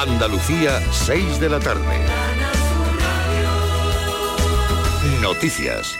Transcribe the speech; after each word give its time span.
Andalucía, 0.00 0.80
6 0.92 1.40
de 1.40 1.50
la 1.50 1.60
tarde. 1.60 1.84
Noticias. 5.20 5.94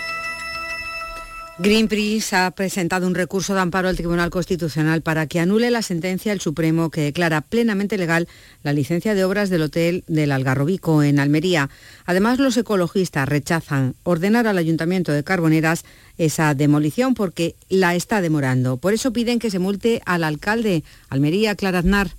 Greenpeace 1.59 2.35
ha 2.35 2.51
presentado 2.53 3.07
un 3.07 3.15
recurso 3.15 3.53
de 3.53 3.61
amparo 3.61 3.89
al 3.89 3.99
Tribunal 3.99 4.31
Constitucional 4.31 5.03
para 5.03 5.27
que 5.27 5.39
anule 5.39 5.71
la 5.71 5.83
sentencia 5.83 6.33
del 6.33 6.41
Supremo 6.41 6.89
que 6.89 7.03
declara 7.03 7.43
plenamente 7.43 7.99
legal 7.99 8.27
la 8.63 8.73
licencia 8.73 9.15
de 9.15 9.23
obras 9.23 9.51
del 9.51 9.61
Hotel 9.61 10.03
del 10.07 10.33
Algarrobico 10.33 11.03
en 11.03 11.21
Almería. 11.21 11.69
Además, 12.07 12.39
los 12.39 12.57
ecologistas 12.57 13.29
rechazan 13.29 13.97
ordenar 14.03 14.47
al 14.47 14.57
Ayuntamiento 14.57 15.13
de 15.13 15.25
Carboneras 15.25 15.85
esa 16.17 16.55
demolición 16.55 17.13
porque 17.13 17.55
la 17.69 17.95
está 17.95 18.23
demorando. 18.23 18.79
Por 18.79 18.95
eso 18.95 19.13
piden 19.13 19.39
que 19.39 19.51
se 19.51 19.59
multe 19.59 20.01
al 20.07 20.25
alcalde 20.25 20.85
Almería, 21.11 21.55
Clara 21.55 21.81
Aznar. 21.81 22.13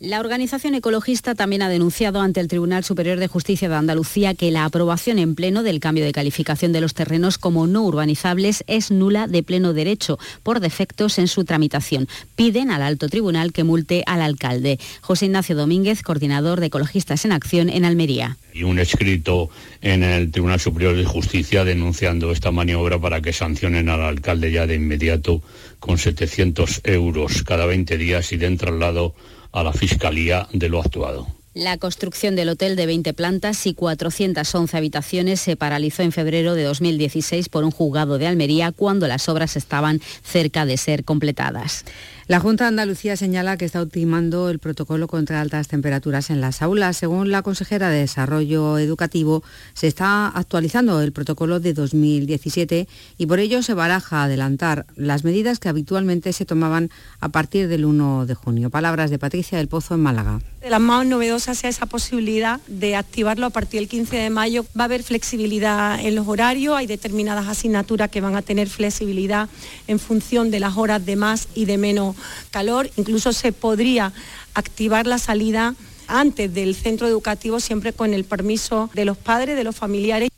La 0.00 0.20
organización 0.20 0.76
ecologista 0.76 1.34
también 1.34 1.60
ha 1.60 1.68
denunciado 1.68 2.20
ante 2.20 2.38
el 2.38 2.46
Tribunal 2.46 2.84
Superior 2.84 3.18
de 3.18 3.26
Justicia 3.26 3.68
de 3.68 3.74
Andalucía 3.74 4.32
que 4.32 4.52
la 4.52 4.64
aprobación 4.64 5.18
en 5.18 5.34
pleno 5.34 5.64
del 5.64 5.80
cambio 5.80 6.04
de 6.04 6.12
calificación 6.12 6.70
de 6.70 6.80
los 6.80 6.94
terrenos 6.94 7.36
como 7.36 7.66
no 7.66 7.82
urbanizables 7.82 8.62
es 8.68 8.92
nula 8.92 9.26
de 9.26 9.42
pleno 9.42 9.72
derecho 9.72 10.20
por 10.44 10.60
defectos 10.60 11.18
en 11.18 11.26
su 11.26 11.44
tramitación. 11.44 12.06
Piden 12.36 12.70
al 12.70 12.82
alto 12.82 13.08
tribunal 13.08 13.52
que 13.52 13.64
multe 13.64 14.04
al 14.06 14.22
alcalde. 14.22 14.78
José 15.00 15.26
Ignacio 15.26 15.56
Domínguez, 15.56 16.02
coordinador 16.02 16.60
de 16.60 16.66
Ecologistas 16.66 17.24
en 17.24 17.32
Acción 17.32 17.68
en 17.68 17.84
Almería. 17.84 18.36
Y 18.54 18.62
un 18.62 18.78
escrito 18.78 19.50
en 19.82 20.04
el 20.04 20.30
Tribunal 20.30 20.60
Superior 20.60 20.94
de 20.94 21.06
Justicia 21.06 21.64
denunciando 21.64 22.30
esta 22.30 22.52
maniobra 22.52 23.00
para 23.00 23.20
que 23.20 23.32
sancionen 23.32 23.88
al 23.88 24.02
alcalde 24.02 24.52
ya 24.52 24.64
de 24.68 24.76
inmediato 24.76 25.42
con 25.80 25.98
700 25.98 26.82
euros 26.84 27.42
cada 27.42 27.66
20 27.66 27.98
días 27.98 28.30
y 28.32 28.36
den 28.36 28.58
traslado 28.58 29.16
a 29.52 29.62
la 29.62 29.72
Fiscalía 29.72 30.46
de 30.52 30.68
lo 30.68 30.80
actuado. 30.80 31.26
La 31.54 31.76
construcción 31.76 32.36
del 32.36 32.50
hotel 32.50 32.76
de 32.76 32.86
20 32.86 33.14
plantas 33.14 33.66
y 33.66 33.74
411 33.74 34.76
habitaciones 34.76 35.40
se 35.40 35.56
paralizó 35.56 36.02
en 36.02 36.12
febrero 36.12 36.54
de 36.54 36.62
2016 36.62 37.48
por 37.48 37.64
un 37.64 37.72
juzgado 37.72 38.18
de 38.18 38.28
Almería 38.28 38.70
cuando 38.70 39.08
las 39.08 39.28
obras 39.28 39.56
estaban 39.56 40.00
cerca 40.22 40.66
de 40.66 40.76
ser 40.76 41.04
completadas. 41.04 41.84
La 42.28 42.40
Junta 42.40 42.64
de 42.64 42.68
Andalucía 42.68 43.16
señala 43.16 43.56
que 43.56 43.64
está 43.64 43.80
ultimando 43.80 44.50
el 44.50 44.58
protocolo 44.58 45.08
contra 45.08 45.40
altas 45.40 45.66
temperaturas 45.66 46.28
en 46.28 46.42
las 46.42 46.60
aulas. 46.60 46.98
Según 46.98 47.30
la 47.30 47.40
consejera 47.40 47.88
de 47.88 48.00
Desarrollo 48.00 48.76
Educativo, 48.76 49.42
se 49.72 49.86
está 49.86 50.28
actualizando 50.28 51.00
el 51.00 51.12
protocolo 51.12 51.58
de 51.58 51.72
2017 51.72 52.86
y 53.16 53.26
por 53.26 53.38
ello 53.38 53.62
se 53.62 53.72
baraja 53.72 54.24
adelantar 54.24 54.84
las 54.94 55.24
medidas 55.24 55.58
que 55.58 55.70
habitualmente 55.70 56.34
se 56.34 56.44
tomaban 56.44 56.90
a 57.20 57.30
partir 57.30 57.66
del 57.66 57.86
1 57.86 58.26
de 58.26 58.34
junio. 58.34 58.68
Palabras 58.68 59.08
de 59.08 59.18
Patricia 59.18 59.56
del 59.56 59.68
Pozo 59.68 59.94
en 59.94 60.00
Málaga. 60.00 60.42
De 60.60 60.68
las 60.68 60.80
más 60.80 61.06
novedosas 61.06 61.56
sea 61.56 61.70
esa 61.70 61.86
posibilidad 61.86 62.60
de 62.66 62.94
activarlo 62.94 63.46
a 63.46 63.50
partir 63.50 63.80
del 63.80 63.88
15 63.88 64.16
de 64.16 64.28
mayo. 64.28 64.66
Va 64.78 64.82
a 64.82 64.84
haber 64.84 65.02
flexibilidad 65.02 65.98
en 65.98 66.14
los 66.14 66.28
horarios, 66.28 66.76
hay 66.76 66.86
determinadas 66.86 67.48
asignaturas 67.48 68.10
que 68.10 68.20
van 68.20 68.36
a 68.36 68.42
tener 68.42 68.68
flexibilidad 68.68 69.48
en 69.86 69.98
función 69.98 70.50
de 70.50 70.60
las 70.60 70.76
horas 70.76 71.06
de 71.06 71.16
más 71.16 71.48
y 71.54 71.64
de 71.64 71.78
menos 71.78 72.17
calor, 72.50 72.90
incluso 72.96 73.32
se 73.32 73.52
podría 73.52 74.12
activar 74.54 75.06
la 75.06 75.18
salida 75.18 75.74
antes 76.06 76.52
del 76.52 76.74
centro 76.74 77.06
educativo 77.06 77.60
siempre 77.60 77.92
con 77.92 78.14
el 78.14 78.24
permiso 78.24 78.90
de 78.94 79.04
los 79.04 79.16
padres, 79.16 79.56
de 79.56 79.64
los 79.64 79.76
familiares. 79.76 80.30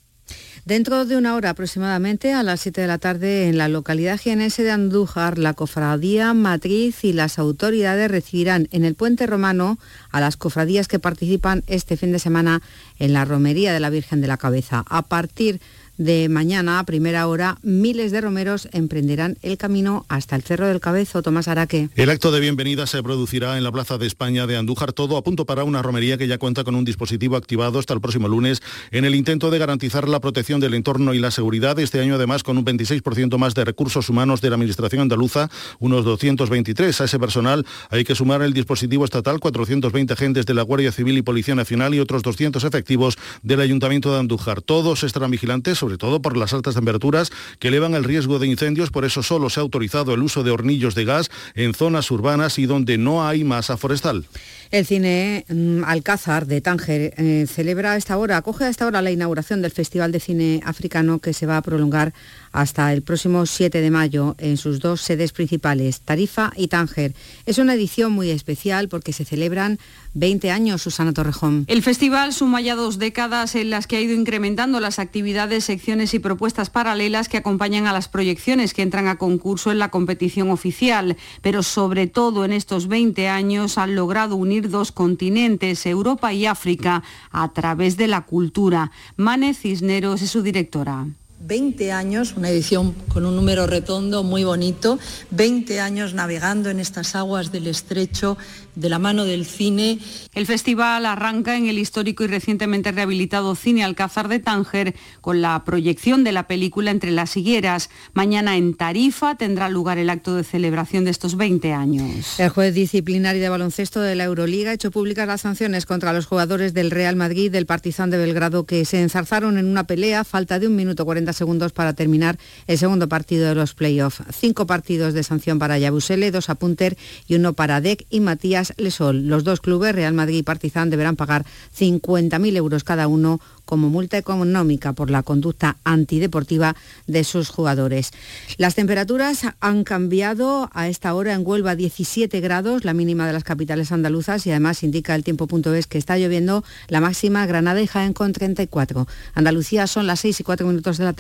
Dentro 0.67 1.07
de 1.07 1.17
una 1.17 1.35
hora 1.35 1.51
aproximadamente, 1.51 2.33
a 2.35 2.43
las 2.43 2.61
7 2.61 2.83
de 2.83 2.87
la 2.87 2.99
tarde, 2.99 3.49
en 3.49 3.57
la 3.57 3.69
localidad 3.69 4.21
jienense 4.21 4.63
de 4.63 4.71
Andújar, 4.71 5.39
la 5.39 5.55
cofradía 5.55 6.35
matriz 6.35 7.03
y 7.03 7.13
las 7.13 7.39
autoridades 7.39 8.11
recibirán 8.11 8.69
en 8.71 8.85
el 8.85 8.95
puente 8.95 9.27
romano 9.27 9.79
a 10.11 10.21
las 10.21 10.37
cofradías 10.37 10.87
que 10.87 10.99
participan 10.99 11.65
este 11.67 11.97
fin 11.97 12.13
de 12.13 12.19
semana 12.19 12.63
en 12.99 13.15
la 13.15 13.25
romería 13.25 13.73
de 13.73 13.81
la 13.81 13.91
Virgen 13.91 14.21
de 14.21 14.29
la 14.29 14.37
Cabeza. 14.37 14.85
A 14.89 15.03
partir 15.03 15.61
mañana 16.01 16.79
a 16.79 16.85
primera 16.85 17.27
hora, 17.27 17.59
miles 17.63 18.11
de 18.11 18.23
romeros 18.23 18.69
emprenderán 18.73 19.37
el 19.43 19.59
camino 19.59 20.07
hasta 20.09 20.35
el 20.35 20.43
Cerro 20.43 20.67
del 20.67 20.81
Cabezo. 20.81 21.21
Tomás 21.21 21.47
Araque. 21.47 21.91
El 21.95 22.09
acto 22.09 22.33
de 22.33 22.41
bienvenida 22.41 22.87
se 22.87 23.03
producirá 23.03 23.59
en 23.59 23.65
la 23.65 23.71
Plaza 23.71 23.99
de 23.99 24.07
España 24.07 24.47
de 24.47 24.57
Andújar, 24.57 24.95
todo 24.95 25.19
a 25.19 25.23
punto 25.23 25.45
para 25.45 25.63
una 25.63 25.83
romería 25.83 26.17
que 26.17 26.27
ya 26.27 26.39
cuenta 26.39 26.65
con 26.65 26.75
un 26.75 26.87
dispositivo 26.87 27.37
activado 27.37 27.79
hasta 27.79 27.93
el 27.93 28.01
próximo 28.01 28.29
lunes 28.29 28.63
en 28.93 29.05
el 29.05 29.15
intento 29.15 29.51
de 29.51 29.59
garantizar 29.59 30.09
la 30.09 30.21
protección 30.21 30.59
del 30.59 30.73
entorno 30.73 31.13
y 31.13 31.19
la 31.19 31.31
seguridad. 31.31 31.79
Este 31.79 32.01
año 32.01 32.15
además 32.15 32.45
con 32.45 32.57
un 32.57 32.65
26% 32.65 33.37
más 33.37 33.55
de 33.55 33.67
recursos 33.67 34.09
humanos 34.09 34.41
de 34.41 34.49
la 34.49 34.55
Administración 34.55 35.03
andaluza, 35.03 35.51
unos 35.81 36.07
223. 36.07 36.99
A 36.99 37.05
ese 37.05 37.19
personal 37.19 37.67
hay 37.91 38.05
que 38.05 38.15
sumar 38.15 38.41
el 38.41 38.55
dispositivo 38.55 39.05
estatal, 39.05 39.39
420 39.39 40.15
agentes 40.15 40.47
de 40.47 40.55
la 40.55 40.63
Guardia 40.63 40.93
Civil 40.93 41.19
y 41.19 41.23
Policía 41.23 41.55
Nacional 41.55 41.95
y 41.95 42.01
otros 42.01 42.23
200 42.23 42.65
efectivos 42.65 43.19
del 43.43 43.61
Ayuntamiento 43.61 44.11
de 44.15 44.21
Andújar. 44.21 44.63
Todos 44.63 45.03
estarán 45.03 45.31
vigilantes 45.31 45.77
todo 45.99 46.23
por 46.23 46.37
las 46.37 46.53
altas 46.53 46.75
temperaturas 46.75 47.31
que 47.59 47.69
elevan 47.69 47.95
el 47.95 48.05
riesgo 48.05 48.39
de 48.39 48.47
incendios, 48.47 48.91
por 48.91 49.05
eso 49.05 49.23
solo 49.23 49.51
se 49.51 49.61
ha 49.61 49.63
autorizado 49.63 50.15
el 50.15 50.23
uso 50.23 50.43
de 50.43 50.51
hornillos 50.51 50.95
de 50.95 51.05
gas 51.05 51.31
en 51.55 51.75
zonas 51.75 52.11
urbanas 52.11 52.59
y 52.59 52.67
donde 52.67 52.99
no 52.99 53.27
hay 53.27 53.45
masa 53.45 53.77
forestal. 53.77 54.27
El 54.71 54.87
cine 54.87 55.45
mm, 55.49 55.83
Alcázar 55.85 56.47
de 56.47 56.61
Tánger 56.61 57.15
eh, 57.17 57.47
celebra 57.49 57.93
a 57.93 57.97
esta 57.97 58.17
hora, 58.17 58.37
acoge 58.37 58.65
a 58.65 58.69
esta 58.69 58.87
hora 58.87 59.03
la 59.03 59.11
inauguración 59.11 59.63
del 59.63 59.73
Festival 59.73 60.13
de 60.13 60.21
Cine 60.21 60.61
Africano 60.65 61.19
que 61.19 61.33
se 61.33 61.47
va 61.47 61.57
a 61.57 61.63
prolongar 61.63 62.13
hasta 62.53 62.93
el 62.93 63.03
próximo 63.03 63.47
7 63.47 63.81
de 63.81 63.91
mayo 63.91 64.37
en 64.39 64.57
sus 64.57 64.81
dos 64.81 65.01
sedes 65.01 65.33
principales, 65.33 66.01
Tarifa 66.01 66.53
y 66.57 66.69
Tánger. 66.69 67.15
Es 67.47 67.59
una 67.59 67.75
edición 67.75 68.13
muy 68.13 68.31
especial 68.31 68.89
porque 68.89 69.13
se 69.13 69.25
celebran 69.25 69.79
20 70.15 70.51
años, 70.51 70.83
Susana 70.83 71.13
Torrejón. 71.13 71.65
El 71.69 71.83
festival 71.83 72.33
suma 72.33 72.61
ya 72.61 72.75
dos 72.75 72.99
décadas 72.99 73.55
en 73.55 73.71
las 73.71 73.87
que 73.87 73.97
ha 73.97 74.01
ido 74.01 74.15
incrementando 74.15 74.81
las 74.81 74.99
actividades, 74.99 75.65
secciones 75.65 76.15
y 76.15 76.19
propuestas 76.19 76.71
paralelas 76.71 77.29
que 77.29 77.37
acompañan 77.37 77.87
a 77.87 77.93
las 77.93 78.09
proyecciones 78.09 78.75
que 78.75 78.83
entran 78.83 79.09
a 79.09 79.17
concurso 79.17 79.71
en 79.71 79.79
la 79.79 79.91
competición 79.91 80.51
oficial. 80.51 81.17
Pero 81.43 81.63
sobre 81.63 82.07
todo 82.07 82.45
en 82.45 82.53
estos 82.53 82.89
20 82.89 83.29
años 83.29 83.79
han 83.79 83.95
logrado 83.95 84.37
unir 84.37 84.71
dos 84.71 84.93
continentes, 84.93 85.87
Europa 85.87 86.33
y 86.33 86.47
África, 86.47 87.03
a 87.31 87.53
través 87.53 87.97
de 87.97 88.09
la 88.09 88.23
cultura. 88.23 88.91
Mane 89.17 89.55
Cisneros 89.55 90.23
es 90.23 90.31
su 90.31 90.43
directora. 90.43 91.07
20 91.41 91.91
años, 91.91 92.35
una 92.37 92.51
edición 92.51 92.93
con 93.09 93.25
un 93.25 93.35
número 93.35 93.67
redondo 93.67 94.23
muy 94.23 94.45
bonito, 94.45 94.99
20 95.31 95.81
años 95.81 96.13
navegando 96.13 96.69
en 96.69 96.81
estas 96.81 97.15
aguas 97.17 97.51
del 97.51 97.67
estrecho 97.67 98.37
de 98.75 98.91
la 98.91 98.99
mano 98.99 99.25
del 99.25 99.47
cine. 99.47 99.99
El 100.35 100.47
festival 100.47 101.07
arranca 101.07 101.57
en 101.57 101.67
el 101.67 101.79
histórico 101.79 102.25
y 102.25 102.27
recientemente 102.27 102.93
rehabilitado 102.93 103.55
Cine 103.55 103.85
Alcázar 103.85 104.29
de 104.29 104.39
Tánger 104.39 104.95
con 105.23 105.41
la 105.41 105.65
proyección 105.65 106.25
de 106.25 106.33
la 106.33 106.47
película 106.47 106.91
Entre 106.91 107.11
las 107.11 107.35
higueras. 107.39 107.89
Mañana 108.13 108.59
en 108.59 108.75
Tarifa 108.75 109.37
tendrá 109.37 109.71
lugar 109.71 109.97
el 109.97 110.11
acto 110.11 110.35
de 110.35 110.45
celebración 110.45 111.07
de 111.07 111.11
estos 111.11 111.37
20 111.39 111.73
años. 111.73 112.39
El 112.39 112.51
juez 112.51 112.75
disciplinario 112.75 113.41
de 113.41 113.49
baloncesto 113.49 114.01
de 114.01 114.15
la 114.15 114.25
Euroliga 114.25 114.71
ha 114.71 114.75
hecho 114.75 114.91
públicas 114.91 115.27
las 115.27 115.41
sanciones 115.41 115.87
contra 115.87 116.13
los 116.13 116.27
jugadores 116.27 116.75
del 116.75 116.91
Real 116.91 117.17
Madrid 117.17 117.45
y 117.45 117.49
del 117.49 117.65
Partizan 117.65 118.11
de 118.11 118.19
Belgrado 118.19 118.67
que 118.67 118.85
se 118.85 119.01
enzarzaron 119.01 119.57
en 119.57 119.67
una 119.67 119.85
pelea. 119.85 120.25
Falta 120.25 120.59
de 120.59 120.67
un 120.67 120.77
minuto 120.77 121.07
40 121.07 121.30
segundos 121.37 121.73
para 121.73 121.95
terminar 121.95 122.39
el 122.67 122.79
segundo 122.79 123.09
partido 123.09 123.49
de 123.49 123.55
los 123.55 123.75
playoffs. 123.75 124.23
Cinco 124.33 124.67
partidos 124.67 125.15
de 125.15 125.23
sanción 125.23 125.59
para 125.59 125.79
Yabusele, 125.79 126.31
dos 126.31 126.51
a 126.51 126.55
Punter 126.55 126.97
y 127.27 127.35
uno 127.35 127.53
para 127.53 127.81
Dec 127.81 128.07
y 128.11 128.21
Matías 128.21 128.75
Lesol. 128.77 129.27
Los 129.29 129.45
dos 129.45 129.61
clubes, 129.61 129.95
Real 129.95 130.15
Madrid 130.15 130.39
y 130.39 130.43
Partizan, 130.43 130.91
deberán 130.91 131.17
pagar 131.17 131.45
50.000 131.79 132.57
euros 132.57 132.85
cada 132.85 133.09
uno 133.09 133.41
como 133.71 133.89
multa 133.89 134.19
económica 134.19 134.93
por 134.95 135.11
la 135.11 135.23
conducta 135.23 135.77
antideportiva 135.85 136.75
de 137.07 137.23
sus 137.23 137.51
jugadores. 137.51 138.11
Las 138.57 138.75
temperaturas 138.75 139.43
han 139.61 139.85
cambiado 139.85 140.69
a 140.73 140.89
esta 140.89 141.15
hora 141.15 141.35
en 141.35 141.47
Huelva 141.47 141.77
17 141.77 142.41
grados, 142.41 142.85
la 142.85 142.95
mínima 142.95 143.29
de 143.29 143.33
las 143.33 143.45
capitales 143.45 143.93
andaluzas 143.93 144.45
y 144.47 144.51
además 144.51 144.83
indica 144.83 145.15
el 145.15 145.23
tiempo.es 145.23 145.87
que 145.87 145.99
está 145.99 146.19
lloviendo 146.19 146.65
la 146.89 147.01
máxima 147.01 147.47
Granada 147.47 147.81
y 147.81 147.87
Jaén 147.87 148.13
con 148.13 148.33
34. 148.33 149.07
Andalucía 149.35 149.87
son 149.87 150.09
las 150.09 150.21
6 150.21 150.41
y 150.41 150.43
4 150.43 150.67
minutos 150.67 150.99
de 150.99 151.05
la 151.05 151.13
tarde. 151.13 151.20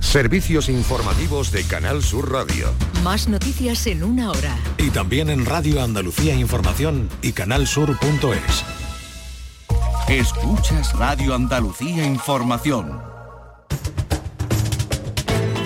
Servicios 0.00 0.68
informativos 0.68 1.52
de 1.52 1.64
Canal 1.64 2.02
Sur 2.02 2.30
Radio. 2.30 2.68
Más 3.02 3.28
noticias 3.28 3.86
en 3.86 4.04
una 4.04 4.30
hora. 4.30 4.54
Y 4.76 4.90
también 4.90 5.30
en 5.30 5.46
Radio 5.46 5.82
Andalucía 5.82 6.34
Información 6.34 7.08
y 7.22 7.32
canalsur.es. 7.32 8.64
Escuchas 10.08 10.92
Radio 10.98 11.34
Andalucía 11.34 12.04
Información. 12.04 13.00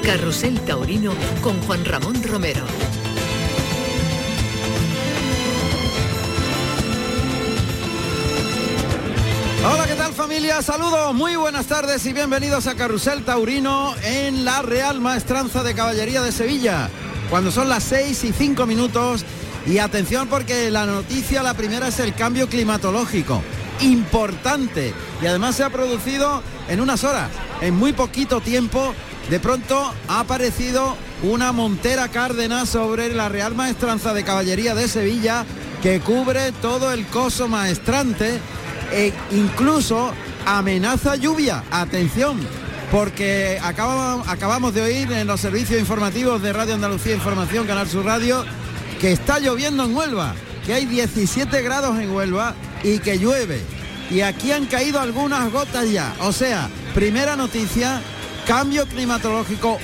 Carrusel 0.04 0.60
Taurino 0.60 1.12
con 1.42 1.60
Juan 1.62 1.84
Ramón 1.84 2.22
Romero. 2.22 2.64
Familia? 10.20 10.60
Saludos, 10.60 11.14
muy 11.14 11.34
buenas 11.36 11.64
tardes 11.64 12.04
y 12.04 12.12
bienvenidos 12.12 12.66
a 12.66 12.74
Carrusel 12.74 13.24
Taurino 13.24 13.94
en 14.02 14.44
la 14.44 14.60
Real 14.60 15.00
Maestranza 15.00 15.62
de 15.62 15.74
Caballería 15.74 16.20
de 16.20 16.30
Sevilla. 16.30 16.90
Cuando 17.30 17.50
son 17.50 17.70
las 17.70 17.84
6 17.84 18.24
y 18.24 18.32
5 18.32 18.66
minutos 18.66 19.24
Y 19.66 19.78
atención 19.78 20.28
porque 20.28 20.70
la 20.70 20.84
noticia, 20.84 21.42
la 21.42 21.54
primera 21.54 21.88
es 21.88 22.00
el 22.00 22.14
cambio 22.14 22.50
climatológico. 22.50 23.42
Importante. 23.80 24.92
Y 25.22 25.26
además 25.26 25.56
se 25.56 25.64
ha 25.64 25.70
producido 25.70 26.42
en 26.68 26.82
unas 26.82 27.02
horas, 27.02 27.30
en 27.62 27.74
muy 27.74 27.94
poquito 27.94 28.42
tiempo. 28.42 28.94
De 29.30 29.40
pronto 29.40 29.90
ha 30.06 30.20
aparecido 30.20 30.96
una 31.22 31.50
montera 31.52 32.08
cárdena 32.08 32.66
sobre 32.66 33.14
la 33.14 33.30
Real 33.30 33.54
Maestranza 33.54 34.12
de 34.12 34.22
Caballería 34.22 34.74
de 34.74 34.86
Sevilla 34.86 35.46
que 35.82 36.00
cubre 36.00 36.52
todo 36.60 36.92
el 36.92 37.06
coso 37.06 37.48
maestrante 37.48 38.38
e 38.92 39.12
incluso 39.30 40.12
amenaza 40.46 41.16
lluvia. 41.16 41.64
Atención, 41.70 42.40
porque 42.90 43.58
acabamos, 43.62 44.28
acabamos 44.28 44.74
de 44.74 44.82
oír 44.82 45.12
en 45.12 45.26
los 45.26 45.40
servicios 45.40 45.80
informativos 45.80 46.42
de 46.42 46.52
Radio 46.52 46.74
Andalucía 46.74 47.14
Información, 47.14 47.66
Canal 47.66 47.88
Sur 47.88 48.04
Radio, 48.04 48.44
que 49.00 49.12
está 49.12 49.38
lloviendo 49.38 49.84
en 49.84 49.94
Huelva, 49.94 50.34
que 50.66 50.74
hay 50.74 50.86
17 50.86 51.62
grados 51.62 51.98
en 51.98 52.10
Huelva 52.10 52.54
y 52.82 52.98
que 52.98 53.18
llueve. 53.18 53.60
Y 54.10 54.22
aquí 54.22 54.50
han 54.50 54.66
caído 54.66 55.00
algunas 55.00 55.50
gotas 55.52 55.88
ya. 55.90 56.14
O 56.20 56.32
sea, 56.32 56.68
primera 56.94 57.36
noticia, 57.36 58.02
cambio 58.46 58.86
climatológico 58.86 59.78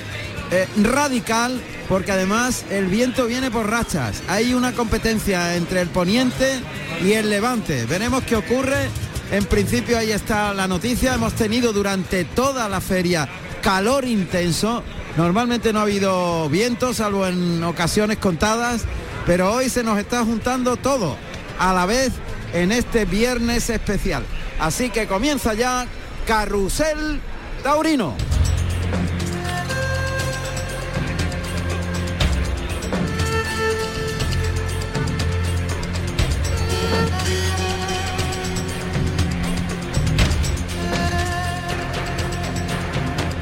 eh, 0.51 0.67
radical, 0.83 1.61
porque 1.89 2.13
además 2.13 2.65
el 2.71 2.87
viento 2.87 3.27
viene 3.27 3.51
por 3.51 3.71
rachas. 3.71 4.23
Hay 4.29 4.55
una 4.55 4.73
competencia 4.73 5.57
entre 5.57 5.81
el 5.81 5.89
poniente 5.89 6.61
y 7.03 7.13
el 7.13 7.31
levante. 7.31 7.87
Veremos 7.87 8.25
qué 8.25 8.37
ocurre. 8.37 8.89
En 9.31 9.45
principio 9.45 9.99
ahí 9.99 10.13
está 10.13 10.55
la 10.55 10.69
noticia. 10.69 11.15
Hemos 11.15 11.35
tenido 11.35 11.73
durante 11.73 12.25
toda 12.25 12.69
la 12.69 12.81
feria 12.81 13.29
calor 13.63 14.05
intenso. 14.05 14.83
Normalmente 15.17 15.73
no 15.73 15.81
ha 15.81 15.83
habido 15.83 16.49
viento, 16.49 16.93
salvo 16.93 17.27
en 17.27 17.65
ocasiones 17.65 18.19
contadas, 18.19 18.83
pero 19.25 19.53
hoy 19.53 19.71
se 19.71 19.83
nos 19.83 19.99
está 19.99 20.25
juntando 20.25 20.77
todo 20.77 21.17
a 21.59 21.73
la 21.73 21.87
vez 21.87 22.13
en 22.53 22.71
este 22.71 23.07
viernes 23.07 23.71
especial. 23.71 24.25
Así 24.61 24.91
que 24.91 25.07
comienza 25.07 25.55
ya 25.55 25.87
Carrusel 26.27 27.21
Taurino. 27.63 28.15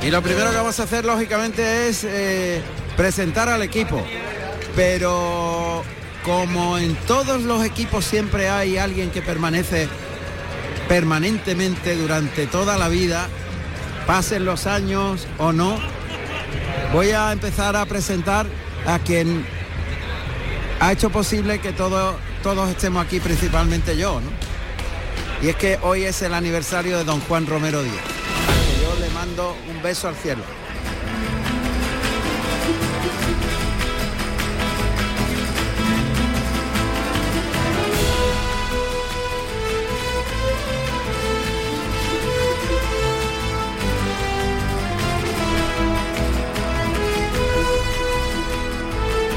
Y 0.04 0.10
lo 0.10 0.20
primero 0.20 0.50
que 0.50 0.56
vamos 0.56 0.78
a 0.80 0.82
hacer, 0.82 1.06
lógicamente, 1.06 1.88
es 1.88 2.04
eh, 2.04 2.60
presentar 2.94 3.48
al 3.48 3.62
equipo. 3.62 4.04
Pero 4.76 5.82
como 6.22 6.76
en 6.76 6.94
todos 7.06 7.42
los 7.42 7.64
equipos 7.64 8.04
siempre 8.04 8.50
hay 8.50 8.76
alguien 8.76 9.10
que 9.10 9.22
permanece 9.22 9.88
permanentemente 10.88 11.96
durante 11.96 12.46
toda 12.46 12.76
la 12.76 12.88
vida, 12.88 13.28
pasen 14.06 14.44
los 14.44 14.66
años 14.66 15.26
o 15.38 15.52
no, 15.52 15.78
voy 16.92 17.12
a 17.12 17.32
empezar 17.32 17.74
a 17.74 17.86
presentar 17.86 18.46
a 18.86 18.98
quien 18.98 19.46
ha 20.80 20.92
hecho 20.92 21.08
posible 21.08 21.60
que 21.60 21.72
todo, 21.72 22.16
todos 22.42 22.68
estemos 22.68 23.06
aquí, 23.06 23.20
principalmente 23.20 23.96
yo, 23.96 24.20
¿no? 24.20 24.30
Y 25.42 25.48
es 25.48 25.56
que 25.56 25.78
hoy 25.80 26.04
es 26.04 26.20
el 26.20 26.34
aniversario 26.34 26.98
de 26.98 27.04
don 27.04 27.20
Juan 27.20 27.46
Romero 27.46 27.82
Díaz. 27.82 28.13
Mando 29.14 29.56
un 29.70 29.80
beso 29.80 30.08
al 30.08 30.16
cielo. 30.16 30.42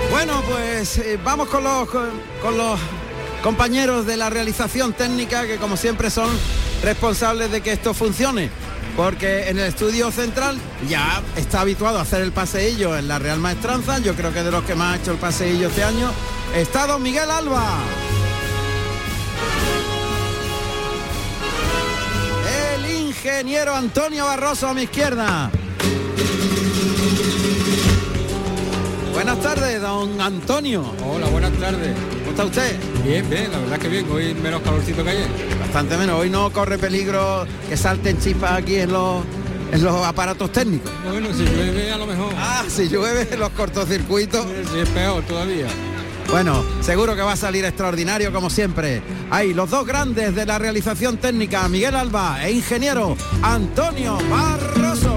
Bueno, 0.09 0.41
pues 0.49 0.97
eh, 0.97 1.19
vamos 1.23 1.47
con 1.49 1.63
los, 1.63 1.87
con 1.87 2.57
los 2.57 2.79
compañeros 3.43 4.07
de 4.07 4.17
la 4.17 4.31
realización 4.31 4.93
técnica 4.93 5.45
que 5.45 5.57
como 5.57 5.77
siempre 5.77 6.09
son 6.09 6.29
responsables 6.81 7.51
de 7.51 7.61
que 7.61 7.71
esto 7.71 7.93
funcione. 7.93 8.49
Porque 8.97 9.47
en 9.47 9.59
el 9.59 9.65
estudio 9.65 10.11
central 10.11 10.57
ya 10.89 11.21
está 11.35 11.61
habituado 11.61 11.99
a 11.99 12.01
hacer 12.01 12.23
el 12.23 12.31
paseillo 12.31 12.97
en 12.97 13.07
la 13.07 13.19
Real 13.19 13.39
Maestranza, 13.39 13.99
yo 13.99 14.15
creo 14.15 14.33
que 14.33 14.41
de 14.41 14.49
los 14.49 14.63
que 14.63 14.73
más 14.73 14.95
ha 14.95 15.01
hecho 15.01 15.11
el 15.11 15.19
paseillo 15.19 15.67
este 15.67 15.83
año, 15.83 16.11
está 16.55 16.87
don 16.87 17.03
Miguel 17.03 17.29
Alba. 17.29 17.77
El 22.73 22.89
ingeniero 22.89 23.75
Antonio 23.75 24.25
Barroso 24.25 24.67
a 24.67 24.73
mi 24.73 24.81
izquierda. 24.83 25.51
Buenas 29.13 29.39
tardes, 29.41 29.79
don 29.79 30.19
Antonio. 30.19 30.91
Hola, 31.05 31.27
buenas 31.27 31.53
tardes. 31.53 31.95
¿Cómo 32.19 32.31
está 32.31 32.45
usted? 32.45 32.79
Bien, 33.03 33.29
bien, 33.29 33.51
la 33.51 33.59
verdad 33.59 33.77
que 33.77 33.89
bien. 33.89 34.09
Hoy 34.11 34.33
menos 34.33 34.61
calorcito 34.63 35.03
que 35.03 35.09
ayer. 35.11 35.46
Bastante 35.67 35.97
menos. 35.97 36.19
Hoy 36.19 36.29
no 36.29 36.51
corre 36.51 36.77
peligro 36.77 37.45
que 37.67 37.75
salten 37.75 38.19
chispas 38.19 38.53
aquí 38.53 38.77
en 38.77 38.91
los, 38.91 39.23
en 39.71 39.83
los 39.83 40.05
aparatos 40.05 40.51
técnicos. 40.51 40.89
Bueno, 41.09 41.27
si 41.33 41.43
llueve 41.43 41.91
a 41.91 41.97
lo 41.97 42.07
mejor. 42.07 42.33
Ah, 42.37 42.63
si 42.67 42.87
llueve 42.87 43.35
los 43.37 43.49
cortocircuitos. 43.49 44.45
Sí, 44.71 44.79
es 44.79 44.89
peor 44.89 45.23
todavía. 45.23 45.67
Bueno, 46.29 46.63
seguro 46.81 47.15
que 47.15 47.21
va 47.21 47.33
a 47.33 47.37
salir 47.37 47.65
extraordinario 47.65 48.31
como 48.33 48.49
siempre. 48.49 49.01
Hay 49.29 49.53
los 49.53 49.69
dos 49.69 49.85
grandes 49.85 50.35
de 50.35 50.45
la 50.45 50.57
realización 50.57 51.17
técnica, 51.17 51.67
Miguel 51.69 51.95
Alba 51.95 52.45
e 52.45 52.51
ingeniero 52.51 53.15
Antonio 53.41 54.17
Barroso. 54.29 55.16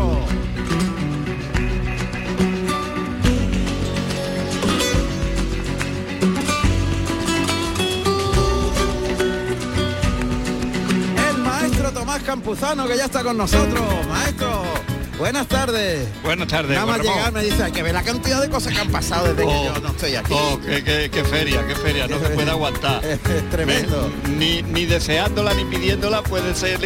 Campuzano 12.25 12.87
que 12.87 12.97
ya 12.97 13.07
está 13.07 13.23
con 13.23 13.37
nosotros. 13.37 13.83
Maestro, 14.09 14.63
buenas 15.19 15.47
tardes. 15.49 16.07
Buenas 16.23 16.49
tardes. 16.49 16.73
Nada 16.79 16.87
más 16.87 17.01
llegar 17.01 17.33
me 17.33 17.43
dice, 17.43 17.63
hay 17.65 17.73
que 17.73 17.83
ver 17.83 17.95
la 17.95 18.03
cantidad 18.03 18.41
de 18.41 18.49
cosas 18.49 18.73
que 18.73 18.81
han 18.81 18.89
pasado 18.91 19.25
desde 19.29 19.43
que 19.43 19.49
Oh, 19.49 19.75
yo 19.75 19.81
no 19.81 19.89
estoy 19.89 20.15
aquí. 20.15 20.33
Oh, 20.35 20.59
qué, 20.65 20.85
qué- 20.85 21.11
qué 21.11 21.25
feria, 21.25 21.67
qué 21.67 21.75
feria, 21.75 22.07
no 22.07 22.19
se 22.21 22.29
puede 22.31 22.51
aguantar. 22.51 23.05
Es 23.05 23.21
tremendo. 23.51 24.11
Me- 24.25 24.31
ni, 24.37 24.63
ni 24.63 24.87
deseándola 24.87 25.55
ni 25.55 25.65
pidiéndola 25.65 26.23
puede 26.23 26.55
ser 26.55 26.81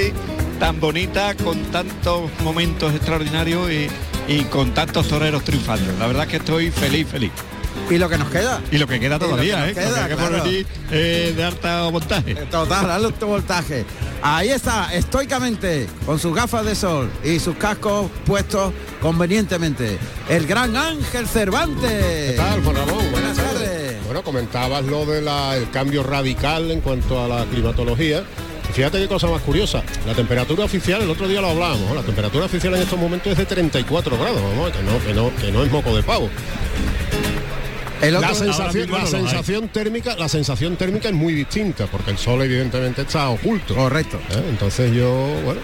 tan 0.59 0.81
bonita 0.81 1.35
con 1.35 1.59
tantos 1.65 2.31
momentos 2.43 2.95
extraordinarios 2.95 3.71
y, 3.71 3.89
y 4.29 4.45
con 4.45 4.73
tantos 4.73 5.09
toreros 5.09 5.45
triunfantes. 5.45 5.99
La 5.99 6.07
verdad 6.07 6.27
que 6.27 6.37
estoy 6.39 6.71
feliz, 6.71 7.07
feliz. 7.09 7.33
Y 7.91 7.99
lo 7.99 8.09
que 8.09 8.19
nos 8.19 8.29
queda. 8.29 8.61
Y 8.71 8.79
lo 8.79 8.87
que 8.87 8.99
queda 8.99 9.19
todavía, 9.19 9.65
que 9.65 9.71
¿eh? 9.73 9.75
queda, 9.75 10.09
que 10.09 10.17
por 10.17 10.33
venir, 10.33 10.67
eh, 10.91 11.33
de 11.37 11.45
alta 11.45 11.91
montaje. 11.91 12.35
Total, 12.35 12.91
alto 12.91 13.27
voltaje. 13.27 13.85
Ahí 14.23 14.49
está, 14.49 14.95
estoicamente, 14.95 15.87
con 16.07 16.19
sus 16.19 16.35
gafas 16.35 16.65
de 16.65 16.75
sol 16.75 17.11
y 17.23 17.39
sus 17.39 17.57
cascos 17.57 18.11
puestos 18.25 18.73
convenientemente. 19.03 19.99
El 20.29 20.47
gran 20.47 20.77
Ángel 20.77 21.27
Cervantes. 21.27 21.91
¿Qué 22.31 22.35
tal, 22.37 22.63
Juan 22.63 22.77
Ramón? 22.77 23.11
Buenas 23.11 23.37
tardes. 23.37 24.03
Bueno, 24.07 24.23
comentabas 24.23 24.85
lo 24.85 25.05
del 25.05 25.29
cambio 25.71 26.03
radical 26.03 26.71
en 26.71 26.81
cuanto 26.81 27.23
a 27.23 27.29
la 27.29 27.45
climatología. 27.45 28.25
Fíjate 28.73 28.99
qué 28.99 29.07
cosa 29.07 29.29
más 29.29 29.43
curiosa. 29.43 29.83
La 30.07 30.15
temperatura 30.15 30.65
oficial, 30.65 31.03
el 31.03 31.11
otro 31.11 31.29
día 31.29 31.41
lo 31.41 31.51
hablábamos, 31.51 31.89
¿no? 31.89 31.95
la 31.95 32.03
temperatura 32.03 32.47
oficial 32.47 32.75
en 32.75 32.83
estos 32.83 32.99
momentos 32.99 33.31
es 33.33 33.39
de 33.39 33.47
34 33.47 34.19
grados, 34.19 34.41
que 34.73 34.83
no, 34.83 34.99
que 35.05 35.15
no, 35.15 35.37
que 35.37 35.53
no 35.53 35.63
es 35.63 35.71
moco 35.71 35.95
de 35.95 36.03
pavo. 36.03 36.29
El 38.09 38.17
otro- 38.17 38.29
la 38.29 38.35
sensación, 38.35 38.91
la 39.65 39.73
térmica, 39.73 40.17
la 40.17 40.29
sensación 40.29 40.77
térmica 40.77 41.09
es 41.09 41.15
muy 41.15 41.33
distinta, 41.35 41.87
porque 41.87 42.11
el 42.11 42.19
sol 42.19 42.43
evidentemente 42.43 43.03
está 43.03 43.29
oculto. 43.31 43.75
Correcto. 43.75 44.19
Entonces 44.49 44.93
yo, 44.93 45.11
bueno. 45.45 45.61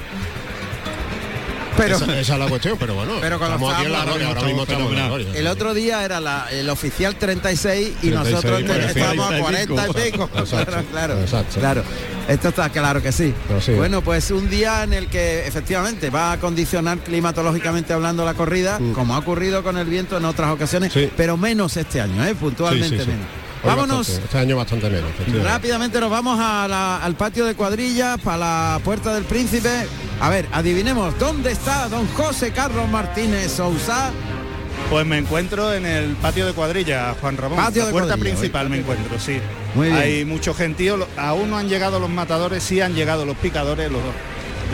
Pero- 1.76 1.96
esa, 1.96 2.20
esa 2.20 2.32
es 2.34 2.38
la 2.38 2.46
cuestión, 2.48 2.76
pero 2.78 2.94
bueno, 2.94 3.14
Pero 3.20 3.38
cuando 3.38 3.56
estamos 3.56 3.74
aquí 3.74 3.86
en 3.86 3.92
la 3.92 3.98
estábamos- 3.98 4.18
gloria, 4.18 4.28
ahora 4.28 4.42
mismo 4.48 4.62
estamos 4.62 4.90
en 4.92 4.98
la 4.98 5.06
gloria. 5.08 5.26
El 5.34 5.46
otro 5.46 5.74
día 5.74 6.04
era 6.04 6.20
la- 6.20 6.46
el 6.50 6.68
oficial 6.68 7.16
36 7.16 7.88
y 8.02 8.10
36, 8.10 8.14
nosotros 8.14 8.60
estábamos 8.88 9.32
a 9.32 9.38
40 9.38 9.62
y 9.62 9.76
45. 9.76 10.26
pico. 10.28 10.38
Exacto, 10.40 10.66
claro, 10.72 10.84
claro, 10.92 11.20
exacto. 11.20 11.60
claro. 11.60 11.82
Esto 12.28 12.48
está 12.50 12.68
claro 12.70 13.02
que 13.02 13.12
sí. 13.12 13.34
Bueno, 13.76 14.02
pues 14.02 14.30
un 14.30 14.48
día 14.50 14.84
en 14.84 14.92
el 14.92 15.08
que 15.08 15.46
efectivamente 15.46 16.10
va 16.10 16.32
a 16.32 16.36
condicionar 16.38 16.98
climatológicamente 16.98 17.92
hablando 17.92 18.24
la 18.24 18.34
corrida, 18.34 18.78
Mm. 18.78 18.92
como 18.92 19.14
ha 19.14 19.18
ocurrido 19.18 19.62
con 19.62 19.76
el 19.78 19.86
viento 19.86 20.16
en 20.16 20.24
otras 20.24 20.50
ocasiones, 20.50 20.92
pero 21.16 21.36
menos 21.36 21.76
este 21.76 22.00
año, 22.00 22.24
¿eh? 22.24 22.34
puntualmente 22.34 22.88
Sí, 22.88 22.96
sí, 22.98 23.04
sí. 23.04 23.10
menos. 23.10 23.26
Hoy 23.62 23.68
Vámonos. 23.68 23.98
bastante, 23.98 24.24
este 24.24 24.38
año 24.38 24.56
bastante 24.56 24.88
menos. 24.88 25.10
efectivamente. 25.10 25.48
Rápidamente 25.48 26.00
nos 26.00 26.10
vamos 26.10 26.38
a 26.40 26.66
la- 26.66 26.96
al 26.98 27.14
patio 27.14 27.44
de 27.44 27.54
cuadrillas, 27.54 28.18
para 28.20 28.38
la 28.38 28.80
Puerta 28.82 29.12
del 29.14 29.24
Príncipe. 29.24 29.68
A 30.20 30.30
ver, 30.30 30.46
adivinemos, 30.52 31.18
¿dónde 31.18 31.52
está 31.52 31.88
don 31.88 32.06
José 32.08 32.52
Carlos 32.52 32.88
Martínez 32.88 33.52
Sousa? 33.52 34.10
Pues 34.88 35.04
me 35.06 35.18
encuentro 35.18 35.72
en 35.74 35.84
el 35.84 36.14
patio 36.16 36.46
de 36.46 36.52
cuadrilla, 36.54 37.14
Juan 37.20 37.36
Ramón. 37.36 37.58
Patio 37.58 37.82
la 37.82 37.86
de 37.86 37.92
puerta 37.92 38.16
principal 38.16 38.64
hoy, 38.66 38.70
me 38.72 38.78
encuentro, 38.78 39.18
sí. 39.18 39.38
Muy 39.74 39.88
bien. 39.88 39.98
Hay 40.00 40.24
mucho 40.24 40.54
gentío. 40.54 41.06
Aún 41.18 41.50
no 41.50 41.58
han 41.58 41.68
llegado 41.68 42.00
los 42.00 42.08
matadores, 42.10 42.62
sí 42.62 42.80
han 42.80 42.94
llegado 42.94 43.26
los 43.26 43.36
picadores, 43.36 43.90
los, 43.92 44.00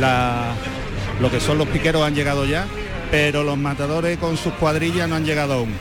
la- 0.00 0.52
lo 1.20 1.30
que 1.30 1.40
son 1.40 1.58
los 1.58 1.66
piqueros 1.68 2.02
han 2.06 2.14
llegado 2.14 2.44
ya, 2.44 2.66
pero 3.10 3.42
los 3.42 3.58
matadores 3.58 4.16
con 4.18 4.36
sus 4.36 4.52
cuadrillas 4.54 5.08
no 5.08 5.16
han 5.16 5.24
llegado 5.24 5.54
aún. 5.54 5.74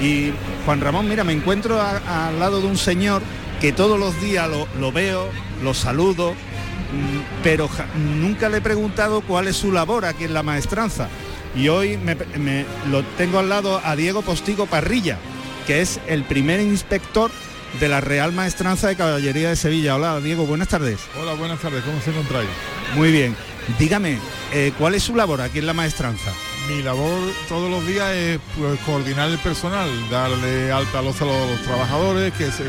Y 0.00 0.32
Juan 0.64 0.80
Ramón, 0.80 1.08
mira, 1.08 1.24
me 1.24 1.32
encuentro 1.32 1.80
a- 1.80 2.28
al 2.28 2.38
lado 2.38 2.60
de 2.60 2.66
un 2.66 2.76
señor 2.76 3.22
que 3.60 3.72
todos 3.72 3.98
los 3.98 4.20
días 4.20 4.48
lo, 4.48 4.68
lo 4.78 4.92
veo, 4.92 5.28
lo 5.62 5.72
saludo, 5.72 6.32
mm, 6.32 7.42
pero 7.42 7.66
ja- 7.68 7.86
nunca 7.96 8.48
le 8.48 8.58
he 8.58 8.60
preguntado 8.60 9.22
cuál 9.22 9.48
es 9.48 9.56
su 9.56 9.72
labor 9.72 10.04
aquí 10.04 10.24
en 10.24 10.34
la 10.34 10.42
maestranza. 10.42 11.08
Y 11.54 11.68
hoy 11.68 11.96
me, 11.96 12.14
me- 12.38 12.66
lo 12.90 13.02
tengo 13.16 13.38
al 13.38 13.48
lado 13.48 13.80
a 13.82 13.96
Diego 13.96 14.20
Postigo 14.20 14.66
Parrilla, 14.66 15.16
que 15.66 15.80
es 15.80 15.98
el 16.06 16.24
primer 16.24 16.60
inspector 16.60 17.30
de 17.80 17.88
la 17.88 18.00
Real 18.02 18.32
Maestranza 18.32 18.88
de 18.88 18.96
Caballería 18.96 19.48
de 19.48 19.56
Sevilla. 19.56 19.96
Hola 19.96 20.20
Diego, 20.20 20.44
buenas 20.44 20.68
tardes. 20.68 20.98
Hola, 21.20 21.32
buenas 21.32 21.58
tardes, 21.60 21.82
¿cómo 21.84 22.00
se 22.02 22.10
encontráis? 22.10 22.48
Muy 22.94 23.10
bien. 23.10 23.34
Dígame, 23.78 24.18
eh, 24.52 24.72
¿cuál 24.78 24.94
es 24.94 25.02
su 25.02 25.16
labor 25.16 25.40
aquí 25.40 25.58
en 25.58 25.66
la 25.66 25.72
maestranza? 25.72 26.30
Mi 26.68 26.82
labor 26.82 27.20
todos 27.48 27.70
los 27.70 27.86
días 27.86 28.10
es 28.12 28.40
pues, 28.58 28.78
coordinar 28.80 29.28
el 29.30 29.38
personal, 29.38 29.88
darle 30.10 30.72
alta 30.72 30.98
a 30.98 31.02
los, 31.02 31.20
a 31.22 31.24
los 31.24 31.60
trabajadores, 31.62 32.32
que 32.32 32.50
se, 32.50 32.64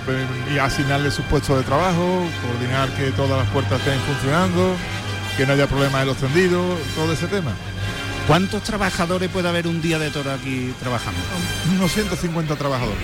y 0.54 0.60
asignarle 0.60 1.10
sus 1.10 1.26
puestos 1.26 1.58
de 1.58 1.64
trabajo, 1.64 2.24
coordinar 2.46 2.90
que 2.96 3.10
todas 3.12 3.40
las 3.40 3.48
puertas 3.50 3.80
estén 3.80 4.00
funcionando, 4.02 4.76
que 5.36 5.48
no 5.48 5.54
haya 5.54 5.66
problemas 5.66 6.02
en 6.04 6.08
los 6.10 6.18
tendidos, 6.18 6.78
todo 6.96 7.12
ese 7.12 7.26
tema. 7.28 7.54
¿Cuántos 8.28 8.62
trabajadores 8.62 9.30
puede 9.30 9.50
haber 9.50 9.66
un 9.68 9.82
día 9.82 9.98
de 9.98 10.12
toro 10.12 10.32
aquí 10.32 10.74
trabajando? 10.80 11.20
Unos 11.76 11.92
150 11.92 12.56
trabajadores. 12.56 13.00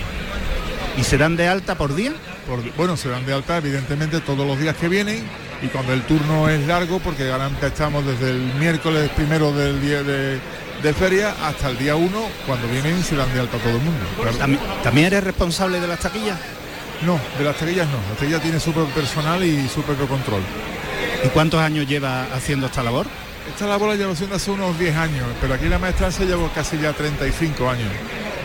¿Y 0.96 1.02
se 1.02 1.18
dan 1.18 1.34
de 1.34 1.48
alta 1.48 1.74
por 1.76 1.94
día? 1.96 2.12
Por- 2.46 2.62
bueno, 2.76 2.96
se 2.96 3.08
dan 3.08 3.26
de 3.26 3.32
alta 3.32 3.56
evidentemente 3.56 4.20
todos 4.20 4.46
los 4.46 4.60
días 4.60 4.76
que 4.76 4.88
vienen 4.88 5.24
y 5.60 5.66
cuando 5.68 5.92
el 5.92 6.02
turno 6.02 6.48
es 6.48 6.64
largo, 6.68 7.00
porque 7.00 7.26
garantía 7.26 7.68
estamos 7.68 8.06
desde 8.06 8.30
el 8.30 8.54
miércoles 8.60 9.10
primero 9.16 9.50
del 9.52 9.80
día 9.80 10.02
de, 10.04 10.38
de 10.84 10.92
feria 10.94 11.34
hasta 11.44 11.70
el 11.70 11.78
día 11.78 11.96
1, 11.96 12.10
cuando 12.46 12.68
vienen 12.68 13.02
se 13.02 13.16
dan 13.16 13.32
de 13.34 13.40
alta 13.40 13.58
todo 13.58 13.70
el 13.72 13.80
mundo. 13.82 14.04
claro. 14.20 14.36
¿También, 14.36 14.60
también 14.84 15.06
eres 15.08 15.24
responsable 15.24 15.80
de 15.80 15.88
las 15.88 15.98
taquillas? 15.98 16.38
No, 17.02 17.18
de 17.38 17.44
las 17.44 17.56
taquillas 17.56 17.88
no. 17.88 17.96
La 18.10 18.16
taquilla 18.18 18.38
tiene 18.40 18.60
su 18.60 18.72
propio 18.72 18.94
personal 18.94 19.42
y 19.42 19.66
su 19.68 19.82
propio 19.82 20.06
control. 20.06 20.42
¿Y 21.24 21.28
cuántos 21.28 21.60
años 21.60 21.86
lleva 21.88 22.24
haciendo 22.34 22.66
esta 22.66 22.82
labor? 22.82 23.06
Esta 23.48 23.66
labor 23.66 23.88
la 23.90 23.96
llevo 23.96 24.12
haciendo 24.12 24.36
hace 24.36 24.50
unos 24.50 24.78
10 24.78 24.96
años, 24.96 25.26
pero 25.40 25.54
aquí 25.54 25.64
en 25.64 25.70
la 25.70 25.78
maestranza 25.78 26.22
llevo 26.24 26.48
casi 26.54 26.78
ya 26.78 26.92
35 26.92 27.68
años. 27.68 27.88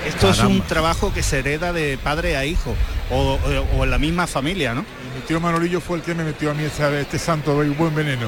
Esto 0.08 0.29
es 0.29 0.39
un 0.39 0.62
trabajo 0.62 1.13
que 1.13 1.22
se 1.24 1.39
hereda 1.39 1.74
de 1.74 1.98
padre 2.01 2.38
a 2.38 2.46
hijo 2.46 2.74
o, 3.12 3.34
o- 3.34 3.77
o 3.77 3.84
en 3.84 3.91
la 3.91 3.98
misma 3.98 4.27
familia, 4.27 4.74
¿no? 4.74 4.86
Mi 5.19 5.25
tío 5.25 5.41
Manolillo 5.41 5.81
fue 5.81 5.97
el 5.97 6.03
que 6.03 6.15
me 6.15 6.23
metió 6.23 6.49
a 6.49 6.53
mí 6.53 6.63
este, 6.63 7.01
este 7.01 7.19
santo 7.19 7.61
y 7.61 7.67
buen 7.69 7.93
veneno. 7.93 8.27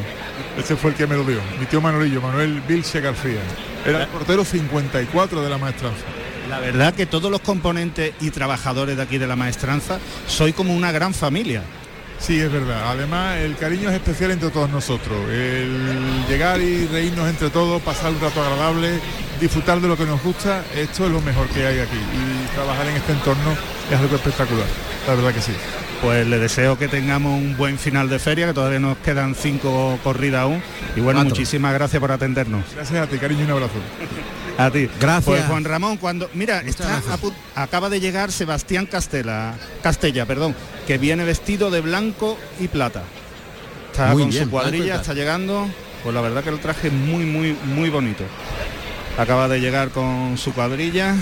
Ese 0.58 0.76
fue 0.76 0.92
el 0.92 0.98
que 0.98 1.08
me 1.08 1.16
lo 1.16 1.24
dio. 1.24 1.40
Mi 1.58 1.66
tío 1.66 1.80
Manolillo, 1.80 2.20
Manuel 2.22 2.62
Vilche 2.68 3.00
García. 3.00 3.40
Era 3.86 4.02
el 4.02 4.08
portero 4.10 4.44
54 4.44 5.42
de 5.42 5.50
la 5.50 5.58
maestranza. 5.58 6.04
La 6.50 6.60
verdad 6.60 6.94
que 6.94 7.06
todos 7.06 7.32
los 7.32 7.40
componentes 7.40 8.14
y 8.20 8.30
trabajadores 8.30 8.98
de 8.98 9.04
aquí 9.04 9.18
de 9.18 9.26
la 9.26 9.38
maestranza 9.38 10.00
soy 10.28 10.52
como 10.52 10.76
una 10.76 10.92
gran 10.92 11.14
familia. 11.14 11.64
Sí, 12.20 12.42
es 12.42 12.52
verdad. 12.52 12.92
Además, 12.92 13.38
el 13.38 13.56
cariño 13.56 13.88
es 13.90 13.96
especial 13.96 14.32
entre 14.32 14.50
todos 14.50 14.70
nosotros. 14.70 15.18
El 15.30 16.26
llegar 16.28 16.60
y 16.60 16.88
reírnos 16.88 17.30
entre 17.30 17.50
todos, 17.52 17.82
pasar 17.82 18.12
un 18.12 18.20
rato 18.20 18.44
agradable, 18.44 19.00
disfrutar 19.40 19.80
de 19.80 19.88
lo 19.88 19.96
que 19.96 20.06
nos 20.06 20.22
gusta, 20.22 20.66
esto 20.76 21.06
es 21.06 21.12
lo 21.12 21.22
mejor 21.22 21.48
que 21.48 21.66
hay 21.66 21.80
aquí. 21.80 21.96
Y 21.96 22.54
trabajar 22.54 22.86
en 22.88 22.98
este 22.98 23.14
entorno 23.14 23.56
es 23.90 23.98
algo 23.98 24.18
espectacular. 24.18 24.68
La 25.08 25.16
verdad 25.16 25.34
que 25.34 25.42
sí. 25.42 25.54
Pues 26.02 26.26
le 26.26 26.40
deseo 26.40 26.80
que 26.80 26.88
tengamos 26.88 27.40
un 27.40 27.56
buen 27.56 27.78
final 27.78 28.10
de 28.10 28.18
feria, 28.18 28.48
que 28.48 28.54
todavía 28.54 28.80
nos 28.80 28.98
quedan 28.98 29.36
cinco 29.36 30.00
corridas 30.04 30.42
aún. 30.42 30.64
Y 30.96 31.00
bueno, 31.00 31.24
muchísimas 31.24 31.74
gracias 31.74 32.00
por 32.00 32.12
atendernos. 32.12 32.64
Gracias 32.74 33.00
a 33.00 33.08
ti, 33.08 33.20
cariño, 33.20 33.42
y 33.42 33.46
un 33.46 33.52
abrazo. 33.52 33.74
A 34.58 34.72
ti. 34.72 34.90
Gracias. 35.00 35.26
Pues 35.26 35.46
Juan 35.46 35.64
Ramón, 35.64 35.98
cuando 35.98 36.28
mira, 36.34 36.62
está 36.62 36.98
a 36.98 37.64
acaba 37.64 37.90
de 37.90 38.00
llegar 38.00 38.32
Sebastián 38.32 38.88
Castela, 38.88 39.54
Castella, 39.84 40.26
perdón, 40.26 40.56
que 40.88 40.98
viene 40.98 41.24
vestido 41.24 41.70
de 41.70 41.82
blanco 41.82 42.36
y 42.60 42.68
plata. 42.68 43.04
Está 43.92 44.08
Muy 44.14 44.24
con 44.24 44.32
bien, 44.32 44.46
su 44.46 44.50
cuadrilla, 44.50 44.96
está 44.96 45.14
llegando. 45.14 45.70
Pues 46.02 46.16
la 46.16 46.22
verdad 46.22 46.44
que 46.44 46.50
el 46.50 46.60
traje 46.60 46.88
es 46.88 46.94
muy, 46.94 47.26
muy, 47.26 47.56
muy 47.64 47.92
bonito. 47.92 48.24
Acaba 49.20 49.48
de 49.48 49.60
llegar 49.60 49.90
con 49.90 50.36
su 50.40 50.52
cuadrilla 50.52 51.16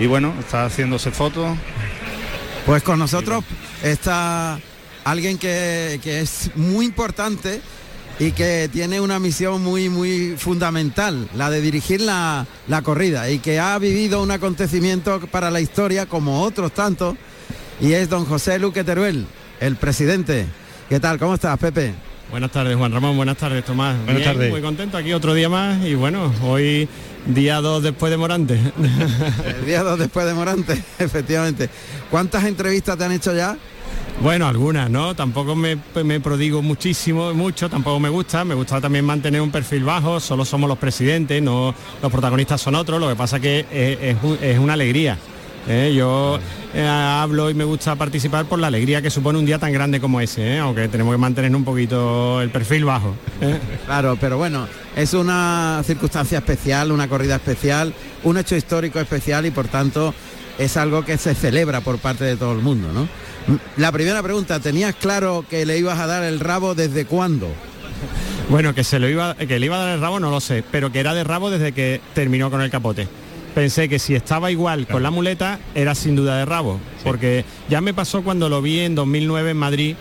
y 0.00 0.06
bueno, 0.06 0.34
está 0.40 0.64
haciéndose 0.64 1.12
fotos. 1.12 1.56
Pues 2.66 2.82
con 2.82 2.98
nosotros 2.98 3.44
está 3.82 4.60
alguien 5.04 5.38
que, 5.38 6.00
que 6.02 6.20
es 6.20 6.50
muy 6.54 6.86
importante 6.86 7.60
y 8.18 8.32
que 8.32 8.68
tiene 8.72 9.00
una 9.00 9.18
misión 9.18 9.62
muy, 9.62 9.88
muy 9.88 10.34
fundamental, 10.36 11.28
la 11.36 11.50
de 11.50 11.60
dirigir 11.60 12.00
la, 12.00 12.46
la 12.66 12.82
corrida 12.82 13.30
y 13.30 13.38
que 13.38 13.60
ha 13.60 13.78
vivido 13.78 14.22
un 14.22 14.30
acontecimiento 14.30 15.20
para 15.30 15.50
la 15.50 15.60
historia 15.60 16.06
como 16.06 16.42
otros 16.42 16.72
tantos 16.72 17.16
y 17.80 17.92
es 17.92 18.08
don 18.08 18.24
José 18.24 18.58
Luque 18.58 18.82
Teruel, 18.82 19.26
el 19.60 19.76
presidente. 19.76 20.46
¿Qué 20.88 20.98
tal? 20.98 21.18
¿Cómo 21.18 21.34
estás, 21.34 21.58
Pepe? 21.58 21.94
Buenas 22.30 22.50
tardes, 22.50 22.76
Juan 22.76 22.92
Ramón. 22.92 23.16
Buenas 23.16 23.36
tardes, 23.36 23.64
Tomás. 23.64 23.96
Buenas 23.98 24.16
Bien, 24.16 24.32
tardes. 24.32 24.50
Muy 24.50 24.60
contento 24.60 24.96
aquí 24.96 25.12
otro 25.12 25.32
día 25.32 25.48
más 25.48 25.82
y 25.84 25.94
bueno, 25.94 26.32
hoy 26.42 26.88
día 27.26 27.60
2 27.60 27.82
después 27.82 28.10
de 28.10 28.16
Morante. 28.16 28.54
El 29.46 29.66
día 29.66 29.82
2 29.82 29.98
después 29.98 30.26
de 30.26 30.34
Morante, 30.34 30.82
efectivamente. 30.98 31.68
¿Cuántas 32.10 32.44
entrevistas 32.44 32.96
te 32.96 33.04
han 33.04 33.12
hecho 33.12 33.34
ya? 33.34 33.56
Bueno, 34.20 34.48
algunas, 34.48 34.90
¿no? 34.90 35.14
Tampoco 35.14 35.54
me, 35.54 35.78
me 36.02 36.20
prodigo 36.20 36.60
muchísimo, 36.60 37.32
mucho, 37.34 37.70
tampoco 37.70 38.00
me 38.00 38.08
gusta. 38.08 38.44
Me 38.44 38.54
gusta 38.54 38.80
también 38.80 39.04
mantener 39.04 39.40
un 39.40 39.50
perfil 39.50 39.84
bajo, 39.84 40.18
solo 40.18 40.44
somos 40.44 40.68
los 40.68 40.78
presidentes, 40.78 41.40
no 41.40 41.74
los 42.02 42.12
protagonistas 42.12 42.60
son 42.60 42.74
otros. 42.74 43.00
Lo 43.00 43.08
que 43.08 43.16
pasa 43.16 43.38
que 43.38 43.60
es, 43.70 44.16
es 44.16 44.42
es 44.42 44.58
una 44.58 44.72
alegría. 44.72 45.16
¿Eh? 45.66 45.92
Yo 45.96 46.38
eh, 46.74 46.86
hablo 46.86 47.50
y 47.50 47.54
me 47.54 47.64
gusta 47.64 47.96
participar 47.96 48.46
por 48.46 48.58
la 48.58 48.68
alegría 48.68 49.02
que 49.02 49.10
supone 49.10 49.38
un 49.38 49.46
día 49.46 49.58
tan 49.58 49.72
grande 49.72 50.00
como 50.00 50.20
ese, 50.20 50.54
¿eh? 50.54 50.58
aunque 50.58 50.88
tenemos 50.88 51.14
que 51.14 51.18
mantener 51.18 51.54
un 51.54 51.64
poquito 51.64 52.40
el 52.40 52.50
perfil 52.50 52.84
bajo. 52.84 53.14
Claro, 53.86 54.16
pero 54.20 54.38
bueno, 54.38 54.68
es 54.96 55.14
una 55.14 55.82
circunstancia 55.84 56.38
especial, 56.38 56.92
una 56.92 57.08
corrida 57.08 57.36
especial, 57.36 57.94
un 58.24 58.38
hecho 58.38 58.56
histórico 58.56 59.00
especial 59.00 59.46
y 59.46 59.50
por 59.50 59.68
tanto 59.68 60.14
es 60.58 60.76
algo 60.76 61.04
que 61.04 61.18
se 61.18 61.34
celebra 61.34 61.80
por 61.80 61.98
parte 61.98 62.24
de 62.24 62.36
todo 62.36 62.52
el 62.52 62.58
mundo, 62.58 62.88
¿no? 62.92 63.08
La 63.76 63.92
primera 63.92 64.22
pregunta, 64.22 64.60
¿tenías 64.60 64.94
claro 64.94 65.44
que 65.48 65.64
le 65.64 65.78
ibas 65.78 65.98
a 65.98 66.06
dar 66.06 66.24
el 66.24 66.38
rabo 66.40 66.74
desde 66.74 67.06
cuándo? 67.06 67.48
Bueno, 68.50 68.74
que 68.74 68.84
se 68.84 68.98
lo 68.98 69.08
iba, 69.08 69.34
que 69.34 69.58
le 69.58 69.66
iba 69.66 69.76
a 69.76 69.84
dar 69.84 69.94
el 69.94 70.00
rabo 70.00 70.20
no 70.20 70.30
lo 70.30 70.40
sé, 70.40 70.64
pero 70.70 70.90
que 70.90 71.00
era 71.00 71.14
de 71.14 71.24
rabo 71.24 71.50
desde 71.50 71.72
que 71.72 72.00
terminó 72.14 72.50
con 72.50 72.60
el 72.60 72.70
capote. 72.70 73.08
Pensé 73.54 73.88
que 73.88 73.98
si 73.98 74.14
estaba 74.14 74.50
igual 74.50 74.86
con 74.86 75.02
la 75.02 75.10
muleta 75.10 75.58
era 75.74 75.94
sin 75.94 76.14
duda 76.14 76.38
de 76.38 76.44
rabo, 76.44 76.78
porque 77.02 77.44
ya 77.68 77.80
me 77.80 77.94
pasó 77.94 78.22
cuando 78.22 78.48
lo 78.48 78.62
vi 78.62 78.80
en 78.80 78.94
2009 78.94 79.50
en 79.50 79.56
Madrid, 79.56 79.96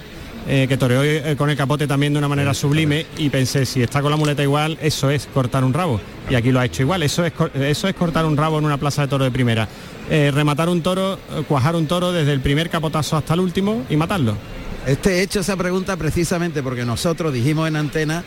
eh, 0.50 0.66
que 0.70 0.78
toreó 0.78 1.04
eh, 1.04 1.36
con 1.38 1.50
el 1.50 1.58
capote 1.58 1.88
también 1.88 2.14
de 2.14 2.20
una 2.20 2.30
manera 2.30 2.54
sublime 2.54 3.06
y 3.18 3.30
pensé 3.30 3.66
si 3.66 3.82
está 3.82 4.02
con 4.02 4.12
la 4.12 4.16
muleta 4.16 4.42
igual 4.44 4.78
eso 4.82 5.10
es 5.10 5.28
cortar 5.34 5.66
un 5.66 5.74
rabo 5.74 6.00
y 6.30 6.36
aquí 6.36 6.54
lo 6.54 6.62
ha 6.62 6.66
hecho 6.66 6.84
igual. 6.84 7.04
Eso 7.04 7.26
es 7.26 7.34
eso 7.56 7.88
es 7.88 7.96
cortar 7.96 8.26
un 8.26 8.38
rabo 8.38 8.58
en 8.58 8.66
una 8.66 8.78
plaza 8.78 9.02
de 9.02 9.08
toro 9.10 9.24
de 9.26 9.32
primera, 9.32 9.68
Eh, 10.10 10.32
rematar 10.34 10.70
un 10.70 10.82
toro, 10.82 11.20
cuajar 11.50 11.76
un 11.76 11.86
toro 11.86 12.14
desde 12.14 12.32
el 12.32 12.40
primer 12.40 12.70
capotazo 12.70 13.18
hasta 13.18 13.34
el 13.34 13.42
último 13.42 13.84
y 13.90 13.98
matarlo. 13.98 14.38
Este 14.86 15.16
he 15.16 15.22
hecho 15.22 15.42
esa 15.42 15.58
pregunta 15.58 15.98
precisamente 15.98 16.64
porque 16.64 16.86
nosotros 16.86 17.34
dijimos 17.34 17.68
en 17.68 17.76
antena 17.76 18.24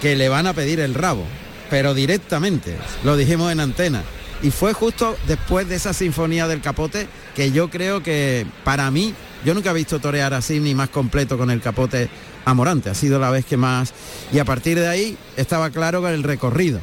que 0.00 0.16
le 0.16 0.30
van 0.30 0.46
a 0.46 0.54
pedir 0.54 0.80
el 0.80 0.94
rabo, 0.94 1.24
pero 1.68 1.92
directamente, 1.92 2.78
lo 3.04 3.18
dijimos 3.18 3.52
en 3.52 3.60
antena. 3.60 4.02
Y 4.42 4.50
fue 4.50 4.72
justo 4.72 5.16
después 5.26 5.68
de 5.68 5.76
esa 5.76 5.92
sinfonía 5.92 6.48
del 6.48 6.60
capote 6.60 7.06
que 7.34 7.52
yo 7.52 7.68
creo 7.68 8.02
que 8.02 8.46
para 8.64 8.90
mí, 8.90 9.14
yo 9.44 9.54
nunca 9.54 9.70
he 9.70 9.74
visto 9.74 9.98
torear 9.98 10.32
así 10.32 10.60
ni 10.60 10.74
más 10.74 10.88
completo 10.88 11.36
con 11.36 11.50
el 11.50 11.60
capote 11.60 12.08
a 12.44 12.54
Morante, 12.54 12.90
ha 12.90 12.94
sido 12.94 13.18
la 13.18 13.30
vez 13.30 13.44
que 13.44 13.56
más... 13.56 13.92
Y 14.32 14.38
a 14.38 14.44
partir 14.44 14.78
de 14.78 14.88
ahí 14.88 15.16
estaba 15.36 15.70
claro 15.70 16.00
con 16.00 16.10
el 16.12 16.22
recorrido. 16.22 16.80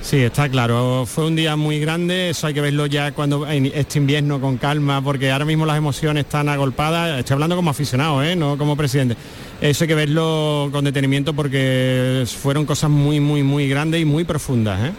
Sí, 0.00 0.18
está 0.18 0.48
claro. 0.48 1.04
Fue 1.06 1.26
un 1.26 1.36
día 1.36 1.56
muy 1.56 1.80
grande, 1.80 2.30
eso 2.30 2.46
hay 2.46 2.54
que 2.54 2.60
verlo 2.60 2.86
ya 2.86 3.12
cuando 3.12 3.46
este 3.46 3.98
invierno 3.98 4.40
con 4.40 4.56
calma, 4.56 5.02
porque 5.02 5.30
ahora 5.30 5.44
mismo 5.44 5.66
las 5.66 5.76
emociones 5.76 6.24
están 6.24 6.48
agolpadas. 6.48 7.18
Estoy 7.18 7.34
hablando 7.34 7.56
como 7.56 7.70
aficionado, 7.70 8.22
¿eh? 8.22 8.36
no 8.36 8.56
como 8.56 8.76
presidente. 8.76 9.16
Eso 9.60 9.84
hay 9.84 9.88
que 9.88 9.94
verlo 9.94 10.68
con 10.72 10.84
detenimiento 10.84 11.34
porque 11.34 12.24
fueron 12.40 12.64
cosas 12.64 12.90
muy, 12.90 13.20
muy, 13.20 13.42
muy 13.42 13.68
grandes 13.68 14.00
y 14.00 14.04
muy 14.04 14.24
profundas. 14.24 14.88
¿eh? 14.88 14.92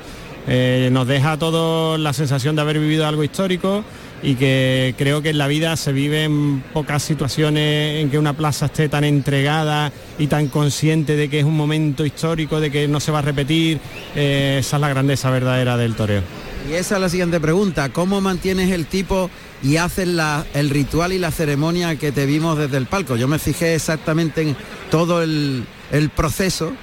Eh, 0.47 0.89
nos 0.91 1.05
deja 1.07 1.33
a 1.33 1.37
todos 1.39 1.99
la 1.99 2.13
sensación 2.13 2.55
de 2.55 2.61
haber 2.61 2.79
vivido 2.79 3.05
algo 3.05 3.23
histórico 3.23 3.83
y 4.21 4.35
que 4.35 4.95
creo 4.97 5.21
que 5.21 5.29
en 5.29 5.37
la 5.37 5.47
vida 5.47 5.75
se 5.77 5.93
viven 5.93 6.61
pocas 6.73 7.03
situaciones 7.03 8.01
en 8.01 8.09
que 8.09 8.17
una 8.17 8.33
plaza 8.33 8.65
esté 8.65 8.89
tan 8.89 9.03
entregada 9.03 9.91
y 10.17 10.27
tan 10.27 10.47
consciente 10.47 11.15
de 11.15 11.29
que 11.29 11.39
es 11.39 11.45
un 11.45 11.55
momento 11.55 12.05
histórico, 12.05 12.59
de 12.59 12.71
que 12.71 12.87
no 12.87 12.99
se 12.99 13.11
va 13.11 13.19
a 13.19 13.21
repetir. 13.21 13.79
Eh, 14.15 14.57
esa 14.59 14.77
es 14.77 14.81
la 14.81 14.89
grandeza 14.89 15.29
verdadera 15.29 15.77
del 15.77 15.95
toreo. 15.95 16.21
Y 16.69 16.73
esa 16.73 16.95
es 16.95 17.01
la 17.01 17.09
siguiente 17.09 17.39
pregunta. 17.39 17.89
¿Cómo 17.89 18.19
mantienes 18.19 18.71
el 18.71 18.85
tipo 18.87 19.29
y 19.63 19.77
haces 19.77 20.07
la- 20.07 20.45
el 20.53 20.69
ritual 20.69 21.13
y 21.13 21.17
la 21.19 21.31
ceremonia 21.31 21.95
que 21.95 22.11
te 22.11 22.25
vimos 22.25 22.57
desde 22.57 22.77
el 22.77 22.87
palco? 22.87 23.15
Yo 23.15 23.27
me 23.27 23.39
fijé 23.39 23.75
exactamente 23.75 24.41
en 24.41 24.55
todo 24.91 25.21
el, 25.23 25.63
el 25.91 26.09
proceso 26.09 26.73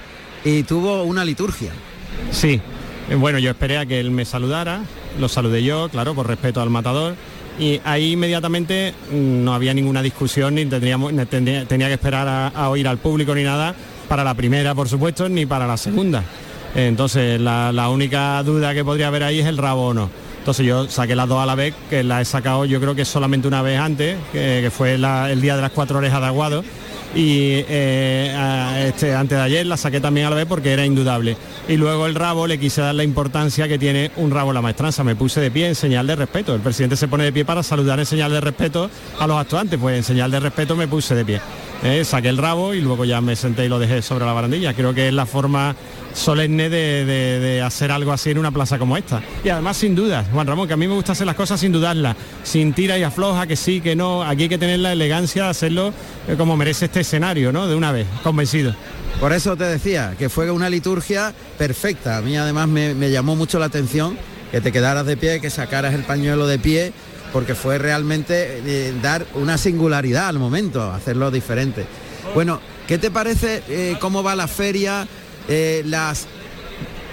y 0.44 0.62
tuvo 0.62 1.02
una 1.02 1.24
liturgia. 1.24 1.70
Sí, 2.30 2.60
bueno, 3.14 3.38
yo 3.38 3.50
esperé 3.50 3.78
a 3.78 3.86
que 3.86 4.00
él 4.00 4.10
me 4.10 4.24
saludara, 4.24 4.80
lo 5.20 5.28
saludé 5.28 5.62
yo, 5.62 5.88
claro, 5.88 6.14
por 6.14 6.26
respeto 6.26 6.60
al 6.60 6.70
matador, 6.70 7.14
y 7.58 7.80
ahí 7.84 8.12
inmediatamente 8.12 8.94
mm, 9.10 9.44
no 9.44 9.54
había 9.54 9.72
ninguna 9.72 10.02
discusión, 10.02 10.56
ni 10.56 10.66
tendríamos, 10.66 11.12
tenía 11.28 11.66
que 11.68 11.92
esperar 11.92 12.52
a, 12.54 12.68
oír 12.68 12.88
al 12.88 12.98
público 12.98 13.34
ni 13.34 13.44
nada, 13.44 13.74
para 14.08 14.24
la 14.24 14.34
primera, 14.34 14.74
por 14.74 14.88
supuesto, 14.88 15.28
ni 15.28 15.46
para 15.46 15.66
la 15.66 15.76
segunda. 15.76 16.24
Entonces, 16.74 17.40
la, 17.40 17.72
la 17.72 17.88
única 17.88 18.42
duda 18.42 18.74
que 18.74 18.84
podría 18.84 19.08
haber 19.08 19.22
ahí 19.22 19.40
es 19.40 19.46
el 19.46 19.56
rabo 19.56 19.88
o 19.88 19.94
no. 19.94 20.10
Entonces 20.46 20.64
yo 20.64 20.88
saqué 20.88 21.16
las 21.16 21.28
dos 21.28 21.42
a 21.42 21.46
la 21.46 21.56
vez, 21.56 21.74
que 21.90 22.04
la 22.04 22.20
he 22.20 22.24
sacado 22.24 22.64
yo 22.66 22.80
creo 22.80 22.94
que 22.94 23.04
solamente 23.04 23.48
una 23.48 23.62
vez 23.62 23.80
antes, 23.80 24.16
que, 24.30 24.70
fue 24.70 24.94
el 24.94 25.40
día 25.40 25.56
de 25.56 25.62
las 25.62 25.72
cuatro 25.72 25.98
orejas 25.98 26.20
de 26.20 26.26
Aguado, 26.28 26.62
y 27.16 27.64
eh, 27.66 28.86
este, 28.88 29.14
antes 29.14 29.38
de 29.38 29.42
ayer 29.42 29.66
la 29.66 29.78
saqué 29.78 30.00
también 30.00 30.26
a 30.26 30.30
la 30.30 30.36
vez 30.36 30.44
porque 30.44 30.72
era 30.72 30.84
indudable. 30.84 31.36
Y 31.66 31.76
luego 31.76 32.06
el 32.06 32.14
rabo 32.14 32.46
le 32.46 32.58
quise 32.58 32.82
dar 32.82 32.94
la 32.94 33.04
importancia 33.04 33.66
que 33.66 33.78
tiene 33.78 34.10
un 34.16 34.30
rabo 34.30 34.52
la 34.52 34.60
maestranza. 34.60 35.02
Me 35.02 35.16
puse 35.16 35.40
de 35.40 35.50
pie 35.50 35.68
en 35.68 35.74
señal 35.74 36.06
de 36.06 36.14
respeto. 36.14 36.54
El 36.54 36.60
presidente 36.60 36.94
se 36.94 37.08
pone 37.08 37.24
de 37.24 37.32
pie 37.32 37.46
para 37.46 37.62
saludar 37.62 37.98
en 37.98 38.06
señal 38.06 38.30
de 38.32 38.40
respeto 38.42 38.90
a 39.18 39.26
los 39.26 39.38
actuantes. 39.38 39.78
Pues 39.80 39.96
en 39.96 40.04
señal 40.04 40.30
de 40.30 40.40
respeto 40.40 40.76
me 40.76 40.86
puse 40.86 41.14
de 41.14 41.24
pie. 41.24 41.40
Eh, 41.82 42.04
saqué 42.04 42.28
el 42.30 42.38
rabo 42.38 42.74
y 42.74 42.80
luego 42.80 43.04
ya 43.04 43.20
me 43.20 43.36
senté 43.36 43.66
y 43.66 43.68
lo 43.68 43.78
dejé 43.78 44.02
sobre 44.02 44.24
la 44.24 44.32
barandilla. 44.32 44.74
Creo 44.74 44.94
que 44.94 45.08
es 45.08 45.14
la 45.14 45.26
forma 45.26 45.76
solemne 46.14 46.70
de, 46.70 47.04
de- 47.04 47.62
hacer 47.62 47.92
algo 47.92 48.12
así 48.12 48.30
en 48.30 48.38
una 48.38 48.50
plaza 48.50 48.78
como 48.78 48.96
esta. 48.96 49.22
Y 49.44 49.50
además 49.50 49.76
sin 49.76 49.94
dudas, 49.94 50.26
Juan 50.32 50.46
Ramón, 50.46 50.66
que 50.66 50.74
a 50.74 50.76
mí 50.76 50.88
me 50.88 50.94
gusta 50.94 51.12
hacer 51.12 51.26
las 51.26 51.36
cosas 51.36 51.60
sin 51.60 51.72
dudarlas, 51.72 52.16
sin 52.42 52.72
tira 52.72 52.98
y 52.98 53.02
afloja, 53.02 53.46
que 53.46 53.56
sí, 53.56 53.80
que 53.80 53.94
no. 53.94 54.22
Aquí 54.22 54.44
hay 54.44 54.48
que 54.48 54.58
tener 54.58 54.78
la 54.80 54.92
elegancia 54.92 55.44
de 55.44 55.50
hacerlo 55.50 55.92
eh, 56.28 56.34
como 56.38 56.56
merece 56.56 56.86
este 56.86 57.00
escenario, 57.00 57.52
¿no? 57.52 57.68
De 57.68 57.74
una 57.74 57.92
vez, 57.92 58.06
convencido. 58.22 58.74
Por 59.20 59.32
eso 59.32 59.56
te 59.56 59.64
decía 59.64 60.14
que 60.18 60.28
fue 60.28 60.50
una 60.50 60.68
liturgia 60.70 61.32
perfecta. 61.58 62.16
A 62.16 62.20
mí 62.22 62.36
además 62.36 62.68
me, 62.68 62.94
me 62.94 63.10
llamó 63.10 63.36
mucho 63.36 63.58
la 63.58 63.66
atención 63.66 64.16
que 64.50 64.60
te 64.60 64.72
quedaras 64.72 65.04
de 65.06 65.16
pie, 65.16 65.40
que 65.40 65.50
sacaras 65.50 65.94
el 65.94 66.02
pañuelo 66.04 66.46
de 66.46 66.58
pie, 66.58 66.92
porque 67.32 67.54
fue 67.54 67.78
realmente 67.78 68.62
eh, 68.64 68.94
dar 69.02 69.26
una 69.34 69.58
singularidad 69.58 70.28
al 70.28 70.38
momento, 70.38 70.90
hacerlo 70.92 71.30
diferente. 71.30 71.86
Bueno, 72.34 72.60
¿qué 72.86 72.98
te 72.98 73.10
parece 73.10 73.62
eh, 73.68 73.96
cómo 74.00 74.22
va 74.22 74.34
la 74.34 74.48
feria, 74.48 75.06
eh, 75.48 75.82
las 75.86 76.26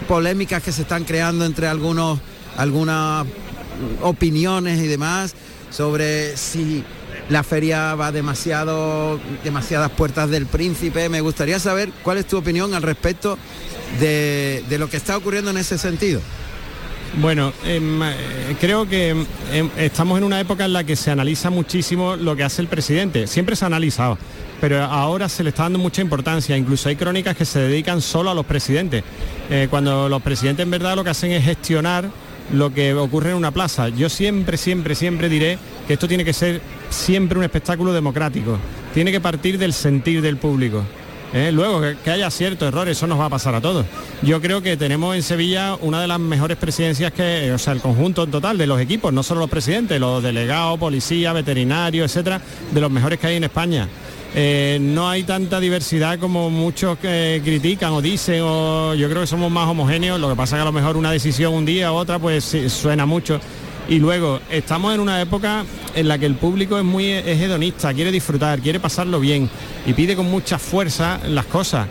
polémicas 0.08 0.62
que 0.64 0.72
se 0.72 0.84
están 0.84 1.04
creando 1.04 1.46
entre 1.46 1.68
algunos, 1.68 2.20
algunas 2.58 3.26
opiniones 4.02 4.80
y 4.80 4.88
demás 4.88 5.34
sobre 5.70 6.38
si 6.38 6.84
la 7.30 7.44
feria 7.44 7.96
va 7.96 8.12
demasiado, 8.12 9.20
demasiadas 9.44 9.92
puertas 9.92 10.30
del 10.30 10.46
príncipe. 10.46 11.10
Me 11.10 11.22
gustaría 11.22 11.60
saber 11.60 11.92
cuál 12.04 12.18
es 12.18 12.28
tu 12.28 12.38
opinión 12.38 12.74
al 12.74 12.84
respecto 12.84 13.38
de, 14.00 14.64
de 14.70 14.78
lo 14.78 14.90
que 14.90 14.98
está 14.98 15.18
ocurriendo 15.18 15.52
en 15.52 15.58
ese 15.58 15.78
sentido. 15.78 16.22
Bueno, 17.22 17.54
em, 17.64 18.02
eh, 18.02 18.14
creo 18.60 18.90
que 18.90 19.10
em, 19.10 19.70
estamos 19.78 20.18
en 20.18 20.24
una 20.24 20.40
época 20.40 20.66
en 20.66 20.74
la 20.74 20.84
que 20.84 20.96
se 20.96 21.12
analiza 21.12 21.52
muchísimo 21.52 22.16
lo 22.16 22.36
que 22.36 22.44
hace 22.44 22.62
el 22.62 22.68
presidente. 22.68 23.28
Siempre 23.28 23.56
se 23.56 23.66
ha 23.66 23.68
analizado, 23.68 24.18
pero 24.60 24.84
ahora 24.84 25.30
se 25.30 25.44
le 25.44 25.50
está 25.50 25.64
dando 25.64 25.78
mucha 25.78 26.02
importancia. 26.02 26.58
Incluso 26.58 26.90
hay 26.90 26.96
crónicas 26.96 27.38
que 27.38 27.46
se 27.46 27.60
dedican 27.60 28.02
solo 28.02 28.32
a 28.32 28.34
los 28.34 28.46
presidentes. 28.48 29.04
Eh, 29.50 29.68
cuando 29.70 30.10
los 30.10 30.24
presidentes 30.24 30.64
en 30.64 30.72
verdad 30.72 30.96
lo 30.96 31.04
que 31.04 31.12
hacen 31.12 31.32
es 31.32 31.44
gestionar 31.44 32.10
lo 32.52 32.74
que 32.74 32.96
ocurre 32.96 33.30
en 33.30 33.38
una 33.38 33.52
plaza. 33.52 33.90
Yo 33.90 34.10
siempre, 34.10 34.58
siempre, 34.58 34.96
siempre 34.96 35.30
diré 35.30 35.60
que 35.88 35.94
esto 35.94 36.08
tiene 36.08 36.26
que 36.26 36.34
ser 36.34 36.62
siempre 36.90 37.38
un 37.38 37.44
espectáculo 37.44 37.94
democrático. 37.94 38.58
Tiene 38.94 39.12
que 39.12 39.22
partir 39.22 39.60
del 39.60 39.74
sentir 39.74 40.22
del 40.22 40.38
público. 40.38 40.84
¿Eh? 41.34 41.52
Luego, 41.52 41.82
que, 42.04 42.12
haya 42.12 42.30
ciertos 42.30 42.68
errores, 42.68 42.98
eso 42.98 43.08
nos 43.08 43.20
va 43.20 43.26
a 43.26 43.30
pasar 43.30 43.56
a 43.56 43.62
todos. 43.62 43.86
Yo 44.22 44.42
creo 44.42 44.62
que 44.62 44.78
tenemos 44.78 45.16
en 45.16 45.24
Sevilla 45.24 45.76
una 45.82 46.02
de 46.02 46.08
las 46.08 46.20
mejores 46.20 46.58
presidencias 46.58 47.12
que, 47.12 47.52
o 47.52 47.58
sea, 47.58 47.74
el 47.74 47.82
conjunto 47.82 48.26
total 48.28 48.58
de 48.58 48.68
los 48.68 48.80
equipos, 48.80 49.12
no 49.12 49.24
solo 49.24 49.42
los 49.42 49.50
presidentes, 49.50 50.00
los 50.00 50.24
delegados, 50.24 50.80
policía, 50.80 51.34
veterinarios, 51.34 52.12
etcétera, 52.12 52.42
de 52.72 52.82
los 52.82 52.92
mejores 52.92 53.20
que 53.20 53.28
hay 53.28 53.36
en 53.36 53.44
España. 53.44 53.88
Eh, 54.36 54.80
no 54.82 55.10
hay 55.10 55.24
tanta 55.24 55.60
diversidad 55.60 56.18
como 56.18 56.50
muchos 56.50 56.98
critican 56.98 57.92
o 57.94 58.02
dicen, 58.02 58.42
o 58.44 58.96
yo 58.96 59.08
creo 59.08 59.22
que 59.22 59.28
somos 59.28 59.52
más 59.52 59.68
homogéneos, 59.68 60.20
lo 60.20 60.30
que 60.30 60.36
pasa 60.36 60.56
que 60.56 60.64
a 60.64 60.66
lo 60.66 60.72
mejor 60.72 60.98
una 60.98 61.12
decisión 61.12 61.54
un 61.54 61.66
día 61.66 61.92
u 61.92 61.96
otra 61.96 62.18
pues 62.18 62.56
suena 62.68 63.06
mucho. 63.06 63.40
Y 63.90 64.00
luego, 64.00 64.40
estamos 64.50 64.94
en 64.94 65.02
una 65.02 65.22
época 65.22 65.66
en 65.94 66.08
la 66.08 66.18
que 66.18 66.26
el 66.26 66.36
público 66.36 66.78
es 66.78 66.86
muy 66.86 67.12
hedonista, 67.12 67.94
quiere 67.94 68.12
disfrutar, 68.12 68.60
quiere 68.60 68.80
pasarlo 68.80 69.20
bien 69.20 69.50
y 69.86 69.94
pide 69.94 70.16
con 70.16 70.30
mucha 70.32 70.58
fuerza 70.58 71.20
las 71.28 71.46
cosas. 71.46 71.88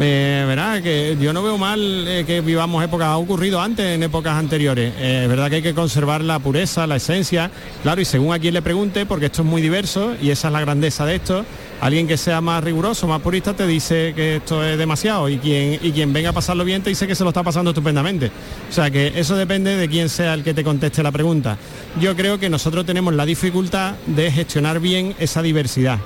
Eh, 0.00 0.44
verá 0.48 0.82
que 0.82 1.16
yo 1.20 1.32
no 1.32 1.40
veo 1.42 1.56
mal 1.56 1.80
eh, 2.08 2.24
que 2.26 2.40
vivamos 2.40 2.82
épocas, 2.82 3.06
ha 3.06 3.16
ocurrido 3.16 3.60
antes 3.60 3.86
en 3.86 4.02
épocas 4.02 4.34
anteriores. 4.34 4.92
Eh, 4.98 5.20
es 5.22 5.28
verdad 5.28 5.48
que 5.48 5.56
hay 5.56 5.62
que 5.62 5.74
conservar 5.74 6.20
la 6.22 6.40
pureza, 6.40 6.86
la 6.86 6.96
esencia, 6.96 7.50
claro, 7.82 8.00
y 8.00 8.04
según 8.04 8.34
a 8.34 8.40
quien 8.40 8.54
le 8.54 8.62
pregunte, 8.62 9.06
porque 9.06 9.26
esto 9.26 9.42
es 9.42 9.48
muy 9.48 9.62
diverso 9.62 10.16
y 10.20 10.30
esa 10.30 10.48
es 10.48 10.52
la 10.52 10.60
grandeza 10.60 11.06
de 11.06 11.14
esto. 11.14 11.44
Alguien 11.80 12.08
que 12.08 12.16
sea 12.16 12.40
más 12.40 12.64
riguroso, 12.64 13.06
más 13.06 13.20
purista, 13.20 13.54
te 13.54 13.66
dice 13.66 14.12
que 14.16 14.36
esto 14.36 14.64
es 14.64 14.76
demasiado 14.78 15.28
y 15.28 15.38
quien, 15.38 15.78
y 15.80 15.92
quien 15.92 16.12
venga 16.12 16.30
a 16.30 16.32
pasarlo 16.32 16.64
bien 16.64 16.82
te 16.82 16.90
dice 16.90 17.06
que 17.06 17.14
se 17.14 17.22
lo 17.22 17.30
está 17.30 17.42
pasando 17.42 17.70
estupendamente. 17.70 18.32
O 18.68 18.72
sea 18.72 18.90
que 18.90 19.12
eso 19.14 19.36
depende 19.36 19.76
de 19.76 19.88
quién 19.88 20.08
sea 20.08 20.34
el 20.34 20.42
que 20.42 20.54
te 20.54 20.64
conteste 20.64 21.02
la 21.02 21.12
pregunta. 21.12 21.56
Yo 22.00 22.16
creo 22.16 22.38
que 22.38 22.48
nosotros 22.48 22.84
tenemos 22.84 23.14
la 23.14 23.26
dificultad 23.26 23.94
de 24.06 24.32
gestionar 24.32 24.80
bien 24.80 25.14
esa 25.18 25.42
diversidad. 25.42 25.98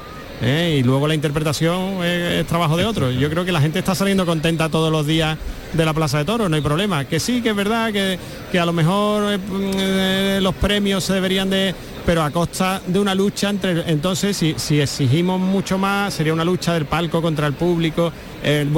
¿Eh? 0.42 0.76
y 0.78 0.82
luego 0.82 1.08
la 1.08 1.14
interpretación 1.14 2.04
es, 2.04 2.46
trabajo 2.46 2.76
de 2.76 2.84
otros. 2.84 3.14
Yo 3.14 3.30
creo 3.30 3.44
que 3.44 3.52
la 3.52 3.60
gente 3.60 3.78
está 3.78 3.94
saliendo 3.94 4.26
contenta 4.26 4.68
todos 4.68 4.90
los 4.90 5.06
días 5.06 5.36
de 5.72 5.84
la 5.84 5.92
Plaza 5.92 6.18
de 6.18 6.24
Toros, 6.24 6.48
no 6.48 6.56
hay 6.56 6.62
problema. 6.62 7.04
Que 7.04 7.20
sí, 7.20 7.42
que 7.42 7.50
es 7.50 7.56
verdad 7.56 7.92
que, 7.92 8.18
que 8.50 8.58
a 8.58 8.66
lo 8.66 8.72
mejor 8.72 9.34
eh, 9.34 9.38
eh, 9.76 10.38
los 10.42 10.54
premios 10.54 11.04
se 11.04 11.14
deberían 11.14 11.50
de 11.50 11.74
pero 12.06 12.22
a 12.22 12.30
costa 12.30 12.80
de 12.86 12.98
una 12.98 13.14
lucha 13.14 13.50
entre 13.50 13.90
entonces 13.90 14.34
si, 14.34 14.54
si 14.56 14.80
exigimos 14.80 15.38
mucho 15.38 15.76
más 15.76 16.14
sería 16.14 16.32
una 16.32 16.44
lucha 16.44 16.72
del 16.72 16.86
palco 16.86 17.20
contra 17.20 17.46
el 17.46 17.52
público 17.52 18.10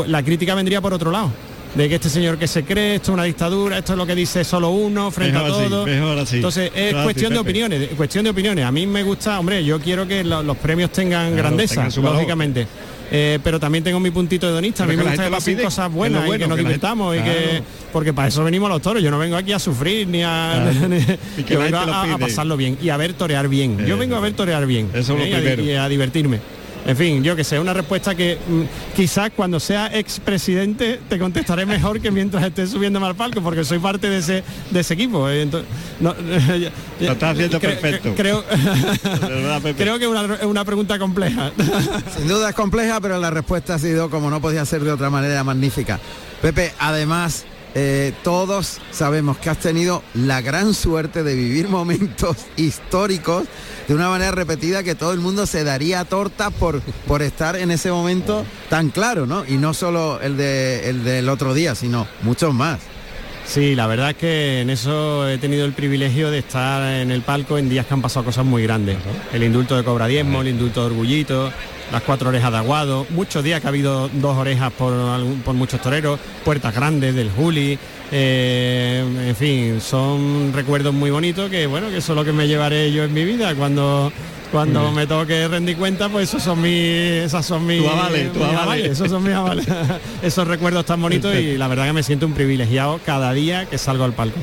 la 0.08 0.22
crítica 0.24 0.56
vendría 0.56 0.80
por 0.80 0.92
otro 0.92 1.12
lado 1.12 1.30
de 1.74 1.88
que 1.88 1.94
este 1.94 2.08
señor 2.08 2.36
que 2.36 2.48
se 2.48 2.64
cree, 2.64 2.96
esto 2.96 3.12
es 3.12 3.14
una 3.14 3.24
dictadura, 3.24 3.78
esto 3.78 3.92
es 3.92 3.96
lo 3.98 4.06
que 4.06 4.14
dice 4.14 4.42
solo 4.44 4.70
uno 4.70 5.10
frente 5.10 5.34
Mejor 5.38 5.50
a 5.50 5.54
así, 5.54 5.64
todo. 5.68 5.86
mejor 5.86 6.18
así. 6.18 6.36
Entonces 6.36 6.70
es 6.74 6.94
cuestión 6.94 7.32
de 7.32 7.38
opiniones, 7.38 7.88
cuestión 7.96 8.24
de 8.24 8.30
opiniones. 8.30 8.64
A 8.64 8.72
mí 8.72 8.86
me 8.86 9.02
gusta, 9.04 9.38
hombre, 9.38 9.64
yo 9.64 9.78
quiero 9.80 10.06
que 10.08 10.24
lo- 10.24 10.42
los 10.42 10.56
premios 10.56 10.90
tengan 10.90 11.28
Claro, 11.32 11.36
grandeza, 11.48 11.88
tengan 11.88 12.12
lógicamente. 12.12 12.66
Eh, 13.12 13.40
pero 13.42 13.58
también 13.58 13.82
tengo 13.82 13.98
mi 13.98 14.12
puntito 14.12 14.48
hedonista, 14.48 14.84
a 14.84 14.86
mí 14.86 14.96
me 14.96 15.02
gusta 15.02 15.24
que 15.24 15.30
lo 15.30 15.36
pasen 15.36 15.58
cosas 15.58 15.90
lo 15.90 15.96
buenas 15.96 16.24
y 16.28 16.30
que 16.30 16.38
nos 16.38 16.38
que 16.38 16.48
la 16.48 16.54
gente- 16.56 16.68
divirtamos 16.68 17.16
y 17.16 17.20
que 17.20 17.62
porque 17.92 18.12
para 18.12 18.28
eso 18.28 18.44
venimos 18.44 18.68
los 18.68 18.80
toros, 18.80 19.02
yo 19.02 19.10
no 19.10 19.18
vengo 19.18 19.36
aquí 19.36 19.52
a 19.52 19.58
sufrir 19.58 20.06
ni 20.06 20.22
a, 20.22 20.70
Claro. 20.72 20.88
ni- 20.88 20.98
Y 21.38 21.42
que 21.42 21.54
yo 21.54 21.58
vengo 21.60 21.84
lo 21.86 21.92
a, 21.92 22.18
pasarlo 22.18 22.56
bien 22.56 22.78
y 22.80 22.88
a 22.88 22.96
ver 22.96 23.14
torear 23.14 23.48
bien. 23.48 23.84
Yo 23.84 23.96
vengo 23.98 24.14
a 24.14 24.20
ver 24.20 24.32
torear 24.34 24.64
bien 24.64 24.90
eso 24.94 25.00
es 25.14 25.18
lo 25.18 25.24
¿eh? 25.24 25.34
a, 25.34 25.38
primero. 25.38 25.62
y 25.64 25.72
a 25.72 25.88
divertirme. 25.88 26.38
En 26.86 26.96
fin, 26.96 27.22
yo 27.22 27.36
que 27.36 27.44
sé, 27.44 27.58
una 27.58 27.74
respuesta 27.74 28.14
que 28.14 28.36
mm, 28.36 28.94
quizás 28.96 29.30
cuando 29.36 29.60
sea 29.60 29.86
expresidente 29.96 30.98
te 31.08 31.18
contestaré 31.18 31.66
mejor 31.66 32.00
que 32.00 32.10
mientras 32.10 32.42
esté 32.42 32.66
subiendo 32.66 33.04
al 33.04 33.14
palco, 33.14 33.42
porque 33.42 33.64
soy 33.64 33.78
parte 33.78 34.08
de 34.08 34.18
ese, 34.18 34.42
de 34.70 34.80
ese 34.80 34.94
equipo. 34.94 35.28
eh, 35.28 35.42
entonces, 35.42 35.68
no, 36.00 36.14
Lo 37.00 37.12
estás 37.12 37.32
haciendo 37.32 37.58
Cre- 37.58 37.78
perfecto. 37.78 38.14
Creo, 38.16 38.42
creo 39.76 39.98
que 39.98 40.04
es 40.04 40.10
una, 40.10 40.34
es 40.34 40.44
una 40.44 40.64
pregunta 40.64 40.98
compleja. 40.98 41.52
Sin 42.16 42.28
duda 42.28 42.48
es 42.50 42.54
compleja, 42.54 43.00
pero 43.00 43.18
la 43.18 43.30
respuesta 43.30 43.74
ha 43.74 43.78
sido, 43.78 44.08
como 44.10 44.30
no 44.30 44.40
podía 44.40 44.64
ser 44.64 44.82
de 44.82 44.92
otra 44.92 45.10
manera, 45.10 45.44
magnífica. 45.44 46.00
Pepe, 46.42 46.72
además, 46.78 47.44
eh, 47.74 48.12
todos 48.22 48.78
sabemos 48.90 49.38
que 49.38 49.50
has 49.50 49.58
tenido 49.58 50.02
la 50.14 50.40
gran 50.40 50.74
suerte 50.74 51.22
de 51.22 51.34
vivir 51.34 51.68
momentos 51.70 52.36
históricos 52.56 53.44
de 53.88 53.94
una 53.94 54.08
manera 54.08 54.30
repetida 54.32 54.82
que 54.82 54.94
todo 54.94 55.12
el 55.12 55.20
mundo 55.20 55.46
se 55.46 55.64
daría 55.64 56.04
torta 56.04 56.50
por, 56.50 56.80
por 57.06 57.22
estar 57.22 57.56
en 57.56 57.70
ese 57.70 57.90
momento 57.90 58.44
tan 58.68 58.90
claro, 58.90 59.26
¿no? 59.26 59.44
Y 59.46 59.56
no 59.56 59.74
solo 59.74 60.20
el, 60.20 60.36
de, 60.36 60.88
el 60.90 61.04
del 61.04 61.28
otro 61.28 61.54
día, 61.54 61.74
sino 61.74 62.06
muchos 62.22 62.54
más. 62.54 62.80
Sí, 63.46 63.74
la 63.74 63.88
verdad 63.88 64.10
es 64.10 64.16
que 64.16 64.60
en 64.60 64.70
eso 64.70 65.28
he 65.28 65.36
tenido 65.38 65.64
el 65.64 65.72
privilegio 65.72 66.30
de 66.30 66.38
estar 66.38 67.00
en 67.00 67.10
el 67.10 67.22
palco 67.22 67.58
en 67.58 67.68
días 67.68 67.84
que 67.84 67.94
han 67.94 68.02
pasado 68.02 68.26
cosas 68.26 68.44
muy 68.44 68.62
grandes. 68.62 68.96
El 69.32 69.42
indulto 69.42 69.76
de 69.76 69.82
Cobra 69.82 70.06
Diezmo, 70.06 70.42
el 70.42 70.48
indulto 70.48 70.80
de 70.80 70.86
Orgullito, 70.86 71.52
las 71.92 72.02
cuatro 72.02 72.28
orejas 72.28 72.52
de 72.52 72.58
Aguado, 72.58 73.06
muchos 73.10 73.42
días 73.42 73.60
que 73.60 73.66
ha 73.66 73.70
habido 73.70 74.08
dos 74.08 74.36
orejas 74.36 74.72
por, 74.72 74.94
por 75.44 75.54
muchos 75.54 75.80
toreros, 75.80 76.18
puertas 76.44 76.74
grandes 76.74 77.14
del 77.14 77.30
Juli, 77.30 77.78
eh, 78.12 79.04
en 79.28 79.36
fin, 79.36 79.80
son 79.80 80.52
recuerdos 80.52 80.92
muy 80.94 81.10
bonitos 81.10 81.50
que 81.50 81.66
bueno, 81.66 81.88
que 81.88 81.98
eso 81.98 82.12
es 82.12 82.16
lo 82.16 82.24
que 82.24 82.32
me 82.32 82.48
llevaré 82.48 82.92
yo 82.92 83.04
en 83.04 83.14
mi 83.14 83.24
vida 83.24 83.54
cuando 83.54 84.12
cuando 84.50 84.90
me 84.90 85.06
toque 85.06 85.46
rendir 85.46 85.76
cuenta, 85.76 86.08
pues 86.08 86.28
esos 86.28 86.42
son 86.42 86.60
mis, 86.60 86.72
esas 86.72 87.46
son 87.46 87.70
avales, 87.70 88.34
mis 88.34 88.42
avales. 88.42 88.90
esos 88.90 89.08
son 89.08 89.22
mis 89.22 89.32
avales. 89.32 89.66
esos 90.22 90.46
recuerdos 90.46 90.84
tan 90.84 91.00
bonitos 91.00 91.34
y 91.36 91.56
la 91.56 91.68
verdad 91.68 91.86
que 91.86 91.92
me 91.92 92.02
siento 92.02 92.26
un 92.26 92.32
privilegiado 92.32 93.00
cada 93.06 93.32
día 93.32 93.66
que 93.66 93.78
salgo 93.78 94.04
al 94.04 94.12
palco. 94.12 94.40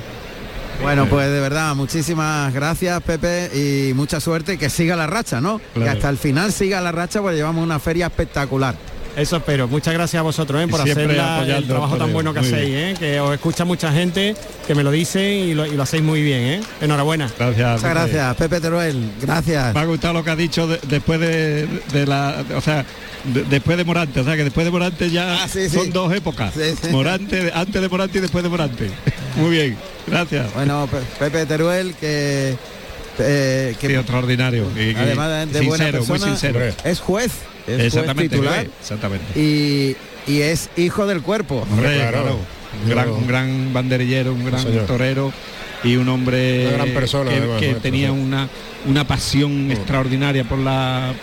Bueno, 0.82 1.08
pues 1.08 1.28
de 1.30 1.40
verdad, 1.40 1.76
muchísimas 1.76 2.54
gracias 2.54 3.02
Pepe 3.02 3.50
y 3.90 3.94
mucha 3.94 4.20
suerte 4.20 4.54
y 4.54 4.58
que 4.58 4.70
siga 4.70 4.96
la 4.96 5.08
racha, 5.08 5.42
¿no? 5.42 5.60
Que 5.74 5.88
hasta 5.90 6.10
el 6.10 6.18
final 6.18 6.52
siga 6.54 6.80
la 6.82 6.92
racha 6.92 7.22
porque 7.22 7.36
llevamos 7.36 7.64
una 7.64 7.80
feria 7.80 8.06
espectacular. 8.08 8.76
Eso 9.16 9.38
espero. 9.38 9.68
Muchas 9.68 9.96
gracias 9.96 10.20
a 10.20 10.24
vosotros 10.24 10.62
¿eh? 10.64 10.68
por 10.68 10.80
hacer 10.80 11.10
el 11.10 11.66
trabajo 11.68 11.98
tan 11.98 12.14
bueno 12.14 12.36
que 12.36 12.40
Muy 12.42 12.50
hacéis. 12.50 12.70
¿eh? 12.76 12.96
que 13.00 13.20
os 13.20 13.34
escucha 13.34 13.66
mucha 13.66 13.92
gente, 13.92 14.36
que 14.68 14.76
me 14.76 14.84
lo 14.84 14.92
dice 14.92 15.34
y 15.34 15.56
lo, 15.56 15.66
y 15.66 15.72
lo 15.72 15.82
hacéis 15.82 16.04
muy 16.04 16.22
bien. 16.22 16.40
¿eh? 16.44 16.62
Enhorabuena. 16.82 17.28
Gracias. 17.38 17.78
Muchas 17.82 17.90
gracias, 17.96 18.36
Pepe 18.36 18.62
Teruel. 18.62 19.12
Gracias. 19.20 19.74
Me 19.74 19.80
ha 19.80 19.86
gustado 19.86 20.14
lo 20.14 20.24
que 20.24 20.30
ha 20.30 20.36
dicho 20.36 20.68
de- 20.68 20.80
después 20.88 21.20
de, 21.20 21.68
de 21.92 22.06
la, 22.06 22.46
o 22.56 22.62
sea, 22.62 22.86
de- 23.24 23.44
después 23.46 23.76
de 23.78 23.86
Morante, 23.86 24.20
o 24.20 24.24
sea 24.24 24.36
que 24.36 24.44
después 24.44 24.66
de 24.66 24.72
Morante 24.72 25.10
ya 25.10 25.44
Ah, 25.44 25.48
sí, 25.48 25.68
son 25.68 25.90
dos 25.92 26.14
épocas. 26.14 26.54
sí. 26.54 26.90
Morante, 26.92 27.52
antes 27.56 27.82
de 27.82 27.90
Morante 27.90 28.20
y 28.20 28.22
después 28.22 28.44
de 28.44 28.50
Morante. 28.52 28.92
Muy 29.38 29.52
bien, 29.52 29.78
gracias. 30.08 30.54
Bueno, 30.54 30.88
Pe- 30.92 31.02
Pepe 31.30 31.46
Teruel, 31.46 31.94
que... 31.96 32.56
eh, 33.20 33.76
que 33.80 33.88
Sí, 33.88 33.94
extraordinario. 33.96 34.68
y- 34.76 34.92
y 34.92 34.96
además 34.96 35.30
de, 35.52 35.60
de 35.60 35.66
buena 35.66 35.86
sincero, 35.86 36.00
muy 36.00 36.08
persona, 36.20 36.38
sincero. 36.38 36.60
es 36.84 37.00
juez, 37.00 37.26
es 37.26 37.32
juez 37.66 37.86
Exactamente, 37.86 38.36
titular 38.36 38.68
exactamente. 38.80 39.40
y, 39.40 39.96
y 40.32 40.42
es 40.42 40.70
hijo 40.78 41.06
del 41.08 41.22
cuerpo. 41.22 41.66
Hombre, 41.72 41.96
claro, 42.10 42.40
Un, 42.84 42.90
gran, 42.90 43.10
un 43.10 43.28
gran 43.28 43.74
banderillero, 43.74 44.34
un 44.34 44.46
gran 44.46 44.62
señor. 44.62 44.86
torero 44.86 45.32
y 45.84 45.96
un 45.96 46.10
hombre 46.10 46.68
Una 46.68 46.78
gran 46.78 46.90
persona, 46.90 47.30
que, 47.32 47.38
además, 47.38 47.60
que 47.60 47.66
maestro, 47.68 47.82
tenía 47.84 48.12
una 48.12 48.50
una 48.88 49.06
pasión 49.06 49.70
extraordinaria 49.72 50.44
por 50.44 50.60
la 50.60 51.14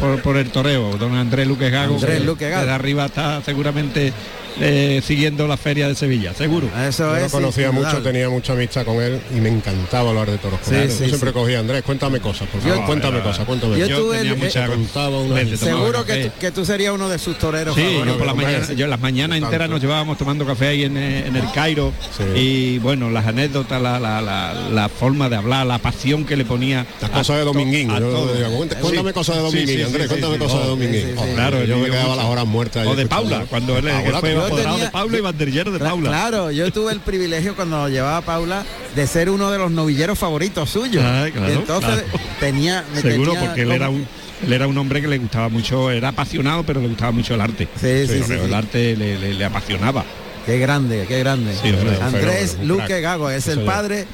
por, 0.00 0.20
por 0.22 0.36
el 0.36 0.50
toreo. 0.50 0.96
Don 0.98 1.14
Andrés 1.14 1.46
Luque 1.46 1.70
Gago, 1.70 1.94
Andrés 1.94 2.18
que 2.18 2.24
Luque 2.24 2.48
Gago. 2.48 2.62
desde 2.62 2.74
arriba 2.74 3.06
está 3.06 3.42
seguramente 3.44 4.12
eh, 4.60 5.00
siguiendo 5.04 5.46
la 5.48 5.56
feria 5.56 5.88
de 5.88 5.94
Sevilla, 5.94 6.34
seguro. 6.34 6.68
Eso 6.86 7.14
Yo 7.16 7.22
lo 7.24 7.30
conocía 7.30 7.72
mucho, 7.72 8.02
tenía 8.02 8.28
mucha 8.28 8.52
amistad 8.52 8.84
con 8.84 9.00
él 9.02 9.20
y 9.34 9.40
me 9.40 9.48
encantaba 9.48 10.10
hablar 10.10 10.30
de 10.30 10.38
toros. 10.38 10.60
con 10.60 10.68
Sí, 10.74 10.80
él. 10.80 10.90
sí, 10.90 10.98
Yo 11.02 11.08
siempre 11.08 11.30
sí. 11.30 11.34
cogía 11.34 11.58
Andrés, 11.60 11.82
cuéntame 11.82 12.20
cosas, 12.20 12.48
por 12.48 12.60
Yo- 12.62 12.70
favor, 12.70 12.86
cuéntame 12.86 13.16
era- 13.18 13.24
cosas, 13.24 13.44
cuéntame. 13.46 13.78
Yo 13.78 13.86
cosas". 13.86 13.98
tuve 14.00 14.16
tenía 14.18 14.32
el- 14.32 14.38
mucha- 14.38 14.66
tomaba 14.66 15.56
Seguro 15.56 16.04
que 16.04 16.30
que 16.40 16.50
tú 16.50 16.64
serías 16.64 16.92
uno 16.92 17.08
de 17.08 17.18
sus 17.18 17.38
toreros 17.38 17.74
Sí, 17.74 17.80
favoritos. 17.82 18.06
yo 18.08 18.18
por 18.18 18.26
las 18.26 18.36
mañanas, 18.36 18.76
yo 18.76 18.86
las 18.86 19.00
mañanas 19.00 19.36
tanto. 19.36 19.46
enteras 19.46 19.70
nos 19.70 19.80
llevábamos 19.80 20.18
tomando 20.18 20.44
café 20.46 20.68
ahí 20.68 20.84
en, 20.84 20.96
eh, 20.96 21.26
en 21.26 21.36
el 21.36 21.50
Cairo 21.52 21.92
Sí. 22.16 22.24
y 22.38 22.78
bueno, 22.78 23.10
las 23.10 23.26
anécdotas, 23.26 23.80
la, 23.80 23.98
la, 23.98 24.20
la, 24.20 24.54
la 24.70 24.88
forma 24.88 25.28
de 25.28 25.36
hablar, 25.36 25.66
la 25.66 25.78
pasión 25.78 26.24
que 26.24 26.36
le 26.36 26.44
ponía 26.44 26.86
Las 27.00 27.10
a 27.10 27.14
cosas 27.14 27.36
de 27.38 27.44
Dominguín. 27.44 27.90
a 27.90 27.98
yo 28.00 28.10
todo. 28.10 28.34
digo, 28.34 28.50
"Cuenta- 28.56 28.76
Sí. 28.76 28.80
Cuéntame 28.82 29.12
cosas 29.12 29.36
de 29.36 29.42
Dominguín, 29.42 29.76
sí, 29.76 29.82
Andrés, 29.82 30.02
sí, 30.04 30.08
cuéntame 30.08 30.34
sí, 30.34 30.40
cosas 30.40 30.60
de. 30.62 30.66
Dominguín. 30.68 31.14
Claro, 31.34 31.64
yo 31.64 31.78
me 31.78 31.90
quedaba 31.90 32.16
las 32.16 32.24
horas 32.26 32.46
muertas. 32.46 32.86
O 32.86 32.94
de. 32.96 33.06
Paula, 33.06 33.44
cuando 33.50 33.76
él, 33.76 33.88
fue 34.20 34.34
yo 34.50 34.56
tenía- 34.56 34.84
de 34.84 34.90
Paula 34.90 35.18
y 35.18 35.20
banderillero 35.20 35.70
de 35.72 35.78
Paula. 35.78 36.08
Claro, 36.10 36.50
yo 36.50 36.72
tuve 36.72 36.92
el 36.92 37.00
privilegio 37.00 37.54
cuando 37.56 37.88
llevaba 37.88 38.18
a 38.18 38.22
Paula 38.22 38.64
de 38.94 39.06
ser 39.06 39.30
uno 39.30 39.50
de 39.50 39.58
los 39.58 39.70
novilleros 39.70 40.18
favoritos 40.18 40.70
suyos. 40.70 41.02
Ah, 41.06 41.26
claro, 41.32 41.52
entonces 41.52 42.02
claro. 42.02 42.26
tenía 42.40 42.84
me 42.94 43.00
Seguro, 43.00 43.32
tenía 43.32 43.46
porque 43.48 43.62
él 43.62 43.72
era 43.72 43.88
un 43.88 44.06
él 44.44 44.52
era 44.52 44.66
un 44.66 44.76
hombre 44.76 45.00
que 45.00 45.06
le 45.06 45.18
gustaba 45.18 45.48
mucho, 45.48 45.88
era 45.92 46.08
apasionado, 46.08 46.64
pero 46.64 46.80
le 46.80 46.88
gustaba 46.88 47.12
mucho 47.12 47.34
el 47.34 47.40
arte. 47.40 47.68
Sí, 47.80 48.06
sí, 48.08 48.22
Pero 48.26 48.26
sí, 48.26 48.32
El 48.46 48.54
arte 48.54 48.96
le, 48.96 49.16
le- 49.18 49.34
le 49.34 49.44
apasionaba. 49.44 50.04
Qué 50.44 50.58
grande, 50.58 51.04
qué 51.06 51.20
grande. 51.20 51.54
Sí, 51.54 51.70
hombre, 51.70 51.96
un 51.96 52.02
Andrés 52.02 52.58
Luque. 52.64 53.00
Gago 53.00 53.30
es 53.30 53.46
el 53.46 53.60
padre 53.60 54.04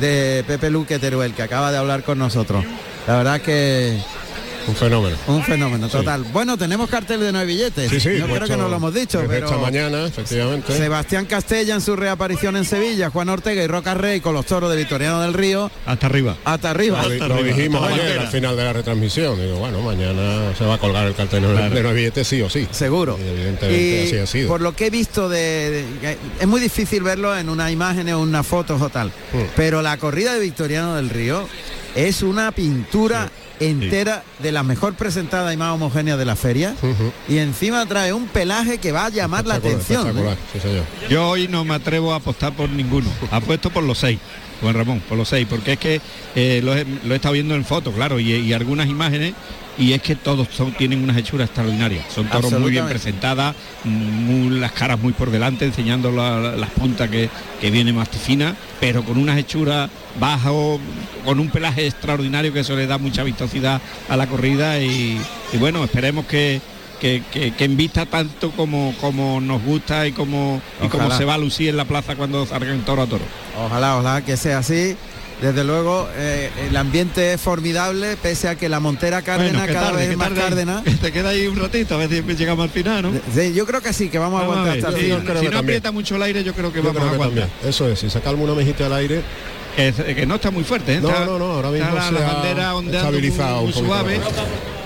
de 0.00 0.42
Pepe 0.46 0.70
Luque 0.70 0.98
Teruel, 0.98 1.34
que 1.34 1.42
acaba 1.42 1.70
de 1.70 1.76
hablar 1.76 2.02
con 2.04 2.18
nosotros. 2.18 2.64
La 3.06 3.18
verdad 3.18 3.40
que 3.42 3.98
Un 4.68 4.74
fenómeno. 4.74 5.16
un 5.28 5.42
fenómeno 5.42 5.88
total. 5.88 6.24
Bueno, 6.32 6.56
tenemos 6.58 6.88
cartel 6.90 7.20
de 7.20 7.32
nueve 7.32 7.46
billetes. 7.46 7.90
Sí, 7.90 8.00
sí, 8.00 8.18
Yo 8.18 8.26
creo 8.26 8.46
que 8.46 8.56
no 8.56 8.68
lo 8.68 8.76
hemos 8.76 8.92
dicho, 8.94 9.22
pero 9.28 9.46
esta 9.46 9.58
mañana, 9.58 10.06
efectivamente. 10.06 10.76
Sebastián 10.76 11.26
Castella 11.26 11.74
en 11.74 11.80
su 11.80 11.94
reaparición 11.96 12.56
en 12.56 12.64
Sevilla, 12.64 13.10
Juan 13.10 13.28
Ortega 13.28 13.62
y 13.62 13.66
Roca 13.66 13.94
Rey 13.94 14.20
con 14.20 14.34
los 14.34 14.46
toros 14.46 14.70
de 14.70 14.76
Victoriano 14.76 15.20
del 15.22 15.34
Río 15.34 15.70
Hasta 15.86 16.06
arriba. 16.06 16.36
hasta 16.44 16.70
arriba. 16.70 17.02
Lo, 17.02 17.08
di- 17.10 17.18
lo 17.18 17.42
dijimos 17.42 17.82
hasta 17.82 17.94
ayer 18.04 18.18
al 18.18 18.28
final 18.28 18.56
de 18.56 18.64
la 18.64 18.72
retransmisión. 18.72 19.40
Digo, 19.40 19.56
bueno, 19.58 19.80
mañana 19.80 20.52
se 20.56 20.64
va 20.64 20.74
a 20.74 20.78
colgar 20.78 21.06
el 21.06 21.14
cartel 21.14 21.42
de 21.42 21.52
Claro. 21.52 21.74
de 21.74 21.82
nueve 21.82 21.94
billetes 21.98 22.26
sí 22.26 22.42
o 22.42 22.50
sí. 22.50 22.66
Seguro. 22.70 23.18
Y 23.24 23.28
evidentemente 23.28 24.04
Y 24.04 24.06
así 24.06 24.16
ha 24.18 24.26
sido. 24.26 24.48
por 24.48 24.60
lo 24.60 24.74
que 24.74 24.86
he 24.86 24.90
visto 24.90 25.28
de, 25.28 25.84
de- 26.00 26.18
es 26.40 26.46
muy 26.46 26.60
difícil 26.60 27.02
verlo 27.02 27.36
en 27.36 27.48
una 27.48 27.70
imagen 27.70 28.08
o 28.10 28.20
una 28.20 28.42
foto 28.42 28.76
o 28.80 28.88
tal, 28.90 29.08
Mm. 29.08 29.38
pero 29.54 29.82
la 29.82 29.96
corrida 29.96 30.34
de 30.34 30.40
Victoriano 30.40 30.96
del 30.96 31.08
Río 31.10 31.48
es 31.94 32.22
una 32.22 32.52
pintura 32.52 33.30
entera 33.60 34.22
de 34.38 34.52
la 34.52 34.62
mejor 34.62 34.94
presentada 34.94 35.52
y 35.52 35.56
más 35.56 35.72
homogénea 35.72 36.16
de 36.16 36.24
la 36.24 36.36
feria 36.36 36.74
y 37.28 37.38
encima 37.38 37.86
trae 37.86 38.12
un 38.12 38.26
pelaje 38.26 38.78
que 38.78 38.92
va 38.92 39.06
a 39.06 39.10
llamar 39.10 39.46
la 39.46 39.54
atención. 39.54 40.06
¿eh? 40.06 40.10
espectacular, 40.10 40.38
sí, 40.52 40.60
señor. 40.60 40.84
Yo 41.08 41.28
hoy 41.28 41.48
no 41.48 41.64
me 41.64 41.74
atrevo 41.74 42.12
a 42.12 42.16
apostar 42.16 42.52
por 42.54 42.68
ninguno. 42.68 43.08
Apuesto 43.30 43.70
por 43.70 43.84
los 43.84 43.98
seis, 43.98 44.18
Juan 44.60 44.74
Ramón, 44.74 45.00
por 45.08 45.18
los 45.18 45.28
seis, 45.28 45.46
porque 45.48 45.72
es 45.74 45.78
que 45.78 46.00
eh, 46.34 46.60
lo, 46.64 46.74
he, 46.76 46.84
lo 47.04 47.12
he 47.12 47.16
estado 47.16 47.34
viendo 47.34 47.54
en 47.54 47.64
foto, 47.64 47.92
claro, 47.92 48.18
y, 48.20 48.32
y 48.32 48.52
algunas 48.52 48.88
imágenes, 48.88 49.34
y 49.78 49.92
es 49.92 50.00
que 50.00 50.16
todos 50.16 50.48
son, 50.50 50.72
tienen 50.72 51.02
unas 51.02 51.16
hechuras 51.18 51.46
extraordinarias. 51.48 52.06
Son 52.14 52.26
toros 52.28 52.50
muy 52.60 52.70
bien 52.70 52.84
presentadas, 52.92 53.54
muy- 53.84 54.58
las 54.58 54.72
caras 54.72 54.98
muy 54.98 55.12
por 55.12 55.30
delante, 55.30 55.66
enseñando 55.66 56.10
la- 56.10 56.40
la- 56.40 56.56
las 56.56 56.70
puntas 56.70 57.10
que, 57.10 57.28
que 57.60 57.70
viene 57.70 57.92
más 57.92 58.08
fina, 58.08 58.56
pero 58.80 59.02
con 59.04 59.18
unas 59.18 59.36
hechuras 59.38 59.90
bajo, 60.18 60.80
con 61.24 61.38
un 61.40 61.50
pelaje 61.50 61.86
extraordinario 61.86 62.52
que 62.52 62.60
eso 62.60 62.74
le 62.74 62.86
da 62.86 62.96
mucha 62.98 63.22
vistosidad 63.22 63.80
a 64.08 64.16
la 64.16 64.26
corrida 64.26 64.80
y, 64.80 65.20
y 65.52 65.56
bueno, 65.58 65.84
esperemos 65.84 66.24
que, 66.26 66.60
que, 67.00 67.22
que, 67.32 67.52
que 67.52 67.64
invista 67.64 68.06
tanto 68.06 68.50
como, 68.52 68.94
como 69.00 69.40
nos 69.40 69.62
gusta 69.62 70.06
y 70.06 70.12
como, 70.12 70.60
y 70.82 70.88
como 70.88 71.10
se 71.10 71.24
va 71.24 71.34
a 71.34 71.38
lucir 71.38 71.68
en 71.70 71.76
la 71.76 71.84
plaza 71.84 72.16
cuando 72.16 72.46
salgan 72.46 72.84
toro 72.84 73.02
a 73.02 73.06
toro. 73.06 73.24
Ojalá, 73.64 73.96
ojalá 73.98 74.22
que 74.24 74.36
sea 74.36 74.58
así. 74.58 74.96
Desde 75.42 75.64
luego, 75.64 76.08
eh, 76.16 76.50
el 76.70 76.74
ambiente 76.78 77.34
es 77.34 77.40
formidable, 77.42 78.16
pese 78.16 78.48
a 78.48 78.54
que 78.54 78.70
la 78.70 78.80
Montera 78.80 79.20
Cárdenas 79.20 79.52
Bueno, 79.52 79.66
cada 79.74 79.86
tarde, 79.88 80.00
vez 80.00 80.10
es 80.12 80.16
más. 80.16 80.30
Cárdenas. 80.30 80.82
Te 81.02 81.12
queda 81.12 81.28
ahí 81.28 81.46
un 81.46 81.56
ratito, 81.56 81.94
a 81.94 81.98
ver 81.98 82.08
si 82.08 82.22
llegamos 82.36 82.62
al 82.64 82.70
final, 82.70 83.02
¿no? 83.02 83.10
Sí, 83.34 83.52
yo 83.52 83.66
creo 83.66 83.82
que 83.82 83.92
sí, 83.92 84.08
que 84.08 84.18
vamos 84.18 84.40
a 84.42 84.46
Vamos 84.46 84.56
a 84.56 84.70
aguantar 84.72 84.94
el 84.94 84.98
sí, 84.98 85.04
creo 85.06 85.18
si 85.18 85.24
que 85.26 85.28
no 85.28 85.34
también. 85.34 85.54
aprieta 85.58 85.92
mucho 85.92 86.16
el 86.16 86.22
aire, 86.22 86.42
yo 86.42 86.54
creo 86.54 86.72
que 86.72 86.78
Yo 86.78 86.84
vamos 86.84 87.00
creo 87.02 87.10
a 87.10 87.14
aguantar. 87.16 87.48
también. 87.48 87.68
Eso 87.68 87.86
es, 87.86 87.98
si 88.00 88.08
calma 88.20 88.44
una 88.44 88.54
mejita 88.54 88.86
al 88.86 88.94
aire, 88.94 89.20
Que, 89.76 89.92
que 89.92 90.24
no 90.24 90.36
está 90.36 90.50
muy 90.50 90.64
fuerte, 90.64 90.94
¿eh? 90.94 91.00
No, 91.02 91.10
Está- 91.10 91.26
no, 91.26 91.38
no, 91.38 91.44
ahora 91.52 91.68
mismo 91.70 91.86
está 91.88 92.00
la, 92.00 92.06
se 92.06 92.12
la 92.14 92.30
ha 92.30 92.32
bandera 92.32 92.74
ondeando 92.74 92.98
estabilizado 93.10 93.62
muy, 93.62 93.72
muy 93.74 93.82
un 93.82 93.88
poquito 93.88 93.94
suave. 93.94 94.20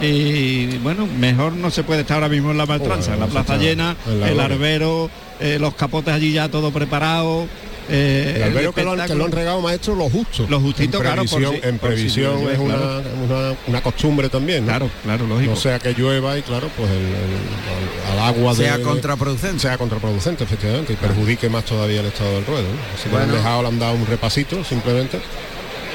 Y 0.00 0.78
bueno, 0.78 1.06
mejor 1.06 1.52
no 1.52 1.70
se 1.70 1.82
puede 1.82 2.00
estar 2.02 2.14
ahora 2.16 2.28
mismo 2.28 2.50
en 2.50 2.58
la 2.58 2.66
maltranza, 2.66 3.10
Bueno, 3.10 3.26
la 3.26 3.30
plaza 3.32 3.54
está 3.54 3.64
llena, 3.64 3.96
en 4.08 4.22
el 4.22 4.40
arbero, 4.40 5.10
eh, 5.40 5.58
los 5.60 5.74
capotes 5.74 6.12
allí 6.14 6.32
ya 6.32 6.48
todo 6.48 6.70
preparado. 6.70 7.46
eh, 7.92 8.34
el 8.36 8.42
albero 8.44 8.72
que 8.72 8.84
lo, 8.84 8.92
han, 8.92 8.98
que 8.98 9.02
espectáculo. 9.02 9.18
lo 9.18 9.24
han 9.24 9.32
regado 9.32 9.60
maestro 9.62 9.94
lo 9.96 10.08
justo. 10.08 10.46
Lo 10.48 10.60
justito, 10.60 10.98
en 10.98 11.02
claro, 11.02 11.24
por 11.24 11.30
previsión, 11.40 11.60
si- 11.60 11.68
en 11.68 11.78
por 11.78 11.90
si 11.90 11.94
previsión 11.96 12.36
llueve, 12.38 12.52
es 12.54 12.58
una, 12.60 12.74
claro. 12.76 13.02
una, 13.28 13.54
una 13.66 13.82
costumbre 13.82 14.28
también, 14.28 14.60
¿no? 14.60 14.66
Claro, 14.68 14.90
claro, 15.02 15.26
lógico. 15.26 15.50
No 15.50 15.56
sea 15.56 15.78
que 15.80 15.92
llueva 15.92 16.38
y 16.38 16.42
claro, 16.42 16.68
pues 16.76 16.88
el, 16.88 16.98
el- 16.98 18.12
al 18.12 18.18
agua 18.28 18.54
Sea 18.54 18.78
de- 18.78 18.84
contraproducente. 18.84 19.58
sea 19.58 19.76
contraproducente, 19.76 20.44
efectivamente, 20.44 20.92
y 20.92 20.96
perjudique 20.96 21.48
más 21.48 21.64
todavía 21.64 22.00
el 22.00 22.06
estado 22.06 22.32
del 22.36 22.46
ruedo. 22.46 22.62
¿no? 22.62 22.78
Así 22.94 23.02
que 23.04 23.08
le 23.08 23.16
Bueno. 23.16 23.32
han 23.32 23.38
dejado, 23.38 23.62
le 23.62 23.68
han 23.68 23.78
dado 23.80 23.94
un 23.94 24.06
repasito 24.06 24.62
simplemente 24.64 25.18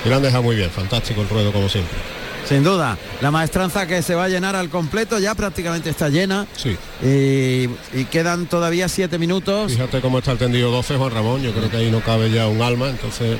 y 0.03 0.09
lo 0.09 0.15
han 0.17 0.21
dejado 0.21 0.43
muy 0.43 0.57
bien, 0.57 0.69
fantástico 0.69 1.21
el 1.21 1.29
ruedo 1.29 1.53
como 1.53 1.69
siempre. 1.69 1.97
Sin 2.47 2.63
duda, 2.63 2.97
la 3.21 3.31
maestranza 3.31 3.87
que 3.87 4.01
se 4.03 4.13
va 4.13 4.25
a 4.25 4.29
llenar 4.29 4.55
al 4.55 4.69
completo 4.69 5.17
ya 5.17 5.33
prácticamente 5.33 5.89
está 5.89 6.09
llena 6.09 6.45
Sí. 6.55 6.77
y, 7.03 7.69
y 7.99 8.05
quedan 8.05 8.45
todavía 8.45 8.87
siete 8.87 9.17
minutos. 9.17 9.71
Fíjate 9.71 9.99
cómo 10.01 10.19
está 10.19 10.31
el 10.33 10.37
tendido 10.37 10.69
12 10.71 10.95
Juan 10.97 11.11
Ramón, 11.11 11.41
yo 11.41 11.51
creo 11.53 11.69
que 11.71 11.77
ahí 11.77 11.89
no 11.91 12.01
cabe 12.01 12.29
ya 12.29 12.47
un 12.47 12.61
alma, 12.61 12.89
entonces 12.89 13.37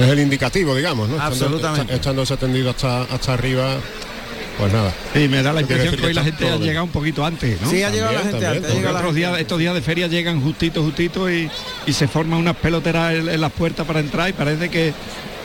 es 0.00 0.08
el 0.08 0.20
indicativo, 0.20 0.74
digamos, 0.76 1.08
¿no? 1.08 1.20
Absolutamente. 1.20 1.94
Echando 1.94 2.22
ese 2.22 2.36
tendido 2.36 2.70
hasta, 2.70 3.02
hasta 3.02 3.32
arriba, 3.34 3.74
pues 4.56 4.72
nada. 4.72 4.94
Sí, 5.12 5.26
me 5.26 5.42
da 5.42 5.52
la 5.52 5.62
impresión 5.62 5.96
que 5.96 6.06
hoy 6.06 6.14
la 6.14 6.22
gente 6.22 6.44
ha 6.46 6.50
bien. 6.56 6.62
llegado 6.68 6.84
un 6.84 6.92
poquito 6.92 7.24
antes, 7.26 7.60
¿no? 7.60 7.68
Sí, 7.68 7.82
ha 7.82 7.90
llegado 7.90 8.12
la 8.12 8.20
También, 8.20 8.40
gente 8.40 8.56
antes, 8.68 8.82
la 8.84 8.90
otros 8.90 9.02
gente. 9.06 9.16
días, 9.18 9.38
estos 9.40 9.58
días 9.58 9.74
de 9.74 9.82
feria 9.82 10.06
llegan 10.06 10.40
justito, 10.40 10.80
justito 10.84 11.28
y, 11.28 11.50
y 11.86 11.92
se 11.92 12.06
forman 12.06 12.38
unas 12.38 12.54
peloteras 12.56 13.14
en, 13.14 13.28
en 13.28 13.40
las 13.40 13.50
puertas 13.50 13.84
para 13.84 13.98
entrar 13.98 14.28
y 14.28 14.32
parece 14.32 14.68
que, 14.68 14.92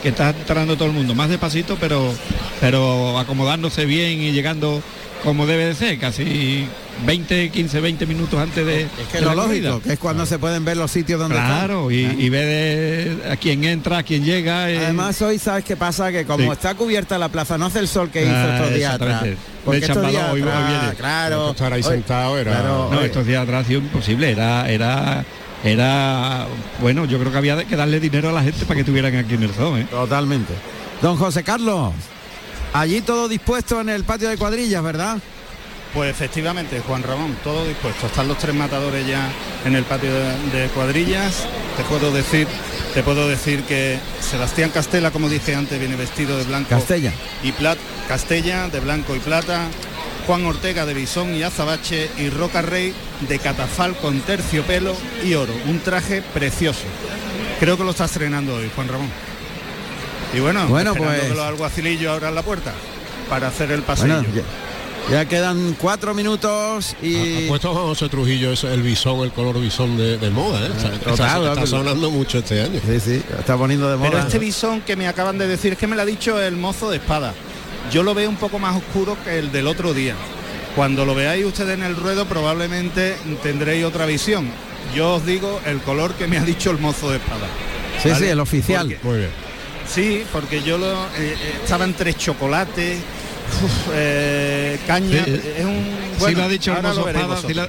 que 0.02 0.08
está 0.10 0.30
entrando 0.30 0.76
todo 0.76 0.86
el 0.88 0.94
mundo, 0.94 1.14
más 1.14 1.28
despacito, 1.28 1.76
pero, 1.80 2.12
pero 2.60 3.18
acomodándose 3.18 3.84
bien 3.86 4.20
y 4.20 4.32
llegando 4.32 4.82
como 5.24 5.46
debe 5.46 5.64
de 5.66 5.74
ser, 5.74 5.98
casi 5.98 6.66
20, 7.04 7.50
15, 7.50 7.80
20 7.80 8.06
minutos 8.06 8.38
antes 8.38 8.64
de, 8.64 8.82
Es 8.82 8.88
que 9.10 9.18
de 9.18 9.24
lo 9.24 9.34
la 9.34 9.46
lógico, 9.46 9.80
que 9.80 9.94
es 9.94 9.98
cuando 9.98 10.24
se 10.26 10.38
pueden 10.38 10.64
ver 10.64 10.76
los 10.76 10.90
sitios 10.90 11.18
donde 11.18 11.36
están. 11.36 11.50
Claro, 11.58 11.90
y, 11.90 11.96
y 12.04 12.28
ve 12.28 12.44
de- 12.44 13.30
a 13.32 13.36
quién 13.36 13.64
entra, 13.64 13.98
a 13.98 14.02
quién 14.02 14.24
llega. 14.24 14.70
eh, 14.70 14.78
Además 14.78 15.20
hoy 15.22 15.38
sabes 15.38 15.64
qué 15.64 15.74
pasa 15.76 16.12
que 16.12 16.24
como 16.26 16.44
Sí. 16.44 16.50
está 16.50 16.74
cubierta 16.74 17.18
la 17.18 17.28
plaza, 17.28 17.58
no 17.58 17.66
hace 17.66 17.80
el 17.80 17.88
sol 17.88 18.10
que 18.10 18.22
hizo 18.22 18.30
Ah, 18.32 18.56
estos 18.58 18.74
días 18.74 18.94
atrás. 18.94 19.24
Porque 19.64 19.80
estos 19.80 19.96
días 20.02 20.12
Chambaló, 20.12 20.32
hoy- 20.34 20.42
hoy 20.42 20.48
atrás, 20.48 20.80
viene. 20.80 20.94
claro. 20.96 21.50
Estar 21.50 21.72
ahí 21.72 21.82
hoy- 21.82 21.90
sentado 21.92 22.38
era- 22.38 22.52
claro, 22.52 22.88
no, 22.92 23.00
estos 23.00 23.26
días 23.26 23.42
atrás 23.42 23.64
ha 23.64 23.68
sido 23.68 23.80
imposible, 23.80 24.30
era, 24.30 24.70
era, 24.70 25.24
era, 25.64 26.46
bueno, 26.80 27.04
yo 27.04 27.18
creo 27.18 27.32
que 27.32 27.38
había 27.38 27.64
que 27.64 27.76
darle 27.76 28.00
dinero 28.00 28.28
a 28.28 28.32
la 28.32 28.42
gente 28.42 28.64
para 28.66 28.78
que 28.78 28.84
tuvieran 28.84 29.14
aquí 29.16 29.34
en 29.34 29.42
el 29.42 29.52
zoo, 29.52 29.76
¿eh? 29.76 29.86
Totalmente. 29.90 30.52
Don 31.02 31.16
José 31.16 31.42
Carlos, 31.42 31.92
allí 32.72 33.00
todo 33.00 33.28
dispuesto 33.28 33.80
en 33.80 33.88
el 33.88 34.04
patio 34.04 34.28
de 34.28 34.36
cuadrillas, 34.36 34.82
¿verdad? 34.82 35.18
Pues 35.94 36.10
efectivamente, 36.10 36.80
Juan 36.80 37.02
Ramón, 37.02 37.36
todo 37.42 37.66
dispuesto. 37.66 38.06
Están 38.06 38.28
los 38.28 38.38
tres 38.38 38.54
matadores 38.54 39.06
ya 39.06 39.30
en 39.64 39.74
el 39.74 39.84
patio 39.84 40.12
de, 40.12 40.60
de 40.60 40.68
cuadrillas. 40.68 41.46
Te 41.76 41.84
puedo 41.84 42.12
decir 42.12 42.46
te 42.96 43.02
puedo 43.02 43.28
decir 43.28 43.62
que 43.64 43.98
Sebastián 44.20 44.70
Castela, 44.70 45.10
como 45.10 45.28
dije 45.28 45.54
antes, 45.54 45.78
viene 45.78 45.96
vestido 45.96 46.38
de 46.38 46.44
blanco 46.44 46.70
Castella. 46.70 47.12
y 47.42 47.52
plata, 47.52 47.80
Castella 48.08 48.70
de 48.70 48.80
blanco 48.80 49.14
y 49.14 49.18
plata, 49.18 49.68
Juan 50.26 50.44
Ortega 50.46 50.86
de 50.86 50.94
bisón 50.94 51.34
y 51.34 51.42
azabache 51.42 52.10
y 52.18 52.30
Roca 52.30 52.60
Rey 52.62 52.92
de 53.28 53.38
catafal 53.38 53.94
con 53.96 54.20
terciopelo 54.20 54.94
y 55.24 55.34
oro, 55.34 55.52
un 55.66 55.78
traje 55.80 56.22
precioso. 56.22 56.80
Creo 57.60 57.76
que 57.76 57.84
lo 57.84 57.90
está 57.90 58.06
estrenando 58.06 58.54
hoy, 58.56 58.70
Juan 58.74 58.88
Ramón. 58.88 59.08
Y 60.34 60.40
bueno, 60.40 60.66
Bueno, 60.66 60.94
pues- 60.94 61.20
que 61.22 61.28
los 61.28 61.38
alguacilillos 61.38 62.12
abran 62.12 62.34
la 62.34 62.42
puerta 62.42 62.72
para 63.30 63.48
hacer 63.48 63.70
el 63.70 63.82
pasillo. 63.82 64.16
Bueno, 64.22 64.28
ya, 65.08 65.12
ya 65.12 65.24
quedan 65.26 65.76
cuatro 65.80 66.12
minutos 66.12 66.96
y... 67.00 67.44
Ha 67.44 67.48
puesto 67.48 67.72
José 67.72 68.08
Trujillo 68.08 68.50
eso, 68.52 68.68
el 68.68 68.82
bisón, 68.82 69.20
el 69.20 69.30
color 69.30 69.60
bisón 69.60 69.96
de, 69.96 70.18
de 70.18 70.30
moda, 70.30 70.66
¿eh? 70.66 70.70
Está- 70.76 70.92
está, 70.92 71.10
total, 71.10 71.46
está 71.52 71.66
sonando 71.66 72.10
mucho 72.10 72.38
este 72.38 72.60
año. 72.62 72.80
Sí, 72.84 72.98
sí, 73.00 73.22
está 73.38 73.56
poniendo 73.56 73.88
de 73.88 73.96
moda. 73.96 74.10
Pero 74.10 74.22
este 74.22 74.40
bisón 74.40 74.80
que 74.80 74.96
me 74.96 75.06
acaban 75.06 75.38
de 75.38 75.46
decir 75.46 75.74
es 75.74 75.78
que 75.78 75.86
me 75.86 75.94
lo 75.94 76.02
ha 76.02 76.06
dicho 76.06 76.42
el 76.42 76.56
mozo 76.56 76.90
de 76.90 76.96
espada. 76.96 77.32
Yo 77.90 78.02
lo 78.02 78.14
veo 78.14 78.28
un 78.28 78.36
poco 78.36 78.58
más 78.58 78.76
oscuro 78.76 79.16
que 79.24 79.38
el 79.38 79.52
del 79.52 79.66
otro 79.66 79.94
día. 79.94 80.14
Cuando 80.74 81.04
lo 81.06 81.14
veáis 81.14 81.44
ustedes 81.44 81.74
en 81.74 81.82
el 81.82 81.96
ruedo 81.96 82.26
probablemente 82.26 83.16
tendréis 83.42 83.84
otra 83.84 84.04
visión. 84.06 84.48
Yo 84.94 85.14
os 85.14 85.26
digo 85.26 85.60
el 85.66 85.80
color 85.80 86.14
que 86.14 86.26
me 86.26 86.38
ha 86.38 86.44
dicho 86.44 86.70
el 86.70 86.78
mozo 86.78 87.10
de 87.10 87.16
espada. 87.16 87.46
Sí, 88.02 88.10
¿vale? 88.10 88.24
sí, 88.26 88.30
el 88.30 88.40
oficial. 88.40 88.88
Porque- 88.88 89.08
Muy 89.08 89.18
bien. 89.18 89.30
sí, 89.88 90.24
porque 90.32 90.62
yo 90.62 90.76
lo 90.78 90.92
eh, 90.92 91.06
eh, 91.18 91.36
estaba 91.62 91.84
entre 91.84 92.12
chocolate, 92.14 92.98
uf, 93.64 93.72
eh, 93.94 94.78
caña. 94.86 95.24
Sí, 95.24 95.40
es 95.58 95.64
un 95.64 95.84
si 96.16 96.20
bueno, 96.20 96.38
lo 96.40 96.44
ha 96.44 96.48
dicho 96.48 96.76
el 96.76 96.82
mozo 96.82 97.08
Espada, 97.08 97.22
si 97.22 97.26
vosotros. 97.42 97.56
lo, 97.56 97.68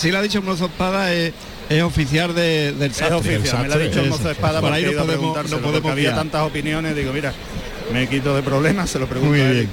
si 0.00 0.10
lo 0.10 0.18
ha 0.18 0.22
dicho 0.22 0.38
el 0.38 0.44
mozo 0.44 0.66
Espada 0.66 1.12
es, 1.12 1.32
es 1.68 1.82
oficial 1.82 2.34
de- 2.34 2.72
del 2.72 2.90
Es 2.90 2.96
sastre. 2.96 3.16
oficial, 3.36 3.62
me 3.62 3.68
lo 3.68 3.74
ha 3.74 3.78
dicho 3.78 4.00
el 4.00 4.08
mozo 4.10 4.24
de 4.24 4.32
espada 4.32 4.60
Por 4.60 4.70
porque 4.70 4.86
ahí 4.86 4.92
no 4.94 5.00
podemos, 5.02 5.36
no 5.36 5.42
podemos 5.58 5.72
porque 5.80 5.88
había 5.90 6.14
tantas 6.14 6.42
opiniones, 6.42 6.96
digo, 6.96 7.12
mira, 7.12 7.32
me 7.92 8.08
quito 8.08 8.34
de 8.36 8.42
problemas, 8.42 8.90
se 8.90 8.98
lo 8.98 9.06
pregunto 9.06 9.32
Muy 9.32 9.40
a 9.42 9.50
bien. 9.50 9.68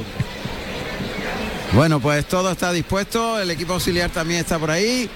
Bueno, 1.73 1.99
pues 1.99 2.25
todo 2.25 2.51
está 2.51 2.71
dispuesto, 2.71 3.39
el 3.39 3.51
equipo 3.51 3.73
auxiliar 3.73 4.09
también 4.09 4.39
está 4.41 4.57
por 4.57 4.71
ahí. 4.71 5.09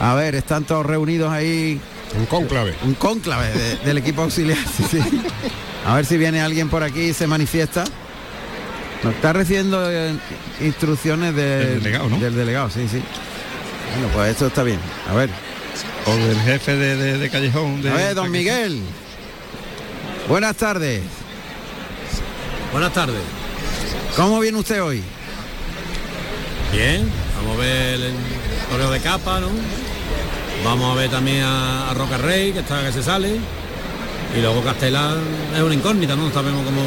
A 0.00 0.14
ver, 0.14 0.34
están 0.34 0.64
todos 0.64 0.86
reunidos 0.86 1.32
ahí. 1.32 1.80
Un 2.16 2.26
cónclave. 2.26 2.74
Un 2.84 2.94
cónclave 2.94 3.48
de- 3.50 3.76
del 3.78 3.98
equipo 3.98 4.22
auxiliar. 4.22 4.58
sí, 4.76 4.84
sí. 4.90 4.98
A 5.84 5.94
ver 5.96 6.04
si 6.06 6.16
viene 6.16 6.40
alguien 6.40 6.68
por 6.68 6.82
aquí 6.82 7.00
y 7.00 7.12
se 7.12 7.26
manifiesta. 7.26 7.84
Nos 9.02 9.14
está 9.14 9.32
recibiendo 9.32 9.90
eh, 9.90 10.12
instrucciones 10.60 11.34
del 11.34 11.66
Del 11.68 11.82
delegado, 11.82 12.08
¿no? 12.08 12.18
Del 12.18 12.34
delegado, 12.36 12.70
sí, 12.70 12.86
sí. 12.90 13.00
Bueno, 13.94 14.08
pues 14.14 14.30
esto 14.30 14.46
está 14.46 14.62
bien. 14.62 14.78
A 15.10 15.14
ver. 15.14 15.30
O 16.06 16.14
del 16.16 16.38
jefe 16.40 16.76
de, 16.76 16.96
de- 16.96 17.18
de 17.18 17.30
Callejón. 17.30 17.82
De, 17.82 17.90
A 17.90 17.94
ver, 17.94 18.14
don 18.14 18.30
Miguel. 18.30 18.80
Buenas 20.28 20.56
tardes. 20.56 21.02
Buenas 22.76 22.92
tardes. 22.92 23.22
¿Cómo 24.16 24.38
viene 24.38 24.58
usted 24.58 24.82
hoy? 24.82 25.02
Bien, 26.70 27.10
vamos 27.38 27.56
a 27.56 27.60
ver 27.60 27.94
el 28.02 28.12
torneo 28.68 28.90
de 28.90 29.00
capa, 29.00 29.40
¿no? 29.40 29.48
Vamos 30.62 30.92
a 30.92 30.94
ver 30.94 31.10
también 31.10 31.42
a, 31.42 31.90
a 31.90 31.94
Roca 31.94 32.18
Rey, 32.18 32.52
que 32.52 32.58
está 32.58 32.84
que 32.84 32.92
se 32.92 33.02
sale. 33.02 33.40
Y 34.36 34.42
luego 34.42 34.62
Castellán 34.62 35.16
es 35.54 35.62
una 35.62 35.74
incógnita, 35.74 36.16
¿no? 36.16 36.26
No 36.26 36.34
sabemos 36.34 36.66
cómo, 36.66 36.82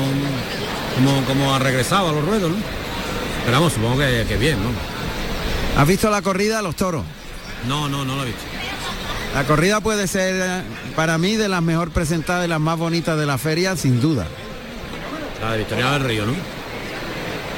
cómo, 0.94 1.26
cómo 1.26 1.56
ha 1.56 1.58
regresado 1.58 2.10
a 2.10 2.12
los 2.12 2.24
ruedos, 2.24 2.52
¿no? 2.52 2.58
Pero 3.46 3.58
vamos, 3.58 3.74
supongo 3.74 3.98
que, 3.98 4.26
que 4.28 4.38
bien, 4.38 4.60
¿no? 4.62 4.70
¿Has 5.82 5.88
visto 5.88 6.12
la 6.12 6.22
corrida 6.22 6.58
de 6.58 6.64
los 6.64 6.76
toros? 6.76 7.04
No, 7.68 7.90
no, 7.90 8.06
no 8.06 8.16
lo 8.16 8.22
he 8.22 8.26
visto. 8.28 8.44
La 9.34 9.44
corrida 9.46 9.82
puede 9.82 10.06
ser 10.06 10.36
eh, 10.40 10.62
para 10.96 11.18
mí 11.18 11.36
de 11.36 11.50
las 11.50 11.64
mejor 11.64 11.90
presentadas 11.90 12.46
y 12.46 12.48
las 12.48 12.60
más 12.60 12.78
bonitas 12.78 13.18
de 13.18 13.26
la 13.26 13.40
feria, 13.40 13.76
sin 13.76 14.00
duda. 14.00 14.28
La 15.42 15.52
de 15.54 15.58
Victoria 15.60 15.92
del 15.92 16.04
Río, 16.04 16.26
¿no? 16.26 16.34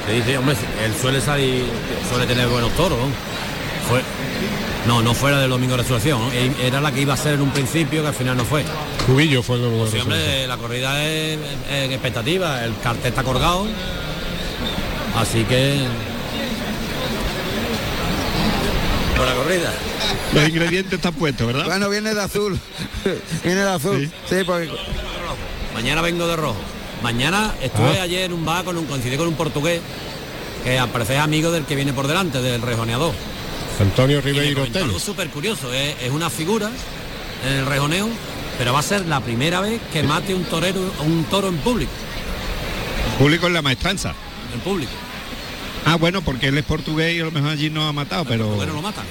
Se 0.06 0.12
dice, 0.12 0.38
hombre, 0.38 0.56
él 0.84 0.92
suele 1.00 1.20
salir, 1.20 1.64
suele 2.10 2.26
tener 2.26 2.48
buenos 2.48 2.70
toros, 2.72 2.98
¿no? 2.98 3.06
Fue, 3.88 4.00
no, 4.86 5.00
no 5.02 5.14
fuera 5.14 5.38
del 5.40 5.50
domingo 5.50 5.72
de 5.76 5.82
resurrección, 5.82 6.20
¿no? 6.20 6.32
Era 6.32 6.80
la 6.80 6.92
que 6.92 7.00
iba 7.00 7.14
a 7.14 7.16
ser 7.16 7.34
en 7.34 7.42
un 7.42 7.50
principio, 7.50 8.02
que 8.02 8.08
al 8.08 8.14
final 8.14 8.36
no 8.36 8.44
fue. 8.44 8.64
Cubillo 9.06 9.42
fue 9.42 9.56
el 9.56 9.62
domingo 9.62 9.84
de 9.84 9.90
Sí, 9.90 9.96
resurrección. 9.98 10.22
hombre, 10.28 10.46
la 10.48 10.56
corrida 10.56 11.04
es, 11.04 11.38
es 11.70 11.84
en 11.84 11.92
expectativa, 11.92 12.64
el 12.64 12.72
cartel 12.82 13.06
está 13.06 13.22
colgado, 13.22 13.66
así 15.16 15.44
que... 15.44 15.84
Por 19.16 19.26
la 19.26 19.34
corrida. 19.34 19.72
Los 20.32 20.48
ingredientes 20.48 20.94
están 20.94 21.12
puestos, 21.14 21.46
¿verdad? 21.46 21.64
Bueno, 21.66 21.88
viene 21.90 22.14
de 22.14 22.22
azul. 22.22 22.58
viene 23.44 23.60
de 23.60 23.70
azul. 23.70 24.10
Sí, 24.28 24.36
porque 24.44 24.68
Mañana 25.74 26.00
vengo 26.02 26.26
de 26.26 26.36
rojo. 26.36 26.56
Mañana 27.02 27.54
estuve 27.60 27.98
Ah. 27.98 28.02
ayer 28.02 28.22
en 28.24 28.32
un 28.32 28.44
bar 28.44 28.64
con 28.64 28.76
un 28.76 28.86
coincidí 28.86 29.16
con 29.16 29.28
un 29.28 29.34
portugués 29.34 29.80
que 30.64 30.78
al 30.78 30.88
parecer 30.90 31.16
es 31.16 31.22
amigo 31.22 31.50
del 31.50 31.64
que 31.64 31.74
viene 31.74 31.92
por 31.92 32.06
delante, 32.06 32.40
del 32.40 32.62
rejoneador. 32.62 33.12
Antonio 33.80 34.20
Ribeiro 34.20 34.64
algo 34.74 34.98
súper 35.00 35.28
curioso, 35.30 35.72
es, 35.72 35.96
es 36.02 36.10
una 36.10 36.30
figura 36.30 36.70
en 37.46 37.52
el 37.54 37.66
rejoneo, 37.66 38.08
pero 38.58 38.72
va 38.72 38.78
a 38.78 38.82
ser 38.82 39.06
la 39.06 39.20
primera 39.20 39.60
vez 39.60 39.80
que 39.92 40.02
mate 40.04 40.34
un 40.34 40.44
torero, 40.44 40.80
un 41.04 41.24
toro 41.24 41.48
en 41.48 41.56
público, 41.58 41.90
Público 43.18 43.46
en 43.48 43.54
la 43.54 43.62
maestranza. 43.62 44.14
en 44.54 44.60
público. 44.60 44.92
Ah, 45.84 45.96
bueno, 45.96 46.22
porque 46.22 46.48
él 46.48 46.58
es 46.58 46.64
portugués 46.64 47.16
y 47.16 47.20
a 47.20 47.24
lo 47.24 47.32
mejor 47.32 47.50
allí 47.50 47.68
no 47.70 47.88
ha 47.88 47.92
matado, 47.92 48.24
pero... 48.24 48.46
Bueno, 48.50 48.74
lo 48.74 48.82
matan. 48.82 49.04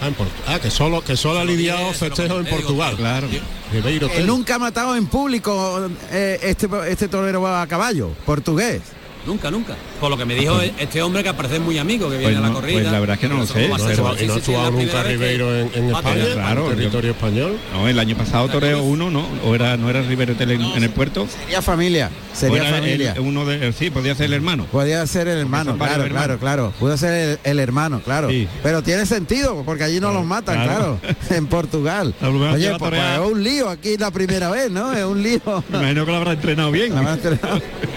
Ah, 0.00 0.08
en 0.08 0.16
ah, 0.46 0.58
que 0.60 0.70
solo, 0.70 1.02
que 1.02 1.16
solo 1.16 1.40
ha 1.40 1.44
lidiado 1.44 1.92
festejos 1.92 2.46
en 2.46 2.46
Portugal. 2.46 2.94
Claro. 2.96 3.28
Eh, 3.72 4.24
nunca 4.24 4.54
ha 4.54 4.58
matado 4.58 4.94
en 4.96 5.06
público 5.06 5.88
eh, 6.10 6.38
este, 6.42 6.68
este 6.88 7.08
torero 7.08 7.46
a 7.46 7.66
caballo, 7.66 8.10
portugués. 8.24 8.80
Nunca, 9.28 9.50
nunca. 9.50 9.74
Por 10.00 10.08
lo 10.10 10.16
que 10.16 10.24
me 10.24 10.34
dijo 10.34 10.58
este 10.78 11.02
hombre 11.02 11.22
que 11.22 11.34
parece 11.34 11.58
muy 11.60 11.76
amigo, 11.78 12.08
que 12.08 12.16
viene 12.16 12.32
Pues 12.32 12.36
a 12.38 12.40
la 12.40 12.48
no, 12.48 12.54
corrida. 12.54 12.80
pues 12.80 12.92
la 12.92 12.98
verdad 13.00 13.14
es 13.14 13.20
que 13.20 13.28
no 13.28 13.36
lo 13.36 13.46
sé, 13.46 13.68
va 13.68 13.74
a 13.76 13.78
No 13.78 13.84
ser- 13.84 13.92
ha 13.92 13.96
pero- 13.96 14.16
sí, 14.16 14.24
y 14.24 14.26
no 14.26 14.32
ha 14.32 14.36
sí, 14.36 14.42
sí, 14.46 14.52
es 14.52 14.56
la 14.58 14.64
actuado 14.66 14.70
nunca 14.70 15.02
Ribeiro 15.02 15.54
en, 15.54 15.70
en 15.74 15.92
va 15.92 15.96
a 15.96 16.00
España, 16.00 16.24
Claro, 16.32 16.60
en 16.64 16.68
yo- 16.70 16.76
territorio 16.76 17.10
español. 17.10 17.58
No, 17.74 17.88
el 17.88 17.98
año 17.98 18.16
pasado 18.16 18.48
Toreo 18.48 18.82
uno, 18.82 19.10
¿no? 19.10 19.26
O 19.44 19.54
era, 19.54 19.76
no 19.76 19.90
era 19.90 20.00
Rivero 20.00 20.34
Tele 20.34 20.54
en, 20.54 20.62
en 20.62 20.82
el 20.82 20.88
puerto. 20.90 21.26
Sería 21.42 21.60
familia, 21.60 22.10
sería 22.32 22.62
el- 22.68 22.74
familia. 22.74 23.14
uno 23.18 23.44
de, 23.44 23.70
sí, 23.74 23.90
podía 23.90 24.14
ser 24.14 24.26
el 24.26 24.32
hermano. 24.32 24.64
Podía 24.72 25.06
ser 25.06 25.28
el 25.28 25.38
hermano, 25.38 25.76
claro, 25.76 26.08
claro, 26.08 26.38
claro. 26.38 26.72
Pudo 26.78 26.96
ser 26.96 27.12
el, 27.12 27.38
el 27.44 27.58
hermano, 27.60 28.00
claro. 28.00 28.30
Sí. 28.30 28.48
Pero 28.62 28.82
tiene 28.82 29.04
sentido, 29.04 29.62
porque 29.66 29.84
allí 29.84 30.00
no 30.00 30.10
los 30.12 30.24
matan, 30.24 30.64
claro. 30.64 30.98
claro, 31.02 31.16
en 31.30 31.46
Portugal. 31.48 32.14
Oye, 32.22 32.70
pues, 32.78 32.90
pues 32.90 33.02
es 33.12 33.18
un 33.30 33.44
lío 33.44 33.68
aquí 33.68 33.98
la 33.98 34.10
primera 34.10 34.48
vez, 34.48 34.70
¿no? 34.70 34.92
Es 34.94 35.04
un 35.04 35.22
lío. 35.22 35.40
Me 35.68 35.78
imagino 35.80 36.06
que 36.06 36.12
lo 36.12 36.16
habrá 36.16 36.32
entrenado 36.32 36.70
bien. 36.70 36.94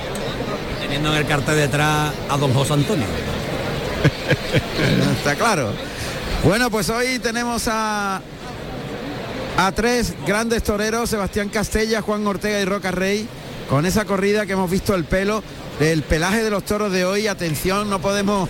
Teniendo 1.02 1.18
en 1.20 1.26
el 1.26 1.28
cartel 1.28 1.56
detrás 1.56 2.14
a 2.30 2.38
don 2.38 2.54
José 2.54 2.74
Antonio. 2.74 3.08
Está 5.18 5.34
claro. 5.34 5.72
Bueno, 6.44 6.70
pues 6.70 6.92
hoy 6.92 7.18
tenemos 7.18 7.64
a 7.68 8.22
a 9.58 9.72
tres 9.72 10.14
grandes 10.28 10.62
toreros, 10.62 11.10
Sebastián 11.10 11.50
Castella, 11.50 12.04
Juan 12.04 12.28
Ortega 12.28 12.60
y 12.62 12.66
Roca 12.66 12.92
Rey, 12.92 13.28
con 13.68 13.88
esa 13.88 14.06
corrida 14.06 14.46
que 14.46 14.54
hemos 14.54 14.70
visto 14.70 14.94
el 14.94 15.06
pelo, 15.06 15.42
el 15.80 16.04
pelaje 16.04 16.44
de 16.44 16.52
los 16.52 16.64
toros 16.66 16.92
de 16.92 17.04
hoy, 17.04 17.26
atención, 17.26 17.90
no 17.90 18.00
podemos 18.00 18.48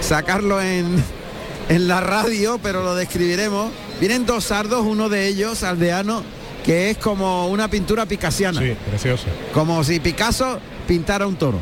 sacarlo 0.00 0.62
en, 0.62 1.02
en 1.68 1.88
la 1.88 2.00
radio, 2.00 2.60
pero 2.62 2.84
lo 2.84 2.94
describiremos. 2.94 3.72
Vienen 3.98 4.24
dos 4.24 4.44
sardos, 4.44 4.86
uno 4.86 5.08
de 5.08 5.26
ellos, 5.26 5.64
aldeano, 5.64 6.22
que 6.64 6.90
es 6.90 6.98
como 6.98 7.48
una 7.48 7.66
pintura 7.68 8.06
picasiana, 8.06 8.60
Sí, 8.60 8.76
precioso. 8.88 9.24
como 9.52 9.82
si 9.82 9.98
Picasso 9.98 10.60
pintara 10.86 11.26
un 11.26 11.34
toro 11.36 11.58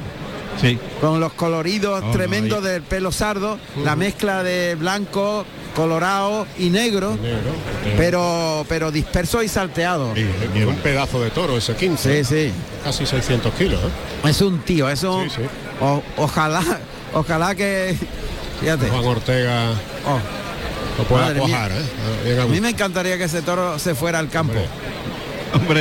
Sí. 0.60 0.78
con 1.00 1.20
los 1.20 1.32
coloridos 1.34 2.02
Oh, 2.04 2.10
tremendos 2.12 2.62
no, 2.62 2.66
del 2.68 2.82
pelo 2.82 3.12
sardo, 3.12 3.58
la 3.84 3.94
mezcla 3.96 4.42
de 4.42 4.74
blanco, 4.74 5.44
colorado 5.74 6.46
y 6.58 6.70
negro, 6.70 7.10
Negro, 7.16 7.50
eh, 7.84 7.94
pero 7.98 8.64
pero 8.68 8.90
disperso 8.90 9.42
y 9.42 9.48
salteado. 9.48 10.12
un 10.12 10.76
pedazo 10.82 11.20
de 11.22 11.30
toro 11.30 11.58
ese 11.58 11.74
15. 11.74 12.24
Sí, 12.24 12.34
sí. 12.48 12.52
Casi 12.82 13.04
600 13.06 13.52
kilos. 13.54 13.80
¿eh? 13.82 14.28
Es 14.30 14.40
un 14.40 14.60
tío, 14.60 14.88
eso 14.88 15.22
Sí, 15.24 15.30
sí. 15.36 15.42
o- 15.80 16.02
ojalá, 16.16 16.62
ojalá 17.12 17.54
que 17.54 17.94
fíjate. 18.60 18.88
Juan 18.88 19.04
Ortega 19.04 19.70
oh, 20.06 20.18
lo 20.98 21.04
pueda 21.04 21.34
cuajar. 21.34 21.70
¿eh? 21.72 22.40
A 22.40 22.46
mí 22.46 22.60
me 22.62 22.70
encantaría 22.70 23.18
que 23.18 23.24
ese 23.24 23.42
toro 23.42 23.78
se 23.78 23.94
fuera 23.94 24.18
al 24.18 24.30
campo 24.30 24.54
Hombre. 24.54 24.66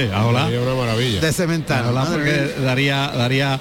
Hombre, 0.08 0.12
ahora. 0.14 0.44
Sería 0.46 0.62
una 0.62 0.76
maravilla. 0.76 1.20
de 1.22 1.34
cementar. 1.34 1.86
Ahora 1.86 2.04
madre 2.04 2.18
porque 2.18 2.62
daría, 2.66 3.08
daría 3.16 3.60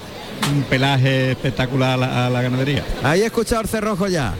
un 0.51 0.63
pelaje 0.63 1.31
espectacular 1.31 1.91
a 1.93 1.97
la, 1.97 2.27
a 2.27 2.29
la 2.29 2.41
ganadería. 2.41 2.83
Ahí 3.03 3.21
he 3.21 3.25
escuchado 3.25 3.61
el 3.61 3.67
cerrojo 3.67 4.07
ya. 4.07 4.33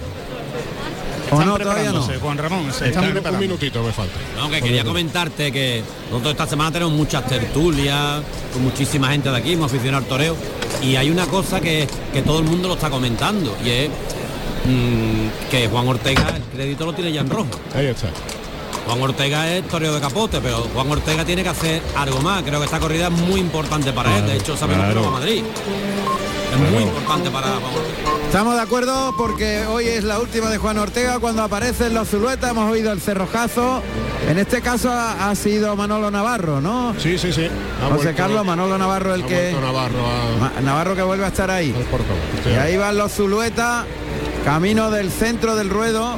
¿O 1.31 1.33
Están 1.33 1.47
no, 1.47 1.57
todavía 1.57 1.91
no? 1.91 2.03
Juan 2.03 2.37
Ramón, 2.37 2.71
se 2.71 2.89
están 2.89 3.17
Están 3.17 3.33
un 3.33 3.39
minutito 3.39 3.81
me 3.83 3.91
falta. 3.91 4.13
No, 4.37 4.49
que 4.49 4.61
quería 4.61 4.83
comentarte 4.83 5.51
que 5.51 5.83
nosotros 6.11 6.33
esta 6.33 6.47
semana 6.47 6.71
tenemos 6.71 6.93
muchas 6.93 7.25
tertulias 7.25 8.21
con 8.53 8.63
muchísima 8.63 9.09
gente 9.09 9.29
de 9.31 9.37
aquí, 9.37 9.53
hemos 9.53 9.71
aficionado 9.71 10.03
al 10.03 10.09
toreo 10.09 10.35
y 10.83 10.95
hay 10.95 11.09
una 11.09 11.25
cosa 11.25 11.59
que, 11.59 11.87
que 12.13 12.21
todo 12.21 12.39
el 12.39 12.45
mundo 12.45 12.67
lo 12.67 12.75
está 12.75 12.89
comentando 12.91 13.57
y 13.65 13.69
es 13.69 13.89
mm, 13.89 15.49
que 15.49 15.67
Juan 15.67 15.87
Ortega 15.87 16.35
el 16.35 16.43
crédito 16.43 16.85
lo 16.85 16.93
tiene 16.93 17.11
ya 17.11 17.21
en 17.21 17.29
rojo. 17.29 17.49
Ahí 17.73 17.87
está. 17.87 18.09
Juan 18.85 19.01
Ortega 19.01 19.51
es 19.51 19.67
toreo 19.67 19.93
de 19.95 19.99
capote, 20.01 20.39
pero 20.41 20.67
Juan 20.73 20.91
Ortega 20.91 21.25
tiene 21.25 21.43
que 21.43 21.49
hacer 21.49 21.81
algo 21.95 22.21
más. 22.21 22.43
Creo 22.43 22.59
que 22.59 22.65
esta 22.65 22.79
corrida 22.79 23.07
es 23.07 23.11
muy 23.13 23.39
importante 23.39 23.91
para 23.91 24.17
él. 24.17 24.27
De 24.27 24.35
hecho, 24.37 24.55
sabemos 24.55 24.87
que 24.87 24.93
no 24.95 25.01
va 25.01 25.07
a 25.07 25.11
Madrid. 25.11 25.43
Es 26.53 26.71
muy 26.71 26.83
importante 26.83 27.29
para 27.31 27.47
Juan 27.47 27.63
Ortega. 27.63 28.09
Estamos 28.27 28.55
de 28.55 28.61
acuerdo 28.61 29.13
porque 29.17 29.65
hoy 29.65 29.85
es 29.87 30.03
la 30.03 30.19
última 30.19 30.49
de 30.49 30.57
Juan 30.57 30.77
Ortega 30.77 31.19
cuando 31.19 31.41
aparecen 31.41 31.93
los 31.93 32.09
Zulueta, 32.09 32.49
hemos 32.49 32.69
oído 32.71 32.91
el 32.91 32.99
cerrojazo. 33.01 33.81
En 34.29 34.37
este 34.37 34.61
caso 34.61 34.91
ha, 34.91 35.29
ha 35.29 35.35
sido 35.35 35.75
Manolo 35.75 36.11
Navarro, 36.11 36.59
¿no? 36.61 36.93
Sí, 36.99 37.17
sí, 37.17 37.31
sí. 37.31 37.45
Ha 37.81 37.85
José 37.85 37.95
vuelto- 37.95 38.15
Carlos, 38.17 38.45
Manolo 38.45 38.77
Navarro 38.77 39.13
el 39.15 39.23
ha 39.23 39.27
que. 39.27 39.55
Navarro 39.61 40.05
a- 40.57 40.61
Navarro 40.61 40.95
que 40.95 41.03
vuelve 41.03 41.25
a 41.25 41.29
estar 41.29 41.49
ahí. 41.49 41.73
Y 42.45 42.55
ahí 42.57 42.75
van 42.77 42.97
los 42.97 43.11
Zulueta, 43.13 43.85
camino 44.43 44.91
del 44.91 45.11
centro 45.11 45.55
del 45.55 45.69
ruedo. 45.69 46.17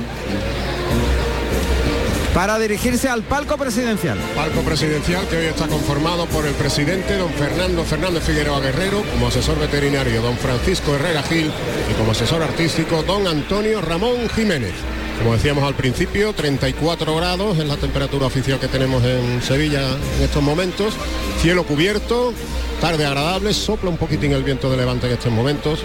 Para 2.38 2.60
dirigirse 2.60 3.10
al 3.10 3.24
palco 3.24 3.58
presidencial. 3.58 4.16
Palco 4.36 4.62
presidencial 4.62 5.28
que 5.28 5.38
hoy 5.38 5.46
está 5.48 5.68
conformado 5.68 6.28
por 6.28 6.46
el 6.46 6.54
presidente 6.54 7.18
don 7.18 7.32
Fernando 7.32 7.84
Fernández 7.84 8.24
Figueroa 8.26 8.60
Guerrero, 8.60 9.02
como 9.12 9.30
asesor 9.30 9.58
veterinario 9.58 10.22
don 10.22 10.38
Francisco 10.38 10.94
Herrera 10.94 11.24
Gil 11.24 11.52
y 11.90 11.94
como 11.96 12.12
asesor 12.12 12.44
artístico 12.44 13.02
don 13.02 13.26
Antonio 13.26 13.82
Ramón 13.82 14.30
Jiménez. 14.30 14.76
Como 15.20 15.34
decíamos 15.34 15.64
al 15.64 15.76
principio, 15.76 16.32
34 16.34 17.16
grados 17.16 17.58
es 17.58 17.66
la 17.66 17.78
temperatura 17.78 18.28
oficial 18.28 18.60
que 18.60 18.68
tenemos 18.68 19.04
en 19.04 19.42
Sevilla 19.42 19.82
en 20.18 20.24
estos 20.24 20.44
momentos. 20.44 20.94
Cielo 21.42 21.66
cubierto, 21.66 22.34
tarde 22.80 23.06
agradable, 23.06 23.54
sopla 23.54 23.90
un 23.90 23.98
poquitín 23.98 24.32
el 24.32 24.44
viento 24.44 24.70
de 24.70 24.78
levante 24.78 25.08
en 25.08 25.14
estos 25.14 25.32
momentos. 25.32 25.80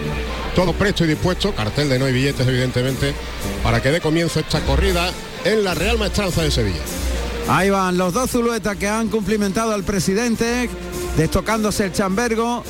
Todo 0.55 0.73
presto 0.73 1.03
y 1.03 1.07
dispuesto, 1.07 1.53
cartel 1.53 1.89
de 1.89 1.99
no 1.99 2.05
hay 2.05 2.13
billetes 2.13 2.47
evidentemente, 2.47 3.13
para 3.63 3.81
que 3.81 3.89
dé 3.89 4.01
comienzo 4.01 4.39
esta 4.39 4.61
corrida 4.61 5.11
en 5.43 5.63
la 5.63 5.73
Real 5.73 5.97
Maestranza 5.97 6.43
de 6.43 6.51
Sevilla. 6.51 6.81
Ahí 7.49 7.69
van 7.69 7.97
los 7.97 8.13
dos 8.13 8.31
Zulueta 8.31 8.75
que 8.75 8.87
han 8.87 9.09
cumplimentado 9.09 9.73
al 9.73 9.83
presidente, 9.83 10.69
destocándose 11.17 11.85
el 11.85 11.91
chambergo 11.91 12.63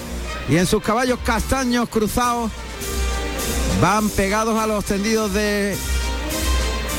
y 0.50 0.58
en 0.58 0.66
sus 0.66 0.82
caballos 0.82 1.20
castaños 1.24 1.90
cruzados 1.90 2.52
van 3.82 4.10
pegados 4.10 4.58
a 4.60 4.66
los 4.66 4.86
tendidos 4.86 5.34
de 5.34 5.76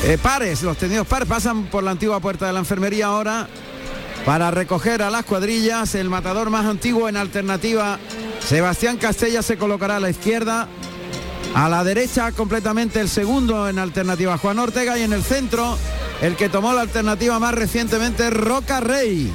eh, 0.05 0.19
pares. 0.19 0.61
Los 0.61 0.77
tendidos 0.77 1.07
pares 1.07 1.27
pasan 1.27 1.63
por 1.65 1.83
la 1.83 1.91
antigua 1.91 2.19
puerta 2.19 2.45
de 2.45 2.53
la 2.53 2.59
enfermería 2.59 3.07
ahora 3.07 3.47
para 4.23 4.51
recoger 4.51 5.01
a 5.01 5.09
las 5.09 5.25
cuadrillas. 5.25 5.95
El 5.95 6.09
matador 6.09 6.49
más 6.49 6.65
antiguo 6.65 7.09
en 7.09 7.17
alternativa, 7.17 7.97
Sebastián 8.39 8.97
Castella, 8.97 9.41
se 9.41 9.57
colocará 9.57 9.97
a 9.97 9.99
la 9.99 10.09
izquierda. 10.09 10.67
A 11.55 11.69
la 11.69 11.83
derecha 11.83 12.31
completamente 12.33 12.99
el 12.99 13.09
segundo 13.09 13.67
en 13.69 13.79
alternativa 13.79 14.37
Juan 14.37 14.59
Ortega 14.59 14.97
y 14.97 15.03
en 15.03 15.13
el 15.13 15.23
centro 15.23 15.77
el 16.21 16.35
que 16.35 16.49
tomó 16.49 16.73
la 16.73 16.81
alternativa 16.81 17.39
más 17.39 17.53
recientemente 17.53 18.29
Roca 18.29 18.81
Rey. 18.81 19.31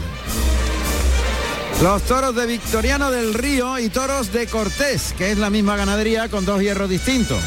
Los 1.82 2.02
toros 2.02 2.34
de 2.34 2.46
Victoriano 2.46 3.10
del 3.10 3.32
Río 3.32 3.78
y 3.78 3.88
toros 3.88 4.32
de 4.32 4.46
Cortés, 4.46 5.14
que 5.16 5.32
es 5.32 5.38
la 5.38 5.48
misma 5.48 5.76
ganadería 5.76 6.28
con 6.28 6.44
dos 6.44 6.60
hierros 6.60 6.90
distintos. 6.90 7.40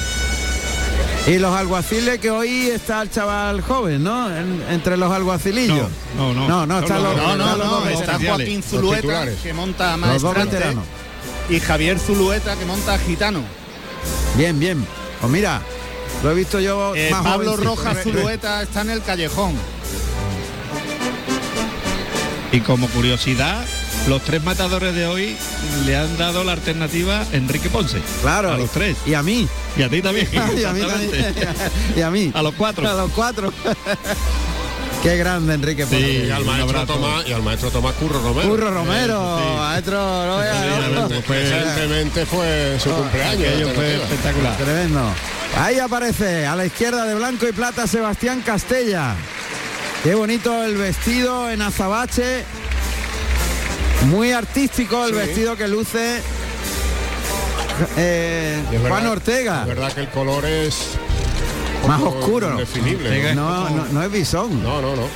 Y 1.25 1.39
los 1.39 1.55
alguaciles 1.55 2.19
que 2.19 2.29
hoy 2.29 2.67
está 2.67 3.01
el 3.01 3.09
chaval 3.09 3.61
joven, 3.61 4.03
¿no? 4.03 4.29
En- 4.29 4.61
entre 4.69 4.97
los 4.97 5.09
alguacilillos. 5.11 5.87
No, 6.17 6.33
no, 6.33 6.47
No, 6.49 6.65
no, 6.65 6.81
los- 6.81 6.89
No, 6.89 7.35
los 7.35 7.57
no, 7.57 7.87
está 7.87 8.17
veteranos. 8.17 8.27
Joaquín 8.27 8.55
Los 8.57 8.65
Zulueta, 8.69 9.25
que 9.41 9.53
monta 9.53 9.91
Los 9.97 9.99
maestrante, 10.23 10.59
y 11.49 11.59
Javier 11.61 11.97
Zulueta, 11.99 12.55
que 12.57 12.65
monta 12.65 12.97
gitano. 12.99 13.41
Bien, 14.35 14.59
bien. 14.59 14.85
Pues 15.21 15.31
mira, 15.31 15.61
lo 16.23 16.31
he 16.31 16.35
visto 16.35 16.59
yo 16.59 16.93
Eh, 16.93 17.07
más 17.11 17.23
Pablo 17.23 17.51
jovencito. 17.51 17.69
Rojas 17.75 17.97
Zulueta 18.03 18.61
está 18.61 18.81
en 18.81 18.89
el 18.89 19.01
callejón. 19.01 19.53
Y 22.51 22.59
como 22.59 22.87
curiosidad, 22.89 23.63
los 24.07 24.21
tres 24.23 24.43
matadores 24.43 24.93
de 24.93 25.07
hoy 25.07 25.35
le 25.85 25.95
han 25.95 26.17
dado 26.17 26.43
la 26.43 26.53
alternativa 26.53 27.21
a 27.21 27.25
Enrique 27.35 27.69
Ponce. 27.69 28.01
Claro. 28.21 28.51
A 28.51 28.57
los 28.57 28.69
tres. 28.71 28.97
Y 29.05 29.13
a 29.13 29.23
mí. 29.23 29.47
Y 29.77 29.81
a 29.83 29.89
ti 29.89 30.01
también. 30.01 30.27
y 30.33 30.63
a 30.63 30.73
mí 30.73 30.81
también. 30.81 31.35
y 31.95 32.01
a 32.01 32.09
mí. 32.11 32.31
A 32.33 32.41
los 32.41 32.53
cuatro. 32.55 32.89
A 32.89 32.93
los 32.93 33.11
cuatro. 33.11 33.53
Qué 35.03 35.17
grande 35.17 35.53
Enrique 35.53 35.85
Ponce. 35.85 36.25
y 36.25 36.31
al 36.31 36.45
maestro 36.45 36.85
Tomás 36.85 37.27
y 37.27 37.33
al 37.33 37.43
maestro 37.43 37.69
Tomás 37.71 37.93
Curro 37.95 38.21
Romero. 38.21 38.49
Curro 38.49 38.71
Romero, 38.71 39.55
maestro, 39.57 39.97
no. 39.97 41.09
Recientemente 41.09 42.25
fue 42.25 42.77
su 42.79 42.89
cumpleaños. 42.89 43.37
fue 43.37 43.51
alternativa. 43.51 44.03
espectacular. 44.03 44.57
Tremendo. 44.57 45.13
Ahí 45.57 45.79
aparece 45.79 46.45
a 46.47 46.55
la 46.55 46.65
izquierda 46.65 47.03
de 47.05 47.15
blanco 47.15 47.45
y 47.47 47.51
plata 47.51 47.85
Sebastián 47.85 48.41
Castella. 48.45 49.15
Qué 50.03 50.15
bonito 50.15 50.63
el 50.63 50.77
vestido 50.77 51.49
en 51.49 51.61
azabache. 51.61 52.45
Muy 54.07 54.31
artístico 54.31 55.05
el 55.05 55.11
Sí. 55.11 55.17
vestido 55.17 55.55
que 55.55 55.67
luce 55.67 56.21
eh, 57.97 58.61
Juan 58.87 59.07
Ortega. 59.07 59.61
Es 59.61 59.67
verdad 59.67 59.91
que 59.93 60.01
el 60.01 60.09
color 60.09 60.45
es 60.45 60.75
Más 61.87 62.01
oscuro. 62.01 62.51
indefinible, 62.51 63.33
No, 63.35 63.69
no, 63.69 63.85
no 63.91 64.03
es 64.03 64.11
bisón. 64.11 64.61
No, 64.63 64.81
no, 64.81 64.95
no. 64.95 65.07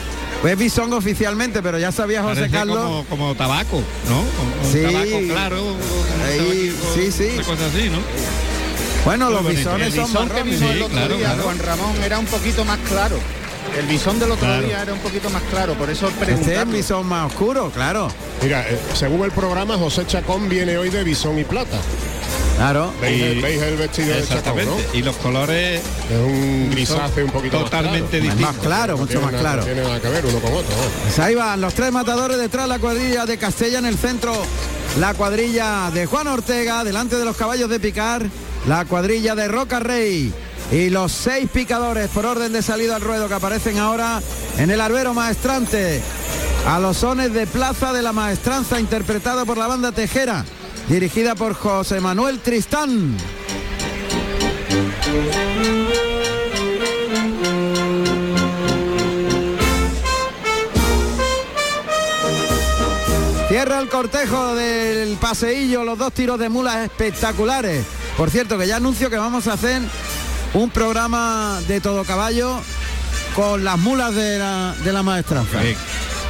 Es 0.47 0.57
bisón 0.57 0.93
oficialmente, 0.93 1.61
pero 1.63 1.79
ya 1.79 1.91
sabía 1.91 2.21
José 2.21 2.35
Parece 2.35 2.51
Carlos. 2.57 2.77
como, 2.77 3.05
como 3.05 3.35
tabaco, 3.35 3.77
¿no? 4.07 4.23
Como 4.37 4.65
un 4.67 4.71
Sí. 4.71 4.81
tabaco 4.83 5.33
claro. 5.33 5.63
un 5.63 5.77
Ahí, 6.25 6.69
tabaco, 6.77 6.93
sí, 6.95 7.11
sí. 7.11 7.29
Una 7.35 7.43
cosa 7.43 7.65
así, 7.65 7.89
¿no? 7.89 7.97
Bueno, 9.05 9.25
Muy 9.25 9.33
los 9.35 9.43
bonito. 9.43 9.59
bisones 9.61 9.87
El 9.87 9.93
son 10.05 10.13
marrones. 10.13 10.59
Sí, 10.59 10.65
claro, 10.91 11.17
claro. 11.17 11.43
Juan 11.43 11.59
Ramón, 11.59 11.95
era 12.03 12.19
un 12.19 12.25
poquito 12.25 12.65
más 12.65 12.77
claro. 12.87 13.17
El 13.75 13.85
bisón 13.85 14.19
del 14.19 14.31
otro 14.31 14.45
Claro. 14.47 14.65
día 14.65 14.81
era 14.81 14.93
un 14.93 14.99
poquito 14.99 15.29
más 15.29 15.43
claro, 15.51 15.73
por 15.75 15.89
eso 15.89 16.09
Este 16.27 16.55
es 16.61 16.67
bisón 16.71 17.05
más 17.07 17.27
oscuro, 17.31 17.69
claro. 17.73 18.07
Mira, 18.41 18.61
eh, 18.67 18.79
según 18.95 19.23
el 19.23 19.31
programa, 19.31 19.77
José 19.77 20.05
Chacón 20.07 20.49
viene 20.49 20.77
hoy 20.77 20.89
de 20.89 21.03
bisón 21.03 21.37
y 21.37 21.43
plata. 21.43 21.77
Claro. 22.57 22.91
¿Veis, 22.99 23.19
Y- 23.19 23.23
el, 23.23 23.41
veis 23.41 23.61
el 23.61 23.77
vestido 23.77 24.07
de 24.15 24.21
Chacón, 24.23 24.37
Exactamente. 24.37 24.87
no? 24.93 24.97
Y 24.97 25.01
los 25.03 25.15
colores 25.17 25.81
Es 26.09 26.17
un 26.17 26.69
grisáceo 26.71 27.25
un 27.25 27.31
poquito 27.31 27.59
totalmente 27.59 28.19
más 28.19 28.33
claro. 28.33 28.37
distintos. 28.37 28.55
Más 28.55 28.65
claro, 28.65 28.93
No 28.93 28.97
mucho 28.97 29.21
más 29.21 29.33
claro. 29.35 29.59
No 29.61 29.65
tiene 29.65 29.81
nada 29.83 29.99
que 29.99 30.09
ver 30.09 30.25
uno 30.25 30.39
con 30.39 30.53
otro. 30.53 30.75
¿no? 30.75 31.03
Pues 31.03 31.19
ahí 31.19 31.35
van 31.35 31.61
los 31.61 31.73
tres 31.75 31.91
matadores 31.91 32.37
detrás 32.39 32.63
de 32.63 32.69
la 32.69 32.79
cuadrilla 32.79 33.25
de 33.27 33.37
Castella 33.37 33.77
en 33.77 33.85
el 33.85 33.97
centro. 33.97 34.33
La 34.99 35.13
cuadrilla 35.13 35.91
de 35.93 36.07
Juan 36.07 36.27
Ortega, 36.27 36.83
delante 36.83 37.15
de 37.17 37.25
los 37.25 37.37
caballos 37.37 37.69
de 37.69 37.79
picar. 37.79 38.25
La 38.67 38.85
cuadrilla 38.85 39.35
de 39.35 39.47
Roca 39.47 39.79
Rey. 39.79 40.33
Y 40.71 40.89
los 40.89 41.11
seis 41.13 41.49
picadores 41.49 42.09
por 42.09 42.25
orden 42.25 42.51
de 42.51 42.61
salida 42.61 42.97
al 42.97 43.01
ruedo 43.01 43.27
que 43.27 43.33
aparecen 43.33 43.77
ahora 43.77 44.21
en 44.57 44.69
el 44.69 44.81
arbero 44.81 45.13
maestrante. 45.13 46.01
A 46.67 46.79
los 46.79 46.97
sones 46.97 47.33
de 47.33 47.47
Plaza 47.47 47.93
de 47.93 48.01
la 48.01 48.11
Maestranza, 48.11 48.79
interpretado 48.79 49.45
por 49.45 49.57
la 49.57 49.67
banda 49.67 49.93
Tejera, 49.93 50.43
dirigida 50.89 51.35
por 51.35 51.53
José 51.53 52.01
Manuel 52.01 52.39
Tristán. 52.39 53.15
Cierra 63.47 63.79
el 63.79 63.87
cortejo 63.87 64.55
del 64.55 65.15
paseillo, 65.15 65.85
los 65.85 65.97
dos 65.97 66.11
tiros 66.11 66.37
de 66.37 66.49
mulas 66.49 66.83
espectaculares. 66.83 67.85
Por 68.17 68.29
cierto, 68.29 68.57
que 68.57 68.67
ya 68.67 68.75
anuncio 68.75 69.09
que 69.09 69.17
vamos 69.17 69.47
a 69.47 69.53
hacer 69.53 69.81
un 70.53 70.69
programa 70.69 71.59
de 71.67 71.81
todo 71.81 72.03
caballo 72.03 72.59
con 73.35 73.63
las 73.63 73.77
mulas 73.77 74.15
de 74.15 74.39
la, 74.39 74.73
de 74.83 74.93
la 74.93 75.03
maestranza. 75.03 75.59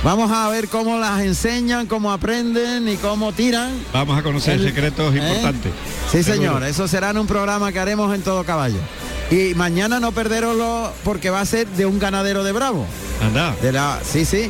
Vamos 0.03 0.31
a 0.31 0.47
ver 0.49 0.67
cómo 0.67 0.99
las 0.99 1.21
enseñan, 1.21 1.87
cómo 1.87 2.11
aprenden 2.11 2.87
y 2.87 2.97
cómo 2.97 3.31
tiran. 3.31 3.71
Vamos 3.93 4.17
a 4.17 4.23
conocer 4.23 4.55
El- 4.55 4.63
secretos 4.67 5.13
¿Eh? 5.15 5.17
importantes. 5.17 5.71
Sí, 6.11 6.23
Seguro. 6.23 6.33
señor, 6.53 6.63
eso 6.63 6.87
será 6.87 7.09
en 7.09 7.17
un 7.17 7.27
programa 7.27 7.71
que 7.71 7.79
haremos 7.79 8.13
en 8.13 8.21
todo 8.21 8.43
caballo. 8.43 8.77
Y 9.31 9.55
mañana 9.55 9.99
no 9.99 10.11
perderoslo 10.13 10.93
porque 11.03 11.29
va 11.29 11.41
a 11.41 11.45
ser 11.45 11.67
de 11.67 11.85
un 11.85 11.99
ganadero 11.99 12.43
de 12.45 12.51
Bravo. 12.53 12.85
Anda. 13.21 13.55
De 13.61 13.71
la, 13.73 13.99
sí, 14.09 14.23
sí. 14.23 14.49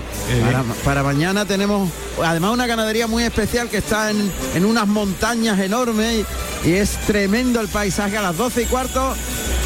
Para 0.83 1.01
mañana 1.01 1.45
tenemos 1.45 1.89
además 2.23 2.51
una 2.51 2.67
ganadería 2.67 3.07
muy 3.07 3.23
especial 3.23 3.69
que 3.69 3.77
está 3.77 4.11
en, 4.11 4.31
en 4.53 4.65
unas 4.65 4.85
montañas 4.87 5.57
enormes 5.59 6.25
y, 6.65 6.69
y 6.69 6.73
es 6.73 6.91
tremendo 7.07 7.59
el 7.61 7.69
paisaje 7.69 8.17
a 8.17 8.21
las 8.21 8.37
12 8.37 8.63
y 8.63 8.65
cuarto 8.65 9.15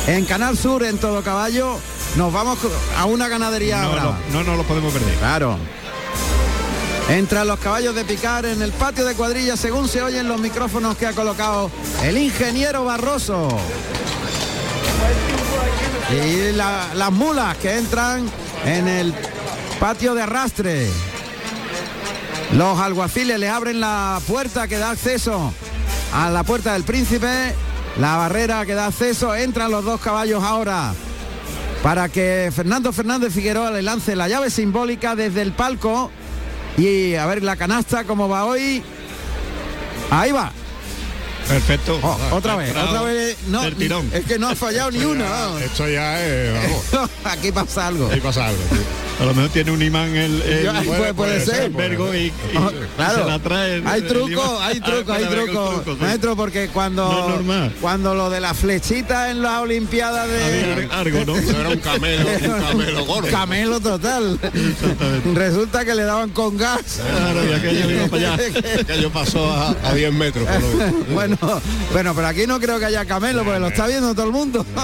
en 0.08 0.26
Canal 0.26 0.58
Sur 0.58 0.84
en 0.84 0.98
todo 0.98 1.22
caballo. 1.24 1.78
Nos 2.16 2.34
vamos 2.34 2.58
a 2.98 3.06
una 3.06 3.28
ganadería 3.28 3.82
No, 3.82 3.92
brava. 3.92 4.18
no, 4.32 4.44
no, 4.44 4.52
no 4.52 4.58
lo 4.58 4.64
podemos 4.64 4.92
perder. 4.94 5.16
Claro. 5.16 5.58
Entran 7.10 7.48
los 7.48 7.60
caballos 7.60 7.94
de 7.96 8.06
picar 8.06 8.46
en 8.46 8.62
el 8.62 8.72
patio 8.72 9.06
de 9.06 9.16
cuadrilla 9.16 9.58
según 9.58 9.88
se 9.88 10.02
oyen 10.02 10.28
los 10.28 10.40
micrófonos 10.40 10.96
que 10.98 11.06
ha 11.08 11.14
colocado 11.14 11.70
el 12.04 12.18
ingeniero 12.18 12.86
Barroso. 12.86 13.50
Y 16.12 16.52
la- 16.54 16.88
las 16.96 17.12
mulas 17.12 17.58
que 17.58 17.78
entran 17.78 18.30
en 18.66 18.88
el 18.88 19.14
patio 19.80 20.14
de 20.14 20.22
arrastre. 20.24 20.88
Los 22.54 22.80
alguaciles 22.80 23.40
le 23.40 23.48
abren 23.50 23.80
la 23.80 24.20
puerta 24.28 24.68
que 24.68 24.78
da 24.78 24.92
acceso 24.92 25.54
a 26.14 26.30
la 26.30 26.44
puerta 26.44 26.74
del 26.74 26.84
príncipe. 26.84 27.56
La 28.00 28.18
barrera 28.18 28.66
que 28.66 28.74
da 28.74 28.88
acceso. 28.88 29.36
Entran 29.36 29.72
los 29.72 29.84
dos 29.84 30.00
caballos 30.02 30.44
ahora 30.44 30.94
para 31.84 32.10
que 32.10 32.52
Fernando 32.56 32.94
Fernández 32.94 33.34
Figueroa 33.34 33.72
le 33.72 33.82
lance 33.82 34.16
la 34.16 34.28
llave 34.28 34.50
simbólica 34.50 35.16
desde 35.16 35.42
el 35.42 35.52
palco 35.52 36.12
y 36.78 37.16
a 37.16 37.26
ver 37.26 37.44
la 37.44 37.56
canasta 37.56 38.04
cómo 38.04 38.30
va 38.30 38.46
hoy. 38.46 38.84
Ahí 40.12 40.32
va. 40.32 40.52
Perfecto. 41.48 42.00
Oh, 42.02 42.18
otra 42.32 42.56
vez, 42.56 42.72
otra 42.76 43.02
vez. 43.04 43.38
No, 43.48 43.70
tirón. 43.74 44.10
es 44.14 44.26
que 44.26 44.40
no 44.40 44.50
ha 44.50 44.56
fallado 44.56 44.92
ni 44.92 45.04
una. 45.04 45.26
Esto 45.64 45.88
ya 45.90 46.24
es, 46.26 46.54
vamos, 46.94 47.10
Aquí 47.26 47.52
pasa 47.52 47.88
algo. 47.88 48.10
ahí 48.12 48.20
pasa 48.22 48.48
algo. 48.48 48.62
tío. 48.70 48.80
A 49.20 49.26
lo 49.26 49.36
mejor 49.36 49.52
tiene 49.52 49.72
un 49.72 49.82
imán 49.84 50.16
el, 50.16 50.42
el, 50.42 50.64
Ya, 50.64 50.82
puede- 50.82 51.14
puede 51.14 51.46
ser. 51.46 51.64
el 51.66 51.70
vergo 51.74 52.12
y, 52.16 52.18
y- 52.28 52.34
Oh, 52.58 52.72
y 52.72 52.96
claro. 52.96 53.24
se 53.24 53.30
la 53.30 53.40
trae. 53.40 53.76
el- 53.76 53.88
hay 53.88 54.02
truco, 54.02 54.60
hay 54.62 54.80
Ah, 54.82 54.86
truco, 54.86 55.14
hay 55.14 55.26
puede 55.26 55.44
truco, 55.46 55.70
truco, 55.70 55.94
sí. 55.94 56.02
maestro, 56.02 56.36
porque 56.36 56.70
cuando 56.70 57.12
No 57.12 57.20
es 57.20 57.28
normal. 57.36 57.76
cuando 57.82 58.16
lo 58.16 58.30
de 58.32 58.40
la 58.40 58.54
flechita 58.56 59.30
en 59.30 59.44
las 59.44 59.60
Olimpiadas 59.62 60.28
de 60.28 60.44
Había 60.74 60.98
algo, 61.00 61.26
¿no? 61.26 61.36
Eso 61.38 61.60
era 61.60 61.70
un 61.70 61.78
camelo, 61.80 62.26
un 62.30 62.62
camelo 62.64 63.06
gordo. 63.06 63.28
camelo 63.30 63.80
total. 63.80 64.40
Resulta 65.36 65.86
que 65.86 65.94
le 65.96 66.04
daban 66.04 66.30
con 66.32 66.58
gas. 66.58 67.02
Claro, 67.08 67.48
y 67.48 67.54
aquello 67.54 67.92
iba 67.92 68.08
para 68.08 68.34
allá. 68.34 68.44
Aquello 68.82 69.12
pasó 69.12 69.52
a, 69.52 69.76
a 69.84 69.94
10 69.94 70.14
metros. 70.14 70.48
por 70.48 70.62
lo 70.62 70.70
visto. 70.70 71.16
Bueno, 71.40 71.62
bueno, 71.92 72.16
pero 72.16 72.28
aquí 72.28 72.48
no 72.48 72.60
creo 72.60 72.80
que 72.80 72.86
haya 72.86 73.06
camelo, 73.06 73.44
porque 73.44 73.60
lo 73.60 73.68
está 73.68 73.88
viendo 73.88 74.14
todo 74.14 74.26
el 74.26 74.32
mundo. 74.32 74.66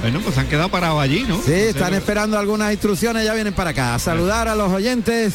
Bueno, 0.00 0.20
pues 0.20 0.36
han 0.36 0.48
quedado 0.48 0.68
parados 0.68 1.00
allí, 1.00 1.24
¿no? 1.26 1.40
Sí, 1.40 1.52
están 1.52 1.94
esperando 1.94 2.38
algunas 2.38 2.72
instrucciones, 2.72 3.24
ya 3.24 3.32
vienen 3.32 3.54
para 3.54 3.70
acá. 3.70 3.94
A 3.94 3.98
saludar 3.98 4.48
a 4.48 4.54
los 4.54 4.70
oyentes 4.70 5.34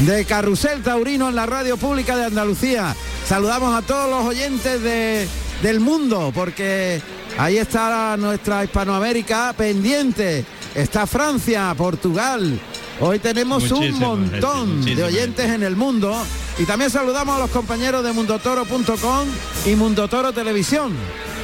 de 0.00 0.24
Carrusel 0.24 0.82
Taurino 0.82 1.28
en 1.28 1.34
la 1.34 1.46
radio 1.46 1.76
pública 1.76 2.16
de 2.16 2.26
Andalucía. 2.26 2.94
Saludamos 3.26 3.74
a 3.76 3.82
todos 3.82 4.08
los 4.10 4.24
oyentes 4.24 4.82
de, 4.82 5.26
del 5.62 5.80
mundo, 5.80 6.30
porque 6.34 7.00
ahí 7.38 7.58
está 7.58 8.16
nuestra 8.16 8.64
Hispanoamérica 8.64 9.52
pendiente. 9.56 10.44
Está 10.74 11.06
Francia, 11.06 11.74
Portugal. 11.76 12.60
Hoy 13.00 13.18
tenemos 13.18 13.70
un 13.70 13.98
montón 13.98 14.84
de 14.84 15.02
oyentes 15.02 15.50
en 15.50 15.62
el 15.62 15.76
mundo. 15.76 16.16
Y 16.58 16.64
también 16.64 16.90
saludamos 16.90 17.36
a 17.36 17.38
los 17.40 17.50
compañeros 17.50 18.04
de 18.04 18.12
mundotoro.com 18.12 19.28
y 19.66 19.74
Mundotoro 19.74 20.32
Televisión. 20.32 20.94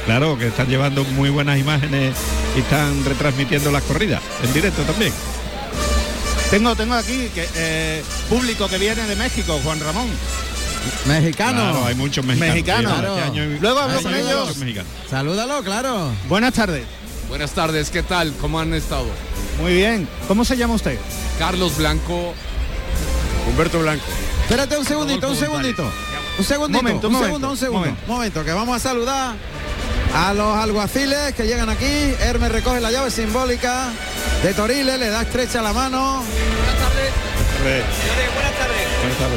Claro, 0.05 0.37
que 0.37 0.47
están 0.47 0.67
llevando 0.67 1.03
muy 1.03 1.29
buenas 1.29 1.59
imágenes 1.59 2.15
y 2.55 2.59
están 2.59 3.03
retransmitiendo 3.03 3.71
las 3.71 3.83
corridas 3.83 4.21
en 4.43 4.53
directo 4.53 4.81
también. 4.83 5.11
Tengo, 6.49 6.75
tengo 6.75 6.95
aquí 6.95 7.29
que, 7.35 7.47
eh, 7.55 8.03
público 8.29 8.67
que 8.67 8.77
viene 8.77 9.05
de 9.05 9.15
México, 9.15 9.59
Juan 9.63 9.79
Ramón. 9.79 10.07
Mexicano. 11.05 11.71
Claro, 11.71 11.85
hay 11.85 11.95
muchos 11.95 12.25
mexicanos. 12.25 12.55
Mexicanos. 12.55 12.91
Sí, 12.91 13.05
este 13.05 13.39
año 13.39 13.57
Luego 13.61 13.79
hablo 13.79 14.01
con 14.01 14.15
ellos. 14.15 14.57
Salúdalo, 15.09 15.63
claro. 15.63 16.11
Buenas 16.27 16.53
tardes. 16.53 16.85
Buenas 17.29 17.51
tardes, 17.51 17.89
¿qué 17.89 18.03
tal? 18.03 18.33
¿Cómo 18.41 18.59
han 18.59 18.73
estado? 18.73 19.05
Muy 19.59 19.73
bien. 19.73 20.07
¿Cómo 20.27 20.45
se 20.45 20.55
llama 20.57 20.75
usted? 20.75 20.97
Carlos 21.39 21.77
Blanco. 21.77 22.33
Humberto 23.47 23.79
Blanco. 23.79 24.05
Espérate 24.43 24.77
un 24.77 24.85
segundito, 24.85 25.29
un 25.29 25.35
segundito. 25.35 25.83
Un 26.37 26.45
segundito, 26.45 26.81
Momento, 26.81 27.07
un 27.07 27.13
momento, 27.13 27.27
segundo, 27.27 27.49
un 27.51 27.57
segundo. 27.57 27.79
momento. 27.79 28.01
Momento, 28.07 28.45
que 28.45 28.53
vamos 28.53 28.75
a 28.75 28.79
saludar 28.79 29.35
a 30.15 30.33
los 30.33 30.57
alguaciles 30.57 31.33
que 31.35 31.45
llegan 31.45 31.69
aquí. 31.69 32.13
Hermes 32.21 32.51
recoge 32.51 32.79
la 32.81 32.91
llave 32.91 33.11
simbólica 33.11 33.89
de 34.43 34.53
Toriles, 34.53 34.99
le 34.99 35.09
da 35.09 35.21
estrecha 35.21 35.61
la 35.61 35.73
mano. 35.73 36.23
Buenas 36.23 36.79
tardes. 36.79 37.11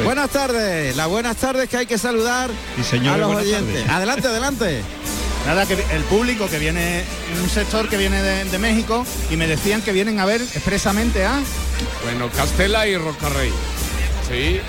Buenas 0.03 0.29
tardes, 0.29 0.95
las 0.95 1.07
buenas 1.07 1.35
tardes 1.37 1.69
que 1.69 1.77
hay 1.77 1.85
que 1.85 1.97
saludar 1.97 2.49
Sí, 2.77 2.83
señores, 2.83 3.13
a 3.13 3.17
los 3.17 3.27
buenas 3.27 3.45
oyentes. 3.45 3.73
tardes. 3.75 3.89
Adelante, 3.89 4.27
adelante. 4.27 4.81
Nada, 5.45 5.65
que 5.65 5.73
el 5.73 6.03
público 6.03 6.47
que 6.49 6.57
viene 6.57 7.03
en 7.31 7.41
un 7.41 7.49
sector 7.49 7.87
que 7.87 7.97
viene 7.97 8.21
de, 8.21 8.45
de 8.45 8.57
México 8.57 9.05
y 9.29 9.37
me 9.37 9.47
decían 9.47 9.81
que 9.81 9.91
vienen 9.91 10.19
a 10.19 10.25
ver 10.25 10.41
expresamente 10.41 11.25
a... 11.25 11.39
Bueno, 12.03 12.29
Castela 12.35 12.87
y 12.87 12.97
Rocarrey. 12.97 13.51
Sí, 14.27 14.59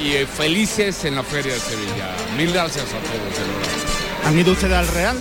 y, 0.00 0.06
y, 0.06 0.26
felices 0.26 1.04
en 1.04 1.16
la 1.16 1.24
Feria 1.24 1.54
de 1.54 1.60
Sevilla. 1.60 2.14
Mil 2.36 2.52
gracias 2.52 2.84
a 2.84 2.98
todos, 2.98 3.04
de 3.04 3.40
verdad. 3.40 4.26
¿Han 4.26 4.38
ido 4.38 4.52
ustedes 4.52 4.74
al 4.74 4.86
Real? 4.88 5.18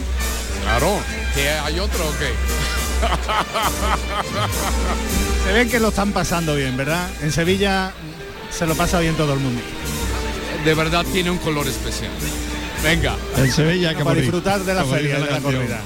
Claro, 0.63 0.99
¿que 1.33 1.49
hay 1.49 1.79
otro 1.79 2.07
o 2.07 2.11
qué? 2.19 2.31
Se 5.45 5.53
ven 5.53 5.69
que 5.69 5.79
lo 5.79 5.87
están 5.87 6.11
pasando 6.11 6.55
bien, 6.55 6.77
¿verdad? 6.77 7.09
En 7.21 7.31
Sevilla 7.31 7.93
se 8.51 8.67
lo 8.67 8.75
pasa 8.75 8.99
bien 8.99 9.15
todo 9.15 9.33
el 9.33 9.39
mundo. 9.39 9.61
De 10.63 10.75
verdad 10.75 11.03
tiene 11.11 11.31
un 11.31 11.39
color 11.39 11.67
especial. 11.67 12.11
Venga. 12.83 13.15
En 13.37 13.51
Sevilla, 13.51 13.95
que 13.95 14.03
Para 14.03 14.19
disfrutar 14.19 14.59
de 14.61 14.73
la 14.73 14.83
feria, 14.85 15.15
de 15.15 15.19
la 15.21 15.27
canción. 15.27 15.53
corrida. 15.55 15.79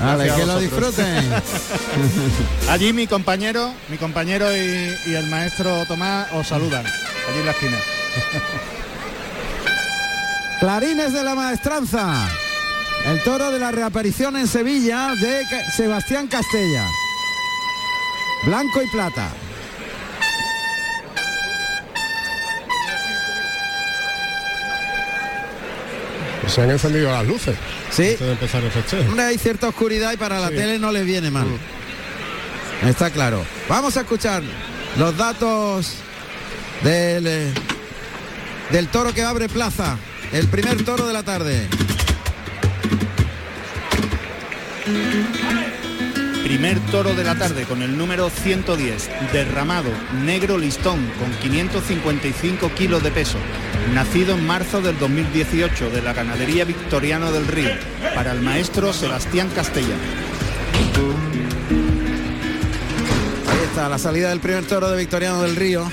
Vale, 0.00 0.32
que 0.34 0.46
lo 0.46 0.58
disfruten. 0.58 1.32
Allí 2.70 2.92
mi 2.92 3.06
compañero, 3.06 3.72
mi 3.88 3.98
compañero 3.98 4.46
y, 4.56 4.92
y 5.06 5.14
el 5.14 5.26
maestro 5.26 5.84
Tomás 5.86 6.26
os 6.32 6.48
saludan, 6.48 6.84
allí 6.84 7.38
en 7.38 7.46
la 7.46 7.52
esquina. 7.52 7.76
Clarines 10.60 11.12
de 11.12 11.24
la 11.24 11.34
Maestranza. 11.34 12.28
El 13.06 13.20
toro 13.22 13.50
de 13.50 13.58
la 13.58 13.72
reaparición 13.72 14.36
en 14.36 14.46
Sevilla 14.46 15.12
de 15.20 15.42
Sebastián 15.76 16.28
Castella. 16.28 16.84
Blanco 18.46 18.82
y 18.82 18.86
plata. 18.88 19.28
Se 26.48 26.60
han 26.62 26.70
encendido 26.70 27.10
las 27.10 27.26
luces. 27.26 27.56
Sí. 27.90 28.02
Antes 28.10 28.20
de 28.20 28.32
empezar 28.32 28.62
el 28.64 28.70
festejo. 28.70 29.02
Hombre, 29.08 29.24
hay 29.24 29.38
cierta 29.38 29.68
oscuridad 29.68 30.12
y 30.12 30.16
para 30.16 30.40
la 30.40 30.48
Sí. 30.48 30.54
tele 30.56 30.78
no 30.78 30.90
le 30.92 31.02
viene 31.04 31.30
mal. 31.30 31.46
Está 32.86 33.10
claro. 33.10 33.44
Vamos 33.68 33.96
a 33.96 34.00
escuchar 34.00 34.42
los 34.98 35.16
datos 35.16 35.94
del, 36.82 37.26
eh, 37.26 37.52
del 38.70 38.88
toro 38.88 39.14
que 39.14 39.22
abre 39.22 39.48
plaza. 39.48 39.96
El 40.32 40.48
primer 40.48 40.82
toro 40.84 41.06
de 41.06 41.12
la 41.12 41.22
tarde. 41.22 41.68
Primer 46.52 46.78
toro 46.90 47.14
de 47.14 47.24
la 47.24 47.34
tarde 47.34 47.64
con 47.64 47.80
el 47.80 47.96
número 47.96 48.28
110, 48.28 49.08
derramado, 49.32 49.88
negro 50.22 50.58
listón, 50.58 50.98
con 51.18 51.30
555 51.40 52.74
kilos 52.74 53.02
de 53.02 53.10
peso. 53.10 53.38
Nacido 53.94 54.34
en 54.34 54.46
marzo 54.46 54.82
del 54.82 54.98
2018 54.98 55.88
de 55.88 56.02
la 56.02 56.12
ganadería 56.12 56.66
Victoriano 56.66 57.32
del 57.32 57.46
Río, 57.46 57.70
para 58.14 58.32
el 58.32 58.42
maestro 58.42 58.92
Sebastián 58.92 59.48
Castella. 59.54 59.94
Ahí 63.50 63.64
está 63.64 63.88
la 63.88 63.96
salida 63.96 64.28
del 64.28 64.40
primer 64.40 64.66
toro 64.66 64.90
de 64.90 64.98
Victoriano 64.98 65.40
del 65.40 65.56
Río. 65.56 65.90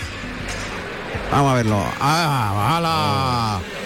Vamos 1.32 1.54
a 1.54 1.56
verlo. 1.56 1.86
¡Ah, 2.02 2.78
ala! 2.78 3.79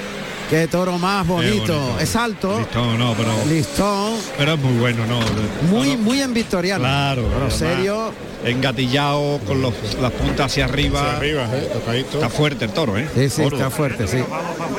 ¡Qué 0.50 0.68
toro 0.68 0.98
más 1.00 1.26
bonito! 1.26 1.74
bonito. 1.80 2.00
Es 2.00 2.16
alto. 2.16 2.60
Listón, 2.60 3.00
no, 3.00 3.14
pero, 3.16 3.32
Listón. 3.48 4.14
pero 4.38 4.54
es 4.54 4.60
muy 4.60 4.78
bueno, 4.78 5.04
¿no? 5.08 5.20
Muy, 5.70 5.98
muy 5.98 6.22
en 6.22 6.34
Victoriano. 6.34 6.84
Claro. 6.84 7.28
Además, 7.32 7.54
serio. 7.56 8.12
Engatillado, 8.46 9.40
con 9.48 9.62
los- 9.62 9.74
las 10.02 10.12
puntas 10.12 10.48
hacia 10.48 10.66
arriba. 10.66 11.00
Hacia 11.02 11.18
arriba, 11.18 11.48
¿eh? 11.54 12.02
Está 12.14 12.30
fuerte 12.30 12.66
el 12.66 12.72
toro, 12.72 12.98
¿eh? 12.98 13.08
Sí, 13.16 13.30
sí, 13.30 13.42
está 13.44 13.70
fuerte, 13.70 14.06
sí. 14.08 14.18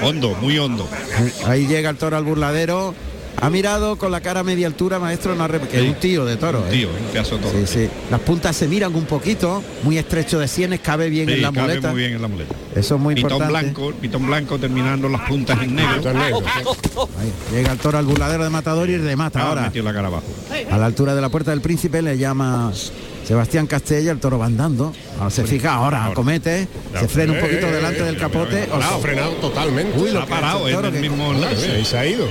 Hondo, 0.03 0.37
muy 0.41 0.59
hondo. 0.59 0.87
Ahí 1.47 1.67
llega 1.67 1.89
el 1.91 1.97
toro 1.97 2.17
al 2.19 2.25
burladero. 2.25 2.95
Ha 3.41 3.51
mirado 3.51 3.97
con 3.97 4.11
la 4.11 4.21
cara 4.21 4.41
a 4.41 4.45
media 4.45 4.67
altura, 4.67 4.99
maestro, 4.99 5.35
no 5.35 5.47
que 5.49 5.57
es 5.77 5.83
Sí. 5.83 5.89
un 5.89 5.95
tío 5.97 6.25
de 6.25 6.37
toro. 6.37 6.61
Un 6.61 6.69
¿eh? 6.69 6.71
tío, 6.71 6.89
un 6.89 7.13
pedazo 7.13 7.37
de 7.37 7.43
toro. 7.43 7.59
Sí, 7.59 7.67
sí. 7.67 7.89
Las 8.11 8.21
puntas 8.21 8.57
se 8.57 8.69
miran 8.69 8.95
un 8.95 9.05
poquito, 9.05 9.63
muy 9.83 9.99
estrecho 9.99 10.39
de 10.39 10.49
sienes, 10.49 10.81
cabe 10.81 11.11
bien 11.11 11.29
en 11.29 11.43
la 11.43 11.53
cabe 11.53 11.69
muleta. 11.69 11.91
muy 11.91 12.01
bien 12.01 12.13
en 12.15 12.23
la 12.23 12.29
muleta. 12.29 12.55
Eso 12.75 12.95
es 12.95 13.01
muy 13.01 13.15
pitón 13.15 13.33
importante. 13.33 13.61
blanco, 13.73 13.93
pitón 14.01 14.27
blanco 14.27 14.59
terminando 14.59 15.09
las 15.09 15.23
puntas 15.29 15.63
en 15.63 15.75
negro. 15.75 16.11
Ahí, 16.11 17.33
llega 17.53 17.73
el 17.73 17.79
toro 17.79 17.99
al 17.99 18.07
burladero 18.07 18.45
de 18.45 18.51
matador 18.51 18.89
y 18.89 18.97
remata 18.99 19.41
Ah, 19.41 19.49
ahora. 19.49 19.63
metió 19.63 19.83
la 19.83 19.93
cara 19.93 20.09
abajo. 20.09 20.25
A 20.71 20.79
la 20.79 20.87
altura 20.87 21.15
de 21.15 21.21
la 21.21 21.29
puerta 21.29 21.51
del 21.51 21.61
príncipe 21.61 22.01
le 22.03 22.17
llama 22.17 22.73
Sebastián 23.27 23.67
Castella, 23.67 24.13
el 24.13 24.19
toro 24.21 24.39
va 24.39 24.47
andando. 24.47 24.93
Ahora 25.19 25.31
se 25.31 25.45
fija, 25.45 25.75
ahora 25.75 26.05
acomete, 26.07 26.69
se 26.99 27.09
frena 27.09 27.33
un 27.33 27.41
poquito 27.41 27.67
Eh, 27.69 27.73
delante 27.73 28.01
eh, 28.01 28.05
del 28.05 28.17
eh, 28.17 28.19
capote. 28.19 28.69
Ha 28.71 28.97
o- 28.97 29.01
frenado 29.01 29.31
totalmente. 29.37 29.99
Uy, 29.99 30.09
Se 30.09 30.13
lo 30.13 30.21
ha 30.21 30.23
ha 30.25 30.27
parado 30.27 30.69
en 30.69 30.75
toro, 30.75 30.89
el 30.89 30.95
mismo 31.01 31.33
lado. 31.33 31.57
Sí, 31.57 31.71
ahí 31.71 31.85
se 31.85 31.97
ha 31.99 32.07
ido. 32.07 32.27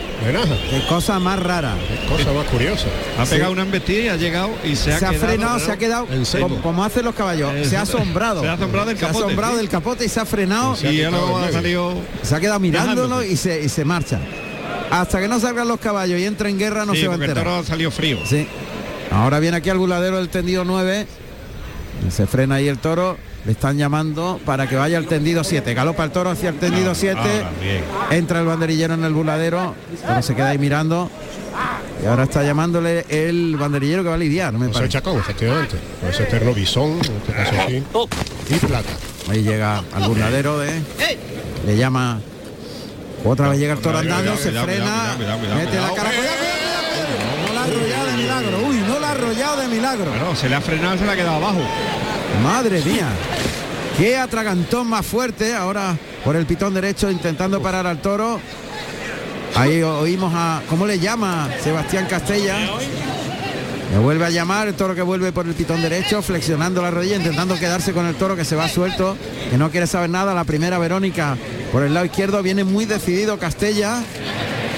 Qué 0.70 0.86
cosa 0.88 1.18
más 1.20 1.40
rara. 1.40 1.76
Cosa 2.10 2.32
más 2.34 2.46
curiosa. 2.46 2.86
Ha 3.20 3.26
pegado 3.26 3.52
una 3.52 3.64
embestida 3.64 4.04
y 4.04 4.08
ha 4.10 4.16
llegado 4.18 4.50
y 4.64 4.76
se 4.76 4.94
ha, 4.94 5.00
se 5.00 5.06
ha 5.06 5.10
quedado- 5.10 5.26
frenado, 5.28 5.60
se 5.60 5.72
ha 5.72 5.78
quedado 5.78 6.08
como, 6.42 6.62
como 6.62 6.84
hacen 6.84 7.06
los 7.06 7.16
caballos. 7.16 7.52
Eh, 7.56 7.66
Se 7.66 7.76
ha 7.78 7.82
asombrado. 7.82 8.42
se 8.42 8.48
ha 8.48 8.54
asombrado 8.54 8.88
del 8.88 8.98
Se 8.98 9.06
ha 9.06 9.08
capote, 9.08 9.26
asombrado 9.26 9.54
sí. 9.54 9.58
del 9.60 9.70
capote 9.70 10.06
y 10.06 10.10
se 10.10 10.20
ha 10.20 10.26
frenado. 10.26 10.76
Se 10.76 10.88
ha 10.88 10.92
Y 10.92 10.98
ya 10.98 11.10
luego 11.10 11.38
ha 11.40 11.52
salido. 11.52 11.94
Se 12.22 12.36
ha 12.36 12.40
quedado 12.40 12.60
mirándolo 12.60 13.24
y 13.24 13.36
se, 13.36 13.64
y 13.64 13.70
se 13.70 13.84
marcha. 13.84 14.20
Hasta 14.92 15.20
que 15.20 15.28
no 15.28 15.40
salgan 15.40 15.68
los 15.68 15.80
caballos 15.80 16.20
y 16.20 16.26
entre 16.26 16.50
en 16.52 16.60
guerra 16.60 16.86
no 16.86 16.94
sí, 16.94 17.02
se 17.02 17.08
va 17.08 17.16
a 17.16 17.18
porque 17.18 17.26
el 17.26 17.32
enterar. 17.32 17.52
toro 17.52 17.64
ha 17.64 17.68
salido 17.68 17.90
frío. 17.90 18.20
Sí. 18.30 18.46
Ahora 19.14 19.40
viene 19.40 19.58
aquí 19.58 19.70
al 19.70 19.78
buladero 19.78 20.18
del 20.18 20.30
tendido 20.30 20.66
9. 20.66 21.08
Se 22.10 22.26
frena 22.26 22.56
ahí 22.56 22.68
el 22.68 22.80
toro. 22.80 23.18
Le 23.46 23.52
están 23.52 23.78
llamando 23.78 24.40
para 24.46 24.68
que 24.68 24.76
vaya 24.76 24.98
al 24.98 25.06
tendido 25.06 25.44
7. 25.44 25.74
Galopa 25.74 26.04
el 26.04 26.12
toro 26.12 26.32
hacia 26.32 26.50
el 26.50 26.56
tendido 26.56 26.96
7. 26.96 27.20
Ahora, 27.20 27.52
bien. 27.62 27.84
Entra 28.10 28.40
el 28.40 28.46
banderillero 28.48 28.94
en 28.96 29.04
el 29.04 29.14
buladero. 29.14 29.76
Pero 30.06 30.22
se 30.22 30.36
queda 30.36 30.50
ahí 30.50 30.58
mirando. 30.58 31.12
Y 32.02 32.08
ahora 32.08 32.24
está 32.24 32.44
llamándole 32.44 33.06
el 33.10 33.56
banderillero 33.56 34.02
que 34.02 34.10
va 34.10 34.16
a 34.16 34.18
lidiar, 34.18 34.54
me 34.54 34.68
José. 34.68 34.90
Chacón, 34.90 35.20
efectivamente. 35.20 35.78
Con 36.02 36.10
ese 36.10 36.24
terno 36.24 36.54
bisón, 36.54 36.94
en 36.94 37.16
este 37.16 37.34
caso 37.34 37.62
aquí. 37.62 37.84
Y 38.50 38.56
plata. 38.66 38.90
Ahí 39.30 39.44
llega 39.44 39.84
al 39.94 40.08
burladero 40.08 40.58
de. 40.60 40.82
Le 41.66 41.78
llama. 41.78 42.20
Otra 43.24 43.50
vez 43.50 43.60
llega 43.60 43.74
el 43.74 43.80
toro 43.80 44.00
andando, 44.00 44.36
se 44.36 44.52
frena, 44.52 45.16
mete 45.18 45.80
la 45.80 45.94
cara. 45.94 46.12
Cuidado, 47.64 48.73
de 49.26 49.68
milagro. 49.70 50.36
Se 50.36 50.50
le 50.50 50.56
ha 50.56 50.62
frenado, 50.62 50.98
se 50.98 51.06
le 51.06 51.12
ha 51.12 51.16
quedado 51.16 51.38
abajo. 51.38 51.62
Madre 52.44 52.82
mía. 52.84 53.08
Qué 53.98 54.18
atragantón 54.18 54.88
más 54.88 55.06
fuerte. 55.06 55.54
Ahora 55.54 55.96
por 56.26 56.36
el 56.36 56.46
pitón 56.46 56.74
derecho 56.74 57.10
intentando 57.10 57.62
parar 57.62 57.88
al 57.88 58.02
toro. 58.02 58.40
Ahí 59.56 59.82
oímos 59.82 60.34
a. 60.36 60.62
¿Cómo 60.70 60.86
le 60.86 61.00
llama? 61.00 61.50
Sebastián 61.64 62.06
Castella. 62.10 62.58
Le 63.92 64.00
vuelve 64.00 64.26
a 64.26 64.30
llamar 64.30 64.68
el 64.68 64.74
toro 64.74 64.94
que 64.96 65.04
vuelve 65.04 65.32
por 65.32 65.48
el 65.48 65.54
pitón 65.54 65.82
derecho, 65.82 66.22
flexionando 66.22 66.82
la 66.82 66.92
rodilla, 66.92 67.16
intentando 67.16 67.56
quedarse 67.56 67.94
con 67.94 68.06
el 68.08 68.16
toro 68.16 68.36
que 68.36 68.44
se 68.44 68.56
va 68.56 68.68
suelto, 68.68 69.16
que 69.52 69.58
no 69.58 69.70
quiere 69.70 69.88
saber 69.88 70.10
nada. 70.10 70.34
La 70.34 70.44
primera 70.44 70.80
Verónica 70.80 71.38
por 71.72 71.84
el 71.84 71.94
lado 71.94 72.06
izquierdo 72.06 72.42
viene 72.44 72.64
muy 72.64 72.86
decidido 72.86 73.38
Castella. 73.40 74.02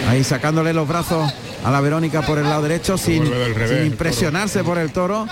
Ahí 0.07 0.23
sacándole 0.23 0.73
los 0.73 0.87
brazos 0.87 1.33
a 1.66 1.72
la 1.72 1.82
Verónica 1.82 2.22
por 2.22 2.38
el 2.38 2.43
lado 2.45 2.61
derecho 2.61 2.97
sin, 2.97 3.26
revés, 3.26 3.70
sin 3.72 3.88
impresionarse 3.88 4.63
por 4.63 4.78
el 4.78 4.91
toro. 4.91 5.28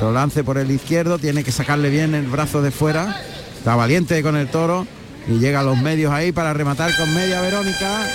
Lo 0.00 0.12
lance 0.12 0.44
por 0.44 0.58
el 0.58 0.70
izquierdo, 0.70 1.18
tiene 1.18 1.42
que 1.42 1.50
sacarle 1.50 1.88
bien 1.88 2.14
el 2.14 2.26
brazo 2.26 2.60
de 2.60 2.70
fuera. 2.70 3.16
Está 3.56 3.74
valiente 3.74 4.22
con 4.22 4.36
el 4.36 4.48
toro 4.48 4.86
y 5.26 5.38
llega 5.38 5.60
a 5.60 5.62
los 5.62 5.78
medios 5.78 6.12
ahí 6.12 6.30
para 6.30 6.52
rematar 6.52 6.94
con 6.96 7.12
media 7.14 7.40
Verónica. 7.40 8.06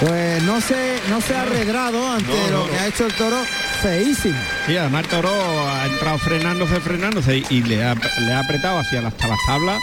Pues 0.00 0.42
no 0.42 0.60
se, 0.60 0.98
no 1.10 1.20
se 1.20 1.36
ha 1.36 1.42
arreglado 1.42 2.12
ante 2.12 2.26
No, 2.32 2.50
no, 2.50 2.58
lo 2.64 2.66
que 2.66 2.72
no. 2.76 2.80
ha 2.80 2.86
hecho 2.88 3.06
el 3.06 3.12
toro, 3.12 3.36
feísimo. 3.82 4.38
Sí, 4.66 4.76
además 4.76 5.04
el 5.04 5.10
toro 5.10 5.30
ha 5.30 5.86
entrado 5.86 6.18
frenándose, 6.18 6.80
frenándose 6.80 7.42
y 7.50 7.62
le 7.62 7.84
ha, 7.84 7.94
le 7.94 8.32
ha 8.32 8.40
apretado 8.40 8.78
hacia 8.80 9.00
las, 9.02 9.12
hasta 9.12 9.28
las 9.28 9.38
tablas 9.46 9.78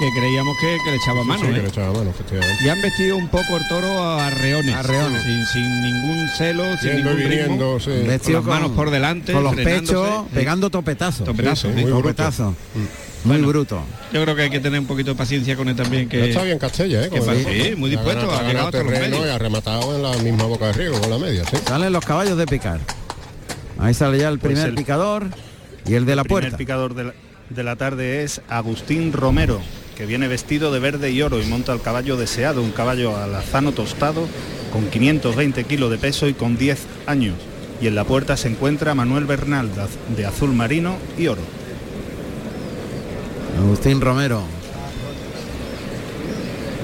que 0.00 0.10
creíamos 0.18 0.56
que, 0.60 0.78
que 0.84 0.90
le 0.90 0.96
echaba 0.96 1.22
mano. 1.24 1.40
Sí, 1.40 1.46
¿eh? 1.46 1.52
le 1.62 1.68
echaba 1.68 1.92
mano, 1.92 2.10
efectivamente. 2.10 2.64
Y 2.64 2.68
han 2.68 2.80
vestido 2.82 3.16
un 3.16 3.28
poco 3.28 3.56
el 3.56 3.68
toro 3.68 4.02
a 4.18 4.30
reones. 4.30 4.74
Arreones. 4.74 5.22
Sin, 5.22 5.46
sin 5.46 5.82
ningún 5.82 6.28
celo, 6.36 6.64
sin 6.78 6.90
Yendo 6.92 7.14
ningún 7.14 7.30
ritmo. 7.30 7.58
Con 7.78 8.06
Vestido 8.06 8.38
las 8.40 8.46
manos 8.48 8.70
por 8.72 8.90
delante, 8.90 9.32
con 9.32 9.44
los 9.44 9.54
pechos, 9.54 10.08
Sí. 10.24 10.34
pegando 10.34 10.70
topetazos. 10.70 11.24
Topetazos, 11.26 11.70
Sí, 11.72 11.78
sí. 11.78 11.82
muy 11.82 11.92
bruto. 11.92 12.02
Topetazos. 12.08 12.54
Muy 13.22 13.36
bruto. 13.42 13.82
Yo 14.14 14.22
creo 14.22 14.34
que 14.34 14.42
hay 14.42 14.50
que 14.50 14.60
tener 14.60 14.80
un 14.80 14.86
poquito 14.86 15.10
de 15.10 15.16
paciencia 15.16 15.54
con 15.54 15.68
él 15.68 15.76
también. 15.76 16.08
Que 16.08 16.30
está 16.30 16.42
bien 16.42 16.58
Castella, 16.58 17.04
¿eh? 17.04 17.10
que 17.10 17.20
sí, 17.20 17.76
muy 17.76 17.90
Ha 17.90 17.92
dispuesto, 17.92 18.26
ganado- 18.26 18.38
ha 18.38 18.48
llegado 18.48 18.66
hasta 18.68 18.78
los 18.82 18.92
terreno 18.92 19.16
medios. 19.18 19.26
y 19.26 19.30
ha 19.30 19.38
rematado 19.38 19.94
en 19.96 20.02
la 20.02 20.16
misma 20.22 20.44
boca 20.44 20.66
de 20.68 20.72
riego 20.72 20.98
con 20.98 21.10
la 21.10 21.18
media, 21.18 21.44
sí. 21.44 21.58
Salen 21.66 21.92
los 21.92 22.02
caballos 22.04 22.38
de 22.38 22.46
picar. 22.46 22.80
Ahí 23.78 23.92
sale 23.92 24.18
ya 24.18 24.28
el 24.28 24.38
Pues 24.38 24.52
primer 24.54 24.70
el- 24.70 24.74
picador 24.74 25.26
y 25.86 25.94
el 25.94 26.06
de 26.06 26.16
la 26.16 26.22
El 26.22 26.28
primer 26.28 26.42
puerta. 26.44 26.56
picador 26.56 26.94
de 26.94 27.04
la, 27.04 27.14
de 27.50 27.62
la 27.62 27.76
tarde 27.76 28.22
es 28.24 28.40
Agustín 28.48 29.12
Romero, 29.12 29.60
que 30.00 30.06
viene 30.06 30.28
vestido 30.28 30.72
de 30.72 30.78
verde 30.78 31.10
y 31.10 31.20
oro 31.20 31.42
y 31.42 31.44
monta 31.44 31.74
el 31.74 31.82
caballo 31.82 32.16
deseado, 32.16 32.62
un 32.62 32.70
caballo 32.70 33.18
alazano 33.18 33.72
tostado 33.72 34.26
con 34.72 34.86
520 34.86 35.64
kilos 35.64 35.90
de 35.90 35.98
peso 35.98 36.26
y 36.26 36.32
con 36.32 36.56
10 36.56 36.78
años. 37.06 37.34
Y 37.82 37.86
en 37.86 37.94
la 37.94 38.04
puerta 38.04 38.38
se 38.38 38.48
encuentra 38.48 38.94
Manuel 38.94 39.26
Bernal 39.26 39.74
de 39.74 39.82
az- 39.82 39.90
de 40.16 40.24
azul 40.24 40.54
marino 40.54 40.96
y 41.18 41.26
oro. 41.26 41.42
Agustín 43.58 44.00
Romero. 44.00 44.40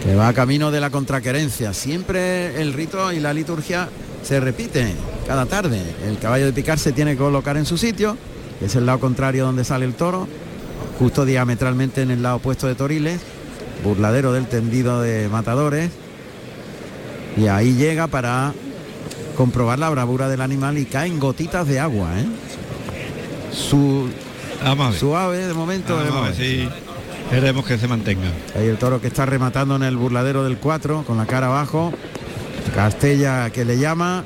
Que 0.05 0.15
va 0.15 0.31
camino 0.35 0.71
de 0.71 0.81
la 0.81 0.91
contraquerencia. 0.91 1.73
Siempre 1.73 2.61
el 2.61 2.75
rito 2.75 3.15
y 3.15 3.21
la 3.21 3.33
liturgia 3.33 3.89
se 4.25 4.41
repite 4.41 4.93
cada 5.27 5.47
tarde. 5.47 5.81
El 6.07 6.19
caballo 6.19 6.45
de 6.45 6.53
picar 6.53 6.79
se 6.79 6.93
tiene 6.93 7.13
que 7.13 7.19
colocar 7.19 7.57
en 7.57 7.65
su 7.65 7.79
sitio, 7.79 8.19
es 8.61 8.75
el 8.77 8.85
lado 8.85 9.01
contrario 9.01 9.47
donde 9.47 9.65
sale 9.65 9.87
el 9.87 9.95
toro, 9.95 10.29
justo 10.99 11.25
diametralmente 11.25 12.03
en 12.03 12.11
el 12.11 12.23
lado 12.23 12.37
opuesto 12.37 12.67
de 12.67 12.75
Toriles, 12.75 13.21
burladero 13.85 14.33
del 14.33 14.47
tendido 14.47 15.01
de 15.01 15.29
matadores. 15.29 15.91
Y 17.37 17.49
ahí 17.49 17.75
llega 17.75 18.07
para 18.07 18.55
comprobar 19.37 19.79
la 19.79 19.91
bravura 19.91 20.29
del 20.29 20.41
animal 20.41 20.79
y 20.79 20.87
caen 20.87 21.21
gotitas 21.21 21.67
de 21.69 21.79
agua. 21.79 22.09
¿eh? 22.19 22.25
Su, 23.53 24.09
suave 24.99 25.47
de 25.47 25.55
momento. 25.55 25.99
Si 26.35 26.69
queremos 27.31 27.67
que 27.67 27.79
se 27.79 27.87
mantenga. 27.87 28.29
Ahí 28.57 28.67
el 28.67 28.79
toro 28.79 29.01
que 29.01 29.09
está 29.09 29.27
rematando 29.27 29.77
en 29.77 29.83
el 29.83 29.97
burladero 29.97 30.45
del 30.45 30.57
4 30.57 31.05
con 31.07 31.19
la 31.19 31.27
cara 31.27 31.47
abajo. 31.47 31.93
Castella 32.75 33.51
que 33.51 33.65
le 33.65 33.79
llama. 33.79 34.25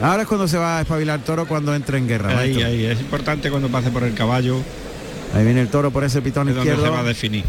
Ahora 0.00 0.22
es 0.22 0.28
cuando 0.28 0.46
se 0.46 0.58
va 0.58 0.78
a 0.78 0.80
espabilar 0.82 1.18
el 1.18 1.24
toro 1.24 1.46
cuando 1.46 1.74
entre 1.74 1.98
en 1.98 2.06
guerra. 2.06 2.38
Ahí, 2.38 2.62
ahí, 2.62 2.84
es 2.84 3.00
importante 3.00 3.50
cuando 3.50 3.68
pase 3.68 3.90
por 3.90 4.04
el 4.04 4.14
caballo, 4.14 4.60
Ahí 5.34 5.44
viene 5.44 5.60
el 5.60 5.68
toro 5.68 5.90
por 5.90 6.04
ese 6.04 6.22
pitón 6.22 6.48
es 6.48 6.54
donde 6.54 6.70
izquierdo. 6.70 6.90
se 6.90 6.96
va 6.96 7.00
a 7.00 7.08
definir. 7.08 7.44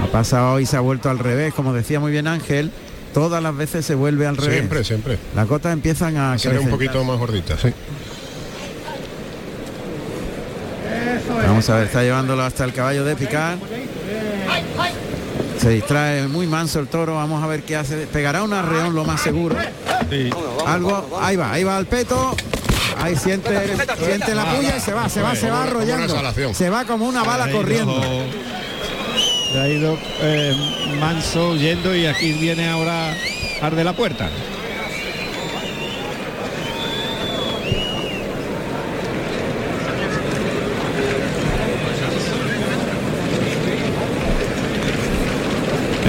Ha 0.00 0.06
pasado 0.06 0.60
y 0.60 0.66
se 0.66 0.76
ha 0.76 0.80
vuelto 0.80 1.10
al 1.10 1.18
revés, 1.18 1.54
como 1.54 1.72
decía 1.72 2.00
muy 2.00 2.12
bien 2.12 2.26
Ángel. 2.26 2.70
Todas 3.14 3.42
las 3.42 3.56
veces 3.56 3.86
se 3.86 3.94
vuelve 3.94 4.26
al 4.26 4.36
revés. 4.36 4.56
Siempre, 4.56 4.84
siempre. 4.84 5.18
Las 5.34 5.46
cotas 5.46 5.72
empiezan 5.72 6.16
a 6.16 6.38
Será 6.38 6.60
un 6.60 6.68
poquito 6.68 7.02
más 7.02 7.18
gordita, 7.18 7.56
sí. 7.56 7.72
Vamos 11.46 11.68
a 11.70 11.76
ver, 11.76 11.86
está 11.86 12.02
llevándolo 12.02 12.42
hasta 12.42 12.64
el 12.64 12.72
caballo 12.72 13.04
de 13.04 13.16
picar. 13.16 13.56
Se 15.58 15.70
distrae 15.70 16.28
muy 16.28 16.46
manso 16.46 16.78
el 16.80 16.88
toro. 16.88 17.14
Vamos 17.14 17.42
a 17.42 17.46
ver 17.46 17.62
qué 17.62 17.76
hace. 17.76 18.06
Pegará 18.06 18.42
un 18.42 18.52
arreón 18.52 18.94
lo 18.94 19.04
más 19.04 19.22
seguro. 19.22 19.56
Sí. 20.10 20.30
Algo, 20.66 21.18
ahí 21.20 21.36
va, 21.36 21.52
ahí 21.52 21.64
va 21.64 21.76
al 21.76 21.86
peto. 21.86 22.36
Ahí 22.98 23.14
siente, 23.16 23.76
siente 24.04 24.34
la 24.34 24.54
puya 24.56 24.76
y 24.76 24.80
se 24.80 24.92
va, 24.92 25.08
se 25.08 25.20
va, 25.22 25.34
se 25.36 25.50
va 25.50 25.64
arrollando. 25.64 26.14
Se 26.54 26.70
va 26.70 26.84
como 26.84 27.06
una 27.06 27.22
bala 27.22 27.50
corriendo. 27.50 28.00
Se 29.52 29.58
ha 29.60 29.68
ido 29.68 29.98
eh, 30.20 30.52
manso 30.98 31.56
yendo 31.56 31.94
y 31.94 32.06
aquí 32.06 32.32
viene 32.32 32.68
ahora 32.68 33.14
ar 33.62 33.74
de 33.74 33.84
la 33.84 33.92
puerta. 33.94 34.28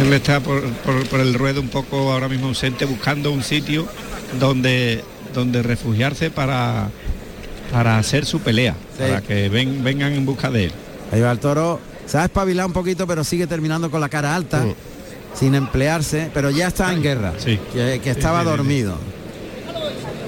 Él 0.02 0.14
está 0.14 0.40
por, 0.40 0.64
por- 0.78 1.06
por 1.08 1.20
el 1.20 1.34
ruedo 1.34 1.60
un 1.60 1.70
poco 1.70 2.12
ahora 2.12 2.30
mismo 2.30 2.48
ausente 2.48 2.86
buscando 2.86 3.32
un 3.32 3.44
sitio 3.44 3.88
donde, 4.40 5.04
donde 5.34 5.64
refugiarse 5.64 6.30
para, 6.32 6.90
para 7.72 7.98
hacer 7.98 8.26
su 8.26 8.40
pelea, 8.40 8.76
Sí. 8.98 9.04
para 9.04 9.22
que 9.22 9.50
ven- 9.50 9.84
vengan 9.84 10.14
en 10.14 10.26
busca 10.26 10.50
de 10.50 10.66
él. 10.66 10.72
Ahí 11.12 11.22
va 11.22 11.32
el 11.32 11.40
toro. 11.40 11.80
Se 12.06 12.18
ha 12.18 12.26
espabilado 12.26 12.68
un 12.68 12.74
poquito, 12.74 13.06
pero 13.08 13.24
sigue 13.24 13.48
terminando 13.48 13.92
con 13.92 14.00
la 14.02 14.10
cara 14.10 14.36
alta, 14.36 14.64
sin 15.34 15.56
emplearse, 15.56 16.32
pero 16.34 16.50
ya 16.50 16.68
está 16.68 16.92
en 16.94 17.02
guerra. 17.04 17.34
Sí. 17.38 17.60
Que, 17.74 17.96
estaba 18.10 18.40
sí, 18.42 18.46
sí, 18.46 18.52
sí. 18.52 18.58
dormido. 18.58 18.98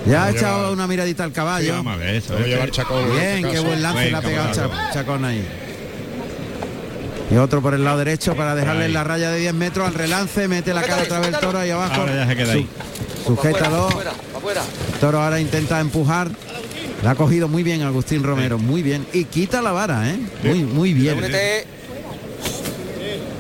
Ya 0.05 0.25
ha 0.25 0.29
echado 0.31 0.71
una 0.73 0.87
miradita 0.87 1.23
al 1.23 1.29
Sí, 1.31 1.35
caballo. 1.35 1.73
vamos 1.73 1.93
a 1.93 1.97
ver 1.97 2.15
eso. 2.15 2.33
Lo 2.33 2.39
va 2.39 2.45
a 2.45 2.47
llevar 2.47 2.71
Chacón. 2.71 3.03
en 3.03 3.11
Bien, 3.11 3.45
este 3.45 3.51
qué 3.51 3.59
buen 3.59 3.81
lance 3.81 3.99
Buen 3.99 4.11
le 4.11 4.17
ha 4.17 4.21
pegado 4.21 4.71
Chacón 4.93 5.25
ahí. 5.25 5.45
Y 7.31 7.35
otro 7.35 7.61
por 7.61 7.73
el 7.75 7.83
lado 7.83 7.97
derecho 7.99 8.35
para 8.35 8.55
dejarle 8.55 8.85
en 8.85 8.93
la 8.93 9.03
raya 9.03 9.29
de 9.29 9.39
10 9.39 9.53
metros 9.53 9.87
al 9.87 9.93
relance, 9.93 10.47
mete 10.47 10.73
la 10.73 10.81
cara 10.81 11.03
otra 11.03 11.19
vez 11.19 11.29
el 11.29 11.37
toro 11.39 11.59
ahí 11.59 11.69
abajo. 11.69 12.01
Ahora 12.01 12.15
ya 12.15 12.27
se 12.27 12.35
queda 12.35 12.53
ahí. 12.53 12.67
Su- 13.25 13.35
sujétalo. 13.35 13.89
El 14.93 14.99
toro 14.99 15.21
ahora 15.21 15.39
intenta 15.39 15.79
empujar. 15.79 16.29
La 17.03 17.11
ha 17.11 17.15
cogido 17.15 17.47
muy 17.47 17.63
bien 17.63 17.81
Agustín 17.81 18.23
Romero, 18.23 18.57
muy 18.57 18.83
bien. 18.83 19.05
Y 19.13 19.23
quita 19.25 19.61
la 19.61 19.71
vara, 19.71 20.09
¿eh? 20.09 20.19
Muy, 20.43 20.63
muy 20.63 20.93
bien. 20.93 21.17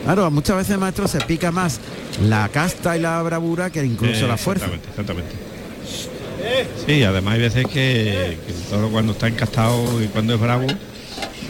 Claro, 0.05 0.31
muchas 0.31 0.57
veces 0.57 0.77
maestro 0.77 1.07
se 1.07 1.19
pica 1.21 1.51
más 1.51 1.79
la 2.27 2.47
casta 2.49 2.97
y 2.97 3.01
la 3.01 3.21
bravura 3.21 3.69
que 3.69 3.83
incluso 3.83 4.25
Eh, 4.25 4.27
la 4.27 4.37
fuerza. 4.37 4.65
Exactamente, 4.65 4.89
exactamente. 4.89 5.49
Sí, 6.87 7.03
además 7.03 7.33
hay 7.35 7.41
veces 7.41 7.65
que, 7.67 8.37
que 8.45 8.51
el 8.53 8.61
toro 8.69 8.89
cuando 8.89 9.11
está 9.11 9.27
encastado 9.27 10.01
y 10.01 10.07
cuando 10.07 10.33
es 10.33 10.39
bravo, 10.39 10.65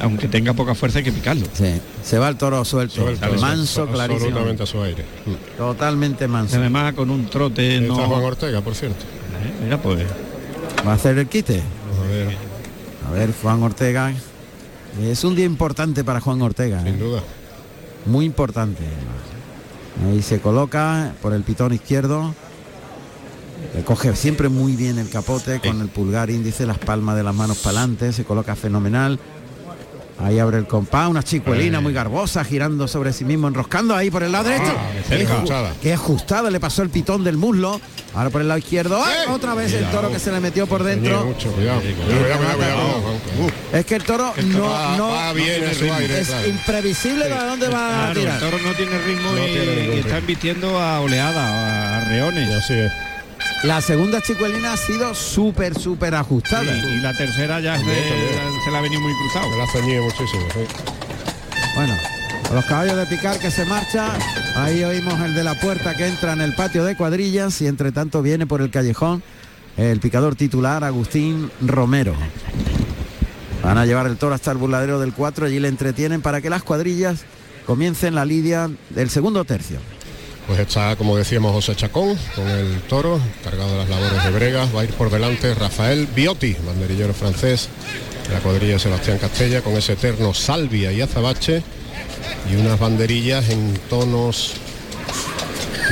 aunque 0.02 0.28
tenga 0.28 0.54
poca 0.54 0.74
fuerza 0.76 0.98
hay 0.98 1.06
que 1.06 1.12
picarlo. 1.12 1.46
Sí, 1.54 1.80
se 2.04 2.18
va 2.18 2.28
el 2.28 2.36
toro 2.38 2.66
suelto, 2.66 2.96
Suelto, 3.04 3.28
manso, 3.40 3.66
suelto, 3.74 3.94
clarísimo. 3.94 4.26
Absolutamente 4.26 4.64
a 4.64 4.66
su 4.66 4.82
aire. 4.82 5.06
Totalmente 5.58 6.28
manso. 6.28 6.58
además 6.58 6.94
con 6.96 7.12
un 7.12 7.28
trote 7.30 7.76
Está 7.76 7.88
no. 7.88 8.08
Juan 8.08 8.24
Ortega, 8.24 8.62
por 8.62 8.74
cierto. 8.76 9.06
Eh, 9.44 9.54
Mira, 9.64 9.82
pues 9.82 10.06
Va 10.86 10.92
a 10.92 10.96
hacer 10.96 11.18
el 11.18 11.28
quite. 11.28 11.62
A 11.62 12.08
ver, 12.08 12.38
A 13.08 13.12
ver, 13.12 13.34
Juan 13.42 13.62
Ortega. 13.64 14.14
Es 15.02 15.24
un 15.24 15.36
día 15.36 15.46
importante 15.46 16.04
para 16.04 16.20
Juan 16.22 16.42
Ortega. 16.42 16.82
¿eh? 16.82 16.86
sin 16.86 17.00
duda. 17.00 17.22
Muy 18.06 18.26
importante. 18.26 18.84
Ahí 20.08 20.22
se 20.22 20.40
coloca 20.40 21.14
por 21.22 21.34
el 21.34 21.44
pitón 21.44 21.74
izquierdo. 21.74 22.34
Le 23.76 23.84
coge 23.84 24.16
siempre 24.16 24.48
muy 24.48 24.76
bien 24.76 24.98
el 24.98 25.10
capote 25.10 25.60
con 25.60 25.82
el 25.82 25.90
pulgar 25.90 26.30
índice, 26.30 26.66
las 26.66 26.78
palmas 26.78 27.18
de 27.18 27.24
las 27.24 27.36
manos 27.36 27.58
para 27.58 27.80
adelante, 27.80 28.14
se 28.14 28.24
coloca 28.24 28.56
fenomenal. 28.56 29.20
Ahí 30.22 30.38
abre 30.38 30.58
el 30.58 30.68
compás, 30.68 31.08
una 31.10 31.24
chicuelina 31.24 31.80
muy 31.80 31.94
garbosa 31.94 32.44
girando 32.44 32.88
sobre 32.90 33.14
sí 33.14 33.24
mismo, 33.24 33.48
enroscando 33.48 33.96
ahí 33.96 34.12
por 34.12 34.22
el 34.22 34.32
lado 34.34 34.50
derecho. 34.50 34.74
qué 35.82 35.94
ajustada, 35.94 36.50
le 36.52 36.60
pasó 36.60 36.82
el 36.84 36.90
pitón 36.90 37.24
del 37.24 37.38
muslo. 37.38 37.80
Ahora 38.14 38.30
por 38.32 38.42
el 38.42 38.48
lado 38.48 38.58
izquierdo. 38.58 39.02
¡ay! 39.04 39.14
¡Eh! 39.28 39.32
Otra 39.32 39.54
vez 39.54 39.72
el 39.74 39.86
toro 39.92 40.12
que 40.12 40.20
se 40.20 40.32
le 40.32 40.40
metió 40.40 40.66
por 40.68 40.84
dentro. 40.84 41.26
mucho, 41.26 41.52
cuidado. 41.52 41.80
Es 43.72 43.86
que 43.86 43.96
el 43.96 44.04
toro 44.04 44.34
no, 44.46 44.64
va- 44.70 44.98
no 44.98 45.10
va 45.10 45.32
bien 45.34 45.64
en 45.64 45.76
su 45.76 45.86
aire, 45.94 46.20
es 46.22 46.28
claro. 46.28 46.48
imprevisible 46.50 47.26
para 47.26 47.46
dónde 47.46 47.68
va 47.68 47.88
a 47.88 47.90
Claro, 47.90 48.10
el 48.12 48.18
tirar. 48.20 48.40
toro 48.40 48.58
no 48.58 48.74
tiene 48.74 48.98
ritmo 49.00 49.32
No 49.32 49.48
y, 49.48 49.52
tiene 49.52 49.76
ningún 49.82 49.96
y 49.96 50.00
está 50.00 50.20
invirtiendo 50.20 50.80
a 50.80 51.00
oleada, 51.02 51.98
a 51.98 52.06
reones. 52.06 52.50
Así 52.52 52.74
es. 52.74 52.92
La 53.64 53.82
segunda 53.82 54.22
chicuelina 54.22 54.74
ha 54.74 54.78
sido 54.78 55.14
súper, 55.14 55.78
súper 55.78 56.16
ajustada. 56.16 56.64
Y, 56.64 56.94
y 56.94 57.00
la 57.02 57.14
tercera 57.16 57.60
ya 57.60 57.78
se, 57.78 57.84
se 57.84 58.72
la 58.72 58.80
ha 58.80 58.82
venido 58.82 59.02
muy 59.02 59.14
cruzado. 59.14 59.50
Me 59.50 59.58
la 59.58 59.64
ha 59.64 59.68
ceñido 59.68 60.04
muchísimo. 60.04 60.48
sí. 60.54 60.60
Bueno, 61.76 61.94
a 62.50 62.54
los 62.54 62.66
caballos 62.66 62.98
de 62.98 63.06
picar 63.06 63.38
que 63.38 63.52
se 63.52 63.66
marcha. 63.66 64.14
Ahí 64.56 64.84
oímos 64.84 65.20
el 65.22 65.36
de 65.36 65.44
la 65.44 65.60
puerta 65.60 65.96
que 65.96 66.08
entra 66.08 66.34
en 66.34 66.42
el 66.42 66.56
patio 66.56 66.84
de 66.84 66.96
cuadrillas 66.96 67.62
y 67.62 67.68
entre 67.68 67.92
tanto 67.92 68.22
viene 68.22 68.48
por 68.48 68.62
el 68.62 68.72
callejón 68.72 69.24
el 69.78 70.00
picador 70.00 70.36
titular 70.36 70.84
Agustín 70.84 71.52
Romero. 71.62 72.14
Van 73.64 73.78
a 73.78 73.86
llevar 73.86 74.08
el 74.08 74.18
toro 74.18 74.36
hasta 74.36 74.52
el 74.52 74.58
burladero 74.58 75.00
del 75.00 75.14
4, 75.14 75.46
allí 75.46 75.60
le 75.60 75.68
entretienen 75.68 76.22
para 76.22 76.42
que 76.42 76.50
las 76.50 76.64
cuadrillas 76.64 77.24
comiencen 77.66 78.16
la 78.16 78.26
lidia 78.26 78.70
del 78.90 79.10
segundo 79.10 79.46
tercio. 79.46 79.80
Pues 80.50 80.62
está, 80.62 80.96
como 80.96 81.16
decíamos, 81.16 81.52
José 81.52 81.76
Chacón 81.76 82.18
con 82.34 82.48
el 82.48 82.82
toro, 82.90 83.22
cargado 83.44 83.70
de 83.70 83.78
las 83.78 83.90
labores 83.90 84.24
de 84.24 84.32
Bregas. 84.32 84.76
Va 84.76 84.82
a 84.82 84.84
ir 84.84 84.90
por 84.96 85.12
delante 85.12 85.54
Rafael 85.54 86.08
Biotti, 86.08 86.58
banderillero 86.66 87.14
francés, 87.14 87.70
de 88.28 88.34
la 88.34 88.40
cuadrilla 88.40 88.74
de 88.74 88.80
Sebastián 88.80 89.20
Castella, 89.20 89.62
con 89.62 89.74
ese 89.74 89.94
eterno 89.94 90.34
Salvia 90.34 90.92
y 90.92 91.02
Azabache. 91.02 91.62
Y 92.52 92.56
unas 92.56 92.80
banderillas 92.80 93.48
en 93.50 93.76
tonos 93.92 94.56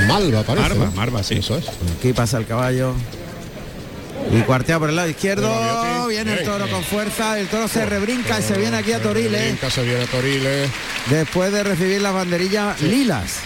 malva, 0.08 0.42
parece. 0.42 0.70
Marva, 0.70 0.84
¿no? 0.86 0.90
marva, 0.90 1.22
sí. 1.22 1.34
Eso 1.34 1.56
es. 1.56 1.66
Aquí 1.96 2.12
pasa 2.12 2.38
el 2.38 2.46
caballo. 2.46 2.94
Y 4.32 4.40
cuartea 4.40 4.80
por 4.80 4.90
el 4.90 4.96
lado 4.96 5.08
izquierdo. 5.08 5.48
Biotti. 5.48 6.08
Viene 6.08 6.32
el 6.32 6.44
toro 6.44 6.64
bien. 6.64 6.74
con 6.74 6.82
fuerza. 6.82 7.38
El 7.38 7.46
toro 7.46 7.68
se 7.68 7.86
rebrinca 7.86 8.40
y 8.40 8.42
se 8.42 8.58
viene 8.58 8.78
aquí 8.78 8.90
a 8.90 9.00
Toriles. 9.00 9.56
Se 9.72 9.84
viene 9.84 10.02
a 10.02 10.06
Toriles. 10.08 10.68
después 11.08 11.52
de 11.52 11.62
recibir 11.62 12.02
las 12.02 12.12
banderillas 12.12 12.82
lilas. 12.82 13.36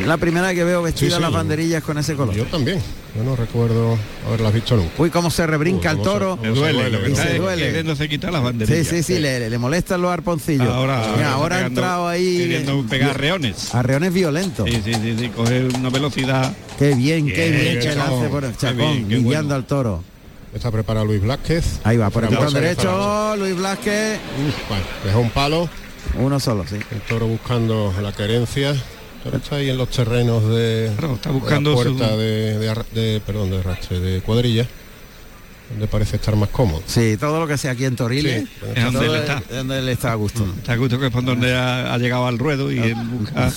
Es 0.00 0.06
la 0.06 0.16
primera 0.16 0.54
que 0.54 0.64
veo 0.64 0.82
vestidas 0.82 1.12
Sí, 1.12 1.16
sí. 1.16 1.22
las 1.22 1.32
banderillas 1.32 1.82
con 1.82 1.98
ese 1.98 2.14
color. 2.14 2.34
Yo 2.34 2.44
también. 2.46 2.80
Yo 3.16 3.22
no 3.24 3.36
recuerdo 3.36 3.98
haberlas 4.26 4.54
visto 4.54 4.76
nunca. 4.76 4.90
Uy, 4.98 5.10
cómo 5.10 5.30
se 5.30 5.46
rebrinca 5.46 5.90
Uy, 5.90 5.96
el 5.96 5.98
cómo 5.98 6.04
se- 6.04 6.10
toro. 6.18 6.36
cómo 6.36 6.42
Le 6.48 6.58
duele, 6.58 6.90
lo 6.90 7.02
que 7.02 7.10
y 7.10 7.16
se 7.16 7.38
duele. 7.38 7.66
queriéndose 7.66 8.08
quitar 8.08 8.32
las 8.32 8.40
Sí, 8.40 8.44
banderillas. 8.44 8.86
sí, 8.86 9.02
sí, 9.02 9.18
le, 9.18 9.50
le 9.50 9.58
molestan 9.58 10.00
los 10.00 10.10
arponcillos. 10.10 10.68
Ahora, 10.68 11.02
Mira, 11.16 11.32
ahora 11.32 11.56
ha 11.56 11.66
entrado 11.66 12.08
ahí 12.08 12.38
Queriendo 12.38 12.84
pegar 12.88 13.18
reones. 13.20 13.74
arreones 13.74 14.12
violentos. 14.14 14.68
Sí, 14.70 14.80
sí, 14.84 14.94
sí, 14.94 15.16
sí, 15.18 15.28
coger 15.28 15.68
una 15.76 15.90
velocidad. 15.90 16.54
Qué 16.78 16.94
bien, 16.94 17.26
qué 17.26 17.50
Bien, 17.50 17.60
bien 17.62 17.80
que 17.80 17.88
hace 17.90 18.28
por 18.30 18.44
el 18.44 18.56
chacón, 18.56 19.08
lidiando 19.08 19.22
bueno. 19.24 19.54
al 19.54 19.64
toro. 19.66 20.04
Está 20.54 20.70
preparado 20.70 21.06
Luis 21.06 21.20
Blázquez. 21.20 21.80
Ahí 21.84 21.96
va, 21.96 22.10
por 22.10 22.24
el 22.24 22.34
a 22.36 22.50
derecho, 22.50 23.36
Luis 23.36 23.54
Blasque. 23.56 24.16
Bueno, 24.68 24.84
dejó 25.04 25.20
un 25.20 25.30
palo. 25.30 25.68
Uno 26.18 26.40
solo, 26.40 26.64
sí. 26.68 26.76
El 26.90 27.00
toro 27.02 27.26
buscando 27.26 27.94
la 28.02 28.12
querencia. 28.12 28.74
Pero 29.24 29.36
está 29.36 29.56
ahí 29.56 29.68
en 29.70 29.76
los 29.78 29.88
terrenos 29.90 30.48
de, 30.48 30.90
Claro, 30.96 31.14
está 31.14 31.28
de 31.28 31.34
la 31.34 31.40
buscando 31.40 31.74
puerta 31.74 32.08
su- 32.10 32.16
de, 32.18 32.58
de 32.94 33.20
perdón, 33.24 33.50
de 33.50 33.58
arrastre, 33.58 34.00
de 34.00 34.20
cuadrilla, 34.22 34.66
donde 35.70 35.86
parece 35.86 36.16
estar 36.16 36.34
más 36.36 36.48
cómodo. 36.48 36.82
Sí, 36.86 37.16
todo 37.18 37.38
lo 37.38 37.46
que 37.46 37.58
sea 37.58 37.72
aquí 37.72 37.84
en 37.84 37.96
Toriles. 37.96 38.44
Sí, 38.44 38.48
es 38.74 38.84
donde 38.84 39.06
él 39.06 39.14
es- 39.14 39.20
está. 39.20 39.38
es 39.50 39.56
donde 39.56 39.78
él 39.78 39.88
está 39.90 40.12
a 40.12 40.14
gusto. 40.14 40.46
Está 40.56 40.72
a 40.72 40.76
gusto 40.76 40.98
que 40.98 41.06
es 41.06 41.12
por 41.12 41.22
donde 41.24 41.54
ha, 41.54 41.92
ha 41.92 41.98
llegado 41.98 42.26
al 42.26 42.38
ruedo 42.38 42.72
y 42.72 42.78
él 42.78 42.94
busca 42.94 43.52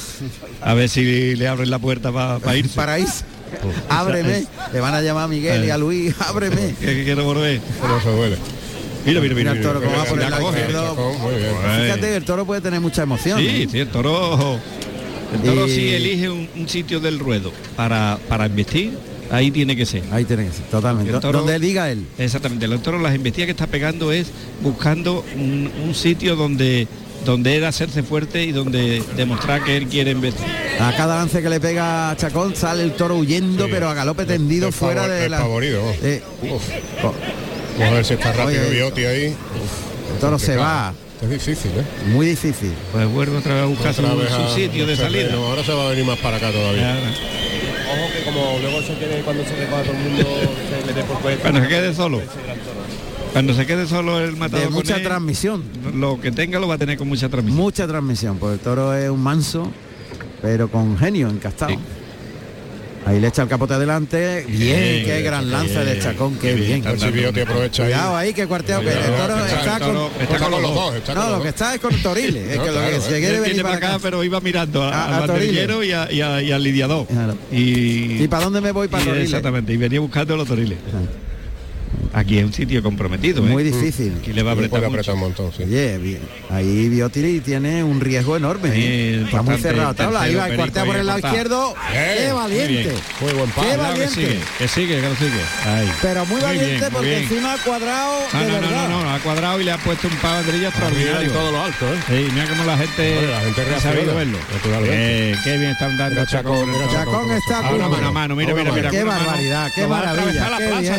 a 0.62 0.74
ver 0.74 0.90
si 0.90 1.36
le 1.36 1.48
abren 1.48 1.70
la 1.70 1.80
puerta 1.80 2.12
para 2.12 2.58
irse. 2.58 2.76
Para 2.76 3.00
irse. 3.00 3.24
Ábreme. 3.90 4.46
Le 4.74 4.80
van 4.80 4.94
a 4.96 5.02
llamar 5.02 5.24
a 5.26 5.28
Miguel 5.28 5.64
y 5.66 5.70
a 5.70 5.78
Luis. 5.78 6.14
Ábreme. 6.28 6.76
Que, 6.80 7.04
quiero 7.06 7.24
volver. 7.24 7.62
Se. 8.04 8.38
Mira, 9.06 9.20
mira, 9.22 9.36
Mira 9.36 9.36
mira. 9.36 9.52
el 9.54 9.62
toro 9.62 9.80
mira, 9.80 9.92
cómo 9.92 10.04
va 10.04 10.06
por 10.06 10.20
el. 10.20 11.84
Fíjate 11.86 12.02
que 12.02 12.16
el 12.16 12.26
toro 12.26 12.46
puede 12.46 12.62
tener 12.62 12.80
mucha 12.82 13.04
emoción. 13.04 13.40
Sí, 13.40 13.48
¿eh? 13.48 13.68
sí, 13.72 13.80
el 13.80 13.88
toro. 13.90 14.60
El 15.34 15.42
toro 15.42 15.68
Y- 15.68 15.72
sí 15.72 15.90
elige 15.94 16.30
un, 16.30 16.48
un 16.56 16.70
sitio 16.70 17.00
del 17.00 17.20
ruedo 17.20 17.52
para, 17.76 18.18
para 18.30 18.46
investir, 18.48 18.92
ahí 19.32 19.52
tiene 19.52 19.76
que 19.76 19.86
ser. 19.86 20.04
Ahí 20.12 20.26
tiene 20.26 20.46
que 20.46 20.52
ser, 20.54 20.66
totalmente. 20.66 21.12
El 21.12 21.20
toro- 21.20 21.40
Donde 21.40 21.60
diga 21.60 21.90
él. 21.92 22.06
Exactamente, 22.18 22.66
el 22.66 22.80
toro 22.80 23.00
las 23.00 23.16
embestidas 23.16 23.46
que 23.48 23.52
está 23.52 23.68
pegando 23.68 24.12
es 24.12 24.28
buscando 24.62 25.24
un, 25.36 25.70
un 25.86 25.96
sitio 25.96 26.36
donde 26.36 26.88
donde 27.26 27.56
él 27.56 27.64
hacerse 27.64 28.04
fuerte 28.04 28.44
y 28.44 28.52
donde 28.52 29.02
demostrar 29.16 29.64
que 29.64 29.78
él 29.78 29.88
quiere 29.88 30.12
investir. 30.12 30.46
A 30.82 30.94
cada 30.98 31.16
lance 31.16 31.42
que 31.42 31.50
le 31.50 31.62
pega 31.62 32.12
a 32.12 32.18
Chacón 32.18 32.54
sale 32.54 32.84
el 32.84 32.92
toro 32.92 33.16
huyendo, 33.16 33.64
Sí. 33.66 33.72
pero 33.72 33.88
a 33.88 33.94
galope 33.94 34.26
tendido 34.26 34.74
fuera 34.74 35.04
favor- 35.04 35.16
de 35.18 35.30
la. 35.30 35.38
favorido. 35.38 35.82
Eh, 36.04 36.22
Uf. 36.42 36.62
co- 37.02 37.14
Vamos 37.80 37.92
a 37.94 37.96
ver 37.96 38.06
si 38.06 38.14
está 38.16 38.34
rápido 38.34 38.62
Oye. 38.64 38.70
Biotti 38.72 39.06
ahí. 39.06 39.24
el 39.28 40.20
toro 40.20 40.38
se 40.38 40.58
va. 40.58 40.94
Es 41.24 41.30
difícil, 41.30 41.72
¿eh? 41.72 41.84
Muy 42.12 42.26
difícil. 42.26 42.74
Pues 42.92 43.08
vuelve 43.08 43.38
otra 43.38 43.54
vez 43.56 43.64
a 43.64 43.68
buscar 43.68 43.94
su, 43.94 44.06
a- 44.06 44.50
sitio 44.56 44.86
de 44.86 44.96
salida. 44.96 45.34
Ahora 45.36 45.64
se 45.64 45.72
va 45.74 45.88
a 45.88 45.90
venir 45.92 46.06
más 46.06 46.20
para 46.20 46.38
acá 46.38 46.52
todavía. 46.52 46.96
Ojo 46.98 48.12
que 48.14 48.24
como 48.26 48.58
luego 48.62 48.82
se 48.82 48.96
quede 48.98 49.22
cuando 49.22 49.44
se 49.46 49.56
recoja 49.56 49.84
todo 49.84 49.94
el 49.94 50.00
mundo 50.00 50.26
se 50.82 50.88
le 50.88 50.94
dé 50.94 51.04
por 51.04 51.20
cuenta. 51.20 51.42
Cuando 51.42 51.62
se 51.62 51.68
quede 51.68 51.94
solo. 51.94 52.22
Cuando 53.32 53.54
se 53.54 53.66
quede 53.66 53.88
solo 53.88 54.20
el 54.20 54.36
matador 54.36 54.60
De 54.62 54.66
con 54.68 54.76
mucha 54.76 54.98
él, 54.98 55.04
transmisión. 55.04 55.64
lo 55.96 56.20
que 56.22 56.32
tenga 56.32 56.60
lo 56.60 56.68
va 56.68 56.76
a 56.76 56.78
tener 56.78 56.98
con 56.98 57.08
mucha 57.08 57.30
transmisión. 57.30 57.64
Mucha 57.64 57.88
transmisión, 57.88 58.38
porque 58.38 58.56
el 58.56 58.60
toro 58.60 58.94
es 58.94 59.10
un 59.10 59.22
manso, 59.22 59.72
pero 60.42 60.68
con 60.70 60.98
genio 60.98 61.30
encastado. 61.30 61.72
Sí. 61.72 61.80
Ahí 63.06 63.20
le 63.20 63.28
echa 63.28 63.42
el 63.44 63.50
capote 63.50 63.74
adelante. 63.74 64.46
Bien, 64.48 64.58
Bien, 64.80 65.06
qué 65.06 65.22
gran 65.24 65.52
lance 65.52 65.78
de 65.80 65.92
bien, 65.94 66.00
Chacón, 66.00 66.36
qué 66.36 66.40
qué 66.50 66.54
bien, 66.56 66.68
bien. 66.68 66.78
está 66.78 66.90
A 66.90 66.92
ver 66.94 67.02
si 67.02 67.12
Biotti 67.12 67.40
aprovecha. 67.42 67.84
Cuidado 67.84 68.16
ahí, 68.16 68.34
que 68.34 68.48
cuarteo 68.48 68.80
que 68.82 68.90
el 68.92 69.00
toro 69.00 69.46
está- 69.46 69.80
con. 69.80 69.98
Está 70.22 70.40
con 70.40 70.52
los 70.52 70.62
dos. 70.62 70.96
Está 70.96 71.14
No, 71.14 71.22
con 71.24 71.32
lo 71.34 71.42
que 71.44 71.50
está 71.50 71.76
es 71.76 71.82
con 71.82 71.96
Toriles. 72.02 72.48
Es 72.52 72.58
No, 72.58 72.64
que 72.64 72.72
lo 72.72 72.80
que 72.80 73.02
se 73.02 73.20
quiere 73.20 73.40
venir 73.42 73.62
para 73.62 73.76
acá, 73.76 73.90
acá. 73.90 74.00
pero 74.02 74.24
iba 74.24 74.40
mirando 74.40 74.84
a- 74.84 74.90
A- 74.94 75.18
al 75.18 75.28
banderillero 75.28 75.84
y, 75.84 75.92
a- 75.92 76.12
y 76.12 76.22
a- 76.22 76.42
y 76.42 76.52
al 76.52 76.64
lidiador. 76.64 77.06
Claro. 77.08 77.38
Y, 77.52 78.24
¿Y 78.24 78.28
para 78.30 78.46
dónde 78.46 78.62
me 78.62 78.72
voy? 78.72 78.88
Para 78.88 79.04
y 79.04 79.08
Toriles. 79.08 79.26
Exactamente, 79.30 79.74
y 79.74 79.78
venía 79.78 80.00
buscando 80.00 80.38
los 80.38 80.48
toriles. 80.48 80.78
Aquí 82.14 82.38
es 82.38 82.46
un 82.46 82.54
sitio 82.54 82.84
comprometido. 82.84 83.44
¿eh? 83.46 83.50
Muy 83.50 83.64
difícil. 83.64 84.14
Aquí 84.22 84.34
le 84.34 84.44
va 84.44 84.52
a 84.52 84.54
apretar 84.54 84.84
apretar 84.86 85.16
un 85.16 85.22
montón, 85.22 85.52
sí. 85.52 85.64
Oye, 85.64 86.20
ahí 86.52 86.90
Biotti 86.90 87.40
tiene 87.40 87.84
un 87.84 88.00
riesgo 88.00 88.38
enorme. 88.38 88.70
¿eh? 88.74 89.24
Está 89.26 89.42
muy 89.42 89.58
cerrado 89.58 89.90
la 89.90 89.94
tabla. 89.96 90.22
Ahí 90.22 90.36
va, 90.36 90.48
el 90.48 90.56
cuartea 90.56 90.84
Perico, 90.84 90.92
por 90.92 91.00
el 91.00 91.08
lado 91.08 91.20
izquierdo. 91.20 91.74
¡Qué 91.92 92.32
valiente! 92.32 92.94
Muy 93.22 93.34
buen 93.34 93.50
¡Qué 93.52 93.62
que 93.72 93.78
valiente! 93.78 94.14
sigue, 94.16 94.40
que 94.60 94.68
sigue, 94.68 95.02
que 95.02 95.10
lo 95.10 95.16
sigue. 95.16 95.42
Ahí. 95.66 95.92
Pero 96.02 96.26
muy 96.28 96.36
Muy 96.36 96.42
valiente 96.44 96.70
bien, 96.70 96.82
muy 96.84 96.92
porque 96.92 97.10
bien. 97.10 97.24
encima 97.24 97.54
ha 97.54 97.58
cuadrado 97.58 98.14
Ah, 98.32 98.40
de 98.40 98.46
no, 98.48 98.54
no, 98.54 98.62
verdad. 98.62 98.90
no, 98.90 99.04
no, 99.04 99.10
ha 99.14 99.20
cuadrado 99.20 99.62
y 99.62 99.64
le 99.64 99.72
ha 99.72 99.78
puesto 99.78 100.08
un 100.08 100.16
par 100.18 100.32
de 100.32 100.38
banderillas 100.38 100.76
Arriba 100.76 100.90
extraordinario. 100.90 101.28
en 101.30 101.34
todo 101.34 101.52
lo 101.52 101.62
alto, 101.64 101.86
¿eh? 101.94 101.98
Sí, 102.08 102.28
mira 102.32 102.48
cómo 102.50 102.64
la 102.66 102.78
gente, 102.78 103.18
Hombre, 103.18 103.32
la 103.32 103.40
gente 103.42 103.62
ha 103.76 103.80
sabido 103.80 104.16
verlo. 104.16 104.38
Eh, 104.86 105.36
qué 105.44 105.58
bien 105.58 105.72
están 105.72 105.98
dando 105.98 106.14
Mira 106.22 106.28
Chacón. 106.28 106.70
Chacón, 106.92 107.32
está 107.32 107.58
Ahora 107.58 107.76
una 107.76 107.90
mano 107.90 108.08
a 108.08 108.12
mano, 108.12 108.36
mira, 108.36 108.54
mira, 108.54 108.72
mira. 108.72 108.90
Qué 108.92 109.04
barbaridad, 109.04 109.72
qué 109.74 109.84
a 109.84 109.88
maravilla, 109.88 110.50
la 110.50 110.58
qué 110.58 110.68
plaza 110.68 110.98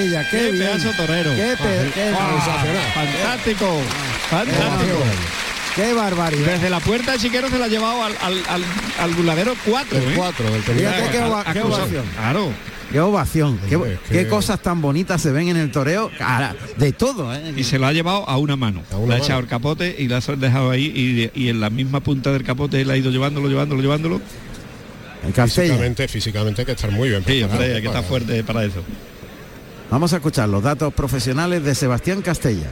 ¿eh? 0.00 0.10
maravilla, 0.10 0.30
qué, 0.30 0.36
Qué 0.38 0.52
bien. 0.52 0.58
pedazo 0.58 0.90
torero. 0.96 1.30
Qué, 1.34 1.54
pe- 1.56 1.90
qué- 1.94 2.12
Ah, 2.14 2.64
fantástico, 2.94 3.80
fantástico. 4.28 4.98
qué 5.76 5.92
barbaridad. 5.92 6.46
Desde 6.52 6.70
la 6.70 6.80
puerta 6.80 7.12
de 7.12 7.18
Chiquero 7.18 7.48
se 7.48 7.58
la 7.58 7.66
ha 7.66 7.68
llevado 7.68 8.02
al, 8.04 8.12
al, 8.20 8.34
al, 8.48 8.62
al 9.00 9.14
burladero 9.14 9.54
4. 9.66 9.98
El 9.98 10.14
4 10.14 10.44
del 10.50 10.62
Fíjate 10.62 10.80
terminal. 10.82 11.10
qué 11.10 11.18
ova- 11.22 11.44
qué 11.52 11.60
ovación. 11.62 12.04
Claro. 12.16 12.52
Qué 12.90 12.98
ovación, 12.98 13.56
qué, 13.68 13.76
es 13.76 13.80
que- 14.08 14.14
qué 14.18 14.26
cosas 14.26 14.60
tan 14.60 14.82
bonitas 14.82 15.22
se 15.22 15.30
ven 15.30 15.46
en 15.46 15.56
el 15.56 15.70
toreo, 15.70 16.10
cara, 16.18 16.56
de 16.76 16.92
todo, 16.92 17.32
¿eh? 17.32 17.52
Y 17.56 17.62
se 17.62 17.78
lo 17.78 17.86
ha 17.86 17.92
llevado 17.92 18.28
a 18.28 18.36
una 18.36 18.56
mano. 18.56 18.82
A 18.90 18.96
una 18.96 19.06
le 19.10 19.14
ha 19.14 19.18
mano. 19.18 19.24
echado 19.24 19.38
el 19.40 19.46
capote 19.46 19.94
y 19.96 20.08
la 20.08 20.16
ha 20.16 20.20
dejado 20.36 20.70
ahí 20.70 21.30
y, 21.34 21.40
y 21.40 21.50
en 21.50 21.60
la 21.60 21.70
misma 21.70 22.00
punta 22.00 22.32
del 22.32 22.42
capote 22.42 22.80
él 22.80 22.90
ha 22.90 22.96
ido 22.96 23.12
llevándolo, 23.12 23.48
llevándolo, 23.48 23.80
llevándolo. 23.80 24.20
En. 25.24 25.32
Físicamente, 25.32 26.08
físicamente 26.08 26.62
hay 26.62 26.66
que 26.66 26.72
estar 26.72 26.90
muy 26.90 27.10
bien. 27.10 27.20
Sí, 27.20 27.26
preparado 27.26 27.52
hombre, 27.60 27.74
hay 27.76 27.80
que 27.82 27.86
estar 27.86 28.02
fuerte 28.04 28.42
para 28.42 28.64
eso. 28.64 28.82
Vamos 29.90 30.12
a 30.12 30.16
escuchar 30.16 30.48
los 30.48 30.62
datos 30.62 30.94
profesionales 30.94 31.64
de 31.64 31.74
Sebastián 31.74 32.22
Castella. 32.22 32.70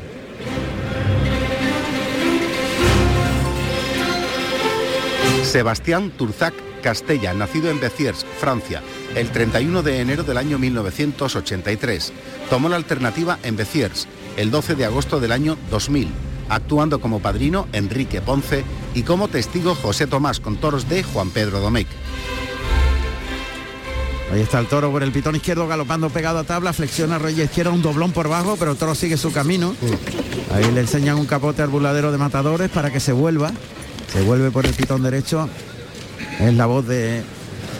Sebastián 5.43 6.13
Turzac 6.17 6.55
Castella, 6.81 7.35
nacido 7.35 7.71
en 7.71 7.81
Béziers, 7.81 8.25
Francia, 8.39 8.83
el 9.17 9.31
31 9.31 9.83
de 9.83 10.01
enero 10.01 10.23
del 10.23 10.37
año 10.37 10.61
1983. 10.61 12.13
Tomó 12.51 12.69
la 12.69 12.77
alternativa 12.77 13.41
en 13.43 13.57
Béziers 13.57 14.07
el 14.37 14.53
12 14.53 14.77
de 14.77 14.85
agosto 14.85 15.19
del 15.19 15.33
año 15.33 15.57
2000, 15.71 16.11
actuando 16.49 17.01
como 17.01 17.19
padrino 17.19 17.67
Enrique 17.73 18.21
Ponce 18.21 18.63
y 18.95 19.03
como 19.03 19.27
testigo 19.27 19.75
José 19.75 20.07
Tomás 20.07 20.39
con 20.39 20.57
toros 20.57 20.89
de 20.89 21.03
Juan 21.03 21.31
Pedro 21.31 21.59
Domecq. 21.59 21.89
Ahí 24.33 24.43
está 24.43 24.59
el 24.59 24.67
toro 24.67 24.91
por 24.91 25.03
el 25.03 25.11
pitón 25.11 25.37
izquierdo 25.37 25.67
galopando 25.67 26.11
pegado 26.11 26.39
a 26.39 26.45
tabla, 26.45 26.73
flexiona 26.75 27.19
rodilla 27.19 27.45
izquierda, 27.45 27.71
un 27.71 27.81
doblón 27.81 28.13
por 28.13 28.29
bajo, 28.29 28.57
pero 28.59 28.73
el 28.73 28.77
toro 28.77 28.95
sigue 28.95 29.17
su 29.17 29.33
camino. 29.33 29.75
Ahí 30.55 30.71
le 30.73 30.81
enseñan 30.81 31.17
un 31.17 31.25
capote 31.27 31.63
al 31.63 31.69
burladero 31.69 32.13
de 32.13 32.19
matadores 32.19 32.69
para 32.69 32.91
que 32.93 33.01
se 33.01 33.13
vuelva. 33.13 33.51
Se 34.13 34.21
vuelve 34.23 34.51
por 34.51 34.67
el 34.67 34.75
pitón 34.75 35.03
derecho. 35.03 35.49
Es 36.41 36.55
la 36.55 36.67
voz 36.67 36.87
de, 36.87 37.23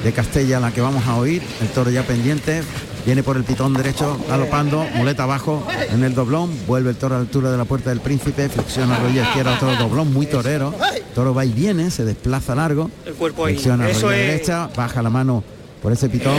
de 0.05 0.13
Castella 0.13 0.59
la 0.59 0.73
que 0.73 0.81
vamos 0.81 1.07
a 1.07 1.17
oír. 1.17 1.43
El 1.61 1.69
toro 1.69 1.91
ya 1.91 2.03
pendiente. 2.03 2.63
Viene 3.05 3.23
por 3.23 3.37
el 3.39 3.45
pitón 3.45 3.73
derecho, 3.73 4.19
galopando, 4.29 4.85
muleta 4.97 5.23
abajo 5.23 5.67
en 5.91 6.05
el 6.05 6.15
doblón, 6.15 6.51
vuelve 6.67 6.91
el 6.91 6.97
toro 6.97 7.15
a 7.15 7.19
la 7.19 7.23
altura 7.23 7.51
de 7.51 7.57
la 7.57 7.65
puerta 7.65 7.89
del 7.89 8.01
príncipe, 8.01 8.51
flexiona 8.51 8.99
rodilla 8.99 9.23
izquierda, 9.29 9.55
otro 9.55 9.75
doblón 9.77 10.13
muy 10.13 10.27
torero, 10.27 10.75
toro 11.15 11.33
va 11.33 11.47
y 11.47 11.53
viene, 11.53 11.91
se 11.91 12.05
desplaza 12.05 12.55
largo, 12.55 12.91
El 13.07 13.15
cuerpo 13.15 13.47
ahí. 13.47 13.55
flexiona 13.55 13.89
Eso 13.89 14.09
rodilla 14.09 14.21
es. 14.23 14.27
derecha, 14.27 14.69
baja 14.77 15.01
la 15.01 15.09
mano 15.09 15.43
por 15.83 15.93
ese 15.93 16.09
pitón, 16.09 16.35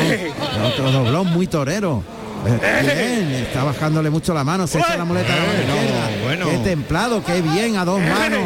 otro 0.66 0.92
doblón 0.92 1.28
muy 1.28 1.48
torero. 1.48 2.04
Eh, 2.46 3.20
Bien, 3.28 3.44
está 3.44 3.64
bajándole 3.66 4.10
mucho 4.10 4.34
la 4.34 4.44
mano, 4.46 4.66
se 4.66 4.80
echa 4.80 4.96
la 4.98 5.04
muleta 5.06 5.34
a 5.34 5.38
la 5.38 5.44
mano 5.46 5.60
izquierda. 5.60 6.10
bueno. 6.24 6.50
Qué 6.50 6.58
templado, 6.60 7.24
qué 7.24 7.42
bien, 7.42 7.76
a 7.78 7.84
dos 7.86 8.00
manos. 8.02 8.40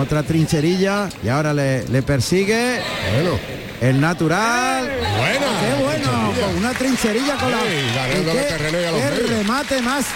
Otra 0.00 0.22
trincherilla 0.22 1.08
y 1.22 1.28
ahora 1.28 1.52
le, 1.54 1.86
le 1.88 2.02
persigue. 2.02 2.80
El 3.80 4.00
natural. 4.00 4.84
Bueno. 5.18 5.46
Qué 5.60 5.82
bueno. 5.84 6.32
Con 6.46 6.56
una 6.56 6.72
trincherilla 6.72 7.34
con 7.36 7.50
la. 7.50 7.58
Sí, 7.58 7.94
ganándole 7.94 8.40
¿Y 8.40 8.42
qué- 8.44 8.48
terreno 8.48 8.80
y 8.80 8.84
a 8.84 8.90
los 8.92 9.00
qué 9.02 9.10
medios. 9.10 9.30
remate 9.30 9.82
más 9.82 10.06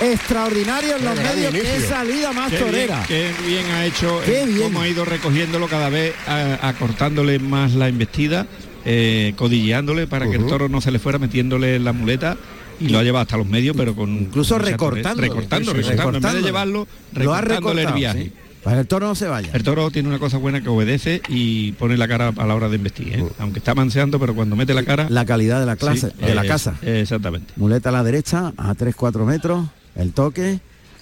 extraordinario 0.00 0.96
en 0.96 1.04
los 1.04 1.16
medios. 1.16 1.52
Qué 1.52 1.80
salida 1.88 2.32
más 2.32 2.50
Qué 2.50 2.56
bien, 2.58 2.66
torera. 2.70 3.04
qué 3.08 3.32
bien 3.46 3.66
ha 3.72 3.84
hecho, 3.84 4.20
Qué 4.24 4.46
bien. 4.46 4.62
cómo 4.62 4.80
ha 4.82 4.88
ido 4.88 5.04
recogiéndolo 5.04 5.66
cada 5.68 5.88
vez, 5.88 6.14
a- 6.28 6.68
acortándole 6.68 7.38
más 7.40 7.72
la 7.72 7.88
embestida, 7.88 8.46
eh, 8.84 9.34
codilleándole 9.36 10.06
para 10.06 10.28
que 10.28 10.36
el 10.36 10.46
toro 10.46 10.68
no 10.68 10.80
se 10.80 10.90
le 10.90 10.98
fuera 10.98 11.18
metiéndole 11.18 11.78
la 11.78 11.92
muleta 11.92 12.36
y 12.80 12.88
lo 12.88 12.98
ha 12.98 13.02
llevado 13.02 13.22
hasta 13.22 13.36
los 13.36 13.46
medios, 13.46 13.76
pero 13.76 13.94
con 13.94 14.10
Incluso 14.10 14.58
recortando. 14.58 15.20
recortando, 15.22 15.72
recortando. 15.72 16.16
En 16.16 16.22
vez 16.22 16.34
de 16.34 16.42
llevarlo, 16.42 16.86
Lo 17.12 17.34
ha 17.34 17.40
el 17.40 17.92
viaje. 17.92 18.24
sí. 18.24 18.32
Para 18.62 18.76
que 18.76 18.80
el 18.82 18.88
toro 18.88 19.06
no 19.06 19.14
se 19.14 19.26
vaya. 19.26 19.50
El 19.54 19.62
toro 19.62 19.90
tiene 19.90 20.08
una 20.08 20.18
cosa 20.18 20.36
buena 20.36 20.60
que 20.60 20.68
obedece 20.68 21.22
y 21.28 21.72
pone 21.72 21.96
la 21.96 22.06
cara 22.06 22.32
a 22.36 22.46
la 22.46 22.54
hora 22.54 22.68
de 22.68 22.76
investir, 22.76 23.14
¿eh? 23.14 23.24
aunque 23.38 23.58
está 23.58 23.74
manseando, 23.74 24.20
pero 24.20 24.34
cuando 24.34 24.54
mete 24.54 24.74
la 24.74 24.82
cara... 24.82 25.06
La 25.08 25.24
calidad 25.24 25.60
de 25.60 25.66
la 25.66 25.76
clase, 25.76 26.10
Sí, 26.10 26.26
de 26.26 26.34
la 26.34 26.44
casa. 26.44 26.74
Exactamente. 26.82 27.54
Muleta 27.56 27.88
a 27.88 27.92
la 27.92 28.02
derecha, 28.02 28.52
a 28.58 28.74
3-4 28.74 29.24
metros, 29.24 29.66
el 29.96 30.12
toque. 30.12 30.60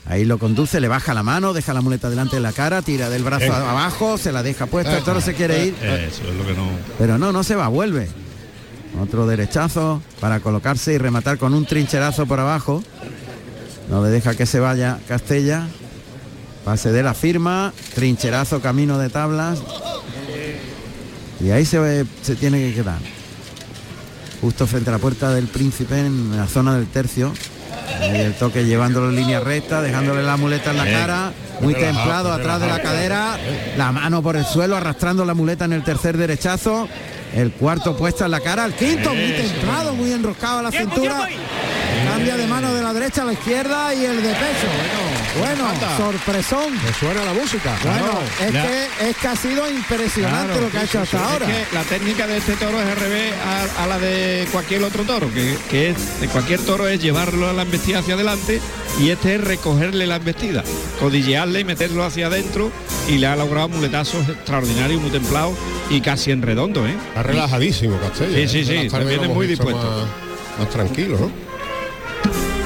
Ahí 0.09 0.25
lo 0.25 0.39
conduce, 0.39 0.81
le 0.81 0.89
baja 0.89 1.13
la 1.13 1.23
mano, 1.23 1.53
deja 1.53 1.75
la 1.75 1.83
muleta 1.83 2.09
delante 2.09 2.37
de 2.37 2.43
la 2.43 2.53
cara, 2.53 2.81
tira 2.81 3.11
del 3.11 3.23
brazo 3.25 3.45
Eh. 3.45 3.51
abajo, 3.53 4.17
se 4.17 4.33
la 4.33 4.43
deja 4.43 4.67
puesta, 4.67 4.97
el 4.97 5.05
toro 5.05 5.21
se 5.21 5.35
quiere 5.35 5.67
ir. 5.67 5.75
Eso 5.83 6.23
es 6.29 6.35
lo 6.35 6.47
que 6.47 6.55
no... 6.55 6.67
Pero 6.99 7.19
no, 7.19 7.31
no 7.31 7.45
se 7.45 7.55
va, 7.57 7.69
vuelve. 7.69 8.09
Otro 9.03 9.27
derechazo 9.27 10.01
para 10.19 10.41
colocarse 10.41 10.95
y 10.95 10.99
rematar 10.99 11.37
con 11.37 11.53
un 11.53 11.67
trincherazo 11.67 12.25
por 12.27 12.41
abajo. 12.41 12.83
No 13.91 14.03
le 14.03 14.09
deja 14.09 14.35
que 14.35 14.47
se 14.47 14.61
vaya 14.61 14.99
Castella. 15.07 15.67
Pase 16.65 16.91
de 16.91 17.03
la 17.03 17.13
firma, 17.15 17.73
trincherazo 17.95 18.61
camino 18.61 18.99
de 18.99 19.11
tablas. 19.11 19.59
Y 21.41 21.51
ahí 21.51 21.65
se, 21.67 21.79
ve- 21.79 22.07
se 22.23 22.35
tiene 22.35 22.59
que 22.61 22.75
quedar. 22.75 22.99
Justo 24.41 24.67
frente 24.67 24.89
a 24.91 24.95
la 24.95 24.99
puerta 24.99 25.31
del 25.35 25.47
príncipe 25.49 25.99
en 26.01 26.37
la 26.37 26.47
zona 26.47 26.75
del 26.77 26.87
tercio. 26.87 27.33
Ahí 28.01 28.20
el 28.20 28.34
toque 28.34 28.64
llevándolo 28.64 29.09
en 29.11 29.16
línea 29.16 29.41
recta, 29.41 29.82
dejándole 29.82 30.22
la 30.22 30.36
muleta 30.36 30.70
en 30.70 30.76
la 30.76 30.84
cara, 30.84 31.32
muy 31.61 31.74
templado 31.74 32.32
atrás 32.32 32.61
de 32.61 32.66
la 32.66 32.80
cadera, 32.80 33.36
la 33.76 33.93
mano 33.93 34.22
por 34.22 34.36
el 34.36 34.45
suelo, 34.45 34.76
arrastrando 34.76 35.24
la 35.24 35.34
muleta 35.34 35.64
en 35.64 35.72
el 35.72 35.82
tercer 35.82 36.16
derechazo, 36.16 36.89
el 37.34 37.53
cuarto 37.53 37.97
puesta 37.97 38.26
en 38.26 38.30
la 38.30 38.41
cara, 38.41 38.64
el 38.64 38.74
quinto 38.74 39.14
muy 39.14 39.32
templado, 39.32 39.95
muy 39.95 40.12
enroscado 40.12 40.61
a 40.61 40.62
la 40.62 40.70
cintura, 40.70 41.28
cambia 42.11 42.36
de 42.36 42.47
mano 42.47 42.72
de 42.72 42.82
la 42.82 42.93
derecha 42.93 43.22
a 43.22 43.26
la 43.26 43.32
izquierda 43.32 43.95
y 43.95 44.05
el 44.05 44.22
de 44.22 44.30
pecho. 44.30 44.68
Bueno, 44.76 45.18
Anda. 45.45 45.97
sorpresón. 45.97 46.72
Me 46.74 46.93
suena 46.95 47.24
la 47.24 47.32
música. 47.32 47.76
Bueno, 47.82 47.99
Claro. 47.99 48.20
es 48.47 48.53
Ya. 48.53 48.62
que 48.62 49.11
es 49.11 49.16
que 49.16 49.28
ha 49.28 49.36
sido 49.36 49.70
impresionante 49.70 50.47
Claro, 50.53 50.61
lo 50.62 50.70
que 50.70 50.78
ha 50.78 50.80
sí, 50.82 50.86
hecho 50.86 51.05
sí, 51.07 51.16
hasta 51.16 51.18
sí. 51.18 51.32
ahora. 51.32 51.47
Es 51.59 51.68
que 51.68 51.74
la 51.74 51.82
técnica 51.84 52.26
de 52.26 52.36
este 52.39 52.53
toro 52.57 52.80
es 52.80 52.89
al 52.89 52.97
revés 52.97 53.34
a, 53.78 53.84
a 53.84 53.86
la 53.86 53.99
de 53.99 54.47
cualquier 54.53 54.82
otro 54.84 55.05
toro, 55.05 55.32
que, 55.32 55.57
que 55.70 55.91
es 55.91 56.20
de 56.20 56.28
cualquier 56.28 56.61
toro 56.61 56.89
es 56.89 57.01
llevarlo 57.01 57.49
a 57.49 57.53
la 57.53 57.62
embestida 57.62 58.01
hacia 58.01 58.14
adelante 58.14 58.61
y 59.01 59.11
este 59.11 59.36
es 59.36 59.41
recogerle 59.43 60.07
la 60.07 60.16
embestida, 60.16 60.64
codillearle 61.01 61.61
y 61.61 61.64
meterlo 61.64 62.05
hacia 62.05 62.26
adentro 62.26 62.70
y 63.09 63.18
le 63.18 63.26
ha 63.26 63.36
logrado 63.36 63.68
muletazos 63.68 64.28
extraordinarios, 64.28 65.01
muy 65.01 65.11
templados 65.11 65.55
y 65.91 66.01
casi 66.01 66.30
en 66.32 66.43
redondo, 66.43 66.86
¿eh? 66.86 66.95
Está 67.09 67.22
relajadísimo 67.22 67.99
Castella. 67.99 68.36
Sí, 68.36 68.49
sí, 68.49 68.59
¿eh? 68.59 68.64
sí, 68.64 68.74
Buenas 68.74 68.93
tardes 68.93 69.09
viene 69.09 69.28
muy 69.34 69.47
dispuesto. 69.47 70.07
Más, 70.59 70.59
más 70.66 70.70
tranquilo, 70.70 71.18
¿no? 71.18 71.30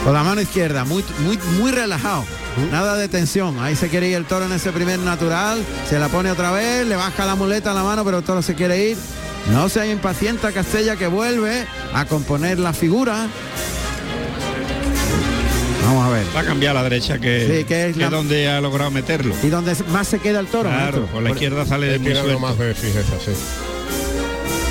Con 0.04 0.14
la 0.14 0.24
mano 0.24 0.40
izquierda, 0.40 0.84
muy, 0.84 1.04
muy, 1.20 1.38
muy 1.60 1.70
relajado. 1.70 2.24
Nada 2.70 2.96
de 2.96 3.09
tensión. 3.09 3.59
Ahí 3.61 3.76
se 3.76 3.88
quiere 3.88 4.09
ir 4.09 4.16
el 4.16 4.24
toro 4.26 4.44
en 4.46 4.53
ese 4.53 4.72
primer 4.72 4.98
natural. 4.98 5.62
Se 5.88 5.98
la 5.98 6.09
pone 6.09 6.30
otra 6.30 6.50
vez, 6.53 6.86
le 6.86 6.96
baja 6.96 7.24
la 7.26 7.34
muleta 7.34 7.70
a 7.70 7.74
la 7.74 7.82
mano, 7.82 8.05
pero 8.05 8.18
el 8.18 8.24
toro 8.24 8.42
se 8.42 8.55
quiere 8.55 8.90
ir. 8.90 8.96
No 9.53 9.68
se 9.68 9.90
impacienta 9.90 10.53
Castella 10.53 10.96
que 10.96 11.07
vuelve 11.07 11.66
a 11.94 12.05
componer 12.05 12.59
la 12.59 12.72
figura. 12.72 13.26
Vamos 15.84 16.07
a 16.07 16.11
ver. 16.11 16.24
Va 16.34 16.40
a 16.40 16.44
cambiar 16.44 16.76
a 16.76 16.82
la 16.82 16.88
derecha 16.88 17.18
que, 17.18 17.59
Sí, 17.59 17.64
que 17.64 17.88
es 17.88 17.96
la- 17.96 18.09
donde 18.09 18.48
ha 18.48 18.61
logrado 18.61 18.90
meterlo. 18.90 19.34
Y 19.42 19.48
donde 19.48 19.74
más 19.90 20.07
se 20.09 20.18
queda 20.20 20.38
el 20.40 20.46
toro. 20.46 20.68
Claro, 20.70 20.82
maestro. 20.84 21.07
por 21.07 21.22
la 21.22 21.30
izquierda 21.30 21.66
sale 21.66 21.98
muy 21.98 22.14
suelto. 22.14 22.38
más 22.38 22.57
de 22.59 22.74
fijeza, 22.74 23.14
sí. 23.24 23.32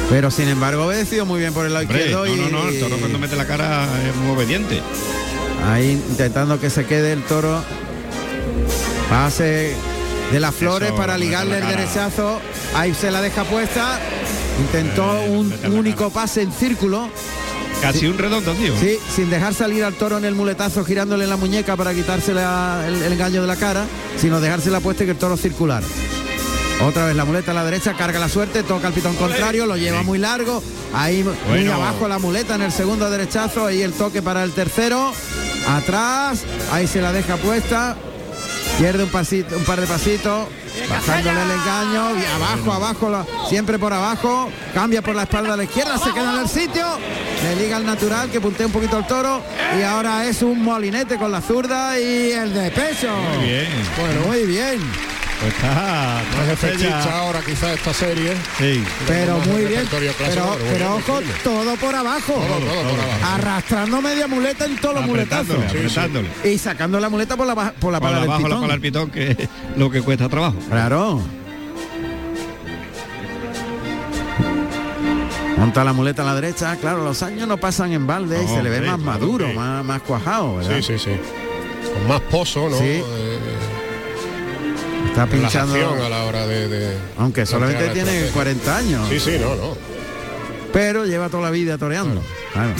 Pero 0.10 0.30
sin 0.32 0.48
embargo 0.50 0.86
obedecido 0.86 1.26
muy 1.26 1.40
bien 1.40 1.54
por 1.54 1.66
el 1.66 1.74
lado 1.74 1.84
Hombre, 1.86 2.00
izquierdo. 2.00 2.26
no, 2.26 2.34
y... 2.34 2.38
no, 2.38 2.50
no, 2.64 2.70
el 2.70 2.80
toro 2.80 2.98
cuando 2.98 3.18
mete 3.20 3.36
la 3.36 3.46
cara 3.46 3.86
es 4.08 4.16
muy 4.16 4.32
obediente. 4.36 4.82
Ahí 5.68 5.92
intentando 6.10 6.60
que 6.60 6.70
se 6.70 6.86
quede 6.86 7.14
el 7.14 7.24
toro. 7.24 7.62
Pase 9.10 9.76
de 10.32 10.40
las 10.40 10.56
flores 10.56 10.90
Eso, 10.90 10.98
para 10.98 11.18
ligarle 11.18 11.60
el 11.60 11.68
derechazo. 11.68 12.40
Ahí 12.76 12.94
se 12.94 13.12
la 13.12 13.22
deja 13.22 13.44
puesta. 13.44 14.00
Intentó 14.60 15.18
Eh, 15.18 15.30
un 15.30 15.54
único 15.78 16.10
pase 16.10 16.42
en 16.44 16.52
círculo. 16.52 17.10
Casi 17.82 18.06
un 18.06 18.18
redondo, 18.18 18.54
tío. 18.54 18.74
Sí, 18.80 18.98
sin 19.16 19.30
dejar 19.30 19.54
salir 19.56 19.84
al 19.84 19.94
toro 19.96 20.18
en 20.20 20.26
el 20.26 20.36
muletazo, 20.36 20.86
girándole 20.86 21.26
la 21.26 21.36
muñeca 21.36 21.76
para 21.76 21.94
quitarse 21.94 22.34
la- 22.34 22.84
el, 22.88 23.02
el 23.02 23.14
engaño 23.14 23.42
de 23.42 23.48
la 23.48 23.56
cara, 23.56 23.86
sino 24.20 24.40
dejársela 24.40 24.80
puesta 24.82 25.04
y 25.04 25.08
que 25.08 25.12
el 25.14 25.18
toro 25.18 25.36
circular. 25.36 25.82
Otra 26.88 27.08
vez 27.08 27.16
la 27.16 27.26
muleta 27.26 27.52
a 27.52 27.54
la 27.56 27.64
derecha, 27.64 27.94
carga 27.96 28.20
la 28.20 28.30
suerte, 28.30 28.64
toca 28.64 28.88
el 28.88 28.94
pitón 28.94 29.16
contrario, 29.16 29.66
lo 29.66 29.78
lleva 29.78 30.04
muy 30.04 30.18
largo. 30.20 30.62
Ahí 30.94 31.24
muy 31.50 31.68
abajo 31.68 32.08
la 32.08 32.20
muleta 32.20 32.56
en 32.56 32.62
el 32.64 32.72
segundo 32.72 33.10
derechazo, 33.10 33.66
ahí 33.66 33.82
el 33.82 33.94
toque 33.94 34.22
para 34.22 34.44
el 34.44 34.52
tercero. 34.52 35.12
Atrás, 35.68 36.44
ahí 36.72 36.88
se 36.88 37.02
la 37.02 37.12
deja 37.12 37.38
puesta. 37.38 37.96
Pierde 38.78 39.04
un 39.04 39.10
pasito, 39.10 39.58
un 39.58 39.64
par 39.64 39.80
de 39.80 39.86
pasitos, 39.86 40.48
bajándole 40.90 41.42
el 41.44 41.52
engaño, 41.52 42.20
y 42.20 42.26
abajo, 42.26 42.72
abajo, 42.74 43.10
la- 43.10 43.26
siempre 43.50 43.78
por 43.78 43.94
abajo, 43.94 44.50
cambia 44.74 45.02
por 45.02 45.14
la 45.16 45.24
espalda 45.24 45.54
a 45.54 45.58
la 45.58 45.66
izquierda, 45.66 45.98
se 46.00 46.12
queda 46.14 46.34
en 46.36 46.40
el 46.40 46.48
sitio, 46.50 46.86
le 47.44 47.56
liga 47.58 47.78
al 47.78 47.86
natural 47.86 48.30
que 48.32 48.40
puntea 48.42 48.66
un 48.68 48.72
poquito 48.72 48.98
al 48.98 49.06
toro 49.06 49.42
y 49.78 49.84
ahora 49.84 50.26
es 50.26 50.42
un 50.42 50.64
molinete 50.64 51.18
con 51.18 51.32
la 51.32 51.42
zurda 51.42 52.00
y 52.00 52.32
el 52.32 52.54
de 52.54 52.72
pecho. 52.72 53.10
Muy 53.38 53.46
bien. 53.46 53.68
Bueno, 54.00 54.22
muy 54.28 54.44
bien. 54.46 54.80
Pues 55.42 55.54
está, 55.56 56.22
está 56.22 56.54
efectista 56.54 57.04
ya- 57.04 57.20
ahora 57.20 57.40
quizás 57.44 57.72
esta 57.76 57.94
serie. 57.94 58.34
Sí. 58.60 58.84
Pero 59.08 59.40
muy 59.40 59.66
bien, 59.66 59.88
pero, 59.90 60.14
pero 60.70 60.96
ojo, 60.98 61.20
todo 61.44 61.76
por 61.78 61.96
abajo. 61.96 62.34
Todo, 62.34 62.60
todo 62.60 62.90
por 62.92 63.00
abajo. 63.00 63.26
Arrastrando 63.34 64.02
media 64.02 64.28
muleta 64.28 64.66
en 64.66 64.78
todos 64.80 64.96
los 64.96 65.06
muletazos. 65.08 65.58
Y 66.44 66.58
sacando 66.60 67.00
la 67.00 67.10
muleta 67.10 67.36
por 67.36 67.48
la, 67.48 67.56
por 67.56 67.92
la 67.92 68.00
Por 68.00 68.10
pala 68.10 68.20
del 68.22 68.30
abajo 68.30 68.42
la 68.42 68.48
pitón. 68.48 68.62
pala 68.62 68.74
del 68.74 68.82
pitón, 68.82 69.10
que 69.10 69.32
es 69.32 69.38
lo 69.78 69.90
que 69.90 70.02
cuesta 70.02 70.30
trabajo. 70.30 70.58
Claro. 70.70 71.22
Monta 75.58 75.84
la 75.84 75.94
muleta 75.94 76.24
a 76.24 76.26
la 76.26 76.36
derecha, 76.36 76.76
claro, 76.78 77.04
los 77.04 77.22
años 77.22 77.48
no 77.48 77.58
pasan 77.58 77.92
en 77.94 78.08
balde 78.08 78.42
y 78.42 78.46
No, 78.46 78.56
se 78.56 78.64
le 78.64 78.70
ve 78.70 78.78
hombre, 78.78 78.92
más 78.92 79.00
claro 79.02 79.20
maduro, 79.20 79.48
que- 79.48 79.54
más, 79.54 79.86
más 79.86 80.02
cuajado, 80.02 80.56
¿verdad? 80.58 80.76
Sí, 80.78 80.84
sí, 80.84 81.00
sí. 81.00 81.12
Con 81.94 82.08
más 82.08 82.22
pozo, 82.22 82.70
¿no? 82.70 82.78
Sí. 82.78 82.84
Eh, 82.86 83.04
Está 85.12 85.28
pinchando. 85.28 86.04
a 86.04 86.10
la 86.10 86.24
hora 86.24 86.48
de... 86.48 86.68
de 86.68 86.98
Aunque 87.18 87.46
solamente 87.46 87.84
tiene 87.90 88.26
estrategia. 88.28 88.34
40 88.34 88.78
años. 88.78 89.10
Sí, 89.10 89.20
sí, 89.20 89.38
no, 89.40 89.56
no. 89.56 89.78
Pero 90.74 91.06
lleva 91.06 91.30
toda 91.30 91.44
la 91.44 91.52
vida 91.52 91.78
toreando. 91.78 92.22
Claro. 92.54 92.72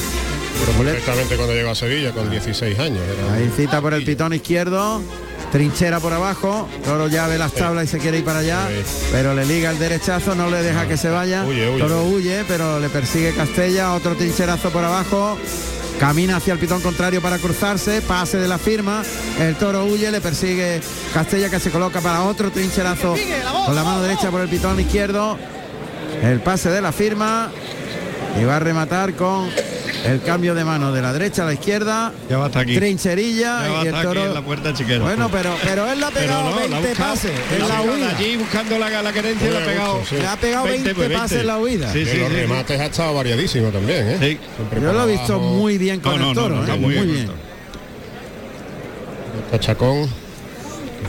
Pero 0.66 0.78
perfectamente 0.84 1.36
cuando 1.36 1.54
llegó 1.54 1.72
a 1.72 1.76
Sevilla 1.76 2.12
con 2.12 2.30
16 2.30 2.80
años. 2.80 3.00
era- 3.00 3.34
Ahí 3.34 3.52
cita 3.56 3.82
por 3.82 3.94
el 3.94 4.06
pitón 4.06 4.32
izquierdo, 4.34 5.02
trinchera 5.52 6.00
por 6.00 6.14
abajo, 6.14 6.70
Toro 6.86 7.08
ya 7.10 7.28
ve 7.28 7.38
las 7.38 7.52
tablas 7.54 7.86
y 7.86 7.88
se 7.88 7.98
quiere 7.98 8.20
ir 8.20 8.24
para 8.24 8.40
allá, 8.40 8.70
pero 9.12 9.34
le 9.34 9.46
liga 9.46 9.72
el 9.72 9.80
derechazo, 9.80 10.34
no 10.36 10.50
le 10.50 10.62
deja 10.64 10.88
que 10.88 10.96
se 10.98 11.10
vaya. 11.10 11.44
Huye, 11.44 11.70
huye. 11.70 11.80
Toro 11.80 12.04
huye, 12.06 12.46
pero 12.48 12.80
le 12.80 12.90
persigue 12.90 13.34
Castella, 13.34 13.94
otro 13.94 14.16
trincherazo 14.16 14.70
por 14.70 14.84
abajo. 14.86 15.38
Camina 16.02 16.38
hacia 16.38 16.54
el 16.54 16.58
pitón 16.58 16.82
contrario 16.82 17.22
para 17.22 17.38
cruzarse, 17.38 18.02
pase 18.02 18.40
de 18.40 18.48
la 18.48 18.58
firma, 18.58 19.04
el 19.40 19.56
toro 19.56 19.86
huye, 19.86 20.10
le 20.10 20.20
persigue 20.20 20.82
Castella 21.14 21.48
que 21.48 21.60
se 21.60 21.70
coloca 21.70 22.02
para 22.02 22.24
otro 22.24 22.50
trincherazo 22.50 23.14
con 23.68 23.76
la 23.76 23.84
mano 23.84 24.02
derecha 24.02 24.32
por 24.32 24.42
el 24.42 24.50
pitón 24.50 24.80
izquierdo, 24.80 25.38
el 26.24 26.40
pase 26.40 26.72
de 26.72 26.82
la 26.82 26.92
firma, 26.92 27.52
Y 28.42 28.44
va 28.46 28.56
a 28.56 28.60
rematar 28.60 29.14
con 29.14 29.48
el 30.06 30.22
cambio 30.22 30.56
de 30.56 30.64
mano 30.66 30.92
de 30.92 31.02
la 31.02 31.14
derecha 31.14 31.44
a 31.44 31.46
la 31.46 31.54
izquierda. 31.54 32.12
Ya 32.30 32.38
va 32.38 32.48
hasta 32.48 32.62
aquí. 32.62 32.76
Trincherilla 32.76 33.42
Ya 33.66 33.72
va 33.72 33.84
y 33.84 33.88
el 33.88 33.96
hasta 33.96 33.98
aquí 34.00 34.08
toro. 34.08 34.26
en 34.26 34.34
la 34.34 34.42
puerta 34.42 34.74
chiquera. 34.74 35.00
Bueno, 35.04 35.30
pero, 35.32 35.56
pero 35.64 35.92
él 35.92 36.00
le 36.00 36.06
ha 36.06 36.10
Pero 36.10 36.22
pegado 36.22 36.44
no, 36.44 36.50
la 36.50 36.56
ha 36.56 36.80
20 36.80 36.88
buscado- 36.90 37.10
pases 37.14 37.32
la 37.50 37.56
en 37.56 37.68
la 37.70 37.82
huida. 37.82 38.10
allí 38.18 38.36
buscando 38.38 38.80
la, 38.80 39.02
la 39.04 39.14
querencia 39.14 39.50
le 39.52 39.58
ha 39.58 39.66
pegado. 39.66 40.02
Le 40.12 40.28
ha 40.28 40.38
pegado 40.38 40.64
20, 40.66 40.96
pues 40.96 41.10
pases 41.12 41.40
en 41.42 41.48
la 41.48 41.58
huida. 41.60 41.94
Sí, 41.94 42.00
Que 42.04 42.12
sí, 42.12 42.18
los 42.18 42.28
sí, 42.30 42.34
sí. 42.36 42.42
remates 42.42 42.80
ha 42.80 42.86
estado 42.86 43.14
variadísimo 43.14 43.70
también, 43.70 44.08
¿eh? 44.22 44.40
Yo 44.82 44.94
lo 44.94 45.04
he 45.08 45.12
visto 45.12 45.34
abajo. 45.36 45.50
muy 45.50 45.78
bien 45.78 46.00
con 46.00 46.20
No, 46.20 46.30
el 46.30 46.36
toro. 46.36 46.56
no, 46.56 46.62
¿eh? 46.62 46.64
está 46.66 46.76
muy 46.78 46.96
muy 46.96 47.08
bien. 47.08 47.32
Está 49.46 49.60
Chacón 49.60 50.10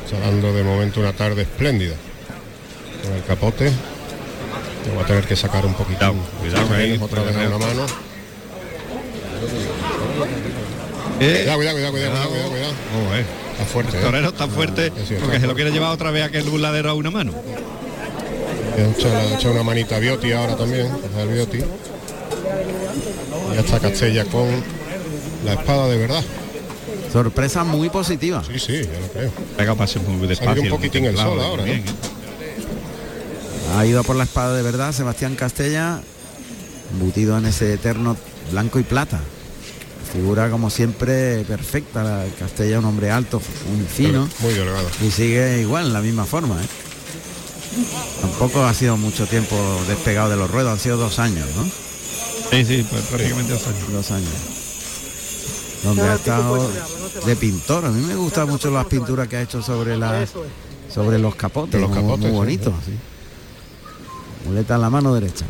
está 0.04 0.18
dando 0.18 0.52
de 0.52 0.62
momento 0.64 1.00
una 1.00 1.12
tarde 1.12 1.42
espléndida 1.42 1.94
con 3.04 3.12
el 3.14 3.24
capote. 3.24 3.70
Voy 4.94 5.02
a 5.02 5.06
tener 5.06 5.24
que 5.24 5.36
sacar 5.36 5.64
un 5.64 5.74
poquito. 5.74 6.14
cuidado 6.40 6.68
que 6.68 6.74
ahí, 6.74 6.98
otra 7.00 7.22
vez 7.22 7.36
una 7.36 7.58
mano. 7.58 7.86
Eh. 11.20 11.40
Cuidado, 11.42 11.56
cuidado, 11.58 11.76
cuidado, 11.76 11.92
cuidado, 11.92 12.28
cuidado, 12.28 12.50
cuidado. 12.50 12.72
Oh, 12.72 13.14
eh. 13.14 13.24
Está 13.52 13.64
fuerte. 13.66 13.96
El 13.96 14.02
¿eh? 14.02 14.06
torero 14.06 14.28
está 14.28 14.48
fuerte 14.48 14.92
sí, 15.06 15.14
porque 15.20 15.40
se 15.40 15.46
lo 15.46 15.54
quiere 15.54 15.70
llevar 15.70 15.90
otra 15.92 16.10
vez 16.10 16.22
a 16.22 16.26
aquel 16.26 16.44
burladero 16.44 16.90
a 16.90 16.94
una 16.94 17.10
mano. 17.10 17.32
Le 18.76 18.82
ha 18.84 18.90
hecho- 18.90 19.08
le 19.08 19.14
ha 19.14 19.34
hecho 19.34 19.50
una 19.52 19.62
manita 19.62 19.96
a 19.96 19.98
Bioti 19.98 20.32
ahora 20.32 20.56
también, 20.56 20.88
al 21.18 21.28
Bioti. 21.28 21.58
Y 21.58 23.54
ya 23.54 23.60
está 23.60 23.78
Castella 23.80 24.24
con 24.24 24.48
la 25.44 25.52
espada 25.52 25.88
de 25.88 25.98
verdad. 25.98 26.24
Sorpresa 27.12 27.62
muy 27.62 27.90
positiva. 27.90 28.42
Sí, 28.44 28.58
sí, 28.58 28.82
ya 28.82 28.98
lo 29.00 29.08
creo. 29.12 29.30
Pega 29.58 29.74
pases 29.74 30.02
muy 30.02 30.26
despacio. 30.26 30.62
un 30.62 30.70
poquitín 30.70 31.04
el 31.04 31.16
sol 31.16 31.38
ahora, 31.40 31.62
bien, 31.64 31.84
¿no? 31.84 31.90
¿eh? 31.90 31.94
Ha 33.76 33.86
ido 33.86 34.02
por 34.02 34.16
la 34.16 34.24
espada 34.24 34.54
de 34.56 34.62
verdad 34.62 34.92
Sebastián 34.92 35.34
Castella, 35.36 36.00
embutido 36.92 37.36
en 37.36 37.46
ese 37.46 37.74
eterno 37.74 38.16
blanco 38.50 38.78
y 38.78 38.82
plata. 38.82 39.20
Figura 40.12 40.50
como 40.50 40.68
siempre 40.70 41.42
perfecta. 41.44 42.02
La 42.04 42.24
Castella 42.38 42.78
un 42.78 42.84
hombre 42.84 43.10
alto, 43.10 43.40
muy 43.74 43.86
fino. 43.86 44.28
Muy 44.40 44.52
delgado. 44.52 44.88
Y 45.06 45.10
sigue 45.10 45.60
igual, 45.60 45.86
en 45.86 45.92
la 45.92 46.00
misma 46.00 46.24
forma. 46.26 46.56
¿eh? 46.62 46.66
Tampoco 48.20 48.64
ha 48.64 48.74
sido 48.74 48.96
mucho 48.98 49.26
tiempo 49.26 49.56
despegado 49.88 50.28
de 50.30 50.36
los 50.36 50.50
ruedos, 50.50 50.72
han 50.72 50.78
sido 50.78 50.96
dos 50.98 51.18
años, 51.18 51.46
¿no? 51.56 51.64
Sí, 52.50 52.64
sí, 52.66 52.86
pues 52.90 53.02
prácticamente 53.06 53.52
dos 53.54 53.66
años. 53.66 53.92
Dos 53.92 54.10
años. 54.10 54.30
Donde 55.84 56.02
ha 56.02 56.14
estado 56.14 56.70
de 57.26 57.36
pintor. 57.36 57.86
A 57.86 57.90
mí 57.90 58.04
me 58.06 58.14
gustan 58.14 58.48
mucho 58.48 58.70
las 58.70 58.84
pinturas 58.86 59.26
que 59.28 59.36
ha 59.38 59.42
hecho 59.42 59.62
sobre 59.62 59.96
la 59.96 60.26
sobre 60.92 61.18
los 61.18 61.34
capotes. 61.34 61.80
Los 61.80 61.88
muy- 61.90 61.98
capotes, 61.98 62.20
muy 62.20 62.30
sí, 62.30 62.36
bonitos. 62.36 62.74
sí. 62.84 62.92
Muleta 64.46 64.74
en 64.74 64.80
la 64.82 64.90
mano 64.90 65.14
derecha. 65.14 65.46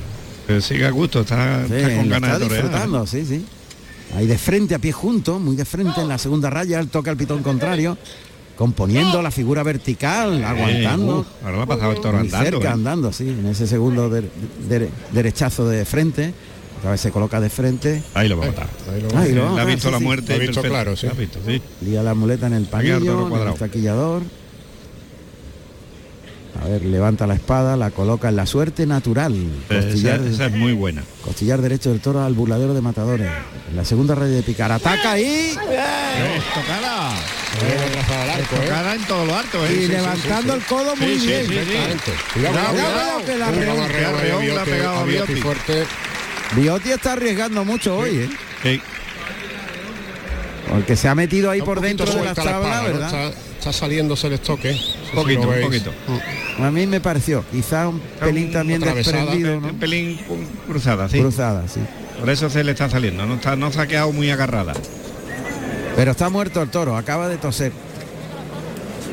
Pero 0.52 0.60
sigue 0.60 0.86
a 0.86 0.90
gusto, 0.90 1.20
está, 1.22 1.66
Sí, 1.66 1.74
está 1.74 1.96
con 1.96 2.08
ganas 2.10 2.30
está 2.32 2.38
de 2.38 2.44
torear. 2.46 2.62
disfrutando, 2.64 3.06
sí, 3.06 3.24
sí. 3.24 3.44
Ahí 4.16 4.26
de 4.26 4.36
frente, 4.36 4.74
a 4.74 4.78
pie 4.78 4.92
junto, 4.92 5.38
muy 5.38 5.56
de 5.56 5.64
frente 5.64 6.00
en 6.02 6.08
la 6.08 6.18
segunda 6.18 6.50
raya, 6.50 6.78
él 6.78 6.88
toca 6.88 7.10
el 7.10 7.16
pitón 7.16 7.42
contrario, 7.42 7.96
componiendo 8.56 9.22
la 9.22 9.30
figura 9.30 9.62
vertical, 9.62 10.44
aguantando. 10.44 11.20
uf, 11.20 11.26
ahora 11.44 11.62
ha 11.62 11.66
pasado 11.66 11.92
el 11.92 12.00
toro 12.00 12.18
andando, 12.18 12.44
cerca, 12.50 12.68
¿eh? 12.68 12.72
andando, 12.72 13.12
sí, 13.12 13.28
en 13.30 13.46
ese 13.46 13.66
segundo 13.66 14.10
de- 14.10 14.28
de- 14.68 14.90
derechazo 15.12 15.66
de 15.68 15.84
frente. 15.86 16.34
Otra 16.80 16.90
vez 16.90 17.00
se 17.00 17.10
coloca 17.12 17.40
de 17.40 17.48
frente. 17.48 18.02
Ahí 18.12 18.28
lo 18.28 18.36
va 18.36 18.44
a 18.44 18.48
matar. 18.48 18.68
Ahí 18.92 19.00
lo 19.00 19.18
Ahí 19.18 19.32
lo 19.32 19.44
Le 19.44 19.50
va 19.54 19.58
ha 19.60 19.62
a 19.62 19.64
visto 19.64 19.88
matar, 19.88 19.92
la 19.92 19.98
sí, 19.98 20.02
sí. 20.02 20.04
muerte. 20.04 20.28
Lo 20.28 20.34
ha 20.34 20.38
visto 20.38 20.54
perfecto. 20.62 20.68
claro, 20.74 20.96
sí. 20.96 21.06
Ha 21.06 21.12
visto, 21.12 21.38
sí. 21.46 21.62
Lía 21.80 22.02
la 22.02 22.12
muleta 22.14 22.48
en 22.48 22.52
el 22.54 22.68
en 22.72 22.86
el 22.86 23.28
cuadrado. 23.28 23.54
taquillador. 23.56 24.22
A 26.62 26.68
ver, 26.68 26.84
levanta 26.84 27.26
la 27.26 27.34
espada, 27.34 27.76
la 27.76 27.90
coloca 27.90 28.28
en 28.28 28.36
la 28.36 28.46
suerte 28.46 28.86
natural. 28.86 29.34
Esa, 29.68 29.80
Costillar, 29.80 30.20
esa 30.20 30.46
es 30.46 30.52
muy 30.52 30.72
buena. 30.72 31.02
costillar 31.24 31.60
derecho 31.60 31.90
del 31.90 31.98
toro 32.00 32.22
al 32.22 32.34
burladero 32.34 32.72
de 32.72 32.80
matadores. 32.80 33.28
En 33.68 33.76
la 33.76 33.84
segunda 33.84 34.14
raya 34.14 34.32
de 34.34 34.42
picar. 34.42 34.70
Ataca 34.70 35.12
ahí. 35.12 35.56
Estocada. 36.36 37.14
Estocada 38.38 38.94
en 38.94 39.02
todo 39.06 39.24
lo 39.26 39.36
alto, 39.36 39.66
¿eh? 39.66 39.72
Y 39.72 39.76
Sí, 39.86 39.88
levantando 39.88 40.52
sí, 40.54 40.58
el 40.60 40.64
codo 40.66 40.96
muy 40.96 41.16
bien. 41.16 41.46
Bioti 46.54 46.90
está 46.92 47.12
arriesgando 47.14 47.64
mucho 47.64 47.96
hoy, 47.98 48.28
¿eh? 48.64 48.80
Porque 50.68 50.96
se 50.96 51.08
ha 51.08 51.14
metido 51.14 51.50
ahí 51.50 51.60
por 51.60 51.80
dentro 51.80 52.06
de 52.06 52.14
la 52.14 52.34
suelta 52.34 52.44
la 52.44 52.50
tabla, 52.52 52.68
espada, 52.68 52.88
¿no? 52.88 52.98
¿verdad? 52.98 53.34
Está, 53.62 53.72
saliéndose 53.72 54.26
el 54.26 54.32
estoque. 54.32 54.74
Si 54.74 55.14
Poquito, 55.14 55.42
un 55.42 55.60
poquito. 55.60 55.92
A 56.58 56.68
mí 56.72 56.84
me 56.84 57.00
pareció, 57.00 57.44
quizá 57.48 57.86
un 57.86 58.00
pelín 58.18 58.50
también 58.50 58.80
desprendido, 58.80 59.60
¿no? 59.60 59.68
Un 59.68 59.78
pelín 59.78 60.18
cruzada, 60.66 61.08
sí. 61.08 61.20
Cruzada, 61.20 61.68
sí. 61.68 61.78
Por 62.18 62.28
eso 62.28 62.50
se 62.50 62.64
le 62.64 62.72
está 62.72 62.90
saliendo. 62.90 63.24
No, 63.24 63.34
está, 63.34 63.54
no 63.54 63.70
se 63.70 63.80
ha 63.80 63.86
quedado 63.86 64.10
muy 64.10 64.28
agarrada. 64.30 64.72
Pero 65.94 66.10
está 66.10 66.28
muerto 66.28 66.60
el 66.60 66.70
toro, 66.70 66.96
acaba 66.96 67.28
de 67.28 67.36
toser. 67.36 67.70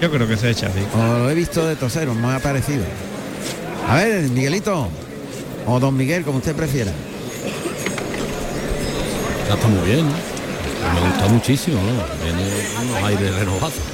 Yo 0.02 0.10
creo 0.10 0.28
que 0.28 0.36
se 0.36 0.50
echa, 0.50 0.70
sí. 0.70 0.80
O 0.96 1.20
lo 1.20 1.30
he 1.30 1.36
visto 1.36 1.68
de 1.68 1.76
toser, 1.76 2.10
o 2.10 2.16
me 2.16 2.34
ha 2.34 2.40
parecido. 2.40 2.86
A 3.88 3.98
ver, 3.98 4.24
Miguelito. 4.30 4.90
O 5.68 5.80
don 5.80 5.96
Miguel, 5.96 6.24
como 6.24 6.40
usted 6.40 6.56
prefiera. 6.56 6.92
Ya 9.48 9.54
está 9.54 9.68
muy 9.68 9.88
bien. 9.88 10.08
¿no? 10.08 10.14
Me 10.96 11.08
gusta 11.08 11.28
muchísimo, 11.28 11.80
¿no? 11.84 12.26
Viene 12.26 12.52
unos 12.82 13.04
aires 13.04 13.36
renovados. 13.36 13.89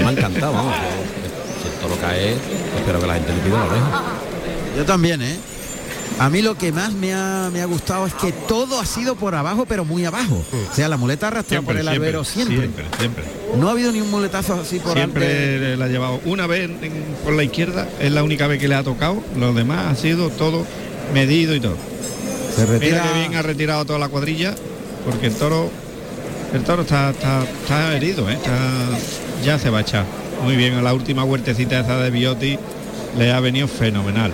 Me 0.00 0.06
ha 0.06 0.10
encantado, 0.12 0.52
vamos. 0.52 0.74
Si 1.62 1.68
el 1.68 1.74
toro 1.74 1.96
cae, 2.00 2.34
espero 2.78 3.00
que 3.00 3.06
la 3.06 3.14
gente 3.14 3.32
le 3.32 3.38
pida 3.40 3.58
la 3.58 3.64
oreja. 3.64 4.02
Yo 4.76 4.84
también, 4.84 5.22
¿eh? 5.22 5.36
A 6.18 6.30
mí 6.30 6.40
lo 6.40 6.56
que 6.56 6.72
más 6.72 6.92
me 6.94 7.12
ha, 7.12 7.50
me 7.52 7.60
ha 7.60 7.66
gustado 7.66 8.06
es 8.06 8.14
que 8.14 8.32
todo 8.32 8.80
ha 8.80 8.86
sido 8.86 9.16
por 9.16 9.34
abajo, 9.34 9.66
pero 9.66 9.84
muy 9.84 10.04
abajo. 10.06 10.42
O 10.70 10.74
sea, 10.74 10.88
la 10.88 10.96
muleta 10.96 11.28
arrastrada 11.28 11.62
por 11.62 11.76
el 11.76 11.86
albero 11.86 12.24
siempre. 12.24 12.56
Siempre, 12.56 12.84
siempre. 12.98 13.24
No 13.58 13.68
ha 13.68 13.72
habido 13.72 13.92
ni 13.92 14.00
un 14.00 14.10
muletazo 14.10 14.54
así 14.54 14.78
por 14.78 14.92
ante. 14.98 15.02
Siempre 15.20 15.76
le 15.76 15.84
ha 15.84 15.88
llevado 15.88 16.20
una 16.24 16.46
vez 16.46 16.70
en- 16.70 17.04
por 17.22 17.34
la 17.34 17.42
izquierda, 17.44 17.86
es 18.00 18.10
la 18.12 18.22
única 18.22 18.46
vez 18.46 18.58
que 18.58 18.66
le 18.68 18.74
ha 18.76 18.82
tocado. 18.82 19.22
Los 19.38 19.54
demás 19.54 19.92
ha 19.92 19.94
sido 20.00 20.30
todo 20.30 20.64
medido 21.12 21.54
y 21.54 21.60
todo. 21.60 21.76
Se 22.54 22.62
Mira 22.62 22.72
retira. 22.72 23.02
que 23.02 23.18
bien 23.18 23.34
ha 23.36 23.42
retirado 23.42 23.84
toda 23.84 23.98
la 23.98 24.08
cuadrilla, 24.08 24.54
porque 25.04 25.26
el 25.26 25.34
toro, 25.34 25.70
el 26.54 26.64
toro 26.64 26.80
está, 26.82 27.10
está, 27.10 27.42
está 27.42 27.94
herido, 27.94 28.30
¿eh? 28.30 28.34
Está- 28.34 28.52
ya 29.44 29.58
se 29.58 29.70
va 29.70 29.78
a 29.78 29.80
echar. 29.82 30.04
Muy 30.42 30.56
bien, 30.56 30.74
a 30.74 30.82
la 30.82 30.94
última 30.94 31.24
huertecita 31.24 31.80
esa 31.80 31.98
de 31.98 32.10
Bioti 32.10 32.58
le 33.18 33.32
ha 33.32 33.40
venido 33.40 33.68
fenomenal. 33.68 34.32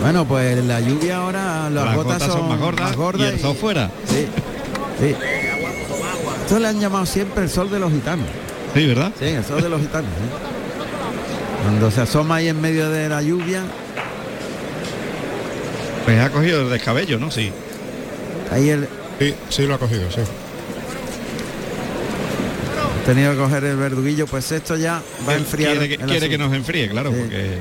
Bueno, 0.00 0.24
pues 0.26 0.64
la 0.64 0.80
lluvia 0.80 1.18
ahora, 1.18 1.70
las, 1.70 1.84
Las 1.86 1.96
gotas, 1.96 2.22
son, 2.24 2.48
más 2.48 2.58
gordas, 2.96 3.20
y 3.20 3.34
el 3.34 3.40
sol 3.40 3.56
fuera. 3.56 3.88
Sí, 4.04 4.26
sí. 5.00 5.14
Esto 6.42 6.58
le 6.58 6.68
han 6.68 6.80
llamado 6.80 7.06
siempre 7.06 7.44
el 7.44 7.50
sol 7.50 7.70
de 7.70 7.78
los 7.78 7.92
gitanos. 7.92 8.26
Sí, 8.74 8.86
¿verdad? 8.86 9.12
Sí, 9.18 9.26
el 9.26 9.44
sol 9.44 9.62
de 9.62 9.68
los 9.68 9.80
gitanos. 9.80 10.10
¿eh? 10.10 11.62
Cuando 11.62 11.90
se 11.92 12.00
asoma 12.00 12.36
ahí 12.36 12.48
en 12.48 12.60
medio 12.60 12.90
de 12.90 13.08
la 13.08 13.22
lluvia, 13.22 13.62
Pues 16.04 16.20
ha 16.20 16.30
cogido 16.30 16.62
el 16.62 16.70
descabello, 16.70 17.18
¿no? 17.20 17.30
Sí. 17.30 17.52
ahí 18.50 18.70
el, 18.70 18.88
Sí, 19.20 19.34
sí 19.50 19.66
lo 19.66 19.74
ha 19.74 19.78
cogido, 19.78 20.10
sí. 20.10 20.20
Tenido 23.04 23.32
que 23.32 23.38
coger 23.38 23.64
el 23.64 23.76
verduguillo, 23.76 24.26
pues 24.26 24.50
esto 24.52 24.76
ya 24.76 25.02
va 25.28 25.32
a 25.32 25.36
enfriar. 25.36 25.72
Quiere, 25.78 25.88
que, 25.88 26.04
quiere 26.04 26.28
que 26.28 26.38
nos 26.38 26.52
enfríe, 26.54 26.88
claro, 26.88 27.10
Sí. 27.10 27.16
porque 27.20 27.58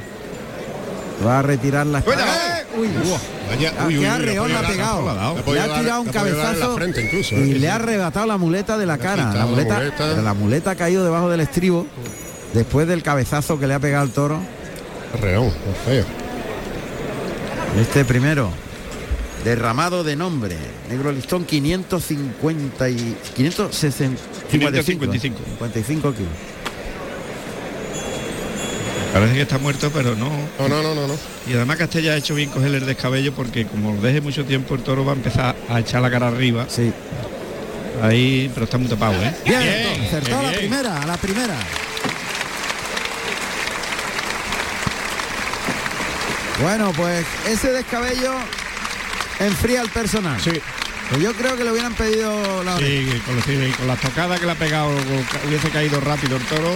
Va 1.26 1.38
a 1.38 1.42
retirar 1.44 1.86
la 1.86 2.00
espada. 2.00 2.26
¡Eh! 2.26 2.66
Uy, 2.80 2.88
Ah, 3.78 3.86
uy, 3.86 3.98
uy, 4.00 4.06
arreón 4.06 4.48
le 4.50 4.56
ha 4.58 4.62
pegado. 4.68 5.36
le 5.54 5.60
ha 5.60 5.80
tirado 5.80 6.02
un 6.02 6.08
cabezazo 6.08 6.80
incluso, 6.84 7.36
y 7.36 7.52
¿eh? 7.52 7.60
le 7.60 7.70
ha 7.70 7.76
arrebatado 7.76 8.26
la 8.26 8.38
muleta 8.38 8.78
de 8.78 8.86
la 8.88 8.98
cara. 8.98 9.26
La 9.26 9.30
quitado 9.32 9.40
la 9.40 9.46
muleta, 9.52 9.76
muleta. 9.76 10.22
la 10.22 10.34
muleta 10.34 10.72
ha 10.72 10.76
caído 10.76 11.04
debajo 11.04 11.30
del 11.30 11.42
estribo 11.42 11.86
después 12.54 12.88
del 12.88 13.04
cabezazo 13.04 13.60
que 13.60 13.68
le 13.68 13.74
ha 13.76 13.80
pegado 13.80 14.06
el 14.06 14.12
toro. 14.12 14.40
Arreón, 15.14 15.52
feo. 15.86 16.06
Este 17.80 18.04
primero, 18.06 18.50
derramado 19.44 20.04
de 20.04 20.16
nombre, 20.16 20.56
negro 20.90 21.12
listón 21.12 21.46
550 21.46 22.90
y 22.90 23.18
565 23.36 24.22
555. 24.50 25.38
55 25.58 26.14
kilos. 26.14 26.30
parece 29.14 29.34
que 29.34 29.42
está 29.42 29.58
muerto, 29.58 29.92
pero 29.94 30.16
no. 30.16 30.30
No, 30.60 30.70
no, 30.70 30.82
no, 30.84 30.96
no, 30.96 31.08
no. 31.08 31.14
Y 31.50 31.54
además 31.54 31.78
Castella 31.78 32.14
ha 32.14 32.18
hecho 32.18 32.36
bien 32.36 32.50
cogerle 32.50 32.78
el 32.78 32.86
descabello 32.86 33.34
porque 33.34 33.66
como 33.66 33.94
lo 33.94 34.02
deje 34.02 34.22
mucho 34.22 34.46
tiempo 34.46 34.76
el 34.76 34.82
toro 34.84 35.04
va 35.04 35.14
a 35.14 35.16
empezar 35.16 35.56
a 35.70 35.80
echar 35.80 36.02
la 36.02 36.12
cara 36.12 36.28
arriba. 36.28 36.66
Sí. 36.70 36.92
Ahí, 38.02 38.50
pero 38.54 38.64
está 38.64 38.78
muy 38.78 38.88
tapado, 38.88 39.14
¿eh? 39.22 39.36
Bien, 39.46 40.06
acertó 40.08 40.40
a 40.40 40.42
la 40.44 40.50
bien. 40.50 40.60
primera, 40.62 41.02
a 41.02 41.06
la 41.06 41.18
primera. 41.18 41.56
Bueno, 46.62 46.92
pues 46.96 47.26
ese 47.48 47.72
descabello 47.72 48.34
enfría 49.46 49.82
al 49.82 49.90
personal. 49.90 50.40
Sí. 50.40 50.52
Pues 51.10 51.22
yo 51.22 51.34
creo 51.34 51.58
que 51.58 51.64
le 51.64 51.72
hubieran 51.72 51.94
pedido 51.94 52.64
la. 52.64 52.78
Sí, 52.78 53.08
con, 53.26 53.42
sí, 53.44 53.74
con 53.78 53.88
la 53.88 53.96
tocada 53.98 54.38
que 54.40 54.46
le 54.46 54.52
ha 54.54 54.56
pegado 54.56 54.90
hubiese 55.48 55.70
caído 55.70 56.00
rápido 56.00 56.38
el 56.38 56.44
toro 56.44 56.74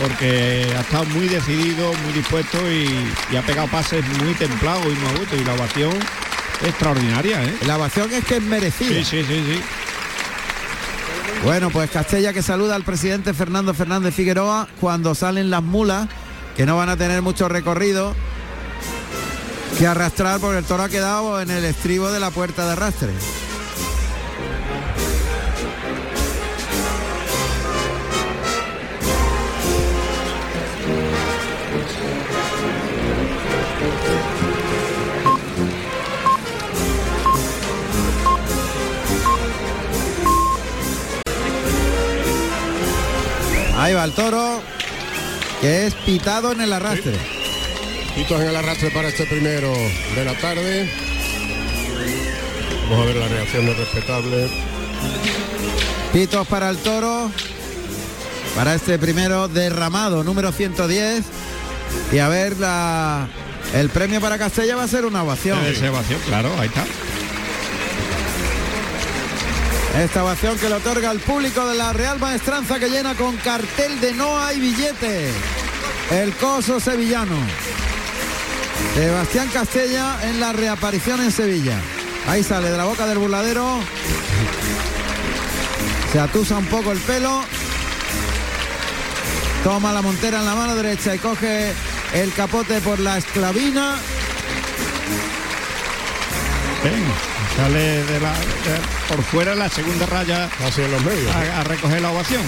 porque 0.00 0.66
ha 0.76 0.80
estado 0.80 1.04
muy 1.06 1.28
decidido, 1.28 1.92
muy 2.04 2.12
dispuesto 2.12 2.58
y, 2.70 2.88
y 3.32 3.36
ha 3.36 3.42
pegado 3.42 3.68
pases 3.68 4.04
muy 4.22 4.34
templados 4.34 4.84
y 4.86 4.96
muy 4.96 5.08
a 5.08 5.18
gusto 5.18 5.36
y 5.36 5.44
la 5.44 5.54
ovación 5.54 5.92
extraordinaria, 6.62 7.42
¿eh? 7.42 7.54
La 7.66 7.76
ovación 7.76 8.12
es 8.12 8.24
que 8.24 8.36
es 8.36 8.42
merecida. 8.42 8.88
Sí, 8.88 9.04
sí, 9.04 9.24
sí, 9.24 9.44
sí. 9.46 9.60
Bueno, 11.44 11.70
pues 11.70 11.90
Castella 11.90 12.32
que 12.32 12.42
saluda 12.42 12.74
al 12.74 12.84
presidente 12.84 13.34
Fernando 13.34 13.74
Fernández 13.74 14.14
Figueroa 14.14 14.66
cuando 14.80 15.14
salen 15.14 15.50
las 15.50 15.62
mulas, 15.62 16.08
que 16.56 16.64
no 16.64 16.76
van 16.76 16.88
a 16.88 16.96
tener 16.96 17.22
mucho 17.22 17.48
recorrido 17.48 18.14
que 19.78 19.86
arrastrar 19.86 20.40
porque 20.40 20.58
el 20.58 20.64
toro 20.64 20.84
ha 20.84 20.88
quedado 20.88 21.40
en 21.40 21.50
el 21.50 21.64
estribo 21.64 22.10
de 22.10 22.20
la 22.20 22.30
puerta 22.30 22.64
de 22.66 22.72
arrastre. 22.72 23.12
Ahí 43.76 43.92
va 43.92 44.04
el 44.04 44.12
toro, 44.14 44.62
que 45.60 45.86
es 45.86 45.94
pitado 45.94 46.52
en 46.52 46.60
el 46.60 46.72
arrastre. 46.72 47.33
Pitos 48.14 48.40
en 48.40 48.48
el 48.48 48.56
arrastre 48.56 48.90
para 48.90 49.08
este 49.08 49.26
primero 49.26 49.72
de 50.14 50.24
la 50.24 50.34
tarde. 50.34 50.88
Vamos 52.88 53.02
a 53.02 53.06
ver 53.06 53.16
la 53.16 53.28
reacción 53.28 53.66
del 53.66 53.76
respetable. 53.76 54.48
Pitos 56.12 56.46
para 56.46 56.70
el 56.70 56.78
toro. 56.78 57.30
Para 58.54 58.76
este 58.76 59.00
primero 59.00 59.48
derramado, 59.48 60.22
número 60.22 60.52
110. 60.52 61.24
Y 62.12 62.18
a 62.18 62.28
ver 62.28 62.56
la. 62.58 63.26
El 63.74 63.90
premio 63.90 64.20
para 64.20 64.38
Castella 64.38 64.76
va 64.76 64.84
a 64.84 64.88
ser 64.88 65.06
una 65.06 65.24
ovación. 65.24 65.58
Ser 65.74 65.88
ovación, 65.88 66.20
claro, 66.26 66.52
ahí 66.60 66.68
está. 66.68 66.84
Esta 70.00 70.22
ovación 70.22 70.56
que 70.58 70.68
le 70.68 70.76
otorga 70.76 71.10
al 71.10 71.18
público 71.18 71.66
de 71.66 71.74
la 71.74 71.92
Real 71.92 72.20
Maestranza 72.20 72.78
que 72.78 72.90
llena 72.90 73.14
con 73.14 73.36
cartel 73.38 74.00
de 74.00 74.12
no 74.12 74.38
hay 74.38 74.60
billete. 74.60 75.30
El 76.12 76.32
coso 76.34 76.78
sevillano. 76.78 77.36
Sebastián 78.94 79.48
Castella 79.52 80.18
en 80.22 80.40
la 80.40 80.52
reaparición 80.52 81.20
en 81.20 81.32
Sevilla. 81.32 81.78
Ahí 82.28 82.42
sale 82.42 82.70
de 82.70 82.76
la 82.76 82.84
boca 82.84 83.06
del 83.06 83.18
burladero. 83.18 83.80
Se 86.12 86.20
atusa 86.20 86.56
un 86.58 86.66
poco 86.66 86.92
el 86.92 86.98
pelo. 87.00 87.42
Toma 89.64 89.92
la 89.92 90.02
montera 90.02 90.38
en 90.40 90.46
la 90.46 90.54
mano 90.54 90.74
derecha 90.76 91.14
y 91.14 91.18
coge 91.18 91.72
el 92.12 92.32
capote 92.34 92.80
por 92.80 93.00
la 93.00 93.18
esclavina. 93.18 93.96
Venga, 96.84 97.14
sale 97.56 98.04
de 98.04 98.20
la, 98.20 98.30
de- 98.32 99.08
por 99.08 99.22
fuera 99.24 99.54
la 99.54 99.68
segunda 99.70 100.06
raya 100.06 100.48
hacia 100.66 100.86
los 100.86 101.02
medios. 101.02 101.34
A, 101.34 101.60
a 101.60 101.64
recoger 101.64 102.00
la 102.02 102.10
ovación. 102.10 102.42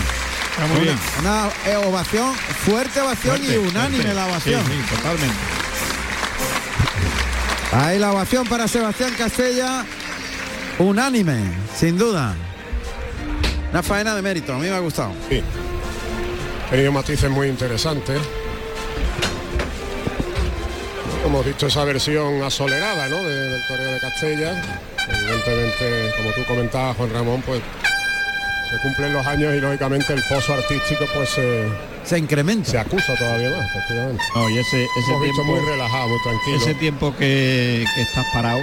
Está 0.51 0.67
muy 0.69 0.77
Una- 0.77 0.83
bien. 0.85 0.99
Una 1.21 1.49
eh, 1.67 1.77
ovación, 1.77 2.35
fuerte 2.65 3.01
ovación 3.01 3.37
Fuerte, 3.39 3.55
y 3.55 3.57
unánime 3.57 3.97
fuerte. 4.05 4.15
la 4.15 4.27
ovación. 4.27 4.65
Sí, 4.67 4.73
sí, 4.73 4.95
totalmente. 4.95 5.37
Ahí 7.77 7.99
la 7.99 8.13
ovación 8.13 8.47
para 8.47 8.67
Sebastián 8.69 9.13
Castella. 9.19 9.85
Unánime, 10.79 11.39
sin 11.75 11.99
duda. 11.99 12.35
Una 13.71 13.83
faena 13.83 14.15
de 14.15 14.23
mérito, 14.23 14.55
a 14.55 14.59
mí 14.59 14.65
me 14.67 14.75
ha 14.75 14.79
gustado. 14.79 15.13
Sí. 15.29 15.43
Tenido 16.71 16.93
matices 16.93 17.31
muy 17.31 17.49
interesantes. 17.49 18.19
Hemos 21.25 21.45
visto 21.45 21.67
esa 21.67 21.85
versión 21.85 22.43
asolerada 22.43 23.09
¿no? 23.09 23.17
de- 23.23 23.49
del 23.51 23.67
toreo 23.67 23.93
de 23.93 24.01
Castella. 24.01 24.81
Evidentemente, 25.09 26.13
como 26.17 26.31
tú 26.31 26.45
comentabas, 26.47 26.97
Juan 26.97 27.11
Ramón, 27.13 27.43
pues 27.43 27.61
se 28.71 28.79
cumplen 28.83 29.13
los 29.13 29.27
años 29.27 29.55
y 29.55 29.61
lógicamente 29.61 30.13
el 30.13 30.23
pozo 30.29 30.55
artístico 30.55 31.05
pues 31.15 31.29
se, 31.31 31.65
se 32.05 32.19
incrementa. 32.19 32.71
Se 32.71 32.79
acusa 32.79 33.15
todavía 33.17 33.51
más, 33.51 33.67
efectivamente. 33.71 34.23
No, 34.35 34.51
y 34.51 34.59
ese, 34.59 34.85
ese 34.85 35.11
Hemos 35.11 35.23
visto 35.23 35.43
tiempo 35.43 35.45
muy 35.61 35.61
relajado, 35.71 36.09
muy 36.09 36.19
tranquilo. 36.23 36.57
Ese 36.57 36.75
tiempo 36.75 37.15
que, 37.17 37.85
que 37.95 38.03
estás 38.03 38.27
parado 38.33 38.61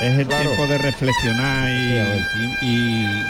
es 0.00 0.18
el 0.18 0.26
Claro. 0.26 0.42
tiempo 0.50 0.66
de 0.66 0.78
reflexionar 0.78 1.68
y, 1.70 2.66
y- 2.66 3.22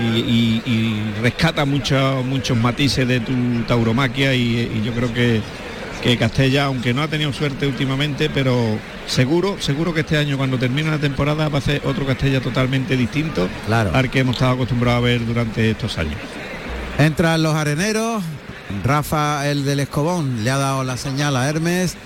y- 0.00 0.02
y- 0.02 0.62
y 0.66 1.12
rescata 1.20 1.64
muchos 1.64 2.24
muchos 2.24 2.56
matices 2.56 3.06
de 3.06 3.20
tu 3.20 3.32
tauromaquia 3.66 4.34
y, 4.34 4.70
y 4.74 4.82
yo 4.84 4.92
creo 4.92 5.12
que, 5.12 5.40
que 6.02 6.16
Castella, 6.16 6.64
aunque 6.64 6.94
no 6.94 7.02
ha 7.02 7.08
tenido 7.08 7.32
suerte 7.32 7.66
últimamente, 7.66 8.30
pero 8.30 8.78
seguro, 9.06 9.56
seguro 9.60 9.92
que 9.92 10.00
este 10.00 10.16
año 10.16 10.38
cuando 10.38 10.58
termine 10.58 10.90
la 10.90 10.98
temporada 10.98 11.48
va 11.48 11.58
a 11.58 11.62
ser 11.62 11.82
otro 11.84 12.06
Castella 12.06 12.40
totalmente 12.40 12.96
distinto 12.96 13.48
Claro. 13.66 13.90
al 13.94 14.10
que 14.10 14.20
hemos 14.20 14.36
estado 14.36 14.52
acostumbrados 14.52 14.98
a 15.02 15.04
ver 15.04 15.26
durante 15.26 15.70
estos 15.70 15.98
años. 15.98 16.16
Entran 16.98 17.42
los 17.42 17.54
areneros. 17.54 18.22
Rafa, 18.84 19.48
el 19.48 19.64
del 19.64 19.80
Escobón, 19.80 20.44
le 20.44 20.50
ha 20.50 20.56
dado 20.56 20.84
la 20.84 20.96
señal 20.96 21.36
a 21.36 21.48
Hermes. 21.48 21.96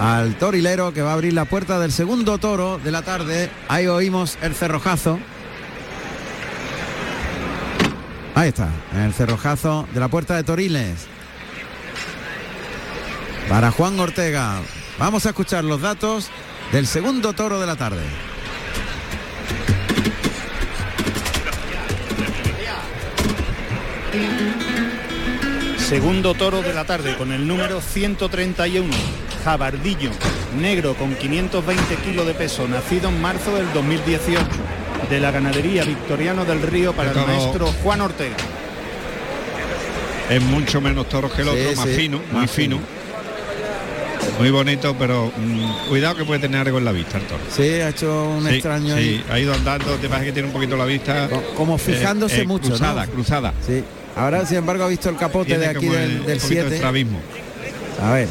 Al 0.00 0.34
torilero 0.36 0.92
que 0.92 1.02
va 1.02 1.10
a 1.10 1.14
abrir 1.14 1.32
la 1.32 1.44
puerta 1.44 1.78
del 1.78 1.92
segundo 1.92 2.38
toro 2.38 2.80
de 2.82 2.90
la 2.90 3.02
tarde. 3.02 3.50
Ahí 3.68 3.86
oímos 3.86 4.36
el 4.42 4.54
cerrojazo. 4.54 5.18
Ahí 8.34 8.48
está, 8.48 8.68
el 8.96 9.12
cerrojazo 9.12 9.86
de 9.92 10.00
la 10.00 10.08
puerta 10.08 10.34
de 10.34 10.42
Toriles. 10.42 11.06
Para 13.48 13.70
Juan 13.70 13.98
Ortega. 14.00 14.60
Vamos 14.98 15.26
a 15.26 15.30
escuchar 15.30 15.64
los 15.64 15.80
datos 15.80 16.28
del 16.72 16.86
segundo 16.86 17.32
toro 17.32 17.60
de 17.60 17.66
la 17.66 17.76
tarde. 17.76 18.02
Segundo 25.78 26.34
toro 26.34 26.62
de 26.62 26.72
la 26.72 26.84
tarde 26.84 27.16
con 27.16 27.32
el 27.32 27.46
número 27.46 27.80
131, 27.80 28.88
Jabardillo, 29.44 30.10
negro 30.58 30.94
con 30.94 31.14
520 31.14 31.96
kilos 31.96 32.26
de 32.26 32.34
peso, 32.34 32.66
nacido 32.66 33.08
en 33.10 33.20
marzo 33.20 33.54
del 33.54 33.70
2018, 33.74 34.40
de 35.10 35.20
la 35.20 35.30
ganadería 35.30 35.84
Victoriano 35.84 36.44
del 36.44 36.62
Río 36.62 36.92
para 36.94 37.08
el 37.10 37.14
Toro- 37.14 37.26
maestro 37.26 37.66
Juan 37.82 38.00
Ortega. 38.00 38.36
Es 40.30 40.40
mucho 40.40 40.80
menos 40.80 41.08
toros 41.08 41.32
que 41.32 41.42
el 41.42 41.48
Sí, 41.48 41.54
otro, 41.60 41.76
más 41.76 41.88
sí, 41.88 41.94
fino, 41.94 42.20
muy 42.30 42.40
más 42.42 42.50
fino. 42.50 42.78
Muy 44.38 44.50
bonito, 44.50 44.96
pero 44.98 45.32
mm, 45.36 45.88
cuidado 45.88 46.16
que 46.16 46.24
puede 46.24 46.40
tener 46.40 46.66
algo 46.66 46.78
en 46.78 46.84
la 46.84 46.92
vista 46.92 47.18
toro. 47.20 47.40
Sí, 47.54 47.62
ha 47.62 47.88
hecho 47.90 48.28
un 48.30 48.46
Sí, 48.48 48.54
extraño 48.54 48.94
sí, 48.96 49.00
ahí. 49.00 49.24
ha 49.30 49.38
ido 49.38 49.54
andando, 49.54 49.94
te 49.96 50.08
parece 50.08 50.26
que 50.26 50.32
tiene 50.32 50.48
un 50.48 50.54
poquito 50.54 50.76
la 50.76 50.84
vista. 50.84 51.28
Como 51.56 51.78
fijándose 51.78 52.38
eh, 52.38 52.42
eh, 52.42 52.46
mucho, 52.46 52.70
¿no? 52.70 52.76
Cruzada, 52.76 53.06
cruzada. 53.06 53.54
Sí. 53.66 53.82
Ahora, 54.16 54.44
sin 54.46 54.58
embargo, 54.58 54.84
ha 54.84 54.88
visto 54.88 55.08
el 55.08 55.16
capote 55.16 55.58
de 55.58 55.66
aquí 55.66 55.86
del, 55.86 55.96
el- 56.02 56.10
del 56.26 56.36
un 56.36 56.40
poquito 56.42 56.48
de 56.48 56.60
7. 56.62 56.74
estrabismo. 56.74 57.18
A 58.02 58.12
ver. 58.12 58.28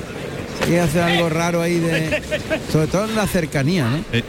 Sí, 0.68 0.76
hace 0.78 1.02
algo 1.02 1.30
raro 1.30 1.62
ahí 1.62 1.80
de. 1.80 2.22
Sobre 2.72 2.88
todo 2.88 3.06
en 3.06 3.16
la 3.16 3.26
cercanía, 3.26 3.88
¿no? 3.89 3.98
Eh, 4.14 4.24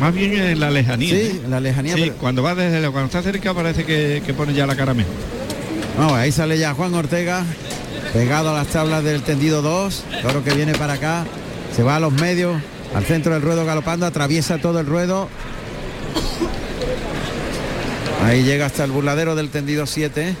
más 0.00 0.14
bien 0.14 0.32
en 0.34 0.60
la 0.60 0.70
lejanía. 0.70 1.10
Sí, 1.10 1.16
¿eh? 1.20 1.40
en 1.44 1.50
la 1.50 1.60
lejanía, 1.60 1.94
Sí, 1.94 2.00
pero- 2.02 2.14
cuando 2.16 2.42
va 2.42 2.54
desde 2.54 2.80
lo- 2.80 2.92
cuando 2.92 3.06
está 3.06 3.22
cerca 3.22 3.52
parece 3.54 3.84
que, 3.84 4.22
que 4.24 4.32
pone 4.34 4.54
ya 4.54 4.66
la 4.66 4.76
cara 4.76 4.94
mejor. 4.94 5.12
Vamos, 5.98 6.14
ahí 6.14 6.32
sale 6.32 6.58
ya 6.58 6.72
Juan 6.74 6.94
Ortega, 6.94 7.44
pegado 8.12 8.50
a 8.50 8.54
las 8.54 8.68
tablas 8.68 9.04
del 9.04 9.22
tendido 9.22 9.62
2, 9.62 10.04
toro 10.22 10.42
que 10.44 10.54
viene 10.54 10.74
para 10.74 10.94
acá, 10.94 11.24
se 11.74 11.82
va 11.82 11.96
a 11.96 12.00
los 12.00 12.12
medios, 12.12 12.60
al 12.94 13.04
centro 13.04 13.34
del 13.34 13.42
ruedo 13.42 13.64
galopando, 13.64 14.06
atraviesa 14.06 14.58
todo 14.58 14.80
el 14.80 14.86
ruedo. 14.86 15.28
Ahí 18.24 18.42
llega 18.42 18.66
hasta 18.66 18.84
el 18.84 18.90
burladero 18.90 19.34
del 19.34 19.50
tendido 19.50 19.86
7. 19.86 20.34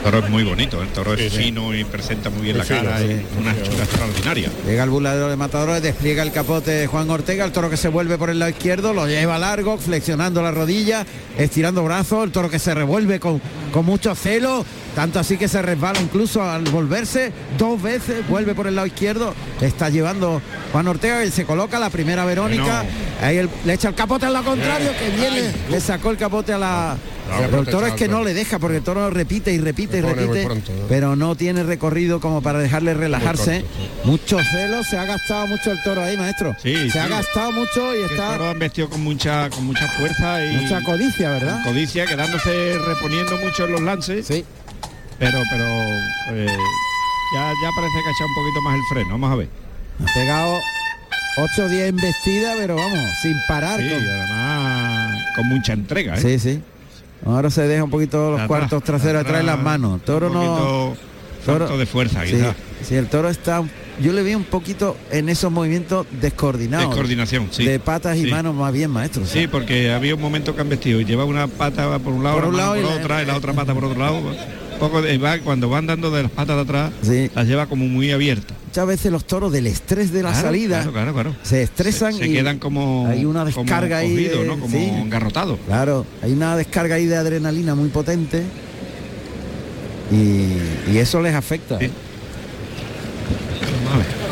El 0.00 0.04
toro 0.12 0.18
es 0.24 0.30
muy 0.30 0.44
bonito, 0.44 0.80
el 0.82 0.88
toro 0.88 1.12
es 1.12 1.20
Sí, 1.20 1.28
sí. 1.30 1.36
fino 1.44 1.74
y 1.74 1.84
presenta 1.84 2.30
muy 2.30 2.40
bien 2.42 2.58
Es 2.58 2.70
la 2.70 2.76
cara, 2.76 2.98
sí. 2.98 3.04
y 3.04 3.38
una 3.40 3.52
hechura 3.52 3.84
extraordinaria. 3.84 4.50
Llega 4.66 4.82
el 4.84 4.88
burladero 4.90 5.28
de 5.28 5.36
matadores, 5.36 5.82
despliega 5.82 6.22
el 6.22 6.32
capote 6.32 6.70
de 6.70 6.86
Juan 6.86 7.10
Ortega, 7.10 7.44
el 7.44 7.52
toro 7.52 7.68
que 7.68 7.76
se 7.76 7.88
vuelve 7.88 8.16
por 8.16 8.30
el 8.30 8.38
lado 8.38 8.50
izquierdo, 8.50 8.94
lo 8.94 9.06
lleva 9.06 9.38
largo, 9.38 9.76
flexionando 9.76 10.40
la 10.42 10.52
rodilla, 10.52 11.04
estirando 11.36 11.84
brazos, 11.84 12.24
el 12.24 12.32
toro 12.32 12.48
que 12.48 12.58
se 12.58 12.72
revuelve 12.74 13.20
con, 13.20 13.42
con 13.74 13.84
mucho 13.84 14.14
celo, 14.14 14.64
tanto 14.94 15.18
así 15.20 15.36
que 15.36 15.48
se 15.48 15.60
resbala 15.60 16.00
incluso 16.00 16.42
al 16.42 16.62
volverse 16.64 17.30
dos 17.58 17.80
veces, 17.80 18.26
vuelve 18.26 18.54
por 18.54 18.66
el 18.68 18.76
lado 18.76 18.86
izquierdo, 18.86 19.34
está 19.60 19.90
llevando 19.90 20.40
Juan 20.72 20.88
Ortega 20.88 21.24
y 21.26 21.30
se 21.30 21.44
coloca 21.44 21.78
la 21.78 21.90
primera 21.90 22.24
Verónica, 22.24 22.84
ahí 23.22 23.36
el- 23.36 23.50
le 23.66 23.74
echa 23.74 23.88
el 23.90 23.94
capote 23.94 24.24
al 24.24 24.32
lado 24.32 24.46
contrario, 24.46 24.92
que 24.98 25.10
viene, 25.14 25.52
le 25.70 25.78
sacó 25.78 26.10
el 26.10 26.16
capote 26.16 26.54
a 26.54 26.58
la... 26.58 26.96
El 27.38 27.66
toro 27.66 27.86
es 27.86 27.94
que 27.94 28.08
no 28.08 28.22
le 28.24 28.34
deja 28.34 28.58
porque 28.58 28.78
el 28.78 28.82
toro 28.82 29.08
repite 29.10 29.52
y 29.52 29.58
repite 29.58 29.98
y 29.98 30.00
repite, 30.00 30.44
pronto, 30.44 30.72
¿no? 30.72 30.86
pero 30.88 31.16
no 31.16 31.34
tiene 31.36 31.62
recorrido 31.62 32.20
como 32.20 32.42
para 32.42 32.58
dejarle 32.58 32.94
relajarse. 32.94 33.62
corto, 33.62 34.08
Mucho 34.08 34.38
celo, 34.50 34.82
se 34.84 34.98
ha 34.98 35.04
gastado 35.04 35.46
mucho 35.46 35.70
el 35.72 35.82
toro 35.82 36.02
ahí, 36.02 36.16
maestro. 36.16 36.54
Sí, 36.62 36.74
se 36.74 36.90
sí. 36.90 36.98
ha 36.98 37.06
gastado 37.08 37.52
mucho 37.52 37.94
y 37.94 37.98
El 38.02 38.10
está 38.10 38.32
toro 38.32 38.50
han 38.50 38.58
vestido 38.58 38.88
con 38.90 39.02
mucha 39.02 39.48
con 39.50 39.64
mucha 39.66 39.86
fuerza 39.88 40.44
y 40.44 40.56
mucha 40.56 40.82
codicia, 40.82 41.30
¿verdad? 41.30 41.62
codicia, 41.64 42.06
quedándose 42.06 42.78
reponiendo 42.86 43.36
mucho 43.38 43.64
en 43.66 43.72
los 43.72 43.80
lances. 43.82 44.26
Sí. 44.26 44.44
Pero, 45.18 45.38
pero 45.50 45.64
eh, 46.32 46.46
ya, 46.46 47.52
ya 47.62 47.68
parece 47.76 47.94
que 48.02 48.08
ha 48.08 48.12
echado 48.12 48.28
un 48.28 48.34
poquito 48.34 48.60
más 48.62 48.74
el 48.74 48.82
freno. 48.92 49.10
Vamos 49.12 49.32
a 49.32 49.34
ver. 49.36 49.48
Ha 50.02 50.14
pegado 50.14 50.58
8 51.36 51.64
o 51.64 51.68
10 51.68 51.88
embestidas, 51.90 52.56
pero 52.58 52.76
vamos, 52.76 53.00
sin 53.22 53.36
parar. 53.46 53.78
Sí, 53.80 53.88
con- 53.88 53.98
además 54.08 55.22
con 55.36 55.46
mucha 55.48 55.72
entrega, 55.74 56.16
¿eh? 56.16 56.20
Sí, 56.20 56.38
sí. 56.38 56.62
Ahora 57.24 57.50
se 57.50 57.62
deja 57.66 57.84
un 57.84 57.90
poquito 57.90 58.18
los 58.30 58.40
Atrás, 58.40 58.48
cuartos 58.48 58.82
traseros 58.82 59.22
atrás 59.22 59.40
en 59.40 59.46
las 59.46 59.58
manos. 59.58 60.00
Toro 60.02 60.28
un 60.28 60.32
no. 60.34 60.96
falto 61.44 61.76
de 61.78 61.86
fuerza, 61.86 62.24
sí, 62.26 62.36
sí, 62.82 62.94
el 62.94 63.06
toro 63.08 63.28
está. 63.28 63.62
Yo 64.00 64.12
le 64.14 64.22
vi 64.22 64.34
un 64.34 64.44
poquito 64.44 64.96
en 65.10 65.28
esos 65.28 65.52
movimientos 65.52 66.06
descoordinados. 66.22 66.88
Descoordinación, 66.88 67.48
sí. 67.50 67.64
De 67.66 67.78
patas 67.78 68.16
y 68.16 68.24
Sí. 68.24 68.30
manos 68.30 68.54
más 68.54 68.72
bien, 68.72 68.90
maestro. 68.90 69.26
Sí, 69.26 69.46
porque 69.46 69.92
había 69.92 70.14
un 70.14 70.20
momento 70.22 70.54
que 70.54 70.62
han 70.62 70.70
vestido 70.70 71.00
y 71.00 71.04
lleva 71.04 71.26
una 71.26 71.46
pata 71.48 71.98
por 71.98 72.14
un 72.14 72.22
lado, 72.24 72.36
Por 72.36 72.46
un 72.48 72.56
lado 72.56 72.78
y 72.78 72.80
por 72.80 72.90
la- 72.90 72.96
otra 72.96 73.22
y 73.22 73.26
la 73.26 73.36
otra 73.36 73.52
pata 73.52 73.74
por 73.74 73.84
otro 73.84 73.98
lado. 74.00 74.20
Poco 74.80 75.02
de- 75.02 75.18
va, 75.18 75.38
cuando 75.40 75.68
van 75.68 75.86
dando 75.86 76.10
de 76.10 76.22
las 76.24 76.32
patas 76.32 76.56
de 76.56 76.62
atrás, 76.62 76.90
Sí. 77.02 77.30
las 77.34 77.46
lleva 77.46 77.66
como 77.66 77.86
muy 77.86 78.10
abiertas. 78.10 78.56
Muchas 78.68 78.86
veces 78.86 79.12
los 79.12 79.26
toros 79.26 79.52
del 79.52 79.66
estrés 79.66 80.10
de 80.12 80.22
la 80.22 80.30
Claro, 80.30 80.46
salida 80.48 80.76
claro, 80.78 80.92
claro, 80.92 81.12
claro. 81.12 81.36
se 81.42 81.62
estresan 81.62 82.12
Se, 82.14 82.20
se 82.20 82.28
y 82.28 82.32
quedan 82.32 82.58
como 82.58 83.06
hay 83.08 83.24
una 83.24 83.40
como 83.44 83.64
descarga 83.64 83.98
ahí 83.98 84.10
cogidos, 84.14 84.38
de- 84.40 84.46
¿no? 84.46 84.58
como 84.58 84.76
sí. 84.76 84.84
engarrotados. 84.84 85.58
Claro, 85.66 86.06
hay 86.22 86.32
una 86.32 86.56
descarga 86.56 86.94
ahí 86.94 87.06
de 87.06 87.16
adrenalina 87.16 87.74
muy 87.74 87.88
potente 87.90 88.42
y, 90.10 90.90
y 90.92 90.98
eso 90.98 91.20
les 91.20 91.34
afecta. 91.34 91.78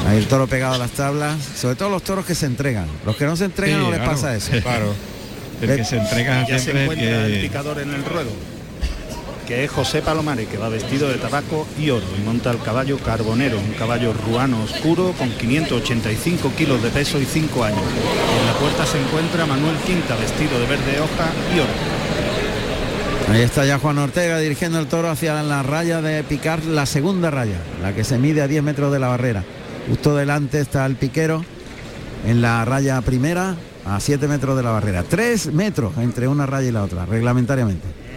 Ahí 0.08 0.16
el 0.18 0.26
toro 0.26 0.46
pegado 0.46 0.74
a 0.74 0.78
las 0.78 0.92
tablas, 0.92 1.36
sobre 1.56 1.74
todo 1.74 1.90
los 1.90 2.02
toros 2.02 2.24
que 2.24 2.34
se 2.34 2.46
entregan. 2.46 2.86
Los 3.04 3.16
que 3.16 3.26
no 3.26 3.36
se 3.36 3.44
entregan 3.44 3.78
Sí, 3.80 3.84
no 3.84 3.90
les 3.90 3.98
claro. 4.00 4.12
pasa 4.12 4.34
eso. 4.36 4.50
Claro. 4.62 4.94
El 5.60 5.76
que 5.76 5.84
se 5.84 5.96
entrega 5.98 6.46
Ya 6.48 6.56
se 6.58 6.64
siempre 6.64 6.84
encuentra 6.84 7.26
el 7.26 7.40
picador 7.40 7.80
en 7.80 7.90
el 7.92 8.04
ruedo, 8.04 8.30
que 9.48 9.64
es 9.64 9.70
José 9.70 10.02
Palomares, 10.02 10.46
que 10.46 10.58
va 10.58 10.68
vestido 10.68 11.08
de 11.08 11.14
tabaco 11.14 11.66
y 11.78 11.88
oro 11.88 12.04
y 12.18 12.22
monta 12.22 12.50
el 12.50 12.58
caballo 12.58 12.98
carbonero, 12.98 13.58
un 13.58 13.72
caballo 13.72 14.12
ruano 14.12 14.62
oscuro 14.62 15.14
con 15.16 15.30
585 15.30 16.52
kilos 16.54 16.82
de 16.82 16.90
peso 16.90 17.18
y 17.18 17.24
5 17.24 17.64
años. 17.64 17.80
En 17.80 18.46
la 18.46 18.52
puerta 18.58 18.84
se 18.84 19.00
encuentra 19.00 19.46
Manuel 19.46 19.76
Quinta, 19.86 20.16
vestido 20.16 20.60
de 20.60 20.66
verde 20.66 21.00
hoja 21.00 21.32
y 21.56 21.60
oro. 21.60 23.32
Ahí 23.32 23.40
está 23.40 23.64
ya 23.64 23.78
Juan 23.78 23.96
Ortega 23.96 24.38
dirigiendo 24.38 24.78
el 24.80 24.86
toro 24.86 25.08
hacia 25.08 25.42
la 25.42 25.62
raya 25.62 26.02
de 26.02 26.22
picar, 26.24 26.62
la 26.64 26.84
segunda 26.84 27.30
raya, 27.30 27.56
la 27.80 27.94
que 27.94 28.04
se 28.04 28.18
mide 28.18 28.42
a 28.42 28.48
10 28.48 28.62
metros 28.62 28.92
de 28.92 28.98
la 28.98 29.08
barrera. 29.08 29.44
Justo 29.88 30.14
delante 30.14 30.60
está 30.60 30.84
el 30.84 30.96
piquero 30.96 31.42
en 32.26 32.42
la 32.42 32.66
raya 32.66 33.00
primera 33.00 33.56
a 33.86 33.98
7 33.98 34.28
metros 34.28 34.58
de 34.58 34.62
la 34.62 34.72
barrera. 34.72 35.04
3 35.04 35.54
metros 35.54 35.96
entre 35.96 36.28
una 36.28 36.44
raya 36.44 36.68
y 36.68 36.72
la 36.72 36.84
otra, 36.84 37.06
reglamentariamente. 37.06 38.07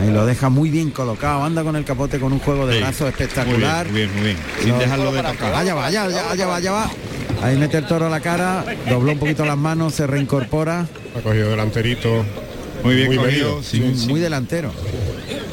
Ahí 0.00 0.10
lo 0.10 0.26
deja 0.26 0.48
muy 0.48 0.70
bien 0.70 0.90
colocado, 0.90 1.44
anda 1.44 1.62
con 1.62 1.76
el 1.76 1.84
capote 1.84 2.18
con 2.18 2.32
un 2.32 2.38
juego 2.40 2.66
de 2.66 2.74
Sí. 2.74 2.80
brazos 2.80 3.08
espectacular. 3.08 3.86
Muy 3.86 3.94
bien, 4.00 4.12
muy 4.12 4.22
bien, 4.22 4.36
muy 4.36 4.54
bien. 4.54 4.60
Sin 4.60 4.68
Lo- 4.70 4.78
dejarlo 4.78 5.12
de 5.12 5.22
tocar. 5.22 5.54
Allá 5.54 5.74
va, 5.74 5.86
allá, 5.86 6.04
allá, 6.04 6.30
allá 6.30 6.46
va, 6.46 6.56
allá 6.56 6.72
va. 6.72 6.90
Ahí 7.42 7.56
mete 7.56 7.78
el 7.78 7.86
toro 7.86 8.06
a 8.06 8.10
la 8.10 8.20
cara, 8.20 8.64
dobló 8.88 9.12
un 9.12 9.18
poquito 9.18 9.44
las 9.44 9.56
manos, 9.56 9.94
se 9.94 10.06
reincorpora. 10.06 10.86
Ha 11.16 11.20
cogido 11.20 11.50
delanterito. 11.50 12.24
Muy 12.84 12.96
bien 12.96 13.08
Muy 13.08 13.16
cogido, 13.16 13.62
sin, 13.62 14.08
Muy 14.08 14.18
delantero. 14.20 14.72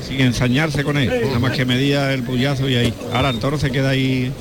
sin 0.07 0.22
ensañarse 0.22 0.84
con 0.84 0.97
él. 0.97 1.11
Nada 1.28 1.39
más 1.39 1.51
que 1.51 1.65
medía 1.65 2.11
el 2.13 2.24
puyazo 2.24 2.67
y 2.70 2.76
ahí. 2.76 2.93
Ahora 3.13 3.30
el 3.30 3.39
toro 3.39 3.57
se 3.59 3.70
queda 3.72 3.89
ahí 3.89 4.32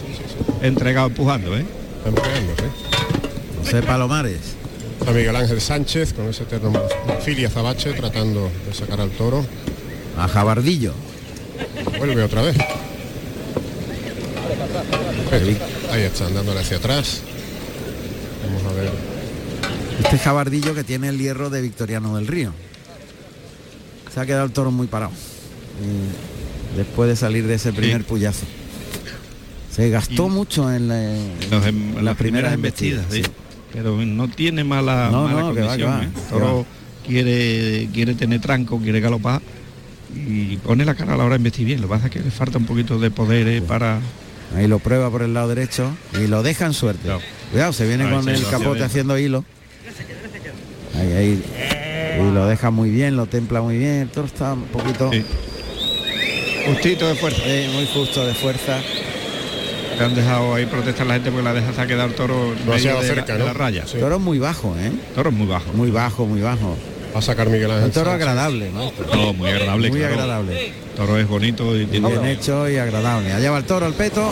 entregado 0.62 1.08
empujando, 1.08 1.56
¿eh? 1.56 1.64
Está 1.98 2.08
empleando, 2.08 2.52
sí. 2.56 2.64
José 3.64 3.82
Palomares. 3.82 4.56
Está 5.00 5.12
Miguel 5.12 5.36
Ángel 5.36 5.60
Sánchez 5.60 6.12
con 6.12 6.26
ese 6.28 6.42
eterno 6.42 6.72
marfil 7.06 7.38
y 7.38 7.44
azabache 7.44 7.92
tratando 7.92 8.50
de 8.66 8.74
sacar 8.74 9.00
al 9.00 9.10
toro. 9.10 9.44
A 10.16 10.28
Jabardillo. 10.28 10.92
Vuelve 11.98 12.22
otra 12.22 12.42
vez. 12.42 12.56
Ahí 15.92 16.02
están 16.02 16.34
dándole 16.34 16.60
hacia 16.60 16.76
atrás. 16.78 17.20
Vamos 18.46 18.64
a 18.72 18.72
ver. 18.80 18.90
Este 20.02 20.18
jabardillo 20.18 20.74
que 20.74 20.84
tiene 20.84 21.08
el 21.08 21.18
hierro 21.18 21.50
de 21.50 21.60
Victoriano 21.62 22.16
del 22.16 22.26
Río. 22.26 22.52
Se 24.12 24.20
ha 24.20 24.26
quedado 24.26 24.44
el 24.46 24.52
toro 24.52 24.70
muy 24.70 24.86
parado. 24.86 25.12
Después 26.76 27.08
de 27.08 27.16
salir 27.16 27.46
de 27.46 27.54
ese 27.54 27.72
primer 27.72 28.04
puyazo. 28.04 28.46
Se 29.74 29.90
gastó 29.90 30.26
Y- 30.26 30.30
mucho 30.30 30.72
en, 30.72 30.88
la- 30.88 31.02
en 31.16 31.32
Los 31.50 31.66
em- 31.66 31.94
las 31.94 32.04
las 32.04 32.16
primeras 32.16 32.52
embestidas, 32.52 33.04
embestidas, 33.04 33.26
sí. 33.26 33.32
Pero 33.72 33.96
no 34.04 34.28
tiene 34.28 34.64
mala, 34.64 35.08
No, 35.10 35.24
mala 35.24 35.40
no, 35.40 35.54
que 35.54 35.60
va, 35.60 35.68
condición. 35.68 35.76
que 35.78 35.84
va, 35.84 36.04
¿eh? 36.04 36.08
que 36.14 36.20
Toro 36.30 36.66
quiere, 37.06 37.88
quiere 37.92 38.14
tener 38.14 38.40
tranco, 38.40 38.78
quiere 38.78 39.00
galopar 39.00 39.40
y 40.14 40.56
pone 40.58 40.84
la 40.84 40.94
cara 40.94 41.14
a 41.14 41.16
la 41.16 41.24
hora 41.24 41.34
de 41.34 41.40
investir 41.40 41.66
bien. 41.66 41.80
Lo 41.80 41.88
que 41.88 41.94
pasa 41.94 42.06
es 42.06 42.12
que 42.12 42.20
le 42.20 42.30
falta 42.30 42.58
un 42.58 42.64
poquito 42.66 42.98
de 42.98 43.10
poder 43.10 43.46
eh, 43.48 43.60
para. 43.62 44.00
Ahí 44.56 44.66
lo 44.66 44.78
prueba 44.78 45.10
por 45.10 45.20
el 45.22 45.34
lado 45.34 45.48
derecho 45.48 45.90
y 46.18 46.26
lo 46.26 46.42
deja 46.42 46.64
en 46.64 46.72
suerte. 46.72 47.10
Cuidado, 47.50 47.72
se 47.74 47.86
viene 47.86 48.08
con 48.10 48.24
sí, 48.24 48.30
el 48.30 48.46
capote 48.48 48.82
haciendo 48.82 49.18
hilo. 49.18 49.44
Ahí, 50.94 51.12
ahí. 51.12 51.44
Y 52.20 52.32
lo 52.34 52.46
deja 52.46 52.70
muy 52.70 52.90
bien, 52.90 53.16
lo 53.16 53.26
templa 53.26 53.60
muy 53.60 53.76
bien. 53.76 54.00
El 54.00 54.08
toro 54.08 54.26
está 54.26 54.54
un 54.54 54.62
poquito. 54.64 55.10
Justito 56.66 57.06
de 57.08 57.14
fuerza. 57.14 57.42
muy 57.74 57.86
justo 57.86 58.26
de 58.26 58.34
fuerza. 58.34 58.80
Le 59.98 60.04
han 60.04 60.14
dejado 60.14 60.54
ahí 60.54 60.66
protestar 60.66 61.06
la 61.06 61.14
gente 61.14 61.30
porque 61.30 61.44
la 61.44 61.52
deja 61.54 61.86
quedado 61.86 62.08
el 62.08 62.14
toro 62.14 62.54
Demasiado 62.64 63.00
de, 63.02 63.08
la- 63.08 63.14
cerca, 63.14 63.32
de 63.34 63.38
¿no? 63.40 63.44
la 63.46 63.52
raya. 63.52 63.84
Sí. 63.86 63.98
Toro 63.98 64.18
muy 64.18 64.38
bajo, 64.38 64.74
¿eh? 64.78 64.92
Toro 65.14 65.32
muy 65.32 65.46
bajo. 65.46 65.72
Muy 65.72 65.90
bajo, 65.90 66.26
muy 66.26 66.40
bajo. 66.40 66.76
Va 67.14 67.18
a 67.20 67.22
sacar 67.22 67.48
Miguel 67.48 67.70
Ángel 67.70 67.86
Un 67.86 67.90
toro 67.92 68.10
agradable, 68.12 68.70
¿no? 68.70 68.92
No, 69.14 69.32
muy 69.32 69.50
agradable. 69.50 69.88
Muy 69.90 69.98
claro. 69.98 70.14
agradable. 70.14 70.72
Toro 70.96 71.18
es 71.18 71.26
bonito 71.26 71.76
y 71.76 71.86
tiene 71.86 72.08
Bien 72.08 72.26
hecho 72.26 72.68
y 72.68 72.76
agradable. 72.76 73.32
Allá 73.32 73.50
va 73.50 73.58
el 73.58 73.64
toro 73.64 73.86
al 73.86 73.94
peto. 73.94 74.30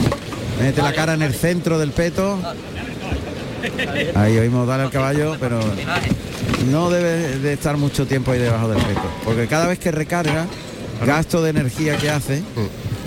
Mete 0.61 0.83
la 0.83 0.93
cara 0.93 1.15
en 1.15 1.23
el 1.23 1.35
centro 1.35 1.79
del 1.79 1.91
peto. 1.91 2.39
Ahí 4.15 4.37
oímos 4.39 4.67
darle 4.69 4.85
al 4.85 4.91
caballo, 4.91 5.37
pero 5.41 5.59
no 6.71 6.91
debe 6.91 7.39
de 7.39 7.53
estar 7.55 7.77
mucho 7.77 8.07
tiempo 8.07 8.33
ahí 8.33 8.39
debajo 8.39 8.69
del 8.69 8.79
peto. 8.83 9.03
Porque 9.25 9.47
cada 9.47 9.67
vez 9.67 9.79
que 9.79 9.91
recarga, 9.91 10.47
gasto 11.05 11.43
de 11.43 11.51
energía 11.51 11.97
que 11.97 12.11
hace 12.11 12.43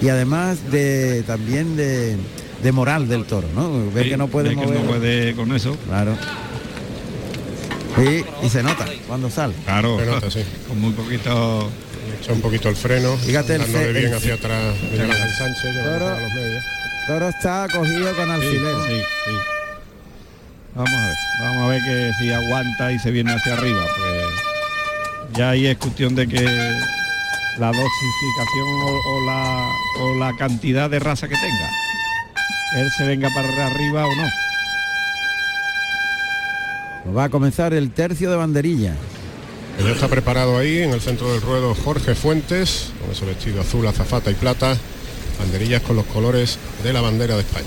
y 0.01 0.09
además 0.09 0.71
de 0.71 1.23
también 1.23 1.75
de, 1.77 2.17
de 2.63 2.71
moral 2.71 3.07
del 3.07 3.25
toro, 3.25 3.47
¿no? 3.55 3.91
Ver 3.91 4.03
Sí, 4.05 4.09
que 4.11 4.17
no 4.17 4.27
puede 4.27 4.49
ve 4.49 4.55
que 4.55 4.61
mover. 4.65 4.79
no 4.81 4.87
puede 4.87 5.35
con 5.35 5.55
eso. 5.55 5.75
Claro. 5.87 6.15
Sí, 7.97 8.23
y 8.43 8.49
se 8.49 8.63
nota 8.63 8.85
cuando 9.07 9.29
sale. 9.29 9.53
Claro, 9.65 9.99
Se 9.99 10.05
nota, 10.05 10.31
sí. 10.31 10.43
con 10.67 10.79
muy 10.79 10.91
poquito. 10.93 11.69
Echa 12.21 12.33
un 12.33 12.41
poquito 12.41 12.69
el 12.69 12.75
freno. 12.75 13.15
Fíjate 13.17 13.55
el 13.55 13.93
bien 13.93 14.13
hacia 14.13 14.33
atrás 14.35 14.75
Sánchez. 15.37 15.63
llevando 15.75 15.99
Toro. 15.99 16.07
a 16.15 16.19
los 16.19 16.33
medios. 16.33 16.63
Toro 17.07 17.29
está 17.29 17.67
cogido 17.73 18.15
con 18.15 18.31
alfiler. 18.31 18.75
Sí, 18.87 18.95
sí. 19.25 19.31
Vamos 20.75 20.93
a 20.93 21.07
ver, 21.07 21.15
vamos 21.41 21.63
a 21.63 21.67
ver 21.67 21.81
que 21.83 22.11
si 22.19 22.31
aguanta 22.31 22.91
y 22.91 22.99
se 22.99 23.11
viene 23.11 23.33
hacia 23.33 23.53
arriba, 23.53 23.83
pues 23.97 25.37
ya 25.37 25.49
ahí 25.49 25.65
es 25.65 25.77
cuestión 25.77 26.15
de 26.15 26.27
que 26.27 26.41
la 27.57 27.67
dosificación 27.67 28.67
o, 28.83 28.99
o 29.09 29.25
la, 29.25 29.67
o 29.99 30.15
la 30.19 30.37
cantidad 30.37 30.89
de 30.89 30.99
raza 30.99 31.27
que 31.27 31.35
tenga, 31.35 31.69
él 32.75 32.89
se 32.97 33.03
venga 33.05 33.29
para 33.33 33.67
arriba 33.67 34.05
o 34.05 34.15
no. 34.15 34.29
Va 37.15 37.25
a 37.25 37.29
comenzar 37.29 37.73
el 37.73 37.91
tercio 37.91 38.29
de 38.29 38.35
banderilla. 38.35 38.93
Ya 39.83 39.91
está 39.91 40.07
preparado 40.09 40.57
ahí 40.57 40.79
en 40.79 40.91
el 40.91 40.99
centro 41.01 41.31
del 41.31 41.41
ruedo 41.41 41.73
Jorge 41.73 42.13
Fuentes, 42.13 42.91
con 43.01 43.11
ese 43.11 43.25
vestido 43.25 43.61
azul, 43.61 43.87
azafata 43.87 44.29
y 44.29 44.33
plata, 44.35 44.75
banderillas 45.39 45.81
con 45.81 45.95
los 45.95 46.05
colores 46.05 46.57
de 46.83 46.91
la 46.93 46.99
bandera 47.01 47.35
de 47.35 47.41
España. 47.41 47.65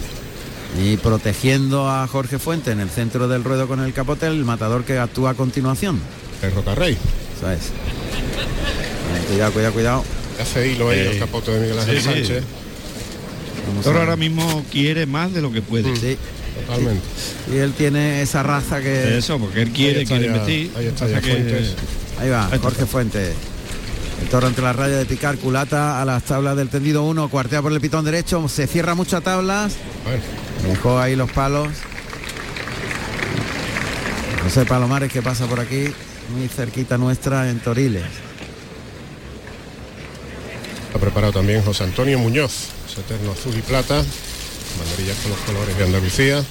Y 0.81 0.97
protegiendo 0.99 1.89
a 1.91 2.07
Jorge 2.07 2.39
Fuente 2.39 2.71
en 2.71 2.81
el 2.81 2.91
centro 2.91 3.29
del 3.29 3.43
ruedo 3.45 3.67
con 3.67 3.81
el 3.81 3.93
capote, 3.95 4.27
el 4.27 4.45
matador 4.45 4.85
que 4.85 4.99
actúa 4.99 5.31
a 5.31 5.35
continuación. 5.35 6.01
El 6.43 6.53
Rocarrey. 6.53 6.97
Eso 7.37 7.51
es. 7.51 7.71
Ahí, 9.15 9.25
Cuidado, 9.29 9.53
cuidado, 9.53 9.73
cuidado. 9.73 10.05
Hace 10.41 10.69
hilo 10.69 10.91
ahí 10.91 10.99
Eh, 10.99 11.11
el 11.13 11.19
capote 11.19 11.51
de 11.51 11.61
Miguel 11.61 11.79
Ángel 11.79 11.97
sí. 11.99 12.03
Sánchez. 12.05 12.45
Toro 13.83 14.01
ahora 14.01 14.17
mismo 14.17 14.65
quiere 14.71 15.07
más 15.07 15.33
de 15.33 15.41
lo 15.43 15.53
que 15.53 15.63
puede. 15.63 15.95
Sí. 15.97 16.17
Totalmente. 16.67 17.03
Y 17.53 17.57
él 17.57 17.73
tiene 17.73 18.23
esa 18.23 18.43
raza 18.43 18.81
que... 18.81 19.17
Eso, 19.19 19.39
porque 19.39 19.63
él 19.63 19.71
quiere, 19.71 20.01
Ahí 20.01 20.07
quiere 20.07 20.27
ya- 20.27 20.43
ahí 20.45 20.87
está 20.87 21.09
ya 21.09 21.21
que- 21.21 21.31
Fuentes. 21.31 21.75
Ahí 22.21 22.29
va, 22.29 22.41
Ahí 22.47 22.53
está. 22.55 22.59
Jorge 22.69 22.87
Fuente. 22.87 23.33
El 24.23 24.29
toro 24.29 24.47
entre 24.47 24.63
la 24.63 24.73
raya 24.73 24.97
de 24.99 25.05
picar, 25.07 25.37
culata 25.39 26.01
a 26.01 26.05
las 26.05 26.23
tablas 26.23 26.57
del 26.57 26.69
tendido 26.69 27.03
1, 27.05 27.29
cuartea 27.29 27.61
por 27.63 27.73
el 27.73 27.81
pitón 27.81 28.05
derecho, 28.05 28.47
se 28.49 28.67
cierra 28.69 28.95
mucho 28.95 29.17
a 29.17 29.21
tablas, 29.21 29.75
dejó 30.69 30.99
ahí 31.01 31.17
los 31.17 31.31
palos. 31.33 31.69
José 34.45 34.65
Palomares 34.65 35.11
que 35.13 35.23
pasa 35.23 35.47
por 35.47 35.59
aquí, 35.61 35.85
muy 36.37 36.49
cerquita 36.49 36.99
nuestra 36.99 37.49
en 37.51 37.61
Toriles. 37.61 38.03
Ha 40.97 41.01
preparado 41.01 41.33
también 41.33 41.63
José 41.63 41.85
Antonio 41.85 42.19
Muñoz, 42.19 42.69
ese 42.91 43.01
eterno 43.01 43.33
azul 43.33 43.55
y 43.57 43.63
plata, 43.63 44.03
banderillas 44.79 45.17
con 45.19 45.31
los 45.31 45.41
colores 45.41 45.77
de 45.79 45.85
Andalucía, 45.85 46.43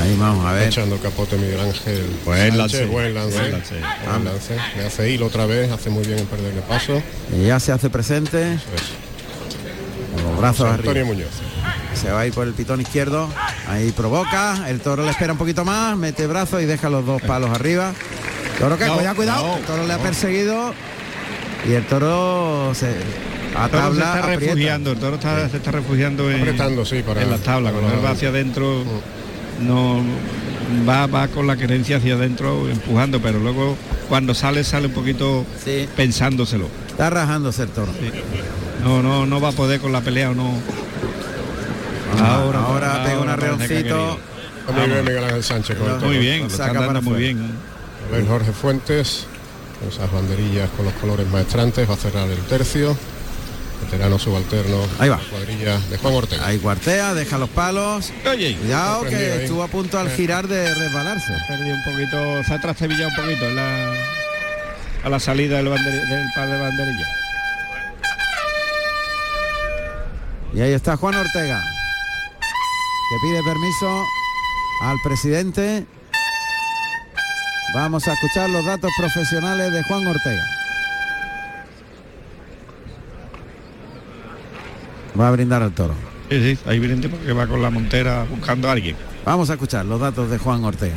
Ahí 0.00 0.14
vamos 0.18 0.44
a 0.46 0.52
ver. 0.52 0.68
echando 0.68 0.96
el 0.96 1.00
capote 1.00 1.36
Miguel 1.36 1.58
Ángel 1.60 2.04
Buen 2.24 2.38
Sánchez, 2.38 2.56
lance, 2.58 2.84
buen 2.86 3.14
lance, 3.14 3.38
buen 3.38 3.52
lance. 3.52 3.74
buen 4.06 4.24
lance. 4.24 4.56
Le 4.76 4.86
hace 4.86 5.10
hilo 5.10 5.26
otra 5.26 5.46
vez, 5.46 5.72
hace 5.72 5.90
muy 5.90 6.04
bien 6.04 6.18
en 6.18 6.26
perderle 6.26 6.60
paso. 6.62 7.02
Y 7.34 7.46
ya 7.46 7.58
se 7.58 7.72
hace 7.72 7.88
presente. 7.88 8.54
Eso 8.54 8.64
es. 8.76 8.82
Con 10.14 10.24
los 10.30 10.38
brazos 10.38 10.58
José 10.58 10.74
arriba. 10.74 10.92
Antonio 10.92 11.06
Muñoz. 11.06 11.30
se 11.94 12.10
va 12.10 12.20
a 12.20 12.26
ir 12.26 12.34
por 12.34 12.46
el 12.46 12.52
pitón 12.52 12.80
izquierdo. 12.82 13.28
Ahí 13.68 13.90
provoca, 13.92 14.68
el 14.68 14.80
toro 14.80 15.02
le 15.02 15.10
espera 15.10 15.32
un 15.32 15.38
poquito 15.38 15.64
más, 15.64 15.96
mete 15.96 16.26
brazo 16.26 16.60
y 16.60 16.66
deja 16.66 16.90
los 16.90 17.04
dos 17.06 17.22
palos 17.22 17.50
arriba. 17.50 17.92
Toro 18.58 18.78
que, 18.78 18.84
No, 18.86 18.94
cuidado, 18.96 19.16
cuidado. 19.16 19.46
no, 19.48 19.56
el 19.56 19.64
toro 19.64 19.86
le 19.86 19.92
ha 19.94 19.98
no. 19.98 20.74
Y 21.68 21.72
el 21.72 21.84
toro 21.86 22.72
se 22.74 22.86
a 23.56 23.64
El 23.66 23.70
toro 23.70 23.82
se 23.94 24.00
tabla 24.00 24.04
está 24.04 24.18
aprieta. 24.20 24.40
refugiando, 24.40 24.92
el 24.92 24.98
toro 24.98 25.14
está- 25.16 25.48
se 25.48 25.56
está 25.56 25.70
refugiando 25.70 26.30
en, 26.30 26.40
Apretando, 26.40 26.84
sí, 26.84 27.02
para- 27.06 27.22
en 27.22 27.30
las 27.30 27.40
tablas. 27.40 27.72
Cuando 27.72 27.92
él 27.94 28.04
va 28.04 28.10
hacia 28.10 28.28
adentro, 28.28 28.84
no 29.60 30.02
va, 30.88 31.06
va 31.06 31.28
con 31.28 31.46
la 31.46 31.56
querencia 31.56 31.96
hacia 31.96 32.14
adentro 32.14 32.68
empujando, 32.68 33.20
pero 33.20 33.38
luego 33.38 33.76
cuando 34.08 34.34
sale 34.34 34.62
sale 34.64 34.86
un 34.88 34.92
poquito 34.92 35.44
pensándoselo. 35.96 36.68
Está 36.88 37.10
rajándose 37.10 37.62
el 37.62 37.68
toro. 37.70 37.92
No, 38.84 39.02
no, 39.02 39.26
no 39.26 39.40
va 39.40 39.48
a 39.48 39.52
poder 39.52 39.80
con 39.80 39.92
la 39.92 40.00
pelea 40.02 40.30
o 40.30 40.34
no. 40.34 40.52
Ahora, 42.22 42.60
ahora 42.60 43.04
pega 43.04 43.20
un 43.20 43.28
arreoncito. 43.28 44.18
Muy 44.74 44.86
bien 44.88 45.04
Miguel 45.04 45.24
Ángel 45.24 45.44
Sánchez 45.44 45.76
con 45.76 45.86
el 45.90 45.94
toro. 45.96 46.06
Muy 46.08 46.18
bien, 46.18 46.42
lo 46.44 46.50
Saca 46.50 46.66
están 46.72 46.84
dando 46.86 47.02
muy 47.02 47.18
bien. 47.20 47.38
A 48.08 48.12
ver, 48.16 48.26
Jorge 48.26 48.52
Fuentes, 48.52 49.26
esas 49.88 50.10
banderillas 50.12 50.68
con 50.70 50.84
los 50.86 50.94
colores 50.94 51.26
maestrantes, 51.28 51.88
va 51.88 51.94
a 51.94 51.96
cerrar 51.96 52.28
el 52.28 52.38
tercio. 52.46 52.96
Veterano 53.82 54.18
subalterno. 54.18 54.78
Ahí 54.98 55.10
va. 55.10 55.18
la 55.18 55.22
Cuadrilla 55.28 55.78
de 55.90 55.98
Juan 55.98 56.14
Ortega. 56.14 56.46
Ahí 56.46 56.58
cuartea, 56.58 57.12
deja 57.12 57.36
los 57.36 57.50
palos. 57.50 58.10
Oye, 58.30 58.56
Cuidado 58.56 59.02
que 59.04 59.14
ahí. 59.16 59.42
estuvo 59.42 59.62
a 59.62 59.68
punto 59.68 59.98
al 59.98 60.06
Eh. 60.06 60.14
girar 60.16 60.48
de 60.48 60.72
resbalarse. 60.74 61.34
Perdió 61.46 61.74
un 61.74 61.84
poquito, 61.84 62.42
se 62.44 62.54
ha 62.54 62.60
trastabillado 62.60 63.08
un 63.10 63.16
poquito 63.16 63.44
en 63.44 63.54
la, 63.56 63.92
a 65.04 65.08
la 65.10 65.20
salida 65.20 65.58
del, 65.58 65.66
banderi- 65.68 66.08
del 66.08 66.26
par 66.34 66.48
de 66.48 66.58
banderillas. 66.58 67.08
Y 70.54 70.60
ahí 70.62 70.72
está 70.72 70.96
Juan 70.96 71.14
Ortega, 71.14 71.60
que 72.40 73.16
pide 73.28 73.42
permiso 73.42 74.04
al 74.80 74.96
presidente. 75.04 75.84
Vamos 77.76 78.08
a 78.08 78.14
escuchar 78.14 78.48
los 78.48 78.64
datos 78.64 78.90
profesionales 78.96 79.70
de 79.70 79.82
Juan 79.82 80.06
Ortega. 80.06 80.42
Va 85.20 85.28
a 85.28 85.30
brindar 85.30 85.62
al 85.62 85.72
toro. 85.72 85.92
Sí, 86.30 86.40
sí, 86.40 86.58
ahí 86.64 86.78
viene 86.78 87.06
porque 87.06 87.34
va 87.34 87.46
con 87.46 87.60
la 87.60 87.68
montera 87.68 88.24
buscando 88.30 88.70
a 88.70 88.72
alguien. 88.72 88.96
Vamos 89.26 89.50
a 89.50 89.52
escuchar 89.52 89.84
los 89.84 90.00
datos 90.00 90.30
de 90.30 90.38
Juan 90.38 90.64
Ortega. 90.64 90.94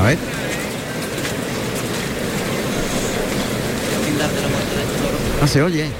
A 0.00 0.04
ver. 0.04 0.18
No 5.40 5.46
se 5.48 5.62
oye. 5.62 5.90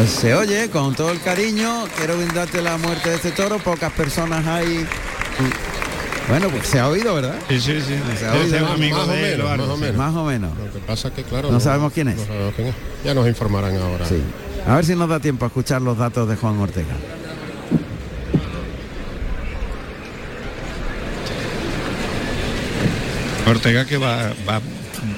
Pues 0.00 0.12
se 0.12 0.34
oye 0.34 0.70
con 0.70 0.94
todo 0.94 1.10
el 1.10 1.20
cariño. 1.20 1.84
Quiero 1.98 2.16
brindarte 2.16 2.62
la 2.62 2.78
muerte 2.78 3.10
de 3.10 3.16
este 3.16 3.32
toro. 3.32 3.58
Pocas 3.58 3.92
personas 3.92 4.46
hay. 4.46 4.86
Bueno, 6.26 6.48
pues 6.48 6.68
se 6.68 6.78
ha 6.80 6.88
oído, 6.88 7.16
¿verdad? 7.16 7.34
Sí, 7.50 7.60
sí, 7.60 7.78
sí. 7.82 8.00
Se 8.18 8.24
ha 8.24 8.34
Ese 8.34 8.44
oído. 8.44 8.56
es 8.56 8.62
un 8.62 8.68
amigo 8.68 8.96
más 8.96 9.04
o 9.04 9.08
más 9.08 9.78
menos. 9.78 9.96
Más 9.98 10.14
o 10.14 10.24
menos. 10.24 10.56
Lo 10.56 10.72
que 10.72 10.78
pasa 10.78 11.08
es 11.08 11.14
que, 11.14 11.22
claro... 11.24 11.52
No 11.52 11.60
sabemos 11.60 11.92
quién 11.92 12.08
es. 12.08 12.16
no 12.16 12.24
sabemos 12.24 12.54
quién 12.54 12.68
es. 12.68 12.74
Ya 13.04 13.12
nos 13.12 13.28
informarán 13.28 13.76
ahora. 13.76 14.06
Sí. 14.06 14.22
A 14.66 14.76
ver 14.76 14.86
si 14.86 14.96
nos 14.96 15.06
da 15.06 15.20
tiempo 15.20 15.44
a 15.44 15.48
escuchar 15.48 15.82
los 15.82 15.98
datos 15.98 16.26
de 16.26 16.36
Juan 16.36 16.58
Ortega. 16.58 16.94
Ortega 23.46 23.84
que 23.84 23.98
va, 23.98 24.32
va 24.48 24.62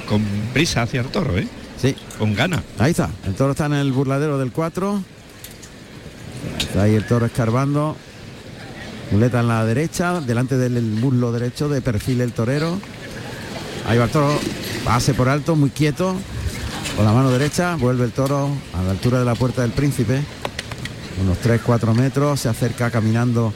con 0.09 0.25
prisa 0.53 0.83
hacia 0.83 1.03
el 1.03 1.07
toro, 1.07 1.39
¿eh? 1.39 1.47
Sí. 1.83 1.97
Con 2.17 2.33
ganas. 2.35 2.61
Ahí 2.79 2.93
está. 2.93 3.11
El 3.27 3.35
toro 3.35 3.51
está 3.51 3.67
en 3.67 3.73
el 3.73 3.91
burladero 3.91 4.39
del 4.39 4.53
4. 4.53 5.03
Está 6.61 6.83
ahí 6.85 6.95
el 6.95 7.05
toro 7.05 7.27
escarbando. 7.27 7.97
Muleta 9.11 9.41
en 9.41 9.49
la 9.49 9.65
derecha, 9.65 10.21
delante 10.21 10.57
del 10.57 10.81
muslo 10.81 11.33
derecho 11.33 11.69
de 11.69 11.83
perfil 11.83 12.21
el 12.21 12.33
torero. 12.33 12.79
Ahí 13.89 13.99
va 13.99 14.05
el 14.05 14.11
toro, 14.11 14.39
pase 14.85 15.13
por 15.13 15.29
alto, 15.29 15.57
muy 15.57 15.71
quieto. 15.71 16.15
Con 16.97 17.05
la 17.05 17.13
mano 17.13 17.33
derecha, 17.33 17.75
vuelve 17.75 18.05
el 18.05 18.13
toro 18.13 18.49
a 18.75 18.83
la 18.85 18.93
altura 18.93 19.19
de 19.19 19.25
la 19.25 19.35
puerta 19.35 19.63
del 19.63 19.73
príncipe. 19.73 20.23
Unos 21.21 21.39
3-4 21.43 21.95
metros, 21.95 22.41
se 22.41 22.49
acerca 22.49 22.91
caminando, 22.91 23.53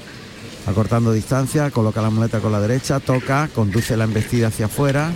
acortando 0.67 1.13
distancia, 1.13 1.71
coloca 1.71 2.03
la 2.03 2.11
muleta 2.11 2.41
con 2.41 2.51
la 2.51 2.61
derecha, 2.61 2.99
toca, 2.99 3.49
conduce 3.55 3.97
la 3.97 4.05
embestida 4.05 4.49
hacia 4.49 4.67
afuera. 4.67 5.13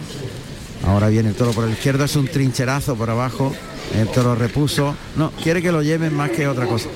Ahora 0.86 1.09
viene 1.09 1.28
el 1.28 1.35
toro 1.35 1.52
por 1.52 1.65
el 1.65 1.73
izquierdo, 1.73 2.05
es 2.05 2.16
un 2.16 2.27
trincherazo 2.27 2.97
por 2.97 3.11
abajo. 3.11 3.55
El 3.94 4.09
toro 4.09 4.35
repuso. 4.35 4.94
No, 5.16 5.31
quiere 5.43 5.61
que 5.62 5.73
lo 5.73 5.82
lleven 5.82 6.15
más 6.15 6.31
que 6.31 6.47
otra 6.48 6.66
cosa. 6.66 6.89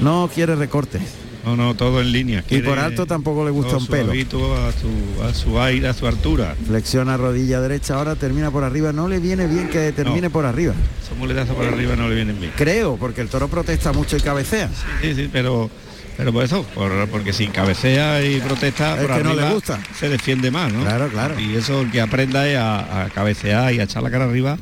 No 0.00 0.30
quiere 0.32 0.54
recortes. 0.56 1.02
No, 1.44 1.56
no, 1.56 1.74
todo 1.74 2.00
en 2.00 2.10
línea. 2.10 2.42
Y 2.48 2.60
por 2.62 2.78
alto 2.78 3.04
tampoco 3.04 3.44
le 3.44 3.50
gusta 3.50 3.76
un 3.76 3.86
pelo. 3.86 4.12
A 4.12 4.72
su, 4.72 5.22
a 5.22 5.34
su 5.34 5.60
aire, 5.60 5.88
a 5.88 5.92
su 5.92 6.06
altura. 6.06 6.56
Flexiona 6.66 7.18
rodilla 7.18 7.60
derecha, 7.60 7.96
ahora 7.96 8.16
termina 8.16 8.50
por 8.50 8.64
arriba. 8.64 8.92
No 8.94 9.08
le 9.08 9.18
viene 9.18 9.46
bien 9.46 9.68
que 9.68 9.92
termine 9.92 10.22
No. 10.28 10.30
por 10.30 10.46
arriba. 10.46 10.72
Esos 11.04 11.18
muletazos 11.18 11.54
por 11.54 11.66
arriba 11.66 11.96
no 11.96 12.08
le 12.08 12.14
vienen 12.14 12.40
bien. 12.40 12.52
Creo, 12.56 12.96
porque 12.96 13.20
el 13.20 13.28
toro 13.28 13.48
protesta 13.48 13.92
mucho 13.92 14.16
y 14.16 14.20
cabecea. 14.20 14.70
Sí, 15.02 15.14
sí, 15.14 15.28
pero 15.30 15.68
pero 16.16 16.32
por 16.32 16.44
eso, 16.44 16.62
por- 16.74 17.08
porque 17.08 17.32
si 17.32 17.48
cabecea 17.48 18.22
y 18.24 18.40
protesta 18.40 18.94
Es 19.00 19.06
por 19.06 19.24
no 19.24 19.34
le 19.34 19.50
gusta. 19.52 19.80
se 19.98 20.08
defiende 20.08 20.50
más, 20.50 20.72
¿no? 20.72 20.80
Claro, 20.82 21.08
claro. 21.08 21.38
Y 21.40 21.54
eso 21.56 21.80
el 21.82 21.90
que 21.90 22.00
aprenda 22.00 22.48
es 22.48 22.56
a, 22.56 23.04
a 23.04 23.10
cabecear 23.10 23.72
y 23.74 23.80
a 23.80 23.84
echar 23.84 24.02
la 24.02 24.10
cara 24.10 24.24
arriba, 24.24 24.58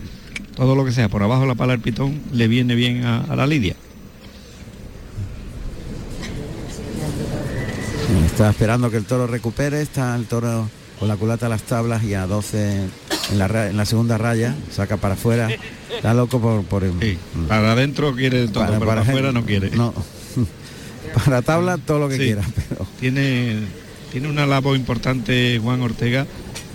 todo 0.56 0.74
lo 0.74 0.84
que 0.84 0.92
sea 0.92 1.08
por 1.08 1.22
abajo 1.22 1.44
la 1.46 1.54
pala 1.54 1.72
del 1.72 1.80
pitón 1.80 2.20
le 2.32 2.48
viene 2.48 2.74
bien 2.74 3.04
a, 3.04 3.20
a 3.24 3.36
la 3.36 3.46
lidia. 3.46 3.74
Está 8.26 8.50
esperando 8.50 8.90
que 8.90 8.96
el 8.96 9.04
toro 9.04 9.26
recupere. 9.26 9.82
Está 9.82 10.14
el 10.16 10.26
toro 10.26 10.68
con 10.98 11.08
la 11.08 11.16
culata 11.16 11.46
a 11.46 11.48
las 11.48 11.62
tablas 11.62 12.02
y 12.02 12.14
a 12.14 12.26
12 12.26 12.76
en 13.32 13.38
la, 13.38 13.48
ra- 13.48 13.68
en 13.68 13.76
la 13.76 13.84
segunda 13.84 14.18
raya. 14.18 14.54
Saca 14.70 14.96
para 14.96 15.14
afuera. 15.14 15.48
Está 15.94 16.14
loco 16.14 16.40
por... 16.40 16.64
por 16.64 16.82
Para 17.48 17.72
adentro 17.72 18.14
quiere 18.14 18.48
todo, 18.48 18.66
pero 18.66 18.86
para, 18.86 19.02
afuera 19.02 19.32
no 19.32 19.44
quiere. 19.44 19.70
No. 19.70 19.92
Para 21.24 21.42
tabla 21.42 21.78
todo 21.78 21.98
lo 21.98 22.08
que 22.08 22.16
Sí. 22.16 22.22
quiera. 22.24 22.42
Pero 22.68 22.86
Tiene, 23.00 23.56
tiene 24.10 24.28
una 24.28 24.46
labor 24.46 24.76
importante 24.76 25.58
Juan 25.62 25.80
Ortega, 25.80 26.26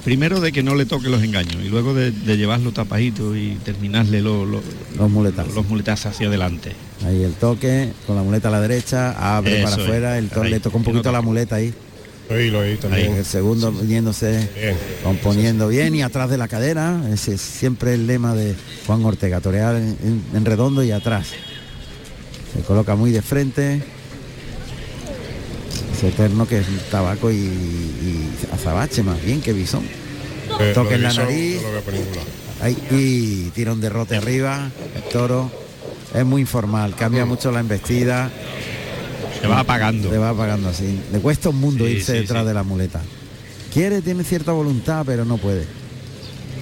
primero 0.06 0.40
de 0.40 0.52
que 0.52 0.64
no 0.64 0.76
le 0.76 0.86
toque 0.86 1.10
los 1.10 1.22
engaños 1.24 1.58
y 1.64 1.70
luego 1.70 1.94
de, 1.94 2.12
de 2.12 2.38
llevarlo 2.38 2.72
tapadito 2.72 3.36
y 3.36 3.56
terminarle 3.66 4.22
lo- 4.22 4.46
lo- 4.46 4.62
los 4.98 5.10
muletazos. 5.10 5.54
los 5.54 5.68
muletazos 5.68 6.08
hacia 6.14 6.28
adelante. 6.28 6.72
Ahí 7.06 7.24
el 7.24 7.34
toque, 7.34 7.90
con 8.06 8.16
la 8.16 8.24
muleta 8.24 8.48
a 8.48 8.52
la 8.52 8.62
derecha, 8.62 9.36
abre 9.38 9.62
Eso 9.62 9.64
para 9.70 9.76
es. 9.76 9.84
afuera, 9.84 10.18
el 10.18 10.30
Ahí, 10.42 10.50
le 10.52 10.60
toca 10.60 10.78
un 10.78 10.84
poquito 10.84 11.12
la 11.12 11.22
muleta 11.22 11.56
ahí. 11.58 11.74
Ahí 12.30 12.50
lo 12.52 12.60
oí 12.60 12.76
también. 12.76 13.14
El 13.16 13.24
segundo 13.26 13.72
viniéndose, 13.72 14.50
componiendo 15.04 15.70
bien 15.70 15.96
y 15.96 16.02
atrás 16.02 16.30
de 16.30 16.38
la 16.38 16.48
cadera. 16.50 17.02
Ese 17.14 17.36
es 17.36 17.42
siempre 17.42 17.94
el 17.94 18.06
lema 18.06 18.36
de 18.36 18.54
Juan 18.86 19.04
Ortega, 19.06 19.40
torear 19.40 19.76
en, 19.78 19.96
en- 20.04 20.24
en 20.34 20.44
redondo 20.46 20.84
y 20.84 20.92
atrás. 20.92 21.28
Se 22.54 22.62
coloca 22.64 22.96
muy 22.96 23.12
de 23.12 23.22
frente. 23.22 23.82
Ese 25.98 26.10
eterno 26.10 26.48
que 26.48 26.60
es 26.60 26.68
un 26.68 26.78
tabaco 26.92 27.32
y, 27.32 27.36
y 27.36 28.30
azabache 28.54 29.02
más 29.04 29.24
bien 29.24 29.42
que 29.42 29.52
bisón. 29.54 29.84
Eh, 30.60 30.74
en 30.92 31.02
la 31.02 31.14
nariz. 31.14 31.60
no. 31.62 32.66
Ahí, 32.66 32.78
y 32.92 33.50
tira 33.52 33.74
un 33.74 33.82
derrote 33.82 34.16
arriba. 34.16 34.70
El 34.96 35.04
toro 35.12 35.52
es 36.14 36.26
muy 36.26 36.42
informal, 36.42 36.96
cambia 36.96 37.26
mucho 37.26 37.52
la 37.52 37.60
embestida. 37.60 38.30
Se 39.42 39.48
va 39.48 39.60
apagando. 39.60 40.10
Se 40.10 40.18
va 40.18 40.30
apagando 40.30 40.70
así. 40.70 41.00
Le 41.12 41.20
cuesta 41.20 41.50
un 41.50 41.58
mundo 41.60 41.86
Sí, 41.86 41.92
irse 41.94 42.14
sí, 42.14 42.20
detrás 42.20 42.44
sí. 42.44 42.48
de 42.48 42.54
la 42.54 42.64
muleta. 42.64 43.02
Quiere, 43.74 44.02
tiene 44.02 44.24
cierta 44.24 44.52
voluntad, 44.52 45.04
pero 45.06 45.26
no 45.26 45.38
puede. 45.38 45.66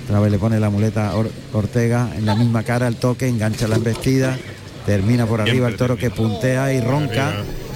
Otra 0.06 0.20
vez 0.20 0.32
le 0.32 0.38
pone 0.40 0.60
la 0.60 0.70
muleta 0.70 1.16
Or- 1.16 1.32
Ortega 1.54 2.10
en 2.18 2.26
la 2.26 2.36
misma 2.36 2.64
cara, 2.64 2.88
el 2.88 2.96
toque, 2.98 3.28
engancha 3.28 3.68
la 3.68 3.76
embestida, 3.78 4.38
termina 4.86 5.26
por 5.26 5.42
arriba 5.42 5.68
el 5.68 5.78
toro 5.78 5.98
que 5.98 6.10
puntea 6.10 6.74
y 6.74 6.82
ronca. 6.82 7.34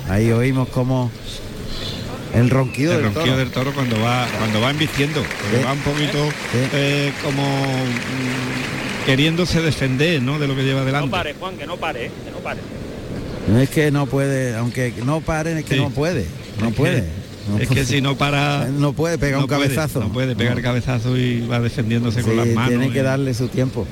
Ahí 0.09 0.31
oímos 0.31 0.67
como 0.69 1.09
el 2.33 2.49
ronquido 2.49 2.91
el 2.93 2.97
del 3.03 3.05
ronquido 3.13 3.25
toro. 3.35 3.37
del 3.37 3.49
toro 3.51 3.73
cuando 3.73 3.99
va 4.01 4.27
cuando 4.37 4.61
va 4.61 4.69
embistiendo 4.71 5.21
Sí. 5.21 5.63
va 5.65 5.73
un 5.73 5.79
poquito 5.79 6.17
eh, 6.73 7.11
como 7.23 7.43
mm, 7.43 9.05
queriéndose 9.05 9.61
defender 9.61 10.21
¿no? 10.21 10.37
de 10.39 10.47
lo 10.47 10.55
que 10.55 10.63
lleva 10.63 10.81
No 10.81 10.85
delante 10.85 11.09
pare, 11.09 11.33
Juan, 11.39 11.57
que 11.57 11.65
no 11.65 11.77
pare, 11.77 12.05
¿eh? 12.07 12.11
que 12.25 12.31
no 12.31 12.37
pare. 12.37 12.59
No 13.47 13.59
es 13.59 13.69
que 13.69 13.89
no 13.91 14.05
puede, 14.05 14.55
aunque 14.55 14.93
no 15.05 15.21
paren, 15.21 15.57
es 15.57 15.65
que 15.65 15.75
Sí. 15.75 15.81
no 15.81 15.89
puede. 15.89 16.25
No 16.61 16.67
Es 16.67 16.73
que- 16.73 16.77
puede. 16.77 17.03
No 17.49 17.57
es 17.57 17.67
que 17.67 17.83
si 17.83 17.99
no 17.99 18.15
para 18.15 18.67
No 18.77 18.93
puede 18.93 19.17
pegar 19.17 19.37
no 19.39 19.45
un 19.45 19.49
puede, 19.49 19.61
cabezazo. 19.63 19.99
no 20.01 20.13
puede 20.13 20.35
pegar 20.35 20.55
No. 20.55 20.61
cabezazo 20.61 21.17
y 21.17 21.47
va 21.47 21.59
defendiéndose 21.59 22.21
con 22.21 22.37
las 22.37 22.45
manos 22.47 22.69
tiene 22.69 22.91
que 22.91 22.99
y- 22.99 23.03
darle 23.03 23.33
su 23.33 23.47
tiempo. 23.47 23.87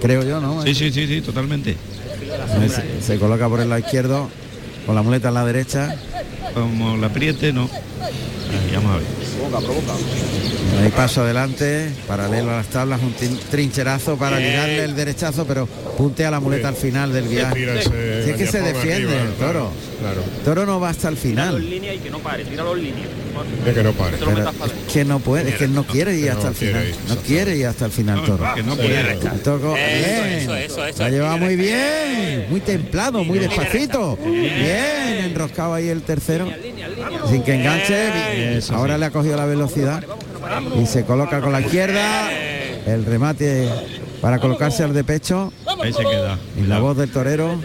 Creo 0.00 0.22
yo, 0.22 0.40
¿no? 0.40 0.62
sí 0.62 0.72
sí 0.74 0.92
sí 0.92 1.06
sí 1.08 1.20
totalmente 1.22 1.74
Se, 2.68 3.02
se 3.02 3.18
coloca 3.18 3.48
por 3.48 3.60
el 3.60 3.68
lado 3.70 3.80
izquierdo 3.80 4.28
con 4.84 4.94
la 4.94 5.02
muleta 5.02 5.28
en 5.28 5.34
la 5.34 5.44
derecha. 5.44 5.96
Como 6.54 6.96
la 6.96 7.08
apriete 7.08 7.52
no 7.52 7.68
Ahí, 8.50 8.72
vamos 8.74 8.92
a 8.92 8.96
ver 8.98 9.25
Provoca, 9.36 9.58
provoca. 9.60 9.92
Ahí 10.82 10.90
paso 10.90 11.22
adelante, 11.22 11.90
paralelo 12.06 12.50
a 12.50 12.56
las 12.56 12.66
tablas, 12.66 13.00
un 13.02 13.14
trincherazo 13.50 14.16
para 14.16 14.36
Bien. 14.38 14.50
ligarle 14.50 14.84
el 14.84 14.96
derechazo, 14.96 15.46
pero 15.46 15.66
puntea 15.66 16.30
la 16.30 16.40
muleta 16.40 16.68
al 16.68 16.74
final 16.74 17.12
del 17.12 17.28
viaje. 17.28 17.82
Si 18.24 18.30
es 18.30 18.36
que 18.36 18.46
se 18.46 18.60
defiende 18.60 19.14
arriba, 19.14 19.22
el 19.22 19.32
toro. 19.34 19.70
Claro. 20.00 20.22
El 20.22 20.44
toro 20.44 20.66
no 20.66 20.78
va 20.78 20.90
hasta 20.90 21.08
el 21.08 21.16
final. 21.16 21.58
línea 21.70 21.94
y 21.94 21.98
que 21.98 22.10
no 22.10 22.18
pare, 22.18 22.44
que 22.44 22.56
no 22.56 23.92
pare. 23.92 24.14
Es 24.86 24.92
que 24.92 25.04
puede, 25.18 25.48
es 25.50 25.54
que 25.56 25.68
no 25.68 25.86
quiere 25.86 26.16
ir 26.16 26.30
hasta 26.30 26.48
el 26.48 26.54
quiere 26.54 26.92
final. 26.92 26.94
No 27.08 27.16
quiere 27.22 27.56
ir 27.56 27.66
hasta 27.66 27.86
el 27.86 27.92
final, 27.92 28.24
toro. 28.24 28.54
que 28.54 28.62
no 28.62 28.76
eso. 30.56 31.08
llevado 31.08 31.38
muy 31.38 31.56
bien, 31.56 32.46
muy 32.50 32.60
templado, 32.60 33.24
muy 33.24 33.38
despacito. 33.38 34.16
Bien, 34.16 35.24
enroscado 35.24 35.74
ahí 35.74 35.88
el 35.88 36.02
tercero. 36.02 36.48
Sin 37.30 37.42
que 37.42 37.54
enganche. 37.54 38.60
Ahora 38.70 38.98
le 38.98 39.06
ha 39.06 39.10
cogido 39.10 39.25
la 39.34 39.46
velocidad 39.46 40.04
y 40.80 40.86
se 40.86 41.04
coloca 41.04 41.40
con 41.40 41.52
la 41.52 41.60
izquierda. 41.60 42.30
El 42.86 43.04
remate 43.04 43.68
para 44.20 44.38
colocarse 44.38 44.84
al 44.84 44.92
de 44.94 45.02
pecho. 45.02 45.52
Ahí 45.82 45.92
se 45.92 46.04
queda. 46.04 46.38
Y 46.56 46.62
la 46.66 46.78
voz 46.78 46.96
del 46.96 47.10
torero 47.10 47.56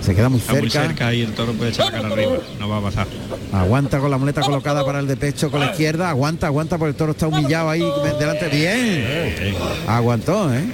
se 0.00 0.14
queda 0.14 0.28
muy 0.30 0.40
Está 0.40 0.52
muy 0.54 0.70
cerca. 0.70 0.86
cerca 0.86 1.14
y 1.14 1.22
el 1.22 1.32
toro 1.34 1.52
puede 1.52 1.70
echar 1.70 1.86
la 1.86 1.92
cara 1.92 2.08
arriba. 2.14 2.32
No 2.58 2.68
va 2.68 2.78
a 2.78 2.80
pasar. 2.82 3.06
Aguanta 3.52 3.98
con 3.98 4.10
la 4.10 4.16
muleta 4.18 4.40
colocada 4.40 4.84
para 4.84 5.00
el 5.00 5.06
de 5.06 5.16
pecho 5.16 5.50
con 5.50 5.60
la 5.60 5.66
izquierda. 5.72 6.08
Aguanta, 6.08 6.46
aguanta 6.46 6.78
porque 6.78 6.90
el 6.90 6.96
toro 6.96 7.12
está 7.12 7.26
humillado 7.26 7.68
ahí 7.68 7.84
delante. 8.18 8.48
Bien. 8.48 9.54
Aguantó, 9.86 10.52
¿eh? 10.54 10.64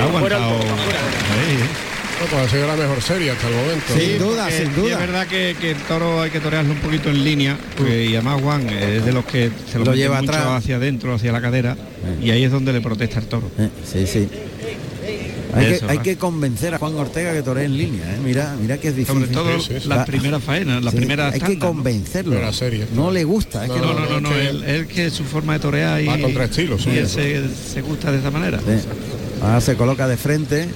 Ha 0.00 0.04
aguantado. 0.04 0.56
No, 2.22 2.28
pues 2.28 2.46
ha 2.46 2.48
sido 2.48 2.66
la 2.68 2.76
mejor 2.76 3.02
serie 3.02 3.30
hasta 3.32 3.48
el 3.48 3.54
momento. 3.54 3.94
Sin 3.98 4.18
duda, 4.18 4.44
porque 4.44 4.58
sin 4.64 4.74
duda. 4.76 4.92
Es 4.92 4.98
verdad 5.00 5.26
que, 5.26 5.56
que 5.60 5.70
el 5.72 5.76
toro 5.78 6.22
hay 6.22 6.30
que 6.30 6.38
torearlo 6.40 6.72
un 6.72 6.78
poquito 6.78 7.10
en 7.10 7.24
línea, 7.24 7.58
porque- 7.76 8.04
y 8.06 8.14
además 8.14 8.40
Juan 8.40 8.68
es 8.68 9.04
de 9.04 9.12
los 9.12 9.24
que 9.24 9.50
se 9.70 9.78
lo, 9.80 9.86
Lo 9.86 9.94
lleva 9.94 10.20
mucho 10.20 10.30
atrás. 10.32 10.46
hacia 10.62 10.76
adentro, 10.76 11.14
hacia 11.14 11.32
la 11.32 11.40
cadera, 11.40 11.76
y 12.22 12.30
ahí 12.30 12.44
es 12.44 12.52
donde 12.52 12.72
le 12.72 12.80
protesta 12.80 13.18
el 13.18 13.26
toro. 13.26 13.50
Eh, 13.58 13.68
sí, 13.84 14.06
sí. 14.06 14.28
Hay, 15.54 15.66
Eso, 15.66 15.86
que, 15.86 15.92
hay 15.92 15.98
que 15.98 16.16
convencer 16.16 16.72
a 16.74 16.78
Juan 16.78 16.94
Ortega 16.94 17.32
que 17.34 17.42
toree 17.42 17.66
en 17.66 17.76
línea, 17.76 18.04
¿eh? 18.14 18.18
Mira, 18.24 18.56
mira 18.58 18.78
que 18.78 18.88
es 18.88 18.96
difícil. 18.96 19.22
Sobre 19.22 19.34
todo 19.34 19.60
Sí, 19.60 19.74
sí, 19.74 19.80
sí. 19.82 19.88
las 19.88 20.06
primeras 20.06 20.42
faenas, 20.42 20.82
las 20.82 20.92
Sí, 20.92 20.96
primeras 20.98 21.34
hay 21.34 21.40
que 21.40 21.56
¿no? 21.56 21.66
convencerlo. 21.66 22.40
La 22.40 22.52
serie, 22.54 22.86
no 22.94 23.10
le 23.10 23.24
gusta, 23.24 23.64
es 23.66 23.70
que 23.70 23.78
No, 23.78 23.92
no, 23.92 24.06
no, 24.08 24.20
no, 24.20 24.30
Es 24.30 24.34
que- 24.36 24.48
él, 24.48 24.64
él 24.64 24.86
que 24.86 25.10
su 25.10 25.24
forma 25.24 25.54
de 25.54 25.58
torear 25.58 26.00
y, 26.00 26.06
Va 26.06 26.18
contra 26.18 26.44
estilo, 26.44 26.78
sí. 26.78 26.88
y 26.94 26.98
él 26.98 27.08
se, 27.08 27.42
se 27.70 27.82
gusta 27.82 28.10
de 28.12 28.20
esa 28.20 28.30
manera. 28.30 28.60
Sí. 28.60 28.86
Ahora 29.42 29.60
se 29.60 29.74
coloca 29.76 30.08
de 30.08 30.16
frente, 30.16 30.68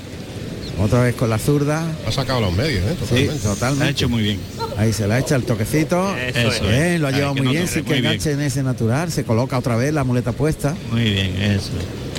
otra 0.78 1.02
vez 1.02 1.14
con 1.14 1.30
la 1.30 1.38
zurda. 1.38 1.82
Ha 2.06 2.12
sacado 2.12 2.40
los 2.40 2.52
medios, 2.52 2.84
¿eh? 2.84 2.96
Sí, 3.00 3.04
Totalmente. 3.06 3.46
Ha 3.46 3.50
totalmente. 3.54 3.90
hecho 3.90 4.08
muy 4.08 4.22
bien. 4.22 4.40
Ahí 4.76 4.92
se 4.92 5.06
la 5.06 5.18
echa 5.18 5.36
el 5.36 5.44
toquecito. 5.44 6.14
Eso 6.16 6.64
es. 6.70 7.00
Lo 7.00 7.08
ha 7.08 7.10
llevado 7.10 7.34
muy 7.34 7.42
no 7.46 7.50
bien, 7.52 7.66
sin 7.68 7.84
que 7.84 7.96
enganche 7.98 8.32
en 8.32 8.40
ese 8.40 8.62
natural. 8.62 9.10
Se 9.10 9.24
coloca 9.24 9.56
otra 9.58 9.76
vez 9.76 9.92
la 9.94 10.04
muleta 10.04 10.32
puesta, 10.32 10.74
Muy 10.90 11.02
bien, 11.10 11.34
eso. 11.40 11.70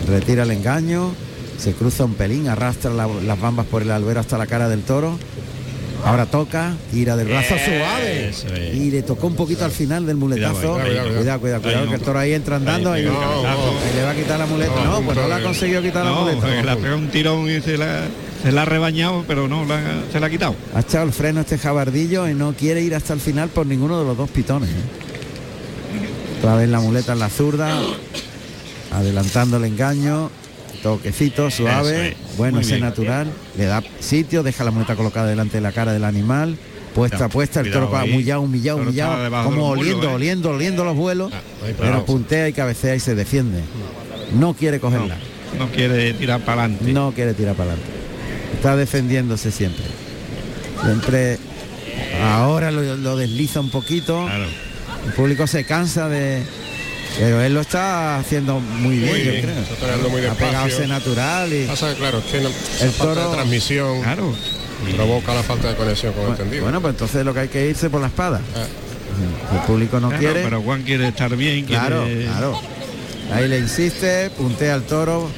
retira 0.07 0.43
el 0.43 0.51
engaño, 0.51 1.11
se 1.59 1.73
cruza 1.73 2.05
un 2.05 2.15
pelín, 2.15 2.47
arrastra 2.47 2.91
la- 2.91 3.07
las 3.07 3.39
bambas 3.39 3.65
por 3.67 3.81
el 3.83 3.91
albero 3.91 4.19
hasta 4.19 4.37
la 4.37 4.47
cara 4.47 4.69
del 4.69 4.81
toro. 4.81 5.17
Ahora 6.05 6.27
toca, 6.27 6.75
tira 6.91 7.15
del 7.15 7.27
brazo 7.27 7.55
suave. 7.57 8.29
Es. 8.29 8.45
Y 8.75 8.91
le 8.91 9.01
tocó 9.01 9.27
un 9.27 9.35
poquito 9.35 9.65
al 9.65 9.71
final 9.71 10.05
del 10.05 10.15
muletazo. 10.15 10.73
Cuidado, 10.73 10.79
Cuidado, 10.83 11.09
cuidado, 11.17 11.39
cuidado, 11.39 11.61
cuidado, 11.61 11.79
Ahí 11.79 11.85
no. 11.85 11.89
que 11.91 11.95
el 11.97 12.01
toro 12.03 12.19
ahí 12.19 12.33
entra 12.33 12.55
andando 12.57 12.91
Ahí, 12.93 13.03
y, 13.03 13.07
cuidado, 13.07 13.35
No, 13.35 13.41
cabezazo. 13.43 13.65
no. 13.73 13.91
y 13.91 13.95
le 13.95 14.03
va 14.03 14.11
a 14.11 14.15
quitar 14.15 14.39
la 14.39 14.45
muleta. 14.45 14.83
No, 14.85 15.01
pues 15.01 15.17
no 15.17 15.27
la 15.27 15.35
ha 15.37 15.41
conseguido 15.41 15.81
quitar 15.81 16.05
la 16.05 16.11
muleta. 16.11 16.71
ha 16.71 16.75
pegado 16.75 16.97
un 16.97 17.09
tirón 17.09 17.49
y 17.49 17.61
se 17.61 17.77
la, 17.79 18.01
se 18.43 18.51
la 18.51 18.61
ha 18.61 18.65
rebañado, 18.65 19.23
pero 19.27 19.47
no, 19.47 19.65
la- 19.65 20.03
se 20.11 20.19
la 20.19 20.27
ha 20.27 20.29
quitado. 20.29 20.55
Ha 20.75 20.81
echado 20.81 21.05
el 21.05 21.11
freno 21.13 21.41
este 21.41 21.57
jabardillo 21.57 22.27
y 22.27 22.33
no 22.33 22.53
quiere 22.53 22.81
ir 22.81 22.95
hasta 22.95 23.13
el 23.13 23.19
final 23.19 23.49
por 23.49 23.65
ninguno 23.65 23.99
de 23.99 24.05
los 24.05 24.17
dos 24.17 24.29
pitones. 24.29 24.69
¿eh? 24.69 24.73
Otra 26.39 26.55
vez 26.55 26.69
la 26.69 26.79
muleta 26.79 27.13
en 27.13 27.19
la 27.19 27.29
zurda, 27.29 27.79
adelantando 28.91 29.57
el 29.57 29.65
engaño, 29.65 30.29
toquecito 30.83 31.49
suave, 31.49 32.09
es. 32.09 32.37
bueno 32.37 32.59
ese 32.59 32.79
natural, 32.79 33.27
le 33.57 33.65
da 33.65 33.83
sitio, 33.99 34.43
deja 34.43 34.63
la 34.63 34.71
muleta 34.71 34.95
colocada 34.95 35.27
delante 35.27 35.57
de 35.57 35.61
la 35.61 35.71
cara 35.71 35.93
del 35.93 36.03
animal, 36.05 36.57
puesta, 36.93 37.27
puesta, 37.29 37.61
el 37.61 37.71
toro 37.71 37.89
va 37.89 38.03
humillado, 38.03 38.41
humillado, 38.41 38.79
humillado, 38.79 39.43
como 39.45 39.69
oliendo, 39.69 40.09
¿eh? 40.11 40.13
oliendo, 40.13 40.51
oliendo 40.51 40.85
los 40.85 40.95
vuelos, 40.95 41.31
ahí 41.65 41.75
pero 41.77 42.05
puntea 42.05 42.47
y 42.47 42.53
cabecea 42.53 42.95
y 42.95 42.99
se 42.99 43.15
defiende. 43.15 43.61
No 44.33 44.53
quiere 44.53 44.77
No, 44.77 44.81
cogerla. 44.81 45.17
no 45.57 45.67
quiere 45.69 46.13
tirar 46.13 46.41
para 46.41 46.63
adelante. 46.65 46.91
No 46.93 47.11
quiere 47.13 47.33
tirar 47.33 47.55
para 47.55 47.71
adelante. 47.71 47.96
Está 48.57 48.75
defendiéndose 48.75 49.51
siempre. 49.51 49.85
Siempre. 50.83 51.37
Ahora 52.21 52.71
lo, 52.71 52.95
lo 52.97 53.15
desliza 53.17 53.59
un 53.59 53.69
poquito. 53.69 54.25
Claro. 54.25 54.45
El 55.05 55.13
público 55.13 55.47
se 55.47 55.63
cansa 55.63 56.09
de. 56.09 56.43
Pero 57.19 57.41
él 57.41 57.53
lo 57.53 57.61
está 57.61 58.17
haciendo 58.19 58.59
muy 58.59 58.97
bien, 58.97 59.09
Muy 59.09 59.23
yo 59.23 59.31
creo. 59.31 59.59
está 59.59 59.75
toreando 59.75 60.09
muy 60.09 60.25
ha 60.25 60.33
pegado 60.33 60.87
natural 60.87 61.53
y. 61.53 61.65
Pasa 61.65 61.93
claro, 61.95 62.19
es 62.19 62.25
que 62.25 62.41
no, 62.41 62.49
El 62.49 62.91
falta 62.91 63.03
toro- 63.15 63.29
de 63.29 63.35
transmisión 63.35 64.01
Claro. 64.01 64.35
provoca 64.95 65.33
la 65.33 65.43
falta 65.43 65.69
de 65.69 65.75
conexión 65.75 66.13
con 66.13 66.21
el 66.23 66.27
Bueno, 66.29 66.43
tendido. 66.43 66.63
bueno, 66.63 66.81
pues 66.81 66.93
entonces 66.93 67.25
lo 67.25 67.33
que 67.33 67.39
hay 67.41 67.47
que 67.47 67.69
irse 67.69 67.89
por 67.89 68.01
la 68.01 68.07
espada. 68.07 68.41
Ah. 68.55 68.65
El 69.55 69.59
público 69.61 69.99
no 69.99 70.09
Claro, 70.09 70.21
quiere. 70.21 70.43
Pero 70.43 70.61
Juan 70.61 70.83
quiere 70.83 71.07
estar 71.07 71.35
bien, 71.35 71.65
Claro, 71.65 72.03
quiere- 72.05 72.25
claro. 72.25 72.61
Ahí 73.33 73.47
le 73.47 73.59
insiste, 73.59 74.29
puntea 74.31 74.73
al 74.75 74.83
toro 74.83 75.29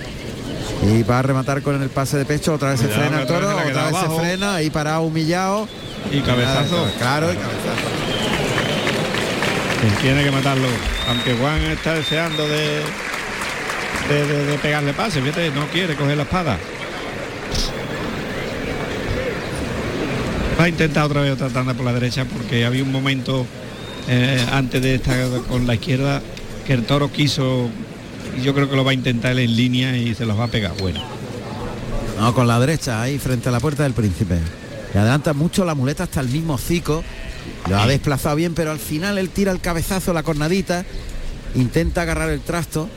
y 0.84 1.04
va 1.04 1.20
a 1.20 1.22
rematar 1.22 1.62
con 1.62 1.82
el 1.82 1.90
pase 1.90 2.18
de 2.18 2.26
pecho. 2.26 2.54
Otra 2.54 2.70
vez 2.72 2.80
se 2.80 2.86
Cuidado, 2.88 3.04
frena 3.08 3.22
el 3.22 3.28
que 3.28 3.34
otra 3.34 3.48
toro, 3.48 3.58
vez 3.58 3.68
otra 3.76 3.86
vez 3.92 4.00
se 4.14 4.20
frena, 4.20 4.56
ahí 4.56 4.70
parado 4.70 5.02
humillado. 5.02 5.68
Y 6.12 6.22
cabezazo. 6.22 6.88
Claro, 6.98 7.32
y 7.34 7.36
cabezazo. 7.36 7.90
que 9.82 10.02
tiene 10.02 10.24
que 10.24 10.32
matarlo. 10.32 10.68
Aunque 11.10 11.34
Juan 11.36 11.60
está 11.66 11.94
deseando 11.94 12.48
de, 12.48 12.82
de, 14.10 14.26
de- 14.28 14.46
de 14.46 14.58
pegarle 14.60 14.94
pase, 14.94 15.22
fíjate, 15.22 15.52
no 15.52 15.68
quiere 15.68 15.96
coger 15.96 16.16
la 16.18 16.24
espada. 16.24 16.58
Va 20.60 20.66
a 20.66 20.70
intentar 20.70 21.04
otra 21.06 21.22
vez 21.22 21.32
otra 21.34 21.48
tanda 21.50 21.74
por 21.74 21.86
la 21.86 21.94
derecha 21.94 22.26
porque 22.26 22.66
había 22.66 22.84
un 22.84 22.92
momento 22.92 23.46
eh, 24.10 24.46
antes 24.52 24.82
de 24.82 24.96
estar 24.96 25.16
con 25.48 25.66
la 25.66 25.76
izquierda 25.76 26.22
que 26.68 26.74
el 26.74 26.84
toro 26.86 27.12
quiso 27.12 27.70
y 28.38 28.42
yo 28.42 28.54
creo 28.54 28.70
que 28.70 28.76
lo 28.76 28.84
va 28.84 28.92
a 28.92 28.94
intentar 28.94 29.38
en 29.38 29.56
línea 29.56 29.98
y 29.98 30.16
se 30.16 30.26
los 30.26 30.38
va 30.40 30.46
a 30.46 30.48
pegar. 30.48 30.74
Bueno, 30.80 31.00
No, 32.20 32.34
con 32.34 32.48
la 32.48 32.60
derecha, 32.60 33.02
ahí 33.02 33.18
frente 33.18 33.50
a 33.50 33.52
la 33.52 33.60
puerta 33.60 33.84
del 33.84 33.94
príncipe. 33.94 34.38
Le 34.94 35.00
adelanta 35.00 35.34
mucho 35.34 35.64
la 35.66 35.76
muleta 35.76 36.04
hasta 36.04 36.20
el 36.20 36.30
mismo 36.30 36.58
cico. 36.58 37.04
Lo 37.70 37.78
ha 37.80 37.88
desplazado 37.88 38.36
bien, 38.36 38.54
pero 38.54 38.72
al 38.72 38.80
final 38.80 39.18
él 39.18 39.30
tira 39.30 39.52
el 39.52 39.62
cabezazo, 39.62 40.14
la 40.14 40.24
cornadita, 40.24 40.84
intenta 41.56 42.02
agarrar 42.02 42.30
el 42.30 42.42
trasto. 42.42 42.90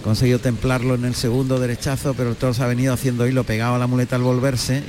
Ha 0.00 0.02
conseguido 0.04 0.38
templarlo 0.38 0.94
en 0.94 1.04
el 1.04 1.14
segundo 1.14 1.58
derechazo, 1.58 2.14
pero 2.14 2.30
el 2.30 2.36
toro 2.36 2.54
se 2.54 2.62
ha 2.62 2.66
venido 2.66 2.94
haciendo 2.94 3.26
hilo 3.26 3.44
pegado 3.44 3.74
a 3.74 3.78
la 3.78 3.86
muleta 3.86 4.16
al 4.16 4.22
volverse 4.22 4.82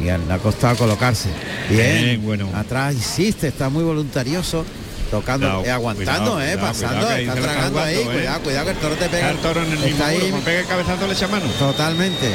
y, 0.00 0.02
y 0.02 0.06
le 0.06 0.32
ha 0.32 0.38
costado 0.38 0.76
colocarse. 0.76 1.28
Bien, 1.70 2.04
Bien, 2.04 2.22
bueno. 2.22 2.48
Atrás 2.54 2.94
insiste, 2.94 3.48
está 3.48 3.68
muy 3.68 3.84
voluntarioso. 3.84 4.64
Tocando, 5.12 5.46
Cuidado, 5.46 5.64
eh, 5.66 5.70
aguantando, 5.70 6.32
cuidado, 6.32 6.40
eh, 6.42 6.52
cuidado, 6.54 6.66
pasando, 6.68 7.10
está 7.12 7.34
tragando 7.34 7.80
ahí, 7.80 7.96
eh. 7.96 8.04
cuidado, 8.10 8.40
cuidado 8.40 8.64
que 8.64 8.70
el 8.72 8.76
toro 8.78 8.94
te 8.96 9.08
pega. 9.10 9.18
Está 9.18 9.30
el 9.30 9.36
toro 9.38 9.62
en 9.62 9.72
el 9.72 9.78
mismo 9.78 10.04
ahí 10.04 10.18
muro, 10.30 10.42
pega 10.42 10.60
el 10.60 10.66
cabezazo 10.66 11.06
le 11.06 11.12
echa 11.12 11.28
mano. 11.28 11.46
Totalmente. 11.58 12.26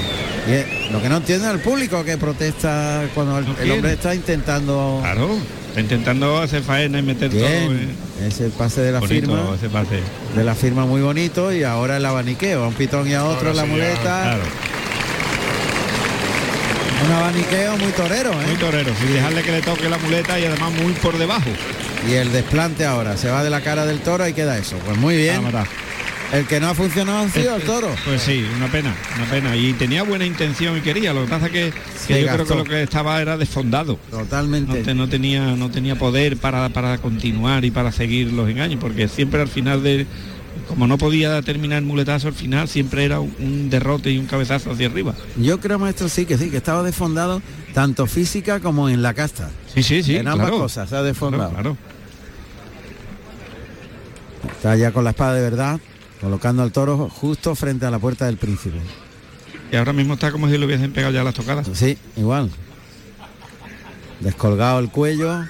Y 0.48 0.52
eh, 0.52 0.88
lo 0.92 1.02
que 1.02 1.10
no 1.10 1.18
entiende 1.18 1.50
el 1.50 1.60
público 1.60 2.04
que 2.06 2.18
protesta 2.18 3.02
cuando 3.16 3.40
el, 3.40 3.46
No 3.48 3.56
el 3.60 3.72
hombre 3.72 3.94
está 3.94 4.14
intentando. 4.14 5.00
Claro, 5.02 5.38
está 5.70 5.82
intentando 5.82 6.38
hacer 6.40 6.62
faena 6.62 7.00
y 7.00 7.02
meter 7.02 7.32
todo. 7.32 7.40
eh. 7.48 7.68
Bien, 7.68 7.96
ese 8.28 8.50
pase 8.50 8.82
de 8.82 8.92
la 8.92 9.00
Bonito 9.00 9.22
firma, 9.28 9.56
ese 9.56 9.70
pase. 9.70 10.00
de 10.36 10.44
la 10.44 10.54
firma 10.54 10.86
muy 10.86 11.02
bonito 11.02 11.52
y 11.52 11.64
ahora 11.64 11.98
el 11.98 12.06
abaniqueo, 12.06 12.64
a 12.64 12.68
un 12.68 12.76
pitón 12.76 13.08
y 13.10 13.16
a 13.16 13.26
otro 13.26 13.50
Ahora 13.50 13.54
la 13.62 13.64
sí, 13.64 13.70
muleta, 13.70 14.22
Claro, 14.22 14.44
un 17.06 17.12
abaniqueo 17.12 17.78
muy 17.78 17.92
torero, 17.92 18.32
¿eh? 18.34 18.46
muy 18.48 18.56
torero, 18.58 18.92
sin 19.00 19.14
dejarle 19.14 19.42
que 19.42 19.52
le 19.52 19.62
toque 19.62 19.90
la 19.90 19.98
muleta 19.98 20.40
y 20.40 20.46
además 20.46 20.72
muy 20.74 20.94
por 20.94 21.18
debajo. 21.18 21.50
Y 22.10 22.14
el 22.14 22.32
desplante 22.32 22.86
ahora, 22.86 23.18
se 23.18 23.30
va 23.30 23.44
de 23.44 23.50
la 23.50 23.62
cara 23.62 23.86
del 23.86 24.00
toro 24.00 24.28
y 24.28 24.34
queda 24.34 24.58
eso. 24.58 24.78
Pues 24.86 24.98
muy 24.98 25.16
bien. 25.18 25.42
El 26.34 26.46
que 26.46 26.60
no 26.60 26.68
ha 26.68 26.74
funcionado 26.76 27.20
ha 27.20 27.30
sido 27.30 27.56
el 27.56 27.62
toro. 27.64 27.90
Pues 28.04 28.22
sí, 28.22 28.46
una 28.58 28.68
pena, 28.68 28.94
una 29.16 29.26
pena. 29.30 29.56
Y 29.56 29.72
tenía 29.74 30.04
buena 30.04 30.26
intención 30.26 30.78
y 30.78 30.82
quería. 30.82 31.14
Lo 31.14 31.24
que 31.24 31.30
pasa 31.30 31.50
que, 31.50 31.72
que 32.06 32.22
yo 32.22 32.28
creo 32.34 32.46
que 32.46 32.56
lo 32.56 32.64
que 32.66 32.84
estaba 32.84 33.22
era 33.22 33.38
desfondado. 33.38 33.98
No, 34.12 34.20
Totalmente. 34.20 34.84
te- 34.84 34.94
no 34.94 35.08
tenía 35.08 35.56
no 35.56 35.70
tenía 35.72 35.96
poder 35.96 36.36
para, 36.36 36.68
para 36.70 36.98
continuar 36.98 37.64
y 37.64 37.72
para 37.72 37.94
seguir 37.94 38.34
los 38.34 38.50
engaños, 38.50 38.78
porque 38.82 39.08
siempre 39.08 39.42
al 39.42 39.48
final 39.48 39.82
de 39.84 40.06
como 40.68 40.88
no 40.88 40.98
podía 40.98 41.42
terminar 41.42 41.80
el 41.80 41.86
muletazo 41.86 42.28
al 42.28 42.34
final 42.34 42.68
siempre 42.68 43.06
era 43.06 43.20
un, 43.20 43.70
derrote 43.70 44.12
y 44.12 44.18
un 44.18 44.26
cabezazo 44.26 44.72
hacia 44.72 44.88
arriba. 44.88 45.14
Yo 45.38 45.60
creo, 45.60 45.80
maestro, 45.80 46.10
sí, 46.10 46.26
que 46.26 46.38
sí, 46.38 46.50
que 46.50 46.58
estaba 46.58 46.84
desfondado 46.84 47.42
tanto 47.74 48.08
física 48.08 48.60
como 48.60 48.90
en 48.90 49.02
la 49.02 49.14
casta. 49.14 49.50
Sí, 49.74 49.84
sí, 49.84 50.04
sí. 50.04 50.16
en 50.16 50.28
ambas 50.28 50.48
claro. 50.48 50.64
cosas, 50.64 50.90
se 50.90 50.96
ha 50.96 51.04
desfondado. 51.04 51.50
Claro, 51.52 51.76
claro. 51.76 51.98
Está 54.52 54.76
ya 54.76 54.92
con 54.92 55.04
la 55.04 55.12
espada 55.12 55.34
de 55.34 55.42
verdad, 55.42 55.80
colocando 56.22 56.64
al 56.64 56.72
toro 56.72 57.10
justo 57.10 57.56
frente 57.56 57.86
a 57.86 57.92
la 57.92 58.00
puerta 58.00 58.26
del 58.26 58.38
príncipe. 58.38 58.80
Y 59.72 59.76
ahora 59.76 59.94
mismo 59.94 60.14
está 60.14 60.32
como 60.32 60.50
si 60.50 60.58
le 60.58 60.66
hubiesen 60.66 60.94
pegado 60.94 61.14
ya 61.14 61.24
las 61.24 61.34
tocadas. 61.34 61.68
Sí, 61.74 61.98
igual. 62.16 62.50
Descolgado 64.20 64.80
el 64.80 64.90
cuello. 64.90 65.44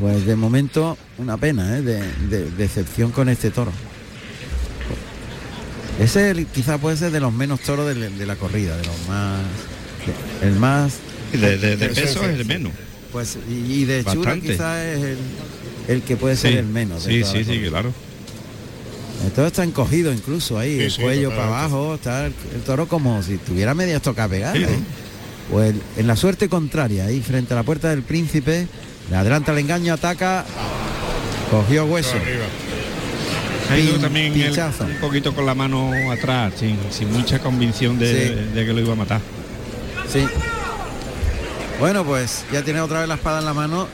Pues 0.00 0.26
de 0.26 0.34
momento 0.34 0.98
una 1.18 1.36
pena, 1.36 1.76
¿eh? 1.78 1.82
de, 1.82 2.00
de- 2.28 2.50
decepción 2.52 3.10
con 3.12 3.28
este 3.28 3.50
toro. 3.50 3.72
Ese 6.00 6.46
quizá 6.52 6.78
puede 6.78 6.96
ser 6.96 7.12
de 7.12 7.20
los 7.20 7.32
menos 7.32 7.60
toros 7.60 7.86
de, 7.94 8.10
de 8.10 8.26
la 8.26 8.36
corrida, 8.36 8.76
de 8.76 8.84
los 8.84 9.08
más... 9.08 9.40
de- 10.40 10.46
el 10.48 10.54
más... 10.56 10.94
De, 11.32 11.76
peso 11.94 12.24
es 12.24 12.38
el 12.40 12.44
menos. 12.44 12.72
Pues 13.12 13.38
y, 13.48 13.54
y 13.80 13.84
de 13.84 14.00
hechura 14.00 14.36
quizá 14.40 14.84
es 14.84 15.02
el, 15.02 15.18
el 15.88 16.02
que 16.02 16.16
puede 16.16 16.36
ser 16.36 16.52
Sí, 16.52 16.58
el 16.58 16.66
menos. 16.66 17.02
Sí, 17.04 17.22
sí, 17.24 17.44
sí, 17.44 17.60
claro. 17.68 17.92
El 19.24 19.30
toro 19.32 19.46
está 19.46 19.64
encogido 19.64 20.12
incluso 20.12 20.58
ahí, 20.58 20.76
Sí, 20.76 20.82
el 20.82 20.90
sí, 20.90 21.02
cuello 21.02 21.30
para 21.30 21.46
abajo, 21.46 21.94
está 21.94 22.26
el, 22.26 22.34
el 22.54 22.60
toro 22.62 22.86
como 22.88 23.22
si 23.22 23.36
tuviera 23.38 23.74
media 23.74 23.96
estoca 23.96 24.28
pegada. 24.28 24.56
¿eh? 24.56 24.66
Pues 25.50 25.74
en 25.96 26.06
la 26.06 26.16
suerte 26.16 26.48
contraria, 26.48 27.06
ahí 27.06 27.20
frente 27.20 27.52
a 27.54 27.56
la 27.56 27.62
puerta 27.62 27.88
del 27.90 28.02
príncipe, 28.02 28.66
le 29.10 29.16
adelanta 29.16 29.52
el 29.52 29.58
engaño, 29.58 29.94
ataca, 29.94 30.44
cogió 31.50 31.84
hueso. 31.86 32.14
Ha 33.70 33.78
ido 33.78 33.94
Pin- 33.94 34.00
también 34.02 34.32
un 34.32 35.00
poquito 35.00 35.34
con 35.34 35.46
la 35.46 35.54
mano 35.54 35.90
atrás, 36.12 36.52
sin, 36.58 36.78
sin 36.90 37.12
mucha 37.12 37.38
convicción 37.38 37.98
de, 37.98 38.28
Sí. 38.28 38.54
de 38.54 38.66
que 38.66 38.72
lo 38.72 38.80
iba 38.80 38.92
a 38.92 38.96
matar. 38.96 39.20
Sí. 40.12 40.26
Bueno, 41.80 42.04
pues 42.04 42.44
ya 42.52 42.62
tiene 42.62 42.80
otra 42.80 43.00
vez 43.00 43.08
la 43.08 43.14
espada 43.14 43.38
en 43.40 43.46
la 43.46 43.54
mano 43.54 43.88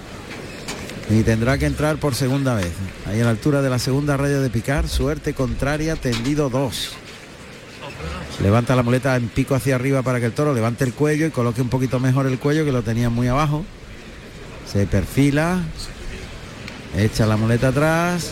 y 1.09 1.23
tendrá 1.23 1.57
que 1.57 1.67
entrar 1.67 1.97
por 1.97 2.15
segunda 2.15 2.55
vez. 2.55 2.73
Ahí 3.07 3.21
a 3.21 3.25
la 3.25 3.31
altura 3.31 3.63
de 3.63 3.71
la 3.71 3.79
segunda 3.79 4.17
raya 4.17 4.41
de 4.41 4.51
picar, 4.51 4.89
suerte 4.89 5.35
contraria, 5.35 5.97
tendido 5.97 6.51
2. 6.51 6.91
Levanta 8.43 8.75
la 8.75 8.83
muleta 8.83 9.17
en 9.17 9.29
pico 9.29 9.55
hacia 9.55 9.75
arriba 9.75 10.03
para 10.03 10.19
que 10.19 10.27
el 10.27 10.33
toro 10.33 10.53
levante 10.55 10.85
el 10.85 10.95
cuello 10.95 11.27
y 11.27 11.31
coloque 11.31 11.61
un 11.63 11.69
poquito 11.69 12.01
mejor 12.01 12.27
el 12.27 12.39
cuello 12.39 12.65
que 12.65 12.73
lo 12.73 12.83
tenía 12.83 13.09
muy 13.11 13.29
abajo. 13.29 13.65
Se 14.71 14.87
perfila, 14.87 15.61
echa 16.97 17.27
la 17.27 17.37
muleta 17.37 17.69
atrás, 17.69 18.31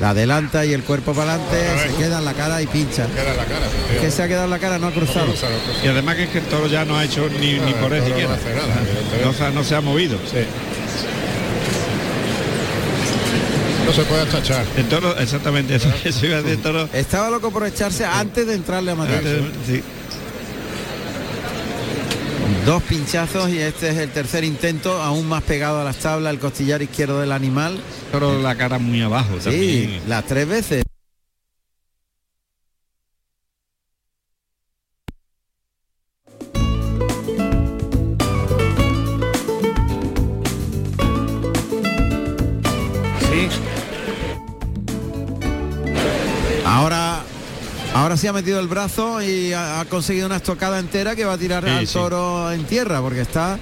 la 0.00 0.10
adelanta 0.10 0.64
y 0.64 0.72
el 0.72 0.82
cuerpo 0.82 1.12
para 1.12 1.34
adelante, 1.34 1.58
se 1.88 1.94
queda 1.96 2.18
en 2.18 2.24
la 2.24 2.32
cara 2.34 2.62
y 2.62 2.66
pincha. 2.66 3.06
Queda 3.08 3.30
en 3.32 3.36
la 3.36 3.44
cara. 3.44 3.66
Es 3.94 4.00
que 4.00 4.10
se 4.10 4.22
ha 4.22 4.28
quedado 4.28 4.44
en 4.44 4.50
la 4.50 4.58
cara, 4.58 4.78
no 4.78 4.86
ha 4.88 4.92
cruzado. 4.92 5.26
Y 5.84 5.88
además 5.88 6.16
que 6.16 6.24
es 6.24 6.30
que 6.30 6.38
el 6.38 6.44
toro 6.46 6.66
ya 6.68 6.84
no 6.84 6.96
ha 6.96 7.04
hecho 7.04 7.28
ni, 7.40 7.58
ni 7.60 7.72
por 7.74 7.92
él 7.92 8.04
siquiera. 8.04 8.36
no. 8.36 9.26
No, 9.26 9.32
se 9.34 9.44
ha- 9.44 9.50
no 9.50 9.62
se 9.64 9.74
ha 9.76 9.80
movido. 9.80 10.18
No 13.86 13.92
se 13.92 14.02
puede 14.04 14.24
tachar. 14.26 14.64
El 14.76 14.86
toro, 14.88 15.18
exactamente, 15.18 15.74
eso, 15.74 15.92
eso 16.04 16.26
iba 16.26 16.36
a 16.36 16.42
decir 16.42 16.52
el 16.58 16.62
toro. 16.62 16.88
Estaba 16.92 17.28
loco 17.30 17.50
por 17.50 17.66
echarse 17.66 18.04
antes 18.04 18.46
de 18.46 18.54
entrarle 18.54 18.92
a 18.92 18.94
matar. 18.94 19.22
Sí. 19.66 19.82
Dos 22.70 22.84
pinchazos 22.84 23.50
y 23.50 23.58
este 23.58 23.88
es 23.88 23.96
el 23.96 24.10
tercer 24.10 24.44
intento, 24.44 25.02
aún 25.02 25.26
más 25.26 25.42
pegado 25.42 25.80
a 25.80 25.82
las 25.84 25.96
tablas, 25.96 26.32
el 26.32 26.38
costillar 26.38 26.80
izquierdo 26.80 27.20
del 27.20 27.32
animal. 27.32 27.80
Toro 28.12 28.40
la 28.40 28.54
cara 28.54 28.78
muy 28.78 29.02
abajo 29.02 29.38
Sí, 29.40 29.44
también. 29.44 30.00
las 30.06 30.24
tres 30.24 30.46
veces. 30.46 30.84
Metido 48.40 48.60
el 48.60 48.68
brazo 48.68 49.20
y 49.22 49.52
ha, 49.52 49.80
ha 49.80 49.84
conseguido 49.84 50.26
una 50.26 50.36
estocada 50.36 50.78
entera 50.78 51.14
que 51.14 51.24
va 51.24 51.34
a 51.34 51.38
tirar 51.38 51.64
Sí, 51.64 51.70
al 51.70 51.86
sí. 51.86 51.92
toro 51.92 52.50
en 52.52 52.64
tierra 52.64 53.00
porque 53.00 53.20
está, 53.20 53.58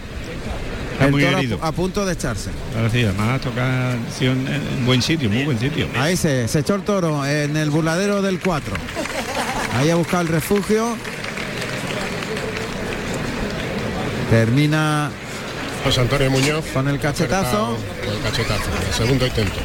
Está 0.93 1.07
el 1.07 1.11
muy 1.11 1.23
toro 1.25 1.37
a 1.37 1.41
herido. 1.41 1.59
pu- 1.59 1.65
a, 1.69 1.73
punto 1.73 2.07
de 2.07 2.13
echarse. 2.13 2.51
Ahora 2.77 2.91
sí, 2.91 3.03
además 3.05 3.41
toca 3.41 3.93
en, 4.21 4.47
en 4.49 4.87
buen 4.87 5.03
sitio, 5.03 5.29
muy 5.31 5.45
buen 5.45 5.59
sitio. 5.59 5.89
Ahí 5.99 6.17
se, 6.17 6.47
se 6.49 6.61
echó 6.61 6.75
el 6.77 6.83
toro 6.83 7.27
en 7.27 7.57
el 7.57 7.71
burladero 7.71 8.23
del 8.23 8.39
4. 8.41 8.75
Ahí 9.77 9.91
ha 9.91 9.97
buscado 9.97 10.23
el 10.23 10.29
refugio. 10.29 10.97
Termina 14.31 15.11
José 15.85 16.01
Antonio 16.03 16.31
Muñoz. 16.31 16.65
con 16.73 16.87
el 16.89 16.99
cachetazo. 17.01 17.79
Con 18.05 18.15
el 18.15 18.23
cachetazo. 18.23 18.63
El 18.89 18.95
segundo 18.95 19.27
intento. 19.27 19.59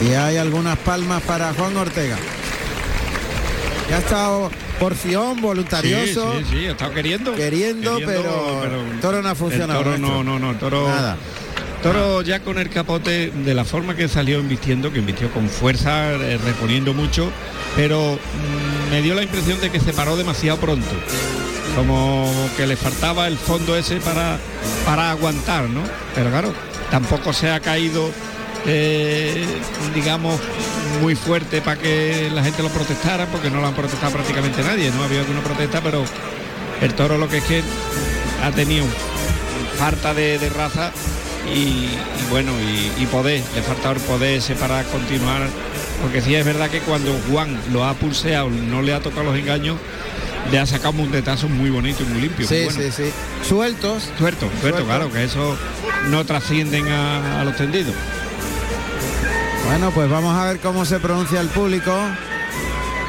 Y 0.00 0.12
hay 0.14 0.36
algunas 0.38 0.78
palmas 0.78 1.22
para 1.22 1.52
Juan 1.54 1.76
Ortega. 1.76 2.16
Ya 3.88 3.96
ha 3.96 3.98
estado 3.98 4.50
porción, 4.78 5.40
voluntarioso. 5.40 6.32
Sí, 6.38 6.44
sí, 6.44 6.56
sí, 6.58 6.66
ha 6.66 6.70
estado 6.72 6.92
queriendo. 6.94 7.34
Queriendo, 7.34 7.98
pero 8.04 8.64
el 8.64 9.00
toro 9.00 9.22
no 9.22 9.28
ha 9.28 9.34
funcionado, 9.34 9.80
El 9.80 9.84
toro 9.84 9.98
no, 9.98 10.24
no, 10.24 10.38
no, 10.38 10.54
toro. 10.58 10.88
Nada. 10.88 11.16
Toro 11.82 12.22
ya 12.22 12.40
con 12.40 12.58
el 12.58 12.70
capote 12.70 13.30
de 13.30 13.52
la 13.52 13.66
forma 13.66 13.94
que 13.94 14.08
salió 14.08 14.40
invistiendo, 14.40 14.90
que 14.90 15.00
invistió 15.00 15.30
con 15.30 15.50
fuerza, 15.50 16.12
eh, 16.12 16.38
reponiendo 16.42 16.94
mucho, 16.94 17.30
pero 17.76 18.14
mm, 18.14 18.90
me 18.90 19.02
dio 19.02 19.14
la 19.14 19.22
impresión 19.22 19.60
de 19.60 19.68
que 19.68 19.80
se 19.80 19.92
paró 19.92 20.16
demasiado 20.16 20.58
pronto. 20.58 20.88
Como 21.76 22.32
que 22.56 22.66
le 22.66 22.76
faltaba 22.76 23.26
el 23.28 23.36
fondo 23.36 23.76
ese 23.76 23.96
para, 23.96 24.38
para 24.86 25.10
aguantar, 25.10 25.68
¿no? 25.68 25.82
Pero 26.14 26.30
claro, 26.30 26.54
tampoco 26.90 27.34
se 27.34 27.50
ha 27.50 27.60
caído, 27.60 28.10
eh, 28.66 29.44
digamos, 29.94 30.40
muy 31.00 31.14
fuerte 31.14 31.60
para 31.60 31.80
que 31.80 32.30
la 32.32 32.42
gente 32.42 32.62
lo 32.62 32.68
protestara, 32.70 33.26
porque 33.26 33.50
no 33.50 33.60
lo 33.60 33.66
han 33.66 33.74
protestado 33.74 34.12
prácticamente 34.12 34.62
nadie, 34.62 34.90
no 34.90 35.02
había 35.04 35.20
alguna 35.20 35.40
protesta, 35.40 35.80
pero 35.82 36.04
el 36.80 36.94
toro 36.94 37.18
lo 37.18 37.28
que 37.28 37.38
es 37.38 37.44
que 37.44 37.62
ha 38.42 38.50
tenido 38.52 38.84
falta 39.78 40.14
de, 40.14 40.38
de 40.38 40.48
raza 40.50 40.92
y, 41.52 41.58
y 41.58 41.90
bueno, 42.30 42.52
y, 42.60 43.02
y 43.02 43.06
poder, 43.06 43.42
le 43.54 43.62
falta 43.62 43.90
el 43.92 44.00
poder 44.00 44.38
ese 44.38 44.54
para 44.54 44.82
continuar, 44.84 45.42
porque 46.02 46.20
sí 46.20 46.34
es 46.34 46.44
verdad 46.44 46.70
que 46.70 46.80
cuando 46.80 47.12
Juan 47.30 47.58
lo 47.72 47.84
ha 47.84 47.94
pulseado, 47.94 48.50
no 48.50 48.82
le 48.82 48.94
ha 48.94 49.00
tocado 49.00 49.24
los 49.24 49.36
engaños, 49.36 49.76
le 50.50 50.58
ha 50.58 50.66
sacado 50.66 51.00
un 51.02 51.10
detazo 51.10 51.48
muy 51.48 51.70
bonito 51.70 52.02
y 52.02 52.06
muy 52.06 52.20
limpio. 52.22 52.46
muy 52.48 52.56
Sí, 52.58 52.64
bueno. 52.64 52.80
sí, 52.80 52.90
sí. 53.04 53.10
Sueltos. 53.48 54.04
Suelto, 54.18 54.40
suelto, 54.40 54.60
Suelto. 54.60 54.84
claro, 54.84 55.10
que 55.12 55.24
eso 55.24 55.56
no 56.10 56.24
trascienden 56.26 56.88
a, 56.88 57.40
a 57.40 57.44
los 57.44 57.56
tendidos. 57.56 57.94
Bueno, 59.66 59.90
pues 59.90 60.08
vamos 60.10 60.36
a 60.36 60.44
ver 60.46 60.60
cómo 60.60 60.84
se 60.84 60.98
pronuncia 61.00 61.40
el 61.40 61.48
público. 61.48 61.92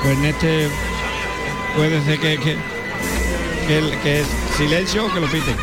Pues 0.02 0.18
en 0.18 0.26
este 0.26 0.70
puede 1.76 2.04
ser 2.06 2.20
que, 2.20 2.38
que, 2.38 2.58
que, 3.68 3.78
el- 3.78 4.00
que 4.02 4.22
es 4.22 4.28
silencio 4.58 5.06
o 5.06 5.14
que 5.14 5.20
lo 5.20 5.28
piten. 5.28 5.56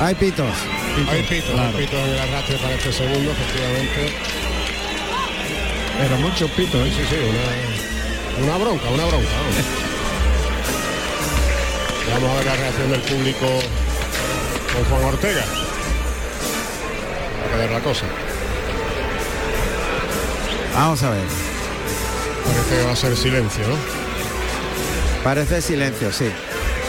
Hay 0.00 0.14
pitos. 0.14 0.46
Hay 1.10 1.22
pitos, 1.24 1.50
claro. 1.50 1.76
hay 1.76 1.84
pitos 1.86 1.98
en 2.00 2.08
el 2.10 2.18
arrastre 2.20 2.56
para 2.58 2.74
este 2.74 2.92
segundo, 2.92 3.30
efectivamente. 3.32 4.14
Pero 5.98 6.16
muchos 6.18 6.50
pitos, 6.52 6.86
¿eh? 6.86 6.92
Sí, 6.96 7.02
sí, 7.08 7.16
una, 8.40 8.46
una 8.46 8.64
bronca, 8.64 8.88
una 8.90 9.04
bronca. 9.06 9.28
Vamos. 9.28 9.54
Vamos 12.22 12.30
a 12.30 12.34
ver 12.36 12.46
la 12.46 12.56
reacción 12.56 12.90
del 12.90 13.00
público 13.00 13.46
con 14.72 14.84
Juan 14.90 15.04
Ortega. 15.14 15.44
Quedar 17.54 17.70
la 17.70 17.80
cosa. 17.80 18.04
Vamos 20.74 21.02
a 21.02 21.10
ver. 21.10 21.20
Parece 22.46 22.76
que 22.76 22.82
va 22.84 22.92
a 22.92 22.96
ser 22.96 23.16
silencio, 23.16 23.66
¿no? 23.68 23.76
Parece 25.22 25.62
silencio, 25.62 26.12
sí. 26.12 26.26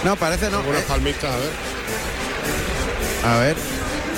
No, 0.03 0.15
parece 0.15 0.49
no. 0.49 0.59
Unas 0.61 0.81
Eh, 0.81 0.85
palmitas, 0.87 1.23
a 1.25 1.37
ver. 1.37 1.51
a 3.35 3.39
ver. 3.39 3.55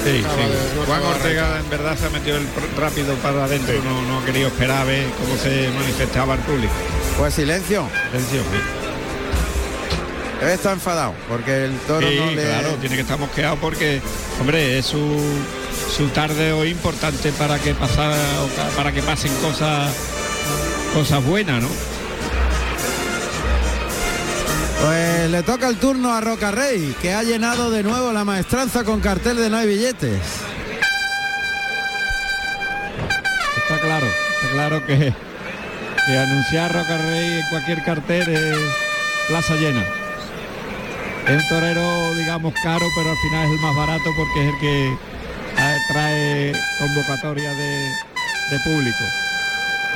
Sí, 0.04 0.20
Acaba 0.26 0.36
sí. 0.36 0.42
de- 0.50 0.76
no 0.80 0.86
Juan 0.86 1.04
Ortega 1.04 1.60
en 1.60 1.70
verdad 1.70 1.98
se 1.98 2.06
ha 2.06 2.10
metido 2.10 2.38
el 2.38 2.48
rápido 2.78 3.14
para 3.16 3.44
adentro, 3.46 3.74
no, 3.84 4.02
no 4.04 4.20
ha 4.20 4.26
querido 4.26 4.48
esperar 4.48 4.82
a 4.82 4.84
ver 4.86 5.06
cómo 5.20 5.36
se 5.38 5.70
manifestaba 5.78 6.36
el 6.36 6.40
público. 6.42 6.74
Pues 7.18 7.34
silencio. 7.34 7.88
Debe 10.40 10.54
estar 10.54 10.74
enfadado 10.74 11.14
porque 11.28 11.66
el 11.66 11.78
toro 11.80 12.08
sí, 12.08 12.16
no 12.20 12.32
le. 12.32 12.44
claro, 12.44 12.70
tiene 12.80 12.96
que 12.96 13.02
estar 13.02 13.18
mosqueado 13.18 13.56
porque, 13.58 14.02
hombre, 14.40 14.78
es 14.78 14.86
su, 14.86 15.20
su 15.90 16.08
tarde 16.10 16.52
hoy 16.52 16.70
importante 16.70 17.32
para 17.34 17.60
que 17.60 17.74
pasara, 17.74 18.18
para 18.76 18.92
que 18.92 19.02
pasen 19.02 19.34
cosas 19.36 19.94
cosas 20.94 21.24
buenas, 21.24 21.62
¿no? 21.62 21.70
Pues 24.84 25.30
le 25.32 25.44
toca 25.44 25.68
el 25.68 25.78
turno 25.78 26.14
a 26.14 26.22
Roca 26.22 26.52
Rey, 26.52 26.96
que 27.02 27.14
ha 27.14 27.24
llenado 27.24 27.72
de 27.72 27.84
nuevo 27.84 28.12
la 28.12 28.24
maestranza 28.24 28.84
con 28.84 29.00
cartel 29.00 29.38
de 29.38 29.50
no 29.50 29.58
hay 29.58 29.68
billetes. 29.68 30.22
Está 33.58 33.80
claro, 33.82 34.06
está 34.06 34.52
claro 34.54 34.86
que, 34.86 35.14
que 36.08 36.18
anunciar 36.18 36.74
Roca 36.74 36.98
Rey 36.98 37.40
en 37.40 37.50
cualquier 37.50 37.84
cartel 37.84 38.30
es 38.30 38.58
plaza 39.28 39.56
llena. 39.56 39.84
Es 41.28 41.44
un 41.44 41.50
torero, 41.50 42.14
digamos, 42.16 42.54
caro, 42.64 42.86
pero 42.96 43.10
al 43.10 43.18
final 43.18 43.46
es 43.46 43.52
el 43.52 43.60
más 43.60 43.76
barato 43.76 44.10
porque 44.16 44.48
es 44.48 44.54
el 44.54 44.60
que 44.60 44.98
ah, 45.98 46.08
trae 46.10 46.54
convocatoria 46.80 47.54
de, 47.54 47.90
de 48.52 48.60
público. 48.64 49.04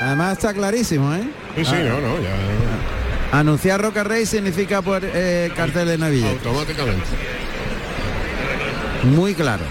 Además 0.02 0.34
está 0.34 0.54
clarísimo, 0.54 1.14
¿eh? 1.14 1.24
Sí, 1.56 1.66
sí, 1.66 1.72
Ah, 1.76 1.84
no, 1.84 2.02
no, 2.02 2.22
ya. 2.22 3.38
Anunciar 3.40 3.82
Roca 3.82 4.04
Rey 4.04 4.26
significa 4.26 4.82
por 4.82 5.02
eh, 5.04 5.52
cartel 5.56 5.88
de 5.88 6.10
billetes. 6.10 6.46
Automáticamente. 6.46 7.06
muy 9.04 9.34
claro. 9.36 9.64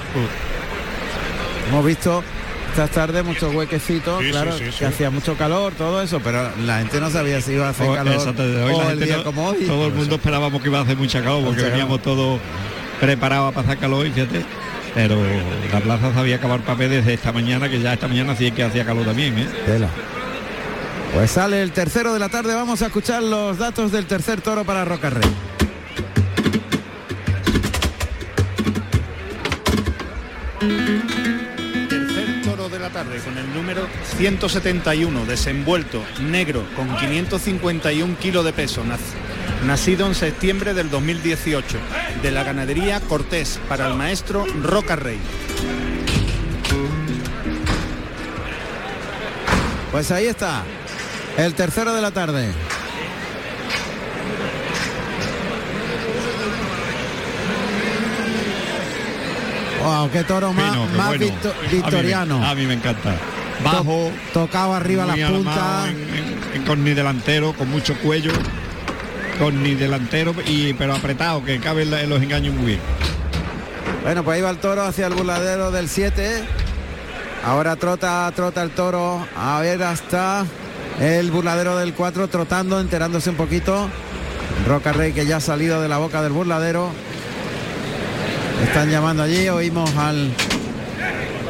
Hemos 1.68 1.84
visto 1.84 2.22
esta 2.70 2.86
tarde 2.88 3.22
muchos 3.22 3.54
huequecitos, 3.54 4.22
Sí, 4.22 4.30
claro, 4.30 4.52
sí, 4.52 4.58
sí, 4.58 4.64
que 4.64 4.72
sí. 4.72 4.84
hacía 4.84 5.10
mucho 5.10 5.36
calor, 5.36 5.72
todo 5.76 6.00
eso, 6.02 6.20
pero 6.20 6.48
la 6.64 6.78
gente 6.78 7.00
no 7.00 7.10
sabía 7.10 7.40
si 7.40 7.52
iba 7.52 7.66
a 7.66 7.70
hacer 7.70 7.88
O- 7.88 7.94
calor 7.94 8.14
exacto, 8.14 8.46
desde 8.46 8.62
hoy 8.62 8.72
o 8.74 8.78
la 8.78 8.82
el 8.84 8.88
gente 8.90 9.04
día 9.06 9.16
no- 9.18 9.24
como 9.24 9.46
hoy. 9.48 9.64
Todo 9.66 9.86
el 9.86 9.92
mundo 9.92 10.14
esperábamos 10.14 10.62
que 10.62 10.68
iba 10.68 10.78
a 10.78 10.82
hacer 10.82 10.96
mucha 10.96 11.20
calor 11.20 11.44
porque 11.44 11.50
Mucha 11.50 11.62
calor. 11.62 11.72
veníamos 11.72 12.02
todos 12.02 12.40
preparados 13.00 13.52
a 13.52 13.54
pasar 13.54 13.76
calor 13.78 14.06
y 14.06 14.10
fíjate. 14.12 14.44
Pero 14.94 15.16
la 15.72 15.80
plaza 15.80 16.12
sabía 16.12 16.36
acabar 16.36 16.60
papel 16.60 16.90
desde 16.90 17.14
esta 17.14 17.32
mañana, 17.32 17.68
que 17.68 17.80
ya 17.80 17.92
esta 17.92 18.08
mañana 18.08 18.34
sí 18.36 18.50
que 18.50 18.64
hacía 18.64 18.84
calor 18.84 19.04
también, 19.04 19.38
¿eh? 19.38 19.48
Tela. 19.66 19.88
Pues 21.14 21.32
sale 21.32 21.62
el 21.62 21.72
tercero 21.72 22.12
de 22.12 22.18
la 22.18 22.28
tarde, 22.28 22.54
vamos 22.54 22.82
a 22.82 22.86
escuchar 22.86 23.22
los 23.22 23.58
datos 23.58 23.90
del 23.90 24.06
tercer 24.06 24.40
toro 24.40 24.64
para 24.64 24.84
Rocarrey. 24.84 25.28
Tercer 31.88 32.42
toro 32.44 32.68
de 32.68 32.78
la 32.78 32.90
tarde 32.90 33.18
con 33.24 33.36
el 33.38 33.52
número 33.52 33.88
171, 34.18 35.24
desenvuelto, 35.24 36.02
negro, 36.20 36.64
con 36.76 36.96
551 36.96 38.16
kilos 38.18 38.44
de 38.44 38.52
peso, 38.52 38.84
nacido 39.66 40.06
en 40.06 40.14
septiembre 40.14 40.74
del 40.74 40.90
2018, 40.90 41.78
de 42.22 42.30
la 42.30 42.42
ganadería 42.44 43.00
Cortés, 43.00 43.60
para 43.68 43.86
el 43.88 43.94
maestro 43.94 44.46
Roca 44.62 44.96
Rey. 44.96 45.18
Pues 49.92 50.10
ahí 50.12 50.26
está, 50.26 50.62
el 51.36 51.54
tercero 51.54 51.92
de 51.94 52.00
la 52.02 52.10
tarde. 52.12 52.48
Wow, 59.82 60.10
qué 60.10 60.24
toro 60.24 60.52
más, 60.52 60.72
Fino, 60.74 60.86
qué 60.90 60.96
más 60.98 61.06
bueno. 61.08 61.24
victo- 61.24 61.48
A 61.50 61.54
mí 61.54 61.58
me- 61.62 61.72
victoriano. 61.72 62.44
A 62.46 62.54
mí, 62.54 62.66
me 62.66 62.74
encanta. 62.74 63.14
Bajo, 63.64 64.12
tocaba 64.32 64.76
arriba 64.76 65.06
muy 65.06 65.20
las 65.20 65.30
puntas. 65.30 65.88
en- 65.88 65.96
en- 65.96 66.54
en- 66.54 66.62
con 66.64 66.84
ni 66.84 66.92
delantero, 66.94 67.52
con 67.54 67.68
mucho 67.70 67.94
cuello, 67.98 68.32
con 69.40 69.62
ni 69.62 69.74
delantero 69.74 70.34
y 70.46 70.74
pero 70.74 70.94
apretado, 70.94 71.42
que 71.42 71.58
cabe 71.58 71.82
en 71.82 72.10
los 72.10 72.22
engaños 72.22 72.54
muy 72.54 72.66
bien. 72.66 72.80
Bueno, 74.02 74.22
pues 74.22 74.36
ahí 74.36 74.42
va 74.42 74.50
el 74.50 74.58
toro 74.58 74.82
hacia 74.82 75.06
el 75.06 75.14
burladero 75.14 75.70
del 75.70 75.88
7. 75.88 76.42
Ahora 77.44 77.76
trota, 77.76 78.30
trota 78.36 78.62
el 78.62 78.70
toro. 78.70 79.26
A 79.34 79.58
ver 79.60 79.82
hasta 79.82 80.44
el 81.00 81.30
burladero 81.30 81.78
del 81.78 81.94
4 81.94 82.28
trotando, 82.28 82.80
enterándose 82.80 83.30
un 83.30 83.36
poquito. 83.36 83.88
Roca 84.68 84.92
Rey 84.92 85.12
que 85.12 85.24
ya 85.24 85.38
ha 85.38 85.40
salido 85.40 85.80
de 85.80 85.88
la 85.88 85.96
boca 85.96 86.20
del 86.22 86.32
burladero. 86.32 86.90
Están 88.62 88.90
llamando 88.90 89.22
allí, 89.22 89.48
oímos 89.48 89.90
al 89.96 90.32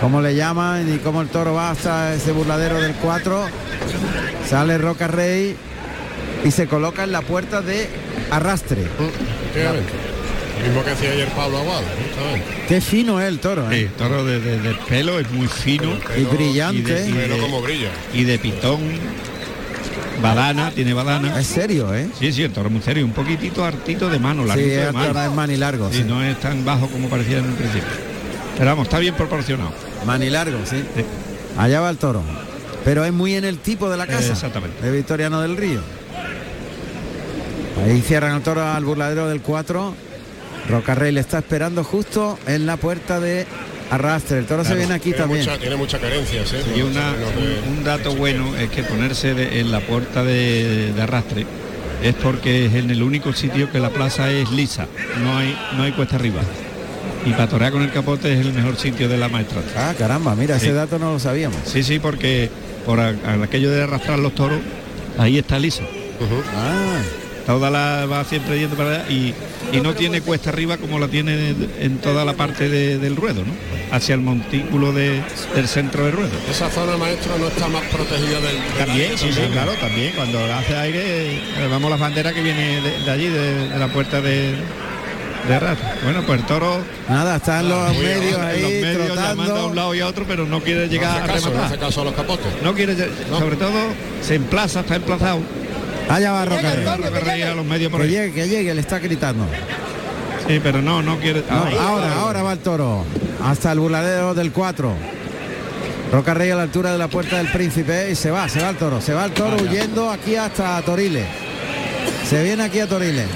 cómo 0.00 0.20
le 0.20 0.36
llaman 0.36 0.94
y 0.94 0.98
cómo 0.98 1.22
el 1.22 1.28
toro 1.28 1.54
va 1.54 1.70
hasta 1.70 2.14
ese 2.14 2.30
burladero 2.30 2.80
del 2.80 2.94
4. 2.94 3.46
Sale 4.48 4.78
Roca 4.78 5.08
Rey 5.08 5.56
y 6.44 6.50
se 6.50 6.66
coloca 6.66 7.04
en 7.04 7.12
la 7.12 7.22
puerta 7.22 7.60
de 7.62 7.88
arrastre. 8.30 8.82
Lo 10.60 10.66
mismo 10.66 10.84
que 10.84 10.90
hacía 10.90 11.10
ayer 11.12 11.28
Pablo 11.28 11.58
Aguado, 11.58 11.82
justamente. 12.06 12.46
Qué 12.68 12.80
fino 12.80 13.20
es 13.20 13.28
el 13.28 13.38
toro, 13.38 13.70
¿eh? 13.70 13.88
Sí, 13.88 13.90
toro 13.96 14.24
de, 14.24 14.40
de- 14.40 14.58
de 14.58 14.74
pelo 14.88 15.18
es 15.18 15.30
muy 15.30 15.48
fino 15.48 15.96
Y 16.16 16.24
brillante. 16.24 17.06
y 17.08 17.12
de- 17.12 17.26
Pero 17.28 17.38
como 17.38 17.62
brilla. 17.62 17.88
y 18.12 18.24
de 18.24 18.38
pitón 18.38 18.80
badana 20.22 20.70
tiene 20.70 20.92
badana 20.92 21.40
Es 21.40 21.46
serio, 21.46 21.94
¿eh? 21.94 22.06
sí 22.18 22.30
sí 22.32 22.42
el 22.42 22.52
toro 22.52 22.66
es 22.68 22.72
muy 22.74 22.82
serio 22.82 23.04
un 23.06 23.12
poquitito 23.12 23.64
hartito 23.64 24.10
de 24.10 24.18
mano 24.18 24.42
Sí, 24.54 24.60
el 24.70 24.92
mano 24.92 25.08
toro 25.14 25.24
es 25.24 25.32
mani 25.32 25.56
largo, 25.56 25.88
y 25.90 25.94
sí. 25.96 26.04
no 26.06 26.22
es 26.22 26.38
tan 26.40 26.62
bajo 26.64 26.88
como 26.88 27.08
parecía 27.08 27.38
en 27.38 27.46
un 27.46 27.54
principio 27.54 27.88
pero 28.58 28.66
vamos 28.70 28.86
está 28.88 28.98
bien 28.98 29.14
proporcionado 29.14 29.72
Mani 30.04 30.28
largo, 30.30 30.58
sí. 30.64 30.82
Allá 31.58 31.80
va 31.80 31.90
el 31.90 31.96
toro. 31.98 32.22
Pero 32.84 33.04
es 33.04 33.12
muy 33.12 33.34
en 33.34 33.44
el 33.44 33.58
tipo 33.58 33.90
de 33.90 33.96
la 33.98 34.06
casa. 34.06 34.32
Exactamente. 34.32 34.80
De 34.82 34.90
Victoriano 34.90 35.40
del 35.42 35.56
Río. 35.58 35.80
Ahí 37.84 38.00
cierran 38.02 38.36
el 38.36 38.42
toro 38.42 38.62
al 38.64 38.84
burladero 38.84 39.28
del 39.28 39.40
4. 39.40 39.94
Rocarrey 40.68 41.12
le 41.12 41.20
está 41.20 41.38
esperando 41.38 41.82
justo 41.84 42.38
en 42.46 42.66
la 42.66 42.76
puerta 42.76 43.18
de 43.20 43.46
arrastre. 43.90 44.38
El 44.38 44.46
toro 44.46 44.64
se 44.64 44.74
viene 44.74 44.94
aquí 44.94 45.10
Tiene 45.10 45.18
también. 45.18 45.40
mucha- 45.44 45.58
tiene 45.58 45.76
muchas 45.76 46.00
carencias, 46.00 46.52
¿eh? 46.52 46.62
y 46.76 46.82
una- 46.82 47.12
un, 47.68 47.78
un 47.78 47.84
dato 47.84 48.14
bueno 48.14 48.54
es 48.56 48.70
que 48.70 48.82
ponerse 48.84 49.34
de- 49.34 49.60
en 49.60 49.72
la 49.72 49.80
puerta 49.80 50.22
de, 50.22 50.92
de 50.92 51.02
arrastre 51.02 51.46
es 52.04 52.14
porque 52.14 52.66
es 52.66 52.74
en 52.74 52.90
el 52.90 53.02
único 53.02 53.32
sitio 53.32 53.70
que 53.72 53.80
la 53.80 53.90
plaza 53.90 54.30
es 54.30 54.50
lisa 54.52 54.86
no 55.22 55.36
hay 55.36 55.54
no 55.76 55.82
hay 55.82 55.92
cuesta 55.92 56.16
arriba 56.16 56.40
y 57.26 57.30
para 57.32 57.46
torear 57.48 57.72
con 57.72 57.82
el 57.82 57.90
capote 57.92 58.32
es 58.32 58.40
el 58.40 58.52
mejor 58.54 58.76
sitio 58.78 59.06
de 59.08 59.18
la 59.18 59.28
maestra 59.28 59.60
Ah, 59.76 59.92
caramba, 59.98 60.34
mira, 60.36 60.58
Sí. 60.58 60.66
ese 60.66 60.74
dato 60.74 60.98
no 60.98 61.12
lo 61.12 61.18
sabíamos. 61.18 61.58
Sí, 61.64 61.82
sí, 61.82 61.98
porque 61.98 62.48
por 62.86 63.00
a- 63.00 63.08
a 63.26 63.42
aquello 63.42 63.70
de 63.70 63.82
arrastrar 63.82 64.18
los 64.20 64.34
toros, 64.34 64.60
ahí 65.18 65.36
está 65.36 65.58
liso. 65.58 65.82
Ah, 66.56 67.00
Toda 67.46 67.70
la 67.70 68.06
va 68.06 68.24
siempre 68.24 68.58
yendo 68.58 68.76
para 68.76 68.90
allá 69.02 69.10
y, 69.10 69.34
y 69.72 69.80
no 69.80 69.94
tiene 69.94 70.20
cuesta 70.20 70.50
arriba 70.50 70.76
como 70.76 70.98
la 70.98 71.08
tiene 71.08 71.54
en 71.80 71.98
toda 71.98 72.24
la 72.24 72.34
parte 72.34 72.68
de- 72.68 72.98
del 72.98 73.16
ruedo, 73.16 73.42
¿no? 73.44 73.52
Hacia 73.96 74.14
el 74.14 74.20
montículo 74.20 74.92
de- 74.92 75.20
del 75.54 75.66
centro 75.66 76.04
del 76.04 76.12
ruedo. 76.12 76.30
Esa 76.50 76.70
zona, 76.70 76.96
maestro, 76.96 77.36
no 77.38 77.48
está 77.48 77.66
más 77.68 77.82
protegida 77.84 78.40
del... 78.40 78.56
del 78.56 78.72
También, 78.78 79.00
aire 79.12 79.18
sí, 79.18 79.32
sí, 79.32 79.40
claro, 79.52 79.72
también. 79.80 80.12
Cuando 80.14 80.38
hace 80.54 80.76
aire, 80.76 81.34
eh, 81.36 81.68
vamos 81.70 81.90
la 81.90 81.96
bandera 81.96 82.32
que 82.32 82.42
viene 82.42 82.80
de, 82.82 82.98
de 83.04 83.10
allí, 83.10 83.26
de, 83.28 83.68
de 83.68 83.78
la 83.78 83.88
puerta 83.88 84.20
de, 84.20 84.54
de 85.48 85.54
arrastre. 85.54 85.88
Bueno, 86.04 86.22
pues 86.26 86.40
el 86.40 86.46
toro 86.46 86.78
nada, 87.08 87.36
están 87.36 87.68
los 87.68 87.92
muy 87.94 88.04
medios 88.04 88.24
bien, 88.26 88.40
ahí 88.42 88.56
en 88.58 88.62
los 88.62 88.72
medios 88.72 89.16
llamando 89.16 89.42
a 89.42 89.44
un 89.46 89.46
trotando. 89.54 89.74
lado 89.74 89.94
y 89.94 90.00
a 90.00 90.06
otro, 90.06 90.24
pero 90.28 90.44
no 90.46 90.60
quiere 90.60 90.86
No 90.86 90.92
llegar 90.92 91.22
hace 91.22 91.22
a 91.22 91.26
no 91.26 91.34
rematar. 91.46 91.64
hace 91.64 91.78
caso 91.78 92.00
a 92.02 92.04
los 92.04 92.14
capotes. 92.14 92.46
No 92.62 92.74
quiere, 92.74 92.94
sobre 93.38 93.56
todo, 93.56 93.72
se 94.22 94.34
emplaza, 94.36 94.80
está 94.80 94.96
emplazado. 94.96 95.40
Allá 96.10 96.32
va 96.32 96.44
Rocarrey. 96.44 96.84
Rocarrey 96.84 97.42
a 97.42 97.54
los 97.54 97.64
medios 97.64 97.90
por 97.90 98.00
Que 98.00 98.06
ahí. 98.06 98.10
llegue, 98.12 98.32
que 98.32 98.48
llegue, 98.48 98.74
le 98.74 98.80
está 98.80 98.98
gritando. 98.98 99.46
Sí, 100.48 100.60
pero 100.62 100.82
no, 100.82 101.02
no 101.02 101.18
quiere. 101.18 101.44
No, 101.48 101.64
Ay, 101.64 101.76
ahora, 101.78 102.14
ahora 102.20 102.42
va 102.42 102.52
el 102.52 102.58
toro. 102.58 103.04
Hasta 103.44 103.72
el 103.72 103.78
burladero 103.78 104.34
del 104.34 104.50
4. 104.52 104.92
Roca 106.12 106.34
Rey 106.34 106.50
a 106.50 106.56
la 106.56 106.62
altura 106.62 106.90
de 106.90 106.98
la 106.98 107.06
puerta 107.06 107.36
del 107.38 107.46
príncipe 107.52 108.10
y 108.10 108.16
se 108.16 108.30
va, 108.32 108.48
se 108.48 108.60
va 108.60 108.70
el 108.70 108.76
toro. 108.76 109.00
Se 109.00 109.14
va 109.14 109.24
el 109.26 109.30
toro 109.32 109.56
huyendo 109.62 110.10
aquí 110.10 110.34
hasta 110.34 110.82
Toriles. 110.82 111.26
Se 112.28 112.42
viene 112.42 112.64
aquí 112.64 112.80
a 112.80 112.88
Toriles. 112.88 113.26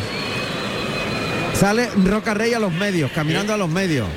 Sale 1.59 1.89
Roca 2.05 2.35
Rey 2.35 2.53
a 2.53 2.59
los 2.59 2.73
medios, 2.73 3.11
caminando 3.13 3.55
a 3.55 3.57
los 3.57 3.69
medios. 3.69 4.09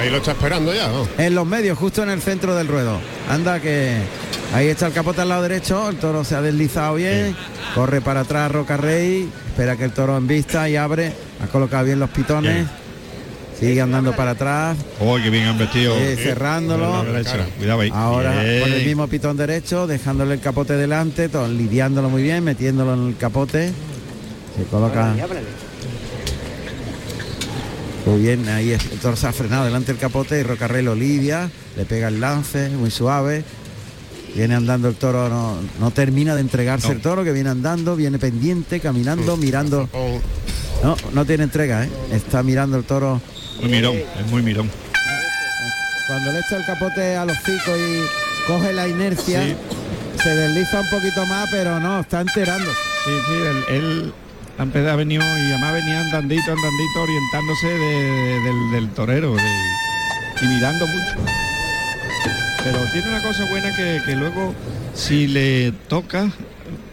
Ahí 0.00 0.10
lo 0.10 0.16
está 0.16 0.32
esperando 0.32 0.74
ya, 0.74 0.88
¿no? 0.88 1.06
En 1.18 1.34
los 1.34 1.46
medios, 1.46 1.78
justo 1.78 2.02
en 2.02 2.10
el 2.10 2.20
centro 2.22 2.56
del 2.56 2.66
ruedo. 2.66 2.98
Anda 3.30 3.60
que 3.60 3.98
ahí 4.54 4.66
está 4.66 4.88
el 4.88 4.92
capote 4.92 5.20
al 5.20 5.28
lado 5.28 5.42
derecho, 5.42 5.88
el 5.90 5.96
toro 5.96 6.24
se 6.24 6.34
ha 6.34 6.42
deslizado 6.42 6.94
bien, 6.94 7.36
corre 7.74 8.00
para 8.00 8.20
atrás 8.20 8.50
Roca 8.50 8.76
Rey, 8.76 9.28
espera 9.48 9.76
que 9.76 9.84
el 9.84 9.92
toro 9.92 10.16
en 10.16 10.26
vista 10.26 10.68
y 10.68 10.76
abre, 10.76 11.12
ha 11.42 11.46
colocado 11.46 11.84
bien 11.84 11.98
los 12.00 12.10
pitones, 12.10 12.66
sigue 13.58 13.80
andando 13.80 14.14
para 14.16 14.32
atrás, 14.32 14.76
Oh, 15.00 15.16
qué 15.22 15.30
bien 15.30 15.44
han 15.46 15.58
vestido. 15.58 15.94
eh, 15.96 16.16
cerrándolo. 16.16 17.04
Cuidado 17.58 17.80
ahí. 17.80 17.90
Ahora 17.94 18.42
Bien. 18.42 18.60
con 18.62 18.72
el 18.72 18.84
mismo 18.86 19.06
pitón 19.08 19.36
derecho, 19.36 19.86
dejándole 19.86 20.34
el 20.34 20.40
capote 20.40 20.74
delante, 20.74 21.28
todo, 21.28 21.46
lidiándolo 21.48 22.08
muy 22.10 22.22
bien, 22.22 22.42
metiéndolo 22.44 22.94
en 22.94 23.08
el 23.08 23.16
capote. 23.16 23.72
Se 24.56 24.64
coloca. 24.64 25.14
Muy 28.06 28.22
bien, 28.22 28.48
ahí 28.48 28.72
es- 28.72 28.84
el 28.90 28.98
toro 28.98 29.14
se 29.14 29.26
ha 29.26 29.32
frenado 29.32 29.64
delante 29.66 29.92
del 29.92 30.00
capote 30.00 30.40
y 30.40 30.42
Rocarrey 30.42 30.82
lo 30.82 30.94
lidia, 30.94 31.50
le 31.76 31.84
pega 31.84 32.08
el 32.08 32.20
lance, 32.20 32.70
muy 32.70 32.90
suave. 32.90 33.44
Viene 34.34 34.54
andando 34.54 34.88
el 34.88 34.94
toro, 34.94 35.28
no, 35.28 35.56
no 35.80 35.90
termina 35.90 36.34
de 36.34 36.40
entregarse 36.40 36.88
No. 36.88 36.92
el 36.94 37.00
toro, 37.00 37.24
que 37.24 37.32
viene 37.32 37.50
andando, 37.50 37.96
viene 37.96 38.18
pendiente, 38.18 38.80
caminando, 38.80 39.36
mirando. 39.36 39.88
No, 40.84 40.96
no 41.12 41.24
tiene 41.24 41.44
entrega, 41.44 41.84
¿eh? 41.84 41.90
está 42.12 42.42
mirando 42.42 42.76
el 42.76 42.84
toro. 42.84 43.20
Muy 43.60 43.70
mirón, 43.70 43.96
es 43.96 44.26
muy 44.30 44.42
mirón. 44.42 44.70
Cuando 46.06 46.32
le 46.32 46.38
echa 46.40 46.56
el 46.56 46.64
capote 46.64 47.16
a 47.16 47.24
los 47.24 47.36
picos 47.38 47.76
y 47.78 48.46
coge 48.46 48.72
la 48.72 48.88
inercia, 48.88 49.42
Sí. 49.42 49.56
se 50.22 50.28
desliza 50.30 50.80
un 50.80 50.90
poquito 50.90 51.26
más, 51.26 51.48
pero 51.50 51.78
no, 51.80 52.00
está 52.00 52.20
enterando. 52.20 52.70
Sí, 53.04 53.10
sí, 53.28 53.34
él, 53.34 53.64
él 53.76 54.12
ha 54.58 54.96
venir 54.96 55.20
y 55.20 55.52
además 55.52 55.72
venía 55.74 56.00
andandito, 56.00 56.50
andandito, 56.52 57.02
orientándose 57.02 57.66
de- 57.66 58.40
del, 58.44 58.70
del 58.72 58.90
torero 58.90 59.34
de- 59.34 59.42
y 60.42 60.46
mirando 60.48 60.86
mucho. 60.86 61.16
Pero 62.64 62.78
tiene 62.92 63.08
una 63.08 63.22
cosa 63.22 63.44
buena 63.48 63.74
que, 63.76 64.00
que 64.04 64.16
luego 64.16 64.54
si 64.94 65.26
le 65.26 65.72
toca 65.88 66.30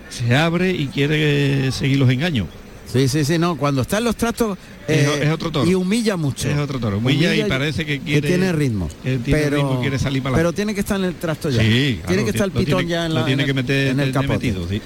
se 0.09 0.35
abre 0.35 0.71
y 0.71 0.87
quiere 0.87 1.71
seguir 1.71 1.97
los 1.99 2.09
engaños. 2.09 2.47
Sí, 2.91 3.09
sí, 3.09 3.25
sí, 3.25 3.37
no, 3.37 3.57
cuando 3.57 3.81
está 3.81 3.97
en 3.97 4.05
los 4.05 4.15
trastos 4.15 4.57
Es- 4.87 5.05
eh, 5.05 5.19
es 5.23 5.29
otro 5.29 5.51
toro. 5.51 5.69
y 5.69 5.75
humilla 5.75 6.15
mucho. 6.15 6.49
Es 6.49 6.57
otro 6.57 6.79
toro, 6.79 6.99
humilla 6.99 7.35
y 7.35 7.43
parece 7.43 7.85
que 7.85 7.99
quiere- 7.99 8.25
tiene 8.29 8.53
ritmo. 8.53 8.87
que 9.03 9.17
tiene 9.17 9.41
pero, 9.41 9.57
ritmo, 9.57 9.81
quiere 9.81 9.99
salir 9.99 10.23
para 10.23 10.35
Pero 10.37 10.53
tiene 10.53 10.73
que 10.73 10.79
estar 10.79 10.97
en 10.97 11.05
el 11.05 11.15
trasto 11.15 11.49
ya. 11.49 11.61
Sí, 11.61 11.99
tiene 12.07 12.23
que 12.23 12.29
estar 12.29 12.45
el 12.45 12.51
pitón 12.53 12.79
tiene- 12.79 12.89
ya 12.91 13.05
en, 13.05 13.13
la, 13.13 13.25
tiene 13.25 13.43
en 13.43 13.45
que 13.45 13.51
el- 13.51 13.55
meter 13.55 13.87
en 13.89 13.99
el 13.99 14.05
de 14.07 14.11
capote. 14.13 14.33
metido, 14.33 14.67
sí. 14.69 14.81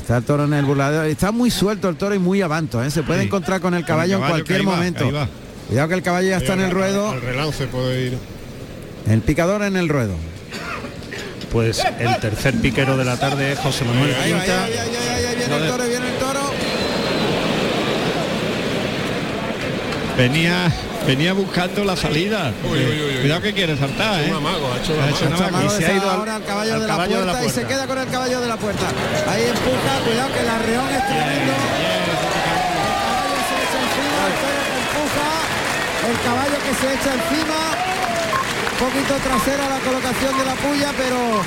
Está 0.00 0.16
el 0.16 0.24
toro 0.24 0.44
en 0.44 0.54
el 0.54 0.64
burladero. 0.64 1.02
Está 1.04 1.30
muy 1.30 1.50
suelto 1.50 1.90
el 1.90 1.96
toro 1.96 2.14
y 2.14 2.18
muy 2.18 2.40
avanto. 2.40 2.82
¿eh? 2.82 2.90
Se 2.90 3.02
puede 3.02 3.20
Sí. 3.20 3.26
encontrar 3.26 3.60
con 3.60 3.74
el 3.74 3.80
Con 3.80 3.84
el 3.84 3.86
caballo, 3.86 4.16
en 4.16 4.22
cualquier 4.30 4.60
va, 4.66 4.72
momento. 4.76 5.10
Cuidado 5.68 5.88
que 5.88 5.94
el 5.94 6.02
caballo 6.02 6.28
ya 6.30 6.38
está 6.38 6.54
en 6.54 6.60
el 6.62 6.70
ruedo. 6.70 7.10
Al 7.10 7.20
relance 7.20 7.66
puede 7.66 8.06
ir. 8.06 8.18
El 9.08 9.20
picador 9.22 9.62
en 9.62 9.76
el 9.76 9.88
ruedo. 9.88 10.14
Pues 11.52 11.82
el 11.98 12.16
tercer 12.20 12.54
piquero 12.54 12.96
de 12.96 13.04
la 13.04 13.16
tarde 13.16 13.52
es 13.52 13.58
José 13.58 13.84
Manuel 13.84 14.14
Ahí 14.14 14.32
Quinta. 14.32 14.64
ahí 14.64 14.72
va, 14.76 14.82
ahí 14.82 14.90
va, 14.94 15.14
ahí 15.16 15.24
va, 15.24 15.30
viene 15.34 15.56
el 15.56 15.68
toro, 15.70 15.84
viene 15.88 16.06
el 16.08 16.14
toro. 16.18 16.40
Venía, 20.16 20.70
venía 21.06 21.32
buscando 21.32 21.84
la 21.84 21.96
salida. 21.96 22.52
Cuidado 22.62 23.40
que 23.42 23.52
quiere 23.52 23.76
saltar, 23.76 24.20
¿eh? 24.22 24.30
Amago, 24.36 24.72
ha 24.72 24.76
hecho 24.78 24.92
Ha 25.02 25.10
hecho 25.10 25.26
amago. 25.26 25.66
Y 25.66 25.70
se 25.70 25.86
ha 25.86 25.92
ido 25.92 26.00
Sala 26.02 26.12
al- 26.12 26.18
ahora 26.20 26.36
al 26.36 26.44
caballo, 26.44 26.74
al 26.74 26.80
de, 26.82 26.86
la 26.86 26.92
caballo 26.92 27.20
de 27.20 27.26
la 27.26 27.32
puerta 27.32 27.46
y 27.48 27.50
se 27.50 27.64
queda 27.66 27.86
con 27.88 27.98
el 27.98 28.08
caballo 28.08 28.40
de 28.40 28.48
la 28.48 28.56
puerta. 28.56 28.86
Ahí 29.28 29.42
empuja, 29.42 29.92
cuidado 30.06 30.32
que 30.32 30.40
el 30.40 30.48
arreón 30.48 30.88
es 30.90 31.06
tremendo. 31.06 31.52
El 31.52 32.14
caballo 33.02 33.40
se 33.48 33.56
echa 33.58 33.78
encima, 33.90 34.20
el 34.30 34.34
toro 34.38 34.60
que 34.70 34.76
empuja, 34.86 35.28
el 36.10 36.16
caballo 36.22 36.56
que 36.62 36.72
se 36.78 36.86
echa 36.94 37.10
encima. 37.10 37.89
Un 38.80 38.86
poquito 38.86 39.14
trasera 39.16 39.68
la 39.68 39.78
colocación 39.80 40.38
de 40.38 40.44
la 40.46 40.54
puya, 40.54 40.90
pero 40.96 41.42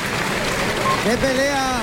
qué 1.03 1.17
pelea 1.17 1.81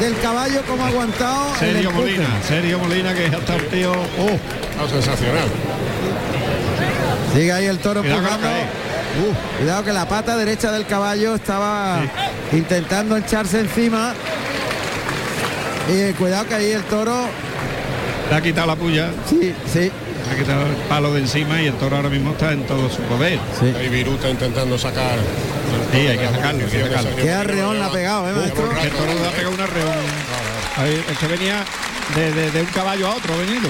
del 0.00 0.18
caballo 0.20 0.62
como 0.66 0.84
ha 0.84 0.88
aguantado. 0.88 1.54
empuje. 1.60 1.92
Molina, 1.92 2.42
Sergio 2.46 2.78
Molina 2.80 3.14
que 3.14 3.26
hasta 3.26 3.54
el 3.54 3.68
tío. 3.68 3.92
Oh, 3.92 4.88
sensacional. 4.88 5.48
Sigue 7.32 7.52
ahí 7.52 7.66
el 7.66 7.78
toro 7.78 8.00
Cuidado. 8.00 8.20
Uh, 8.20 9.58
cuidado 9.58 9.84
que 9.84 9.92
la 9.92 10.08
pata 10.08 10.36
derecha 10.36 10.72
del 10.72 10.86
caballo 10.86 11.36
estaba 11.36 12.00
intentando 12.52 13.16
echarse 13.16 13.60
encima. 13.60 14.14
Y 15.88 16.12
cuidado 16.14 16.48
que 16.48 16.54
ahí 16.54 16.72
el 16.72 16.82
toro. 16.84 17.26
le 18.28 18.36
ha 18.36 18.40
quitado 18.40 18.66
la 18.66 18.76
puya. 18.76 19.10
Sí, 19.28 19.54
sí. 19.72 19.92
Ha 20.30 20.34
quitado 20.36 20.66
el 20.66 20.74
palo 20.88 21.12
de 21.12 21.20
encima 21.20 21.60
y 21.60 21.66
el 21.66 21.74
toro 21.74 21.96
ahora 21.96 22.08
mismo 22.08 22.30
está 22.32 22.52
en 22.52 22.62
todo 22.66 22.88
su 22.88 23.02
poder. 23.02 23.38
Ahí 23.78 23.88
Viruta 23.88 24.30
intentando 24.30 24.78
sacar. 24.78 25.18
Sí, 25.92 25.98
hay 25.98 26.18
que 26.18 26.26
sacarlo, 26.28 26.64
hay 26.64 26.70
que 26.70 26.82
sacarlo. 26.84 27.16
Qué 27.16 27.30
arreón 27.32 27.78
le 27.78 27.84
ha 27.84 27.90
pegado, 27.92 28.28
¿eh, 28.30 28.32
maestro? 28.34 28.70
El 28.80 28.90
toro 28.90 29.14
le 29.14 29.26
ha 29.26 29.30
pegado 29.32 29.54
un 29.54 29.60
arreón. 29.60 29.88
Ahí, 30.76 31.04
que 31.18 31.26
venía 31.26 31.64
de, 32.14 32.32
de- 32.32 32.50
de 32.52 32.60
un 32.60 32.66
caballo 32.68 33.08
a 33.08 33.14
otro 33.16 33.36
venido. 33.38 33.68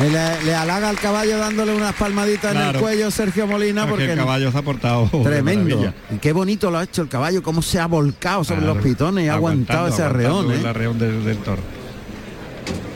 Le, 0.00 0.42
le 0.44 0.54
halaga 0.54 0.88
al 0.88 0.98
caballo 0.98 1.38
dándole 1.38 1.74
unas 1.74 1.94
palmaditas 1.94 2.56
en 2.56 2.60
el 2.62 2.76
cuello 2.80 3.10
Sergio 3.10 3.46
Molina 3.46 3.82
Porque 3.86 4.06
porque 4.06 4.12
el 4.12 4.18
caballo 4.18 4.50
se 4.50 4.58
ha 4.58 4.62
portado 4.62 5.08
tremendo. 5.22 5.92
Y 6.10 6.16
qué 6.18 6.32
bonito 6.32 6.70
lo 6.70 6.78
ha 6.78 6.84
hecho 6.84 7.02
el 7.02 7.08
caballo, 7.08 7.42
cómo 7.42 7.62
se 7.62 7.78
ha 7.78 7.86
volcado 7.86 8.42
sobre 8.42 8.60
Claro. 8.62 8.74
los 8.76 8.82
pitones 8.84 9.26
y 9.26 9.28
ha 9.28 9.34
aguantado 9.34 9.88
ese 9.88 10.02
arreón. 10.02 10.50
¿eh? 10.50 10.56
El 10.60 10.66
arreón 10.66 10.98
del, 10.98 11.24
del 11.24 11.36
toro. 11.38 11.62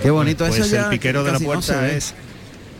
Qué 0.02 0.10
bonito 0.10 0.46
Pues 0.46 0.58
eso 0.58 0.74
ya 0.74 0.84
el 0.84 0.90
piquero 0.90 1.24
de 1.24 1.32
la 1.32 1.38
no 1.38 1.44
puerta 1.44 1.88
es 1.88 2.14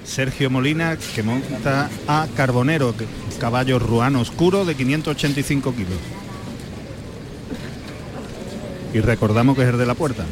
Sergio 0.05 0.51
Molina, 0.51 0.97
que 1.14 1.22
monta 1.22 1.90
a 2.06 2.26
Carbonero, 2.36 2.94
caballo 3.40 3.78
ruano 3.78 4.20
oscuro 4.20 4.64
de 4.64 4.74
585 4.74 5.74
kilos. 5.74 5.98
Y 8.94 9.01
recordamos 9.01 9.56
que 9.56 9.62
es 9.62 9.68
el 9.68 9.78
de 9.78 9.86
la 9.86 9.94
puerta. 9.94 10.24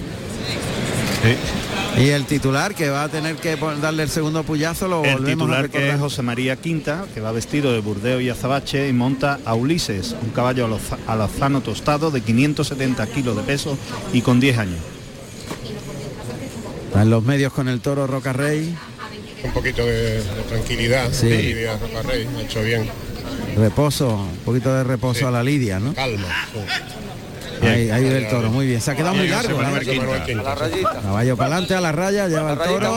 Y 1.98 2.08
el 2.08 2.24
titular 2.24 2.74
que 2.74 2.88
va 2.90 3.04
a 3.04 3.08
tener 3.08 3.36
que 3.36 3.56
darle 3.80 4.02
el 4.02 4.08
segundo 4.08 4.42
puyazo 4.42 4.88
lo 4.88 5.04
El 5.04 5.14
volvemos 5.14 5.28
a 5.28 5.62
titular 5.62 5.70
que 5.70 5.90
es. 5.90 6.00
José 6.00 6.22
María 6.22 6.56
Quinta, 6.56 7.04
que 7.14 7.20
va 7.20 7.30
vestido 7.30 7.72
de 7.72 7.80
burdeo 7.80 8.20
y 8.20 8.28
azabache 8.28 8.88
y 8.88 8.92
monta 8.92 9.38
a 9.44 9.54
Ulises, 9.54 10.16
un 10.20 10.30
caballo 10.30 10.68
alazano 11.06 11.60
tostado 11.60 12.10
de 12.10 12.20
570 12.20 13.06
kilos 13.08 13.36
de 13.36 13.42
peso 13.42 13.78
y 14.12 14.22
con 14.22 14.40
10 14.40 14.58
años. 14.58 14.93
En 16.94 17.10
los 17.10 17.22
medios 17.24 17.52
con 17.52 17.68
el 17.68 17.80
toro 17.80 18.06
Roca 18.06 18.32
Rey. 18.32 18.74
Un 19.42 19.52
poquito 19.52 19.84
de, 19.84 20.22
de 20.22 20.42
tranquilidad. 20.48 21.08
Sí. 21.12 21.28
de 21.28 21.42
Lidia 21.42 21.76
Rocarrey, 21.76 22.26
ha 22.38 22.40
hecho 22.42 22.62
bien. 22.62 22.88
Reposo, 23.56 24.08
un 24.14 24.36
poquito 24.44 24.72
de 24.74 24.84
reposo 24.84 25.28
a 25.28 25.30
la 25.30 25.42
lidia, 25.42 25.78
¿no? 25.78 25.92
Calma. 25.94 26.26
Ahí, 27.62 27.90
ahí 27.90 28.04
ve 28.04 28.18
el 28.18 28.28
toro, 28.28 28.50
muy 28.50 28.66
bien. 28.66 28.80
Se 28.80 28.90
ha 28.90 28.96
quedado 28.96 29.14
muy 29.14 29.28
largo. 29.28 29.60
¿eh? 29.62 30.36
Caballo 31.02 31.36
para 31.36 31.50
adelante 31.52 31.74
a 31.74 31.80
la 31.80 31.92
raya, 31.92 32.26
lleva 32.28 32.52
el 32.52 32.58
toro. 32.58 32.94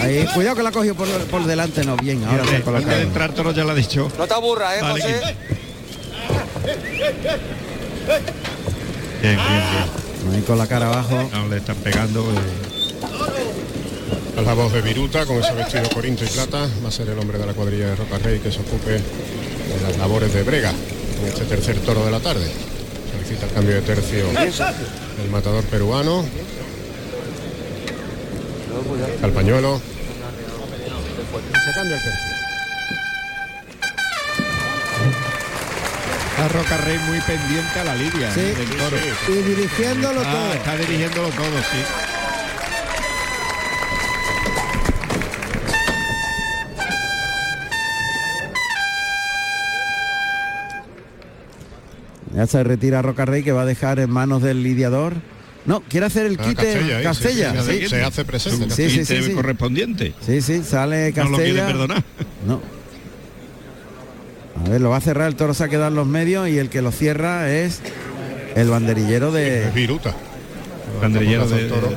Ahí, 0.00 0.26
cuidado 0.34 0.56
que 0.56 0.62
la 0.62 0.72
cogió 0.72 0.94
por, 0.94 1.08
por 1.08 1.44
delante, 1.44 1.84
no, 1.84 1.96
bien, 1.96 2.24
ahora 2.24 2.44
se 2.44 2.50
ha 2.50 2.56
Antes 2.56 2.58
de 2.58 2.62
colocado. 2.64 3.00
entrar 3.00 3.32
toro 3.32 3.52
ya 3.52 3.64
lo 3.64 3.70
ha 3.70 3.74
dicho. 3.74 4.10
No 4.18 4.26
te 4.26 4.34
aburras, 4.34 4.76
¿eh, 4.76 4.82
Vale, 4.82 5.02
José? 5.02 5.36
Bien, 9.22 9.36
bien. 9.36 10.34
Ahí 10.34 10.42
con 10.42 10.58
la 10.58 10.66
cara 10.66 10.86
abajo. 10.88 11.28
No, 11.32 11.48
le 11.48 11.56
están 11.58 11.76
pegando. 11.76 12.22
eh, 12.22 12.73
A 14.36 14.42
la 14.42 14.54
voz 14.54 14.72
de 14.72 14.82
Viruta, 14.82 15.24
con 15.26 15.36
ese 15.38 15.52
vestido 15.52 15.88
corinto 15.90 16.24
y 16.24 16.28
plata, 16.28 16.66
va 16.84 16.88
a 16.88 16.92
ser 16.92 17.08
el 17.08 17.18
hombre 17.18 17.38
de 17.38 17.46
la 17.46 17.52
cuadrilla 17.54 17.86
de 17.88 17.96
Rocarrey 17.96 18.40
que 18.40 18.50
se 18.50 18.60
ocupe 18.60 18.90
de 18.92 19.80
las 19.82 19.96
labores 19.96 20.32
de 20.34 20.42
Brega 20.42 20.70
en 20.70 21.26
este 21.28 21.44
tercer 21.44 21.76
toro 21.80 22.04
de 22.04 22.10
la 22.10 22.20
tarde. 22.20 22.46
Solicita 23.12 23.46
el 23.46 23.52
cambio 23.52 23.74
de 23.76 23.82
tercio 23.82 24.26
el 25.22 25.30
matador 25.30 25.64
peruano. 25.64 26.24
Al 29.22 29.30
pañuelo. 29.30 29.80
Se 31.64 31.72
cambia 31.72 31.96
el 31.96 32.02
tercio. 32.02 32.34
Está 36.30 36.48
Roca 36.48 36.76
Rey 36.78 36.98
muy 37.06 37.20
pendiente 37.20 37.78
a 37.80 37.84
la 37.84 37.94
lidia 37.94 38.34
Sí. 38.34 38.40
eh, 38.40 38.54
del 38.58 38.76
toro. 38.76 38.96
Y 39.28 39.32
dirigiéndolo 39.42 40.20
Ah, 40.24 40.32
todo. 40.32 40.52
está 40.54 40.76
dirigiéndolo 40.76 41.28
todo, 41.28 41.58
sí. 41.70 41.78
Ya 52.34 52.46
se 52.46 52.62
retira 52.64 53.00
Roca 53.02 53.24
Rey 53.24 53.42
que 53.42 53.52
va 53.52 53.62
a 53.62 53.66
dejar 53.66 53.98
en 54.00 54.10
manos 54.10 54.42
del 54.42 54.62
lidiador. 54.62 55.14
No, 55.66 55.80
quiere 55.82 56.06
hacer 56.06 56.26
el 56.26 56.36
Ah, 56.38 56.42
quite 56.44 56.54
Castella, 56.62 56.96
ahí, 56.96 56.98
sí, 56.98 57.02
Castella. 57.04 57.50
sí, 57.50 57.54
se 57.54 57.60
hace- 57.60 57.80
sí. 57.80 57.88
se 57.88 58.02
hace 58.04 58.24
presente. 58.24 58.70
Sí, 58.74 58.90
sí, 58.90 59.04
sí, 59.04 59.14
Quite 59.14 59.22
sí. 59.28 59.32
correspondiente. 59.32 60.12
Sí, 60.24 60.42
sí, 60.42 60.62
sale 60.62 61.12
No 61.16 61.30
lo 61.30 61.36
quiere 61.38 61.52
Castella. 61.54 61.66
perdonar. 61.66 62.04
No. 62.46 62.60
A 64.64 64.68
ver, 64.68 64.80
lo 64.80 64.90
va 64.90 64.98
a 64.98 65.00
cerrar, 65.00 65.28
el 65.28 65.36
toro 65.36 65.54
se 65.54 65.64
ha 65.64 65.68
quedado 65.68 65.88
en 65.88 65.94
los 65.94 66.06
medios 66.06 66.48
y 66.48 66.58
el 66.58 66.68
que 66.70 66.82
lo 66.82 66.92
cierra 66.92 67.50
es 67.50 67.80
el 68.54 68.68
banderillero 68.68 69.32
de, 69.32 69.70
Viruta. 69.74 70.14
Banderillero 71.00 71.46
de, 71.48 71.64
Toro. 71.64 71.92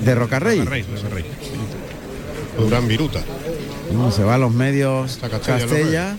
de 0.00 0.14
Rocarrey. 0.14 0.58
Roca 0.60 0.70
Rey, 0.70 0.82
Roca 0.82 1.14
Rey. 1.14 1.24
Durán 2.58 2.88
Viruta. 2.88 3.20
No, 3.92 4.10
se 4.10 4.22
va 4.24 4.34
a 4.34 4.38
los 4.38 4.52
medios 4.52 5.18
Castella 5.20 5.58
Castella. 5.60 6.16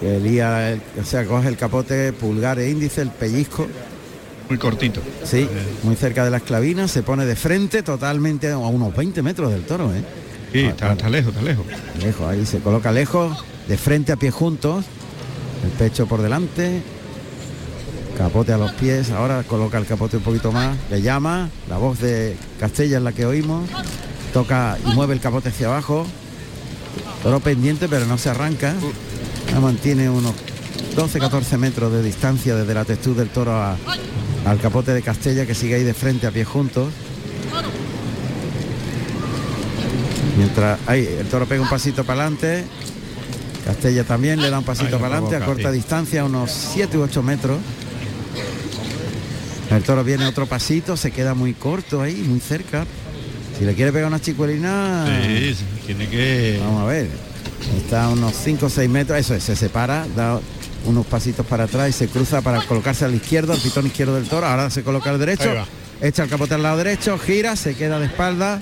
Que 0.00 0.18
lía, 0.20 0.72
el- 0.72 0.82
o 1.00 1.04
sea, 1.04 1.24
coge 1.24 1.48
el 1.48 1.56
capote, 1.56 2.12
pulgar 2.12 2.58
e 2.58 2.70
índice, 2.70 3.00
el 3.02 3.10
pellizco. 3.10 3.66
Muy 4.48 4.58
cortito. 4.58 5.00
Sí, 5.24 5.48
muy 5.82 5.96
cerca 5.96 6.24
de 6.24 6.30
la 6.30 6.36
esclavina, 6.38 6.86
se 6.88 7.02
pone 7.02 7.24
de 7.24 7.36
frente 7.36 7.82
totalmente 7.82 8.50
a 8.50 8.58
unos 8.58 8.94
20 8.94 9.22
metros 9.22 9.50
del 9.50 9.62
toro, 9.64 9.94
¿eh? 9.94 10.02
Sí, 10.52 10.60
está, 10.66 10.92
está 10.92 11.08
lejos, 11.08 11.32
está 11.34 11.42
lejos. 11.44 11.64
Lejos, 12.02 12.26
ahí 12.28 12.44
se 12.44 12.58
coloca 12.58 12.92
lejos, 12.92 13.42
de 13.68 13.78
frente 13.78 14.12
a 14.12 14.16
pie 14.16 14.30
juntos, 14.30 14.84
el 15.64 15.70
pecho 15.70 16.06
por 16.06 16.20
delante, 16.20 16.82
capote 18.18 18.52
a 18.52 18.58
los 18.58 18.72
pies, 18.72 19.10
ahora 19.10 19.42
coloca 19.44 19.78
el 19.78 19.86
capote 19.86 20.18
un 20.18 20.22
poquito 20.22 20.52
más, 20.52 20.76
le 20.90 21.00
llama, 21.02 21.48
la 21.68 21.78
voz 21.78 21.98
de 22.00 22.36
Castella 22.60 22.98
es 22.98 23.02
la 23.02 23.12
que 23.12 23.24
oímos, 23.26 23.68
toca 24.32 24.76
y 24.86 24.92
mueve 24.94 25.14
el 25.14 25.20
capote 25.20 25.48
hacia 25.48 25.66
abajo, 25.68 26.06
toro 27.22 27.40
pendiente 27.40 27.88
pero 27.88 28.04
no 28.06 28.18
se 28.18 28.28
arranca, 28.28 28.74
ya 29.52 29.60
mantiene 29.60 30.08
unos 30.10 30.34
12-14 30.96 31.58
metros 31.58 31.92
de 31.92 32.02
distancia 32.02 32.54
desde 32.54 32.74
la 32.74 32.84
textura 32.84 33.20
del 33.20 33.28
toro 33.30 33.52
a- 33.52 33.76
al 34.46 34.60
capote 34.60 34.92
de 34.92 35.02
Castella 35.02 35.46
que 35.46 35.54
sigue 35.54 35.76
ahí 35.76 35.84
de 35.84 35.94
frente 35.94 36.26
a 36.26 36.30
pie 36.30 36.44
juntos. 36.44 36.88
Mientras 40.36 40.78
ahí 40.86 41.08
el 41.20 41.26
toro 41.26 41.46
pega 41.46 41.62
un 41.62 41.68
pasito 41.68 42.04
para 42.04 42.22
adelante, 42.22 42.64
Castella 43.64 44.04
también 44.04 44.40
le 44.42 44.50
da 44.50 44.58
un 44.58 44.64
pasito 44.64 44.98
para 44.98 45.16
adelante 45.16 45.36
a 45.36 45.44
corta 45.46 45.70
sí. 45.70 45.76
distancia, 45.76 46.24
unos 46.24 46.50
7 46.50 46.98
u 46.98 47.02
8 47.02 47.22
metros. 47.22 47.58
El 49.70 49.82
toro 49.82 50.04
viene 50.04 50.26
otro 50.26 50.46
pasito, 50.46 50.96
se 50.96 51.10
queda 51.10 51.34
muy 51.34 51.54
corto 51.54 52.02
ahí, 52.02 52.14
muy 52.28 52.40
cerca. 52.40 52.84
Si 53.58 53.64
le 53.64 53.74
quiere 53.74 53.92
pegar 53.92 54.08
una 54.08 54.20
chicuelina, 54.20 55.06
sí, 55.22 55.56
tiene 55.86 56.08
que. 56.08 56.58
vamos 56.62 56.82
a 56.82 56.86
ver. 56.86 57.08
Está 57.76 58.04
a 58.04 58.08
unos 58.10 58.34
5 58.34 58.66
o 58.66 58.68
6 58.68 58.88
metros, 58.90 59.18
eso 59.18 59.34
es, 59.34 59.42
se 59.42 59.56
separa, 59.56 60.06
da 60.16 60.40
unos 60.86 61.06
pasitos 61.06 61.46
para 61.46 61.64
atrás 61.64 61.88
y 61.88 61.92
se 61.92 62.08
cruza 62.08 62.42
para 62.42 62.60
colocarse 62.62 63.04
al 63.04 63.14
izquierdo, 63.14 63.52
al 63.52 63.58
pitón 63.58 63.86
izquierdo 63.86 64.14
del 64.16 64.28
toro. 64.28 64.46
Ahora 64.46 64.70
se 64.70 64.82
coloca 64.82 65.10
al 65.10 65.18
derecho, 65.18 65.50
echa 66.00 66.24
el 66.24 66.28
capote 66.28 66.54
al 66.54 66.62
lado 66.62 66.76
derecho, 66.76 67.18
gira, 67.18 67.56
se 67.56 67.74
queda 67.74 67.98
de 67.98 68.06
espalda. 68.06 68.60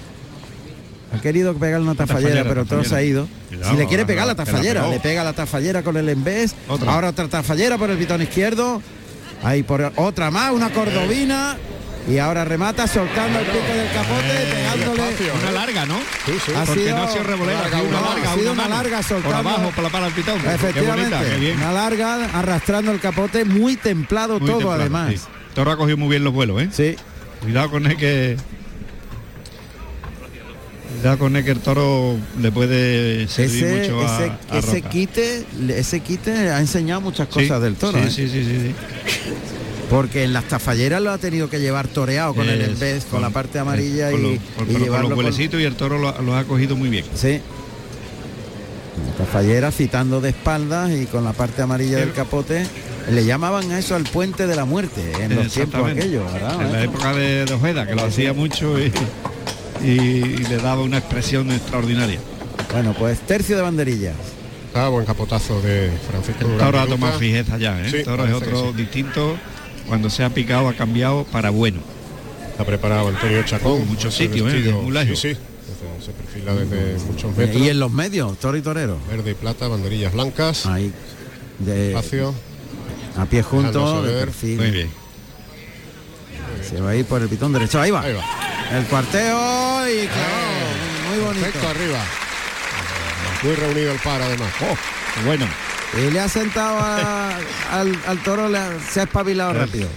Ha 1.15 1.21
querido 1.21 1.55
pegar 1.55 1.81
una 1.81 1.95
tafallera, 1.95 2.21
tafallera, 2.21 2.49
pero 2.49 2.61
el 2.63 2.69
toro 2.69 2.85
se 2.85 2.95
ha 2.95 3.03
ido. 3.03 3.29
Cuidado, 3.49 3.71
si 3.71 3.77
le 3.77 3.87
quiere 3.87 4.03
ahora, 4.03 4.07
pegar 4.07 4.27
la 4.27 4.35
tafallera, 4.35 4.89
le 4.89 5.01
pega 5.01 5.23
la 5.23 5.35
tafallera 5.35 5.83
con 5.83 5.97
el 5.97 6.09
embés. 6.09 6.55
Ahora 6.87 7.11
otra 7.11 7.29
tafallera 7.29 7.77
por 7.77 7.91
el 7.91 7.99
pitón 7.99 8.23
izquierdo. 8.23 8.81
Ahí 9.43 9.63
por 9.63 9.93
otra 9.97 10.31
más, 10.31 10.53
una 10.53 10.71
cordobina. 10.71 11.59
Y 12.09 12.19
ahora 12.19 12.45
remata 12.45 12.87
soltando 12.89 13.39
el 13.39 13.47
pico 13.47 13.59
del 13.75 13.93
capote, 13.93 14.51
pegándole. 14.53 15.03
Una 15.41 15.53
larga, 15.53 15.87
¿no? 15.87 15.99
Sí, 16.27 16.33
sí. 16.45 16.53
Ha 16.57 16.65
Porque 16.65 16.83
sido- 16.85 16.97
no 16.97 17.03
ha 17.05 17.09
sido 17.13 17.25
revolera, 17.25 17.65
sido 17.65 17.83
una 17.85 18.01
No, 18.01 18.09
larga, 18.09 18.33
ha 18.33 18.35
sido 18.35 18.53
una 18.53 18.63
mano. 18.65 18.75
larga 18.77 18.97
Por 18.97 19.05
soltando. 19.07 19.37
abajo, 19.49 19.71
por 19.75 19.85
la 19.85 19.91
pala 19.91 20.05
del 20.07 20.15
pitón. 20.15 20.37
Efectivamente, 20.39 21.11
Qué 21.17 21.25
bonita, 21.31 21.41
qué 21.41 21.53
una 21.53 21.73
larga 21.73 22.25
arrastrando 22.39 22.91
el 22.91 22.99
capote, 23.01 23.45
muy 23.45 23.77
templado 23.77 24.41
Muy 24.41 24.49
todo 24.49 24.59
templado, 24.59 24.81
además. 24.81 25.13
sí. 25.15 25.21
Toro 25.55 25.71
ha 25.71 25.77
cogido 25.77 25.97
muy 25.97 26.09
bien 26.09 26.25
los 26.25 26.33
vuelos, 26.33 26.61
¿eh? 26.63 26.69
Sí. 26.73 26.97
Cuidado 27.41 27.71
con 27.71 27.87
él 27.87 27.97
que. 27.97 28.37
Cuidado 30.97 31.19
con 31.19 31.37
él 31.37 31.45
que 31.45 31.51
el 31.53 31.61
toro 31.61 32.17
le 32.41 32.51
puede 32.53 33.27
servir 33.29 33.65
Ese, 33.65 33.79
mucho 33.93 34.01
a, 34.09 34.15
ese, 34.25 34.33
a 34.51 34.59
ese 34.59 34.77
Roca. 34.79 34.89
quite, 34.91 35.45
ese 35.71 36.01
quite 36.01 36.51
ha 36.51 36.59
enseñado 36.61 37.01
muchas 37.01 37.29
Sí, 37.29 37.35
cosas 37.35 37.63
del 37.63 37.77
toro. 37.77 37.99
sí, 38.03 38.07
¿eh? 38.07 38.11
sí, 38.11 38.29
sí, 38.29 38.45
sí, 38.45 38.61
sí. 38.61 38.75
Porque 39.93 40.25
en 40.25 40.33
las 40.33 40.45
tafalleras 40.45 41.03
lo 41.03 41.11
ha 41.11 41.19
tenido 41.19 41.51
que 41.51 41.61
llevar 41.61 41.87
toreado 41.87 42.35
con 42.35 42.49
el 42.49 42.63
Es- 42.63 42.69
embés, 42.69 43.05
con, 43.05 43.21
la 43.21 43.29
parte 43.31 43.59
amarilla 43.59 44.11
con 44.11 44.21
y, 44.25 44.39
con- 44.39 44.67
con 44.67 44.69
llevarlo 44.69 45.01
los 45.01 45.09
con- 45.11 45.15
vuelecitos 45.17 45.61
y 45.61 45.65
el 45.65 45.75
toro 45.77 45.99
lo, 45.99 46.21
lo 46.23 46.35
ha 46.35 46.45
cogido 46.45 46.77
muy 46.77 46.89
bien. 46.89 47.05
Sí. 47.15 47.41
La 49.19 49.25
Tafallera 49.25 49.71
citando 49.71 50.21
de 50.21 50.31
espaldas 50.31 50.91
y 50.93 51.07
con 51.07 51.25
la 51.25 51.33
parte 51.33 51.63
amarilla 51.63 51.99
del 51.99 52.13
capote. 52.13 52.67
Le 53.11 53.25
llamaban 53.25 53.71
a 53.73 53.79
eso 53.81 53.97
al 53.97 54.05
puente 54.05 54.47
de 54.47 54.55
la 54.57 54.65
muerte 54.65 55.03
en 55.21 55.35
los 55.35 55.49
tiempos 55.53 55.91
aquellos, 55.91 56.33
¿verdad? 56.33 56.63
En 56.63 56.73
la 56.73 56.83
época 56.85 57.13
de, 57.13 57.45
de 57.45 57.53
Ojeda, 57.53 57.87
que 57.87 57.95
lo 57.97 58.05
hacía 58.05 58.33
mucho 58.33 58.79
y, 58.79 58.93
y- 59.85 59.89
y 59.91 60.37
le 60.49 60.57
daba 60.59 60.83
una 60.83 60.99
expresión 60.99 61.51
extraordinaria. 61.51 62.21
Bueno, 62.73 62.95
pues 62.97 63.19
tercio 63.21 63.57
de 63.57 63.63
banderillas. 63.63 64.15
Ah, 64.75 64.89
buen 64.89 65.05
capotazo 65.05 65.61
de 65.61 65.91
Francisco 66.09 66.47
El 66.51 66.57
toro 66.59 66.81
ha 66.81 66.87
tomado 66.87 67.19
fijeza 67.19 67.59
ya, 67.59 67.79
¿eh? 67.85 67.91
Sí, 67.91 68.05
toro 68.05 68.25
es 68.25 68.33
otro 68.33 68.71
sí. 68.71 68.77
distinto. 68.79 69.37
Cuando 69.89 70.11
se 70.11 70.25
ha 70.25 70.31
picado 70.31 70.69
ha 70.69 70.75
cambiado 70.75 71.25
para 71.25 71.51
bueno. 71.51 71.81
Está 72.51 72.65
preparado 72.65 73.09
Antonio 73.09 73.43
Chacón. 73.45 73.83
Uh, 73.83 73.85
muchos 73.87 74.15
sitios, 74.15 74.53
¿eh? 74.53 74.63
Sí, 74.63 75.17
sí. 75.17 75.29
Desde- 75.29 76.05
Se 76.05 76.13
perfila 76.13 76.55
desde 76.55 76.99
muchos 77.07 77.37
metros. 77.37 77.63
Y 77.63 77.69
en 77.69 77.79
los 77.81 77.91
medios, 77.91 78.39
toro 78.39 78.57
y 78.57 78.63
torero. 78.63 78.99
Verde 79.11 79.31
y 79.31 79.35
plata, 79.35 79.69
banderillas 79.69 80.13
blancas. 80.13 80.67
Ahí. 80.67 80.93
De, 81.59 81.89
Espacio. 81.89 82.35
a 83.17 83.25
pie 83.27 83.43
juntos, 83.43 84.05
de 84.05 84.13
perfil. 84.13 84.57
Muy 84.59 84.71
bien. 84.71 84.91
Se 86.69 86.81
va 86.81 86.91
a 86.91 86.97
ir 86.97 87.05
por 87.05 87.23
el 87.23 87.29
pitón 87.29 87.53
derecho. 87.53 87.81
Ahí 87.81 87.91
va. 87.91 88.03
Ahí 88.03 88.13
va. 88.15 88.25
El 88.79 88.85
cuarteo 88.87 89.89
y 89.89 90.07
clavado. 90.07 91.09
Muy 91.11 91.19
bonito. 91.25 91.41
Perfecto 91.45 91.69
arriba. 91.69 92.05
Muy 93.43 93.55
reunido 93.55 93.93
el 93.93 93.99
par 93.99 94.23
además. 94.23 94.51
Oh, 94.63 95.25
bueno. 95.27 95.47
Y 95.99 96.11
le 96.11 96.21
ha 96.21 96.29
sentado 96.29 96.79
a- 96.79 97.37
al, 97.71 97.97
al 98.07 98.19
toro, 98.23 98.49
le 98.49 98.59
ha- 98.59 98.79
se 98.91 99.01
ha 99.01 99.03
espabilado 99.05 99.53
rápido. 99.53 99.89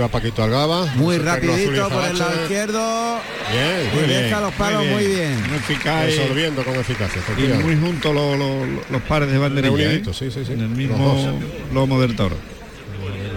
Va 0.00 0.08
Paquito 0.08 0.42
Algaba. 0.42 0.86
Muy 0.96 1.18
rapidito 1.18 1.88
por 1.88 2.04
el 2.04 2.18
lado 2.18 2.42
izquierdo. 2.42 3.18
Bien. 3.52 4.04
Y 4.04 4.08
deja 4.08 4.40
los 4.40 4.52
palos 4.54 4.84
muy 4.86 5.06
bien. 5.06 5.40
Muy 5.48 5.56
eficaz 5.58 6.06
Resolviendo 6.06 6.64
con 6.64 6.74
eficacia. 6.74 7.22
y 7.38 7.42
muy 7.62 7.76
juntos 7.76 8.12
los, 8.12 8.36
los- 8.36 8.90
los 8.90 9.02
pares 9.02 9.30
de 9.30 9.38
banderilla. 9.38 9.72
¿eh? 9.74 9.78
Reuniditos, 9.78 10.16
sí, 10.18 10.30
sí, 10.32 10.44
sí. 10.44 10.52
En 10.54 10.60
el 10.62 10.68
mismo 10.70 11.38
lomo 11.72 12.00
del 12.00 12.16
toro. 12.16 12.34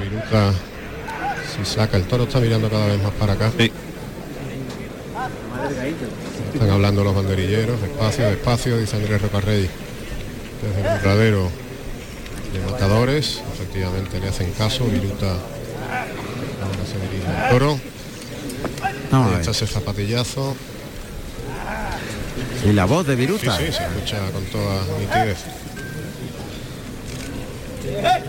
Viruta, 0.02 0.52
si 1.56 1.64
saca 1.70 1.98
el 1.98 2.04
toro 2.06 2.24
está 2.24 2.40
mirando 2.40 2.70
cada 2.70 2.88
vez 2.88 3.04
más 3.04 3.12
para 3.12 3.34
acá. 3.34 3.52
Sí. 3.60 3.72
Están 6.54 6.70
hablando 6.72 7.04
los 7.04 7.14
banderilleros, 7.16 7.80
despacio, 7.82 8.26
despacio, 8.26 8.78
dice 8.80 8.96
Andrés 8.96 9.22
Rocarrey. 9.22 9.70
Desde 10.64 10.90
el 10.90 10.98
burladero 10.98 11.52
de 12.54 12.72
matadores, 12.72 13.42
efectivamente 13.54 14.20
le 14.20 14.30
hacen 14.30 14.52
caso, 14.52 14.86
Viruta 14.86 15.28
ahora 15.28 16.86
se 16.86 17.00
dirige 17.00 17.28
al 17.28 17.50
toro. 17.50 17.80
Vamos 19.12 19.28
a 19.28 19.32
ver. 19.32 19.42
Echa 19.42 19.52
ese 19.52 19.68
zapatillazo. 19.68 20.56
Y 22.66 22.74
la 22.74 22.86
voz 22.86 23.06
de 23.08 23.16
Viruta. 23.16 23.58
sí, 23.58 23.66
se 23.66 23.84
escucha 23.84 24.20
con 24.32 24.44
toda 24.46 24.82
nitidez. 25.00 25.38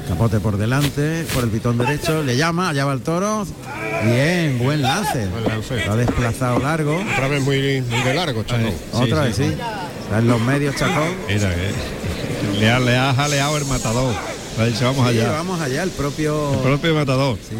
Capote 0.08 0.40
por 0.40 0.56
delante, 0.56 1.26
por 1.34 1.44
el 1.44 1.50
pitón 1.50 1.78
derecho, 1.78 2.22
le 2.22 2.36
llama, 2.36 2.70
allá 2.70 2.84
va 2.84 2.92
el 2.92 3.00
toro. 3.00 3.46
Bien, 4.04 4.58
buen 4.58 4.82
lance. 4.82 5.26
Buen 5.26 5.44
lance. 5.44 5.84
Lo 5.84 5.92
ha 5.92 5.96
desplazado 5.96 6.58
largo. 6.60 7.00
Otra 7.00 7.28
vez 7.28 7.42
muy, 7.42 7.80
muy 7.82 8.02
de 8.02 8.14
largo, 8.14 8.44
Chacón. 8.44 8.66
Ahí. 8.66 8.76
Otra 8.92 9.22
vez, 9.22 9.36
sí. 9.36 9.44
sí. 9.48 9.56
Está 10.04 10.18
en 10.18 10.28
los 10.28 10.40
medios, 10.40 10.76
Chacón. 10.76 11.08
Mira, 11.26 11.54
que 11.54 11.70
le 12.58 12.70
ha, 12.70 12.78
le 12.80 12.96
ha 12.96 13.14
jaleado 13.14 13.56
el 13.56 13.64
matador. 13.66 14.14
Le 14.56 14.62
ha 14.62 14.66
dicho, 14.66 14.84
vamos 14.84 15.10
Sí, 15.10 15.18
allá. 15.18 15.30
vamos 15.32 15.60
allá, 15.60 15.82
el 15.82 15.90
propio. 15.90 16.52
El 16.54 16.58
propio 16.60 16.94
matador. 16.94 17.36
Sí. 17.48 17.56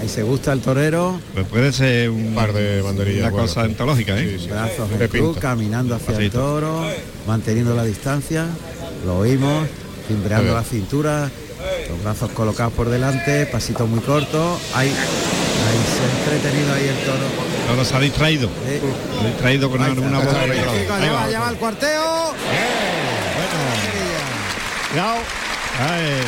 Ahí 0.00 0.08
se 0.08 0.22
gusta 0.22 0.52
el 0.52 0.60
torero. 0.60 1.20
Pues 1.34 1.46
puede 1.46 1.72
ser 1.72 2.08
un 2.10 2.34
par 2.34 2.52
de 2.52 2.80
banderillas. 2.80 3.30
una 3.32 3.42
cosa 3.42 3.62
antológica, 3.62 4.18
¿eh? 4.18 4.36
Sí, 4.38 4.44
sí. 4.44 4.50
Brazos 4.50 4.88
en 4.98 5.08
cruz, 5.08 5.36
caminando 5.38 5.94
hacia 5.94 6.16
el 6.16 6.30
toro, 6.30 6.84
manteniendo 7.26 7.74
la 7.74 7.84
distancia. 7.84 8.46
Lo 9.04 9.18
oímos, 9.18 9.66
ver. 10.24 10.42
la 10.44 10.62
cintura, 10.62 11.30
los 11.90 12.02
brazos 12.02 12.30
colocados 12.32 12.72
por 12.72 12.88
delante, 12.88 13.44
pasito 13.46 13.86
muy 13.86 14.00
corto. 14.00 14.58
Ahí, 14.74 14.88
ahí 14.88 14.94
se 14.94 16.02
ha 16.02 16.34
entretenido 16.34 16.74
ahí 16.74 16.88
el 16.88 17.04
toro. 17.04 17.24
El 17.62 17.66
toro 17.68 17.84
se 17.84 17.96
ha 17.96 18.00
distraído. 18.00 18.48
Eh, 18.66 18.80
Se 19.20 19.24
ha 19.24 19.28
distraído 19.28 19.70
con 19.70 19.82
ahí 19.82 19.92
una 19.98 20.18
está, 20.22 20.32
bola. 20.40 20.52
Ahí 20.54 21.08
va, 21.08 21.12
va. 21.14 21.24
allá 21.24 21.40
va 21.40 21.50
el 21.50 21.56
cuarteo. 21.56 22.32
Cuidado. 24.90 25.16
Ay. 25.80 26.20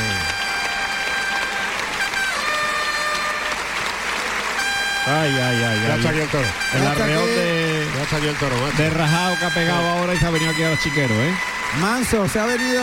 Ay, 5.05 5.31
ay, 5.37 5.65
ay, 5.65 6.03
Ya 6.03 6.11
el 6.11 6.29
toro. 6.29 6.47
El 6.75 6.87
arreón 6.87 7.27
de, 7.27 7.87
Ya 7.97 8.03
está 8.05 8.17
aquí 8.17 8.27
el 8.29 8.37
toro, 8.37 8.57
macho. 8.57 8.83
de 8.83 8.91
rajado 8.91 9.39
que 9.39 9.45
ha 9.47 9.51
pegado 9.51 9.89
ahora 9.89 10.15
y 10.15 10.17
se 10.19 10.27
ha 10.27 10.31
venido 10.31 10.51
aquí 10.53 10.63
a 10.63 10.71
los 10.71 10.79
chiqueros, 10.81 11.17
¿eh? 11.17 11.35
Manso 11.81 12.29
se 12.29 12.39
ha 12.39 12.47
venido 12.47 12.83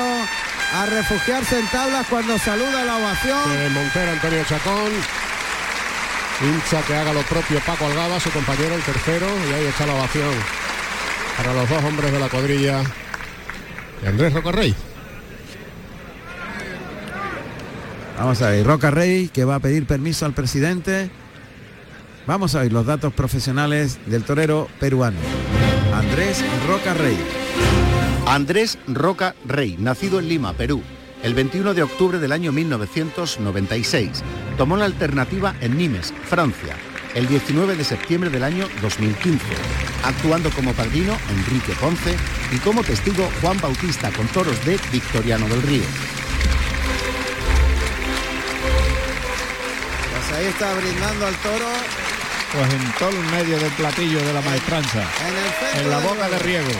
a 0.73 0.85
refugiarse 0.85 1.59
en 1.59 1.67
tablas 1.67 2.05
cuando 2.09 2.37
saluda 2.37 2.83
la 2.83 2.97
ovación. 2.97 3.57
de 3.57 3.69
Montero 3.69 4.11
Antonio 4.11 4.43
Chacón. 4.43 4.91
Hincha 6.41 6.81
que 6.87 6.95
haga 6.95 7.13
lo 7.13 7.21
propio 7.23 7.59
Paco 7.61 7.85
Algaba, 7.85 8.19
su 8.19 8.31
compañero, 8.31 8.75
el 8.75 8.81
tercero. 8.81 9.27
Y 9.49 9.53
ahí 9.53 9.65
está 9.65 9.85
la 9.85 9.93
ovación 9.93 10.29
para 11.37 11.53
los 11.53 11.69
dos 11.69 11.83
hombres 11.83 12.11
de 12.11 12.19
la 12.19 12.27
cuadrilla 12.27 12.81
de 14.01 14.07
Andrés 14.09 14.33
Rocarrey. 14.33 14.75
Vamos 18.19 18.41
a 18.41 18.49
ver, 18.49 18.67
Roca 18.67 18.91
Rey 18.91 19.29
que 19.29 19.45
va 19.45 19.55
a 19.55 19.59
pedir 19.61 19.85
permiso 19.85 20.25
al 20.25 20.33
presidente. 20.33 21.09
Vamos 22.27 22.53
a 22.53 22.63
ver 22.63 22.73
los 22.73 22.85
datos 22.85 23.13
profesionales 23.13 23.97
del 24.07 24.25
torero 24.25 24.67
peruano. 24.77 25.17
Andrés 25.93 26.43
Roca 26.67 26.93
Rey. 26.93 27.17
Andrés 28.27 28.77
Roca 28.87 29.35
Rey, 29.45 29.77
nacido 29.79 30.19
en 30.19 30.27
Lima, 30.27 30.51
Perú, 30.51 30.83
el 31.23 31.33
21 31.33 31.73
de 31.73 31.83
octubre 31.83 32.19
del 32.19 32.33
año 32.33 32.51
1996. 32.51 34.21
Tomó 34.57 34.75
la 34.75 34.83
alternativa 34.83 35.55
en 35.61 35.77
Nimes, 35.77 36.13
Francia, 36.25 36.75
el 37.15 37.25
19 37.25 37.77
de 37.77 37.85
septiembre 37.85 38.29
del 38.29 38.43
año 38.43 38.67
2015, 38.81 39.45
actuando 40.03 40.49
como 40.49 40.73
padrino 40.73 41.17
Enrique 41.29 41.71
Ponce 41.79 42.17
y 42.53 42.57
como 42.57 42.83
testigo 42.83 43.29
Juan 43.41 43.61
Bautista 43.61 44.11
con 44.11 44.27
toros 44.27 44.63
de 44.65 44.77
Victoriano 44.91 45.47
del 45.47 45.61
Río. 45.61 46.18
Ahí 50.39 50.47
está 50.47 50.73
brindando 50.73 51.27
al 51.27 51.35
toro 51.37 51.67
Pues 52.53 52.73
en 52.73 52.91
todo 52.93 53.09
el 53.09 53.25
medio 53.31 53.59
del 53.59 53.71
platillo 53.73 54.19
de 54.19 54.33
la 54.33 54.41
maestranza. 54.41 54.99
en 55.27 55.37
el 55.37 55.51
centro 55.59 55.81
En 55.81 55.89
la 55.89 55.99
boca 55.99 56.29
de 56.29 56.39
riego. 56.39 56.71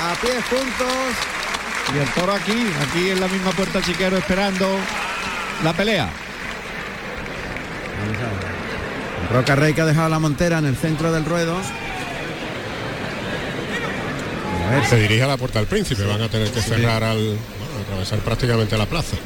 A 0.00 0.14
pies 0.20 0.44
juntos. 0.48 0.94
Y 1.94 1.98
el 1.98 2.08
toro 2.10 2.32
aquí, 2.32 2.66
aquí 2.88 3.10
en 3.10 3.20
la 3.20 3.26
misma 3.28 3.50
puerta 3.52 3.82
chiquero 3.82 4.16
esperando 4.16 4.68
la 5.64 5.72
pelea. 5.72 6.08
Roca 9.32 9.54
Rey 9.56 9.74
que 9.74 9.80
ha 9.82 9.86
dejado 9.86 10.08
la 10.08 10.18
montera 10.18 10.58
en 10.58 10.66
el 10.66 10.76
centro 10.76 11.12
del 11.12 11.24
ruedo. 11.24 11.56
A 14.66 14.70
ver, 14.74 14.84
Se 14.86 14.96
dirige 14.96 15.22
a 15.22 15.26
la 15.26 15.36
puerta 15.36 15.58
del 15.58 15.68
príncipe. 15.68 16.04
Van 16.04 16.22
a 16.22 16.28
tener 16.28 16.50
que 16.50 16.62
cerrar 16.62 17.02
al. 17.02 17.18
bueno, 17.18 17.38
atravesar 17.84 18.18
prácticamente 18.20 18.76
la 18.78 18.86
plaza. 18.86 19.16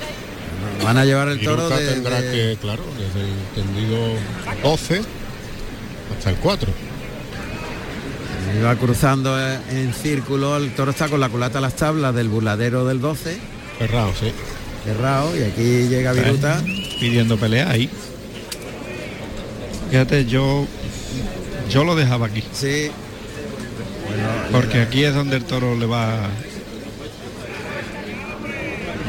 Van 0.85 0.99
a 0.99 1.05
llevar 1.05 1.29
el 1.29 1.41
toro 1.41 1.69
de, 1.69 1.87
tendrá 1.89 2.21
de- 2.21 2.31
que, 2.33 2.57
claro, 2.61 2.83
desde 2.99 3.27
el 3.29 3.35
tendido 3.55 3.99
12 4.63 5.03
hasta 6.17 6.31
el 6.31 6.37
4. 6.37 6.71
y 8.57 8.63
va 8.63 8.77
cruzando 8.77 9.37
en 9.71 9.93
círculo. 9.95 10.57
El 10.57 10.73
toro 10.75 10.91
está 10.93 11.09
con 11.09 11.19
la 11.21 11.29
culata 11.29 11.59
a 11.59 11.61
las 11.61 11.75
tablas 11.75 12.15
del 12.15 12.29
burladero 12.29 12.85
del 12.87 13.01
12, 13.01 13.37
Cerrado, 13.79 14.13
sí. 14.19 14.31
cerrado. 14.85 15.37
Y 15.37 15.43
aquí 15.43 15.89
llega 15.89 16.13
Viruta. 16.13 16.63
Pidiendo 17.01 17.37
pelea 17.37 17.71
ahí. 17.71 17.91
Fíjate, 19.91 20.25
yo 20.27 20.67
yo 21.71 21.85
lo 21.85 21.95
dejaba 21.97 22.27
aquí. 22.27 22.43
Sí. 22.53 22.91
Bueno, 24.07 24.29
Porque 24.53 24.83
aquí 24.83 25.03
es 25.05 25.15
donde 25.15 25.37
el 25.37 25.45
toro 25.45 25.77
le 25.77 25.87
va 25.87 26.29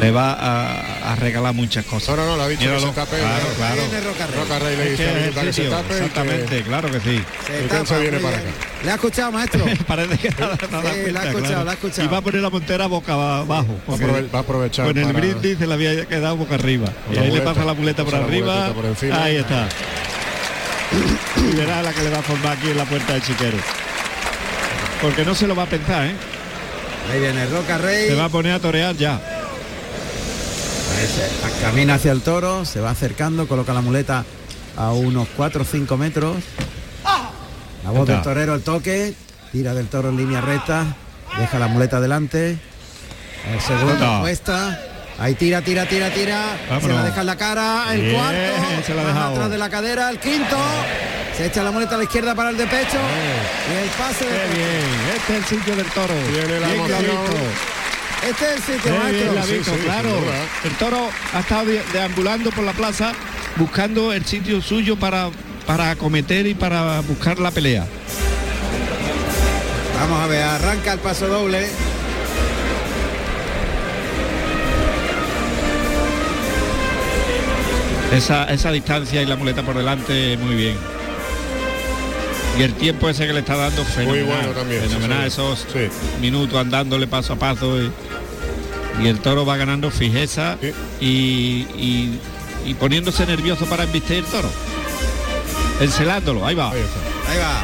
le 0.01 0.11
va 0.11 0.33
a, 0.33 1.13
a 1.13 1.15
regalar 1.15 1.53
muchas 1.53 1.85
cosas. 1.85 2.15
No, 2.17 2.25
no, 2.25 2.35
no, 2.37 2.43
ha 2.43 2.47
dicho 2.49 2.69
que 2.69 2.79
se 2.79 2.87
tape. 2.87 3.17
Claro, 3.17 3.45
claro. 3.55 3.81
Roca 4.41 4.59
Rey 4.59 4.75
le 4.75 4.91
dice 4.91 5.31
que 5.41 5.53
se 5.53 5.69
tape 5.69 5.93
Exactamente, 5.93 6.61
claro 6.63 6.91
que 6.91 6.99
sí. 6.99 7.23
se 7.85 7.99
viene 7.99 8.17
para 8.19 8.37
acá. 8.37 8.45
¿Le 8.83 8.91
ha 8.91 8.95
escuchado, 8.95 9.31
maestro? 9.31 9.65
Parece 9.87 10.17
que 10.17 10.29
Sí, 10.31 10.35
la 10.39 11.21
ha 11.21 11.23
escuchado, 11.25 11.41
claro. 11.47 11.63
la 11.63 11.71
ha 11.71 11.73
escuchado. 11.73 12.03
Y 12.03 12.07
va 12.11 12.17
a 12.17 12.21
poner 12.21 12.41
la 12.41 12.49
montera 12.49 12.87
boca 12.87 13.13
abajo. 13.13 13.75
va 13.87 14.37
a 14.39 14.41
aprovechar 14.41 14.85
Con 14.87 14.97
el 14.97 15.05
para- 15.05 15.19
brindis 15.19 15.57
se 15.57 15.65
le 15.67 15.73
había 15.73 16.05
quedado 16.05 16.35
boca 16.37 16.55
arriba. 16.55 16.87
Y 17.11 17.15
la 17.15 17.21
ahí 17.21 17.31
le 17.31 17.41
pasa 17.41 17.63
la 17.63 17.73
muleta 17.73 18.03
por 18.03 18.13
la 18.13 18.19
arriba. 18.25 18.53
muletita 18.53 18.73
por 18.75 18.85
encima. 18.85 19.23
Ahí 19.23 19.35
está. 19.37 19.67
Y 21.37 21.55
verá 21.55 21.81
la 21.81 21.91
que 21.93 22.03
le 22.03 22.09
va 22.09 22.19
a 22.19 22.21
formar 22.21 22.57
aquí 22.57 22.69
en 22.69 22.77
la 22.77 22.85
puerta 22.85 23.13
de 23.13 23.21
Chiquero. 23.21 23.57
Porque 25.01 25.25
no 25.25 25.35
se 25.35 25.47
lo 25.47 25.55
va 25.55 25.63
a 25.63 25.65
pensar, 25.65 26.05
¿eh? 26.05 26.15
Ahí 27.11 27.19
viene 27.19 27.45
Roca 27.47 27.77
Rey. 27.77 28.07
Se 28.09 28.15
va 28.15 28.25
a 28.25 28.29
poner 28.29 28.53
a 28.53 28.59
torear 28.59 28.95
ya. 28.95 29.19
Se- 30.93 31.61
Camina 31.61 31.95
hacia 31.95 32.11
el 32.11 32.21
toro, 32.21 32.65
se 32.65 32.79
va 32.79 32.91
acercando, 32.91 33.47
coloca 33.47 33.73
la 33.73 33.81
muleta 33.81 34.23
a 34.77 34.91
unos 34.91 35.27
4 35.35 35.61
o 35.61 35.65
5 35.65 35.97
metros. 35.97 36.37
La 37.83 37.91
voz 37.91 38.07
del 38.07 38.21
torero 38.21 38.53
al 38.53 38.61
toque, 38.61 39.13
tira 39.51 39.73
del 39.73 39.87
toro 39.87 40.09
en 40.09 40.17
línea 40.17 40.41
recta, 40.41 40.95
deja 41.37 41.59
la 41.59 41.67
muleta 41.67 41.97
adelante. 41.97 42.57
El 43.51 43.61
segundo 43.61 43.93
Está. 43.93 44.19
puesta. 44.21 44.79
Ahí 45.19 45.35
tira, 45.35 45.61
tira, 45.61 45.85
tira, 45.85 46.09
tira. 46.09 46.41
Se 46.67 46.69
Vámonos. 46.73 46.97
la 46.97 47.03
deja 47.03 47.21
en 47.21 47.27
la 47.27 47.35
cara. 47.37 47.85
El 47.93 48.01
Bien, 48.01 48.15
cuarto. 48.15 48.85
se 48.85 48.93
la 48.95 49.05
dejado. 49.05 49.31
atrás 49.33 49.49
de 49.51 49.57
la 49.57 49.69
cadera. 49.69 50.09
El 50.09 50.19
quinto. 50.19 50.57
Se 51.37 51.45
echa 51.45 51.63
la 51.63 51.71
muleta 51.71 51.95
a 51.95 51.97
la 51.99 52.03
izquierda 52.05 52.33
para 52.35 52.49
el 52.49 52.57
de 52.57 52.65
pecho. 52.65 52.97
Y 52.97 53.83
el 53.83 53.89
pase 53.91 54.25
de 54.25 54.31
Qué 54.31 54.55
bien, 54.55 55.15
este 55.15 55.37
es 55.37 55.39
el 55.39 55.45
sitio 55.45 55.75
del 55.75 55.85
toro. 55.87 56.13
Tiene 56.33 56.59
la 56.59 56.67
Bien 56.67 56.79
emoción. 56.79 56.99
clarito. 56.99 57.31
Este 58.29 58.45
es 58.45 58.51
el 58.55 58.61
sitio, 58.75 58.91
bien 58.91 59.35
maestro. 59.35 59.39
ha 59.39 59.43
Sí, 59.77 59.81
claro. 59.83 60.09
El 60.63 60.71
toro 60.77 61.09
ha 61.33 61.39
estado 61.39 61.65
de- 61.65 61.83
deambulando 61.93 62.49
por 62.51 62.63
la 62.63 62.73
plaza 62.73 63.13
buscando 63.57 64.11
el 64.13 64.25
sitio 64.25 64.61
suyo 64.61 64.95
para, 64.97 65.29
para 65.65 65.91
acometer 65.91 66.47
y 66.47 66.53
para 66.55 66.99
buscar 67.01 67.39
la 67.39 67.51
pelea. 67.51 67.85
Vamos 69.99 70.21
a 70.21 70.27
ver, 70.27 70.43
arranca 70.43 70.93
el 70.93 70.99
paso 70.99 71.27
doble. 71.27 71.67
Esa, 78.11 78.45
esa 78.45 78.71
distancia 78.71 79.21
y 79.21 79.25
la 79.25 79.35
muleta 79.35 79.63
por 79.63 79.75
delante, 79.75 80.37
muy 80.37 80.55
bien. 80.55 80.94
Y 82.57 82.63
el 82.63 82.73
tiempo 82.75 83.09
ese 83.09 83.27
que 83.27 83.33
le 83.33 83.39
está 83.39 83.55
dando 83.57 83.83
fenomenal. 83.83 84.25
bueno 84.25 84.49
también, 84.51 84.81
Fenomenal, 84.83 85.21
sí. 85.23 85.27
esos 85.27 85.65
Sí. 85.73 85.89
minutos 86.21 86.57
andándole 86.59 87.05
paso 87.07 87.33
a 87.33 87.35
paso. 87.35 87.81
Y, 87.81 87.91
y 89.03 89.07
el 89.07 89.19
toro 89.19 89.45
va 89.45 89.57
ganando 89.57 89.91
fijeza 89.91 90.57
y, 91.01 91.67
y- 91.75 92.19
y 92.65 92.73
poniéndose 92.75 93.25
nervioso 93.25 93.65
para 93.65 93.83
embistir 93.83 94.17
el 94.19 94.25
toro. 94.25 94.49
Encelándolo, 95.81 96.45
ahí 96.47 96.55
va. 96.55 96.71
Ahí. 96.71 96.81
Ahí 97.29 97.37
va. 97.37 97.61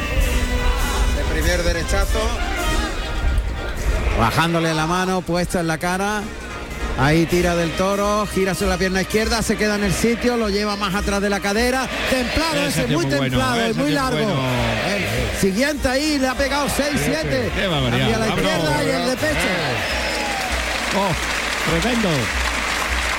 El 1.20 1.40
primer 1.40 1.62
derechazo. 1.62 2.20
Bajándole 4.18 4.74
la 4.74 4.86
mano, 4.86 5.22
puesta 5.22 5.60
en 5.60 5.66
la 5.68 5.78
cara. 5.78 6.22
Ahí 6.98 7.26
tira 7.26 7.56
del 7.56 7.70
toro, 7.72 8.26
gira 8.32 8.54
sobre 8.54 8.70
la 8.70 8.78
pierna 8.78 9.00
izquierda, 9.02 9.42
se 9.42 9.56
queda 9.56 9.76
en 9.76 9.84
el 9.84 9.92
sitio, 9.92 10.36
lo 10.36 10.48
lleva 10.50 10.76
más 10.76 10.94
atrás 10.94 11.20
de 11.20 11.30
la 11.30 11.40
cadera. 11.40 11.88
Templado 12.10 12.66
Ese 12.66 12.86
muy 12.86 13.06
bueno, 13.06 13.20
templado, 13.20 13.60
ese 13.60 13.70
y 13.70 13.74
muy 13.74 13.90
largo. 13.92 14.18
bueno. 14.18 14.40
El 14.94 15.40
siguiente 15.40 15.88
ahí 15.88 16.18
le 16.18 16.28
ha 16.28 16.34
pegado 16.34 16.66
6-7. 16.68 17.50
Qué 17.54 17.66
barbaridad. 17.66 17.98
Cambia 17.98 18.16
a 18.16 18.18
la 18.18 18.26
Vámonos. 18.26 18.38
izquierda 18.52 18.84
y 18.84 18.88
el 18.90 19.06
de 19.10 19.16
pecho. 19.16 19.48
Oh, 20.94 21.70
tremendo. 21.80 22.08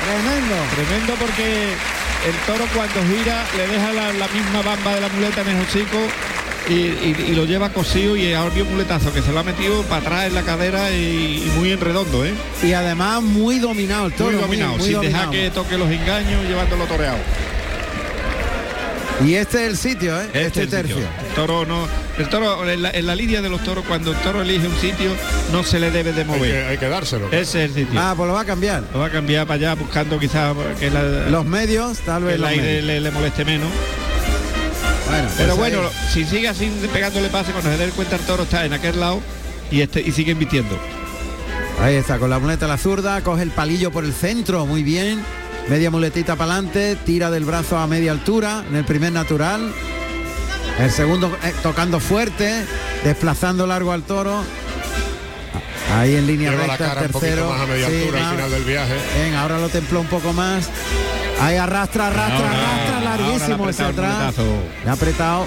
Tremendo. 0.05 0.55
Tremendo 0.75 1.13
porque 1.15 1.73
el 2.27 2.35
toro 2.45 2.65
cuando 2.75 3.01
gira 3.11 3.43
le 3.57 3.67
deja 3.67 3.91
la, 3.93 4.13
la 4.13 4.27
misma 4.27 4.61
bamba 4.61 4.95
de 4.95 5.01
la 5.01 5.09
muleta 5.09 5.41
en 5.41 5.49
el 5.49 5.61
hocico 5.61 5.97
y, 6.69 6.73
y- 6.73 7.26
y 7.30 7.35
lo 7.35 7.45
lleva 7.45 7.69
cosido 7.69 8.15
y 8.15 8.34
ahora 8.34 8.53
vio 8.56 8.64
un 8.64 8.72
muletazo 8.72 9.14
que 9.14 9.22
se 9.22 9.31
lo 9.31 9.40
ha 9.40 9.44
metido 9.44 9.81
para 9.84 10.02
atrás 10.02 10.26
en 10.27 10.35
la 10.35 10.44
cadera 10.44 10.91
y, 10.91 11.44
y 11.45 11.52
muy 11.57 11.72
en 11.72 11.80
redondo, 11.81 12.23
¿eh? 12.26 12.34
Y 12.64 12.73
además 12.73 13.22
muy 13.22 13.60
dominado 13.60 14.07
el 14.07 14.14
toro. 14.14 14.31
muy 14.31 14.41
dominado, 14.41 14.73
sin 14.80 14.99
dejar 15.02 15.26
dominado. 15.26 15.31
que 15.31 15.49
toque 15.52 15.77
los 15.77 15.90
engaños 15.91 16.44
llevándolo 16.48 16.85
toreado. 16.85 17.18
Y 19.23 19.35
este 19.35 19.64
es 19.65 19.69
el 19.72 19.77
sitio, 19.77 20.19
¿eh? 20.19 20.26
Este, 20.34 20.48
es 20.48 20.57
el 20.57 20.69
tercio. 20.69 20.95
sitio. 20.95 21.10
El 21.30 21.35
toro 21.35 21.65
no. 21.65 21.88
El 22.18 22.27
toro, 22.30 22.69
en 22.69 22.81
la, 22.81 22.90
en 22.91 23.06
la 23.06 23.15
lidia 23.15 23.41
de 23.41 23.49
los 23.49 23.64
toros, 23.64 23.85
cuando 23.88 24.11
el 24.11 24.18
toro 24.18 24.41
elige 24.41 24.68
un 24.68 24.76
sitio, 24.77 25.11
no 25.52 25.64
se 25.64 25.80
le 25.80 25.91
debe 25.91 26.11
de 26.14 26.22
Hay 26.22 26.27
mover. 26.27 26.52
que, 26.52 26.65
hay 26.65 26.77
que 26.77 26.90
dárselo. 26.90 27.27
Ese 27.27 27.64
es 27.64 27.69
el 27.69 27.73
sitio. 27.73 27.99
Ah, 28.02 28.14
pues 28.18 28.27
lo 28.27 28.34
va 28.34 28.41
a 28.41 28.45
cambiar. 28.45 28.84
Lo 28.91 28.99
va 28.99 29.06
a 29.07 29.10
cambiar 29.11 29.45
para 29.48 29.56
allá 29.56 29.76
buscando 29.76 30.19
quizás 30.19 30.56
que, 30.80 30.90
la- 30.90 31.30
Los 31.30 31.45
medios, 31.45 31.99
tal 31.99 32.22
que 32.22 32.26
vez 32.27 32.35
el 32.35 32.44
aire 32.45 32.81
le 33.02 33.11
moleste 33.11 33.45
menos. 33.45 33.69
Bueno, 35.09 35.27
Pero 35.38 35.55
pues 35.55 35.71
bueno, 35.73 35.88
ahí. 35.88 36.09
si 36.13 36.25
sigue 36.25 36.47
así 36.47 36.71
pegándole 36.91 37.30
pase, 37.30 37.51
cuando 37.51 37.69
se 37.71 37.77
dé 37.77 37.89
cuenta 37.91 38.15
el 38.15 38.21
toro 38.23 38.43
está 38.43 38.65
en 38.65 38.73
aquel 38.73 38.99
lado 38.99 39.21
y 39.71 39.81
este 39.81 40.01
y 40.01 40.11
sigue 40.11 40.31
invirtiendo. 40.31 40.77
Ahí 41.81 41.95
está, 41.95 42.19
con 42.19 42.30
la 42.30 42.39
muleta 42.39 42.65
a 42.65 42.69
la 42.69 42.77
zurda, 42.77 43.21
coge 43.21 43.43
el 43.43 43.51
palillo 43.51 43.91
por 43.91 44.05
el 44.05 44.13
centro, 44.13 44.65
muy 44.65 44.84
bien. 44.84 45.21
Media 45.69 45.89
muletita 45.89 46.35
para 46.35 46.53
adelante, 46.53 46.97
tira 47.05 47.31
del 47.31 47.45
brazo 47.45 47.77
a 47.77 47.88
media 47.88 48.11
altura 48.11 48.63
en 48.69 48.75
el 48.75 48.85
primer 48.85 49.11
natural. 49.11 49.71
El 50.80 50.91
segundo 50.91 51.35
eh, 51.43 51.53
tocando 51.61 51.99
fuerte, 51.99 52.65
desplazando 53.03 53.65
largo 53.67 53.91
al 53.91 54.03
toro. 54.03 54.43
Ahí 55.95 56.15
en 56.15 56.25
línea 56.25 56.51
Lleva 56.51 56.65
la 56.67 56.77
recta 56.77 56.88
cara 56.95 57.01
un 57.01 57.07
poquito 57.09 57.19
tercero. 57.27 57.49
más 57.49 57.61
a 57.61 57.65
media 57.65 57.88
Sí, 57.88 57.95
altura 58.01 58.17
al 58.19 58.23
más. 58.25 58.35
final 58.35 58.51
del 58.51 58.63
viaje. 58.63 58.93
Bien, 59.21 59.35
ahora 59.35 59.59
lo 59.59 59.69
templó 59.69 59.99
un 60.01 60.07
poco 60.07 60.34
más. 60.34 60.69
Ahí 61.41 61.57
arrastra, 61.57 62.07
arrastra, 62.07 62.38
Ahora- 62.38 62.49
arrastra, 62.49 62.99
larguísimo 63.01 63.69
ese 63.69 63.84
atrás. 63.84 64.34
Le 64.84 64.89
ha 64.89 64.93
apretado. 64.93 65.45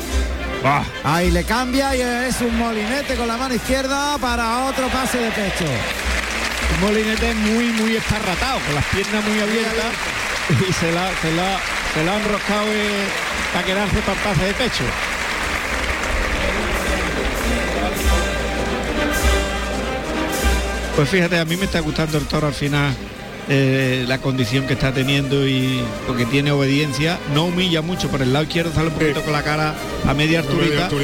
¡Bah! 0.62 0.82
Ahí 1.04 1.30
le 1.30 1.44
cambia 1.44 1.94
y 1.96 2.00
es 2.00 2.40
un 2.40 2.58
molinete 2.58 3.14
con 3.14 3.28
la 3.28 3.36
mano 3.36 3.54
izquierda 3.54 4.18
para 4.18 4.64
otro 4.66 4.88
pase 4.88 5.18
de 5.18 5.30
pecho. 5.30 5.64
Un 6.74 6.80
molinete 6.86 7.34
muy, 7.34 7.66
muy 7.72 7.96
esparratado, 7.96 8.58
con 8.66 8.74
las 8.74 8.84
piernas 8.86 9.24
muy 9.24 9.40
abiertas 9.40 9.92
y 10.68 10.72
se 10.72 10.92
la, 10.92 11.08
se 11.22 11.32
la, 11.32 11.58
se 11.94 12.04
la 12.04 12.12
ha 12.12 12.16
enroscado 12.16 12.64
eh, 12.68 13.06
para 13.52 13.64
quedarse 13.64 13.96
para 14.00 14.12
el 14.12 14.18
pase 14.24 14.44
de 14.46 14.54
pecho. 14.54 14.84
Pues 20.96 21.08
fíjate, 21.10 21.38
a 21.38 21.44
mí 21.44 21.56
me 21.56 21.66
está 21.66 21.80
gustando 21.80 22.16
el 22.16 22.24
toro 22.26 22.46
al 22.46 22.54
final, 22.54 22.94
eh, 23.48 24.04
la 24.08 24.18
condición 24.18 24.66
que 24.66 24.72
está 24.74 24.92
teniendo 24.92 25.46
y 25.46 25.80
porque 26.06 26.26
tiene 26.26 26.50
obediencia, 26.52 27.18
no 27.34 27.44
humilla 27.46 27.82
mucho, 27.82 28.08
por 28.08 28.22
el 28.22 28.32
lado 28.32 28.44
izquierdo 28.44 28.72
sale 28.74 28.88
un 28.88 28.94
poquito 28.94 29.22
con 29.22 29.32
la 29.32 29.42
cara 29.42 29.74
a 30.06 30.14
media 30.14 30.40
alturita, 30.40 30.88
sí. 30.90 30.96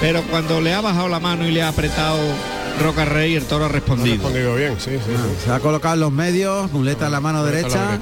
pero 0.00 0.22
cuando 0.22 0.60
le 0.60 0.74
ha 0.74 0.80
bajado 0.80 1.08
la 1.08 1.20
mano 1.20 1.46
y 1.46 1.52
le 1.52 1.62
ha 1.62 1.68
apretado 1.68 2.18
Roca 2.82 3.04
Rey, 3.04 3.34
el 3.34 3.44
toro 3.44 3.64
ha 3.64 3.68
Ha 3.68 3.72
respondido. 3.72 4.28
bien, 4.30 4.74
sí, 4.78 4.90
sí. 4.92 4.98
sí. 5.06 5.44
Se 5.44 5.50
ha 5.52 5.58
colocado 5.60 5.94
en 5.94 6.00
los 6.00 6.12
medios, 6.12 6.70
muleta 6.72 7.06
en 7.06 7.12
la 7.12 7.20
mano 7.20 7.42
la 7.44 7.50
derecha. 7.50 7.98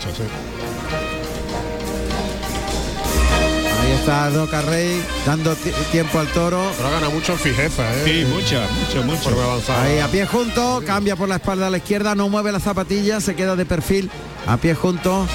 Está 4.07 4.31
Roca 4.31 4.63
Rey 4.63 5.03
dando 5.27 5.53
ti- 5.57 5.73
tiempo 5.91 6.21
al 6.21 6.29
toro. 6.29 6.71
Pero 6.77 6.91
gana 6.91 7.09
mucho 7.09 7.33
en 7.33 7.39
fijeza, 7.41 7.83
¿eh? 7.93 8.03
Sí, 8.05 8.25
mucha, 8.33 8.61
mucho, 8.79 9.03
mucho. 9.03 9.73
Ahí 9.83 9.99
a 9.99 10.07
pie 10.07 10.25
junto, 10.27 10.81
cambia 10.87 11.17
por 11.17 11.29
la 11.29 11.37
espalda 11.37 11.67
a 11.67 11.71
la 11.71 11.79
izquierda, 11.79 12.15
no 12.15 12.29
mueve 12.29 12.53
la 12.53 12.61
zapatilla, 12.61 13.21
se 13.21 13.35
queda 13.35 13.57
de 13.57 13.67
perfil 13.67 14.09
a 14.47 14.59
pie 14.59 14.75
junto. 14.77 15.27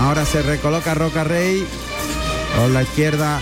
Ahora 0.00 0.24
se 0.26 0.42
recoloca 0.42 0.94
Roca 0.94 1.22
Rey 1.22 1.64
con 2.56 2.74
la 2.74 2.82
izquierda. 2.82 3.38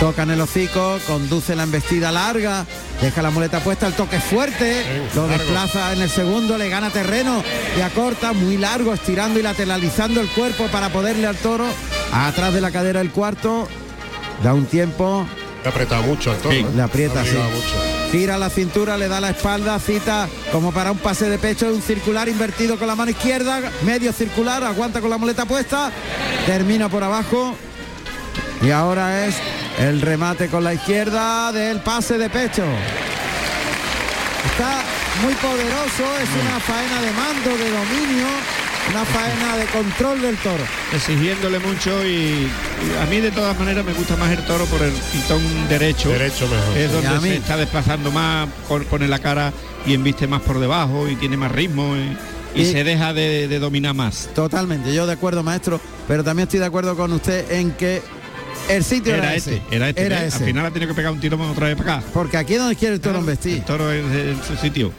Toca 0.00 0.22
en 0.22 0.30
el 0.30 0.40
hocico, 0.40 0.98
conduce 1.08 1.56
la 1.56 1.64
embestida 1.64 2.12
larga, 2.12 2.64
deja 3.00 3.20
la 3.20 3.30
muleta 3.30 3.58
puesta, 3.58 3.88
el 3.88 3.94
toque 3.94 4.20
fuerte, 4.20 4.84
lo 5.16 5.26
largo. 5.26 5.38
desplaza 5.44 5.92
en 5.92 6.02
el 6.02 6.08
segundo, 6.10 6.56
le 6.56 6.68
gana 6.68 6.90
terreno 6.90 7.42
y 7.76 7.80
acorta 7.80 8.32
muy 8.32 8.56
largo, 8.58 8.94
estirando 8.94 9.40
y 9.40 9.42
lateralizando 9.42 10.20
el 10.20 10.28
cuerpo 10.28 10.66
para 10.68 10.90
poderle 10.90 11.26
al 11.26 11.36
toro. 11.36 11.66
Atrás 12.12 12.54
de 12.54 12.60
la 12.60 12.70
cadera 12.70 13.00
el 13.00 13.10
cuarto, 13.10 13.68
da 14.42 14.54
un 14.54 14.66
tiempo, 14.66 15.26
Le 15.62 15.68
ha 15.68 15.70
apretado 15.70 16.02
mucho 16.02 16.30
al 16.30 16.38
toro. 16.38 16.54
Sí, 16.54 16.60
¿eh? 16.60 16.66
le 16.74 16.82
aprieta, 16.82 17.24
sí. 17.24 17.36
mucho. 17.36 18.10
Gira 18.10 18.38
la 18.38 18.48
cintura, 18.48 18.96
le 18.96 19.08
da 19.08 19.20
la 19.20 19.30
espalda, 19.30 19.78
cita 19.78 20.28
como 20.50 20.72
para 20.72 20.90
un 20.92 20.98
pase 20.98 21.28
de 21.28 21.38
pecho, 21.38 21.66
un 21.66 21.82
circular 21.82 22.28
invertido 22.28 22.78
con 22.78 22.86
la 22.86 22.94
mano 22.94 23.10
izquierda, 23.10 23.60
medio 23.84 24.12
circular, 24.12 24.64
aguanta 24.64 25.00
con 25.00 25.10
la 25.10 25.18
muleta 25.18 25.44
puesta, 25.44 25.90
termina 26.46 26.88
por 26.88 27.04
abajo 27.04 27.54
y 28.62 28.70
ahora 28.70 29.26
es 29.26 29.36
el 29.78 30.00
remate 30.00 30.48
con 30.48 30.64
la 30.64 30.74
izquierda 30.74 31.52
del 31.52 31.80
pase 31.80 32.16
de 32.18 32.30
pecho. 32.30 32.64
Está 34.52 34.82
muy 35.22 35.34
poderoso, 35.34 36.04
es 36.22 36.30
una 36.40 36.60
faena 36.60 37.00
de 37.02 37.10
mando, 37.12 37.50
de 37.62 37.70
dominio 37.70 38.26
una 38.90 39.04
faena 39.04 39.56
de 39.56 39.64
control 39.66 40.20
del 40.22 40.36
toro. 40.38 40.62
Exigiéndole 40.94 41.58
mucho 41.58 42.04
y, 42.06 42.48
y 42.48 43.02
a 43.02 43.06
mí 43.06 43.20
de 43.20 43.30
todas 43.30 43.58
maneras 43.58 43.84
me 43.84 43.92
gusta 43.92 44.16
más 44.16 44.30
el 44.30 44.44
toro 44.44 44.64
por 44.66 44.82
el 44.82 44.92
pitón 44.92 45.42
derecho. 45.68 46.08
Derecho 46.10 46.46
mejor. 46.48 46.76
Es 46.76 46.86
Sí, 46.88 46.92
donde 46.92 47.08
a 47.08 47.20
mí. 47.20 47.28
se 47.28 47.36
está 47.36 47.56
desplazando 47.56 48.10
más, 48.10 48.48
pon- 48.68 48.84
pone 48.84 49.06
la 49.08 49.18
cara 49.18 49.52
y 49.86 49.94
embiste 49.94 50.26
más 50.26 50.42
por 50.42 50.58
debajo 50.58 51.08
y 51.08 51.16
tiene 51.16 51.36
más 51.36 51.52
ritmo 51.52 51.94
y, 51.96 52.58
y 52.60 52.62
Y- 52.62 52.72
se 52.72 52.84
deja 52.84 53.12
de, 53.12 53.46
de 53.48 53.58
dominar 53.58 53.94
más. 53.94 54.28
Totalmente, 54.34 54.94
yo 54.94 55.06
de 55.06 55.12
acuerdo, 55.12 55.42
maestro, 55.42 55.80
pero 56.06 56.24
también 56.24 56.44
estoy 56.48 56.60
de 56.60 56.66
acuerdo 56.66 56.96
con 56.96 57.12
usted 57.12 57.50
en 57.52 57.72
que 57.72 58.00
el 58.68 58.84
sitio 58.84 59.14
era, 59.14 59.28
Era 59.28 59.34
ese. 59.36 59.56
este, 59.56 59.76
era 59.76 59.88
este. 59.90 60.02
Era 60.06 60.24
¿eh? 60.24 60.26
ese. 60.28 60.36
Al 60.38 60.44
final 60.44 60.66
ha 60.66 60.70
tenido 60.70 60.88
que 60.88 60.94
pegar 60.94 61.12
un 61.12 61.20
tiro 61.20 61.38
otra 61.50 61.68
vez 61.68 61.76
para 61.76 61.96
acá. 61.98 62.06
Porque 62.12 62.36
aquí 62.36 62.54
es 62.54 62.58
donde 62.58 62.76
quiere 62.76 62.94
el 62.94 63.00
toro 63.00 63.18
embestir. 63.18 63.58
El 63.58 63.64
toro 63.64 63.90
es 63.92 64.02
en 64.04 64.40
su 64.46 64.56
sitio. 64.56 64.92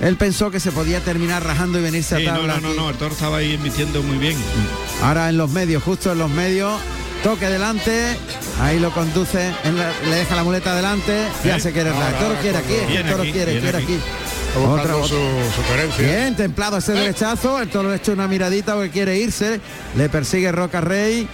Él 0.00 0.16
pensó 0.16 0.50
que 0.50 0.60
se 0.60 0.72
podía 0.72 1.00
terminar 1.00 1.44
rajando 1.44 1.78
y 1.78 1.82
venirse 1.82 2.16
Sí, 2.16 2.26
a 2.26 2.32
no, 2.32 2.38
tabla. 2.38 2.54
no, 2.54 2.60
no, 2.60 2.68
aquí. 2.68 2.76
no, 2.78 2.90
el 2.90 2.96
toro 2.96 3.12
estaba 3.12 3.36
ahí 3.38 3.54
embistiendo 3.54 4.02
muy 4.02 4.16
bien. 4.18 4.36
Ahora 5.02 5.28
en 5.28 5.36
los 5.36 5.50
medios, 5.50 5.82
justo 5.82 6.12
en 6.12 6.18
los 6.18 6.30
medios, 6.30 6.72
toque 7.22 7.46
delante, 7.46 8.16
ahí 8.62 8.78
lo 8.80 8.90
conduce, 8.92 9.52
en 9.64 9.76
la- 9.76 9.92
le 10.08 10.16
deja 10.16 10.34
la 10.36 10.42
muleta 10.44 10.74
delante, 10.74 11.24
ya 11.44 11.56
¿Eh? 11.56 11.60
se 11.60 11.72
quiere. 11.72 11.90
El 11.90 11.96
toro 11.96 12.34
quiere 12.40 12.58
aquí, 12.58 12.74
el 12.96 13.06
toro 13.10 13.22
aquí, 13.22 13.32
quiere, 13.32 13.60
quiere 13.60 13.76
aquí. 13.78 13.98
buscando 14.56 15.02
su, 15.06 15.14
su. 15.96 16.02
Bien, 16.02 16.34
templado 16.34 16.78
ese 16.78 16.92
derechazo, 16.92 17.60
el 17.60 17.68
toro 17.68 17.90
le 17.90 17.96
echa 17.96 18.12
una 18.12 18.26
miradita 18.26 18.72
porque 18.74 18.90
quiere 18.90 19.18
irse, 19.18 19.60
le 19.96 20.08
persigue 20.08 20.50
Roca 20.50 20.80
Rey. 20.80 21.28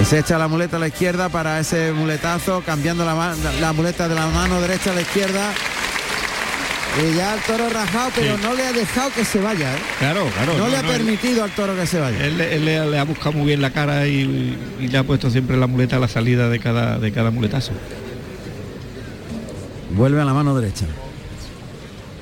Y 0.00 0.04
se 0.04 0.18
echa 0.18 0.36
la 0.38 0.48
muleta 0.48 0.76
a 0.76 0.80
la 0.80 0.88
izquierda 0.88 1.28
para 1.30 1.58
ese 1.60 1.92
muletazo, 1.92 2.62
cambiando 2.66 3.04
la- 3.06 3.34
la 3.60 3.72
muleta 3.72 4.08
de 4.08 4.14
la 4.14 4.26
mano 4.26 4.60
derecha 4.60 4.90
a 4.90 4.94
la 4.94 5.00
izquierda. 5.00 5.52
Y 6.96 7.16
ya 7.16 7.34
el 7.34 7.40
toro 7.40 7.68
rajado, 7.70 8.10
pero 8.14 8.36
Sí. 8.36 8.42
no 8.44 8.54
le 8.54 8.66
ha 8.66 8.72
dejado 8.72 9.10
que 9.12 9.24
se 9.24 9.40
vaya. 9.40 9.74
¿eh? 9.74 9.78
Claro, 9.98 10.26
claro. 10.36 10.56
no, 10.58 10.68
le 10.68 10.76
ha 10.76 10.82
permitido 10.82 11.42
al 11.42 11.50
toro 11.50 11.74
que 11.74 11.86
se 11.86 11.98
vaya. 11.98 12.24
Él, 12.24 12.40
él 12.40 12.64
le, 12.64 12.86
le 12.88 12.98
ha 12.98 13.04
buscado 13.04 13.32
muy 13.32 13.46
bien 13.48 13.60
la 13.60 13.70
cara 13.70 14.06
y, 14.06 14.56
y 14.80 14.88
le 14.88 14.98
ha 14.98 15.02
puesto 15.02 15.28
siempre 15.30 15.56
la 15.56 15.66
muleta 15.66 15.96
a 15.96 15.98
la 15.98 16.06
salida 16.08 16.48
de 16.48 16.60
cada, 16.60 16.98
de 17.00 17.10
cada 17.10 17.30
muletazo. 17.32 17.72
Vuelve 19.90 20.20
a 20.20 20.24
la 20.24 20.34
mano 20.34 20.54
derecha. 20.58 20.86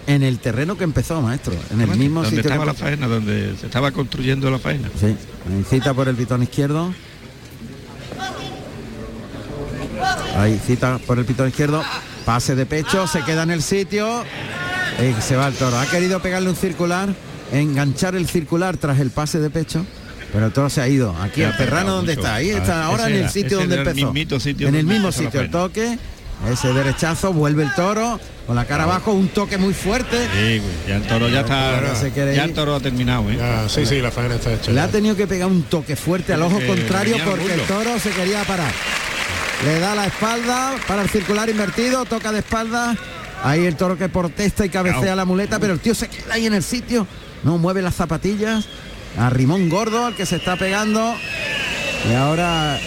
En 0.07 0.23
el 0.23 0.39
terreno 0.39 0.77
que 0.77 0.85
empezó, 0.85 1.21
maestro. 1.21 1.55
En 1.71 1.81
el 1.83 1.89
mismo 1.97 2.23
donde 2.23 2.37
sitio. 2.39 2.51
estaba 2.51 2.65
que 2.65 2.67
la 2.73 2.75
faena, 2.75 3.07
donde 3.09 3.55
se 3.61 3.67
estaba 3.67 3.91
construyendo 3.93 4.51
la 4.51 4.59
faena. 4.59 4.89
Sí, 4.99 5.15
cita 5.69 5.93
por 5.95 6.09
el 6.09 6.17
pitón 6.17 6.43
izquierdo. 6.43 6.95
Ahí 10.37 10.59
cita 10.67 10.99
por 11.07 11.19
el 11.19 11.25
pitón 11.25 11.49
izquierdo. 11.49 11.83
Pase 12.25 12.55
de 12.55 12.67
pecho, 12.67 13.07
se 13.07 13.23
queda 13.23 13.43
en 13.43 13.51
el 13.51 13.63
sitio. 13.63 14.25
Y 15.01 15.21
se 15.23 15.37
va 15.37 15.49
el 15.49 15.55
toro. 15.55 15.79
Ha 15.79 15.87
querido 15.87 16.21
pegarle 16.21 16.51
un 16.51 16.57
circular, 16.57 17.09
enganchar 17.51 18.15
el 18.15 18.29
circular 18.29 18.77
tras 18.77 19.01
el 19.01 19.11
pase 19.11 19.41
de 19.41 19.51
pecho. 19.51 19.85
Pero 20.33 20.47
el 20.47 20.53
toro 20.53 20.71
se 20.71 20.81
ha 20.81 20.89
ido. 20.89 21.15
Aquí 21.21 21.43
al 21.43 21.57
terreno 21.57 21.77
pegado 21.77 21.97
donde 21.97 22.13
está. 22.15 22.35
Ahí 22.37 22.51
Ah, 22.53 22.59
está 22.59 22.85
ahora 22.85 23.09
en 23.09 23.17
el 23.17 23.31
sitio 23.31 23.59
donde 23.59 23.77
empezó. 23.77 24.13
en 24.69 24.75
el 24.75 24.85
mismo 24.87 25.13
sitio. 25.13 25.41
El 25.41 25.51
toque. 25.51 25.99
Ese 26.51 26.73
derechazo, 26.73 27.33
vuelve 27.33 27.63
el 27.63 27.73
toro. 27.75 28.19
Con 28.47 28.57
la 28.57 28.65
cara 28.65 28.83
abajo, 28.85 29.13
un 29.13 29.29
toque 29.29 29.59
muy 29.59 29.73
fuerte. 29.75 30.17
Sí, 30.35 30.61
ya 30.89 30.97
el 30.97 31.03
toro 31.03 31.29
ya 31.29 31.41
está. 31.43 31.77
Ahora 31.77 31.95
se 31.95 32.11
quiere 32.11 32.35
Ya 32.35 32.45
el 32.45 32.53
toro 32.53 32.75
ha 32.75 32.81
terminado, 32.81 33.31
¿eh? 33.31 33.37
Ya, 33.39 33.69
sí, 33.69 33.87
sí, 33.87 34.01
la 34.01 34.11
faena 34.11 34.35
está 34.37 34.53
hecha. 34.53 34.71
Le 34.71 34.77
ya. 34.77 34.85
ha 34.85 34.89
tenido 34.89 35.15
que 35.15 35.27
pegar 35.29 35.47
un 35.49 35.63
toque 35.65 35.95
fuerte 35.95 36.33
al 36.33 36.43
ojo 36.43 36.59
contrario 36.67 37.17
porque 37.25 37.55
el 37.55 37.61
toro 37.63 37.97
se 38.01 38.11
quería 38.11 38.43
parar. 38.45 38.73
Le 39.65 39.79
da 39.79 39.95
la 39.95 40.07
espalda 40.07 40.75
para 40.89 41.03
el 41.03 41.09
circular 41.09 41.49
invertido, 41.49 42.05
toca 42.05 42.33
de 42.33 42.41
espalda. 42.41 42.97
Ahí 43.45 43.65
el 43.65 43.77
toro 43.77 43.97
que 43.97 44.09
protesta 44.09 44.65
y 44.65 44.69
cabecea 44.69 45.17
la 45.17 45.25
muleta, 45.25 45.59
pero 45.59 45.73
el 45.73 45.81
tío 45.81 45.95
se 45.95 46.09
queda 46.09 46.35
ahí 46.35 46.47
en 46.47 46.55
el 46.55 46.63
sitio. 46.63 47.07
No 47.43 47.59
mueve 47.59 47.83
las 47.83 47.95
zapatillas. 47.95 48.67
A 49.19 49.31
Rimón 49.31 49.69
Gordo, 49.69 50.07
al 50.07 50.15
que 50.15 50.27
se 50.27 50.37
está 50.37 50.57
pegando. 50.57 51.15
Y 52.11 52.15
ahora 52.15 52.79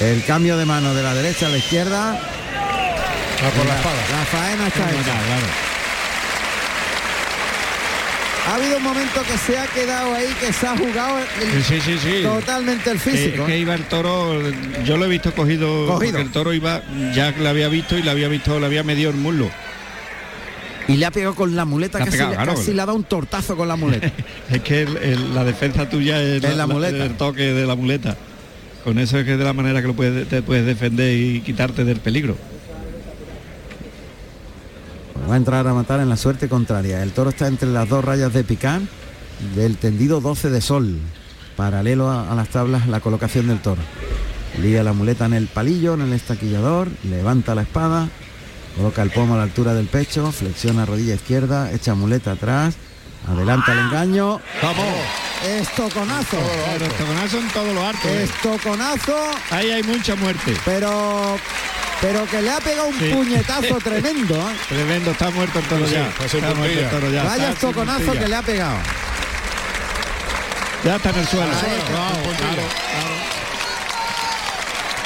el 0.00 0.24
cambio 0.24 0.56
de 0.56 0.64
mano 0.64 0.94
de 0.94 1.02
la 1.02 1.14
derecha 1.14 1.46
a 1.46 1.50
la 1.50 1.58
izquierda. 1.58 2.12
Va 2.12 3.50
por 3.50 3.66
la 3.66 3.76
espada. 3.76 3.96
La 4.10 4.24
faena 4.26 4.66
está 4.66 4.90
hecha. 4.90 5.69
Ha 8.50 8.56
habido 8.56 8.78
un 8.78 8.82
momento 8.82 9.20
que 9.22 9.38
se 9.38 9.56
ha 9.56 9.66
quedado 9.68 10.12
ahí, 10.12 10.26
que 10.40 10.52
se 10.52 10.66
ha 10.66 10.76
jugado 10.76 11.18
el- 11.18 11.62
Sí, 11.62 11.80
sí, 11.80 11.96
sí. 12.02 12.22
totalmente 12.24 12.90
el 12.90 12.98
físico. 12.98 13.44
Eh, 13.44 13.46
que 13.46 13.58
iba 13.58 13.74
el 13.74 13.84
toro, 13.84 14.40
yo 14.84 14.96
lo 14.96 15.04
he 15.04 15.08
visto 15.08 15.32
cogido, 15.32 16.00
el 16.02 16.30
toro 16.32 16.52
iba, 16.52 16.82
ya 17.14 17.30
le 17.30 17.48
había 17.48 17.68
visto 17.68 17.96
y 17.96 18.02
le 18.02 18.10
había 18.10 18.26
visto, 18.26 18.58
le 18.58 18.66
había 18.66 18.82
medido 18.82 19.10
el 19.10 19.16
muslo. 19.16 19.48
Y 20.88 20.96
le 20.96 21.06
ha 21.06 21.12
pegado 21.12 21.36
con 21.36 21.54
la 21.54 21.64
muleta, 21.64 21.98
Le 21.98 22.02
ha 22.02 22.06
casi, 22.06 22.16
pegado, 22.16 22.30
le- 22.32 22.36
claro. 22.38 22.54
casi 22.56 22.72
le 22.72 22.82
ha 22.82 22.86
dado 22.86 22.96
un 22.98 23.04
tortazo 23.04 23.56
con 23.56 23.68
la 23.68 23.76
muleta. 23.84 24.10
Es 24.50 24.60
que 24.62 24.82
el- 24.82 24.96
el- 24.96 25.34
la 25.34 25.44
defensa 25.44 25.88
tuya 25.88 26.20
es, 26.20 26.42
Es 26.42 26.56
la 26.56 26.66
muleta. 26.66 27.04
el 27.04 27.16
toque 27.16 27.52
de 27.52 27.66
la 27.66 27.76
muleta. 27.76 28.16
Con 28.82 28.98
eso 28.98 29.16
es 29.18 29.26
que 29.26 29.32
es 29.34 29.38
de 29.38 29.44
la 29.44 29.52
manera 29.52 29.80
que 29.80 29.86
lo 29.86 29.94
puedes, 29.94 30.26
te 30.28 30.42
puedes 30.42 30.66
defender 30.66 31.14
y 31.16 31.40
quitarte 31.42 31.84
del 31.84 31.98
peligro. 32.00 32.36
Va 35.30 35.34
a 35.34 35.36
entrar 35.36 35.68
a 35.68 35.74
matar 35.74 36.00
en 36.00 36.08
la 36.08 36.16
suerte 36.16 36.48
contraria. 36.48 37.04
El 37.04 37.12
toro 37.12 37.30
está 37.30 37.46
entre 37.46 37.68
las 37.68 37.88
dos 37.88 38.04
rayas 38.04 38.32
de 38.32 38.42
picar 38.42 38.80
del 39.54 39.76
tendido 39.76 40.20
12 40.20 40.50
de 40.50 40.60
sol. 40.60 40.98
Paralelo 41.54 42.10
a, 42.10 42.32
a 42.32 42.34
las 42.34 42.48
tablas 42.48 42.88
la 42.88 42.98
colocación 42.98 43.46
del 43.46 43.60
toro. 43.60 43.80
Lía 44.60 44.82
la 44.82 44.92
muleta 44.92 45.26
en 45.26 45.34
el 45.34 45.46
palillo, 45.46 45.94
en 45.94 46.00
el 46.00 46.12
estaquillador, 46.14 46.88
levanta 47.04 47.54
la 47.54 47.62
espada, 47.62 48.08
coloca 48.76 49.02
el 49.02 49.10
pomo 49.10 49.34
a 49.34 49.36
la 49.36 49.44
altura 49.44 49.72
del 49.72 49.86
pecho, 49.86 50.32
flexiona 50.32 50.84
rodilla 50.84 51.14
izquierda, 51.14 51.70
echa 51.70 51.94
muleta 51.94 52.32
atrás, 52.32 52.74
adelanta 53.28 53.72
el 53.72 53.78
engaño. 53.78 54.40
¡Vamos! 54.60 54.86
Estoconazo. 55.46 56.38
Pero 56.72 56.84
estoconazo 56.86 57.38
en 57.38 57.48
todo 57.48 57.72
lo 57.72 57.86
harto. 57.86 58.08
¿eh? 58.08 58.24
Estoconazo. 58.24 59.16
Ahí 59.50 59.70
hay 59.70 59.82
mucha 59.84 60.16
muerte. 60.16 60.54
Pero 60.64 61.38
pero 62.00 62.24
que 62.26 62.40
le 62.42 62.50
ha 62.50 62.58
pegado 62.60 62.88
un 62.88 62.98
Sí. 62.98 63.10
puñetazo 63.12 63.78
tremendo. 63.84 64.34
¿eh? 64.50 64.54
Tremendo, 64.68 65.10
está 65.10 65.30
muerto 65.30 65.58
el 65.58 65.64
toro 65.66 65.86
Sí, 65.86 65.94
ya. 65.94 66.10
pues 66.16 66.30
sin 66.30 66.42
Está 66.44 66.54
muerto 66.54 66.78
el 66.78 66.84
puntilla. 66.84 67.00
toro 67.00 67.12
ya. 67.12 67.22
Vaya 67.24 67.54
puntilla. 68.06 68.20
que 68.20 68.28
le 68.28 68.36
ha 68.36 68.42
pegado. 68.42 68.76
Ya 70.84 70.96
está 70.96 71.10
en 71.10 71.18
el 71.18 71.28
suelo. 71.28 71.52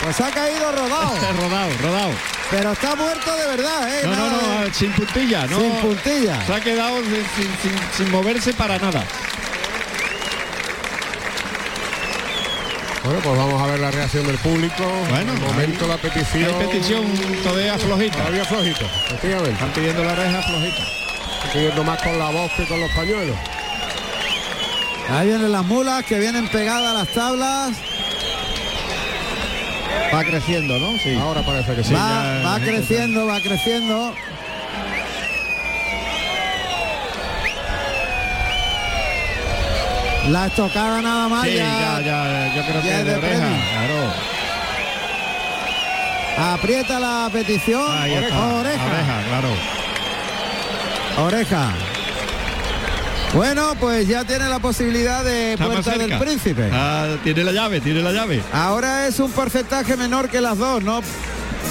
Pues 0.03 0.21
ha 0.21 0.31
caído 0.31 0.71
rodado. 0.73 1.17
rodado, 1.41 1.71
rodado. 1.83 2.11
Pero 2.51 2.73
está 2.73 2.95
muerto 2.95 3.35
de 3.37 3.47
verdad, 3.47 3.89
¿eh? 3.99 4.03
No, 4.05 4.15
no, 4.15 4.39
de- 4.61 4.69
no, 4.69 4.75
sin 4.75 4.93
puntilla, 4.93 5.47
no. 5.47 5.59
Sin 5.59 5.73
puntilla. 5.77 6.47
Se 6.47 6.53
ha 6.55 6.61
quedado 6.61 6.99
sin, 7.03 7.15
sin- 7.15 7.57
sin- 7.63 7.81
sin 7.97 8.11
moverse 8.13 8.53
para 8.53 8.79
nada. 8.79 9.03
Bueno, 13.05 13.21
pues 13.23 13.37
vamos 13.37 13.63
a 13.63 13.67
ver 13.67 13.81
la 13.81 13.91
reacción 13.91 14.27
del 14.27 14.39
público. 14.39 14.83
Bueno, 15.11 15.35
momento 15.35 15.87
la 15.87 15.99
petición. 15.99 16.45
Hay 16.59 16.67
petición 16.67 17.05
todavía 17.43 17.79
flojita. 17.79 18.17
Todavía 18.19 18.45
flojito, 18.47 18.85
efectivamente. 19.07 19.53
Están 19.53 19.71
pidiendo 19.73 20.05
la 20.05 20.15
reja 20.15 20.43
flojita. 20.43 20.83
Pidiendo 21.53 21.85
más 21.85 22.03
con 22.03 22.19
la 22.19 22.31
voz 22.31 22.51
que 22.57 22.65
con 22.67 22.81
los 22.81 22.91
pañuelos. 22.93 23.37
Ahí 25.11 25.27
vienen 25.29 25.53
las 25.53 25.65
mulas 25.65 26.03
que 26.07 26.19
vienen 26.19 26.49
pegadas 26.49 26.91
a 26.91 26.95
las 26.95 27.09
tablas. 27.09 27.77
Va 30.15 30.25
creciendo, 30.25 30.79
¿no? 30.79 30.97
Sí. 30.99 31.15
Ahora 31.21 31.43
parece 31.43 31.75
que 31.75 31.85
sí. 31.85 31.93
va, 31.93 31.99
ya- 31.99 32.43
va 32.49 32.61
creciendo, 32.61 33.27
va 33.27 33.41
creciendo. 33.41 34.15
La 40.29 40.47
estocada 40.47 41.03
nada 41.03 41.29
más. 41.29 41.45
Sí, 41.45 41.55
ya, 41.55 42.01
ya, 42.01 42.03
ya, 42.03 42.55
yo 42.55 42.63
creo 42.63 42.77
ya 42.77 42.83
que 42.83 42.91
es 42.91 43.05
de 43.05 43.05
de 43.05 43.17
oreja, 43.17 43.49
claro. 43.73 44.13
Aprieta 46.55 46.99
la 46.99 47.31
petición. 47.33 47.85
Ahí. 47.91 48.17
Oreja. 48.17 48.47
Oreja, 48.55 49.23
claro. 49.29 49.49
Oreja. 51.27 51.71
Bueno, 53.35 53.75
pues 53.81 54.07
ya 54.07 54.25
tiene 54.25 54.49
la 54.49 54.61
posibilidad 54.61 55.25
de 55.25 55.57
Puerta 55.59 55.99
del. 55.99 56.19
Príncipe. 56.19 56.71
Ah, 56.73 57.17
tiene 57.23 57.45
la 57.45 57.53
llave, 57.53 57.81
tiene 57.81 58.01
la 58.01 58.13
llave. 58.13 58.43
Ahora 58.53 59.07
es 59.07 59.19
un 59.19 59.31
porcentaje 59.33 59.97
menor 59.97 60.29
que 60.29 60.41
las 60.41 60.57
dos, 60.57 60.83
¿no? 60.83 61.01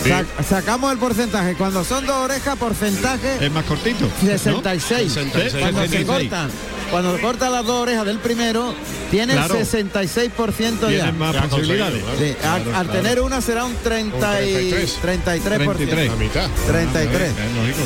Sa- 0.08 0.44
sacamos 0.44 0.92
el 0.92 0.98
porcentaje. 0.98 1.56
Cuando 1.56 1.84
son 1.84 2.06
dos 2.06 2.16
orejas, 2.18 2.58
porcentaje 2.58 3.46
Es 3.46 3.52
más 3.52 3.64
cortito. 3.66 4.06
¿no? 4.06 4.28
66. 4.28 5.14
66. 5.14 5.62
Cuando 5.62 5.82
se 5.82 5.88
66. 5.90 6.06
cortan, 6.30 6.50
cuando 6.92 7.20
cortan 7.22 7.52
las 7.52 7.66
dos 7.66 7.82
orejas 7.82 8.06
del 8.06 8.20
primero, 8.20 8.74
tiene 9.12 9.34
Claro. 9.34 9.56
el 9.56 9.66
66% 9.66 10.90
ya. 10.90 11.12
Más 11.14 11.34
Ya 11.34 11.44
posibilidades. 11.44 12.04
conseguido, 12.04 12.36
Sí, 12.36 12.46
al, 12.46 12.62
Claro, 12.64 12.78
al 12.78 12.86
claro. 12.88 13.02
tener 13.02 13.22
una 13.22 13.42
será 13.42 13.64
un 13.66 13.76
30 13.76 14.42
y- 14.44 14.54
33. 14.54 15.00
33%. 15.02 15.74
33. 15.86 16.10
La 16.10 16.16
mitad. 16.18 16.50
33. 16.68 17.30
Es 17.32 17.56
lógico. 17.56 17.80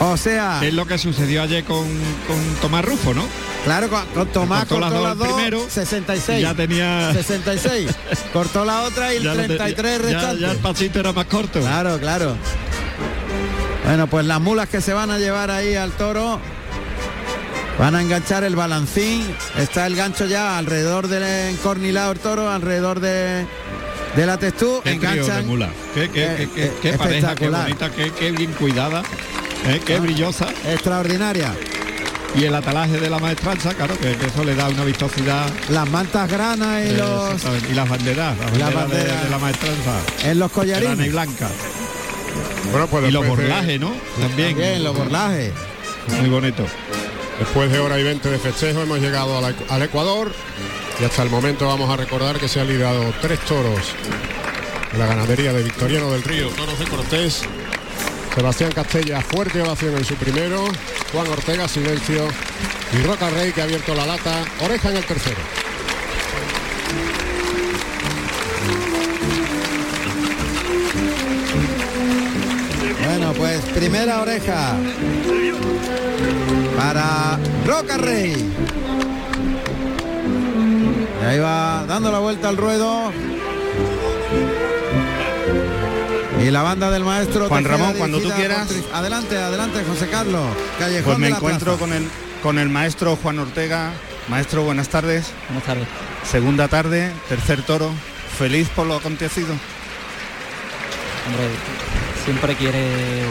O 0.00 0.16
sea, 0.16 0.60
Es 0.62 0.74
lo 0.74 0.86
que 0.86 0.98
sucedió 0.98 1.42
ayer 1.42 1.64
con, 1.64 1.86
con 2.26 2.38
Tomás 2.60 2.84
Rufo, 2.84 3.14
¿no? 3.14 3.24
claro, 3.64 3.88
con, 3.88 4.04
con 4.08 4.28
Tomás 4.28 4.66
Cortó 4.66 4.80
las 4.80 4.90
cortó 4.90 4.98
dos 5.00 5.08
las 5.08 5.18
dos, 5.18 5.28
primero, 5.34 5.66
66. 5.70 6.42
Ya 6.42 6.54
tenía. 6.54 7.12
66. 7.14 7.90
Cortó 8.32 8.64
la 8.64 8.82
otra 8.82 9.14
y 9.14 9.18
el 9.18 9.22
ya 9.24 9.34
lo 9.34 9.40
te- 9.42 9.46
33 9.56 9.98
ya- 9.98 9.98
restante. 10.06 10.40
Ya, 10.42 10.50
el 10.50 10.58
pasito 10.58 11.00
era 11.00 11.12
más 11.12 11.24
corto. 11.26 11.60
Claro, 11.60 11.98
claro. 11.98 12.36
Bueno, 13.86 14.06
pues 14.08 14.26
las 14.26 14.40
mulas 14.40 14.68
que 14.68 14.80
se 14.80 14.92
van 14.92 15.10
a 15.10 15.18
llevar 15.18 15.50
ahí 15.50 15.74
al 15.74 15.92
toro 15.92 16.40
Van 17.78 17.94
a 17.96 18.00
enganchar 18.02 18.44
el 18.44 18.54
balancín. 18.54 19.26
Está 19.58 19.86
el 19.86 19.96
gancho 19.96 20.26
ya 20.26 20.58
alrededor 20.58 21.08
del 21.08 21.22
encornilado 21.54 22.12
el 22.12 22.18
toro, 22.20 22.48
alrededor 22.50 23.00
de, 23.00 23.46
de 24.14 24.26
la 24.26 24.38
Enganchan. 24.84 25.44
mula. 25.46 25.70
Qué, 25.92 26.08
qué, 26.08 26.48
qué, 26.54 26.70
qué- 26.80 26.90
eh, 26.90 26.98
pareja, 26.98 27.34
qué 27.34 27.48
bonita, 27.48 27.90
qué, 27.90 28.12
qué 28.12 28.30
bien 28.30 28.52
cuidada, 28.52 29.02
eh, 29.66 29.80
qué 29.84 29.96
Ah, 29.96 30.00
brillosa. 30.00 30.48
Extraordinaria. 30.66 31.54
Y 32.36 32.44
el 32.44 32.54
atalaje 32.54 32.98
de 32.98 33.08
la 33.08 33.18
maestranza, 33.20 33.74
claro, 33.74 33.96
que, 33.96 34.10
eso 34.12 34.42
le 34.44 34.56
da 34.56 34.68
una 34.68 34.84
vistosidad. 34.84 35.46
Las 35.68 35.88
mantas 35.88 36.28
granas 36.30 36.84
y 36.84 36.88
eh, 36.90 36.96
los 36.98 37.40
y 37.70 37.74
las 37.74 37.88
banderas, 37.88 38.36
las 38.38 38.58
Las 38.58 38.74
banderas 38.74 38.90
de- 38.90 38.96
banderas. 38.96 39.24
de, 39.24 39.30
la 39.30 39.38
maestranza. 39.38 39.92
en 40.24 40.38
los 40.40 40.52
grana 40.52 40.66
y 40.72 40.80
collarines. 40.82 41.12
blanca. 41.12 41.48
Bueno, 42.72 42.86
pues 42.88 43.08
y 43.08 43.10
los 43.12 43.22
de- 43.22 43.28
borlajes, 43.28 43.80
¿no? 43.80 43.92
También. 44.20 44.48
También 44.50 44.82
los 44.84 44.96
borlajes. 44.96 45.52
Muy 46.20 46.28
bonito. 46.28 46.66
Después 47.38 47.70
de 47.70 47.78
hora 47.78 47.98
y 47.98 48.02
20 48.02 48.28
de 48.30 48.38
festejo 48.38 48.82
hemos 48.82 48.98
llegado 49.00 49.40
la- 49.40 49.54
al 49.68 49.82
Ecuador 49.82 50.32
y 51.00 51.04
hasta 51.04 51.22
el 51.22 51.30
momento 51.30 51.66
vamos 51.68 51.88
a 51.90 51.96
recordar 51.96 52.38
que 52.38 52.48
se 52.48 52.60
han 52.60 52.66
lidiado 52.68 53.12
tres 53.20 53.38
toros 53.40 53.80
de 54.92 54.98
la 54.98 55.06
ganadería 55.06 55.52
de 55.52 55.62
Victoriano 55.62 56.10
del 56.12 56.22
Río, 56.22 56.48
toros 56.48 56.78
de 56.78 56.84
Cortés, 56.86 57.42
Sebastián 58.34 58.72
Castella, 58.72 59.20
fuerte 59.20 59.62
ovación 59.62 59.96
en 59.96 60.04
su 60.04 60.16
primero, 60.16 60.64
Juan 61.12 61.28
Ortega, 61.28 61.68
silencio 61.68 62.26
y 62.92 63.02
Roca 63.06 63.30
Rey 63.30 63.52
que 63.52 63.60
ha 63.60 63.64
abierto 63.64 63.94
la 63.94 64.06
lata, 64.06 64.44
oreja 64.60 64.90
en 64.90 64.96
el 64.96 65.04
tercero. 65.04 65.40
Bueno, 73.06 73.32
pues 73.34 73.60
primera 73.66 74.20
oreja 74.20 74.76
para 76.76 77.38
Roca 77.64 77.96
Rey. 77.98 78.52
Y 81.22 81.24
ahí 81.24 81.38
va 81.38 81.84
dando 81.86 82.10
la 82.10 82.18
vuelta 82.18 82.48
al 82.48 82.56
ruedo. 82.56 83.33
Y 86.44 86.50
la 86.50 86.62
banda 86.62 86.90
del 86.90 87.04
maestro. 87.04 87.48
Juan 87.48 87.64
Ramón, 87.64 87.94
cuando 87.96 88.20
tú 88.20 88.30
quieras. 88.30 88.68
por 88.68 88.94
Adelante, 88.96 89.36
adelante, 89.38 89.82
José 89.88 90.08
Carlos. 90.08 90.46
Callejón 90.78 91.04
Pues 91.04 91.18
me 91.18 91.26
de 91.26 91.30
la 91.30 91.36
encuentro 91.38 91.76
Plaza. 91.76 91.80
con 91.80 91.92
el, 91.92 92.08
con 92.42 92.58
el 92.58 92.68
maestro 92.68 93.16
Juan 93.16 93.38
Ortega. 93.38 93.92
Maestro, 94.28 94.62
buenas 94.62 94.88
tardes. 94.88 95.26
Buenas 95.48 95.64
tardes. 95.64 95.86
Segunda 96.30 96.68
tarde, 96.68 97.10
tercer 97.28 97.62
toro. 97.62 97.90
Feliz 98.38 98.68
por 98.68 98.86
lo 98.86 98.96
acontecido. 98.96 99.48
Hombre, 101.26 101.44
siempre 102.24 102.54
quiere... 102.56 103.22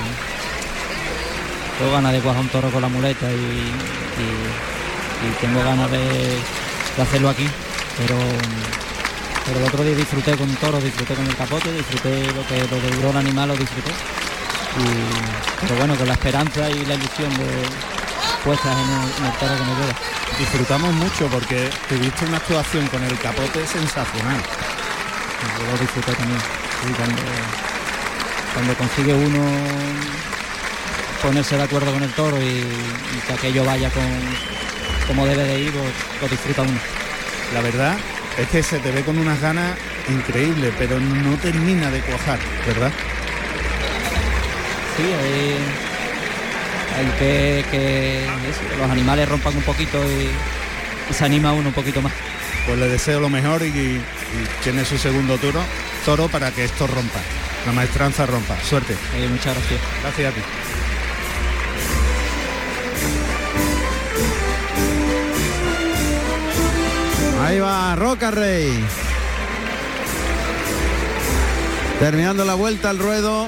Tengo 1.78 1.92
ganas 1.92 2.14
de 2.14 2.20
cuajar 2.20 2.42
un 2.42 2.50
toro 2.50 2.70
con 2.72 2.82
la 2.82 2.88
muleta 2.88 3.30
y, 3.32 3.36
y- 3.36 5.28
y 5.28 5.32
tengo 5.42 5.64
ganas 5.64 5.90
de, 5.92 6.00
de 6.00 7.02
hacerlo 7.02 7.30
aquí. 7.30 7.48
Pero, 7.98 8.16
pero 9.46 9.60
el 9.60 9.66
otro 9.66 9.84
día 9.84 9.96
disfruté 9.96 10.36
con 10.38 10.50
un 10.50 10.56
toro, 10.56 10.80
disfruté 10.80 11.14
con 11.16 11.26
el 11.28 11.36
capote, 11.36 11.72
disfruté 11.72 12.26
lo 12.34 12.46
que 12.48 12.60
lo 12.62 12.82
que 12.82 12.96
duró 12.96 13.10
el 13.12 13.18
animal, 13.18 13.50
lo 13.50 13.56
disfruté. 13.56 13.92
Y- 13.92 15.62
pero 15.68 15.76
bueno, 15.76 15.96
con 15.96 16.08
la 16.08 16.14
esperanza 16.14 16.70
y 16.70 16.86
la 16.86 16.96
ilusión 16.96 17.30
de 17.38 17.48
puestas 18.44 18.74
en 18.76 18.90
el, 18.90 19.10
en 19.20 19.26
el 19.26 19.40
toro 19.40 19.56
que 19.56 19.64
me 19.64 19.76
queda. 19.76 19.96
Disfrutamos 20.40 20.94
mucho 20.94 21.28
porque 21.28 21.70
tuviste 21.88 22.26
una 22.26 22.38
actuación 22.38 22.88
con 22.88 23.04
el 23.04 23.18
capote 23.20 23.66
sensacional. 23.68 24.42
Yo 25.60 25.72
lo 25.72 25.78
disfruté 25.78 26.12
también. 26.14 26.40
Y 26.90 26.94
cuando, 26.94 27.22
cuando 28.54 28.76
consigue 28.76 29.14
uno 29.14 29.44
ponerse 31.22 31.56
de 31.56 31.64
acuerdo 31.64 31.94
con 31.94 32.04
el 32.04 32.12
toro 32.14 32.42
y, 32.42 32.46
y 32.48 33.22
que 33.28 33.34
aquello 33.34 33.64
vaya 33.64 33.90
con 33.92 34.04
como 35.08 35.26
debe 35.26 35.44
de 35.44 35.60
ir, 35.60 35.74
lo, 35.74 35.82
lo 36.22 36.28
disfruta 36.30 36.62
uno. 36.64 36.80
La 37.54 37.62
verdad 37.62 37.96
es 38.38 38.48
que 38.50 38.64
se 38.64 38.80
te 38.80 38.92
ve 38.92 39.04
con 39.04 39.18
unas 39.18 39.40
ganas 39.42 39.78
increíbles, 40.10 40.74
pero 40.78 41.00
no 41.00 41.38
termina 41.38 41.90
de 41.92 42.00
cuajar, 42.02 42.40
¿verdad? 42.68 42.92
Sí, 44.98 45.04
hay, 45.04 45.58
hay 46.98 47.12
que, 47.20 47.66
que 47.72 48.24
eso, 48.24 48.62
que 48.70 48.78
los 48.78 48.90
animales 48.90 49.28
rompan 49.30 49.56
un 49.56 49.64
poquito 49.64 50.04
y, 50.04 50.30
y 51.10 51.14
se 51.14 51.26
anima 51.26 51.54
uno 51.54 51.70
un 51.70 51.74
poquito 51.74 52.02
más. 52.02 52.14
Pues 52.66 52.78
le 52.80 52.88
deseo 52.88 53.20
lo 53.20 53.30
mejor 53.30 53.62
y, 53.64 53.68
y 53.68 54.02
tiene 54.64 54.86
su 54.86 54.98
segundo 54.98 55.38
toro, 55.38 55.62
toro 56.06 56.30
para 56.30 56.52
que 56.52 56.64
esto 56.64 56.88
rompa, 56.88 57.20
la 57.66 57.72
maestranza 57.74 58.26
rompa. 58.26 58.56
Suerte. 58.62 58.94
Eh, 59.18 59.28
muchas 59.30 59.56
gracias. 59.56 59.80
Gracias 60.02 60.32
a 60.32 60.36
ti. 60.36 60.42
Ahí 67.54 67.60
va 67.60 67.96
Roca 67.96 68.32
Rey. 68.32 68.84
Terminando 72.00 72.46
la 72.46 72.56
vuelta 72.56 72.90
al 72.90 72.98
ruedo. 72.98 73.48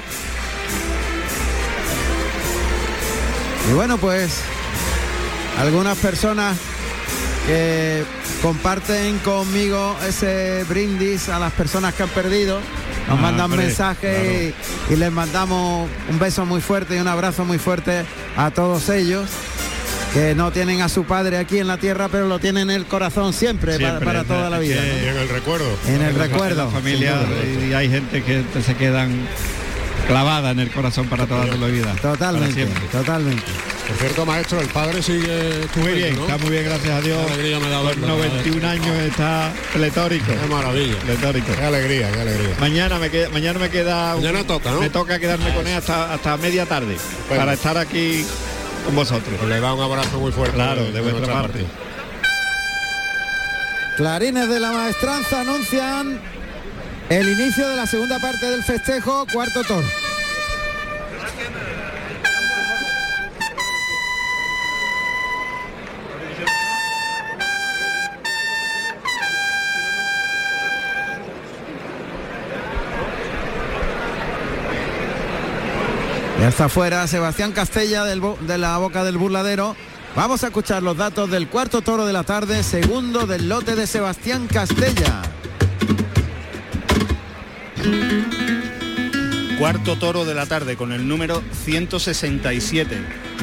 Y 3.67 3.73
bueno, 3.73 3.97
pues 3.97 4.41
algunas 5.59 5.97
personas 5.97 6.55
que 7.47 8.03
comparten 8.43 9.17
conmigo 9.19 9.95
ese 10.07 10.63
brindis 10.69 11.27
a 11.29 11.39
las 11.39 11.51
personas 11.53 11.95
que 11.95 12.03
han 12.03 12.09
perdido. 12.09 12.59
Nos 13.07 13.17
Ah, 13.17 13.21
mandan 13.23 13.45
hombre, 13.45 13.65
mensajes 13.65 14.53
y, 14.89 14.93
y 14.93 14.95
les 14.97 15.11
mandamos 15.11 15.89
un 16.11 16.19
beso 16.19 16.45
muy 16.45 16.61
fuerte 16.61 16.95
y 16.95 16.99
un 16.99 17.07
abrazo 17.07 17.43
muy 17.43 17.57
fuerte 17.57 18.05
a 18.37 18.51
todos 18.51 18.87
ellos 18.89 19.27
que 20.15 20.33
no 20.33 20.49
tienen 20.49 20.81
a 20.81 20.87
su 20.87 21.03
padre 21.03 21.37
aquí 21.37 21.57
en 21.59 21.67
la 21.67 21.75
tierra, 21.77 22.07
pero 22.07 22.25
lo 22.29 22.39
tienen 22.39 22.69
en 22.69 22.75
el 22.77 22.85
corazón 22.85 23.33
siempre, 23.33 23.73
para- 23.73 23.87
Siempre, 23.89 24.05
para, 24.05 24.21
es 24.21 24.27
toda 24.27 24.49
la 24.49 24.59
vida. 24.59 24.75
Y 24.77 25.05
¿no? 25.05 25.11
en 25.11 25.17
el 25.17 25.27
recuerdo. 25.29 25.65
En 25.89 26.01
el 26.01 26.15
recuerdo. 26.15 26.65
La 26.65 26.71
familia 26.71 27.15
y 27.69 27.73
hay 27.73 27.89
gente 27.89 28.23
que 28.23 28.41
se 28.65 28.75
quedan 28.75 29.11
clavada 30.07 30.51
en 30.51 30.59
el 30.61 30.71
corazón 30.71 31.07
para 31.07 31.25
toda 31.25 31.45
la 31.45 31.67
vida. 31.67 31.93
Totalmente, 32.01 32.65
totalmente. 32.93 33.43
Por 33.87 33.97
cierto, 33.97 34.25
maestro, 34.25 34.61
el 34.61 34.67
padre 34.69 35.03
sigue 35.03 35.67
Muy 35.75 35.91
bien, 35.91 36.15
¿no? 36.15 36.21
está 36.21 36.37
muy 36.39 36.49
bien, 36.49 36.63
gracias 36.63 36.91
a 36.97 37.01
Dios. 37.01 37.19
Qué 37.27 37.33
alegría 37.33 37.59
me 37.59 37.69
da 37.69 37.77
Con 37.79 37.87
verlo, 37.87 38.07
91 38.07 38.67
años 38.67 38.95
está 38.99 39.51
pletórico. 39.73 40.31
Qué 40.31 40.47
maravilla. 40.47 40.95
Pletórico. 40.99 41.47
Qué 41.55 41.63
alegría, 41.65 42.09
qué 42.11 42.21
alegría. 42.21 42.55
Mañana 42.59 42.97
me 42.99 43.09
queda, 43.11 43.29
mañana 43.29 43.59
me 43.59 43.69
queda 43.69 44.15
Mañana 44.15 44.43
toca, 44.45 44.71
¿no? 44.71 44.79
me 44.79 44.89
toca 44.89 45.19
quedarme 45.19 45.53
con 45.53 45.67
él 45.67 45.75
hasta, 45.75 46.13
hasta 46.13 46.37
media 46.37 46.65
tarde 46.65 46.95
para 47.29 47.53
estar 47.53 47.77
aquí 47.77 48.25
con 48.85 48.95
vosotros. 48.95 49.35
Pues 49.37 49.49
le 49.49 49.59
da 49.59 49.73
un 49.73 49.81
abrazo 49.81 50.19
muy 50.19 50.31
fuerte. 50.31 50.55
Claro, 50.55 50.83
de 50.83 51.01
vuestra 51.01 51.11
nuestra 51.11 51.41
parte. 51.41 51.65
Clarines 53.97 54.49
de 54.49 54.59
la 54.59 54.71
maestranza 54.71 55.41
anuncian 55.41 56.19
el 57.09 57.29
inicio 57.29 57.67
de 57.67 57.75
la 57.75 57.85
segunda 57.85 58.19
parte 58.19 58.45
del 58.49 58.63
festejo, 58.63 59.25
cuarto 59.31 59.63
toro. 59.63 60.04
Ya 76.45 76.49
está 76.49 76.69
fuera 76.69 77.07
Sebastián 77.07 77.53
Castella 77.53 78.03
de 78.03 78.57
la 78.59 78.77
boca 78.77 79.03
del 79.03 79.17
burladero. 79.17 79.75
Vamos 80.15 80.43
a 80.43 80.47
escuchar 80.49 80.83
los 80.83 80.95
datos 80.95 81.31
del 81.31 81.47
cuarto 81.47 81.81
toro 81.81 82.05
de 82.05 82.13
la 82.13 82.23
tarde, 82.23 82.61
segundo 82.61 83.25
del 83.25 83.49
lote 83.49 83.75
de 83.75 83.87
Sebastián 83.87 84.45
Castella. 84.45 85.23
Cuarto 89.57 89.95
toro 89.95 90.23
de 90.23 90.35
la 90.35 90.45
tarde 90.45 90.75
con 90.75 90.91
el 90.91 91.07
número 91.07 91.41
167. 91.63 92.95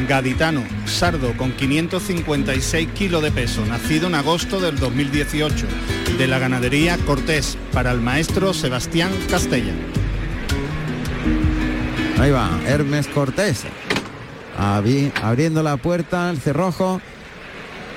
Gaditano, 0.07 0.63
sardo 0.87 1.37
con 1.37 1.51
556 1.51 2.89
kilos 2.93 3.21
de 3.21 3.33
peso, 3.33 3.67
nacido 3.67 4.07
en 4.07 4.15
agosto 4.15 4.61
del 4.61 4.79
2018, 4.79 5.67
de 6.19 6.29
la 6.29 6.39
ganadería 6.39 6.97
Cortés, 6.99 7.59
para 7.73 7.91
el 7.91 8.01
maestro 8.01 8.55
Sebastián 8.55 9.11
Castella. 9.29 9.75
Ahí 12.23 12.31
va, 12.31 12.51
Hermes 12.69 13.09
Cortés. 13.09 13.65
Abri- 14.57 15.11
abriendo 15.25 15.61
la 15.65 15.77
puerta, 15.77 16.31
el 16.31 16.41
cerrojo 16.41 17.01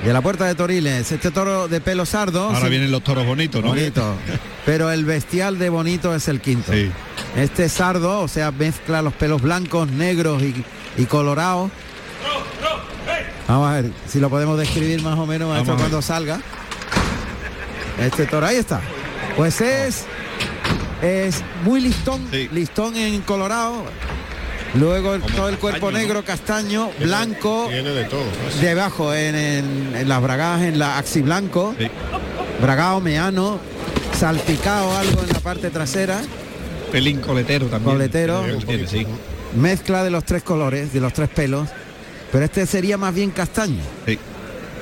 de 0.04 0.12
la 0.12 0.22
puerta 0.22 0.46
de 0.46 0.56
Toriles. 0.56 1.12
Este 1.12 1.30
toro 1.30 1.68
de 1.68 1.80
pelo 1.80 2.08
sardo. 2.08 2.46
Ahora 2.46 2.62
sí, 2.62 2.70
vienen 2.70 2.90
los 2.90 3.04
toros 3.04 3.24
bonitos, 3.24 3.62
¿no? 3.62 3.70
bonito. 3.70 4.16
Pero 4.66 4.90
el 4.90 5.06
bestial 5.06 5.60
de 5.60 5.70
bonito 5.70 6.16
es 6.16 6.28
el 6.28 6.42
quinto. 6.42 6.74
Sí. 6.74 6.90
Este 7.36 7.70
sardo, 7.70 8.22
o 8.22 8.28
sea, 8.28 8.50
mezcla 8.52 9.04
los 9.04 9.14
pelos 9.14 9.44
blancos, 9.44 9.92
negros 9.92 10.42
y, 10.42 10.66
y 10.98 11.06
colorados. 11.06 11.70
Vamos 13.48 13.70
a 13.70 13.74
ver 13.76 13.92
si 14.08 14.20
lo 14.20 14.32
podemos 14.32 14.58
describir 14.58 15.04
más 15.04 15.20
o 15.20 15.28
menos 15.28 15.54
ver. 15.54 15.76
cuando 15.76 16.02
salga. 16.02 16.40
Este 18.00 18.26
toro, 18.26 18.48
ahí 18.48 18.56
está. 18.56 18.82
Pues 19.38 19.62
es 19.62 20.06
es 21.04 21.44
muy 21.64 21.82
listón, 21.82 22.28
listón 22.52 22.96
en 22.96 23.22
colorado. 23.22 23.84
Luego 24.76 25.16
el- 25.16 25.22
todo 25.22 25.50
el 25.50 25.58
cuerpo 25.58 25.92
negro, 25.92 26.24
castaño, 26.26 26.90
blanco. 27.00 27.68
Tiene 27.70 27.92
de 27.92 28.04
todo. 28.06 28.24
Debajo, 28.62 29.14
en, 29.14 29.36
en- 29.36 29.96
en 29.96 30.10
las 30.10 30.22
bragadas, 30.22 30.62
en 30.64 30.80
la 30.80 30.98
axi 30.98 31.22
blanco. 31.22 31.76
Bragado, 32.62 33.00
meano, 33.02 33.60
salpicado 34.18 34.96
algo 34.98 35.22
en 35.24 35.30
la 35.34 35.40
parte 35.40 35.70
trasera. 35.70 36.22
Pelín 36.92 37.20
coletero 37.20 37.68
también. 37.68 37.96
Coletero. 37.96 38.44
Tiene, 38.66 38.88
sí. 38.88 39.06
Mezcla 39.56 40.04
de 40.04 40.10
los 40.10 40.24
tres 40.26 40.44
colores, 40.44 40.92
de 40.94 41.00
los 41.00 41.14
tres 41.14 41.30
pelos. 41.30 41.70
Pero 42.32 42.44
este 42.46 42.66
sería 42.66 42.98
más 42.98 43.14
bien 43.14 43.32
castaño. 43.32 43.82
Sí. 44.06 44.20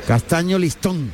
Castaño 0.07 0.57
listón. 0.57 1.11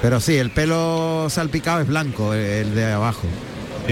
Pero 0.00 0.18
sí, 0.20 0.36
el 0.36 0.50
pelo 0.50 1.28
salpicado 1.30 1.80
es 1.80 1.86
blanco, 1.86 2.32
el, 2.34 2.40
el 2.40 2.74
de 2.74 2.92
abajo. 2.92 3.26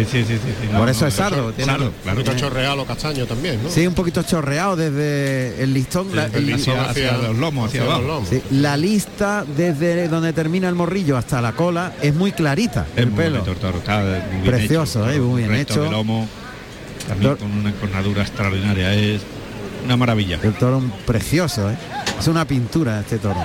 Sí, 0.04 0.24
sí, 0.24 0.34
sí. 0.34 0.68
Por 0.76 0.88
eso 0.88 1.06
es 1.06 1.14
sardo. 1.14 1.52
tiene- 1.52 1.72
Sardo, 1.72 1.92
claro. 2.02 2.20
Un 2.20 2.36
chorreado 2.36 2.82
o 2.82 2.86
castaño 2.86 3.26
también, 3.26 3.62
¿no? 3.62 3.70
Sí, 3.70 3.86
un 3.86 3.94
poquito 3.94 4.22
chorreado 4.22 4.76
desde 4.76 5.62
el 5.62 5.72
listón. 5.74 6.14
la- 6.14 6.24
Desde 6.26 6.38
el 6.38 6.48
el- 6.50 6.56
listón 6.56 6.78
hacia- 6.78 7.14
hacia 7.14 7.28
los 7.28 7.36
lomos, 7.38 7.68
hacia 7.68 7.80
hacia 7.82 7.92
abajo. 7.94 8.00
los 8.08 8.08
lomos. 8.08 8.28
Sí, 8.28 8.42
la 8.50 8.76
lista 8.76 9.44
desde 9.56 10.08
donde 10.08 10.32
termina 10.32 10.68
el 10.68 10.74
morrillo 10.74 11.16
hasta 11.16 11.40
la 11.40 11.52
cola 11.52 11.92
es 12.02 12.14
muy 12.14 12.32
clarita. 12.32 12.86
Es 12.94 13.02
el 13.02 13.10
muy 13.10 13.16
pelo. 13.24 13.40
bonito 13.40 13.52
el 13.52 13.56
toro, 13.58 13.78
está 13.78 13.98
muy 14.00 14.40
bien 14.40 14.44
Precioso, 14.44 15.08
hecho, 15.08 15.10
eh, 15.12 15.20
muy 15.20 15.42
bien 15.42 15.54
hecho. 15.54 15.82
de 15.84 15.90
lomo, 15.90 16.28
también 17.08 17.36
con 17.36 17.50
una 17.52 17.70
encornadura 17.70 18.22
extraordinaria, 18.22 18.94
es 18.94 19.20
una 19.84 19.96
maravilla. 19.96 20.38
El 20.42 20.52
toro 20.54 20.82
precioso, 21.06 21.70
¿eh? 21.70 21.76
Es 22.18 22.26
una 22.28 22.44
pintura 22.44 23.00
este 23.00 23.18
toro. 23.18 23.42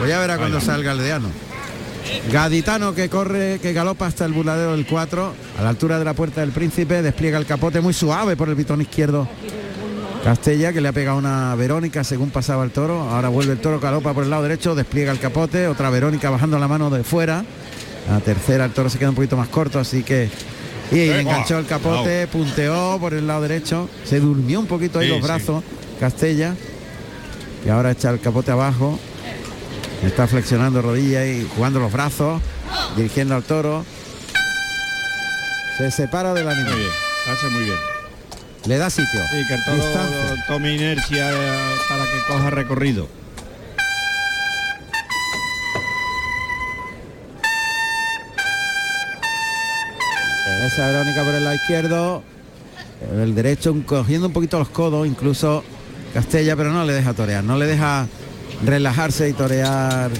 Voy 0.00 0.10
a 0.10 0.18
ver 0.18 0.30
a 0.32 0.38
cuando 0.38 0.60
salga 0.60 0.92
el 0.92 0.98
deano. 0.98 1.28
Gaditano 2.32 2.94
que 2.94 3.08
corre, 3.08 3.58
que 3.60 3.72
galopa 3.72 4.06
hasta 4.06 4.24
el 4.24 4.32
burladero 4.32 4.72
del 4.72 4.86
4, 4.86 5.32
a 5.58 5.62
la 5.62 5.68
altura 5.68 5.98
de 5.98 6.04
la 6.04 6.14
puerta 6.14 6.40
del 6.40 6.50
príncipe, 6.50 7.02
despliega 7.02 7.38
el 7.38 7.46
capote 7.46 7.80
muy 7.80 7.92
suave 7.92 8.36
por 8.36 8.48
el 8.48 8.56
pitón 8.56 8.80
izquierdo. 8.80 9.28
Castella 10.24 10.72
que 10.72 10.80
le 10.80 10.88
ha 10.88 10.92
pegado 10.92 11.18
una 11.18 11.54
Verónica 11.54 12.02
según 12.02 12.30
pasaba 12.30 12.64
el 12.64 12.72
toro. 12.72 13.02
Ahora 13.02 13.28
vuelve 13.28 13.52
el 13.52 13.60
toro, 13.60 13.78
galopa 13.78 14.12
por 14.12 14.24
el 14.24 14.30
lado 14.30 14.42
derecho, 14.42 14.74
despliega 14.74 15.12
el 15.12 15.20
capote, 15.20 15.68
otra 15.68 15.88
Verónica 15.88 16.30
bajando 16.30 16.58
la 16.58 16.66
mano 16.66 16.90
de 16.90 17.04
fuera. 17.04 17.44
La 18.10 18.18
tercera, 18.20 18.64
el 18.64 18.72
toro 18.72 18.90
se 18.90 18.98
queda 18.98 19.10
un 19.10 19.14
poquito 19.14 19.36
más 19.36 19.48
corto, 19.48 19.78
así 19.78 20.02
que. 20.02 20.28
Y 20.90 21.08
enganchó 21.10 21.58
el 21.58 21.66
capote, 21.66 22.26
punteó 22.28 22.98
por 23.00 23.14
el 23.14 23.26
lado 23.26 23.42
derecho, 23.42 23.88
se 24.04 24.20
durmió 24.20 24.60
un 24.60 24.66
poquito 24.66 24.98
ahí 24.98 25.06
Sí, 25.06 25.12
los 25.12 25.20
sí. 25.20 25.24
brazos, 25.26 25.64
Castella. 26.00 26.54
Y 27.64 27.68
ahora 27.68 27.90
echa 27.92 28.10
el 28.10 28.20
capote 28.20 28.50
abajo. 28.50 28.98
Está 30.02 30.26
flexionando 30.26 30.82
rodillas 30.82 31.26
y 31.26 31.48
jugando 31.56 31.80
los 31.80 31.92
brazos, 31.92 32.40
dirigiendo 32.96 33.34
al 33.34 33.42
toro. 33.42 33.84
Se 35.78 35.90
separa 35.90 36.32
del 36.34 36.48
animal. 36.48 36.72
Muy 36.72 36.80
bien, 36.80 36.92
hace 37.32 37.48
muy 37.48 37.64
bien. 37.64 37.76
Le 38.66 38.78
da 38.78 38.90
sitio. 38.90 39.20
Sí, 39.30 39.46
que 39.46 39.54
el 39.54 39.64
toro 39.64 39.82
tome 40.46 40.74
inercia 40.74 41.30
eh, 41.32 41.76
para 41.88 42.04
que 42.04 42.18
coja 42.28 42.50
recorrido. 42.50 43.08
Esa 50.66 50.88
Verónica 50.88 51.22
por 51.22 51.34
el 51.34 51.44
lado 51.44 51.54
izquierdo. 51.54 52.22
El 53.12 53.34
derecho 53.34 53.74
cogiendo 53.86 54.26
un 54.26 54.32
poquito 54.32 54.58
los 54.58 54.68
codos, 54.68 55.06
incluso 55.06 55.62
Castella, 56.12 56.56
pero 56.56 56.72
no 56.72 56.84
le 56.84 56.92
deja 56.92 57.12
torear, 57.12 57.44
no 57.44 57.56
le 57.56 57.66
deja 57.66 58.08
relajarse 58.64 59.28
y 59.28 59.32
torear 59.32 60.10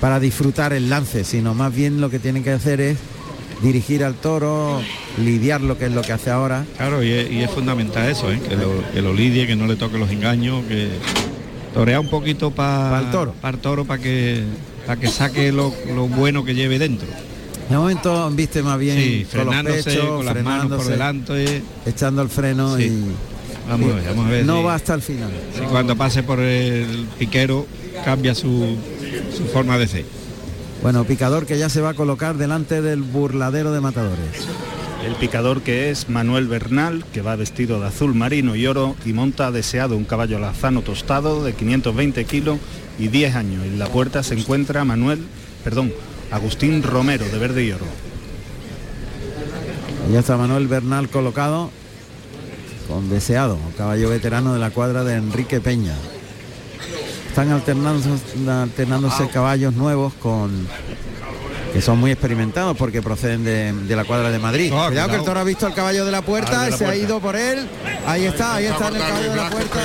para 0.00 0.20
disfrutar 0.20 0.72
el 0.72 0.88
lance, 0.88 1.24
sino 1.24 1.54
más 1.54 1.74
bien 1.74 2.00
lo 2.00 2.08
que 2.10 2.18
tiene 2.18 2.42
que 2.42 2.50
hacer 2.52 2.80
es 2.80 2.96
dirigir 3.62 4.02
al 4.04 4.14
toro, 4.14 4.80
lidiar 5.22 5.60
lo 5.60 5.76
que 5.76 5.86
es 5.86 5.92
lo 5.92 6.00
que 6.02 6.12
hace 6.12 6.30
ahora. 6.30 6.64
Claro, 6.78 7.02
y 7.02 7.10
es, 7.12 7.30
y 7.30 7.42
es 7.42 7.50
fundamental 7.50 8.08
eso, 8.08 8.32
¿eh? 8.32 8.40
que, 8.48 8.56
lo, 8.56 8.82
que 8.92 9.02
lo 9.02 9.12
lidie, 9.12 9.46
que 9.46 9.56
no 9.56 9.66
le 9.66 9.76
toque 9.76 9.98
los 9.98 10.10
engaños, 10.10 10.64
que 10.66 10.88
torea 11.74 12.00
un 12.00 12.08
poquito 12.08 12.50
para 12.50 13.00
el 13.00 13.10
toro. 13.10 13.32
para 13.40 13.56
el 13.56 13.60
toro 13.62 13.84
para 13.84 14.00
que 14.02 14.42
para 14.86 14.98
que 14.98 15.08
saque 15.08 15.52
lo, 15.52 15.72
lo 15.94 16.08
bueno 16.08 16.44
que 16.44 16.54
lleve 16.54 16.78
dentro. 16.78 17.06
De 17.68 17.76
momento 17.76 18.28
viste 18.30 18.62
más 18.62 18.78
bien 18.78 18.96
Sí, 18.98 19.26
con 19.32 19.44
los 19.46 19.62
pechos, 19.84 20.04
con 20.06 20.26
las 20.26 20.42
manos 20.42 20.82
por 20.82 20.90
delante. 20.90 21.62
echando 21.86 22.22
el 22.22 22.28
freno 22.30 22.76
Sí. 22.76 22.84
y 22.84 23.04
Vamos 23.68 23.92
a 23.92 23.94
ver, 23.96 24.04
vamos 24.06 24.26
a 24.26 24.30
ver 24.30 24.44
no 24.46 24.62
va 24.64 24.74
hasta 24.74 24.94
el 24.94 25.02
final. 25.02 25.30
cuando 25.70 25.94
pase 25.96 26.22
por 26.24 26.40
el 26.40 27.06
piquero 27.18 27.66
cambia 28.04 28.34
su, 28.34 28.76
su 29.36 29.44
forma 29.46 29.78
de 29.78 29.88
ser. 29.88 30.04
Bueno, 30.82 31.04
picador 31.04 31.46
que 31.46 31.58
ya 31.58 31.68
se 31.68 31.80
va 31.80 31.90
a 31.90 31.94
colocar 31.94 32.36
delante 32.36 32.80
del 32.80 33.02
burladero 33.02 33.72
de 33.72 33.80
matadores. 33.80 34.46
El 35.04 35.14
picador 35.14 35.62
que 35.62 35.90
es 35.90 36.08
Manuel 36.08 36.46
Bernal, 36.46 37.04
que 37.12 37.22
va 37.22 37.36
vestido 37.36 37.80
de 37.80 37.86
azul 37.86 38.14
marino 38.14 38.54
y 38.54 38.66
oro 38.66 38.96
y 39.04 39.12
monta 39.12 39.50
deseado 39.50 39.96
un 39.96 40.04
caballo 40.04 40.38
lazano 40.38 40.82
tostado 40.82 41.42
de 41.42 41.54
520 41.54 42.24
kilos 42.24 42.58
y 42.98 43.08
10 43.08 43.34
años. 43.34 43.64
En 43.64 43.78
la 43.78 43.86
puerta 43.86 44.22
se 44.22 44.34
encuentra 44.34 44.84
Manuel, 44.84 45.26
perdón, 45.64 45.92
Agustín 46.30 46.82
Romero 46.82 47.26
de 47.26 47.38
verde 47.38 47.64
y 47.64 47.72
oro. 47.72 47.86
Ya 50.12 50.20
está 50.20 50.36
Manuel 50.36 50.66
Bernal 50.66 51.08
colocado 51.08 51.70
con 52.88 53.08
deseado, 53.08 53.58
caballo 53.76 54.08
veterano 54.10 54.52
de 54.52 54.60
la 54.60 54.70
cuadra 54.70 55.04
de 55.04 55.14
Enrique 55.14 55.60
Peña. 55.60 55.94
Están 57.30 57.52
alternándose, 57.52 58.10
alternándose 58.50 59.28
caballos 59.28 59.72
nuevos 59.74 60.12
con 60.14 60.66
que 61.72 61.80
son 61.80 62.00
muy 62.00 62.10
experimentados 62.10 62.76
porque 62.76 63.02
proceden 63.02 63.44
de, 63.44 63.72
de 63.72 63.94
la 63.94 64.02
cuadra 64.02 64.32
de 64.32 64.40
Madrid. 64.40 64.72
Ah, 64.74 64.86
cuidado, 64.88 65.10
que 65.10 65.16
el 65.16 65.24
toro 65.24 65.38
ha 65.38 65.44
visto 65.44 65.64
al 65.64 65.72
caballo 65.72 66.04
de 66.04 66.10
la 66.10 66.22
puerta, 66.22 66.64
de 66.64 66.72
la 66.72 66.76
se 66.76 66.86
ha 66.86 66.96
ido 66.96 67.20
por 67.20 67.36
él. 67.36 67.68
Ahí 68.04 68.24
está, 68.24 68.56
ahí 68.56 68.66
está 68.66 68.88
en 68.88 68.96
el 68.96 69.02
caballo 69.02 69.30
de 69.30 69.36
la 69.36 69.48
puerta. 69.48 69.78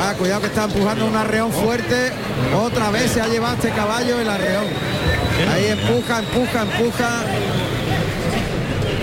Ah, 0.00 0.14
cuidado 0.18 0.40
que 0.40 0.46
está 0.46 0.64
empujando 0.64 1.04
un 1.04 1.16
arreón 1.16 1.52
fuerte. 1.52 2.12
Otra 2.56 2.90
vez 2.92 3.10
se 3.12 3.20
ha 3.20 3.28
llevado 3.28 3.56
este 3.56 3.68
caballo 3.68 4.18
el 4.18 4.30
arreón. 4.30 4.64
Ahí 5.52 5.66
empuja, 5.66 6.20
empuja, 6.20 6.62
empuja. 6.62 7.10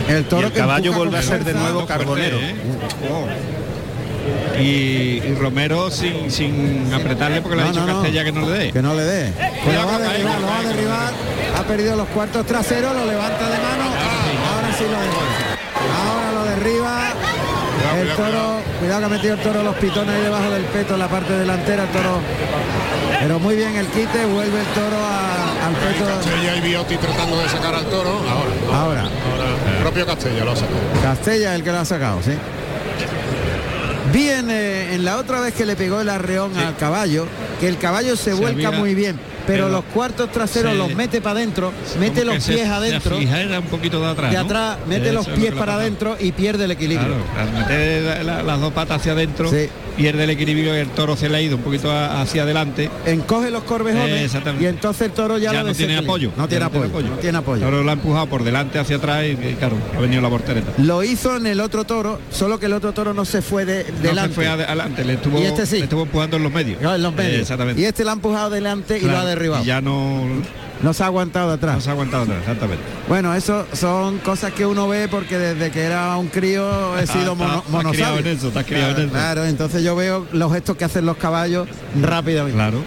El 0.10 0.26
toro 0.26 0.42
Y 0.42 0.46
el 0.46 0.52
que 0.52 0.60
caballo 0.60 0.94
vuelve 0.94 1.20
a 1.20 1.22
ser 1.22 1.44
de 1.46 1.54
nuevo 1.54 1.86
carbonero. 1.86 2.38
¿eh? 2.40 2.56
Y, 4.60 5.22
y 5.26 5.36
Romero 5.40 5.92
sin, 5.92 6.32
sin 6.32 6.92
apretarle 6.94 7.42
porque 7.42 7.58
le 7.58 7.64
ha 7.64 7.66
dicho 7.68 7.82
no, 7.82 7.88
no. 7.88 7.94
Castella 8.02 8.24
que 8.24 8.32
no 8.32 8.42
le 8.50 8.58
dé. 8.58 8.72
Que 8.72 8.82
no 8.82 8.94
le 8.96 9.04
dé. 9.04 9.34
Pues 9.64 9.76
lo 9.76 9.86
va 9.88 9.96
a 9.96 10.00
derribar, 10.00 10.40
lo 10.42 10.48
va 10.48 10.60
a 10.60 10.64
derribar. 10.64 11.14
Ha 11.58 11.64
perdido 11.64 11.96
los 11.96 12.08
cuartos 12.10 12.46
traseros, 12.46 12.96
lo 12.96 13.06
levanta 13.06 13.50
de 13.50 13.58
mano. 13.58 13.84
Ahora 14.54 14.68
sí 14.78 14.84
lo 14.84 15.00
derriba. 15.00 15.26
Ahora 16.08 16.32
lo 16.32 16.44
derriba. 16.46 17.02
El 18.00 18.10
toro, 18.10 18.60
cuidado 18.80 19.00
que 19.00 19.06
ha 19.06 19.10
metido 19.10 19.34
el 19.36 19.40
toro 19.42 19.64
los 19.64 19.76
pitones 19.76 20.14
ahí 20.16 20.22
debajo 20.24 20.50
del 20.52 20.64
peto 20.64 20.94
en 20.96 21.00
la 21.00 21.08
parte 21.08 21.34
delantera, 21.34 21.84
el 21.84 21.90
toro. 21.90 22.20
Pero 23.22 23.40
muy 23.40 23.56
bien 23.56 23.76
el 23.76 23.88
quite, 23.88 24.26
vuelve 24.26 24.60
el 24.60 24.66
toro 24.68 24.98
a- 24.98 25.68
al 25.68 25.74
peto. 25.76 26.06
Castella 26.06 26.56
y 26.58 26.62
Biotti 26.62 26.98
tratando 26.98 27.38
de 27.40 27.50
sacar 27.50 27.74
al 27.76 27.86
toro. 27.86 28.22
Ahora. 28.70 28.78
Ahora. 28.82 29.10
El 29.76 29.82
propio 29.82 30.06
Castella 30.06 30.44
lo 30.44 30.52
ha 30.52 30.56
sacado. 30.56 30.78
Castella 31.02 31.50
es 31.54 31.56
el 31.60 31.64
que 31.64 31.72
lo 31.72 31.80
ha 31.80 31.86
sacado, 31.86 32.20
sí. 32.24 32.32
Bien, 34.14 34.50
eh, 34.50 34.94
en 34.96 35.04
la 35.04 35.18
otra 35.18 35.40
vez 35.42 35.54
que 35.54 35.66
le 35.66 35.76
pegó 35.76 36.00
el 36.02 36.10
arreón 36.10 36.56
al 36.58 36.76
caballo, 36.78 37.28
que 37.60 37.68
el 37.68 37.78
caballo 37.78 38.16
se, 38.16 38.26
Se 38.26 38.34
vuelca 38.34 38.68
había- 38.68 38.80
muy 38.80 38.96
bien, 38.96 39.20
pero 39.48 39.66
pero 39.66 39.70
los 39.70 39.86
cuartos 39.86 40.32
traseros 40.32 40.72
se- 40.74 40.78
los 40.78 40.94
mete 40.96 41.22
para 41.22 41.40
adentro, 41.40 41.72
mete 42.00 42.24
los 42.26 42.36
pies 42.36 42.44
se- 42.60 42.66
adentro, 42.66 43.18
Se 43.20 43.58
un 43.58 43.64
poquito 43.66 44.00
de 44.02 44.08
atrás. 44.08 44.32
de 44.32 44.38
¿no? 44.38 44.44
atrás, 44.46 44.78
mete 44.88 45.06
Eso 45.06 45.14
los 45.14 45.28
es 45.28 45.34
lo 45.34 45.40
pies 45.40 45.54
para 45.54 45.76
adentro 45.76 46.18
y 46.20 46.32
pierde 46.32 46.66
el 46.66 46.72
equilibrio. 46.72 47.16
Claro, 47.34 47.50
al 47.50 47.58
meter 47.60 48.04
la- 48.04 48.24
la- 48.24 48.44
las 48.44 48.60
dos 48.62 48.74
patas 48.74 49.02
hacia 49.02 49.14
adentro, 49.14 49.50
Sí. 49.50 49.70
pierde 49.96 50.26
el 50.26 50.30
equilibrio 50.32 50.76
y 50.76 50.80
el 50.80 50.90
toro 50.90 51.16
se 51.16 51.30
le 51.30 51.38
ha 51.38 51.42
ido 51.42 51.56
un 51.56 51.62
poquito 51.62 51.90
a- 51.92 52.22
hacia 52.22 52.44
adelante. 52.44 52.90
Encoge 53.06 53.50
los 53.52 53.64
Eh, 53.64 53.66
corvejones 53.66 54.22
exactamente. 54.26 54.66
y 54.66 54.68
entonces 54.68 55.08
el 55.08 55.12
toro 55.14 55.38
ya, 55.38 55.54
Ya 55.54 55.62
lo 55.64 55.70
no 55.70 55.74
tiene 55.76 55.98
apoyo. 55.98 56.32
No 56.36 56.48
tiene 56.48 56.62
no 56.62 56.66
apoyo, 56.68 57.10
no 57.10 57.16
tiene 57.18 57.38
apoyo. 57.38 57.64
El 57.66 57.72
toro 57.72 57.84
lo 57.84 57.90
ha 57.90 57.94
empujado 57.94 58.26
por 58.28 58.44
delante 58.44 58.78
hacia 58.80 58.98
atrás 58.98 59.24
y, 59.26 59.32
y, 59.32 59.56
claro, 59.58 59.78
ha 59.96 60.02
venido 60.02 60.22
la 60.22 60.30
portereta. 60.30 60.72
Lo 60.80 61.04
hizo 61.04 61.38
en 61.38 61.48
el 61.48 61.62
otro 61.62 61.86
toro, 61.86 62.20
solo 62.32 62.60
que 62.60 62.66
el 62.66 62.74
otro 62.74 62.92
toro 62.94 63.14
no 63.14 63.24
se 63.26 63.42
fue 63.42 63.64
de, 63.66 63.86
No 63.90 64.00
delante. 64.10 64.30
se 64.30 64.36
fue 64.36 64.48
ade- 64.48 64.66
adelante, 64.66 65.06
le 65.06 65.14
estuvo, 65.14 65.40
Y 65.40 65.44
este 65.46 65.66
sí. 65.66 65.78
le 65.78 65.84
estuvo 65.86 66.04
empujando 66.04 66.38
en 66.38 66.44
los 66.44 66.52
medios. 66.52 66.82
No, 66.82 66.94
en 66.94 67.02
los 67.02 67.14
medios. 67.14 67.34
Eh, 67.38 67.42
exactamente. 67.42 67.82
Y 67.82 67.86
este 67.86 68.04
lo 68.04 68.10
ha 68.10 68.14
empujado 68.14 68.50
delante 68.50 68.98
y 68.98 69.02
lo 69.06 69.18
ha 69.18 69.26
derribado. 69.36 69.64
y 69.64 69.68
ya 69.68 69.82
no, 69.82 70.24
No 70.82 70.94
se 70.94 71.04
ha 71.04 71.06
aguantado 71.08 71.52
atrás. 71.52 71.76
no 71.76 71.82
se 71.82 71.90
ha 71.90 71.94
aguantado 71.94 72.24
atrás, 72.24 72.40
exactamente. 72.42 72.84
Bueno, 73.08 73.34
eso 73.36 73.66
son 73.74 74.18
cosas 74.20 74.52
que 74.54 74.66
uno 74.66 74.88
ve 74.88 75.08
porque 75.08 75.38
desde 75.38 75.72
que 75.72 75.82
era 75.82 76.16
un 76.18 76.28
crío 76.28 76.98
he 76.98 77.06
sido 77.08 77.34
Ah, 77.40 77.62
mono, 77.70 77.92
en 77.94 78.28
eso, 78.28 78.48
está 78.50 78.64
criado 78.64 78.88
claro, 78.90 79.02
en 79.02 79.06
eso. 79.10 79.14
claro, 79.14 79.46
entonces 79.46 79.84
yo 79.84 79.96
veo 79.96 80.26
los 80.34 80.52
gestos 80.54 80.76
que 80.78 80.86
hacen 80.86 81.06
los 81.06 81.18
caballos 81.18 81.68
rápidamente. 82.02 82.56
Claro. 82.58 82.84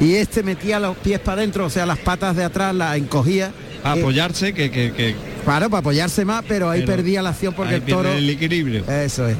Y 0.00 0.14
este 0.14 0.42
metía 0.42 0.80
los 0.80 0.96
pies 0.96 1.20
para 1.20 1.42
adentro, 1.42 1.66
o 1.66 1.70
sea, 1.70 1.84
las 1.86 1.98
patas 1.98 2.34
de 2.34 2.44
atrás 2.44 2.74
las 2.74 2.96
encogía. 2.96 3.52
A 3.84 3.96
eh, 3.96 4.00
apoyarse 4.00 4.52
que, 4.54 4.70
que, 4.70 4.92
que 4.92 5.14
Claro, 5.44 5.68
para 5.70 5.80
apoyarse 5.80 6.24
más, 6.24 6.42
pero 6.48 6.68
ahí 6.70 6.80
Pero 6.80 6.96
perdía 6.96 7.22
la 7.22 7.30
acción 7.30 7.52
porque 7.54 7.76
el 7.76 7.82
toro. 7.82 8.10
el 8.12 8.28
equilibrio. 8.30 8.84
Eso 8.90 9.26
es. 9.28 9.36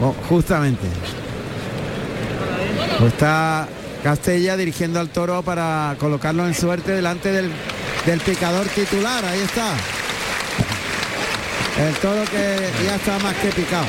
Oh, 0.00 0.14
justamente. 0.28 0.86
Pues 2.98 3.12
está 3.12 3.68
Castella 4.02 4.56
dirigiendo 4.56 4.98
al 5.00 5.08
toro 5.08 5.42
para 5.42 5.94
colocarlo 5.98 6.46
en 6.46 6.54
suerte 6.54 6.92
delante 6.92 7.30
del, 7.30 7.50
del 8.04 8.20
picador 8.20 8.66
titular. 8.66 9.24
Ahí 9.24 9.40
está. 9.40 9.74
El 11.86 11.94
toro 11.94 12.22
que 12.24 12.84
ya 12.84 12.96
está 12.96 13.18
más 13.20 13.34
que 13.36 13.48
picado. 13.48 13.86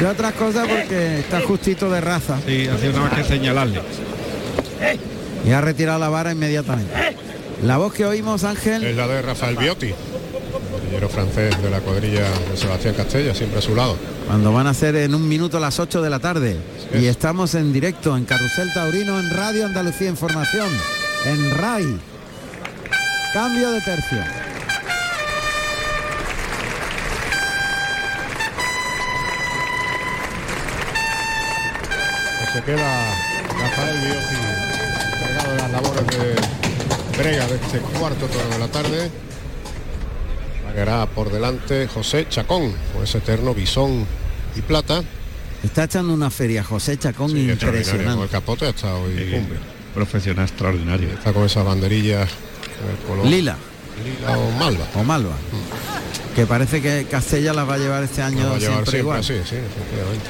Y 0.00 0.04
otras 0.04 0.32
cosas 0.32 0.66
porque 0.66 1.20
está 1.20 1.40
justito 1.42 1.90
de 1.90 2.00
raza. 2.00 2.38
Sí, 2.46 2.66
hacía 2.66 2.90
nada 2.90 3.02
más 3.02 3.12
que 3.12 3.24
señalarle. 3.24 3.80
Y 5.46 5.50
ha 5.50 5.60
retirado 5.60 5.98
la 5.98 6.08
vara 6.08 6.32
inmediatamente. 6.32 6.92
La 7.62 7.76
voz 7.76 7.94
que 7.94 8.04
oímos, 8.04 8.44
Ángel. 8.44 8.82
Es 8.84 8.96
la 8.96 9.06
de 9.06 9.22
Rafael 9.22 9.56
Biotti, 9.56 9.94
el 11.02 11.08
francés 11.08 11.60
de 11.60 11.70
la 11.70 11.80
cuadrilla 11.80 12.22
de 12.50 12.56
Sebastián 12.56 12.94
Castella, 12.94 13.34
siempre 13.34 13.58
a 13.58 13.62
su 13.62 13.74
lado. 13.74 13.96
Cuando 14.26 14.52
van 14.52 14.66
a 14.66 14.74
ser 14.74 14.94
en 14.96 15.14
un 15.14 15.28
minuto 15.28 15.58
las 15.58 15.80
8 15.80 16.00
de 16.00 16.10
la 16.10 16.20
tarde. 16.20 16.56
Y 16.92 17.06
estamos 17.06 17.54
en 17.54 17.72
directo 17.72 18.16
en 18.16 18.24
Carrusel 18.24 18.72
Taurino, 18.72 19.18
en 19.18 19.30
Radio 19.30 19.66
Andalucía 19.66 20.08
Información, 20.08 20.68
en 21.26 21.50
RAI. 21.50 21.98
Cambio 23.32 23.70
de 23.72 23.80
tercio. 23.80 24.18
Pues 32.38 32.50
se 32.52 32.62
queda 32.62 33.14
Rafael 33.60 33.98
Biotti 33.98 34.64
encargado 35.16 35.50
de 35.50 35.58
las 35.58 35.70
labores 35.72 36.06
de 36.06 37.18
brega 37.18 37.46
de 37.48 37.54
este 37.56 37.78
cuarto 37.98 38.28
de 38.28 38.58
la 38.58 38.68
tarde. 38.68 39.10
Largará 40.74 41.06
por 41.06 41.30
delante 41.30 41.86
José 41.86 42.26
Chacón, 42.28 42.72
con 42.92 43.04
ese 43.04 43.18
eterno 43.18 43.54
bisón 43.54 44.04
y 44.56 44.60
plata. 44.62 45.02
Está 45.62 45.84
echando 45.84 46.12
una 46.12 46.30
feria 46.30 46.62
José 46.64 46.98
Chacón 46.98 47.30
Sí, 47.30 47.48
impresionante. 47.50 48.14
con 48.14 48.22
El 48.24 48.28
capote 48.28 48.68
está 48.68 48.94
hoy. 48.96 49.46
Profesional 49.94 50.46
extraordinario. 50.46 51.08
Está 51.10 51.32
con 51.32 51.44
esas 51.44 51.64
banderillas 51.64 52.28
con 52.80 52.90
el 52.90 52.96
color 53.20 53.26
Lila. 53.32 53.56
lila 54.04 54.36
o 54.38 54.50
malva. 54.58 54.84
O 54.96 55.04
Malva. 55.04 55.36
Que 56.34 56.44
parece 56.46 56.82
que 56.82 57.06
Castella 57.08 57.52
las 57.54 57.68
va 57.68 57.74
a 57.74 57.78
llevar 57.78 58.02
este 58.02 58.20
año 58.22 58.42
Lo 58.42 58.50
va 58.50 58.56
a 58.56 58.58
llevar 58.58 58.74
siempre, 58.78 58.98
igual. 58.98 59.24
sí, 59.24 59.34
sí, 59.48 59.54
efectivamente. 59.54 60.28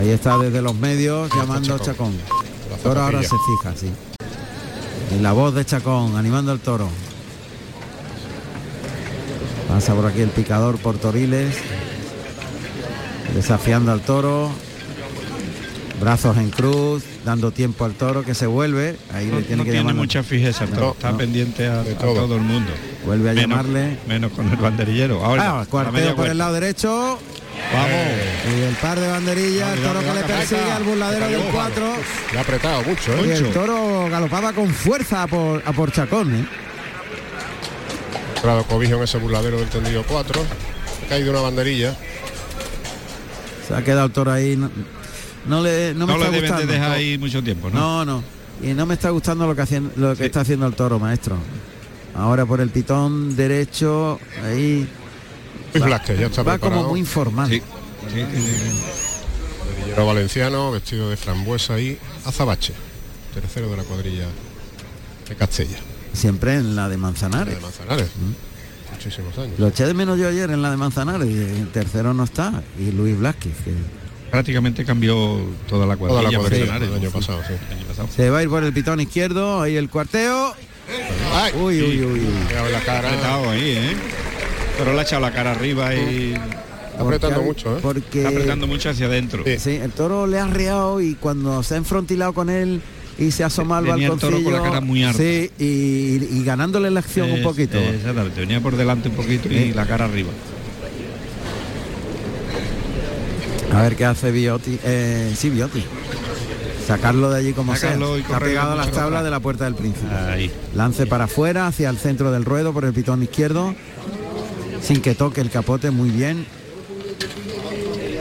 Ahí 0.00 0.10
está 0.10 0.36
desde 0.38 0.60
los 0.60 0.74
medios 0.74 1.26
está 1.26 1.38
llamando 1.38 1.78
Chacón. 1.78 2.12
Chacón. 2.18 2.82
Toro 2.82 3.00
ahora 3.02 3.22
se 3.22 3.28
fija, 3.28 3.74
sí. 3.76 3.90
Y 5.16 5.20
la 5.22 5.32
voz 5.32 5.54
de 5.54 5.64
Chacón 5.64 6.16
animando 6.16 6.50
al 6.50 6.58
toro. 6.58 6.88
Pasa 9.74 9.92
por 9.92 10.06
aquí 10.06 10.20
el 10.20 10.28
picador 10.28 10.78
por 10.78 10.98
Toriles. 10.98 11.56
Desafiando 13.34 13.90
al 13.90 14.02
toro. 14.02 14.48
Brazos 16.00 16.36
en 16.36 16.50
cruz, 16.50 17.02
dando 17.24 17.50
tiempo 17.50 17.84
al 17.84 17.94
toro 17.94 18.22
que 18.22 18.34
se 18.34 18.46
vuelve. 18.46 18.96
Ahí 19.12 19.26
No, 19.26 19.38
le 19.38 19.42
tiene 19.42 19.56
no 19.56 19.64
que 19.64 19.70
tiene 19.70 19.78
llamar. 19.88 19.94
mucha 19.96 20.22
fijeza, 20.22 20.66
No, 20.66 20.92
está 20.92 21.10
no. 21.10 21.18
pendiente 21.18 21.66
a, 21.66 21.80
a 21.80 21.84
todo. 21.84 22.36
el 22.36 22.42
mundo. 22.42 22.70
Vuelve 23.04 23.30
a 23.30 23.32
Menos- 23.34 23.50
llamarle. 23.50 23.98
Menos 24.06 24.30
con 24.32 24.48
el 24.48 24.56
banderillero. 24.56 25.24
Ahora, 25.24 25.60
Ah, 25.60 25.66
cuarteo 25.68 26.14
por 26.14 26.28
el 26.28 26.38
lado 26.38 26.54
derecho. 26.54 27.18
Vamos. 27.72 28.56
Y 28.56 28.62
el 28.62 28.74
par 28.76 29.00
de 29.00 29.08
banderillas, 29.08 29.76
el 29.76 29.82
toro 29.82 30.00
que 30.00 30.14
le 30.14 30.20
persigue 30.22 30.70
al 30.70 30.84
burladero 30.84 31.26
del 31.26 31.40
4. 31.52 31.84
Le 32.32 32.38
ha 32.38 32.42
apretado 32.42 32.82
mucho, 32.84 33.12
Y 33.26 33.30
¿eh? 33.30 33.34
el 33.34 33.50
toro 33.52 34.08
galopaba 34.08 34.52
con 34.52 34.68
fuerza 34.68 35.24
a 35.24 35.26
por, 35.26 35.62
a 35.66 35.72
por 35.72 35.90
Chacón. 35.90 36.32
¿eh? 36.34 36.46
Claro, 38.44 38.62
cobijo 38.64 38.96
en 38.96 39.02
ese 39.04 39.16
burladero 39.16 39.58
del 39.58 39.68
tendido 39.70 40.04
4. 40.06 40.42
Ha 40.42 41.08
caído 41.08 41.30
una 41.30 41.40
banderilla. 41.40 41.96
Se 43.66 43.74
ha 43.74 43.82
quedado 43.82 44.04
el 44.04 44.12
toro 44.12 44.30
ahí. 44.30 44.54
No, 44.54 44.70
no 45.46 45.62
le, 45.62 45.94
no 45.94 46.06
me 46.06 46.12
No 46.12 46.18
le 46.18 46.24
está 46.26 46.30
deben 46.36 46.42
de 46.42 46.48
gustando. 46.50 46.72
dejar 46.74 46.90
ahí 46.92 47.16
mucho 47.16 47.42
tiempo, 47.42 47.70
¿no? 47.70 48.04
No, 48.04 48.04
no. 48.04 48.22
Y 48.62 48.74
no 48.74 48.84
me 48.84 48.92
está 48.94 49.08
gustando 49.08 49.46
lo 49.46 49.56
que, 49.56 49.62
hacien- 49.62 49.90
lo 49.96 50.14
que 50.14 50.26
está 50.26 50.40
haciendo 50.42 50.66
el 50.66 50.74
toro, 50.74 50.98
maestro. 50.98 51.38
Ahora 52.14 52.44
por 52.44 52.60
el 52.60 52.68
pitón 52.68 53.34
derecho, 53.34 54.20
ahí. 54.44 54.86
Luis 55.72 55.84
Blasquez 55.84 56.18
ya 56.20 56.26
está 56.26 56.42
va 56.42 56.58
como 56.58 56.84
muy 56.84 57.00
informal. 57.00 57.48
Guerrillero 59.74 60.06
valenciano, 60.06 60.70
vestido 60.70 61.08
de 61.08 61.16
frambuesa 61.16 61.80
y 61.80 61.98
azabache. 62.26 62.74
Tercero 63.32 63.70
de 63.70 63.78
la 63.78 63.84
cuadrilla 63.84 64.26
de 65.28 65.34
Castella. 65.34 65.78
Siempre 66.14 66.54
en 66.54 66.74
la 66.76 66.88
de 66.88 66.96
Manzanares. 66.96 67.54
De 67.56 67.60
Manzanares. 67.60 68.08
Muchísimos 68.92 69.36
años. 69.38 69.58
Lo 69.58 69.68
eché 69.68 69.84
de 69.86 69.94
menos 69.94 70.18
yo 70.18 70.28
ayer 70.28 70.50
en 70.50 70.62
la 70.62 70.70
de 70.70 70.76
Manzanares 70.76 71.28
y 71.28 71.36
el 71.60 71.68
tercero 71.68 72.14
no 72.14 72.24
está. 72.24 72.62
Y 72.78 72.90
Luis 72.92 73.18
Blasquez, 73.18 73.52
que 73.64 73.72
Prácticamente 74.30 74.84
cambió 74.84 75.38
toda 75.68 75.86
la 75.86 75.96
cuadrilla. 75.96 76.22
Toda 76.22 76.32
la 76.32 76.38
cuadrilla 76.38 76.64
Manzanares. 76.66 76.88
el 76.88 77.02
año 77.02 77.10
pasado, 77.10 77.40
sí. 77.46 77.54
El 77.70 77.76
año 77.78 77.86
pasado. 77.86 78.08
se 78.14 78.30
va 78.30 78.38
a 78.38 78.42
ir 78.42 78.48
por 78.48 78.64
el 78.64 78.72
pitón 78.72 79.00
izquierdo, 79.00 79.60
ahí 79.60 79.76
el 79.76 79.88
cuarteo. 79.90 80.54
Uy, 81.60 81.82
uy, 81.82 82.02
uy, 82.04 82.20
uy. 82.20 82.72
La 82.72 82.80
cara. 82.80 83.10
Ahí, 83.50 83.70
¿eh? 83.76 83.96
Pero 84.78 84.92
le 84.92 84.98
ha 85.00 85.02
echado 85.02 85.22
la 85.22 85.32
cara 85.32 85.52
arriba 85.52 85.94
y 85.94 86.34
Está 86.94 87.02
apretando 87.02 87.36
Porque- 87.42 87.46
mucho, 87.48 87.76
¿eh? 87.76 87.80
Porque 87.82 88.18
está 88.18 88.28
apretando 88.28 88.66
mucho 88.68 88.90
hacia 88.90 89.06
adentro. 89.06 89.42
Sí, 89.58 89.70
el 89.70 89.90
toro 89.90 90.26
le 90.28 90.38
ha 90.38 90.46
reado 90.46 91.00
y 91.00 91.16
cuando 91.16 91.62
se 91.64 91.74
ha 91.74 91.76
enfrontilado 91.76 92.32
con 92.32 92.50
él 92.50 92.82
y 93.18 93.30
se 93.30 93.44
asoma 93.44 93.78
al 93.78 93.86
balconcillo. 93.86 94.42
con 94.42 94.52
la 94.52 94.62
cara 94.62 94.80
muy 94.80 95.04
harta. 95.04 95.18
Sí, 95.18 95.50
y, 95.58 96.38
y 96.38 96.44
ganándole 96.44 96.90
la 96.90 97.00
acción 97.00 97.30
un 97.30 97.42
poquito. 97.42 97.78
Exactamente, 97.78 98.40
venía 98.40 98.60
por 98.60 98.76
delante 98.76 99.08
un 99.08 99.14
poquito 99.14 99.48
y 99.48 99.72
la 99.72 99.86
cara 99.86 100.06
arriba. 100.06 100.30
A 103.72 103.82
ver 103.82 103.96
qué 103.96 104.04
hace 104.04 104.30
Biotti. 104.30 104.78
Eh, 104.84 105.32
sí, 105.36 105.50
Biotti. 105.50 105.82
Sacarlo 106.86 107.30
de 107.30 107.40
allí 107.40 107.52
como 107.52 107.74
Sacarlo 107.74 108.14
sea. 108.14 108.18
Está 108.18 108.38
pegado 108.38 108.72
a 108.72 108.76
las 108.76 108.90
tablas 108.92 109.24
de 109.24 109.30
la 109.30 109.40
puerta 109.40 109.64
del 109.64 109.74
príncipe. 109.74 110.14
Ahí. 110.14 110.50
Lance 110.74 111.06
para 111.06 111.24
afuera, 111.24 111.66
hacia 111.66 111.90
el 111.90 111.98
centro 111.98 112.30
del 112.30 112.44
ruedo 112.44 112.72
por 112.72 112.84
el 112.84 112.92
pitón 112.92 113.22
izquierdo. 113.22 113.74
Sin 114.80 115.00
que 115.00 115.14
toque 115.14 115.40
el 115.40 115.50
capote, 115.50 115.90
muy 115.90 116.10
bien. 116.10 116.46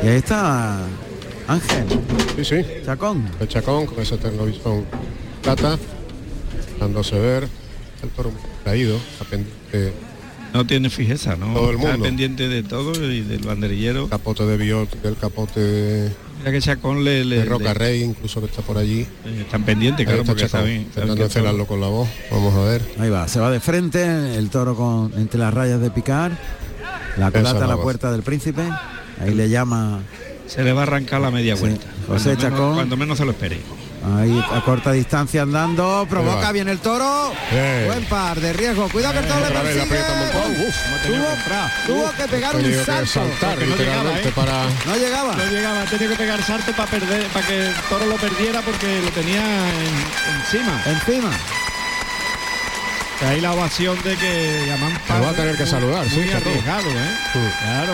Y 0.03 0.07
ahí 0.07 0.15
está 0.17 0.79
Ángel. 1.47 1.85
Sí, 2.37 2.45
sí. 2.45 2.65
Chacón. 2.85 3.25
El 3.39 3.47
Chacón 3.47 3.85
con 3.85 3.99
ese 3.99 4.15
eterno 4.15 4.45
bisón 4.45 4.85
plata. 5.41 5.77
Dándose 6.79 7.17
ver. 7.19 7.47
El 8.01 8.09
toro 8.09 8.31
muy 8.31 8.41
caído. 8.65 8.97
está 8.97 9.25
pendiente 9.25 9.93
No 10.53 10.65
tiene 10.67 10.89
fijeza, 10.89 11.35
¿no? 11.35 11.53
Todo 11.53 11.69
el 11.71 11.77
Está 11.77 11.91
mundo. 11.91 12.05
pendiente 12.05 12.47
de 12.49 12.63
todo 12.63 12.93
y 13.11 13.21
del 13.21 13.39
banderillero. 13.43 14.07
capote 14.09 14.45
de 14.45 14.57
Biot, 14.57 15.01
del 15.01 15.15
capote 15.17 15.59
de, 15.59 16.11
Mira 16.39 16.51
que 16.51 16.59
Chacón 16.61 17.03
le, 17.05 17.23
le, 17.23 17.37
de 17.37 17.45
Roca 17.45 17.65
le- 17.65 17.73
Rey, 17.73 18.03
incluso 18.03 18.41
que 18.41 18.47
está 18.47 18.61
por 18.61 18.77
allí. 18.77 19.01
eh, 19.25 19.41
están 19.41 19.63
pendientes, 19.63 20.05
claro, 20.05 20.21
está 20.21 20.33
porque 20.33 20.47
Chacón, 20.49 20.67
el 20.69 20.85
toro- 20.91 21.23
encelarlo 21.23 21.65
con 21.65 21.79
la 21.79 21.87
voz. 21.87 22.09
Vamos 22.31 22.53
a 22.55 22.63
ver. 22.65 22.81
Ahí 22.99 23.09
va, 23.09 23.27
se 23.29 23.39
va 23.39 23.49
de 23.49 23.59
frente, 23.61 24.35
el 24.37 24.49
toro 24.49 24.75
con 24.75 25.13
entre 25.17 25.39
las 25.39 25.53
rayas 25.53 25.79
de 25.79 25.89
picar. 25.89 26.37
La 27.17 27.31
colata 27.31 27.51
a 27.57 27.59
la 27.61 27.67
la 27.67 27.75
voz. 27.75 27.83
puerta 27.83 28.11
del 28.11 28.23
príncipe. 28.23 28.63
Ahí 29.21 29.33
le 29.33 29.47
llama 29.47 30.01
se 30.47 30.63
le 30.63 30.73
va 30.73 30.81
a 30.81 30.83
arrancar 30.83 31.21
la 31.21 31.31
media 31.31 31.55
Sí. 31.55 31.61
vuelta. 31.61 31.85
José 32.07 32.23
cuando, 32.35 32.41
Chacón. 32.41 32.59
menos, 32.59 32.75
cuando 32.75 32.97
menos 32.97 33.17
se 33.17 33.25
lo 33.25 33.31
espere. 33.31 33.59
Ahí 34.19 34.45
a 34.53 34.59
corta 34.65 34.91
distancia 34.91 35.43
andando, 35.43 36.05
provoca 36.09 36.51
bien 36.51 36.67
el 36.67 36.79
toro. 36.79 37.31
Bien. 37.49 37.85
Buen 37.87 38.03
par 38.05 38.37
de 38.41 38.51
riesgo. 38.51 38.89
Cuidado 38.89 39.13
que 39.13 39.19
el 39.19 39.27
toro 39.27 39.39
le 39.39 39.49
persigue. 39.51 40.03
Tuvo, 41.87 42.11
que 42.17 42.27
pegar 42.27 42.55
un 42.55 42.73
salto. 42.85 43.05
saltar 43.05 43.49
Porque 43.55 43.65
no 43.65 43.71
literalmente 43.77 44.23
llegaba, 44.23 44.29
¿eh? 44.29 44.31
para. 44.35 44.63
No 44.85 44.95
llegaba. 44.97 45.35
No 45.37 45.45
llegaba, 45.45 45.85
tenido 45.85 46.11
que 46.11 46.17
pegar 46.17 46.43
salto 46.43 46.71
para 46.73 46.91
perder, 46.91 47.27
para 47.27 47.47
que 47.47 47.67
el 47.67 47.73
toro 47.89 48.05
lo 48.05 48.15
perdiera 48.17 48.61
porque 48.61 49.01
lo 49.01 49.09
tenía 49.11 49.39
en- 49.41 50.41
encima. 50.41 50.81
Encima. 50.85 51.31
Ahí 53.25 53.39
la 53.39 53.53
ovación 53.53 53.95
de 54.03 54.17
que 54.17 54.65
llaman 54.67 54.91
Lo 55.07 55.21
va 55.25 55.29
a 55.29 55.33
tener 55.33 55.55
que 55.55 55.65
saludar, 55.65 56.05
sí, 56.09 56.17
muy 56.19 56.29
arriesgado, 56.31 56.89
¿eh? 56.89 57.17
Sí. 57.31 57.39
Claro. 57.61 57.93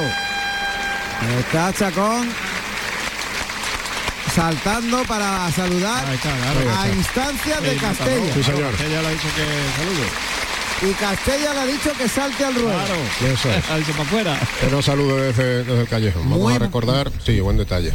Está 1.40 1.74
Chacón 1.74 2.30
saltando 4.34 5.04
para 5.06 5.52
saludar 5.52 6.06
Ahí 6.08 6.16
está, 6.16 6.30
claro. 6.30 6.80
a 6.80 6.88
instancias 6.90 7.62
de 7.62 7.72
El 7.72 7.78
Castella. 7.80 8.12
matador, 8.22 8.34
Sí, 8.34 8.40
claro, 8.42 8.58
señor. 8.58 8.72
Castella 8.72 9.02
le 9.02 9.08
ha 9.08 9.12
dicho 9.12 9.28
que 9.36 9.82
salude. 9.82 10.08
Y 10.82 10.94
Castella 10.94 11.54
le 11.54 11.60
ha 11.60 11.66
dicho 11.66 11.92
que 11.98 12.08
salte 12.08 12.46
al 12.46 12.56
ruedo. 12.56 12.70
Claro. 12.70 13.34
Eso 13.34 13.50
es. 13.50 13.64
Ha 13.70 13.78
dicho 13.78 13.92
para 13.92 14.04
afuera. 14.04 14.40
Que 14.62 14.68
no 14.68 14.82
salude 14.82 15.22
desde, 15.34 15.64
desde 15.64 15.82
el 15.82 15.88
callejón. 15.88 16.22
Vamos 16.24 16.40
Muy- 16.40 16.54
a 16.54 16.60
recordar. 16.60 17.12
Sí, 17.26 17.40
buen 17.42 17.58
detalle. 17.58 17.92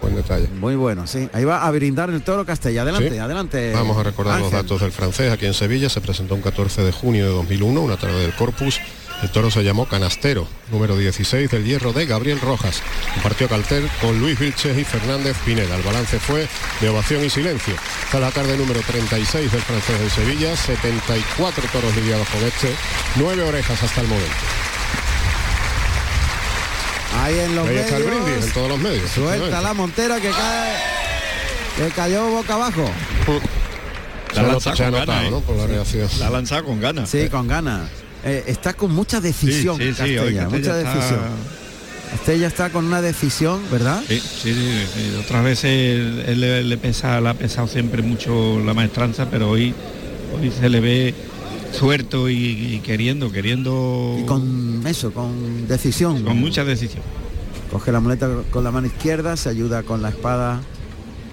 Buen 0.00 0.14
detalle. 0.16 0.48
Muy 0.48 0.76
bueno, 0.76 1.06
sí. 1.06 1.28
Ahí 1.32 1.44
va 1.44 1.66
a 1.66 1.70
brindar 1.72 2.10
el 2.10 2.22
toro 2.22 2.46
Castella. 2.46 2.82
Adelante, 2.82 3.10
Sí. 3.10 3.18
adelante. 3.18 3.72
Vamos 3.74 3.96
a 3.98 4.02
recordar 4.02 4.38
los 4.40 4.52
datos 4.52 4.80
del 4.80 4.92
francés. 4.92 5.32
Aquí 5.32 5.46
en 5.46 5.54
Sevilla 5.54 5.88
se 5.88 6.00
presentó 6.00 6.34
un 6.36 6.42
14 6.42 6.82
de 6.82 6.92
junio 6.92 7.24
de 7.26 7.32
2001, 7.32 7.80
una 7.80 7.96
tarde 7.96 8.20
del 8.20 8.34
Corpus. 8.34 8.80
El 9.22 9.30
toro 9.30 9.50
se 9.50 9.62
llamó 9.62 9.84
Canastero, 9.86 10.46
número 10.70 10.96
16 10.96 11.50
del 11.50 11.64
hierro 11.64 11.92
de 11.92 12.06
Gabriel 12.06 12.40
Rojas. 12.40 12.82
Compartió 13.14 13.48
cartel 13.48 13.88
con 14.00 14.18
Luis 14.18 14.38
Vilches 14.38 14.78
y 14.78 14.84
Fernández 14.84 15.36
Pineda. 15.44 15.76
El 15.76 15.82
balance 15.82 16.18
fue 16.18 16.48
de 16.80 16.88
ovación 16.88 17.22
y 17.24 17.28
silencio. 17.28 17.74
Es 18.12 18.20
la 18.20 18.30
tarde 18.30 18.56
número 18.56 18.80
36 18.80 19.52
del 19.52 19.60
francés 19.60 20.00
en 20.00 20.10
Sevilla. 20.10 20.56
74 20.56 21.64
toros 21.70 21.94
lidiados 21.96 22.26
con 22.28 22.42
este. 22.42 22.74
Nueve 23.16 23.42
orejas 23.42 23.82
hasta 23.82 24.00
el 24.00 24.06
momento. 24.08 24.30
Ahí 27.22 27.38
en 27.40 27.54
los 27.56 27.68
Ahí 27.68 27.76
está 27.76 27.96
el 27.98 28.04
medios. 28.04 28.24
brindis 28.24 28.46
en 28.46 28.52
todos 28.54 28.68
los 28.70 28.78
medios. 28.78 29.10
Suelta 29.10 29.60
la 29.60 29.74
montera 29.74 30.18
que 30.18 30.30
cae. 30.30 30.76
Que 31.76 31.88
cayó 31.94 32.26
boca 32.30 32.54
abajo. 32.54 32.90
La 34.34 34.42
lanza 34.44 34.70
con 34.74 34.92
ganas, 34.92 35.30
¿no? 35.30 35.38
¿eh? 35.38 35.42
Por 35.46 35.56
la 35.56 35.66
reacción. 35.66 36.08
La 36.20 36.28
ha 36.28 36.30
lanzado 36.30 36.64
con 36.64 36.80
ganas. 36.80 37.10
Sí, 37.10 37.28
con 37.28 37.46
ganas. 37.48 37.82
Eh, 38.24 38.44
está 38.46 38.74
con 38.74 38.92
mucha 38.92 39.20
decisión. 39.20 39.76
Sí, 39.78 39.88
sí, 39.88 39.94
sí, 39.94 40.02
hoy 40.18 40.34
Castella, 40.34 40.44
mucha 40.48 40.58
está- 40.58 40.94
decisión. 40.94 41.20
Castella 42.10 42.46
está 42.48 42.70
con 42.70 42.84
una 42.86 43.00
decisión, 43.00 43.60
¿verdad? 43.70 44.02
Sí, 44.08 44.20
sí. 44.20 44.52
Otras 45.24 45.44
veces 45.44 45.64
él, 45.64 46.24
él 46.26 46.40
le, 46.40 46.64
le 46.64 46.76
pesa, 46.76 47.20
le 47.20 47.28
ha 47.28 47.34
pesado 47.34 47.68
siempre 47.68 48.02
mucho 48.02 48.58
la 48.64 48.74
maestranza, 48.74 49.30
pero 49.30 49.48
hoy, 49.50 49.72
hoy 50.36 50.50
se 50.50 50.68
le 50.68 50.80
ve 50.80 51.14
suelto 51.72 52.28
y, 52.28 52.34
y 52.74 52.80
queriendo, 52.80 53.30
queriendo. 53.30 54.16
Y 54.20 54.24
con 54.26 54.82
eso, 54.88 55.12
con 55.12 55.68
decisión. 55.68 56.24
Con 56.24 56.38
mucha 56.40 56.64
decisión. 56.64 57.02
Coge 57.70 57.92
la 57.92 58.00
muleta 58.00 58.28
con 58.50 58.64
la 58.64 58.72
mano 58.72 58.88
izquierda, 58.88 59.36
se 59.36 59.48
ayuda 59.48 59.84
con 59.84 60.02
la 60.02 60.08
espada, 60.08 60.60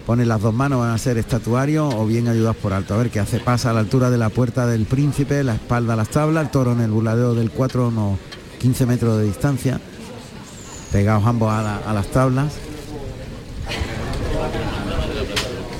pone 0.07 0.25
las 0.25 0.41
dos 0.41 0.53
manos, 0.53 0.79
van 0.79 0.91
a 0.91 0.97
ser 0.97 1.17
estatuario 1.17 1.89
o 1.89 2.05
bien 2.05 2.29
ayudas 2.29 2.55
por 2.55 2.71
alto. 2.71 2.93
A 2.93 2.97
ver 2.97 3.09
qué 3.09 3.19
hace, 3.19 3.41
pasa 3.41 3.71
a 3.71 3.73
la 3.73 3.81
altura 3.81 4.09
de 4.09 4.17
la 4.17 4.29
puerta 4.29 4.65
del 4.65 4.85
príncipe, 4.85 5.43
la 5.43 5.55
espalda 5.55 5.93
a 5.93 5.95
las 5.97 6.07
tablas, 6.07 6.45
el 6.45 6.49
toro 6.49 6.71
en 6.71 6.79
el 6.79 6.91
burladero 6.91 7.33
del 7.35 7.51
4, 7.51 7.89
unos 7.89 8.17
15 8.57 8.85
metros 8.85 9.17
de 9.17 9.25
distancia, 9.25 9.81
pegados 10.93 11.25
ambos 11.25 11.51
a 11.51 11.93
las 11.93 12.07
tablas. 12.07 12.53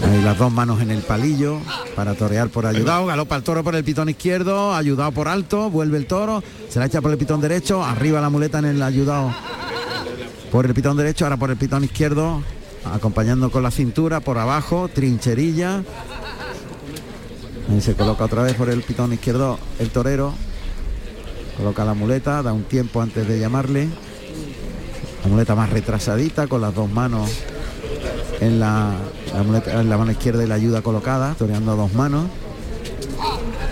Ahí 0.04 0.22
las 0.22 0.38
dos 0.38 0.52
manos 0.52 0.82
en 0.82 0.92
el 0.92 1.04
palillo 1.04 1.60
para 1.96 2.14
torear 2.14 2.50
por 2.50 2.66
ayudado, 2.66 3.06
galopa 3.06 3.38
el 3.38 3.44
toro 3.44 3.64
por 3.64 3.76
el 3.76 3.86
pitón 3.86 4.10
izquierdo, 4.10 4.76
ayudado 4.76 5.14
por 5.14 5.30
alto, 5.30 5.70
vuelve 5.70 5.98
el 5.98 6.06
toro, 6.06 6.44
se 6.68 6.80
la 6.80 6.88
echa 6.88 7.00
por 7.00 7.12
el 7.12 7.18
pitón 7.18 7.40
derecho, 7.40 7.82
arriba 7.82 8.20
la 8.20 8.30
muleta 8.30 8.60
en 8.60 8.66
el 8.66 8.84
ayudado 8.84 9.34
por 10.52 10.66
el 10.66 10.74
pitón 10.74 10.98
derecho, 10.98 11.24
ahora 11.24 11.38
por 11.38 11.50
el 11.50 11.56
pitón 11.56 11.86
izquierdo, 11.86 12.42
acompañando 12.94 13.50
con 13.52 13.64
la 13.64 13.72
cintura, 13.72 14.20
por 14.20 14.38
abajo, 14.38 14.90
trincherilla. 14.94 15.84
Ahí 17.70 17.82
se 17.82 17.94
coloca 17.96 18.26
otra 18.26 18.44
vez 18.44 18.54
por 18.56 18.70
el 18.70 18.82
pitón 18.82 19.14
izquierdo 19.14 19.60
el 19.80 19.90
torero. 19.90 20.34
Coloca 21.58 21.84
la 21.86 21.94
muleta, 21.94 22.42
da 22.44 22.54
un 22.54 22.64
tiempo 22.64 23.02
antes 23.02 23.28
de 23.28 23.40
llamarle. 23.40 23.88
La 25.24 25.30
muleta 25.30 25.56
más 25.56 25.70
retrasadita, 25.70 26.48
con 26.48 26.62
las 26.62 26.74
dos 26.74 26.90
manos 26.90 27.30
en 28.40 28.60
la, 28.60 28.94
la 29.34 29.44
muleta- 29.44 29.82
en 29.82 29.90
la 29.90 29.98
mano 29.98 30.12
izquierda 30.12 30.44
y 30.44 30.48
la 30.48 30.56
ayuda 30.56 30.82
colocada, 30.82 31.34
toreando 31.34 31.72
a 31.72 31.76
dos 31.76 31.94
manos. 31.94 32.26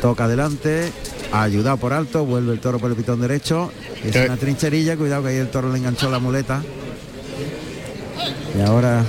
Toca 0.02 0.26
adelante, 0.26 0.92
ayudado 1.32 1.78
por 1.78 1.94
alto, 1.94 2.26
vuelve 2.26 2.52
el 2.54 2.60
toro 2.60 2.80
por 2.80 2.90
el 2.90 2.98
pitón 2.98 3.22
derecho. 3.22 3.72
Es 4.04 4.16
una 4.16 4.36
trincherilla, 4.38 4.98
cuidado 4.98 5.24
que 5.24 5.30
ahí 5.30 5.38
el 5.38 5.50
toro 5.50 5.72
le 5.72 5.78
enganchó 5.78 6.10
la 6.10 6.20
muleta. 6.20 6.62
Y 8.58 8.62
ahora 8.62 9.04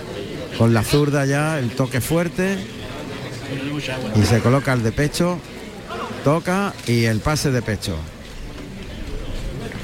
con 0.58 0.72
la 0.74 0.82
zurda 0.82 1.24
ya 1.26 1.58
el 1.58 1.70
toque 1.70 2.00
fuerte. 2.00 2.56
Y 4.16 4.22
se 4.24 4.40
coloca 4.40 4.72
el 4.72 4.82
de 4.82 4.92
pecho. 4.92 5.38
Toca 6.24 6.72
y 6.86 7.04
el 7.04 7.20
pase 7.20 7.50
de 7.50 7.62
pecho. 7.62 7.96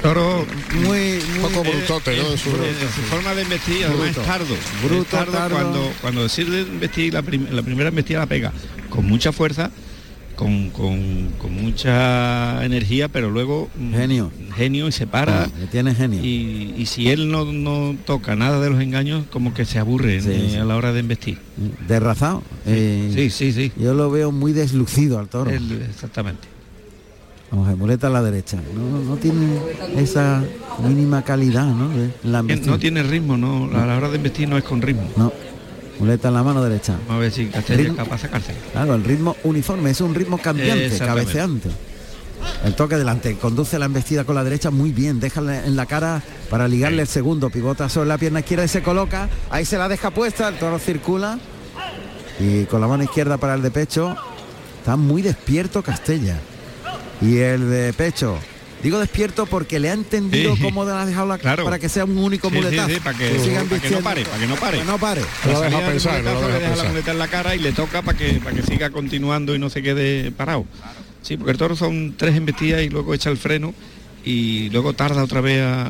Toro 0.01 0.45
muy, 0.73 1.19
poco 1.41 1.63
brutote, 1.63 2.17
¿no? 2.17 2.23
Su- 2.35 2.49
forma 3.09 3.33
de 3.35 3.43
investir 3.43 3.85
además 3.85 4.07
Bruto. 4.07 4.21
es 4.21 4.27
tardo 4.27 4.55
Bruto, 4.83 5.01
Es 5.03 5.07
tardo 5.07 5.31
tardo. 5.31 5.55
cuando 5.55 5.93
cuando 6.01 6.23
decide 6.23 6.59
investir 6.61 7.13
la, 7.13 7.21
prim- 7.21 7.47
la 7.49 7.61
primera 7.61 7.87
investida 7.89 8.19
la 8.19 8.25
pega 8.25 8.51
con 8.89 9.05
mucha 9.05 9.31
fuerza 9.31 9.71
con, 10.35 10.69
con- 10.71 11.29
con 11.39 11.53
mucha 11.53 12.63
energía 12.65 13.07
pero 13.07 13.29
luego 13.29 13.69
mm, 13.77 13.93
Genio. 13.93 14.31
genio 14.55 14.87
y 14.87 14.91
se 14.91 15.05
para 15.07 15.43
Ah, 15.43 15.49
tiene 15.71 15.93
genio. 15.95 16.19
y, 16.23 16.73
y 16.77 16.85
si 16.87 17.09
él 17.09 17.29
no, 17.31 17.45
no 17.51 17.95
toca 18.05 18.35
nada 18.35 18.59
de 18.59 18.69
los 18.69 18.81
engaños 18.81 19.25
como 19.31 19.53
que 19.53 19.65
se 19.65 19.79
aburre 19.79 20.21
Sí, 20.21 20.29
eh, 20.31 20.47
sí. 20.51 20.57
a 20.57 20.65
la 20.65 20.75
hora 20.75 20.91
de 20.93 20.99
investir 21.01 21.37
Derrazado. 21.87 22.41
Eh, 22.65 23.11
sí 23.13 23.29
sí 23.29 23.51
sí 23.53 23.71
Yo 23.77 23.93
lo 23.93 24.09
veo 24.09 24.31
muy 24.31 24.53
deslucido 24.53 25.19
al 25.19 25.27
toro. 25.27 25.51
Exactamente 25.51 26.47
Vamos, 27.51 27.69
a 27.69 27.75
muleta 27.75 28.07
a 28.07 28.09
la 28.09 28.23
derecha. 28.23 28.57
No, 28.75 28.99
no 28.99 29.15
tiene 29.17 29.45
esa 29.95 30.43
mínima 30.87 31.21
calidad, 31.21 31.67
¿no? 31.67 31.87
La 32.23 32.41
no 32.41 32.79
tiene 32.79 33.03
ritmo 33.03 33.37
no 33.37 33.69
a 33.79 33.85
la 33.85 33.95
hora 33.95 34.09
de 34.09 34.17
investir 34.17 34.49
no 34.49 34.57
es 34.57 34.63
con 34.63 34.81
ritmo 34.81 35.03
No. 35.15 35.31
Muleta 35.99 36.27
en 36.29 36.33
la 36.33 36.43
mano 36.43 36.63
derecha. 36.63 36.93
vamos 37.07 37.15
a 37.15 37.19
ver 37.19 37.31
si 37.31 37.45
Ritmo- 37.49 37.95
capaz 37.95 38.15
de 38.15 38.21
sacarse 38.23 38.53
Claro, 38.71 38.95
el 38.95 39.03
ritmo 39.03 39.35
uniforme, 39.43 39.91
es 39.91 40.01
un 40.01 40.13
ritmo 40.15 40.37
cambiante, 40.37 40.97
cabeceante. 40.97 41.69
El 42.65 42.75
toque 42.75 42.97
delante, 42.97 43.35
conduce 43.37 43.77
la 43.79 43.85
embestida 43.85 44.23
con 44.25 44.35
la 44.35 44.43
derecha 44.43 44.69
muy 44.69 44.91
bien, 44.91 45.19
déjale 45.19 45.59
en 45.65 45.75
la 45.75 45.85
cara 45.85 46.21
para 46.49 46.67
ligarle 46.67 47.01
el 47.03 47.07
segundo, 47.07 47.49
pivota 47.49 47.87
sobre 47.89 48.09
la 48.09 48.17
pierna 48.17 48.39
izquierda 48.41 48.65
y 48.65 48.67
se 48.67 48.81
coloca, 48.83 49.29
ahí 49.49 49.65
se 49.65 49.77
la 49.77 49.87
deja 49.87 50.11
puesta, 50.11 50.49
el 50.49 50.55
toro 50.55 50.77
circula 50.79 51.39
y 52.39 52.63
con 52.65 52.81
la 52.81 52.87
mano 52.87 53.03
izquierda 53.03 53.37
para 53.37 53.53
el 53.53 53.61
de 53.61 53.71
pecho, 53.71 54.15
está 54.79 54.95
muy 54.97 55.21
despierto 55.21 55.81
Castella. 55.83 56.37
Y 57.21 57.37
el 57.37 57.69
de 57.69 57.93
pecho, 57.93 58.37
digo 58.83 58.99
despierto 58.99 59.45
porque 59.45 59.79
le 59.79 59.89
ha 59.89 59.93
entendido 59.93 60.55
Sí. 60.55 60.61
cómo 60.61 60.83
le 60.85 60.91
ha 60.91 61.05
dejado 61.05 61.25
la 61.27 61.37
Claro. 61.37 61.63
para 61.63 61.79
que 61.79 61.87
sea 61.89 62.03
un 62.05 62.17
único 62.17 62.49
Sí, 62.49 62.55
sí, 62.55 62.61
muletazo. 62.61 62.89
sí, 62.93 62.99
para 62.99 63.17
que- 63.17 63.39
sigan 63.39 63.67
para 63.67 63.81
que 63.81 63.89
no 63.89 63.99
pare, 64.01 64.25
para 64.25 64.37
que 64.39 64.47
no 64.47 64.55
pare. 64.55 64.77
Que 64.79 64.85
no 64.85 64.97
pare. 64.99 65.21
La 65.45 65.61
deja 65.61 65.79
pensar, 65.87 66.23
no 66.23 66.29
deja 66.31 66.47
le 66.47 66.53
deja 66.53 66.59
la 66.59 66.67
pensar. 66.69 66.87
muleta 66.89 67.11
en 67.11 67.19
la 67.19 67.27
cara 67.29 67.55
y 67.55 67.59
le 67.59 67.71
toca 67.71 68.01
para 68.01 68.17
que 68.17 68.33
para 68.43 68.55
que 68.55 68.61
siga 68.63 68.89
continuando 68.89 69.55
y 69.55 69.59
no 69.59 69.69
se 69.69 69.81
quede 69.81 70.31
parado. 70.31 70.65
Sí, 71.21 71.37
porque 71.37 71.51
el 71.53 71.57
toro 71.57 71.75
son 71.75 72.15
tres 72.17 72.35
embestidas 72.35 72.81
y 72.83 72.89
luego 72.89 73.13
echa 73.13 73.29
el 73.29 73.37
freno 73.37 73.73
y 74.25 74.69
luego 74.71 74.93
tarda 74.93 75.23
otra 75.23 75.39
vez 75.41 75.61
a- 75.63 75.89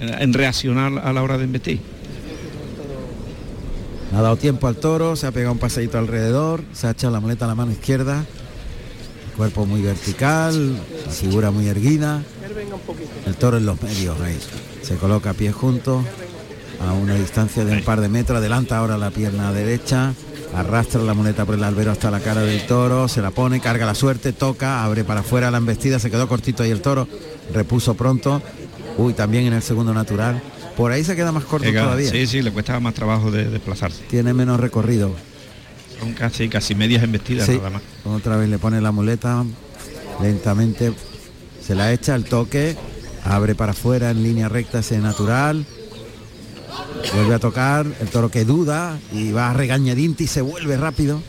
en 0.00 0.32
reaccionar 0.32 0.98
a 1.04 1.12
la 1.12 1.22
hora 1.22 1.36
de 1.38 1.44
embestir. 1.44 1.80
Ha 4.14 4.20
dado 4.20 4.36
tiempo 4.36 4.68
al 4.68 4.76
toro, 4.76 5.16
se 5.16 5.26
ha 5.26 5.32
pegado 5.32 5.52
un 5.52 5.58
paseíto 5.58 5.98
alrededor, 5.98 6.62
se 6.74 6.86
ha 6.86 6.90
echado 6.90 7.12
la 7.12 7.20
muleta 7.20 7.46
a 7.46 7.48
la 7.48 7.54
mano 7.54 7.72
izquierda, 7.72 8.24
cuerpo 9.36 9.66
muy 9.66 9.80
vertical, 9.82 10.76
la 11.06 11.12
figura 11.12 11.50
muy 11.50 11.66
erguida, 11.68 12.22
el 13.26 13.34
toro 13.36 13.56
en 13.56 13.66
los 13.66 13.80
medios 13.82 14.20
ahí. 14.20 14.38
Se 14.82 14.96
coloca 14.96 15.30
a 15.30 15.34
pies 15.34 15.54
juntos, 15.54 16.04
a 16.86 16.92
una 16.92 17.14
distancia 17.14 17.64
de 17.64 17.76
un 17.76 17.82
par 17.84 18.00
de 18.00 18.08
metros, 18.08 18.38
adelanta 18.38 18.78
ahora 18.78 18.98
la 18.98 19.10
pierna 19.10 19.52
derecha, 19.52 20.12
arrastra 20.54 21.02
la 21.02 21.14
muleta 21.14 21.44
por 21.44 21.54
el 21.54 21.64
albero 21.64 21.90
hasta 21.92 22.10
la 22.10 22.20
cara 22.20 22.42
del 22.42 22.66
toro, 22.66 23.08
se 23.08 23.22
la 23.22 23.30
pone, 23.30 23.60
carga 23.60 23.86
la 23.86 23.94
suerte, 23.94 24.32
toca, 24.32 24.84
abre 24.84 25.04
para 25.04 25.20
afuera 25.20 25.50
la 25.50 25.58
embestida, 25.58 25.98
se 25.98 26.10
quedó 26.10 26.28
cortito 26.28 26.62
ahí 26.62 26.70
el 26.70 26.82
toro, 26.82 27.08
repuso 27.54 27.94
pronto, 27.94 28.42
uy, 28.98 29.14
también 29.14 29.44
en 29.46 29.54
el 29.54 29.62
segundo 29.62 29.94
natural. 29.94 30.42
Por 30.76 30.90
ahí 30.90 31.04
se 31.04 31.14
queda 31.14 31.32
más 31.32 31.44
corto 31.44 31.66
Llega- 31.66 31.82
todavía. 31.84 32.10
Sí, 32.10 32.26
sí, 32.26 32.40
le 32.42 32.50
cuesta 32.50 32.80
más 32.80 32.94
trabajo 32.94 33.30
de 33.30 33.44
desplazarse. 33.44 34.02
Tiene 34.08 34.32
menos 34.32 34.58
recorrido. 34.58 35.14
Son 36.02 36.12
casi 36.14 36.48
casi 36.48 36.74
medias 36.74 37.04
embestidas 37.04 37.46
Sí, 37.46 37.56
nada 37.58 37.70
más. 37.70 37.82
Otra 38.04 38.36
vez 38.36 38.48
le 38.48 38.58
pone 38.58 38.80
la 38.80 38.90
muleta, 38.90 39.44
lentamente 40.20 40.92
se 41.64 41.76
la 41.76 41.92
echa, 41.92 42.16
el 42.16 42.24
toque, 42.24 42.76
abre 43.24 43.54
para 43.54 43.70
afuera 43.70 44.10
en 44.10 44.20
línea 44.24 44.48
recta 44.48 44.80
ese 44.80 44.98
natural, 44.98 45.64
vuelve 47.14 47.34
a 47.34 47.38
tocar, 47.38 47.86
el 48.00 48.08
toro 48.08 48.30
que 48.32 48.44
duda 48.44 48.98
y 49.12 49.30
va 49.30 49.50
a 49.50 49.54
regañadiente 49.54 50.24
y 50.24 50.26
se 50.26 50.40
vuelve 50.40 50.76
rápido. 50.76 51.22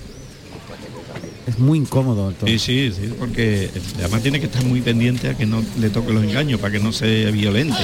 Es 1.46 1.60
muy 1.60 1.78
incómodo 1.78 2.30
el 2.30 2.36
toro. 2.36 2.52
Sí, 2.52 2.58
sí, 2.58 2.92
sí, 3.00 3.14
porque 3.20 3.70
además 4.00 4.24
tiene 4.24 4.40
que 4.40 4.48
estar 4.48 4.64
muy 4.66 4.82
pendiente 4.82 5.30
a 5.30 5.38
que 5.38 5.46
no 5.46 5.62
le 5.78 5.90
toque 5.92 6.12
los 6.14 6.24
engaños 6.24 6.60
para 6.60 6.72
que 6.72 6.80
no 6.80 6.92
sea 6.92 7.30
violente. 7.30 7.78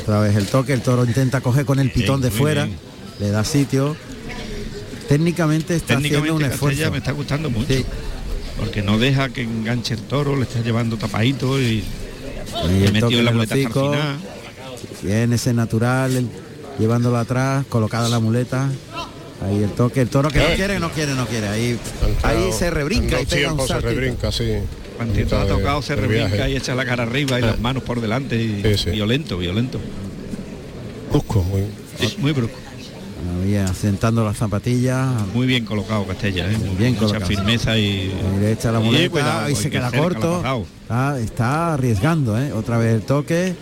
Otra 0.00 0.20
vez 0.20 0.36
el 0.36 0.46
toque, 0.46 0.74
el 0.74 0.82
toro 0.82 1.04
intenta 1.04 1.40
coger 1.40 1.64
con 1.64 1.80
el 1.80 1.90
pitón 1.90 2.20
Bien, 2.20 2.32
de 2.32 2.38
fuera, 2.38 2.64
bien. 2.66 2.78
le 3.18 3.30
da 3.30 3.42
sitio. 3.42 3.96
Técnicamente 5.10 5.74
está 5.74 5.94
haciendo 5.98 6.18
un 6.20 6.24
Técnicamente 6.24 6.50
Castella 6.50 6.72
esfuerzo. 6.72 6.92
me 6.92 6.98
está 6.98 7.10
gustando 7.12 7.50
mucho. 7.50 7.74
Porque 8.56 8.80
no 8.80 8.96
deja 8.96 9.28
que 9.30 9.42
enganche 9.42 9.94
el 9.94 10.00
toro, 10.02 10.36
le 10.36 10.42
está 10.42 10.60
llevando 10.60 10.96
tapadito 10.96 11.60
y, 11.60 11.82
y 12.70 12.84
el 12.84 12.92
metido 12.92 13.18
en 13.18 13.24
la 13.24 13.32
muleta 13.32 13.54
hasta 13.54 13.54
el 13.56 13.66
hocico. 13.66 13.90
final. 13.92 14.18
Bien 15.02 15.32
ese 15.32 15.52
natural, 15.52 16.14
el- 16.16 16.28
llevándolo 16.78 17.16
atrás, 17.18 17.66
colocada 17.68 18.08
la 18.08 18.20
muleta. 18.20 18.70
Ahí 19.44 19.62
el 19.64 19.70
toque, 19.70 20.00
el 20.02 20.08
toro 20.10 20.28
que 20.30 20.38
no 20.38 20.54
quiere, 20.54 20.78
no 20.78 20.90
quiere, 20.92 21.14
no 21.14 21.26
quiere. 21.26 21.48
Ahí, 21.48 21.76
ahí 22.22 22.52
se 22.52 22.70
rebrinca 22.70 23.20
y 23.20 23.26
pega 23.26 23.50
un 23.50 23.56
tiempo 23.56 23.62
se 23.62 23.68
saltito. 23.72 23.90
rebrinca, 23.94 24.30
sí. 24.30 24.44
Cuando 24.96 25.36
ha 25.38 25.46
tocado 25.46 25.82
se 25.82 25.96
rebrinca 25.96 26.48
y 26.48 26.54
echa 26.56 26.74
la 26.76 26.84
cara 26.84 27.02
arriba 27.02 27.38
y 27.38 27.42
las 27.42 27.58
manos 27.58 27.82
por 27.82 28.00
delante 28.00 28.36
y 28.36 28.62
violento, 28.92 29.38
violento. 29.38 29.80
Brusco, 31.10 31.42
muy. 31.42 31.62
muy 32.18 32.32
brusco. 32.32 32.56
Ahí 33.42 33.56
asentando 33.56 34.24
las 34.24 34.36
zapatillas. 34.36 35.08
Muy 35.34 35.46
bien 35.46 35.64
colocado 35.64 36.06
Castella, 36.06 36.50
¿eh? 36.50 36.56
muy 36.58 36.76
bien 36.76 36.92
mucha 36.94 37.06
colocado. 37.06 37.26
firmeza 37.26 37.76
y, 37.78 37.82
Ahí 37.82 38.40
le 38.40 38.52
echa 38.52 38.72
la 38.72 38.80
y 38.80 38.84
muleta 38.84 39.10
cuidado, 39.10 39.50
y 39.50 39.54
se 39.56 39.70
queda 39.70 39.90
la 39.90 39.98
corto. 39.98 40.42
Está, 40.82 41.18
está 41.20 41.74
arriesgando, 41.74 42.38
¿eh? 42.40 42.52
Otra 42.52 42.78
vez 42.78 42.94
el 42.94 43.02
toque, 43.02 43.54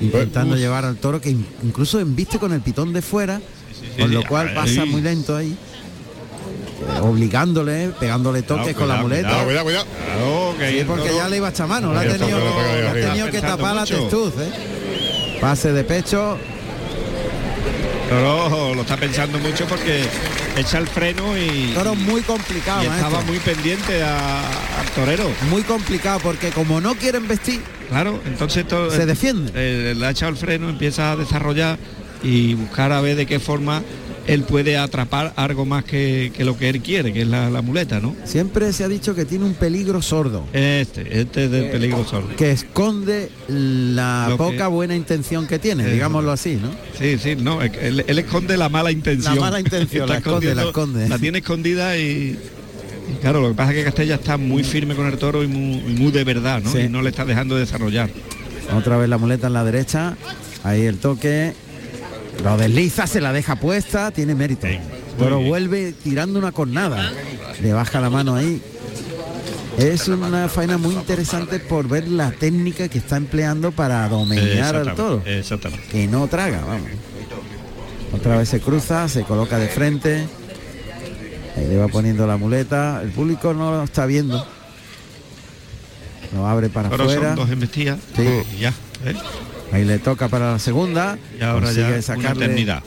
intentando 0.00 0.54
Uf. 0.54 0.60
llevar 0.60 0.84
al 0.84 0.96
toro 0.96 1.20
que 1.20 1.30
in- 1.30 1.46
incluso 1.64 2.00
embiste 2.00 2.38
con 2.38 2.52
el 2.52 2.60
pitón 2.60 2.92
de 2.92 3.02
fuera, 3.02 3.40
sí, 3.72 4.00
con 4.00 4.12
lo 4.12 4.24
cual 4.26 4.52
pasa 4.54 4.84
muy 4.84 5.00
lento 5.00 5.36
ahí. 5.36 5.56
eh, 6.80 7.00
obligándole, 7.00 7.88
pegándole 7.98 8.42
toques 8.42 8.76
con 8.76 8.88
la 8.88 8.96
muleta. 8.96 9.42
Cuidado, 9.44 9.64
cuidado. 9.64 9.86
Porque 10.86 11.14
ya 11.16 11.28
le 11.28 11.36
iba 11.38 11.48
a 11.48 11.50
echar 11.50 11.66
mano, 11.66 11.92
le 11.92 11.98
ha 12.00 12.16
tenido, 12.16 12.38
ha 12.88 12.92
tenido 12.92 13.30
que 13.30 13.40
tapar 13.40 13.74
la 13.74 13.84
testuz, 13.86 14.32
¿eh? 14.38 15.38
Pase 15.40 15.72
de 15.72 15.82
pecho, 15.84 16.36
Toro 18.08 18.74
lo 18.74 18.80
está 18.82 18.96
pensando 18.96 19.38
mucho 19.38 19.66
porque 19.66 20.02
echa 20.56 20.78
el 20.78 20.86
freno 20.86 21.36
y, 21.36 21.72
toro 21.74 21.94
muy 21.94 22.22
complicado, 22.22 22.82
y 22.82 22.86
estaba 22.86 23.20
muy 23.22 23.38
pendiente 23.38 24.02
a- 24.02 24.40
al 24.80 24.86
torero. 24.94 25.30
muy 25.50 25.62
complicado 25.62 26.18
porque 26.20 26.48
como 26.50 26.80
no 26.80 26.94
quieren 26.94 27.28
vestir, 27.28 27.60
Claro, 27.90 28.20
entonces 28.26 28.66
todo, 28.68 28.90
Se 28.90 29.06
defiende. 29.06 29.50
eh, 29.54 29.94
le 29.96 30.06
ha 30.06 30.10
echado 30.10 30.30
el 30.32 30.36
freno, 30.38 30.68
empieza 30.68 31.12
a 31.12 31.16
desarrollar 31.16 31.78
y 32.22 32.54
buscar 32.54 32.92
a 32.92 33.00
ver 33.00 33.16
de 33.16 33.26
qué 33.26 33.38
forma 33.40 33.82
él 34.28 34.42
puede 34.44 34.76
atrapar 34.78 35.32
algo 35.36 35.64
más 35.66 35.82
que, 35.84 36.30
que 36.36 36.44
lo 36.44 36.56
que 36.56 36.68
él 36.68 36.80
quiere, 36.80 37.12
que 37.12 37.22
es 37.22 37.26
la, 37.28 37.50
la 37.50 37.62
muleta, 37.62 37.98
¿no? 37.98 38.14
Siempre 38.24 38.72
se 38.72 38.84
ha 38.84 38.88
dicho 38.88 39.14
que 39.14 39.24
tiene 39.24 39.44
un 39.44 39.54
peligro 39.54 40.00
sordo. 40.02 40.44
Este, 40.52 41.20
este 41.20 41.46
es 41.46 41.50
del 41.50 41.70
peligro 41.70 42.04
sordo. 42.04 42.36
Que 42.36 42.52
esconde 42.52 43.30
la 43.48 44.26
Lo 44.28 44.36
que- 44.36 44.44
poca 44.44 44.68
buena 44.68 44.94
intención 44.94 45.46
que 45.46 45.58
tiene, 45.58 45.84
Eso. 45.84 45.92
digámoslo 45.92 46.30
así, 46.30 46.56
¿no? 46.62 46.70
Sí, 46.98 47.18
sí, 47.18 47.36
no, 47.36 47.62
él, 47.62 48.04
él 48.06 48.18
esconde 48.18 48.56
la 48.56 48.68
mala 48.68 48.90
intención. 48.92 49.34
La 49.34 49.40
mala 49.40 49.60
intención, 49.60 50.08
la 50.08 50.18
esconde, 50.18 50.54
la 50.54 50.62
esconde. 50.64 51.08
La 51.08 51.18
tiene 51.18 51.38
escondida 51.38 51.96
y, 51.96 52.38
y 53.10 53.14
claro, 53.20 53.40
lo 53.40 53.48
que 53.48 53.54
pasa 53.54 53.70
es 53.72 53.78
que 53.78 53.84
Castella 53.84 54.16
está 54.16 54.36
muy 54.36 54.62
firme 54.62 54.94
con 54.94 55.06
el 55.06 55.16
toro 55.16 55.42
y 55.42 55.46
muy, 55.48 55.76
y 55.92 55.96
muy 55.98 56.12
de 56.12 56.24
verdad, 56.24 56.60
¿no? 56.62 56.70
Sí. 56.70 56.80
Y 56.80 56.88
no 56.88 57.02
le 57.02 57.10
está 57.10 57.24
dejando 57.24 57.56
desarrollar. 57.56 58.10
Otra 58.76 58.98
vez 58.98 59.08
la 59.08 59.16
muleta 59.16 59.46
en 59.46 59.54
la 59.54 59.64
derecha. 59.64 60.16
Ahí 60.64 60.82
el 60.82 60.98
toque. 60.98 61.54
Lo 62.42 62.56
desliza, 62.56 63.06
se 63.06 63.20
la 63.20 63.32
deja 63.32 63.56
puesta, 63.56 64.10
tiene 64.10 64.34
mérito. 64.34 64.66
Pero 65.18 65.40
vuelve 65.40 65.92
tirando 65.92 66.38
una 66.38 66.52
cornada. 66.52 67.12
Le 67.60 67.72
baja 67.72 68.00
la 68.00 68.10
mano 68.10 68.36
ahí. 68.36 68.62
Es 69.76 70.08
una 70.08 70.48
faena 70.48 70.76
muy 70.78 70.94
interesante 70.94 71.58
por 71.60 71.88
ver 71.88 72.08
la 72.08 72.30
técnica 72.32 72.88
que 72.88 72.98
está 72.98 73.16
empleando 73.16 73.70
para 73.72 74.08
domeñar 74.08 74.74
al 74.76 74.94
toro. 74.94 75.22
Exactamente. 75.24 75.86
Que 75.88 76.06
no 76.06 76.26
traga, 76.28 76.60
vamos. 76.66 76.88
Otra 78.12 78.38
vez 78.38 78.48
se 78.48 78.60
cruza, 78.60 79.08
se 79.08 79.22
coloca 79.22 79.58
de 79.58 79.68
frente. 79.68 80.26
Ahí 81.56 81.66
le 81.68 81.76
va 81.76 81.88
poniendo 81.88 82.26
la 82.26 82.36
muleta. 82.36 83.00
El 83.02 83.10
público 83.10 83.52
no 83.54 83.70
lo 83.72 83.82
está 83.84 84.06
viendo. 84.06 84.44
Lo 86.34 86.46
abre 86.46 86.68
para 86.68 86.88
Ahora 86.88 87.04
afuera. 87.04 87.28
son 87.28 87.36
dos 87.36 87.50
embestidas 87.50 87.98
Sí. 88.16 88.22
y 88.56 88.58
ya. 88.60 88.70
¿eh? 89.04 89.14
Ahí 89.72 89.84
le 89.84 89.98
toca 89.98 90.28
para 90.28 90.52
la 90.52 90.58
segunda. 90.58 91.18
Y 91.38 91.42
ahora 91.42 91.72
ya 91.72 91.88
una 91.88 91.98
sacarle- 92.02 92.44
eternidad. 92.44 92.82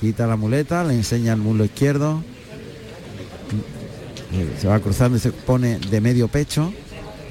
Quita 0.00 0.26
la 0.26 0.36
muleta, 0.36 0.84
le 0.84 0.94
enseña 0.94 1.32
el 1.32 1.38
muslo 1.40 1.64
izquierdo. 1.64 2.22
Se 4.60 4.68
va 4.68 4.78
cruzando 4.80 5.16
y 5.16 5.20
se 5.20 5.30
pone 5.32 5.78
de 5.78 6.00
medio 6.00 6.28
pecho, 6.28 6.72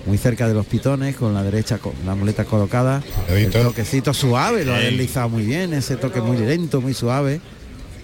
muy 0.07 0.17
cerca 0.17 0.47
de 0.47 0.53
los 0.55 0.65
pitones, 0.65 1.15
con 1.15 1.33
la 1.33 1.43
derecha 1.43 1.77
con 1.77 1.93
la 2.05 2.15
muleta 2.15 2.45
colocada. 2.45 3.03
El 3.29 3.51
toquecito 3.51 4.13
suave, 4.13 4.65
lo 4.65 4.73
ha 4.73 4.79
deslizado 4.79 5.29
muy 5.29 5.43
bien, 5.45 5.73
ese 5.73 5.97
toque 5.97 6.21
muy 6.21 6.37
lento, 6.37 6.81
muy 6.81 6.93
suave. 6.93 7.41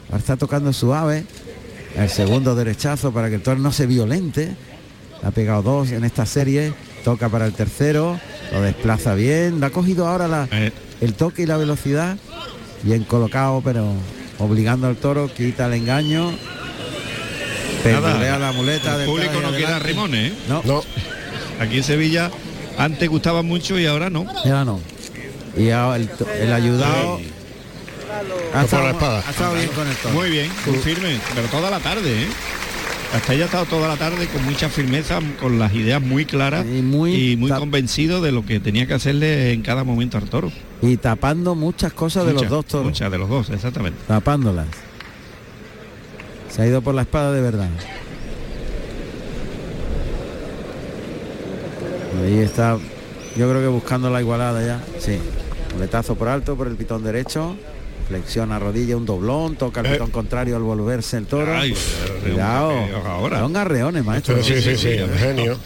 Ahora 0.09 0.19
está 0.19 0.37
tocando 0.37 0.71
suave. 0.73 1.23
El 1.95 2.09
segundo 2.09 2.53
derechazo 2.55 3.11
para 3.11 3.29
que 3.29 3.35
el 3.35 3.41
toro 3.41 3.59
no 3.59 3.71
se 3.71 3.85
violente. 3.87 4.55
Ha 5.23 5.31
pegado 5.31 5.61
dos 5.63 5.91
en 5.91 6.03
esta 6.03 6.25
serie. 6.25 6.73
Toca 7.03 7.29
para 7.29 7.45
el 7.45 7.53
tercero. 7.53 8.19
Lo 8.51 8.61
desplaza 8.61 9.15
bien. 9.15 9.59
Le 9.59 9.65
ha 9.65 9.69
cogido 9.69 10.07
ahora 10.07 10.27
la, 10.27 10.47
Eh. 10.51 10.71
el 11.01 11.13
toque 11.13 11.43
y 11.43 11.45
la 11.45 11.57
velocidad. 11.57 12.17
Bien 12.83 13.03
colocado, 13.03 13.61
pero 13.63 13.93
obligando 14.39 14.87
al 14.87 14.95
toro. 14.97 15.31
Quita 15.33 15.67
el 15.67 15.73
engaño. 15.73 16.31
Pendulea 17.83 18.37
la 18.37 18.51
muleta. 18.51 18.99
el 18.99 19.05
público 19.05 19.33
toro 19.33 19.51
no 19.51 19.57
quiere. 19.57 19.79
Rimones, 19.79 20.31
¿eh? 20.31 20.35
No. 20.47 20.83
Aquí 21.59 21.77
en 21.77 21.83
Sevilla 21.83 22.31
antes 22.77 23.09
gustaba 23.09 23.41
mucho 23.41 23.77
y 23.79 23.85
ahora 23.85 24.09
no. 24.09 24.25
Ya 24.45 24.63
no. 24.65 24.79
Y 25.57 25.69
ahora 25.69 25.97
el, 25.97 26.53
ayudado. 26.53 27.19
Ha 28.53 28.63
estado, 28.63 28.87
ha 28.87 29.29
estado 29.29 29.53
bien 29.55 29.69
con 29.69 29.87
el 29.87 29.95
toro. 29.95 30.13
Muy 30.13 30.29
bien, 30.29 30.51
muy 30.65 30.77
firme, 30.79 31.19
pero 31.33 31.47
toda 31.47 31.69
la 31.69 31.79
tarde, 31.79 32.23
¿eh? 32.23 32.27
Hasta 33.13 33.33
ella 33.33 33.43
ha 33.43 33.45
estado 33.47 33.65
toda 33.65 33.89
la 33.89 33.97
tarde 33.97 34.25
con 34.27 34.45
mucha 34.45 34.69
firmeza, 34.69 35.19
con 35.41 35.59
las 35.59 35.73
ideas 35.73 36.01
muy 36.01 36.25
claras 36.25 36.65
y 36.65 36.81
muy, 36.81 37.37
convencido 37.57 38.21
de 38.21 38.31
lo 38.31 38.45
que 38.45 38.61
tenía 38.61 38.87
que 38.87 38.93
hacerle 38.93 39.51
en 39.51 39.63
cada 39.63 39.83
momento 39.83 40.17
al 40.17 40.29
toro. 40.29 40.49
Y 40.81 40.95
tapando 40.95 41.53
muchas 41.53 41.91
cosas 41.91 42.25
de 42.25 42.33
los 42.33 42.47
dos 42.47 42.65
toros. 42.65 42.87
Muchas 42.87 43.11
de 43.11 43.17
los 43.17 43.27
dos, 43.27 43.49
exactamente. 43.49 43.99
tapándolas. 44.07 44.67
Se 46.49 46.61
ha 46.61 46.67
ido 46.67 46.81
por 46.81 46.95
la 46.95 47.01
espada 47.01 47.33
de 47.33 47.41
verdad. 47.41 47.69
Ahí 52.23 52.39
está, 52.39 52.77
yo 53.35 53.49
creo 53.49 53.61
que 53.61 53.67
buscando 53.67 54.09
la 54.09 54.21
igualada 54.21 54.65
ya. 54.65 54.81
Sí. 54.99 55.19
Muletazo 55.73 56.15
por 56.15 56.29
alto 56.29 56.55
por 56.55 56.67
el 56.67 56.75
pitón 56.75 57.03
derecho. 57.03 57.57
Flexiona 58.11 58.59
rodilla, 58.59 58.97
un 58.97 59.05
doblón, 59.05 59.55
toca 59.55 59.79
el 59.79 59.85
Eh. 59.85 59.89
pitón 59.93 60.11
contrario 60.11 60.57
al 60.57 60.63
volverse 60.63 61.15
el 61.17 61.25
toro. 61.27 61.55
Ay, 61.55 61.73
Cuidado. 62.21 62.71
ahora. 63.07 63.39
Son 63.39 63.55
arreones, 63.55 64.03
maestro. 64.03 64.43
Sí, 64.43 64.61
sí, 64.61 64.75
sí, 64.75 64.89
genio. 65.17 65.57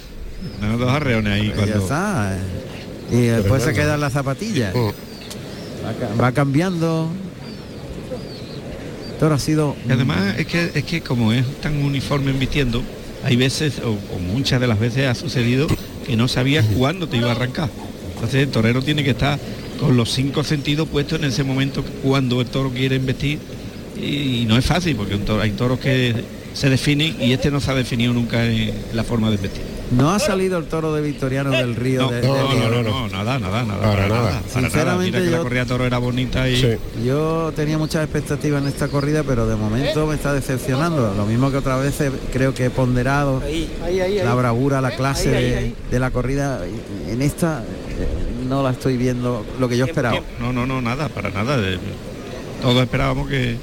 Tenemos 0.60 0.80
dos 0.80 0.92
arreones 0.92 1.34
ahí 1.34 1.48
Ya 1.50 1.56
cuando. 1.56 1.78
está. 1.80 2.38
eh. 2.38 3.16
Y 3.16 3.22
después 3.28 3.64
se 3.64 3.74
quedan 3.74 4.00
las 4.00 4.14
zapatillas. 4.14 4.76
Mm. 4.76 4.80
Va, 4.80 5.94
ca- 6.00 6.22
va 6.22 6.32
cambiando. 6.34 7.10
El 9.14 9.18
Toro 9.20 9.36
ha 9.36 9.40
sido 9.40 9.76
Y 9.88 9.92
además 9.92 10.36
es 10.38 10.46
que 10.46 10.72
es 10.76 10.84
que 10.84 11.02
como 11.02 11.32
es 11.34 11.46
tan 11.62 11.84
uniforme 11.84 12.32
vistiendo, 12.34 12.84
hay 13.24 13.36
veces 13.38 13.80
o, 13.80 13.92
o 14.16 14.20
muchas 14.20 14.60
de 14.62 14.68
las 14.68 14.80
veces 14.80 15.08
ha 15.08 15.16
sucedido 15.16 15.68
que 16.06 16.16
no 16.16 16.28
sabías 16.28 16.66
cuándo 16.78 17.08
te 17.08 17.18
iba 17.18 17.30
a 17.30 17.32
arrancar. 17.32 17.70
Entonces 18.14 18.44
el 18.44 18.50
torero 18.50 18.82
tiene 18.84 19.04
que 19.04 19.12
estar 19.12 19.40
con 19.80 19.98
los 19.98 20.12
cinco 20.12 20.44
sentidos 20.44 20.88
puestos 20.88 21.20
en 21.20 21.26
ese 21.26 21.44
momento 21.44 21.84
cuando 22.04 22.42
el 22.42 22.48
toro 22.48 22.70
quiere 22.72 22.96
investir 22.96 23.40
y, 23.98 24.42
y 24.42 24.46
no 24.46 24.58
es 24.58 24.66
fácil 24.66 24.96
porque 24.96 25.16
un 25.16 25.26
toro- 25.26 25.42
hay 25.42 25.52
toros 25.52 25.80
que 25.80 26.14
se 26.54 26.70
definen 26.70 27.16
y 27.22 27.34
este 27.34 27.52
no 27.52 27.60
se 27.60 27.72
ha 27.72 27.76
definido 27.76 28.14
nunca 28.14 28.46
en 28.46 28.74
la 28.94 29.04
forma 29.04 29.28
de 29.30 29.36
investir. 29.36 29.62
No 29.92 30.10
ha 30.10 30.18
salido 30.20 30.58
el 30.58 30.66
toro 30.66 30.96
de 30.96 31.02
Victoriano 31.02 31.52
del 31.52 31.76
Río. 31.76 32.02
No, 32.04 32.12
de- 32.12 32.26
no, 32.26 32.34
de 32.34 32.42
no, 32.42 32.70
Río. 32.70 32.82
no, 32.82 33.08
no, 33.08 33.08
nada, 33.10 33.38
nada, 33.38 33.64
nada. 33.64 33.82
Para 33.82 34.08
nada. 34.08 34.22
Para 34.22 34.32
nada. 34.32 34.42
Sinceramente, 34.52 35.12
Mira 35.12 35.20
que 35.26 35.32
la 35.32 35.38
yo- 35.38 35.44
corrida 35.44 35.60
de 35.62 35.66
toro 35.68 35.86
era 35.86 35.98
bonita 36.00 36.50
y 36.50 36.78
Yo 37.06 37.54
tenía 37.56 37.78
muchas 37.78 38.04
expectativas 38.04 38.62
en 38.64 38.68
esta 38.70 38.88
corrida, 38.88 39.22
pero 39.24 39.46
de 39.48 39.56
momento 39.56 40.08
me 40.08 40.16
está 40.16 40.34
decepcionando. 40.34 41.14
Lo 41.16 41.26
mismo 41.28 41.52
que 41.52 41.58
otras 41.58 41.84
veces 41.84 42.12
creo 42.34 42.54
que 42.56 42.66
he 42.66 42.70
ponderado 42.72 43.44
la 44.24 44.34
bravura, 44.34 44.82
la 44.82 44.92
clase 44.96 45.30
Ahí, 45.30 45.36
ahí, 45.44 45.50
de- 45.52 45.58
ahí. 45.58 45.76
de 45.92 46.00
la 46.00 46.10
corrida. 46.10 46.62
En 47.08 47.22
esta 47.22 47.64
no 48.46 48.64
la 48.64 48.72
estoy 48.72 48.98
viendo 48.98 49.46
lo 49.60 49.68
que 49.70 49.78
yo 49.78 49.86
esperaba. 49.86 50.22
No, 50.40 50.54
no, 50.54 50.66
no, 50.66 50.82
nada, 50.82 51.10
para 51.10 51.30
nada. 51.32 51.58
Todos 52.62 52.82
esperábamos 52.84 53.28
que, 53.28 53.58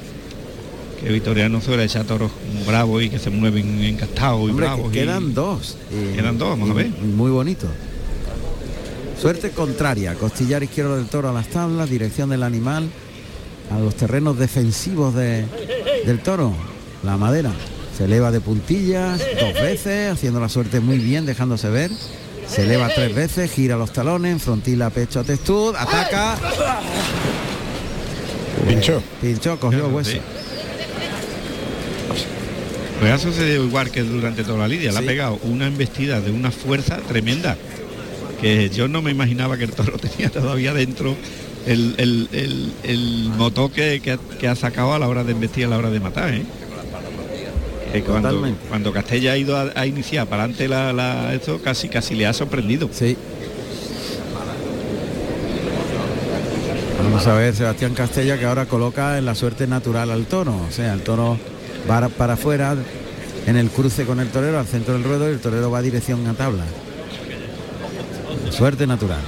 que 1.00 1.08
Victoriano 1.10 1.60
suele 1.60 1.84
echar 1.84 2.04
toros 2.04 2.30
bravos 2.66 3.02
y 3.02 3.08
que 3.10 3.18
se 3.18 3.30
mueven 3.30 3.82
encastados 3.82 4.42
y 4.44 4.46
que 4.48 4.52
bravos. 4.52 4.90
y- 4.90 4.94
quedan 4.94 5.34
dos. 5.34 5.76
y- 5.90 6.14
Quedan 6.16 6.38
dos, 6.38 6.50
vamos 6.50 6.70
a 6.70 6.74
ver. 6.74 6.88
Muy 6.88 7.30
bonito. 7.30 7.66
Suerte 9.20 9.50
contraria, 9.50 10.14
costillar 10.14 10.62
izquierdo 10.62 10.96
del 10.96 11.06
toro 11.06 11.28
a 11.28 11.32
las 11.32 11.46
tablas, 11.48 11.88
dirección 11.88 12.28
del 12.30 12.42
animal 12.42 12.88
a 13.70 13.78
los 13.78 13.94
terrenos 13.94 14.36
defensivos 14.38 15.14
de- 15.14 15.46
del 16.04 16.18
toro, 16.20 16.52
la 17.04 17.16
madera. 17.16 17.52
Se 17.96 18.04
eleva 18.06 18.30
de 18.32 18.40
puntillas 18.40 19.20
dos 19.38 19.54
veces, 19.54 20.12
haciendo 20.12 20.40
la 20.40 20.48
suerte 20.48 20.80
muy 20.80 20.98
bien, 20.98 21.24
dejándose 21.26 21.68
ver. 21.68 21.90
Se 22.54 22.62
eleva 22.64 22.88
tres 22.94 23.14
veces, 23.14 23.50
gira 23.50 23.76
los 23.76 23.92
talones, 23.92 24.42
frontila, 24.42 24.90
pecho 24.90 25.20
a 25.20 25.24
testud, 25.24 25.74
ataca. 25.76 26.36
Pinchó. 28.68 29.02
Pinchó, 29.20 29.58
cogió 29.58 29.86
el 29.86 29.92
hueso. 29.92 30.10
Sí. 30.12 30.20
Pues 33.00 33.12
ha 33.12 33.18
sucedido 33.18 33.64
igual 33.64 33.90
que 33.90 34.02
durante 34.02 34.44
toda 34.44 34.58
la 34.58 34.68
lidia, 34.68 34.92
le 34.92 34.98
ha 34.98 35.02
pegado 35.02 35.38
una 35.44 35.66
embestida 35.66 36.20
de 36.20 36.30
una 36.30 36.50
fuerza 36.50 36.98
tremenda, 36.98 37.56
que 38.40 38.70
yo 38.70 38.86
no 38.86 39.02
me 39.02 39.10
imaginaba 39.10 39.56
que 39.56 39.64
el 39.64 39.72
toro 39.72 39.98
tenía 39.98 40.30
todavía 40.30 40.72
dentro 40.72 41.16
el, 41.66 41.94
el- 41.98 42.28
el- 42.32 42.72
el 42.84 43.30
motor 43.36 43.70
que, 43.72 44.00
que 44.00 44.12
ha, 44.12 44.18
que 44.38 44.46
ha 44.48 44.54
sacado 44.54 44.94
a 44.94 44.98
la 44.98 45.08
hora 45.08 45.24
de 45.24 45.32
embestir, 45.32 45.64
a 45.64 45.68
la 45.68 45.78
hora 45.78 45.90
de 45.90 46.00
matar. 46.00 46.32
¿eh? 46.34 46.42
Cuando, 48.00 48.56
cuando 48.68 48.92
Castella 48.92 49.32
ha 49.32 49.36
ido 49.36 49.56
a, 49.56 49.70
a 49.74 49.86
iniciar 49.86 50.26
para 50.26 50.44
adelante 50.44 50.68
la, 50.68 50.92
la- 50.92 51.34
esto, 51.34 51.60
casi 51.62 51.88
casi 51.88 52.14
le 52.14 52.26
ha 52.26 52.32
sorprendido. 52.32 52.88
Sí. 52.92 53.16
Vamos 57.02 57.26
a 57.26 57.34
ver 57.34 57.54
Sebastián 57.54 57.94
Castella 57.94 58.38
que 58.38 58.46
ahora 58.46 58.66
coloca 58.66 59.18
en 59.18 59.26
la 59.26 59.34
suerte 59.34 59.66
natural 59.66 60.10
al 60.10 60.24
toro. 60.26 60.54
O 60.68 60.70
sea, 60.72 60.92
el 60.94 61.02
toro 61.02 61.38
va 61.90 62.08
para 62.08 62.34
afuera 62.34 62.76
en 63.46 63.56
el 63.56 63.68
cruce 63.70 64.04
con 64.04 64.20
el 64.20 64.28
torero 64.28 64.58
al 64.58 64.66
centro 64.66 64.94
del 64.94 65.04
ruedo 65.04 65.28
y 65.28 65.32
el 65.32 65.40
torero 65.40 65.70
va 65.70 65.82
dirección 65.82 66.26
a 66.26 66.34
tabla. 66.34 66.64
Suerte 68.50 68.86
natural. 68.86 69.20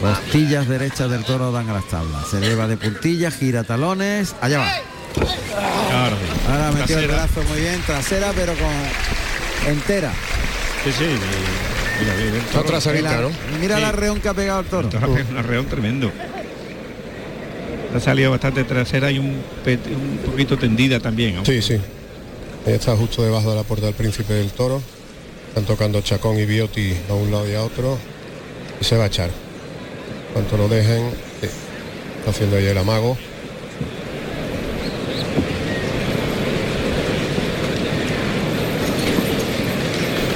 Costillas 0.00 0.68
derechas 0.68 1.10
del 1.10 1.24
toro 1.24 1.52
dan 1.52 1.68
a 1.68 1.74
las 1.74 1.88
tablas. 1.88 2.26
Se 2.28 2.38
eleva 2.38 2.66
de 2.68 2.76
puntillas, 2.76 3.34
gira 3.36 3.64
talones. 3.64 4.34
Allá 4.40 4.58
va. 4.58 4.66
Ahora, 5.92 6.16
Ahora 6.50 6.72
metió 6.72 6.98
el 6.98 7.08
brazo 7.08 7.42
muy 7.48 7.60
bien, 7.60 7.80
trasera 7.86 8.32
pero 8.34 8.52
con 8.54 9.70
entera. 9.72 10.12
Sí, 10.84 10.92
sí. 10.96 11.04
Mira, 12.00 12.14
mira, 12.16 12.36
el 12.36 12.42
toro- 12.52 12.64
traserita, 12.68 13.16
¿no? 13.20 13.30
Mira 13.60 13.76
Sí. 13.76 13.82
la 13.82 13.92
reón 13.92 14.20
que 14.20 14.28
ha 14.28 14.34
pegado 14.34 14.60
el 14.60 14.66
toro. 14.66 14.88
El 14.88 14.92
toro 14.94 15.06
ha 15.06 15.14
pegado 15.14 15.30
un 15.32 15.36
arreón 15.38 15.66
tremendo. 15.66 16.12
Ha 17.94 18.00
salido 18.00 18.30
bastante 18.30 18.64
trasera 18.64 19.10
y 19.10 19.18
un, 19.18 19.26
un 19.26 20.18
poquito 20.24 20.56
tendida 20.58 21.00
también. 21.00 21.36
¿no? 21.36 21.44
Sí, 21.44 21.60
sí. 21.62 21.74
Ella 22.66 22.76
está 22.76 22.94
justo 22.96 23.22
debajo 23.24 23.50
de 23.50 23.56
la 23.56 23.62
puerta 23.62 23.86
del 23.86 23.94
príncipe 23.94 24.34
del 24.34 24.50
toro. 24.50 24.80
Están 25.48 25.64
tocando 25.64 26.00
Chacón 26.02 26.38
y 26.38 26.44
Bioti 26.44 26.94
a 27.08 27.14
un 27.14 27.30
lado 27.32 27.48
y 27.50 27.54
a 27.54 27.62
otro. 27.62 27.98
y 28.80 28.84
se 28.84 28.96
va 28.96 29.04
a 29.04 29.06
echar. 29.08 29.30
Cuanto 30.32 30.56
lo 30.56 30.68
dejen, 30.68 31.10
sí, 31.40 31.48
está 32.18 32.30
haciendo 32.30 32.56
ahí 32.58 32.66
el 32.66 32.78
amago. 32.78 33.16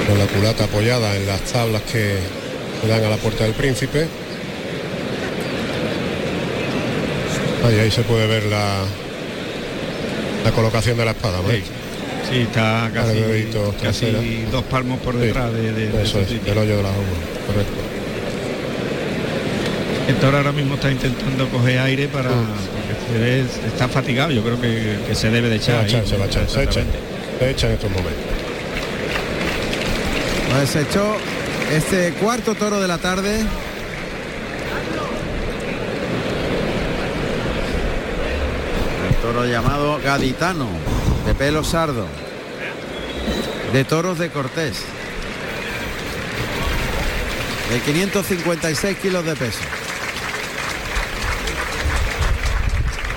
Con 0.09 0.19
la 0.19 0.27
culata 0.53 0.65
apoyada 0.65 1.17
en 1.17 1.27
las 1.27 1.41
tablas 1.43 1.81
que 1.91 2.17
dan 2.87 3.03
a 3.05 3.09
la 3.09 3.17
puerta 3.17 3.45
del 3.45 3.55
príncipe. 3.55 4.07
Ahí, 7.67 7.79
ahí 7.79 7.91
se 7.91 8.03
puede 8.03 8.27
ver 8.27 8.45
la, 8.45 8.83
la 10.45 10.51
colocación 10.53 10.99
de 10.99 11.05
la 11.07 11.13
espada. 11.13 11.39
¿no? 11.39 11.49
Sí, 12.31 12.41
está 12.43 12.91
casi, 12.93 13.49
casi 13.83 14.45
dos 14.51 14.63
palmos 14.65 15.01
por 15.01 15.17
detrás 15.17 15.53
de, 15.55 15.73
de- 15.73 15.89
de 15.89 16.03
eso 16.03 16.21
es, 16.21 16.45
del 16.45 16.59
hoyo 16.59 16.77
de 16.77 16.83
la 16.83 16.89
uva, 16.91 17.47
correcto. 17.47 17.73
Toro 20.21 20.37
ahora 20.37 20.53
mismo 20.53 20.75
está 20.75 20.91
intentando 20.91 21.49
coger 21.49 21.79
aire 21.81 22.07
para 22.07 22.29
porque 22.29 22.95
se 23.13 23.19
ve, 23.19 23.41
está 23.67 23.89
fatigado. 23.89 24.31
Yo 24.31 24.43
creo 24.45 24.61
que, 24.61 24.99
que 25.09 25.15
se 25.17 25.31
debe 25.31 25.49
de 25.49 25.59
Se 25.59 25.73
va 25.73 25.81
a 25.81 25.85
echar. 25.87 26.03
echar, 26.03 26.03
ahí. 26.03 26.09
se 26.11 26.17
va 26.19 26.25
a 26.25 26.29
echar, 26.29 26.43
se 26.49 26.63
echa, 26.63 26.81
Exactamente. 26.81 26.99
se 27.41 27.51
echa 27.51 27.67
en 27.69 27.73
estos 27.73 27.91
momentos. 27.91 28.32
Pues 30.53 30.69
se 30.71 30.83
echó 30.83 31.17
este 31.71 32.13
cuarto 32.15 32.55
toro 32.55 32.79
de 32.79 32.87
la 32.87 32.99
tarde. 32.99 33.41
El 39.09 39.15
toro 39.23 39.47
llamado 39.47 39.99
Gaditano, 40.05 40.69
de 41.25 41.35
pelo 41.35 41.65
sardo, 41.65 42.07
de 43.73 43.85
toros 43.85 44.19
de 44.19 44.31
Cortés, 44.31 44.83
de 47.71 47.81
556 47.81 48.99
kilos 48.99 49.25
de 49.25 49.35
peso. 49.35 49.59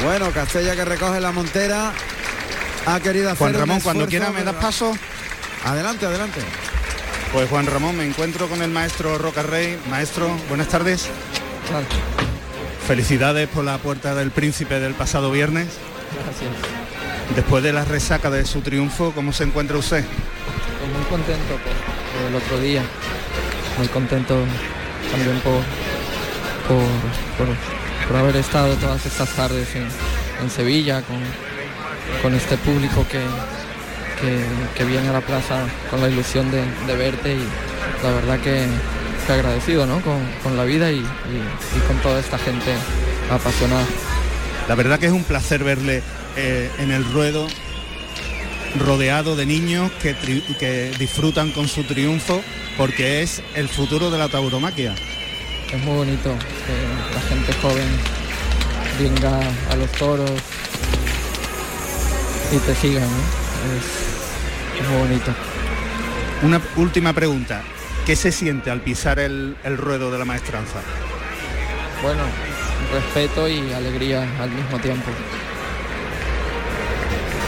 Bueno, 0.05 0.31
Castella 0.31 0.75
que 0.75 0.85
recoge 0.85 1.19
la 1.19 1.33
montera 1.33 1.91
ha 2.85 2.99
querido 3.01 3.27
hacer 3.27 3.39
Juan 3.39 3.55
un 3.55 3.59
Ramón, 3.59 3.79
cuando 3.81 4.07
quiera 4.07 4.31
me 4.31 4.43
das 4.43 4.55
paso. 4.55 4.95
Adelante, 5.65 6.05
adelante. 6.05 6.41
Pues 7.35 7.49
Juan 7.49 7.65
Ramón, 7.65 7.97
me 7.97 8.05
encuentro 8.05 8.47
con 8.47 8.61
el 8.61 8.69
maestro 8.69 9.17
Roca 9.17 9.43
Rey. 9.43 9.77
Maestro, 9.89 10.29
buenas 10.47 10.69
tardes. 10.69 11.09
Felicidades 12.87 13.49
por 13.49 13.65
la 13.65 13.77
puerta 13.77 14.15
del 14.15 14.31
príncipe 14.31 14.79
del 14.79 14.93
pasado 14.93 15.29
viernes. 15.31 15.67
Gracias. 16.23 16.49
Después 17.35 17.61
de 17.61 17.73
la 17.73 17.83
resaca 17.83 18.29
de 18.29 18.45
su 18.45 18.61
triunfo, 18.61 19.11
¿cómo 19.13 19.33
se 19.33 19.43
encuentra 19.43 19.75
usted? 19.75 20.05
Pues 20.05 20.91
muy 20.93 21.03
contento 21.09 21.55
por, 21.55 22.21
por 22.21 22.29
el 22.29 22.35
otro 22.37 22.57
día. 22.57 22.83
Muy 23.79 23.89
contento 23.89 24.37
también 25.11 25.37
por, 25.41 25.61
por, 26.69 26.85
por, 27.37 28.07
por 28.07 28.15
haber 28.15 28.37
estado 28.37 28.75
todas 28.75 29.05
estas 29.05 29.27
tardes 29.31 29.75
en, 29.75 29.89
en 30.41 30.49
Sevilla 30.49 31.01
con, 31.01 31.19
con 32.21 32.33
este 32.33 32.55
público 32.55 33.05
que, 33.11 33.19
que, 34.19 34.43
que 34.77 34.83
viene 34.85 35.09
a 35.09 35.13
la 35.13 35.21
plaza 35.21 35.65
con 35.89 36.01
la 36.01 36.09
ilusión 36.09 36.49
de, 36.51 36.63
de 36.87 36.95
verte 36.95 37.33
y 37.33 38.03
la 38.03 38.11
verdad 38.11 38.39
que, 38.39 38.65
que 39.27 39.33
agradecido 39.33 39.85
¿no? 39.85 40.01
con, 40.01 40.19
con 40.43 40.57
la 40.57 40.63
vida 40.63 40.91
y, 40.91 40.97
y- 40.97 40.99
y 41.01 41.79
con 41.87 41.97
toda 42.01 42.19
esta 42.19 42.37
gente 42.37 42.71
apasionada. 43.29 43.85
La 44.67 44.75
verdad 44.75 44.99
que 44.99 45.05
es 45.07 45.11
un 45.11 45.23
placer 45.23 45.63
verle 45.63 46.01
eh, 46.35 46.69
en 46.79 46.91
el 46.91 47.05
ruedo 47.11 47.47
rodeado 48.85 49.35
de 49.35 49.45
niños 49.45 49.91
que, 50.01 50.15
tri- 50.15 50.43
que 50.57 50.91
disfrutan 50.99 51.51
con 51.51 51.67
su 51.67 51.83
triunfo 51.83 52.41
porque 52.77 53.21
es 53.21 53.41
el 53.55 53.69
futuro 53.69 54.11
de 54.11 54.17
la 54.17 54.27
tauromaquia. 54.27 54.93
Es 55.71 55.81
muy 55.83 55.95
bonito 55.95 56.29
que 56.65 57.15
la 57.15 57.21
gente 57.29 57.53
joven 57.61 57.87
venga 58.99 59.39
a 59.71 59.75
los 59.75 59.91
toros 59.93 60.29
y 62.51 62.57
te 62.57 62.75
siga, 62.75 63.01
¿no? 63.01 63.07
Es, 63.07 64.04
es 64.79 64.87
muy 64.89 64.99
bonito. 64.99 65.31
Una 66.43 66.61
última 66.75 67.13
pregunta. 67.13 67.61
¿Qué 68.05 68.15
se 68.15 68.31
siente 68.31 68.69
al 68.69 68.81
pisar 68.81 69.19
el, 69.19 69.57
el 69.63 69.77
ruedo 69.77 70.11
de 70.11 70.19
la 70.19 70.25
maestranza? 70.25 70.79
Bueno, 72.03 72.21
respeto 72.93 73.47
y 73.47 73.73
alegría 73.73 74.27
al 74.39 74.51
mismo 74.51 74.79
tiempo. 74.79 75.09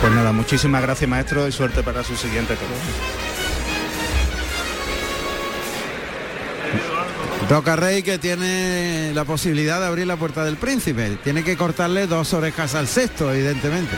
Pues 0.02 0.14
nada, 0.14 0.32
muchísimas 0.32 0.82
gracias 0.82 1.10
maestro 1.10 1.48
y 1.48 1.52
suerte 1.52 1.84
para 1.84 2.04
su 2.04 2.16
siguiente 2.16 2.56
toro. 2.56 2.74
Roca 7.50 7.78
Rey 7.78 8.04
que 8.04 8.18
tiene 8.18 9.12
la 9.14 9.24
posibilidad 9.24 9.80
de 9.80 9.86
abrir 9.86 10.06
la 10.06 10.18
puerta 10.18 10.44
del 10.44 10.58
príncipe. 10.58 11.18
Tiene 11.24 11.44
que 11.44 11.56
cortarle 11.56 12.06
dos 12.06 12.34
orejas 12.34 12.76
al 12.76 12.88
sexto, 12.88 13.32
evidentemente. 13.32 13.96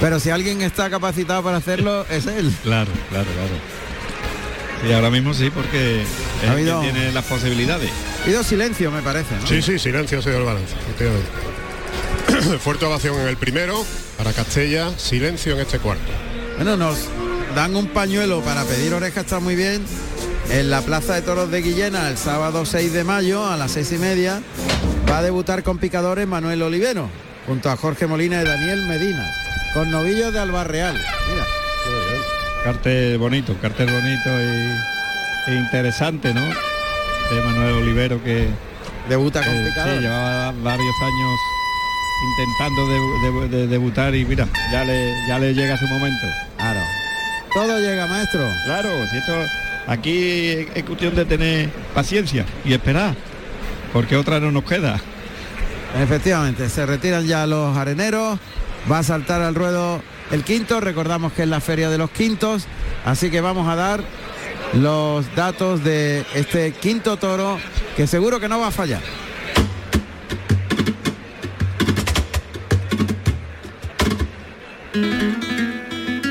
Pero 0.00 0.18
si 0.20 0.30
alguien 0.30 0.62
está 0.62 0.90
capacitado 0.90 1.42
para 1.42 1.58
hacerlo, 1.58 2.04
es 2.10 2.26
él. 2.26 2.52
Claro, 2.62 2.90
claro, 3.10 3.26
claro. 3.26 4.88
Y 4.88 4.92
ahora 4.92 5.10
mismo 5.10 5.32
sí, 5.32 5.48
porque 5.50 6.02
es 6.02 6.08
Ha 6.48 6.52
habido- 6.52 6.80
tiene 6.80 7.12
las 7.12 7.24
posibilidades. 7.24 7.90
Ha 8.20 8.24
habido 8.24 8.42
silencio, 8.42 8.90
me 8.90 9.00
parece. 9.02 9.34
¿no? 9.40 9.46
Sí, 9.46 9.62
sí, 9.62 9.78
silencio 9.78 10.18
ha 10.18 10.22
sido 10.22 10.38
el 10.38 10.44
balance. 10.44 10.74
Fuerte 12.60 12.84
ovación 12.84 13.18
en 13.20 13.28
el 13.28 13.36
primero, 13.36 13.84
para 14.18 14.32
Castella, 14.32 14.90
silencio 14.98 15.54
en 15.54 15.60
este 15.60 15.78
cuarto. 15.78 16.02
Bueno, 16.56 16.76
nos 16.76 16.98
dan 17.54 17.76
un 17.76 17.86
pañuelo 17.88 18.40
para 18.40 18.64
pedir 18.64 18.92
oreja, 18.94 19.20
está 19.20 19.38
muy 19.38 19.54
bien. 19.54 19.82
En 20.50 20.70
la 20.70 20.82
Plaza 20.82 21.14
de 21.14 21.22
Toros 21.22 21.50
de 21.50 21.62
Guillena, 21.62 22.08
el 22.08 22.18
sábado 22.18 22.66
6 22.66 22.92
de 22.92 23.04
mayo, 23.04 23.46
a 23.48 23.56
las 23.56 23.70
seis 23.72 23.92
y 23.92 23.98
media, 23.98 24.40
va 25.08 25.18
a 25.18 25.22
debutar 25.22 25.62
con 25.62 25.78
picadores 25.78 26.26
Manuel 26.26 26.60
Olivero, 26.62 27.08
junto 27.46 27.70
a 27.70 27.76
Jorge 27.76 28.06
Molina 28.06 28.42
y 28.42 28.44
Daniel 28.44 28.84
Medina, 28.86 29.24
con 29.74 29.90
novillos 29.90 30.32
de 30.32 30.38
Albarreal. 30.40 30.94
Mira. 30.94 31.44
Cartel 32.64 33.18
bonito, 33.18 33.56
cartel 33.60 33.90
bonito 33.90 34.30
y, 34.40 35.50
e 35.50 35.54
interesante, 35.56 36.32
¿no? 36.32 36.42
De 36.44 37.40
Manuel 37.44 37.74
Olivero 37.82 38.22
que 38.22 38.46
debuta 39.08 39.42
con 39.42 39.52
eh, 39.54 39.64
picador. 39.68 39.94
sí, 39.96 40.00
llevaba 40.02 40.52
varios 40.62 40.94
años 41.02 41.40
intentando 42.30 42.88
de- 42.88 43.48
de- 43.48 43.56
de 43.58 43.66
debutar 43.66 44.14
y 44.14 44.24
mira, 44.24 44.46
ya 44.70 44.84
le, 44.84 45.26
ya 45.26 45.38
le 45.40 45.54
llega 45.54 45.76
su 45.76 45.86
momento. 45.86 46.26
Claro. 46.56 46.80
Todo 47.52 47.78
llega, 47.80 48.06
maestro. 48.06 48.48
Claro, 48.64 48.88
si 49.10 49.16
esto 49.16 49.32
aquí 49.88 50.68
es 50.74 50.84
cuestión 50.84 51.16
de 51.16 51.24
tener 51.24 51.68
paciencia 51.94 52.44
y 52.64 52.72
esperar, 52.74 53.14
porque 53.92 54.16
otra 54.16 54.38
no 54.38 54.52
nos 54.52 54.64
queda. 54.64 55.00
Efectivamente, 56.00 56.68
se 56.68 56.86
retiran 56.86 57.26
ya 57.26 57.44
los 57.46 57.76
areneros, 57.76 58.38
va 58.90 58.98
a 58.98 59.02
saltar 59.02 59.42
al 59.42 59.54
ruedo 59.54 60.02
el 60.30 60.44
quinto, 60.44 60.80
recordamos 60.80 61.32
que 61.32 61.42
es 61.42 61.48
la 61.48 61.60
feria 61.60 61.90
de 61.90 61.98
los 61.98 62.10
quintos, 62.10 62.66
así 63.04 63.30
que 63.30 63.40
vamos 63.40 63.68
a 63.68 63.76
dar 63.76 64.02
los 64.74 65.26
datos 65.34 65.84
de 65.84 66.24
este 66.34 66.72
quinto 66.72 67.18
toro 67.18 67.58
que 67.96 68.06
seguro 68.06 68.40
que 68.40 68.48
no 68.48 68.58
va 68.58 68.68
a 68.68 68.70
fallar. 68.70 69.02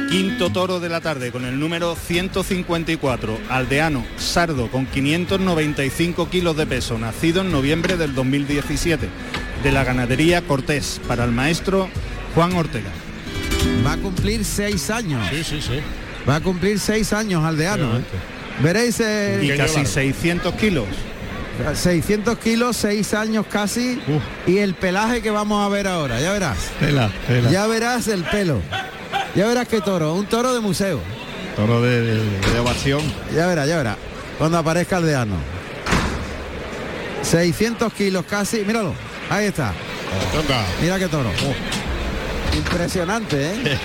Quinto 0.09 0.49
toro 0.51 0.79
de 0.79 0.89
la 0.89 1.01
tarde 1.01 1.31
con 1.31 1.45
el 1.45 1.59
número 1.59 1.95
154, 1.95 3.37
aldeano 3.49 4.03
sardo 4.17 4.71
con 4.71 4.87
595 4.87 6.29
kilos 6.29 6.57
de 6.57 6.65
peso, 6.65 6.97
nacido 6.97 7.41
en 7.41 7.51
noviembre 7.51 7.97
del 7.97 8.15
2017, 8.15 9.07
de 9.63 9.71
la 9.71 9.83
ganadería 9.83 10.41
Cortés, 10.41 10.99
para 11.07 11.23
el 11.23 11.31
maestro 11.31 11.87
Juan 12.35 12.53
Ortega. 12.53 12.89
Va 13.85 13.93
a 13.93 13.97
cumplir 13.97 14.43
seis 14.45 14.89
años. 14.89 15.25
Sí, 15.29 15.43
sí, 15.43 15.61
sí. 15.61 15.79
Va 16.27 16.35
a 16.35 16.41
cumplir 16.41 16.79
seis 16.79 17.13
años 17.13 17.43
aldeano. 17.43 17.97
¿eh? 17.97 18.01
Veréis 18.61 18.99
eh, 18.99 19.39
Y 19.41 19.57
casi 19.57 19.85
600 19.85 20.53
kilos. 20.55 20.85
600 21.75 22.37
kilos, 22.39 22.77
seis 22.77 23.13
años 23.13 23.45
casi. 23.49 23.99
Y 24.47 24.57
el 24.59 24.73
pelaje 24.73 25.21
que 25.21 25.29
vamos 25.31 25.63
a 25.65 25.69
ver 25.69 25.87
ahora, 25.87 26.19
ya 26.19 26.31
verás. 26.31 26.57
Tela, 26.79 27.11
tela. 27.27 27.51
Ya 27.51 27.67
verás 27.67 28.07
el 28.07 28.23
pelo. 28.23 28.61
Ya 29.35 29.47
verás 29.47 29.67
qué 29.67 29.81
toro, 29.81 30.13
un 30.13 30.25
toro 30.25 30.53
de 30.53 30.59
museo. 30.59 30.99
Toro 31.55 31.81
de, 31.81 32.01
de- 32.01 32.39
de 32.53 32.59
ovación. 32.59 33.01
Ya 33.35 33.47
verá, 33.47 33.65
ya 33.65 33.77
verá. 33.77 33.97
Cuando 34.37 34.57
aparezca 34.57 34.97
Aldeano. 34.97 35.35
600 37.23 37.93
kilos 37.93 38.25
casi, 38.27 38.63
míralo. 38.65 38.93
Ahí 39.29 39.45
está. 39.45 39.73
Mira 40.81 40.97
qué 40.99 41.07
toro. 41.07 41.29
Impresionante, 42.55 43.53
¿eh? 43.53 43.77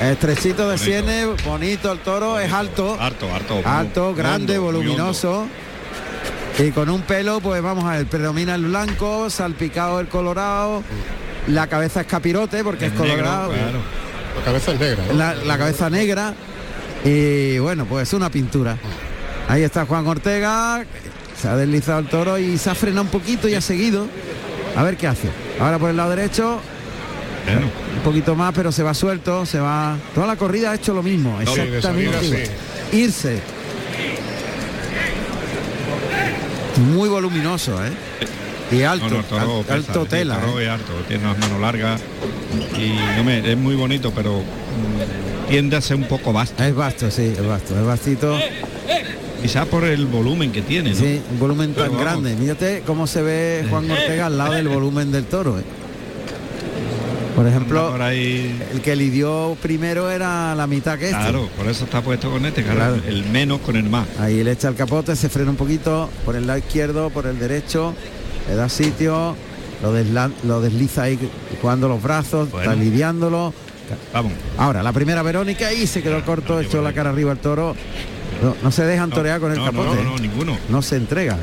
Estrechito 0.12 0.68
de 0.68 0.78
sienes, 0.78 1.26
bonito 1.44 1.92
el 1.92 1.98
toro, 1.98 2.38
es 2.40 2.50
alto. 2.52 2.96
Harto, 2.98 3.32
harto. 3.34 3.60
Alto, 3.64 4.04
muy 4.06 4.14
grande, 4.14 4.58
hondo, 4.58 4.72
voluminoso. 4.72 5.46
Y 6.58 6.70
con 6.70 6.88
un 6.88 7.02
pelo, 7.02 7.40
pues 7.40 7.60
vamos 7.62 7.84
a 7.84 7.96
ver, 7.98 8.06
predomina 8.06 8.54
el 8.54 8.64
blanco, 8.64 9.28
salpicado 9.30 10.00
el 10.00 10.08
colorado. 10.08 10.82
La 11.48 11.66
cabeza 11.66 12.00
es 12.02 12.06
capirote 12.06 12.64
porque 12.64 12.86
es, 12.86 12.92
Es 12.92 12.98
negro, 12.98 13.16
colorado. 13.16 13.50
claro. 13.52 13.78
La 14.38 14.44
cabeza 14.44 14.72
es 14.72 14.80
negra. 14.80 15.04
¿no? 15.06 15.12
La, 15.14 15.34
la 15.34 15.58
cabeza 15.58 15.90
negra. 15.90 16.34
Y 17.04 17.58
bueno, 17.58 17.84
pues 17.84 18.12
una 18.14 18.30
pintura. 18.30 18.76
Ahí 19.48 19.62
está 19.62 19.84
Juan 19.84 20.06
Ortega, 20.06 20.84
Se 21.40 21.48
ha 21.48 21.56
deslizado 21.56 21.98
el 21.98 22.06
toro 22.08 22.38
y 22.38 22.56
se 22.56 22.70
ha 22.70 22.74
frenado 22.74 23.02
un 23.02 23.08
poquito 23.08 23.48
y 23.48 23.54
ha 23.54 23.60
seguido. 23.60 24.06
A 24.76 24.82
ver 24.82 24.96
qué 24.96 25.06
hace. 25.08 25.28
Ahora 25.60 25.78
por 25.78 25.90
el 25.90 25.96
lado 25.96 26.10
derecho. 26.10 26.60
Un 27.96 28.02
poquito 28.04 28.34
más, 28.34 28.52
pero 28.54 28.70
se 28.72 28.82
va 28.82 28.94
suelto, 28.94 29.44
se 29.46 29.58
va. 29.60 29.96
Toda 30.14 30.26
la 30.26 30.36
corrida 30.36 30.70
ha 30.70 30.74
hecho 30.74 30.94
lo 30.94 31.02
mismo. 31.02 31.40
Exactamente. 31.40 31.82
salida. 31.82 32.18
Irse. 32.92 33.40
Muy 36.94 37.08
voluminoso, 37.08 37.84
¿eh? 37.84 37.90
Y 38.72 38.82
alto, 38.82 39.06
No, 39.06 39.10
no, 39.10 39.18
el 39.18 39.24
toro 39.24 39.56
al- 39.58 39.64
pesa, 39.64 39.74
alto 39.74 40.02
el 40.02 40.08
tela. 40.08 40.38
toro 40.38 40.60
¿eh? 40.60 40.64
es 40.64 40.70
alto, 40.70 40.92
tiene 41.08 41.24
unas 41.24 41.38
manos 41.38 41.60
largas 41.60 42.00
y 42.78 42.92
no 43.16 43.24
me, 43.24 43.50
es 43.50 43.56
muy 43.58 43.74
bonito, 43.74 44.12
pero 44.14 44.38
mm, 44.38 45.48
tiende 45.50 45.76
a 45.76 45.80
ser 45.80 45.96
un 45.96 46.04
poco 46.04 46.32
vasto. 46.32 46.62
Es 46.62 46.74
vasto, 46.74 47.10
sí, 47.10 47.34
es 47.36 47.44
vasto, 47.46 47.78
es 47.78 47.84
bastito. 47.84 48.38
Quizás 49.42 49.66
por 49.66 49.84
el 49.84 50.06
volumen 50.06 50.52
que 50.52 50.62
tiene, 50.62 50.90
¿no? 50.90 50.96
Sí, 50.96 51.20
un 51.32 51.38
volumen 51.40 51.74
tan 51.74 51.96
grande. 51.98 52.36
Mírate 52.36 52.82
cómo 52.86 53.06
se 53.08 53.22
ve 53.22 53.66
Juan 53.68 53.90
Ortega 53.90 54.26
al 54.26 54.38
lado 54.38 54.52
del 54.52 54.68
volumen 54.68 55.10
del 55.10 55.24
toro. 55.24 55.58
¿eh? 55.58 55.62
Por 57.40 57.48
ejemplo, 57.48 57.90
Por 57.92 58.02
ahí, 58.02 58.54
el 58.70 58.82
que 58.82 58.94
lidió 58.94 59.56
primero 59.62 60.10
era 60.10 60.54
la 60.54 60.66
mitad 60.66 60.98
que 60.98 61.06
este. 61.06 61.16
claro, 61.16 61.48
por 61.56 61.66
eso 61.68 61.84
está 61.86 62.02
puesto 62.02 62.30
con 62.30 62.44
este, 62.44 62.62
claro, 62.62 62.96
el 63.08 63.24
menos 63.30 63.60
con 63.60 63.76
el 63.76 63.84
más. 63.88 64.06
Ahí 64.18 64.44
le 64.44 64.52
echa 64.52 64.68
el 64.68 64.74
capote, 64.74 65.16
se 65.16 65.30
frena 65.30 65.48
un 65.48 65.56
poquito 65.56 66.10
por 66.26 66.36
el 66.36 66.46
lado 66.46 66.58
izquierdo, 66.58 67.08
por 67.08 67.26
el 67.26 67.38
derecho, 67.38 67.94
le 68.46 68.56
da 68.56 68.68
sitio, 68.68 69.34
lo, 69.82 69.96
desla- 69.98 70.30
lo 70.44 70.60
desliza 70.60 71.04
ahí 71.04 71.18
jugando 71.62 71.88
los 71.88 72.02
brazos, 72.02 72.48
está 72.48 72.58
Bueno. 72.58 72.74
lidiándolo. 72.82 73.54
Vamos. 74.12 74.32
Ahora, 74.58 74.82
la 74.82 74.92
primera 74.92 75.22
Verónica 75.22 75.72
y 75.72 75.86
se 75.86 76.02
quedó 76.02 76.22
corto, 76.26 76.60
echó 76.60 76.82
la 76.82 76.92
cara 76.92 77.08
arriba 77.08 77.32
el 77.32 77.38
toro. 77.38 77.74
No, 78.42 78.54
no 78.62 78.70
se 78.70 78.84
dejan 78.84 79.08
torear 79.08 79.40
con 79.40 79.50
el 79.50 79.56
capote. 79.64 80.04
no, 80.04 80.18
ninguno. 80.18 80.58
No 80.68 80.82
se 80.82 80.96
entrega. 80.96 81.38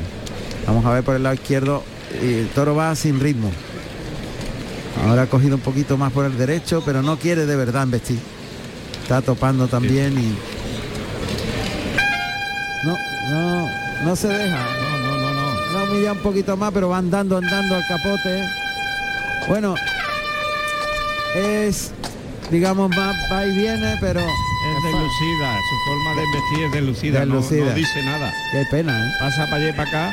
Vamos 0.64 0.84
a 0.86 0.92
ver 0.92 1.02
por 1.02 1.16
el 1.16 1.24
lado 1.24 1.34
izquierdo. 1.34 1.82
Y 2.22 2.34
el 2.34 2.48
toro 2.50 2.76
va 2.76 2.94
sin 2.94 3.18
ritmo. 3.18 3.50
Ahora 5.06 5.22
ha 5.22 5.26
cogido 5.26 5.54
un 5.56 5.60
poquito 5.62 5.96
más 5.96 6.12
por 6.12 6.24
el 6.24 6.36
derecho, 6.36 6.82
pero 6.84 7.02
no 7.02 7.16
quiere 7.18 7.46
de 7.46 7.56
verdad 7.56 7.84
embestir. 7.84 8.18
Está 9.02 9.22
topando 9.22 9.66
también 9.68 10.18
y. 10.18 10.36
No, 12.86 12.96
no, 13.30 13.68
no 14.04 14.16
se 14.16 14.28
deja. 14.28 14.56
No, 14.58 14.98
no, 14.98 15.18
no, 15.18 15.32
no. 15.34 15.78
No 15.86 15.92
humilla 15.92 16.12
un 16.12 16.18
poquito 16.18 16.56
más, 16.56 16.72
pero 16.72 16.88
va 16.90 16.98
andando, 16.98 17.36
andando 17.38 17.74
al 17.76 17.86
capote. 17.88 18.44
Bueno, 19.48 19.74
es, 21.36 21.90
digamos, 22.50 22.90
más 22.90 23.16
va 23.32 23.46
y 23.46 23.54
viene, 23.56 23.96
pero 24.00 24.20
Es 24.20 24.84
deslucida, 24.84 25.58
su 25.70 25.76
forma 25.86 26.10
de 26.20 26.26
vestir 26.34 26.64
es 26.66 26.72
deslucida, 26.72 27.24
no- 27.24 27.36
Deslucida. 27.36 27.64
No, 27.70 27.74
dice 27.74 28.02
nada. 28.04 28.32
qué 28.52 28.64
pena, 28.70 29.06
¿eh? 29.06 29.12
Pasa 29.20 29.44
para 29.46 29.56
allá 29.56 29.68
y 29.68 29.72
para 29.72 29.88
acá, 29.88 30.10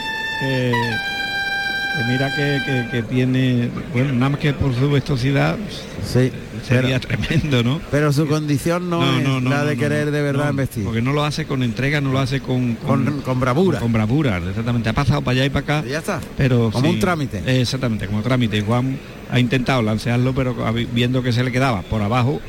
que 1.97 2.03
mira 2.11 2.35
que, 2.35 2.61
que- 2.65 2.87
que 2.91 3.03
tiene, 3.03 3.69
bueno, 3.93 4.13
nada 4.13 4.29
más 4.31 4.39
que 4.39 4.53
por 4.53 4.73
su 4.75 4.89
vestosidad 4.91 5.57
Sí, 6.05 6.31
sería 6.67 6.99
pero, 6.99 7.17
tremendo, 7.17 7.63
¿no? 7.63 7.81
pero 7.89 8.11
su 8.13 8.27
condición 8.27 8.89
no, 8.89 9.03
es 9.19 9.43
la 9.43 9.63
de 9.65 9.75
no, 9.75 9.79
querer 9.81 10.05
no, 10.05 10.11
de 10.11 10.21
verdad 10.21 10.43
no, 10.45 10.49
embestir. 10.51 10.83
Porque 10.83 11.01
no 11.01 11.13
lo 11.13 11.23
hace 11.23 11.45
con 11.45 11.63
entrega, 11.63 12.01
no 12.01 12.11
lo 12.11 12.19
hace 12.19 12.41
con, 12.41 12.75
Con- 12.75 13.21
con 13.21 13.39
bravura. 13.39 13.79
Con, 13.79 13.91
bravura, 13.93 14.37
exactamente. 14.37 14.89
Ha 14.89 14.93
pasado 14.93 15.21
para 15.21 15.33
allá 15.37 15.45
y 15.45 15.49
para 15.49 15.77
acá. 15.79 15.87
Ya 15.87 15.99
está. 15.99 16.19
Pero 16.37 16.69
Como 16.71 16.87
sí, 16.89 16.93
un 16.93 16.99
trámite. 16.99 17.41
eh, 17.45 17.61
Exactamente, 17.61 18.05
como 18.07 18.21
trámite. 18.21 18.61
Juan 18.61 18.97
ha 19.31 19.39
intentado 19.39 19.81
lancearlo, 19.81 20.33
pero 20.35 20.55
viendo 20.93 21.23
que 21.23 21.31
se 21.33 21.43
le 21.43 21.51
quedaba 21.51 21.81
por 21.83 22.01
abajo, 22.01 22.39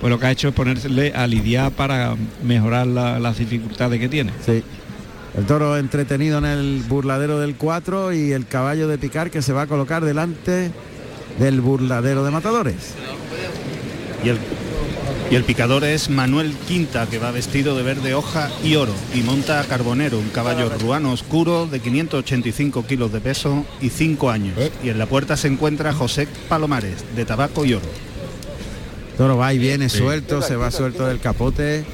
pues 0.00 0.10
lo 0.10 0.18
que 0.18 0.26
ha 0.26 0.30
hecho 0.30 0.48
es 0.48 0.54
ponerse 0.54 0.88
a 1.14 1.26
lidiar 1.26 1.70
para 1.72 2.14
mejorar 2.42 2.86
la- 2.86 3.18
las 3.18 3.38
dificultades 3.38 4.00
que 4.00 4.08
tiene. 4.08 4.32
Sí. 4.44 4.62
El 5.36 5.46
toro 5.46 5.76
entretenido 5.78 6.38
en 6.38 6.44
el 6.44 6.82
burladero 6.88 7.38
del 7.40 7.54
4 7.54 8.12
y 8.12 8.32
el 8.32 8.46
caballo 8.46 8.86
de 8.86 8.98
picar 8.98 9.30
que 9.30 9.40
se 9.40 9.52
va 9.52 9.62
a 9.62 9.66
colocar 9.66 10.04
delante 10.04 10.70
del 11.38 11.60
burladero 11.62 12.22
de 12.22 12.30
matadores. 12.30 12.76
Y 14.22 14.28
el, 14.28 14.38
y 15.30 15.34
el 15.34 15.44
picador 15.44 15.84
es 15.84 16.10
Manuel 16.10 16.52
Quinta, 16.68 17.06
que 17.06 17.18
va 17.18 17.30
vestido 17.30 17.74
de 17.76 17.82
verde 17.82 18.12
hoja 18.12 18.50
y 18.62 18.76
oro 18.76 18.92
y 19.14 19.22
monta 19.22 19.60
a 19.60 19.64
Carbonero, 19.64 20.18
un 20.18 20.28
caballo 20.28 20.68
ruano 20.78 21.12
oscuro 21.12 21.66
de 21.66 21.80
585 21.80 22.84
kilos 22.86 23.10
de 23.10 23.20
peso 23.20 23.64
y 23.80 23.88
5 23.88 24.28
años. 24.30 24.54
Y 24.84 24.90
en 24.90 24.98
la 24.98 25.06
puerta 25.06 25.38
se 25.38 25.48
encuentra 25.48 25.94
José 25.94 26.28
Palomares, 26.50 26.96
de 27.16 27.24
tabaco 27.24 27.64
y 27.64 27.72
oro. 27.72 27.86
Toro 29.16 29.38
va 29.38 29.54
y 29.54 29.58
viene 29.58 29.88
Sí. 29.88 29.96
suelto, 29.98 30.42
se 30.42 30.56
va 30.56 30.70
suelto 30.70 31.06
del 31.06 31.20
capote. 31.20 31.84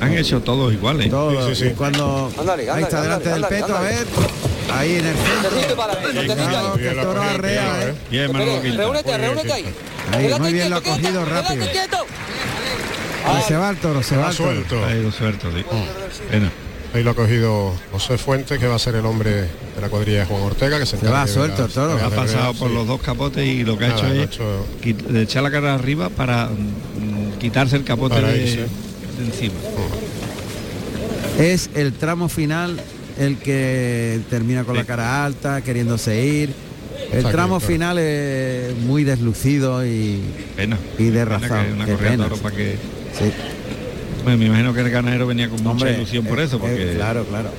Han 0.00 0.14
hecho 0.16 0.40
todos 0.40 0.72
iguales. 0.72 1.10
Todo. 1.10 1.48
Sí, 1.48 1.54
sí, 1.54 1.64
sí. 1.64 1.70
Y 1.70 1.74
cuando 1.74 2.32
Ándale, 2.38 2.70
ahí 2.70 2.82
está 2.82 3.00
ándale, 3.02 3.24
delante 3.24 3.28
del 3.30 3.62
peto, 3.62 3.76
a 3.76 3.80
ver. 3.80 4.06
Ahí 4.72 4.96
en 4.96 5.06
el 5.06 5.16
centro. 5.16 6.74
Que 6.76 6.88
el 6.88 7.00
toro 7.00 7.22
arrea, 7.22 7.88
¿eh? 7.88 7.94
Bien, 8.10 8.32
Manolo 8.32 8.62
Quinta. 8.62 8.76
Reúnete, 8.76 9.18
reúnete 9.18 9.52
ahí. 9.52 9.74
Ahí, 10.12 10.34
muy 10.38 10.52
bien 10.52 10.70
lo 10.70 10.76
ha 10.76 10.80
cogido 10.82 11.24
rápido. 11.24 11.64
Ahí 13.26 13.42
se 13.46 13.56
va 13.56 13.70
el 13.70 13.76
toro, 13.78 14.02
se 14.02 14.16
va 14.16 14.30
el 14.30 14.36
toro. 14.36 14.52
suelto. 14.52 14.84
Ha 14.84 14.94
ido 14.94 15.10
suelto, 15.12 15.48
sí. 15.52 15.64
Pena. 16.30 16.50
Ahí 16.94 17.02
lo 17.02 17.10
ha 17.10 17.14
cogido 17.14 17.74
José 17.92 18.16
Fuentes, 18.16 18.58
que 18.58 18.66
va 18.66 18.76
a 18.76 18.78
ser 18.78 18.94
el 18.94 19.04
hombre 19.04 19.30
de 19.42 19.80
la 19.80 19.90
cuadrilla 19.90 20.20
de 20.20 20.24
Juan 20.24 20.42
Ortega, 20.42 20.78
que 20.78 20.86
se, 20.86 20.96
Se 20.96 21.08
va 21.08 21.26
suelto 21.26 21.66
el 21.66 21.70
toro. 21.70 21.98
Ha 22.02 22.08
pasado 22.08 22.54
por 22.54 22.68
sí. 22.70 22.74
los 22.74 22.86
dos 22.86 23.02
capotes 23.02 23.46
y 23.46 23.62
lo 23.62 23.76
que 23.76 23.84
ha 23.84 23.88
Nada, 23.88 24.14
hecho 24.14 24.42
lo 24.42 24.60
ha 24.60 24.88
es 24.88 25.12
de 25.12 25.22
echar 25.22 25.42
la 25.42 25.50
cara 25.50 25.74
arriba 25.74 26.08
para 26.08 26.46
mm, 26.46 27.38
quitarse 27.38 27.76
el 27.76 27.84
capote 27.84 28.14
Para 28.14 28.28
de, 28.28 28.42
irse. 28.42 28.66
Encima. 29.24 29.54
Es 31.38 31.70
el 31.74 31.92
tramo 31.92 32.28
final 32.28 32.80
el 33.18 33.36
que 33.38 34.20
termina 34.30 34.64
con 34.64 34.76
la 34.76 34.84
cara 34.84 35.24
alta, 35.24 35.60
queriéndose 35.62 36.24
ir. 36.24 36.50
El 37.12 37.22
tramo 37.24 37.58
claro. 37.58 37.60
final 37.72 37.98
es 37.98 38.76
muy 38.76 39.04
deslucido 39.04 39.84
y, 39.86 40.20
Pena. 40.56 40.76
y 40.98 41.10
Pena 41.10 41.38
que 41.66 41.72
una 41.72 41.86
de 41.86 41.96
pena. 41.96 42.24
toro 42.24 42.36
para 42.36 42.56
que. 42.56 42.72
Sí. 43.18 43.30
Bueno, 44.24 44.38
me 44.38 44.46
imagino 44.46 44.74
que 44.74 44.80
el 44.80 44.90
ganadero 44.90 45.26
venía 45.26 45.48
con 45.48 45.58
mucha 45.58 45.70
Hombre, 45.70 45.94
ilusión 45.94 46.24
por 46.26 46.38
eh, 46.40 46.44
eso, 46.44 46.56
eh, 46.56 46.60
porque 46.60 46.92
claro, 46.96 47.24
claro. 47.24 47.50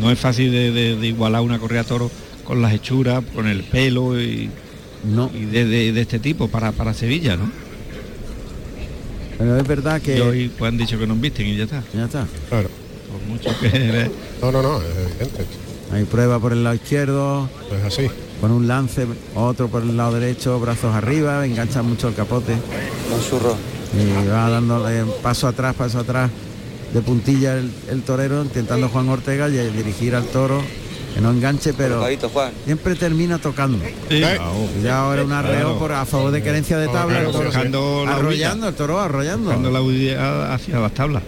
no 0.00 0.10
es 0.10 0.18
fácil 0.18 0.50
de, 0.50 0.70
de- 0.70 0.96
de 0.96 1.06
igualar 1.08 1.42
una 1.42 1.58
correa 1.58 1.84
toro 1.84 2.10
con 2.44 2.62
las 2.62 2.72
hechuras, 2.72 3.22
con 3.34 3.46
el 3.48 3.64
pelo 3.64 4.18
y, 4.18 4.48
no. 5.04 5.30
y 5.34 5.44
de, 5.46 5.66
de- 5.66 5.92
de 5.92 6.00
este 6.00 6.18
tipo 6.18 6.48
para, 6.48 6.72
para 6.72 6.94
Sevilla, 6.94 7.36
¿no? 7.36 7.50
Pero 9.38 9.56
es 9.56 9.66
verdad 9.66 10.00
que 10.00 10.16
Y 10.18 10.20
hoy 10.20 10.48
pues 10.56 10.70
han 10.70 10.78
dicho 10.78 10.98
que 10.98 11.06
no 11.06 11.14
visten 11.16 11.46
y 11.46 11.56
ya 11.56 11.64
está. 11.64 11.82
ya 11.92 12.04
está. 12.04 12.26
Claro. 12.48 12.68
Por 13.10 13.20
mucho 13.28 13.50
que 13.60 14.10
No, 14.42 14.52
no, 14.52 14.62
no, 14.62 14.80
es 14.80 14.86
evidente. 15.10 15.44
Hay 15.92 16.04
prueba 16.04 16.38
por 16.40 16.52
el 16.52 16.64
lado 16.64 16.74
izquierdo, 16.74 17.48
Es 17.78 17.84
así. 17.84 18.08
con 18.40 18.50
un 18.50 18.66
lance, 18.66 19.06
otro 19.36 19.68
por 19.68 19.82
el 19.82 19.96
lado 19.96 20.18
derecho, 20.18 20.58
brazos 20.58 20.94
arriba, 20.94 21.46
engancha 21.46 21.82
mucho 21.82 22.08
el 22.08 22.14
capote. 22.14 22.54
Y 23.96 24.28
va 24.28 24.50
dando 24.50 24.84
paso 25.22 25.46
atrás, 25.46 25.74
paso 25.76 26.00
atrás 26.00 26.30
de 26.92 27.00
puntilla 27.02 27.56
el, 27.56 27.70
el 27.90 28.02
torero, 28.02 28.42
intentando 28.42 28.88
Juan 28.88 29.08
Ortega 29.08 29.48
y 29.48 29.52
dirigir 29.70 30.14
al 30.16 30.24
toro, 30.24 30.60
que 31.16 31.22
no 31.22 31.30
enganche, 31.30 31.72
pero 31.72 32.04
siempre 32.66 32.94
termina 32.94 33.38
tocando. 33.38 33.78
Sí, 34.10 34.16
Y 34.16 34.82
ya 34.82 34.98
ahora 34.98 35.24
un 35.24 35.32
arreo 35.32 35.60
Claro. 35.60 35.78
por, 35.78 35.92
a 35.92 36.04
favor 36.04 36.30
de 36.30 36.42
querencia 36.42 36.76
de 36.76 36.88
tabla, 36.88 37.20
arrollando, 37.20 38.68
el 38.68 38.74
toro 38.74 39.00
arrollando. 39.00 39.50
La 39.70 40.54
hacia 40.54 40.78
las 40.78 40.92
tablas. 40.92 41.22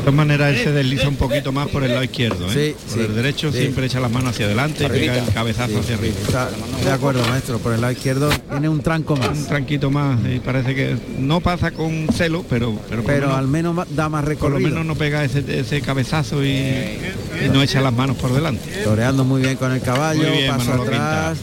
De 0.00 0.04
todas 0.06 0.14
maneras, 0.14 0.54
él 0.56 0.64
se 0.64 0.72
desliza 0.72 1.08
un 1.08 1.16
poquito 1.16 1.52
más 1.52 1.68
por 1.68 1.84
el 1.84 1.90
lado 1.90 2.02
izquierdo. 2.02 2.46
¿eh? 2.50 2.74
Sí, 2.78 2.84
por 2.88 2.98
sí, 2.98 3.04
el 3.06 3.14
derecho 3.14 3.52
sí. 3.52 3.58
siempre 3.58 3.84
echa 3.86 4.00
las 4.00 4.10
manos 4.10 4.30
hacia 4.30 4.46
adelante 4.46 4.84
y 4.84 4.88
pega 4.88 5.18
el 5.18 5.32
cabezazo 5.32 5.78
hacia 5.78 5.96
arriba. 5.96 6.14
Está 6.26 6.48
de 6.84 6.90
acuerdo, 6.90 7.22
maestro, 7.28 7.58
por 7.58 7.74
el 7.74 7.82
lado 7.82 7.92
izquierdo 7.92 8.30
tiene 8.50 8.68
un 8.70 8.80
tranco 8.80 9.12
Un 9.14 9.20
más. 9.20 9.46
tranquito 9.46 9.90
más 9.90 10.18
y 10.24 10.38
parece 10.40 10.74
que 10.74 10.96
no 11.18 11.40
pasa 11.40 11.70
con 11.72 12.08
celo, 12.14 12.44
pero 12.48 12.78
pero, 12.88 13.04
Pero 13.04 13.34
al 13.34 13.46
menos, 13.46 13.76
da 13.94 14.08
más 14.08 14.22
por 14.22 14.28
lo 14.30 14.30
recorrido. 14.30 14.70
menos 14.70 14.86
no 14.86 14.94
pega 14.94 15.22
ese, 15.22 15.44
ese 15.60 15.82
cabezazo 15.82 16.42
y, 16.42 16.48
y 16.48 17.48
no 17.52 17.62
echa 17.62 17.80
las 17.82 17.92
manos 17.92 18.16
por 18.16 18.32
delante. 18.32 18.70
Toreando 18.82 19.24
muy 19.24 19.42
bien 19.42 19.56
con 19.56 19.70
el 19.70 19.82
caballo, 19.82 20.22
Muy 20.22 20.38
bien, 20.38 20.50
paso 20.56 20.70
Manolo 20.70 20.82
atrás, 20.84 21.38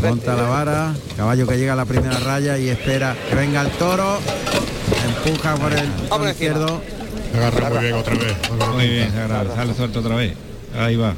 monta 0.00 0.34
la 0.36 0.42
vara, 0.44 0.94
caballo 1.16 1.46
que 1.46 1.56
llega 1.58 1.72
a 1.72 1.76
la 1.76 1.84
primera 1.86 2.18
raya 2.20 2.56
y 2.56 2.68
espera 2.68 3.16
que 3.28 3.34
venga 3.34 3.62
el 3.62 3.70
toro, 3.72 4.18
empuja 5.26 5.56
por 5.56 5.72
el 5.72 5.88
lado 6.08 6.30
izquierdo, 6.30 6.80
Agarra 7.34 7.70
muy 7.70 7.78
bien 7.80 7.94
otra 7.94 8.14
vez. 8.14 8.36
Muy 8.72 8.88
bien, 8.88 9.10
se 9.10 9.18
agarra, 9.18 9.54
sale 9.54 9.74
suelto 9.74 10.00
otra 10.00 10.16
vez. 10.16 10.34
Ahí 10.76 10.96
va. 10.96 11.14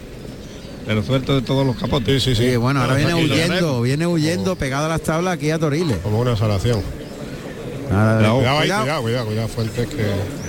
Pero 0.87 1.03
suelto 1.03 1.35
de 1.35 1.43
todos 1.43 1.67
los 1.67 1.77
capotes. 1.77 2.23
Sí, 2.23 2.35
sí, 2.35 2.43
sí. 2.43 2.51
Sí, 2.51 2.57
bueno, 2.57 2.81
ahora 2.81 2.95
viene 2.95 3.15
huyendo, 3.15 3.83
viene 3.83 4.07
huyendo 4.07 4.57
pegado 4.57 4.87
a 4.87 4.89
las 4.89 5.03
tablas 5.03 5.35
aquí 5.35 5.51
a 5.51 5.59
Toriles. 5.59 5.99
Como 5.99 6.21
una 6.21 6.37
salación. 6.37 6.81
Ahora, 7.91 8.17
Cuidado. 8.17 8.37
Cuidado 8.39 8.59
ahí, 8.59 8.67
cuidado. 8.69 8.83
cuidado, 8.83 9.03
cuidado, 9.03 9.27
cuidado, 9.27 9.49
Fuentes 9.49 9.87
que. 9.89 10.07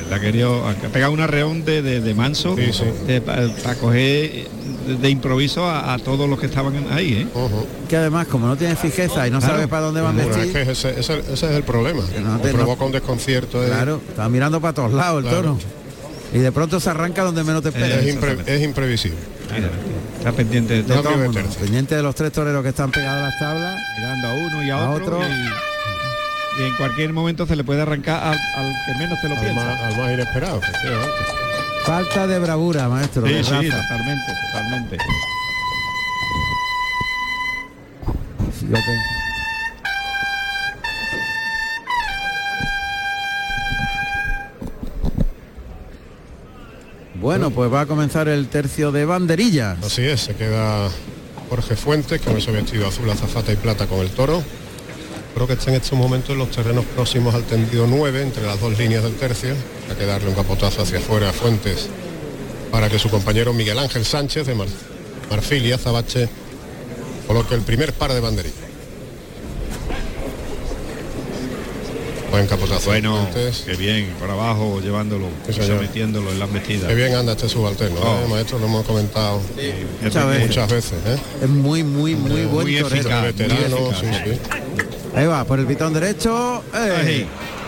La 0.09 0.19
querido, 0.21 0.65
ha 0.67 0.73
pegado 0.73 1.11
un 1.11 1.19
arreón 1.19 1.65
de, 1.65 1.81
de, 1.81 1.99
de 1.99 2.13
manso 2.13 2.55
Sí, 2.55 2.71
sí. 2.71 3.19
para 3.19 3.75
coger 3.75 4.47
de, 5.01 5.09
improviso 5.09 5.65
a, 5.65 5.93
a 5.93 5.99
todos 5.99 6.29
los 6.29 6.39
que 6.39 6.45
estaban 6.45 6.73
ahí, 6.91 7.13
¿eh? 7.13 7.27
Que 7.89 7.97
además, 7.97 8.27
como 8.27 8.47
no 8.47 8.55
tiene 8.55 8.77
fijeza 8.77 9.27
y 9.27 9.31
no 9.31 9.39
Claro. 9.39 9.55
sabe 9.55 9.67
para 9.67 9.87
dónde 9.87 9.99
va 9.99 10.09
a 10.09 10.13
Bueno, 10.13 10.29
es 10.31 10.37
vestir, 10.37 10.53
que 10.53 10.71
ese, 10.71 10.97
ese- 10.99 11.19
ese 11.19 11.33
es 11.33 11.43
el 11.43 11.63
problema. 11.63 12.03
que 12.09 12.21
No 12.21 12.39
te- 12.39 12.53
provoca 12.53 12.85
un 12.85 12.93
desconcierto. 12.93 13.59
de- 13.61 13.67
claro, 13.67 13.99
está 14.07 14.29
mirando 14.29 14.61
para 14.61 14.73
todos 14.73 14.93
lados 14.93 15.23
el 15.25 15.29
Claro. 15.29 15.57
toro. 15.57 15.57
Y 16.33 16.39
de 16.39 16.51
pronto 16.53 16.79
se 16.79 16.89
arranca 16.89 17.23
donde 17.23 17.43
menos 17.43 17.61
te 17.61 17.69
esperas. 17.69 18.03
Es, 18.03 18.15
impre- 18.15 18.47
es 18.47 18.63
imprevisible. 18.63 19.17
Está 20.17 20.31
pendiente 20.31 20.73
de 20.75 20.83
De 20.83 20.87
todo. 20.87 21.03
todo 21.03 21.13
el 21.15 21.19
mundo, 21.19 21.41
pendiente 21.59 21.95
de 21.95 22.03
los 22.03 22.15
tres 22.15 22.31
toreros 22.31 22.63
que 22.63 22.69
están 22.69 22.91
pegados 22.91 23.23
a 23.23 23.25
las 23.27 23.39
tablas. 23.39 23.75
Mirando 23.99 24.27
a 24.27 24.33
uno 24.33 24.63
y 24.63 24.69
a, 24.69 24.85
A 24.85 24.89
otro. 24.91 25.17
otro. 25.17 25.27
Y, 25.27 25.76
y 26.59 26.63
en 26.63 26.75
cualquier 26.75 27.13
momento 27.13 27.45
se 27.45 27.55
le 27.55 27.63
puede 27.63 27.81
arrancar 27.81 28.23
al, 28.23 28.37
al 28.55 28.73
que 28.85 28.93
menos 28.99 29.19
te 29.21 29.29
lo 29.29 29.35
Al 29.35 29.41
piensa. 29.41 29.63
más, 29.65 29.79
al 29.81 29.97
más 29.97 30.11
inesperado. 30.13 30.61
Falta 31.85 32.27
de 32.27 32.39
bravura, 32.39 32.89
maestro. 32.89 33.25
Sí, 33.27 33.33
de 33.33 33.43
sí, 33.43 33.51
raza. 33.51 33.81
totalmente, 33.81 34.33
totalmente. 34.51 34.97
Fíjate. 38.59 38.91
Bueno, 47.19 47.49
pues 47.49 47.71
va 47.73 47.81
a 47.81 47.85
comenzar 47.85 48.27
el 48.27 48.47
tercio 48.47 48.91
de 48.91 49.05
banderillas. 49.05 49.77
Así 49.83 50.03
es, 50.03 50.21
se 50.21 50.35
queda 50.35 50.87
Jorge 51.49 51.75
Fuentes 51.75 52.21
con 52.21 52.37
ese 52.37 52.51
vestido 52.51 52.87
azul, 52.87 53.09
azafata 53.09 53.51
y 53.51 53.55
plata 53.55 53.87
con 53.87 53.99
el 53.99 54.09
toro. 54.11 54.43
Creo 55.37 55.45
que 55.45 55.53
está 55.53 55.69
en 55.69 55.75
estos 55.75 55.95
momentos 55.95 56.31
en 56.31 56.39
los 56.39 56.49
terrenos 56.49 56.83
próximos 56.95 57.35
al 57.35 57.43
tendido 57.43 57.85
9, 57.85 58.23
entre 58.23 58.43
las 58.43 58.59
dos 58.59 58.75
líneas 58.75 59.03
del 59.03 59.13
tercio. 59.13 59.53
Hay 59.87 59.95
que 59.95 60.07
darle 60.07 60.29
un 60.29 60.33
capotazo 60.33 60.81
hacia 60.81 60.97
afuera 60.97 61.29
a 61.29 61.31
Fuentes 61.31 61.89
para 62.71 62.89
que 62.89 62.97
su 62.97 63.07
compañero 63.11 63.53
Miguel 63.53 63.77
Ángel 63.77 64.03
Sánchez 64.03 64.47
de 64.47 64.55
Mar- 64.55 64.67
Marfil 65.29 65.63
y 65.63 65.73
Azabache 65.73 66.27
coloque 67.27 67.53
el 67.53 67.61
primer 67.61 67.93
par 67.93 68.13
de 68.13 68.19
banderillas. 68.19 68.57
Buen 72.31 72.47
capotazo. 72.47 72.89
Bueno, 72.89 73.27
Fuentes. 73.31 73.61
qué 73.63 73.75
bien, 73.75 74.09
por 74.19 74.31
abajo 74.31 74.81
llevándolo, 74.81 75.27
metiéndolo 75.79 76.31
en 76.31 76.39
las 76.39 76.49
metidas. 76.49 76.87
Qué 76.87 76.95
bien 76.95 77.13
anda 77.13 77.33
este 77.33 77.47
subalterno, 77.47 77.99
Oh. 78.01 78.25
¿eh, 78.25 78.27
maestro, 78.27 78.57
lo 78.57 78.65
hemos 78.65 78.87
comentado 78.87 79.39
Muchas 80.01 80.27
veces. 80.27 80.47
muchas 80.47 80.71
veces. 80.71 80.93
¿eh? 81.05 81.17
Es 81.43 81.47
muy, 81.49 81.83
muy, 81.83 82.15
muy 82.15 82.45
buen 82.45 82.65
muy 82.65 82.79
torero. 82.81 82.87
eficaz, 83.01 83.21
muy 83.21 83.31
Veterano, 83.33 83.77
eficaz, 83.91 83.99
sí, 83.99 84.31
sí. 84.31 84.96
Ahí 85.17 85.25
va, 85.25 85.43
por 85.45 85.59
el 85.59 85.65
pitón 85.65 85.93
derecho. 85.93 86.63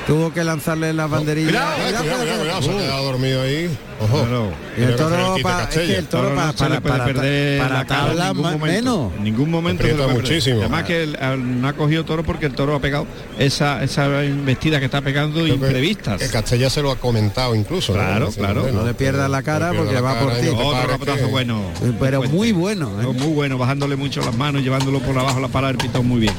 Tuvo 0.08 0.34
que 0.34 0.44
lanzarle 0.44 0.92
las 0.92 1.08
banderillas. 1.08 1.52
Cuidado, 1.52 1.76
cuidado, 1.84 2.04
cuidado, 2.04 2.40
cuidado, 2.40 2.62
se 2.64 2.70
ha 2.72 2.78
quedado 2.78 3.04
dormido 3.04 3.42
ahí. 3.44 3.78
Ojo. 4.02 4.22
Claro. 4.24 4.52
Y 4.76 4.82
el 4.82 4.96
toro, 4.96 5.36
pa- 5.44 5.64
es 5.64 5.70
que 5.70 5.96
el 5.98 6.08
toro 6.08 6.30
no 6.30 6.36
para, 6.36 6.54
puede 6.54 6.82
para, 6.82 7.06
perder 7.06 7.60
para 7.62 7.78
la 7.80 7.86
cara 7.86 8.02
en 8.02 8.08
tablas 8.08 8.28
ningún 8.30 8.42
más- 8.44 8.52
momento. 8.54 8.76
menos. 9.10 9.14
En 9.18 9.24
ningún 9.24 9.52
momento 9.52 9.84
se 9.84 9.94
muchísimo. 9.94 10.60
Además 10.62 10.84
que 10.86 11.04
el- 11.04 11.62
no 11.62 11.68
ha 11.68 11.74
cogido 11.74 12.06
toro 12.06 12.24
porque 12.24 12.48
el 12.48 12.56
toro 12.56 12.74
ha 12.76 12.80
pegado 12.80 13.06
esa, 13.38 13.84
esa 13.84 14.24
investida 14.26 14.80
que 14.80 14.86
está 14.86 15.02
pegando 15.02 15.42
Creo 15.42 15.54
imprevistas. 15.56 16.20
Que 16.20 16.28
Castella 16.30 16.72
se 16.72 16.82
lo 16.82 16.90
ha 16.90 16.96
comentado 16.96 17.54
incluso. 17.54 17.94
¿no? 17.94 18.00
Claro, 18.00 18.30
claro. 18.32 18.62
bueno, 18.64 18.80
No 18.80 18.88
le 18.88 18.94
pierdas 18.96 19.30
la 19.30 19.44
cara 19.44 19.74
no 19.74 19.80
porque 19.80 19.94
la 19.94 20.02
va 20.02 20.20
por 20.20 20.30
cara 20.30 20.42
ti. 20.42 20.48
no 20.48 20.58
Otro 20.58 20.90
capotazo 20.90 21.18
que- 21.26 21.26
bueno. 21.26 21.62
Pero 22.00 22.24
muy 22.24 22.52
bueno. 22.52 23.00
¿eh? 23.00 23.06
Muy 23.06 23.34
bueno, 23.34 23.60
bajándole 23.60 23.96
mucho 23.96 24.22
las 24.22 24.36
manos, 24.36 24.64
llevándolo 24.64 25.00
por 25.02 25.16
abajo 25.20 25.40
la 25.40 25.50
pala 25.50 25.68
del 25.68 25.78
pitón 25.78 26.08
muy 26.08 26.22
bien. 26.22 26.34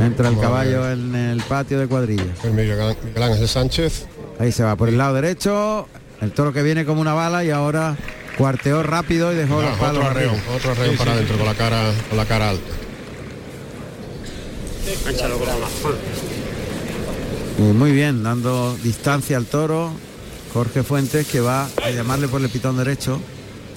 Entra 0.00 0.28
el 0.28 0.38
caballo 0.38 0.90
en 0.90 1.14
el 1.14 1.40
patio 1.42 1.78
de 1.78 1.86
cuadrillas. 1.86 2.44
El 2.44 2.52
Miguel 2.52 2.78
Án- 2.80 2.96
Miguel 3.04 3.22
Ángel 3.22 3.48
Sánchez. 3.48 4.06
Ahí 4.38 4.52
se 4.52 4.62
va 4.62 4.76
por 4.76 4.88
el 4.88 4.98
lado 4.98 5.14
derecho. 5.14 5.88
El 6.20 6.32
toro 6.32 6.52
que 6.52 6.62
viene 6.62 6.84
como 6.84 7.00
una 7.00 7.14
bala 7.14 7.44
y 7.44 7.50
ahora 7.50 7.96
cuarteó 8.38 8.82
rápido 8.82 9.32
y 9.32 9.36
dejó 9.36 9.60
Ah, 9.60 9.70
los 9.70 9.78
palos 9.78 10.04
otro 10.54 10.74
Sí, 10.74 10.96
para 10.98 11.12
sí, 11.12 11.16
adentro 11.16 11.36
con 11.38 11.46
la 11.46 11.54
cara 11.54 11.90
con 12.08 12.16
la 12.18 12.24
cara 12.26 12.50
alta. 12.50 12.72
Y 17.58 17.62
muy 17.62 17.92
bien, 17.92 18.22
dando 18.22 18.76
distancia 18.82 19.36
al 19.36 19.46
toro. 19.46 19.90
Jorge 20.52 20.82
Fuentes 20.82 21.26
que 21.26 21.40
va 21.40 21.68
a 21.84 21.90
llamarle 21.90 22.28
por 22.28 22.40
el 22.40 22.48
pitón 22.48 22.76
derecho. 22.78 23.20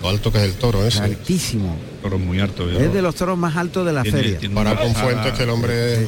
Lo 0.01 0.09
alto 0.09 0.31
que 0.31 0.37
es 0.37 0.43
el 0.45 0.53
toro 0.53 0.85
ese. 0.85 0.99
Altísimo. 1.01 1.75
Muy. 2.01 2.39
Es 2.39 2.93
de 2.93 3.01
los 3.01 3.15
toros 3.15 3.37
más 3.37 3.55
altos 3.57 3.85
de 3.85 3.93
la 3.93 4.03
Tiene- 4.03 4.17
feria. 4.17 4.39
tiene 4.39 4.55
Para 4.55 4.75
con 4.75 4.93
Fuentes 4.95 5.33
que 5.33 5.43
el 5.43 5.49
hombre 5.49 6.07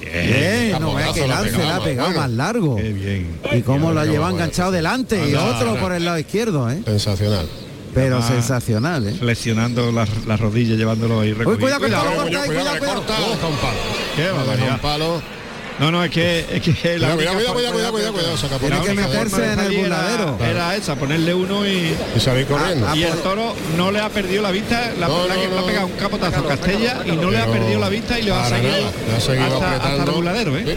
Bien, 0.00 0.76
no 0.80 0.94
vea 0.94 1.12
que 1.12 1.26
lance 1.26 1.58
la 1.58 1.76
ha 1.76 1.78
más 1.78 1.80
pegado 1.80 2.08
bueno. 2.08 2.20
más 2.22 2.30
largo. 2.30 2.76
Qué 2.76 2.92
bien. 2.92 3.38
Y 3.52 3.60
cómo 3.62 3.92
lleva 3.92 4.04
bueno, 4.04 4.30
enganchado 4.30 4.70
delante 4.72 5.16
y 5.28 5.34
otro 5.34 5.70
anda. 5.70 5.80
por 5.80 5.92
el 5.92 6.04
lado 6.04 6.18
izquierdo, 6.18 6.70
¿eh? 6.70 6.82
sensacional. 6.84 7.48
Pero 7.94 8.16
Además, 8.16 8.30
sensacional, 8.32 9.06
¿eh? 9.08 9.14
Flexionando 9.18 9.92
las, 9.92 10.08
las 10.26 10.40
rodillas, 10.40 10.78
llevándolo 10.78 11.20
ahí 11.20 11.28
Uy, 11.32 11.34
recogido. 11.34 11.60
cuidado, 11.60 11.80
cuidado, 11.80 12.04
Cuidado, 12.04 12.22
corta, 12.22 12.40
ahí, 12.42 12.46
cuidado, 12.46 12.68
cuidado, 12.70 12.78
cuidado, 12.78 13.02
cuidado. 13.04 13.26
corta, 13.26 13.34
deja 13.36 13.46
un 13.48 13.56
palo. 13.56 13.78
Qué 14.16 14.22
Deja 14.22 14.34
barbaridad. 14.34 14.74
un 14.74 14.80
palo. 14.80 15.22
No, 15.82 15.90
no, 15.90 16.04
es 16.04 16.12
que, 16.12 16.46
es 16.48 16.62
que 16.62 16.96
la 16.96 17.14
Cuidado, 17.16 17.34
cuidado, 17.34 17.54
cuidado, 17.54 17.90
cuidado, 17.90 18.12
cuidado, 18.12 18.36
saca 18.36 18.56
Tiene 18.60 18.80
que 18.82 18.94
meterse 18.94 19.52
en 19.52 19.58
el 19.58 19.72
era- 19.72 19.80
burladero. 19.82 20.38
Era 20.40 20.76
esa, 20.76 20.94
ponerle 20.94 21.34
uno 21.34 21.66
y, 21.66 21.92
Y 22.16 22.20
salir 22.20 22.46
corriendo. 22.46 22.94
Y 22.94 23.02
el 23.02 23.14
toro 23.18 23.52
no 23.76 23.90
le 23.90 23.98
ha 23.98 24.08
perdido 24.08 24.42
la 24.42 24.52
vista, 24.52 24.92
la 25.00 25.08
No, 25.08 25.22
verdad 25.22 25.34
no, 25.34 25.42
que 25.42 25.48
le 25.48 25.58
ha 25.58 25.66
pegado 25.66 25.86
un 25.88 25.92
capotazo 25.94 26.38
a 26.38 26.48
Castella 26.50 27.02
y 27.04 27.10
no 27.16 27.32
le 27.32 27.38
ha 27.38 27.46
perdido 27.46 27.80
la 27.80 27.88
vista 27.88 28.16
y 28.16 28.22
le 28.22 28.30
va 28.30 28.46
a 28.46 28.48
seguir, 28.48 29.42
hasta, 29.42 29.96
el 30.04 30.10
burladero, 30.12 30.56
¿eh? 30.56 30.76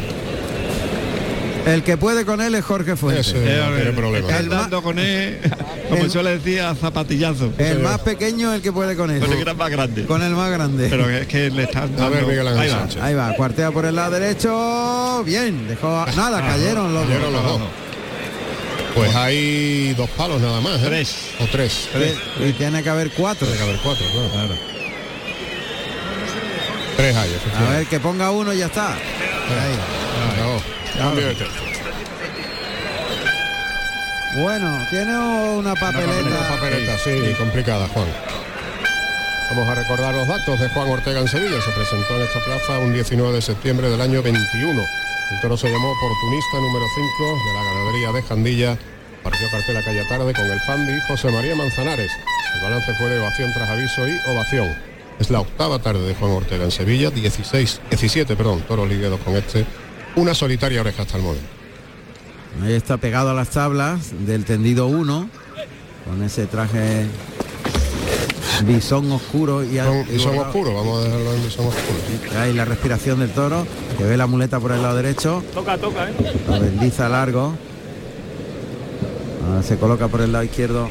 El 1.65 1.83
que 1.83 1.97
puede 1.97 2.25
con 2.25 2.41
él 2.41 2.53
es 2.55 2.63
Jorge 2.63 2.95
Fuentes. 2.95 3.27
Ese 3.29 3.37
no 3.39 3.75
tiene 3.75 3.91
problema. 3.91 4.27
Está 4.27 4.39
El 4.39 4.49
dando 4.49 4.83
con 4.83 4.99
él, 4.99 5.39
como 5.89 6.03
el- 6.03 6.11
suele 6.11 6.37
decir, 6.37 6.61
a 6.61 6.75
zapatillazo. 6.75 7.53
El 7.57 7.79
más 7.79 7.99
pequeño 8.01 8.51
es 8.51 8.57
el 8.57 8.61
que 8.61 8.71
puede 8.71 8.95
con 8.95 9.09
él. 9.09 9.19
Con 9.19 9.31
el 9.47 9.55
más 9.55 9.69
grande. 9.71 10.05
Con 10.05 10.21
el 10.21 10.33
más 10.35 10.51
grande. 10.51 10.87
Pero 10.89 11.09
es 11.09 11.25
que 11.27 11.49
le 11.49 11.63
están 11.63 11.99
A 11.99 12.09
ver, 12.09 12.25
Miguel 12.25 12.47
Ángel 12.47 12.61
Ahí 12.61 12.69
va. 12.69 12.79
Sánchez. 12.79 13.01
Ahí 13.01 13.13
va, 13.15 13.33
cuartea 13.33 13.71
por 13.71 13.85
el 13.85 13.95
lado 13.95 14.11
derecho. 14.11 15.23
Bien, 15.25 15.67
dejó. 15.67 16.05
Nada, 16.15 16.39
cayeron 16.41 16.93
los 16.93 17.03
Cayeron 17.07 17.33
los 17.33 17.43
dos. 17.43 17.61
Pues 18.93 19.13
hay 19.15 19.93
dos 19.95 20.09
palos 20.11 20.39
nada 20.41 20.61
más, 20.61 20.75
¿eh? 20.81 20.85
Tres. 20.85 21.15
O 21.41 21.45
tres. 21.51 21.89
Y 22.47 22.53
tiene 22.53 22.81
que 22.83 22.89
haber 22.89 23.09
cuatro. 23.11 23.45
Tiene 23.47 23.57
que 23.61 23.69
haber 23.69 23.81
cuatro, 23.83 24.05
claro. 24.31 24.55
Tres 26.95 27.15
hay, 27.15 27.29
A 27.57 27.69
ver, 27.71 27.87
que 27.87 27.99
ponga 27.99 28.31
uno 28.31 28.53
y 28.53 28.59
ya 28.59 28.67
está. 28.67 28.93
Ahí. 28.93 29.75
Cambio 30.97 31.27
de 31.27 31.35
tercio. 31.35 31.61
Bueno, 34.41 34.85
tiene 34.89 35.17
una 35.17 35.71
Una 35.71 35.75
papeleta. 35.75 36.47
papeleta, 36.49 36.97
sí, 36.97 37.33
complicada, 37.37 37.87
Juan. 37.87 38.07
Vamos 39.49 39.69
a 39.69 39.75
recordar 39.75 40.13
los 40.13 40.27
datos 40.27 40.59
de 40.59 40.67
Juan 40.69 40.89
Ortega 40.89 41.19
en 41.19 41.27
Sevilla. 41.27 41.61
Se 41.61 41.71
presentó 41.71 42.15
en 42.15 42.21
esta 42.23 42.39
plaza 42.43 42.79
un 42.79 42.93
19 42.93 43.33
de 43.33 43.41
septiembre 43.41 43.89
del 43.89 44.01
año 44.01 44.21
21. 44.21 44.81
El 45.31 45.39
toro 45.41 45.55
se 45.57 45.69
llamó 45.69 45.91
oportunista 45.91 46.57
número 46.57 46.85
5 46.93 47.37
de 47.47 47.53
la 47.53 47.63
ganadería 47.63 48.11
de 48.11 48.21
Jandilla. 48.23 48.77
Partió 49.23 49.49
cartela 49.51 49.81
calle 49.83 50.03
tarde 50.09 50.33
con 50.33 50.45
el 50.45 50.59
Fandi 50.61 50.99
José 51.07 51.31
María 51.31 51.55
Manzanares. 51.55 52.11
El 52.55 52.61
balance 52.61 52.93
fue 52.95 53.09
de 53.09 53.19
ovación 53.19 53.53
tras 53.53 53.69
aviso 53.69 54.07
y 54.07 54.19
ovación. 54.29 54.75
Es 55.19 55.29
la 55.29 55.39
octava 55.39 55.79
tarde 55.79 56.05
de 56.05 56.13
Juan 56.15 56.31
Ortega 56.31 56.65
en 56.65 56.71
Sevilla, 56.71 57.09
16, 57.09 57.81
17, 57.89 58.35
perdón, 58.35 58.61
toros 58.67 58.87
lidiados 58.89 59.19
con 59.21 59.35
este. 59.35 59.65
Una 60.15 60.33
solitaria 60.33 60.81
oreja 60.81 61.03
hasta 61.03 61.17
el 61.17 61.23
momento. 61.23 61.47
Ahí 62.63 62.73
está 62.73 62.97
pegado 62.97 63.31
a 63.31 63.33
las 63.33 63.49
tablas 63.49 64.13
del 64.25 64.45
tendido 64.45 64.87
1. 64.87 65.29
Con 66.05 66.23
ese 66.23 66.45
traje 66.45 67.07
bisón 68.65 69.11
oscuro 69.11 69.63
y, 69.63 69.77
Son, 69.77 70.05
y 70.15 70.19
son 70.19 70.37
oscuros, 70.37 70.73
vamos 70.73 70.99
a 70.99 71.03
dejarlo 71.05 71.33
en 71.33 71.43
bisón 71.43 71.65
oscuro. 71.65 72.39
Ahí 72.39 72.53
la 72.53 72.63
respiración 72.63 73.19
del 73.19 73.31
toro, 73.31 73.67
que 73.97 74.03
ve 74.05 74.15
la 74.15 74.27
muleta 74.27 74.59
por 74.59 74.71
el 74.71 74.81
lado 74.81 74.95
derecho, 74.95 75.43
Toca, 75.53 75.77
toca, 75.77 76.09
¿eh? 76.09 76.13
lo 76.47 76.59
desliza 76.59 77.09
largo. 77.09 77.55
Ahora 79.47 79.63
se 79.63 79.77
coloca 79.77 80.07
por 80.07 80.21
el 80.21 80.31
lado 80.31 80.45
izquierdo 80.45 80.89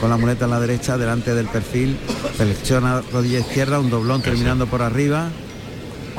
con 0.00 0.10
la 0.10 0.16
muleta 0.16 0.44
en 0.44 0.50
la 0.50 0.60
derecha, 0.60 0.98
delante 0.98 1.34
del 1.34 1.46
perfil, 1.46 1.96
flexiona 2.36 3.02
rodilla 3.12 3.38
izquierda, 3.38 3.80
un 3.80 3.88
doblón 3.88 4.20
terminando 4.20 4.66
por 4.66 4.82
arriba. 4.82 5.30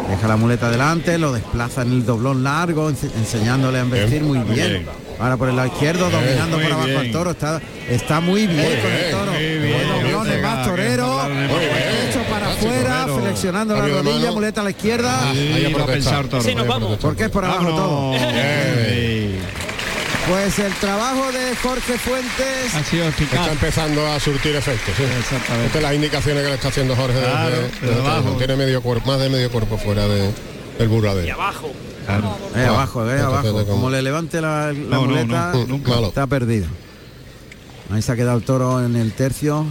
Deja 0.10 0.28
la 0.28 0.38
muleta 0.38 0.70
delante, 0.70 1.18
lo 1.18 1.34
desplaza 1.34 1.82
en 1.82 1.92
el 1.92 2.06
doblón 2.06 2.44
largo, 2.44 2.90
ense- 2.90 3.12
enseñándole 3.18 3.80
a 3.80 3.82
embestir 3.82 4.22
muy 4.24 4.38
bien. 4.40 4.86
Ahora 5.20 5.36
por 5.38 5.50
el 5.50 5.56
lado 5.56 5.68
izquierdo, 5.70 6.10
dominando 6.10 6.58
por 6.60 6.72
abajo 6.72 7.00
al 7.00 7.12
toro. 7.12 7.32
Está, 7.32 7.60
está 7.90 8.20
muy 8.22 8.46
bien 8.48 8.64
con 8.82 8.92
el 8.92 9.12
toro. 9.12 9.32
doblones, 10.04 10.42
más 10.44 10.66
torero. 10.68 11.22
Hecho 12.10 12.22
para 12.30 12.52
afuera, 12.52 13.08
flexionando 13.22 13.74
la 13.76 13.82
rodilla, 13.88 14.32
muleta 14.32 14.62
a 14.62 14.64
la 14.64 14.70
izquierda. 14.70 15.34
Pensar 15.88 16.28
toro. 16.28 16.44
Sí, 16.44 16.54
nos 16.56 16.68
vamos. 16.68 16.98
Porque 17.02 17.24
es 17.26 17.30
por 17.30 17.44
abajo 17.46 17.68
todo. 17.76 18.14
Eh. 20.28 20.30
Pues 20.30 20.60
el 20.60 20.74
trabajo 20.76 21.32
de 21.32 21.56
Jorge 21.56 21.98
Fuentes. 21.98 22.76
Ha 22.76 22.84
sido 22.84 23.08
Está 23.08 23.52
empezando 23.52 24.06
a 24.08 24.20
surtir 24.20 24.56
efectos. 24.56 24.94
¿sí? 24.98 25.04
Exactamente. 25.04 25.68
Estas 25.68 25.82
las 25.82 25.94
indicaciones 25.94 26.44
que 26.44 26.50
le 26.50 26.56
está 26.56 26.68
haciendo 26.68 26.96
Jorge. 26.96 27.14
desde- 27.16 27.30
Claro, 27.32 27.50
desde 27.50 27.88
desde 27.88 28.02
abajo. 28.02 28.18
abajo. 28.18 28.38
Tiene 28.38 28.56
medio 28.58 28.82
cuerpo, 28.82 29.08
más 29.08 29.20
de 29.20 29.30
medio 29.30 29.52
cuerpo 29.52 29.78
fuera 29.78 30.08
de, 30.08 30.22
del 30.24 30.34
Y 30.82 30.86
burladero. 30.88 31.34
abajo. 31.36 31.72
Claro. 32.06 32.38
Ahí 32.56 32.64
abajo, 32.64 33.02
abajo. 33.02 33.42
como- 33.52 33.66
Como 33.66 33.90
le 33.90 34.02
levante 34.02 34.42
la, 34.42 34.68
la 34.74 34.74
No, 34.74 35.04
muleta, 35.04 35.52
no, 35.54 35.66
nunca. 35.66 35.92
Malo. 35.92 36.08
está 36.08 36.28
perdido. 36.28 36.68
Ahí 37.94 38.02
se 38.02 38.12
ha 38.12 38.16
quedado 38.16 38.38
el 38.38 38.44
toro 38.44 38.84
en 38.84 38.96
el 38.96 39.14
tercio 39.14 39.66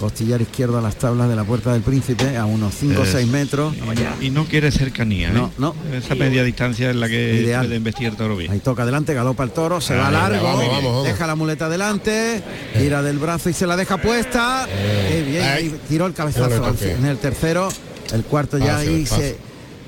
costillar 0.00 0.40
izquierdo 0.40 0.78
a 0.78 0.80
las 0.80 0.96
tablas 0.96 1.28
de 1.28 1.36
la 1.36 1.44
Puerta 1.44 1.72
del 1.74 1.82
Príncipe, 1.82 2.36
a 2.38 2.46
unos 2.46 2.74
5 2.74 3.02
o 3.02 3.04
Es- 3.04 3.10
6 3.10 3.28
metros. 3.28 3.74
Y, 4.20 4.26
y 4.26 4.30
no 4.30 4.46
quiere 4.46 4.70
cercanía, 4.72 5.28
¿eh? 5.28 5.32
No, 5.34 5.52
no. 5.58 5.74
Esa 5.92 6.14
media 6.14 6.42
distancia 6.42 6.88
es 6.90 6.96
la 6.96 7.06
que 7.08 7.34
Ideal. 7.34 7.66
puede 7.66 7.76
investir 7.76 8.16
toro 8.16 8.34
bien. 8.36 8.50
Ahí 8.50 8.60
toca 8.60 8.82
adelante, 8.84 9.12
galopa 9.12 9.44
el 9.44 9.50
toro, 9.50 9.80
se 9.80 9.94
va 9.94 10.08
Ah, 10.08 10.10
largo, 10.10 10.42
vamos, 10.42 10.66
vamos, 10.66 10.84
vamos. 10.84 11.04
deja 11.04 11.26
la 11.26 11.34
muleta 11.34 11.66
adelante, 11.66 12.42
tira 12.78 13.02
del 13.02 13.18
brazo 13.18 13.50
y 13.50 13.52
se 13.52 13.66
la 13.66 13.76
deja 13.76 13.98
puesta. 13.98 14.66
Qué 15.10 15.22
bien, 15.22 15.42
ahí 15.44 15.74
tiró 15.88 16.06
el 16.06 16.14
cabezazo 16.14 16.64
al 16.64 16.76
en 16.82 17.04
el 17.04 17.18
tercero, 17.18 17.68
el 18.14 18.24
cuarto 18.24 18.56
ya 18.56 18.78
ahí 18.78 19.04
se, 19.06 19.36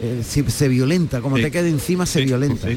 eh, 0.03 0.23
se 0.23 0.69
violenta, 0.69 1.21
como 1.23 1.37
Sí. 1.39 1.43
te 1.45 1.51
quede 1.51 1.71
encima 1.71 2.05
se 2.05 2.21
violenta. 2.21 2.69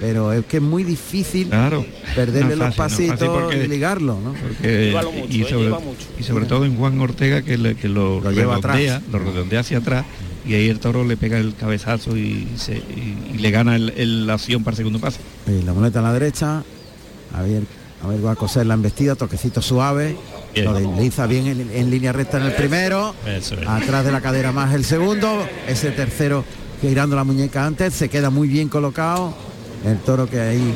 Pero 0.00 0.32
es 0.32 0.44
que 0.46 0.56
es 0.56 0.62
muy 0.62 0.82
difícil 0.84 1.48
Claro. 1.48 1.84
perderle 2.16 2.56
No 2.56 2.66
los 2.66 2.74
fácil, 2.74 3.08
pasitos 3.10 3.28
porque- 3.42 3.64
y 3.64 3.68
ligarlo, 3.68 4.18
¿no? 4.22 4.32
porque- 4.32 4.92
mucho, 4.92 5.26
y, 5.30 5.42
eh, 5.42 5.48
sobre, 5.48 5.68
mucho. 5.70 6.06
y 6.18 6.22
sobre 6.24 6.46
todo 6.46 6.64
en 6.64 6.76
Juan 6.76 7.00
Ortega 7.00 7.42
que, 7.42 7.56
le- 7.56 7.74
que 7.76 7.88
lo, 7.88 8.20
Lo 8.20 8.32
lleva 8.32 8.56
redondea, 8.56 8.96
atrás. 8.96 9.12
lo 9.12 9.18
redondea 9.20 9.60
hacia 9.60 9.78
atrás 9.78 10.04
y 10.46 10.54
ahí 10.54 10.68
el 10.68 10.80
toro 10.80 11.04
le 11.04 11.16
pega 11.16 11.38
el 11.38 11.54
cabezazo 11.54 12.16
y, 12.16 12.48
se- 12.56 12.76
y- 12.76 13.34
y 13.34 13.38
le 13.38 13.50
gana 13.50 13.76
el- 13.76 13.90
el- 13.96 14.26
la 14.26 14.34
acción 14.34 14.64
para 14.64 14.72
el 14.72 14.78
segundo 14.78 14.98
paso. 14.98 15.18
Y 15.46 15.62
la 15.62 15.72
muleta 15.72 16.00
a 16.00 16.02
la 16.02 16.12
derecha, 16.12 16.62
a 17.32 17.42
ver, 17.42 17.62
a 18.02 18.08
ver, 18.08 18.24
va 18.26 18.32
a 18.32 18.36
coser 18.36 18.66
la 18.66 18.74
embestida, 18.74 19.14
toquecito 19.14 19.62
suave, 19.62 20.16
Bien. 20.52 20.66
lo 20.66 20.74
desliza 20.74 21.26
bien 21.26 21.46
en, 21.46 21.70
en 21.72 21.90
línea 21.90 22.12
recta 22.12 22.38
en 22.38 22.46
el 22.46 22.52
primero, 22.52 23.14
Eso 23.26 23.54
es. 23.54 23.66
atrás 23.66 24.04
de 24.04 24.12
la 24.12 24.20
cadera 24.20 24.50
más 24.52 24.74
el 24.74 24.84
segundo, 24.84 25.46
ese 25.68 25.92
tercero 25.92 26.44
girando 26.82 27.16
la 27.16 27.24
muñeca 27.24 27.64
antes, 27.64 27.94
se 27.94 28.08
queda 28.10 28.28
muy 28.28 28.46
bien 28.48 28.68
colocado, 28.68 29.34
el 29.84 29.98
toro 29.98 30.26
que 30.28 30.40
ahí 30.40 30.74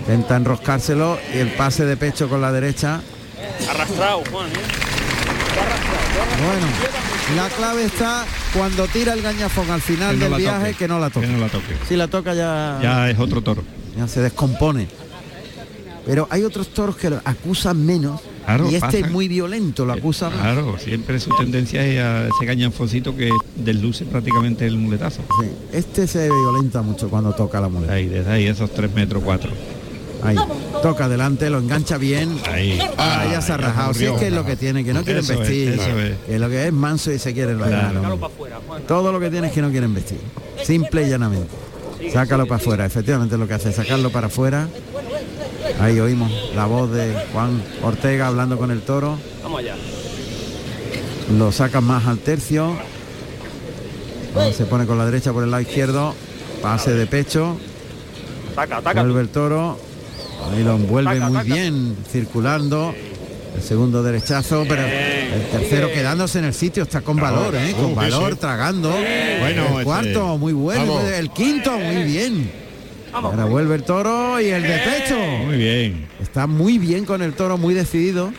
intenta 0.00 0.36
enroscárselo 0.36 1.18
y 1.34 1.38
el 1.38 1.48
pase 1.52 1.84
de 1.84 1.96
pecho 1.96 2.28
con 2.28 2.40
la 2.40 2.52
derecha. 2.52 3.00
Arrastrado, 3.70 4.22
Juan, 4.30 4.48
¿eh? 4.48 4.52
Bueno, 6.44 6.66
la 7.36 7.48
clave 7.56 7.84
está 7.84 8.24
cuando 8.56 8.86
tira 8.88 9.12
el 9.12 9.22
gañafón 9.22 9.70
al 9.70 9.80
final 9.80 10.18
no 10.18 10.24
del 10.24 10.34
viaje 10.34 10.66
toque, 10.66 10.74
que 10.76 10.88
no 10.88 10.98
la 10.98 11.10
toque. 11.10 11.26
Que 11.26 11.32
no 11.32 11.38
la 11.38 11.48
toque. 11.48 11.76
Si 11.88 11.96
la 11.96 12.08
toca 12.08 12.34
ya, 12.34 12.78
Ya 12.82 13.10
es 13.10 13.18
otro 13.18 13.42
toro. 13.42 13.62
ya 13.96 14.08
se 14.08 14.20
descompone. 14.20 14.88
Pero 16.04 16.26
hay 16.30 16.42
otros 16.42 16.68
toros 16.74 16.96
que 16.96 17.10
lo 17.10 17.20
acusan 17.24 17.84
menos 17.84 18.20
Claro, 18.44 18.64
y 18.70 18.74
este 18.74 18.80
pasa. 18.80 18.98
es 18.98 19.10
muy 19.10 19.28
violento, 19.28 19.84
lo 19.84 19.92
acusa. 19.92 20.30
Claro, 20.30 20.76
siempre 20.78 21.18
su 21.20 21.30
tendencia 21.36 21.84
es 21.86 21.98
a 22.00 22.26
ese 22.26 22.44
gañanfoncito 22.44 23.16
que 23.16 23.30
desluce 23.56 24.04
prácticamente 24.04 24.66
el 24.66 24.76
muletazo. 24.78 25.22
Sí, 25.40 25.48
Este 25.72 26.06
se 26.06 26.28
violenta 26.28 26.82
mucho 26.82 27.08
cuando 27.08 27.32
toca 27.32 27.60
la 27.60 27.68
muleta. 27.68 27.92
Ahí, 27.94 28.06
desde 28.08 28.30
ahí, 28.30 28.46
esos 28.46 28.70
tres 28.72 28.92
metros 28.92 29.22
cuatro. 29.24 29.50
Ahí, 30.24 30.36
toca 30.82 31.06
adelante, 31.06 31.50
lo 31.50 31.58
engancha 31.58 31.96
bien. 31.98 32.36
Ahí. 32.48 32.78
Ah, 32.96 33.26
ya 33.30 33.40
se 33.40 33.52
ha 33.52 33.56
rajado. 33.56 33.92
Si 33.94 34.04
es 34.04 34.12
que 34.12 34.28
es 34.28 34.32
lo 34.32 34.44
que 34.44 34.54
tiene, 34.56 34.84
que 34.84 34.92
no 34.92 35.02
quieren 35.02 35.24
Eso 35.24 35.32
es, 35.32 35.38
vestir. 35.40 35.68
eso 35.70 35.98
es. 35.98 36.16
Que 36.28 36.38
lo 36.38 36.48
que 36.48 36.66
es 36.66 36.72
manso 36.72 37.10
y 37.12 37.18
se 37.18 37.32
quiere 37.32 37.56
Claro. 37.56 38.18
Juan. 38.66 38.82
Todo 38.86 39.10
lo 39.12 39.18
que 39.18 39.30
tiene 39.30 39.48
es 39.48 39.52
que 39.52 39.62
no 39.62 39.70
quieren 39.70 39.92
vestir. 39.94 40.18
Simple 40.62 41.06
y 41.06 41.10
llanamente. 41.10 41.48
Sácalo 42.12 42.46
para 42.46 42.56
afuera, 42.60 42.84
efectivamente 42.86 43.34
es 43.36 43.40
lo 43.40 43.46
que 43.48 43.54
hace, 43.54 43.72
sacarlo 43.72 44.10
para 44.10 44.26
afuera. 44.28 44.68
Ahí 45.82 45.98
oímos 45.98 46.30
la 46.54 46.66
voz 46.66 46.92
de 46.92 47.12
Juan 47.32 47.60
Ortega 47.82 48.28
hablando 48.28 48.56
con 48.56 48.70
el 48.70 48.82
toro. 48.82 49.18
Vamos 49.42 49.58
allá. 49.58 49.74
Lo 51.36 51.50
saca 51.50 51.80
más 51.80 52.06
al 52.06 52.18
tercio. 52.18 52.76
Se 54.56 54.64
pone 54.66 54.86
con 54.86 54.96
la 54.96 55.06
derecha 55.06 55.32
por 55.32 55.42
el 55.42 55.50
lado 55.50 55.60
izquierdo. 55.60 56.14
Pase 56.62 56.92
de 56.92 57.06
pecho. 57.08 57.56
Ataca, 58.52 58.76
ataca. 58.76 59.02
Vuelve 59.02 59.22
el 59.22 59.28
toro. 59.30 59.76
Ahí 60.52 60.62
lo 60.62 60.76
envuelve 60.76 61.10
Ataca, 61.10 61.28
muy 61.28 61.38
ataca. 61.38 61.54
bien, 61.54 61.96
circulando. 62.08 62.94
El 63.56 63.62
segundo 63.62 64.04
derechazo, 64.04 64.64
pero 64.68 64.82
el 64.82 65.46
tercero 65.50 65.90
quedándose 65.92 66.38
en 66.38 66.44
el 66.44 66.54
sitio 66.54 66.84
está 66.84 67.00
con 67.00 67.16
valor, 67.16 67.56
¿eh? 67.56 67.74
con 67.78 67.94
valor, 67.94 68.36
tragando. 68.36 68.88
Bueno, 68.90 69.78
el 69.80 69.84
cuarto, 69.84 70.38
muy 70.38 70.52
bueno. 70.52 71.00
El 71.00 71.28
quinto, 71.30 71.76
muy 71.76 72.04
bien. 72.04 72.61
Ahora 73.12 73.44
vuelve 73.44 73.74
el 73.74 73.82
toro 73.84 74.40
y 74.40 74.46
el 74.46 74.62
de 74.62 74.78
pecho. 74.78 75.16
Muy 75.46 75.56
bien. 75.56 76.06
Está 76.20 76.46
muy 76.46 76.78
bien 76.78 77.04
con 77.04 77.22
el 77.22 77.34
toro, 77.34 77.58
muy 77.58 77.74
decidido. 77.74 78.32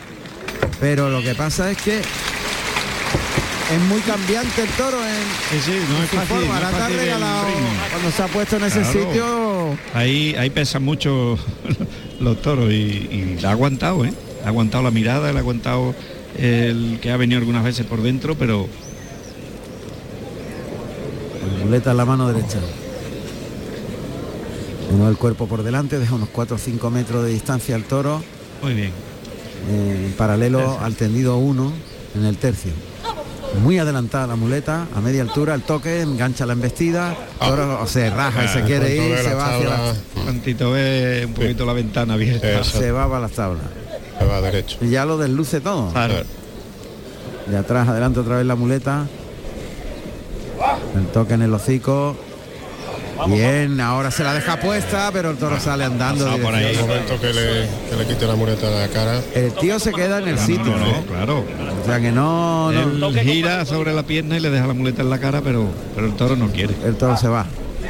Pero 0.80 1.10
lo 1.10 1.22
que 1.22 1.36
pasa 1.36 1.70
es 1.72 1.78
que 1.78 2.00
es 2.00 3.80
muy 3.88 4.02
cambiante 4.02 4.64
el 4.64 4.70
toro 4.70 4.98
en, 4.98 5.14
Sí, 5.62 5.72
sí, 5.72 5.80
no 5.90 6.04
es 6.04 6.10
fácil. 6.10 6.28
forma. 6.48 6.60
no 6.60 6.68
es 6.70 6.76
fácil 6.76 6.98
regalado, 6.98 7.48
cuando 7.92 8.12
se 8.12 8.24
ha 8.24 8.28
puesto 8.28 8.58
en 8.58 8.64
ese 8.64 8.82
Claro. 8.82 8.94
sitio, 9.06 9.78
Ahí, 9.94 10.36
ahí 10.38 10.50
pesan 10.50 10.84
mucho 10.84 11.38
los 12.20 12.42
toros 12.42 12.72
y, 12.72 12.74
y 12.76 13.38
la 13.42 13.50
ha 13.50 13.52
aguantado, 13.54 14.04
¿eh? 14.06 14.14
Ha 14.44 14.50
aguantado 14.50 14.84
la 14.84 14.92
mirada, 14.92 15.32
le 15.32 15.38
ha 15.38 15.42
aguantado 15.42 15.96
el 16.38 17.00
que 17.02 17.12
ha 17.12 17.18
venido 17.18 17.40
algunas 17.40 17.64
veces 17.64 17.86
por 17.86 18.02
dentro, 18.02 18.36
pero 18.36 18.68
muleta 21.64 21.92
en 21.92 21.98
la 21.98 22.06
mano 22.06 22.28
derecha. 22.28 22.58
Uno 24.94 25.10
el 25.10 25.18
cuerpo 25.18 25.48
por 25.48 25.64
delante, 25.64 25.98
deja 26.00 26.16
unos 26.16 26.30
4 26.30 26.56
o 26.56 26.60
5 26.60 26.90
metros 26.92 27.24
de 27.24 27.32
distancia 27.32 27.76
al 27.76 27.84
toro, 27.84 28.22
muy 28.62 28.74
bien. 28.74 28.92
eh, 29.70 30.06
en 30.08 30.14
paralelo 30.14 30.80
al 30.82 30.96
tendido 30.96 31.38
1 31.38 31.72
en 32.16 32.26
el 32.26 32.38
tercio. 32.38 32.72
Muy 33.62 33.78
adelantada 33.78 34.26
la 34.28 34.36
muleta, 34.36 34.88
a 34.96 35.00
media 35.02 35.22
altura, 35.22 35.54
el 35.54 35.62
toque, 35.62 36.02
engancha 36.02 36.46
la 36.46 36.54
embestida, 36.54 37.16
toro 37.40 37.86
se 37.86 38.10
raja 38.10 38.46
y 38.46 38.48
se 38.48 38.60
Ah, 38.60 38.66
quiere 38.66 38.96
ir, 38.96 39.18
se 39.18 39.34
va 39.36 39.56
hacia 39.56 39.70
la, 39.70 39.76
tabla, 39.78 39.94
Tantito 40.26 40.72
ve 40.72 41.24
un 41.28 41.34
poquito 41.34 41.66
la 41.66 41.74
ventana 41.74 42.14
abierta. 42.16 42.62
Eso. 42.62 42.80
se 42.80 42.92
va 42.92 43.08
para 43.08 43.22
las 43.22 43.32
tablas. 43.32 43.64
se 44.20 44.26
va 44.26 44.42
derecho. 44.42 44.78
Y 44.82 44.90
ya 44.90 45.06
lo 45.06 45.18
desluce 45.20 45.62
todo. 45.62 45.92
Claro. 45.92 46.16
De 47.48 47.58
atrás 47.58 47.88
adelante 47.88 48.20
otra 48.22 48.38
vez 48.38 48.46
la 48.46 48.56
muleta. 48.56 49.06
El 50.96 51.06
toque 51.08 51.34
en 51.36 51.44
el 51.44 51.54
hocico. 51.54 52.16
Bien, 53.28 53.80
ahora 53.80 54.12
se 54.12 54.24
la 54.24 54.34
deja 54.34 54.60
puesta, 54.60 55.10
pero 55.12 55.32
el 55.32 55.38
toro 55.38 55.60
sale 55.60 55.84
andando. 55.84 56.26
por 56.26 56.54
momento 56.54 57.20
que 57.22 57.34
le, 57.34 57.68
que 57.90 57.96
le 57.98 58.06
quite 58.08 58.26
la 58.26 58.36
muleta 58.36 58.70
de 58.70 58.80
la 58.80 58.88
cara. 58.88 59.22
El 59.34 59.54
tío 59.54 59.80
se 59.80 59.92
queda 59.92 60.20
en 60.20 60.28
el 60.28 60.40
sitio. 60.40 60.66
No, 60.66 60.78
no, 60.78 60.88
¿eh? 60.88 61.04
claro. 61.08 61.46
O 61.82 61.86
sea 61.86 62.00
que 62.00 62.12
no, 62.12 62.72
no, 62.72 63.08
Él 63.10 63.20
gira 63.20 63.66
sobre 63.66 63.94
la 63.94 64.04
pierna 64.04 64.38
y 64.38 64.40
le 64.40 64.50
deja 64.50 64.68
la 64.68 64.74
muleta 64.74 65.02
en 65.02 65.10
la 65.10 65.20
cara, 65.20 65.42
pero, 65.42 65.68
pero 65.96 66.08
el 66.08 66.14
toro 66.14 66.36
no 66.36 66.50
quiere. 66.50 66.76
el 66.86 66.96
toro 66.96 67.18
se 67.18 67.28
va. 67.28 67.46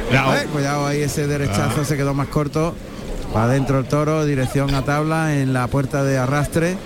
Cuidado. 0.08 0.36
Eh, 0.36 0.46
cuidado 0.52 0.86
ahí 0.86 1.02
ese 1.02 1.26
derechazo 1.26 1.84
se 1.84 1.96
quedó 1.96 2.14
más 2.14 2.28
corto. 2.28 2.74
Va 3.34 3.44
adentro 3.44 3.78
el 3.80 3.86
toro, 3.86 4.24
dirección 4.24 4.74
a 4.74 4.82
tabla 4.82 5.36
en 5.36 5.52
la 5.52 5.66
puerta 5.66 6.04
de 6.04 6.18
arrastre. 6.18 6.76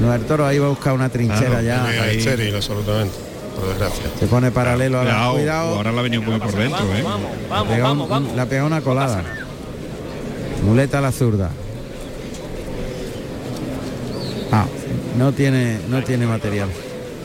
No, 0.00 0.14
el 0.14 0.22
toro 0.22 0.46
ahí 0.46 0.58
va 0.58 0.66
a 0.66 0.70
buscar 0.70 0.94
una 0.94 1.10
trinchera 1.10 1.60
Claro, 1.60 1.62
ya. 1.62 1.84
Ahí. 1.84 2.52
absolutamente. 2.54 3.29
Por 3.60 3.68
desgracia. 3.68 4.04
Se 4.18 4.26
pone 4.26 4.50
paralelo 4.50 5.00
a 5.00 5.04
la 5.04 5.10
Cuidado, 5.10 5.32
cuidado. 5.34 5.74
ahora 5.76 5.92
la 5.92 6.00
ha 6.00 6.02
venido 6.02 6.22
muy 6.22 6.38
por 6.38 6.52
dentro, 6.52 6.84
¿eh? 6.94 7.02
Vamos, 7.02 7.28
vamos, 7.48 7.78
vamos, 7.80 8.04
un- 8.04 8.08
vamos. 8.36 8.46
Pegado 8.48 8.66
una 8.66 8.80
colada. 8.80 9.22
Muleta 10.64 10.98
a 10.98 11.00
la 11.00 11.12
zurda. 11.12 11.50
Ah, 14.52 14.66
no 15.18 15.32
tiene, 15.32 15.78
no 15.88 16.02
tiene 16.02 16.26
material. 16.26 16.68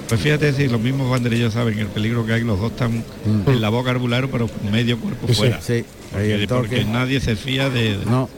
Pues 0.08 0.22
fíjate 0.22 0.54
si 0.54 0.68
los 0.68 0.80
mismos 0.80 1.10
banderillos 1.10 1.54
saben 1.54 1.80
el 1.80 1.88
peligro 1.88 2.26
que 2.26 2.34
hay, 2.34 2.42
los 2.44 2.60
dos 2.60 2.72
están 2.72 3.04
en 3.48 3.62
la 3.62 3.70
boca 3.70 3.90
arbulero, 3.92 4.30
pero 4.30 4.48
medio 4.72 5.00
cuerpo 5.00 5.28
Sí, 5.28 5.34
fuera. 5.34 5.60
Sí, 5.62 5.74
ahí 5.74 5.84
Porque, 6.12 6.34
el 6.36 6.48
porque 6.48 6.76
toque. 6.82 6.86
nadie 6.86 7.20
se 7.20 7.36
fía 7.36 7.70
de, 7.72 7.98
No, 8.06 8.30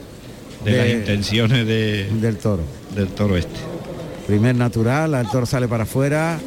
de 0.64 0.72
las 0.76 0.86
de- 0.86 0.92
intenciones 0.92 1.66
de- 1.66 2.08
del 2.10 2.38
toro. 2.38 2.62
del 2.94 3.08
toro 3.08 3.36
este. 3.36 3.52
Primer 4.26 4.56
natural, 4.56 5.12
el 5.14 5.28
toro 5.28 5.44
sale 5.44 5.68
para 5.68 5.82
afuera. 5.84 6.38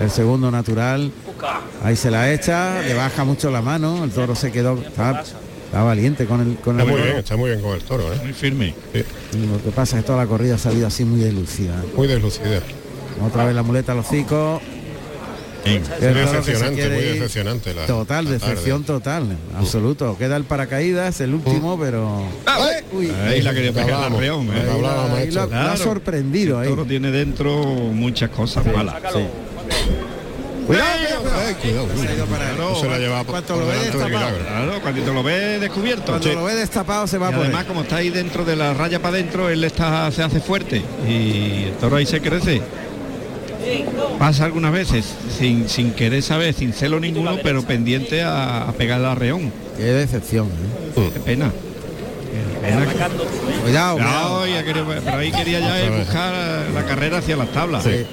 El 0.00 0.10
segundo 0.10 0.50
natural. 0.50 1.10
Ahí 1.84 1.96
se 1.96 2.10
la 2.10 2.32
echa, 2.32 2.80
le 2.82 2.94
baja 2.94 3.24
mucho 3.24 3.50
la 3.50 3.62
mano. 3.62 4.02
El 4.04 4.10
toro 4.10 4.34
se 4.34 4.50
quedó. 4.50 4.74
Está, 4.80 5.22
está 5.66 5.82
valiente 5.82 6.26
con 6.26 6.40
el 6.40 6.56
con 6.56 6.80
Está 6.80 6.82
el 6.84 6.88
muy 6.90 7.00
toro. 7.00 7.04
bien, 7.04 7.16
está 7.18 7.36
muy 7.36 7.50
bien 7.50 7.62
con 7.62 7.72
el 7.74 7.82
toro, 7.82 8.12
¿eh? 8.12 8.16
Muy 8.22 8.32
firme. 8.32 8.74
Sí, 8.92 9.04
Lo 9.50 9.62
que 9.62 9.70
pasa 9.70 9.96
es 9.98 10.02
que 10.02 10.06
toda 10.06 10.18
la 10.24 10.26
corrida 10.28 10.56
ha 10.56 10.58
salido 10.58 10.86
así 10.86 11.04
muy 11.04 11.20
delucida. 11.20 11.74
muy 11.96 12.06
deslucida. 12.08 12.60
Otra 13.24 13.44
vez 13.44 13.54
la 13.54 13.62
muleta 13.62 13.92
a 13.92 13.94
los 13.94 14.06
que 14.06 15.84
se 15.84 16.14
decepcionante, 16.14 16.88
muy 16.90 17.02
decepcionante. 17.04 17.74
La, 17.74 17.86
Total, 17.86 18.24
la 18.24 18.30
decepción 18.32 18.84
tarde. 18.84 18.98
total, 19.00 19.36
absoluto. 19.56 20.16
Queda 20.18 20.36
el 20.36 20.44
paracaídas, 20.44 21.20
el 21.20 21.34
último, 21.34 21.78
pero 21.78 22.22
Uy, 22.92 23.10
Ahí 23.26 23.40
la 23.42 23.54
quería 23.54 23.72
pegar 23.72 24.04
al 24.04 24.18
reón. 24.18 24.48
¿eh? 24.52 24.62
ahí 25.16 25.30
ha 25.52 25.76
sorprendido 25.76 26.60
El 26.60 26.64
ahí. 26.64 26.68
toro 26.74 26.84
tiene 26.84 27.10
dentro 27.10 27.64
muchas 27.64 28.30
cosas 28.30 28.64
malas. 28.66 28.96
Sí. 29.12 29.20
Cuidado, 30.66 30.98
cuidado, 30.98 31.54
cuidado, 31.60 31.88
Se 32.74 32.80
se 32.80 32.88
la 32.88 32.98
lleva 32.98 33.24
por 33.24 33.36
lo 33.60 33.66
ve 33.66 33.78
destapado. 33.78 34.36
Claro, 34.38 34.80
cuando 34.82 35.12
lo 35.12 35.22
ve 35.22 35.58
descubierto. 35.58 36.04
Cuando 36.06 36.28
Sí. 36.28 36.34
lo 36.34 36.44
ve 36.44 36.54
destapado 36.54 37.06
se 37.06 37.18
va 37.18 37.30
Y 37.30 37.32
por 37.34 37.42
además, 37.42 37.62
él. 37.62 37.66
como 37.68 37.82
está 37.82 37.96
ahí 37.96 38.10
dentro 38.10 38.44
de 38.44 38.56
la 38.56 38.72
raya 38.74 39.00
para 39.00 39.14
adentro, 39.16 39.48
él 39.50 39.62
está, 39.64 40.10
se 40.10 40.22
hace 40.22 40.40
fuerte 40.40 40.82
y 41.08 41.64
el 41.68 41.72
toro 41.80 41.96
ahí 41.96 42.06
se 42.06 42.20
crece. 42.20 42.62
Pasa 44.18 44.44
algunas 44.44 44.72
veces 44.72 45.06
sin, 45.38 45.68
sin 45.68 45.92
querer 45.92 46.22
saber, 46.22 46.54
sin 46.54 46.72
celo 46.72 47.00
ninguno, 47.00 47.38
pero 47.42 47.62
pendiente 47.62 48.22
a, 48.22 48.68
a 48.68 48.72
pegarle 48.72 49.06
al 49.08 49.16
reón. 49.16 49.52
Qué 49.76 49.84
decepción. 49.84 50.46
¿eh? 50.96 51.10
Qué 51.14 51.20
pena. 51.20 51.50
Qué 52.30 52.66
pena. 52.66 52.84
Cuidado, 52.86 53.12
cuidado. 53.62 53.94
Cuidado, 53.96 54.46
ya 54.46 54.64
quería- 54.64 54.84
pero 55.04 55.16
ahí 55.18 55.32
quería 55.32 55.60
ya 55.60 55.90
buscar 55.98 56.32
la 56.74 56.84
carrera 56.84 57.18
hacia 57.18 57.36
las 57.36 57.52
tablas. 57.52 57.84
Sí. 57.84 58.06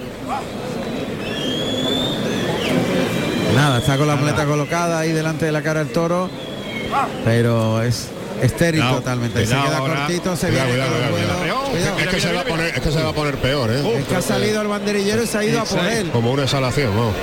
Nada, 3.55 3.79
está 3.79 3.97
con 3.97 4.07
la 4.07 4.15
muleta 4.15 4.45
colocada 4.45 4.99
ahí 4.99 5.11
delante 5.11 5.45
de 5.45 5.51
la 5.51 5.61
cara 5.61 5.83
del 5.83 5.93
toro, 5.93 6.29
pero 7.25 7.81
es 7.81 8.07
estéril 8.41 8.81
Cuidado, 8.81 8.97
totalmente. 8.99 9.43
cuidado 9.43 9.61
se 9.63 9.67
queda 9.69 9.77
ahora. 9.77 9.95
cortito, 9.97 10.35
se 10.35 10.47
Cuidado, 10.47 10.67
viene 10.71 10.83
cuidado, 10.85 10.91
con 10.91 11.03
el 11.03 11.11
cuidado, 11.13 11.39
vuelo. 11.39 11.69
cuidado. 11.71 11.99
Es 11.99 12.07
que 12.07 12.19
se 12.21 12.33
va 12.33 12.41
a 12.41 12.43
poner, 12.45 12.65
es 12.75 12.81
que 12.81 12.91
se 12.91 13.03
va 13.03 13.09
a 13.09 13.13
poner 13.13 13.35
peor, 13.37 13.71
¿eh? 13.71 13.97
Es 13.99 14.05
que 14.05 14.15
ha 14.15 14.21
salido 14.21 14.61
el 14.61 14.67
banderillero 14.67 15.23
y 15.23 15.27
se 15.27 15.37
ha 15.37 15.43
ido 15.43 15.59
a 15.61 15.65
por 15.65 15.79
él. 15.85 16.09
Como 16.11 16.31
una 16.31 16.43
exhalación, 16.43 16.89
vamos. 16.95 17.13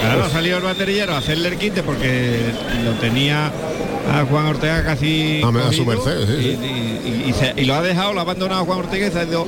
Claro, 0.00 0.24
ha 0.24 0.30
salido 0.30 0.56
el 0.58 0.62
banderillero 0.64 1.14
a 1.14 1.18
hacerle 1.18 1.48
el 1.48 1.56
quite 1.58 1.82
porque 1.82 2.40
lo 2.84 2.92
tenía 2.92 3.48
a 3.48 4.24
Juan 4.24 4.46
Ortega 4.46 4.82
casi 4.82 5.42
A- 5.42 5.48
a 5.68 5.72
su 5.72 5.84
merced, 5.84 6.26
sí, 6.26 6.32
y, 6.32 6.42
sí. 6.56 7.00
y- 7.04 7.28
y 7.30 7.32
se- 7.34 7.52
y 7.60 7.64
lo 7.66 7.74
ha 7.74 7.82
dejado, 7.82 8.14
lo 8.14 8.20
ha 8.20 8.22
abandonado 8.22 8.62
a 8.62 8.64
Juan 8.64 8.78
Ortega 8.78 9.08
y 9.08 9.10
se 9.10 9.18
ha 9.18 9.24
ido 9.24 9.46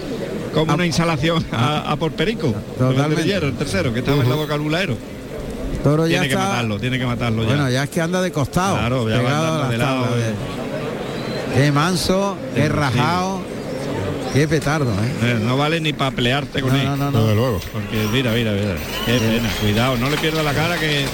como 0.52 0.74
una 0.74 0.84
instalación 0.84 1.47
a, 1.52 1.90
a 1.90 1.97
por 1.97 2.12
Perico. 2.12 2.55
El 2.78 2.94
banderillero, 2.97 3.47
el 3.48 3.55
tercero, 3.55 3.94
que 3.94 4.00
estaba 4.00 4.22
en 4.22 4.28
la 4.28 4.34
boca 4.36 4.52
del 4.52 4.60
Toro 5.83 6.07
ya 6.07 6.20
Tiene 6.20 6.28
que 6.28 6.35
está- 6.35 6.49
matarlo, 6.49 6.78
tiene 6.78 6.99
que 6.99 7.07
matarlo 7.07 7.43
ya. 7.43 7.49
Bueno, 7.49 7.70
ya 7.70 7.83
es 7.85 7.91
que 7.91 8.01
anda 8.01 8.20
de 8.23 8.31
costado. 8.33 8.77
Claro, 8.77 9.09
ya 9.09 9.17
va 9.23 9.69
de 9.69 9.78
lado, 9.78 10.05
tablas, 10.05 10.19
eh. 10.20 10.35
Qué 11.57 11.73
manso, 11.73 12.36
qué 12.55 12.69
rajado, 12.69 13.41
qué 14.33 14.47
petardo, 14.49 14.91
¿eh? 14.93 15.12
Eh, 15.33 15.39
No 15.43 15.57
vale 15.57 15.81
ni 15.81 15.93
para 15.93 16.11
pelearte 16.12 16.62
con 16.62 16.73
No, 16.73 16.78
él. 16.78 16.85
no, 16.86 16.97
no, 16.97 17.11
no. 17.11 17.20
Desde 17.23 17.35
luego. 17.35 17.61
Porque 17.73 17.97
mira, 18.12 18.31
mira, 18.33 18.52
mira. 18.52 18.77
Qué 19.07 19.19
pena. 19.19 19.51
Cuidado, 19.61 19.97
no 19.97 20.09
le 20.09 20.17
pierda 20.19 20.43
la 20.43 20.55
cara 20.55 20.78
que 20.78 21.05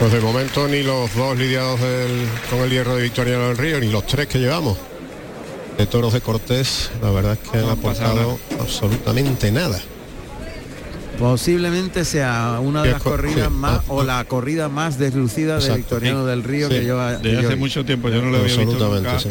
Pues 0.00 0.12
de 0.12 0.20
momento 0.20 0.66
ni 0.66 0.82
los 0.82 1.14
dos 1.14 1.38
lidiados 1.38 1.80
del- 1.80 2.26
con 2.50 2.58
el 2.60 2.70
hierro 2.70 2.96
de 2.96 3.02
Victoriano 3.04 3.48
del 3.48 3.56
Río, 3.56 3.78
ni 3.80 3.88
los 3.90 4.04
tres 4.06 4.26
que 4.26 4.38
llevamos. 4.38 4.76
De 5.78 5.86
toros 5.86 6.12
de 6.12 6.20
Cortés, 6.20 6.90
la 7.00 7.10
verdad 7.10 7.38
es 7.40 7.48
que 7.50 7.58
han 7.58 7.68
aportado 7.70 8.38
absolutamente 8.60 9.50
nada. 9.52 9.78
Posiblemente 11.18 12.04
sea 12.04 12.58
una 12.62 12.82
de 12.82 12.90
las 12.92 13.02
co- 13.02 13.10
corridas 13.10 13.48
sí. 13.48 13.54
más 13.54 13.78
Ah, 13.80 13.84
o 13.88 14.02
la 14.04 14.24
corrida 14.24 14.68
más 14.68 14.98
deslucida 14.98 15.54
de 15.54 15.60
Exacto, 15.60 15.76
Victoriano 15.78 16.22
sí. 16.24 16.30
del 16.30 16.42
Río 16.42 16.68
Sí. 16.68 16.74
que 16.80 16.84
yo 16.86 16.98
que 17.22 17.28
desde 17.28 17.46
hace 17.46 17.56
mucho 17.56 17.84
tiempo 17.84 18.08
yo 18.08 18.20
no 18.22 18.30
lo 18.30 18.38
había 18.38 18.48
visto 18.56 18.62
Absolutamente, 18.62 19.08
nunca 19.08 19.20
sí. 19.20 19.28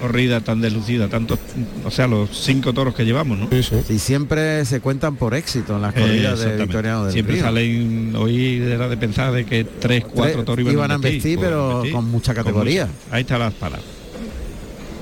corrida 0.00 0.40
tan 0.40 0.60
deslucida, 0.60 1.08
tanto, 1.08 1.38
o 1.84 1.90
sea, 1.90 2.06
los 2.06 2.28
cinco 2.30 2.72
toros 2.72 2.94
que 2.94 3.04
llevamos, 3.04 3.38
¿no? 3.38 3.48
Y 3.88 3.98
siempre 3.98 4.64
se 4.66 4.80
cuentan 4.80 5.16
por 5.16 5.34
éxito 5.34 5.76
en 5.76 5.82
las 5.82 5.94
Eh, 5.96 6.00
corridas 6.00 6.20
de 6.22 6.28
exactamente. 6.30 6.62
Victoriano 6.64 7.04
del 7.04 7.12
Siempre 7.12 7.34
Río. 7.36 7.44
salen 7.44 8.14
hoy 8.16 8.62
era 8.62 8.88
de 8.88 8.96
pensar 8.96 9.32
de 9.32 9.44
que 9.46 9.64
tres, 9.64 10.04
cuatro 10.04 10.44
toros 10.44 10.60
iban, 10.60 10.72
iban 10.74 10.90
a 10.92 10.98
pues, 10.98 11.22
pero 11.22 11.70
embestir. 11.76 11.92
con 11.94 12.10
mucha 12.10 12.34
categoría. 12.34 12.86
mucha. 12.86 13.14
Ahí 13.16 13.22
está 13.22 13.38
la 13.38 13.48
espada. 13.48 13.78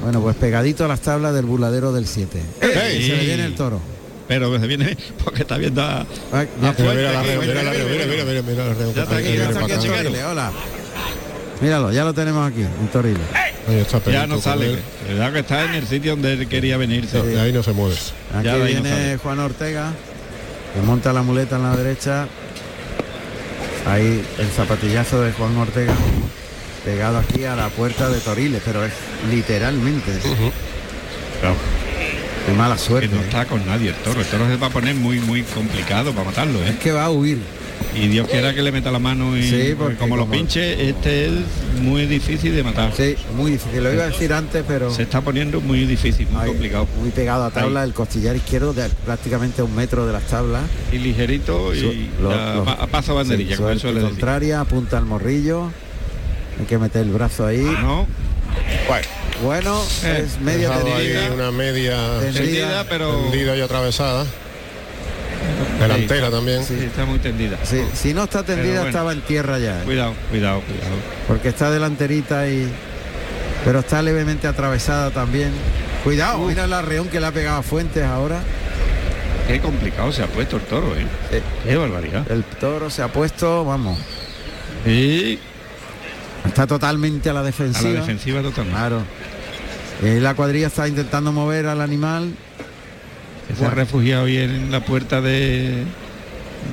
Bueno, 0.03 0.21
pues 0.21 0.37
pegadito 0.37 0.85
a 0.85 0.89
las 0.89 1.01
tablas 1.01 1.33
del 1.35 1.47
burladero 1.47 1.91
del 1.93 2.07
7. 2.07 2.41
¡Ey! 2.61 3.03
Se 3.07 3.17
le 3.17 3.25
viene 3.25 3.45
el 3.47 3.55
toro. 3.55 3.81
Pero 4.27 4.59
se 4.59 4.67
viene 4.67 4.97
porque 5.25 5.43
está 5.43 5.59
viendo 5.59 5.83
a, 5.83 6.07
Mira, 6.33 6.73
mira 6.73 7.23
mira, 7.23 8.25
mira 8.25 8.43
mira, 8.43 8.43
mira. 8.43 8.65
Míralo, 11.61 11.93
ya 11.93 12.05
lo 12.05 12.13
tenemos 12.13 12.51
aquí, 12.51 12.63
en 12.63 12.89
Torilo. 12.89 13.21
Ahí 13.69 13.77
está 13.79 14.01
Ya 14.11 14.27
no 14.27 14.41
sale. 14.41 14.75
él. 14.75 14.79
Verdad 15.09 15.33
que 15.33 15.39
está 15.41 15.65
en 15.65 15.75
el 15.75 15.87
sitio 15.87 16.13
donde 16.13 16.33
él 16.35 16.49
quería 16.49 16.77
venirse. 16.77 17.19
Ahí 17.41 17.53
no 17.53 17.63
se 17.63 17.73
mueve. 17.73 17.95
Aquí 18.35 18.45
Ya 18.45 18.57
no 18.57 18.65
viene. 18.65 19.19
Juan 19.23 19.39
Ortega, 19.39 19.93
que 20.75 20.81
monta 20.83 21.13
la 21.13 21.23
muleta 21.23 21.57
en 21.57 21.63
la 21.63 21.77
derecha. 21.77 22.27
Ahí 23.87 24.25
el 24.39 24.47
zapatillazo 24.49 25.23
de 25.23 25.33
Juan 25.33 25.57
Ortega, 25.57 25.95
pegado 26.85 27.19
aquí 27.19 27.45
a 27.45 27.55
la 27.55 27.69
puerta 27.69 28.09
de 28.09 28.19
Toriles, 28.21 28.63
pero 28.65 28.85
es 28.85 28.93
literalmente. 29.31 30.11
Claro. 31.41 31.55
Qué 32.47 32.53
mala 32.53 32.77
suerte. 32.79 33.09
Que 33.09 33.15
no 33.15 33.23
¿eh? 33.23 33.25
está 33.25 33.47
con 33.47 33.65
nadie 33.67 33.89
el 33.91 33.95
toro. 33.97 34.21
El 34.21 34.27
toro 34.27 34.47
se 34.47 34.57
va 34.57 34.67
a 34.67 34.71
poner 34.71 34.95
muy, 34.95 35.19
muy 35.21 35.43
complicado 35.43 36.13
para 36.13 36.25
matarlo, 36.25 36.59
¿eh? 36.63 36.71
Es 36.71 36.77
que 36.77 36.93
va 36.93 37.05
a 37.07 37.11
huir. 37.11 37.39
Y 37.95 38.09
Dios 38.09 38.27
quiera 38.29 38.53
que 38.53 38.61
le 38.61 38.73
meta 38.73 38.91
la 38.91 38.99
mano 38.99 39.37
y 39.37 39.43
Sí, 39.49 39.75
porque 39.79 39.97
como 39.97 40.17
como- 40.17 40.31
pinche, 40.33 40.89
este 40.89 41.27
es 41.27 41.33
muy 41.81 42.07
difícil 42.07 42.55
de 42.55 42.63
matar. 42.65 42.93
Sí, 42.97 43.15
muy 43.37 43.53
difícil. 43.53 43.83
Lo 43.85 43.93
iba 43.93 44.05
a 44.05 44.07
decir 44.09 44.33
antes, 44.33 44.65
pero 44.67 44.91
Se 44.93 45.03
está 45.05 45.21
poniendo 45.21 45.61
muy 45.61 45.87
difícil, 45.87 46.27
muy 46.29 46.47
complicado. 46.49 46.89
muy 47.01 47.11
pegado 47.11 47.45
a 47.45 47.51
tabla, 47.51 47.85
el 47.85 47.93
costillar 47.93 48.35
izquierdo 48.35 48.73
de 48.75 48.89
prácticamente 49.05 49.61
a 49.61 49.65
un 49.65 49.75
metro 49.77 50.07
de 50.07 50.13
las 50.13 50.25
tablas. 50.25 50.63
Y 50.93 50.99
ligerito 50.99 51.73
y 51.75 51.81
Su- 51.81 52.23
lo- 52.23 52.31
ya 52.33 52.55
lo- 52.57 52.65
pa- 52.65 52.73
a 52.73 52.87
paso 52.89 53.15
banderilla, 53.15 53.57
sí, 53.57 53.63
como 53.63 53.69
decir. 53.75 54.01
contraria, 54.01 54.61
apunta 54.61 54.99
al 54.99 55.05
morrillo. 55.07 55.71
Hay 56.59 56.67
que 56.67 56.79
meter 56.79 57.03
el 57.03 57.11
brazo 57.13 57.47
ahí. 57.47 57.63
No, 57.81 58.07
Bueno, 58.89 59.07
Bueno, 59.43 59.83
Eh, 60.05 60.25
es 60.27 60.41
media 60.41 60.71
tendida. 60.71 61.33
una 61.33 61.51
media 61.51 61.97
Tendida, 62.21 62.33
tendida, 62.41 62.85
pero 62.89 63.11
tendida 63.31 63.57
y 63.57 63.61
atravesada. 63.61 64.25
Delantera 65.81 66.31
también. 66.31 66.65
sí, 66.65 66.75
está 66.81 67.05
muy 67.05 67.19
tendida. 67.19 67.59
Sí, 67.65 67.83
si 67.95 68.15
no 68.15 68.25
está 68.25 68.43
tendida 68.43 68.75
bueno. 68.77 68.87
estaba 68.89 69.13
en 69.13 69.21
tierra 69.23 69.59
ya. 69.59 69.81
¿eh? 69.81 69.85
Cuidado, 69.85 70.15
cuidado, 70.31 70.61
cuidado. 70.63 70.95
Porque 71.27 71.49
está 71.49 71.71
delanterita 71.71 72.49
y. 72.49 72.69
Pero 73.65 73.81
está 73.81 74.01
levemente 74.03 74.47
atravesada 74.47 75.11
también. 75.11 75.51
Cuidado, 76.05 76.39
mira 76.39 76.65
el 76.65 76.73
arreón 76.73 77.09
que 77.09 77.19
le 77.21 77.27
ha 77.27 77.33
pegado 77.33 77.59
a 77.59 77.63
Fuentes 77.63 78.05
ahora. 78.05 78.41
Qué 79.49 79.61
complicado 79.61 80.13
se 80.13 80.23
ha 80.23 80.27
puesto 80.27 80.57
el 80.57 80.63
toro, 80.63 80.95
¿eh? 80.97 81.07
Eh, 81.33 81.43
Qué 81.65 81.77
barbaridad. 81.77 82.31
El 82.31 82.45
toro 82.45 82.89
se 82.89 83.03
ha 83.03 83.09
puesto, 83.09 83.65
vamos, 83.65 83.99
Y 84.87 85.39
está 86.45 86.67
totalmente 86.67 87.31
a 87.31 87.33
la 87.33 87.41
a 87.41 87.43
defensiva. 87.45 87.91
la 87.93 88.01
defensiva 88.01 88.43
totalmente. 88.43 88.79
Claro. 88.79 89.03
Y 90.03 90.21
la 90.21 90.35
cuadrilla 90.35 90.67
está 90.67 90.87
intentando 90.89 91.33
mover 91.33 91.67
al 91.67 91.81
animal. 91.81 92.35
Se 93.59 93.65
ha 93.65 93.71
refugiado 93.71 94.25
hoy 94.25 94.39
en 94.39 94.71
la 94.73 94.85
puerta 94.85 95.21
de... 95.21 95.85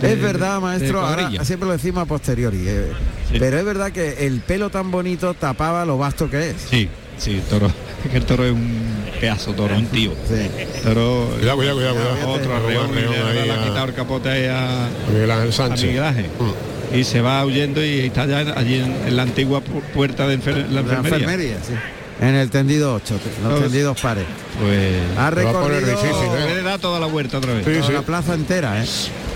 de- 0.01 0.14
es 0.14 0.22
verdad, 0.22 0.59
maestro, 0.61 1.01
ahora 1.06 1.30
siempre 1.43 1.67
lo 1.67 1.74
decimos 1.74 2.03
a 2.03 2.06
posteriori. 2.06 2.64
eh, 2.67 2.91
Sí. 3.32 3.38
Pero 3.40 3.59
es 3.59 3.64
verdad 3.64 3.91
que 3.93 4.25
el 4.27 4.41
pelo 4.41 4.69
tan 4.69 4.91
bonito 4.91 5.33
tapaba 5.35 5.85
lo 5.85 5.98
vasto 5.98 6.30
que 6.30 6.50
es. 6.50 6.56
Sí, 6.69 6.90
sí, 7.17 7.35
el 7.35 7.41
toro. 7.43 7.72
Es 8.03 8.11
que 8.11 8.17
el 8.17 8.25
toro 8.25 8.43
es 8.45 8.51
un 8.51 8.82
pedazo 9.22 9.53
toro, 9.53 9.74
un 9.77 9.85
tío. 9.85 10.11
Sí. 10.27 10.50
Toro. 10.83 11.30
Cuidado, 11.38 11.56
cuidado, 11.56 11.75
cuidado, 11.77 11.95
cuidado. 11.95 12.27
Otro 12.30 12.56
arreón, 12.58 12.93
le, 12.93 13.51
ha 13.51 13.53
a- 13.53 13.64
quitado 13.64 13.85
el 13.85 13.93
capote 13.93 14.30
ahí 14.30 14.45
a, 14.48 14.85
a 14.88 14.90
Miguel 15.14 15.32
Ángel 15.32 15.50
a 15.50 15.51
Sánchez. 15.53 15.85
Miguel 15.88 16.03
Ángel. 16.03 16.25
Mm. 16.25 16.51
Y 16.94 17.03
se 17.06 17.22
va 17.22 17.45
huyendo 17.45 17.84
y 17.84 18.00
está 18.02 18.26
ya 18.26 18.40
allí 18.40 18.76
en, 18.76 18.92
en 19.08 19.16
la 19.16 19.24
antigua 19.24 19.61
pu- 19.61 19.82
puerta 19.94 20.28
de 20.28 20.38
enfer- 20.40 20.68
la 20.68 20.82
La 20.82 20.82
enfermería. 20.82 21.18
enfermería, 21.18 21.58
sí. 21.66 21.74
En 22.20 22.36
el 22.36 22.50
tendido 22.50 22.94
8, 22.95 23.20
los 23.42 23.50
Todos- 23.50 23.64
tendidos 23.64 24.00
pares. 24.02 24.26
Pues 24.61 24.95
Ha 25.18 25.32
Lo 25.32 25.44
va 25.44 25.50
a 25.50 25.53
poner 25.53 25.82
recorrido 25.84 26.02
difícil, 26.03 26.26
¿eh? 26.26 26.44
puede 26.45 26.61
dar 26.64 26.80
toda 26.80 27.00
la 27.00 27.06
vuelta 27.08 27.38
otra 27.38 27.53
vez. 27.53 27.66
Sí, 27.66 27.72
toda 27.74 27.88
sí. 27.88 27.94
la 27.94 28.02
plaza 28.02 28.34
entera, 28.36 28.84
¿eh? 28.84 28.88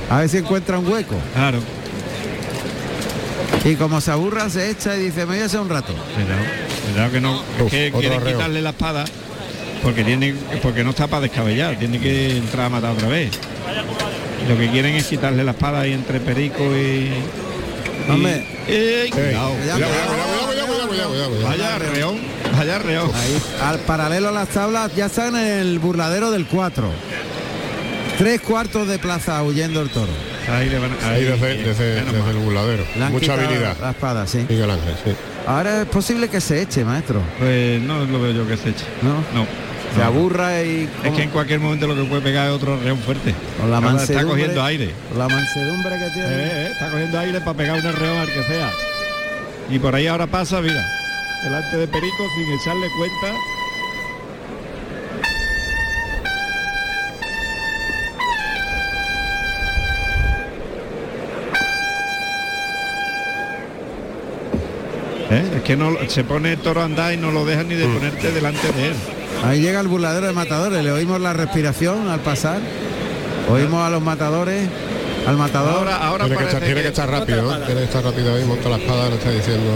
A 0.09 0.19
ver 0.19 0.29
si 0.29 0.37
encuentra 0.37 0.77
un 0.77 0.87
hueco. 0.91 1.15
Claro. 1.33 1.59
Y 3.63 3.75
como 3.75 3.99
se 4.01 4.11
aburra, 4.11 4.49
se 4.49 4.69
echa 4.69 4.95
y 4.95 5.05
dice, 5.05 5.19
me 5.21 5.33
voy 5.35 5.39
a 5.39 5.45
hacer 5.45 5.59
un 5.59 5.69
rato. 5.69 5.93
Cuidado, 5.93 6.41
cuidado 6.91 7.11
que 7.11 7.21
no. 7.21 7.41
Uf, 7.63 7.71
que 7.71 7.87
otro 7.87 7.99
quieren 8.01 8.19
arreo. 8.21 8.33
quitarle 8.37 8.61
la 8.61 8.69
espada 8.71 9.05
porque 9.81 10.03
tiene 10.03 10.35
porque 10.61 10.83
no 10.83 10.91
está 10.91 11.07
para 11.07 11.21
descabellar, 11.21 11.77
tiene 11.79 11.99
que 11.99 12.37
entrar 12.37 12.67
a 12.67 12.69
matar 12.69 12.91
otra 12.91 13.07
vez. 13.07 13.31
Lo 14.47 14.55
que 14.57 14.69
quieren 14.69 14.93
es 14.93 15.05
quitarle 15.07 15.43
la 15.43 15.51
espada 15.51 15.79
ahí 15.81 15.93
entre 15.93 16.19
Perico 16.19 16.63
y. 16.75 17.09
Vaya 21.43 21.79
reón, 21.79 22.19
vaya 22.57 22.79
reón. 22.79 23.11
Al 23.61 23.79
paralelo 23.79 24.29
a 24.29 24.31
las 24.31 24.49
tablas, 24.49 24.95
ya 24.95 25.05
está 25.07 25.27
en 25.27 25.35
el 25.35 25.79
burladero 25.79 26.31
del 26.31 26.45
4. 26.45 26.89
Tres 28.17 28.41
cuartos 28.41 28.87
de 28.87 28.97
plaza 28.97 29.43
huyendo 29.43 29.81
el 29.81 29.89
toro. 29.89 30.11
Ahí 30.49 30.69
le 30.69 30.79
van 30.79 30.91
Ahí 31.03 31.23
desde, 31.23 31.53
bien, 31.53 31.65
desde, 31.65 32.03
desde 32.03 32.29
el 32.29 32.37
burladero. 32.37 32.85
Le 32.95 33.03
han 33.03 33.11
Mucha 33.11 33.33
habilidad. 33.33 33.75
La 33.81 33.91
espada, 33.91 34.27
sí. 34.27 34.45
Miguel 34.47 34.69
Ángel, 34.69 34.95
sí. 35.03 35.11
Ahora 35.47 35.81
es 35.81 35.87
posible 35.87 36.29
que 36.29 36.39
se 36.39 36.61
eche, 36.61 36.85
maestro. 36.85 37.21
Pues 37.39 37.81
no 37.81 38.05
lo 38.05 38.21
veo 38.21 38.31
yo 38.31 38.47
que 38.47 38.55
se 38.57 38.69
eche. 38.69 38.85
¿No? 39.01 39.15
No. 39.33 39.45
Se 39.95 40.03
aburra 40.03 40.61
y 40.61 40.89
Es 41.03 41.13
que 41.13 41.23
en 41.23 41.29
cualquier 41.29 41.61
momento 41.61 41.87
lo 41.87 41.95
que 41.95 42.03
puede 42.03 42.21
pegar 42.21 42.47
es 42.49 42.53
otro 42.53 42.77
reón 42.81 42.97
fuerte. 42.99 43.33
con 43.59 43.71
la 43.71 43.77
está 43.77 43.89
mansedumbre. 43.91 44.27
cogiendo 44.29 44.63
aire. 44.63 44.91
con 45.09 45.19
la 45.19 45.27
mansedumbre 45.29 45.97
que 45.97 46.09
tiene. 46.11 46.27
Eh, 46.27 46.51
eh, 46.51 46.69
está 46.73 46.89
cogiendo 46.91 47.19
aire 47.19 47.39
para 47.39 47.53
pegar 47.57 47.75
un 47.77 47.93
reón 47.93 48.17
al 48.17 48.27
que 48.27 48.43
sea. 48.43 48.71
Y 49.69 49.79
por 49.79 49.95
ahí 49.95 50.07
ahora 50.07 50.27
pasa, 50.27 50.61
mira, 50.61 50.85
delante 51.43 51.77
de 51.77 51.87
Perico 51.87 52.23
sin 52.35 52.53
echarle 52.59 52.87
cuenta. 52.97 53.39
¿Eh? 65.31 65.43
Es 65.57 65.61
que 65.63 65.75
no 65.75 65.91
se 66.07 66.23
pone 66.23 66.53
el 66.53 66.59
toro 66.59 66.81
a 66.81 66.85
andar 66.85 67.13
y 67.13 67.17
no 67.17 67.31
lo 67.31 67.45
dejan 67.45 67.67
ni 67.67 67.75
de 67.75 67.85
ponerte 67.87 68.31
delante 68.31 68.71
de 68.71 68.87
él. 68.89 68.93
Ahí 69.43 69.61
llega 69.61 69.79
el 69.79 69.87
burladero 69.87 70.25
de 70.27 70.33
matadores, 70.33 70.83
le 70.83 70.91
oímos 70.91 71.19
la 71.21 71.33
respiración 71.33 72.09
al 72.09 72.19
pasar. 72.21 72.59
Oímos 73.49 73.85
a 73.85 73.89
los 73.91 74.01
matadores 74.01 74.67
al 75.27 75.37
matador. 75.37 75.77
Ahora, 75.77 75.97
ahora 75.97 76.25
tiene, 76.25 76.37
que 76.39 76.45
estar, 76.45 76.63
tiene 76.63 76.81
que 76.81 76.87
estar 76.87 77.09
rápido, 77.09 77.41
¿no? 77.43 77.57
tiene 77.65 77.81
que 77.81 77.85
estar 77.85 78.03
rápido 78.03 78.33
ahí, 78.35 78.43
monta 78.43 78.69
la 78.69 78.77
espada, 78.77 79.09
le 79.09 79.15
está 79.15 79.29
diciendo. 79.31 79.71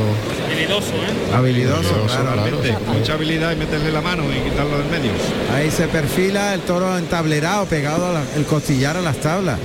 Habilidoso, 0.47 0.93
¿eh? 0.95 1.35
Habilidoso, 1.35 2.05
claro. 2.07 2.29
Totalmente, 2.41 2.75
mucha 2.91 3.13
habilidad 3.13 3.51
y 3.51 3.55
meterle 3.57 3.91
la 3.91 4.01
mano 4.01 4.23
y 4.25 4.49
quitarlo 4.49 4.77
del 4.79 4.87
medio. 4.87 5.11
Ahí 5.55 5.69
se 5.71 5.87
perfila 5.87 6.53
el 6.55 6.61
toro 6.61 6.97
entablerado, 6.97 7.65
pegado 7.65 8.11
la- 8.13 8.23
el 8.35 8.45
costillar 8.45 8.97
a 8.97 9.01
las 9.01 9.17
tablas. 9.17 9.59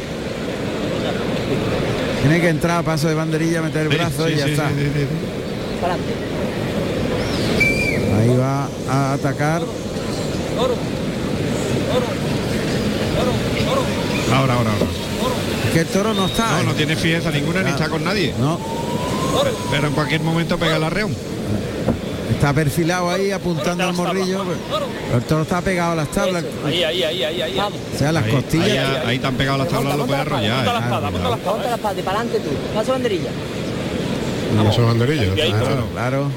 Tiene 2.22 2.40
que 2.40 2.48
entrar 2.48 2.78
a 2.78 2.82
paso 2.82 3.08
de 3.08 3.14
banderilla, 3.14 3.60
meter 3.62 3.82
el 3.86 3.92
Sí, 3.92 3.96
brazo 3.98 4.26
sí, 4.26 4.32
y 4.32 4.36
ya 4.36 4.44
sí, 4.46 4.50
está. 4.52 4.68
sí, 4.68 4.74
sí, 4.76 4.90
sí. 5.00 5.06
Ahí 8.20 8.36
va 8.38 8.68
a 8.90 9.12
atacar. 9.14 9.62
Ahora, 14.32 14.54
ahora, 14.54 14.54
ahora. 14.72 14.86
Es 15.66 15.70
que 15.72 15.80
el 15.80 15.86
toro 15.86 16.14
no 16.14 16.26
está. 16.26 16.50
No, 16.52 16.60
¿eh? 16.60 16.64
no 16.66 16.72
tiene 16.74 16.96
fijeza 16.96 17.30
ninguna 17.30 17.62
ni 17.62 17.68
Ah. 17.70 17.72
está 17.74 17.88
con 17.88 18.04
nadie. 18.04 18.34
No, 18.38 18.58
Pero 19.70 19.86
en 19.88 19.92
cualquier 19.94 20.20
momento 20.22 20.58
pega 20.58 20.76
el 20.76 20.84
arreón. 20.84 21.14
está 22.30 22.52
perfilado 22.52 23.10
ahí 23.10 23.30
apuntando 23.30 23.84
al 23.84 23.94
morrillo. 23.94 24.44
pero 24.70 24.86
El 25.18 25.22
toro 25.24 25.42
está 25.42 25.60
pegado 25.62 25.92
a 25.92 25.96
las 25.96 26.08
tablas. 26.08 26.44
Ahí, 26.66 26.82
ahí, 26.84 27.02
ahí, 27.02 27.22
ahí, 27.24 27.42
ahí. 27.42 27.58
O 27.58 27.98
sea, 27.98 28.12
las 28.12 28.24
Ahí, 28.24 28.30
costillas. 28.32 28.68
ahí, 28.70 29.02
ahí 29.06 29.18
te 29.18 29.26
han 29.26 29.34
pegado 29.34 29.58
las 29.58 29.68
tablas, 29.68 29.96
lo 29.96 30.06
puedes 30.06 30.20
arrollar. 30.22 30.56
Monta 30.56 30.72
la 30.72 30.78
eh. 30.78 30.82
espada, 30.82 31.10
monta 31.10 31.28
la 31.30 31.36
espada. 31.36 31.52
Ponte 31.54 31.68
la 31.68 31.74
espada 31.76 31.94
para 32.02 32.20
adelante 32.20 32.40
tú. 32.40 32.50
Paso 32.74 32.92
banderilla. 32.92 33.30
Y 34.54 34.66
eso 34.68 34.80
es 34.82 34.86
banderilla. 34.86 35.22
Ahí, 35.22 35.50
Claro, 35.52 35.86
claro. 35.92 36.30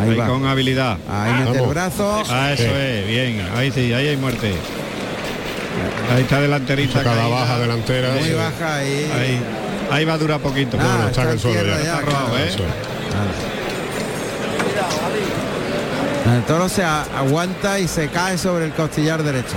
Ahí 0.00 0.10
Ahí 0.10 0.16
va. 0.16 0.26
con 0.26 0.46
habilidad. 0.46 0.96
Ahí 1.10 1.32
mete 1.44 1.58
el 1.62 1.66
brazo. 1.68 2.22
Ah, 2.30 2.52
eso 2.52 2.62
Sí. 2.62 2.68
es, 2.72 3.06
bien. 3.06 3.46
Ahí 3.56 3.70
sí, 3.70 3.92
ahí 3.92 4.08
hay 4.08 4.16
muerte. 4.16 4.52
Ahí 6.14 6.22
está 6.22 6.40
delanterita. 6.40 7.02
Cada 7.04 7.28
baja 7.28 7.58
delantera. 7.58 8.10
Muy 8.14 8.24
sí. 8.24 8.32
baja 8.34 8.76
ahí. 8.76 9.10
Ahí, 9.14 9.40
ahí 9.90 10.04
va 10.04 10.14
a 10.14 10.18
durar 10.18 10.40
poquito. 10.40 10.76
Ah, 10.80 11.06
está 11.08 11.22
en 11.22 11.28
el 11.30 11.38
suelo 11.40 11.62
ya. 11.62 11.74
ya, 11.76 11.80
Está 11.82 12.00
robado, 12.00 12.26
claro. 12.30 12.44
¿eh? 12.44 12.50
El 16.36 16.42
toro 16.44 16.68
se 16.68 16.84
aguanta 16.84 17.78
y 17.80 17.88
se 17.88 18.08
cae 18.08 18.38
sobre 18.38 18.66
el 18.66 18.72
costillar 18.72 19.22
derecho. 19.22 19.54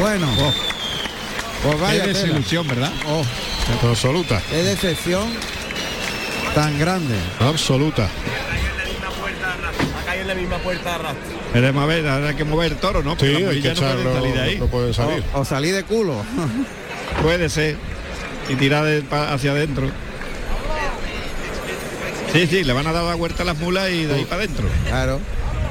Bueno. 0.00 0.26
Pues 1.62 1.74
Qué 1.76 1.80
vaya 1.82 2.02
tela. 2.04 2.18
desilusión, 2.18 2.66
¿verdad? 2.66 2.90
Oh, 3.06 3.22
Absoluta. 3.88 4.40
qué 4.50 4.62
decepción 4.64 5.28
tan 6.54 6.78
grande. 6.78 7.14
Absoluta. 7.40 8.08
Ha 10.00 10.04
caído 10.06 10.22
en 10.22 10.28
la 10.28 10.34
misma 10.34 10.58
puerta 10.58 10.94
arrastra. 10.94 11.22
Ver, 11.86 12.06
ahora 12.08 12.28
hay 12.28 12.34
que 12.34 12.44
mover 12.44 12.72
el 12.72 12.78
toro, 12.78 13.02
¿no? 13.02 13.10
Porque 13.16 13.36
Sí, 13.36 13.44
hay 13.44 13.60
que 13.62 13.68
no 13.68 13.74
echarlo. 13.74 14.14
salir 14.14 14.34
de 14.34 14.40
ahí. 14.40 14.58
No 14.58 14.66
pueden 14.66 14.94
salir. 14.94 15.22
O, 15.34 15.40
o 15.40 15.44
salí 15.44 15.70
de 15.70 15.82
culo. 15.84 16.22
Puede 17.22 17.48
ser. 17.48 17.76
Y 18.48 18.54
tirar 18.56 18.84
de- 18.84 19.02
pa- 19.02 19.32
hacia 19.32 19.52
adentro. 19.52 19.88
Sí, 22.32 22.46
sí, 22.46 22.64
le 22.64 22.72
van 22.72 22.86
a 22.86 22.92
dar 22.92 23.04
la 23.04 23.14
vuelta 23.14 23.42
a 23.42 23.46
las 23.46 23.58
mulas 23.58 23.90
y 23.90 24.04
de 24.06 24.14
ahí 24.14 24.24
para 24.24 24.42
adentro. 24.42 24.66
Claro. 24.88 25.20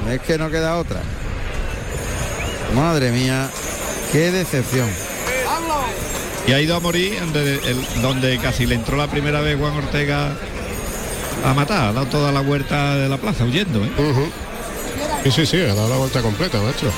Es 0.08 0.20
que 0.20 0.38
no 0.38 0.50
queda 0.50 0.76
otra. 0.76 1.00
Madre 2.74 3.10
mía. 3.10 3.48
Qué 4.12 4.30
decepción. 4.30 4.88
Y 6.46 6.52
ha 6.52 6.60
ido 6.60 6.76
a 6.76 6.80
morir 6.80 7.18
donde, 7.20 7.54
el- 7.54 8.02
donde 8.02 8.38
casi 8.38 8.66
le 8.66 8.74
entró 8.76 8.96
la 8.96 9.08
primera 9.08 9.40
vez 9.40 9.58
Juan 9.58 9.74
Ortega 9.74 10.32
a 11.44 11.54
matar. 11.54 11.88
Ha 11.88 11.92
dado 11.92 12.06
toda 12.06 12.32
la 12.32 12.40
vuelta 12.40 12.96
de 12.96 13.08
la 13.08 13.16
plaza 13.18 13.44
huyendo, 13.44 13.84
¿eh? 13.84 13.90
Ujú. 13.98 14.28
Sí, 15.24 15.30
sí, 15.30 15.46
sí, 15.46 15.60
ha 15.60 15.74
dado 15.74 15.88
la 15.88 15.96
vuelta 15.96 16.20
completa, 16.20 16.58
maestro. 16.60 16.90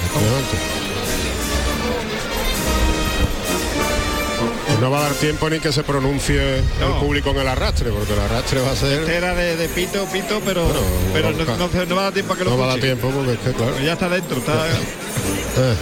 Pues 4.66 4.80
no 4.80 4.90
va 4.90 4.98
a 4.98 5.02
dar 5.02 5.12
tiempo 5.12 5.48
ni 5.50 5.60
que 5.60 5.72
se 5.72 5.82
pronuncie 5.82 6.58
el 6.58 6.92
público 7.00 7.30
en 7.30 7.38
el 7.38 7.48
arrastre, 7.48 7.90
porque 7.90 8.12
el 8.12 8.20
arrastre 8.20 8.60
va 8.60 8.72
a 8.72 8.76
ser... 8.76 9.08
Era 9.08 9.34
de, 9.34 9.56
de 9.56 9.68
pito, 9.68 10.04
pito, 10.06 10.40
pero, 10.44 10.64
Bueno, 10.64 11.30
pero 11.72 11.86
no, 11.86 11.94
va 11.96 12.02
a 12.02 12.04
dar 12.04 12.12
tiempo 12.12 12.32
a 12.32 12.36
que 12.36 12.44
lo 12.44 12.50
No 12.50 12.58
va 12.58 12.64
a 12.64 12.68
dar 12.68 12.80
tiempo 12.80 13.10
porque 13.10 13.32
es 13.34 13.38
que, 13.38 13.52
claro, 13.52 13.78
ya 13.80 13.92
está 13.92 14.08
dentro, 14.08 14.38
está... 14.38 14.52
eh, 14.66 15.74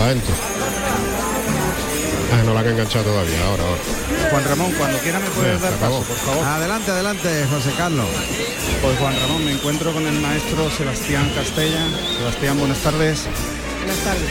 va 0.00 0.04
adentro. 0.06 0.34
Ah, 2.32 2.42
no 2.44 2.54
la 2.54 2.60
han 2.60 2.68
enganchado 2.68 3.04
todavía, 3.04 3.44
ahora, 3.46 3.62
ahora. 3.62 4.09
Juan 4.30 4.44
Ramón, 4.44 4.72
cuando 4.78 4.98
quiera 4.98 5.18
me 5.18 5.28
puedes 5.30 5.60
dar 5.60 5.72
paso, 5.74 6.02
por 6.02 6.16
favor. 6.16 6.44
Adelante, 6.44 6.90
adelante, 6.92 7.46
José 7.50 7.72
Carlos. 7.76 8.06
Pues 8.80 8.98
Juan 8.98 9.14
Ramón, 9.20 9.44
me 9.44 9.52
encuentro 9.52 9.92
con 9.92 10.06
el 10.06 10.20
maestro 10.20 10.70
Sebastián 10.70 11.28
Castella. 11.34 11.84
Sebastián, 12.18 12.58
buenas 12.58 12.78
tardes. 12.78 13.26
Buenas 13.78 13.98
tardes. 14.04 14.30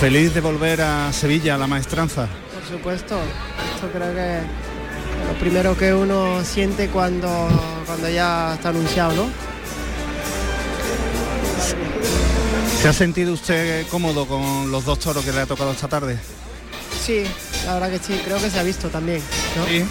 Feliz 0.00 0.32
de 0.32 0.40
volver 0.40 0.80
a 0.80 1.12
Sevilla, 1.12 1.56
a 1.56 1.58
la 1.58 1.66
maestranza. 1.66 2.28
Por 2.54 2.76
supuesto. 2.76 3.18
Esto 3.74 3.88
creo 3.92 4.14
que 4.14 4.38
es 4.38 4.42
lo 5.28 5.38
primero 5.38 5.76
que 5.76 5.92
uno 5.92 6.42
siente 6.42 6.88
cuando, 6.88 7.48
cuando 7.84 8.08
ya 8.08 8.54
está 8.54 8.70
anunciado, 8.70 9.14
¿no? 9.14 9.26
¿Se 12.80 12.88
ha 12.88 12.92
sentido 12.92 13.32
usted 13.34 13.86
cómodo 13.88 14.26
con 14.26 14.72
los 14.72 14.84
dos 14.84 14.98
toros 14.98 15.24
que 15.24 15.30
le 15.30 15.40
ha 15.40 15.46
tocado 15.46 15.72
esta 15.72 15.88
tarde? 15.88 16.18
Sí, 17.04 17.24
la 17.66 17.74
verdad 17.74 17.90
que 17.90 17.98
sí, 17.98 18.20
creo 18.24 18.38
que 18.38 18.50
se 18.50 18.58
ha 18.58 18.62
visto 18.62 18.88
también, 18.88 19.22
¿no? 19.56 19.66
Sí. 19.66 19.84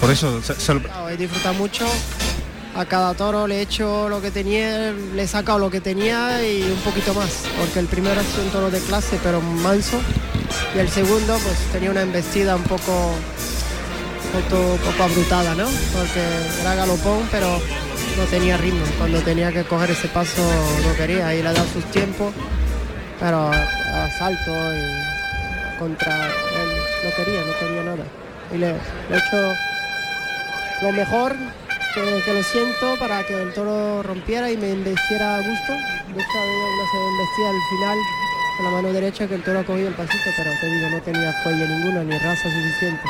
Por 0.00 0.10
eso, 0.10 0.42
se- 0.42 0.54
se 0.60 0.74
lo- 0.74 0.82
Claro, 0.82 1.08
He 1.08 1.16
disfrutado 1.16 1.54
mucho. 1.54 1.86
A 2.74 2.86
cada 2.86 3.12
toro 3.12 3.46
le 3.46 3.58
he 3.58 3.60
hecho 3.60 4.08
lo 4.08 4.22
que 4.22 4.30
tenía, 4.30 4.92
le 5.14 5.22
he 5.22 5.28
sacado 5.28 5.58
lo 5.58 5.70
que 5.70 5.80
tenía 5.82 6.42
y 6.42 6.62
un 6.62 6.78
poquito 6.80 7.12
más. 7.12 7.30
Porque 7.58 7.78
el 7.80 7.86
primero 7.86 8.18
ha 8.18 8.24
sido 8.24 8.44
un 8.44 8.50
toro 8.50 8.70
de 8.70 8.80
clase, 8.80 9.18
pero 9.22 9.40
manso. 9.42 10.00
Y 10.74 10.78
el 10.78 10.88
segundo, 10.88 11.36
pues 11.44 11.56
tenía 11.70 11.90
una 11.90 12.00
embestida 12.00 12.56
un 12.56 12.62
poco, 12.62 12.92
un 14.34 14.42
poco, 14.42 14.76
poco 14.90 15.02
abrutada, 15.02 15.54
¿no? 15.54 15.66
Porque 15.92 16.22
era 16.62 16.74
galopón, 16.74 17.28
pero 17.30 17.60
no 18.16 18.24
tenía 18.30 18.56
ritmo. 18.56 18.84
Cuando 18.96 19.20
tenía 19.20 19.52
que 19.52 19.64
coger 19.64 19.90
ese 19.90 20.08
paso 20.08 20.42
no 20.86 20.94
quería. 20.96 21.34
Y 21.34 21.42
le 21.42 21.50
he 21.50 21.52
dado 21.52 21.66
sus 21.74 21.84
tiempos, 21.90 22.32
pero 23.20 23.50
a 23.52 24.08
salto 24.18 24.50
y 24.74 25.78
contra 25.78 26.26
él 26.26 26.81
no 27.04 27.10
quería, 27.16 27.40
no 27.40 27.58
quería 27.58 27.82
nada. 27.82 28.04
Y 28.52 28.58
le, 28.58 28.72
le 28.72 29.16
he 29.16 29.18
hecho 29.18 29.54
lo 30.82 30.92
mejor 30.92 31.34
que, 31.94 32.00
que 32.24 32.32
lo 32.32 32.42
siento 32.42 32.96
para 32.98 33.22
que 33.24 33.40
el 33.40 33.52
toro 33.52 34.02
rompiera 34.02 34.50
y 34.50 34.56
me 34.56 34.70
embestiera 34.70 35.36
a 35.36 35.38
gusto. 35.38 35.72
De 35.72 36.20
hecho 36.20 36.38
había 36.38 36.66
una 36.66 36.90
se 36.90 36.98
embestía 36.98 37.50
al 37.50 37.62
final 37.70 37.98
con 38.56 38.66
la 38.66 38.70
mano 38.72 38.92
derecha 38.92 39.26
que 39.26 39.34
el 39.34 39.42
toro 39.42 39.60
ha 39.60 39.64
cogido 39.64 39.88
el 39.88 39.94
pasito, 39.94 40.30
pero 40.36 40.50
te 40.60 40.66
digo, 40.66 40.88
no 40.90 41.00
tenía 41.00 41.32
fuelle 41.42 41.66
ninguna 41.66 42.04
ni 42.04 42.18
raza 42.18 42.42
suficiente. 42.50 43.02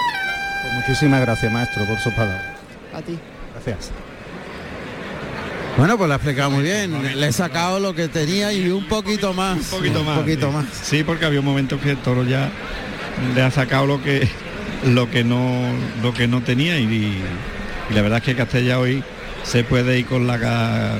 Pues 0.63 0.75
muchísimas 0.75 1.21
gracias, 1.21 1.53
maestro, 1.53 1.85
por 1.85 1.99
su 1.99 2.11
palabra. 2.13 2.55
A 2.95 3.03
ti. 3.03 3.19
Gracias. 3.55 3.91
Bueno, 5.77 5.97
pues 5.97 6.07
lo 6.07 6.15
ha 6.15 6.17
explicado 6.17 6.51
muy 6.51 6.63
bien. 6.63 7.19
Le 7.19 7.27
he 7.27 7.33
sacado 7.33 7.81
lo 7.81 7.95
que 7.95 8.07
tenía 8.09 8.53
y 8.53 8.69
un 8.69 8.87
poquito 8.87 9.33
más. 9.33 9.57
Un 9.73 9.79
poquito 9.79 10.05
más. 10.05 10.19
Un 10.19 10.23
poquito 10.25 10.53
más. 10.53 10.67
Sí, 10.83 11.03
porque 11.03 11.25
había 11.25 11.41
momentos 11.41 11.81
que 11.81 11.93
el 11.93 11.97
toro 11.97 12.25
ya 12.25 12.51
le 13.35 13.43
ha 13.43 13.51
sacado 13.51 13.87
lo 13.87 14.03
que 14.03 14.29
lo 14.87 15.11
que 15.11 15.23
no 15.25 15.63
lo 16.03 16.13
que 16.13 16.27
no 16.29 16.43
tenía 16.43 16.79
y, 16.79 16.85
y 16.85 17.95
la 17.95 18.03
verdad 18.03 18.19
es 18.19 18.25
que 18.25 18.35
Castella 18.35 18.79
hoy 18.79 19.03
se 19.45 19.65
puede 19.65 19.99
ir 19.99 20.07
con 20.07 20.27
la 20.27 20.39
ca- 20.39 20.95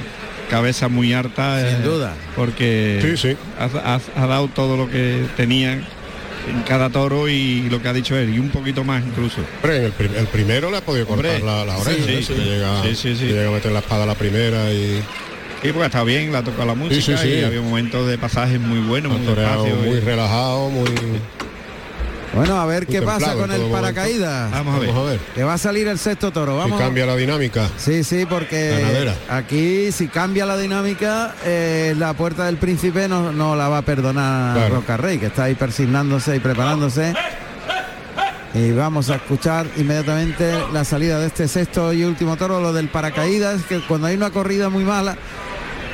cabeza 0.51 0.89
muy 0.89 1.13
harta 1.13 1.61
eh, 1.67 1.75
Sin 1.77 1.85
duda. 1.85 2.15
porque 2.37 2.99
Sí, 3.03 3.17
sí. 3.17 3.37
Ha, 3.59 3.95
ha- 3.95 4.01
ha 4.23 4.27
dado 4.27 4.49
todo 4.49 4.77
lo 4.77 4.91
que 4.91 5.25
tenía 5.37 5.73
en 5.73 6.63
cada 6.67 6.91
toro 6.91 7.29
y 7.29 7.69
lo 7.71 7.81
que 7.81 7.89
ha 7.89 7.93
dicho 7.93 8.17
él 8.17 8.35
y 8.35 8.39
un 8.39 8.51
poquito 8.51 8.83
más 8.85 9.03
incluso 9.05 9.37
Hombre, 9.63 9.79
en 9.79 9.85
el, 9.85 9.93
prim- 9.93 10.15
el 10.17 10.27
primero 10.27 10.71
le 10.71 10.77
ha 10.79 10.81
podido 10.81 11.07
cortar 11.07 11.37
Hombre, 11.37 11.47
la, 11.47 11.65
la 11.65 11.77
oreja, 11.77 12.05
sí, 12.05 12.13
¿eh? 12.13 12.23
sí, 12.27 12.35
sí. 12.35 12.41
llega, 12.41 12.83
Sí, 12.83 12.95
sí, 12.97 13.17
sí. 13.17 13.25
llega 13.27 13.49
a 13.49 13.53
meter 13.53 13.71
la 13.73 13.79
espada 13.81 14.03
a 14.05 14.07
la 14.07 14.15
primera 14.15 14.73
y 14.73 15.01
y 15.65 15.71
pues 15.71 15.85
ha 15.85 15.87
estado 15.87 16.05
bien 16.07 16.33
le 16.33 16.39
ha 16.39 16.43
tocado 16.43 16.67
la 16.67 16.75
música 16.75 17.01
sí, 17.01 17.15
sí. 17.17 17.35
y 17.39 17.45
había 17.45 17.61
momentos 17.61 18.09
de 18.09 18.19
pasajes 18.19 18.59
muy 18.61 18.81
buenos 18.81 19.13
muy 19.13 19.21
y- 19.23 19.27
muy 19.27 20.01
relajado, 20.01 20.69
muy... 20.71 20.85
Bueno, 22.35 22.59
a 22.61 22.65
ver 22.67 22.87
qué 22.87 23.03
pasa 23.03 23.35
con 23.35 23.53
el 23.53 23.63
paracaídas. 23.71 24.51
vamos 24.51 24.77
a 24.77 24.79
ver 24.79 24.89
Vamos 24.89 25.07
a 25.07 25.11
ver. 25.11 25.21
Que 25.35 25.45
va 25.45 25.55
a 25.55 25.59
salir 25.59 25.87
el 25.89 25.99
sexto 25.99 26.31
toro. 26.33 26.57
Vamos. 26.57 26.79
Si 26.79 26.85
cambia 26.85 27.05
la 27.07 27.17
dinámica. 27.17 27.69
Sí, 27.77 28.03
sí, 28.05 28.25
porque 28.29 28.71
Ganadera. 28.81 29.15
aquí 29.29 29.93
si 29.93 30.09
cambia 30.09 30.47
la 30.47 30.57
dinámica, 30.57 31.35
eh, 31.45 31.95
la 31.99 32.15
puerta 32.15 32.47
del 32.47 32.57
príncipe 32.57 33.09
no, 33.09 33.33
no 33.33 33.55
la 33.57 33.69
va 33.69 33.79
a 33.79 33.83
perdonar 33.83 34.57
Claro. 34.57 34.77
Roca 34.77 34.97
Rey, 34.97 35.19
que 35.19 35.27
está 35.27 35.45
ahí 35.45 35.55
persignándose 35.55 36.37
y 36.37 36.41
preparándose. 36.41 37.15
Y 38.55 38.71
vamos 38.73 39.09
a 39.09 39.15
escuchar 39.17 39.67
inmediatamente 39.79 40.53
la 40.75 40.85
salida 40.85 41.19
de 41.19 41.27
este 41.29 41.49
sexto 41.49 41.91
y 41.95 42.05
último 42.05 42.37
toro, 42.37 42.61
lo 42.61 42.75
del 42.75 42.89
paracaídas, 42.89 43.63
que 43.63 43.81
cuando 43.81 44.09
hay 44.09 44.17
una 44.17 44.31
corrida 44.31 44.69
muy 44.69 44.85
mala, 44.85 45.17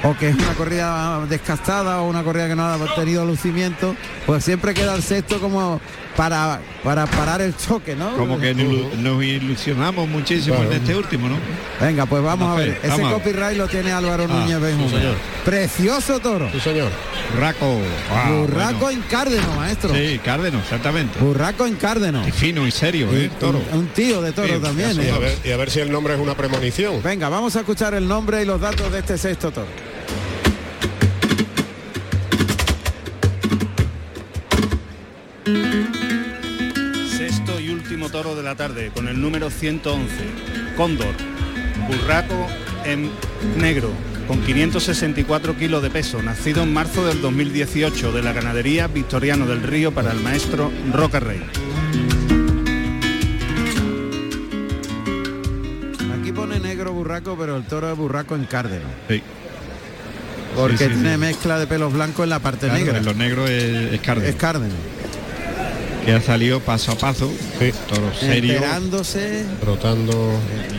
o 0.04 0.16
que 0.16 0.28
es 0.28 0.34
una 0.36 0.54
corrida 0.54 1.20
descastada 1.28 2.00
o 2.02 2.08
una 2.08 2.22
corrida 2.22 2.48
que 2.48 2.56
no 2.56 2.64
ha 2.66 2.94
tenido 2.94 3.24
lucimiento, 3.24 3.94
pues 4.26 4.44
siempre 4.44 4.74
queda 4.74 4.94
el 4.94 5.02
sexto 5.02 5.40
como 5.40 5.80
para, 6.16 6.60
para 6.82 7.06
parar 7.06 7.40
el 7.40 7.56
choque, 7.56 7.94
¿no? 7.94 8.16
Como 8.16 8.38
que 8.40 8.52
nos, 8.54 8.94
nos 8.98 9.22
ilusionamos 9.22 10.08
muchísimo 10.08 10.56
Claro. 10.56 10.72
en 10.72 10.78
este 10.78 10.94
último, 10.96 11.28
¿no? 11.28 11.36
Venga, 11.80 12.06
pues 12.06 12.22
vamos 12.22 12.56
a 12.56 12.60
fe, 12.60 12.66
ver. 12.70 12.78
Ese 12.82 12.88
vamos 12.88 13.12
copyright 13.12 13.56
lo 13.56 13.68
tiene 13.68 13.92
Álvaro 13.92 14.24
Ah, 14.28 14.32
Núñez 14.32 14.56
sí, 14.56 14.62
Benjumea. 14.62 14.90
señor. 14.98 15.14
Precioso 15.44 16.18
toro. 16.20 16.50
Sí, 16.52 16.60
señor. 16.60 16.90
Burraco. 17.34 17.78
Ah, 18.12 18.30
Burraco 18.32 18.78
bueno. 18.80 19.00
en 19.00 19.08
cárdeno, 19.08 19.54
maestro. 19.56 19.94
Sí, 19.94 20.20
cárdeno, 20.24 20.58
exactamente. 20.58 21.18
Burraco 21.20 21.66
en 21.66 21.76
cárdeno. 21.76 22.26
Y 22.26 22.32
fino 22.32 22.66
y 22.66 22.70
serio, 22.72 23.08
¿eh? 23.12 23.30
Toro. 23.38 23.60
Un, 23.72 23.78
un 23.80 23.86
tío 23.88 24.20
de 24.20 24.32
toro 24.32 24.48
Sí, 24.56 24.60
también. 24.60 24.96
Y 25.00 25.06
¿eh? 25.06 25.10
a, 25.12 25.18
ver, 25.18 25.38
y 25.44 25.50
a 25.52 25.56
ver 25.56 25.70
si 25.70 25.80
el 25.80 25.90
nombre 25.92 26.14
es 26.14 26.20
una 26.20 26.34
premonición. 26.36 27.00
Venga, 27.02 27.28
vamos 27.28 27.54
a 27.56 27.60
escuchar 27.60 27.94
el 27.94 28.08
nombre 28.08 28.42
y 28.42 28.44
los 28.44 28.60
datos 28.60 28.90
de 28.90 28.98
este 29.00 29.16
sexto 29.18 29.50
toro. 29.52 29.66
Último 38.08 38.22
toro 38.22 38.34
de 38.36 38.42
la 38.42 38.54
tarde 38.54 38.90
con 38.94 39.06
el 39.08 39.20
número 39.20 39.50
111, 39.50 40.08
Cóndor, 40.76 41.14
burraco 41.88 42.46
en 42.84 43.10
negro, 43.58 43.90
con 44.26 44.40
564 44.40 45.56
kilos 45.56 45.82
de 45.82 45.90
peso, 45.90 46.22
nacido 46.22 46.62
en 46.62 46.72
marzo 46.72 47.06
del 47.06 47.20
2018 47.20 48.12
de 48.12 48.22
la 48.22 48.32
ganadería 48.32 48.86
Victoriano 48.86 49.46
del 49.46 49.62
Río 49.62 49.92
para 49.92 50.12
el 50.12 50.20
maestro 50.20 50.72
Roca 50.92 51.20
Rey. 51.20 51.42
Aquí 56.20 56.32
pone 56.32 56.60
negro 56.60 56.92
burraco, 56.92 57.36
pero 57.38 57.56
el 57.56 57.64
toro 57.64 57.90
es 57.92 57.96
burraco 57.98 58.34
en 58.36 58.44
cárdeno. 58.44 58.86
Sí. 59.08 59.22
Porque 60.56 60.78
Sí, 60.78 60.84
sí, 60.84 60.90
tiene 60.90 61.12
sí. 61.12 61.18
mezcla 61.18 61.58
de 61.58 61.66
pelos 61.66 61.92
blancos 61.92 62.24
en 62.24 62.30
la 62.30 62.38
parte 62.38 62.66
Claro, 62.68 62.78
negra. 62.78 62.98
en 62.98 63.04
los 63.04 63.16
negros 63.16 63.50
es, 63.50 63.92
es 63.92 64.00
cárdeno. 64.00 64.28
Es 64.28 64.34
cárdeno. 64.36 64.74
Que 66.08 66.14
ha 66.14 66.22
salido 66.22 66.58
paso 66.60 66.92
a 66.92 66.94
paso, 66.94 67.30
toro 67.86 68.10
serio, 68.18 68.54
Enterándose. 68.54 69.44
Rotando. 69.62 70.30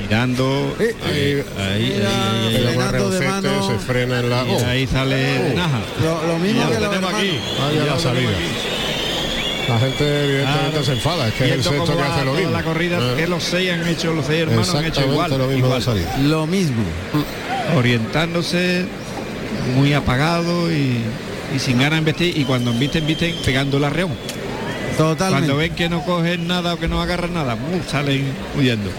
mirando, 0.02 0.76
Eh, 0.80 0.96
ahí, 1.06 1.14
ahí, 1.14 1.44
ahí, 1.56 2.66
ahí, 2.66 3.46
ahí, 3.46 3.68
se 3.68 3.78
frena 3.86 4.22
en 4.22 4.30
la. 4.32 4.44
y 4.44 4.64
ahí 4.64 4.88
sale 4.88 5.38
Oh. 5.52 5.56
Naja. 5.56 5.80
Lo, 6.04 6.28
lo 6.34 6.40
mismo 6.40 6.62
Ya 6.62 6.66
lo 6.66 6.72
que 6.74 6.80
los 6.80 6.90
tenemos 6.90 7.14
aquí. 7.14 7.32
Ah, 7.62 7.70
ya 7.76 7.86
la 7.94 8.00
salida. 8.00 8.30
La 9.68 9.78
gente 9.78 10.24
evidentemente 10.24 10.70
Claro. 10.72 10.84
se 10.86 10.92
enfada, 10.94 11.28
es 11.28 11.34
que 11.36 11.46
es 11.46 11.52
el 11.52 11.64
sexto 11.64 11.96
que 11.96 12.02
hace 12.02 12.26
lo 12.26 12.34
mismo. 12.34 12.50
la 12.50 12.64
corrida 12.64 12.98
Ah. 13.00 13.16
que 13.16 13.28
los 13.28 13.44
seis 13.44 13.72
han 13.72 13.88
hecho, 13.88 14.14
los 14.16 14.26
seis 14.26 14.42
hermanos 14.42 14.74
han 14.74 14.86
hecho 14.86 15.02
igual, 15.06 15.30
lo 15.30 15.46
mismo 15.46 15.66
igual. 15.68 15.84
salida. 15.84 16.18
Lo 16.24 16.48
mismo. 16.48 16.82
orientándose 17.78 18.86
muy 19.76 19.94
apagado 19.94 20.72
y, 20.72 20.98
y 21.56 21.60
sin 21.60 21.78
ganas 21.78 22.00
de 22.00 22.06
vestir 22.06 22.36
y 22.36 22.46
cuando 22.46 22.72
embisten, 22.72 23.06
visten 23.06 23.36
pegando 23.46 23.78
el 23.78 23.84
arreón. 23.84 24.10
Totalmente. 25.00 25.48
Cuando 25.48 25.56
ven 25.58 25.76
que 25.76 25.90
no 25.90 26.04
cogen 26.04 26.48
nada 26.48 26.74
o 26.74 26.78
que 26.80 26.88
no 26.88 27.02
agarran 27.02 27.34
nada, 27.34 27.58
salen 27.90 28.26
huyendo. 28.58 28.90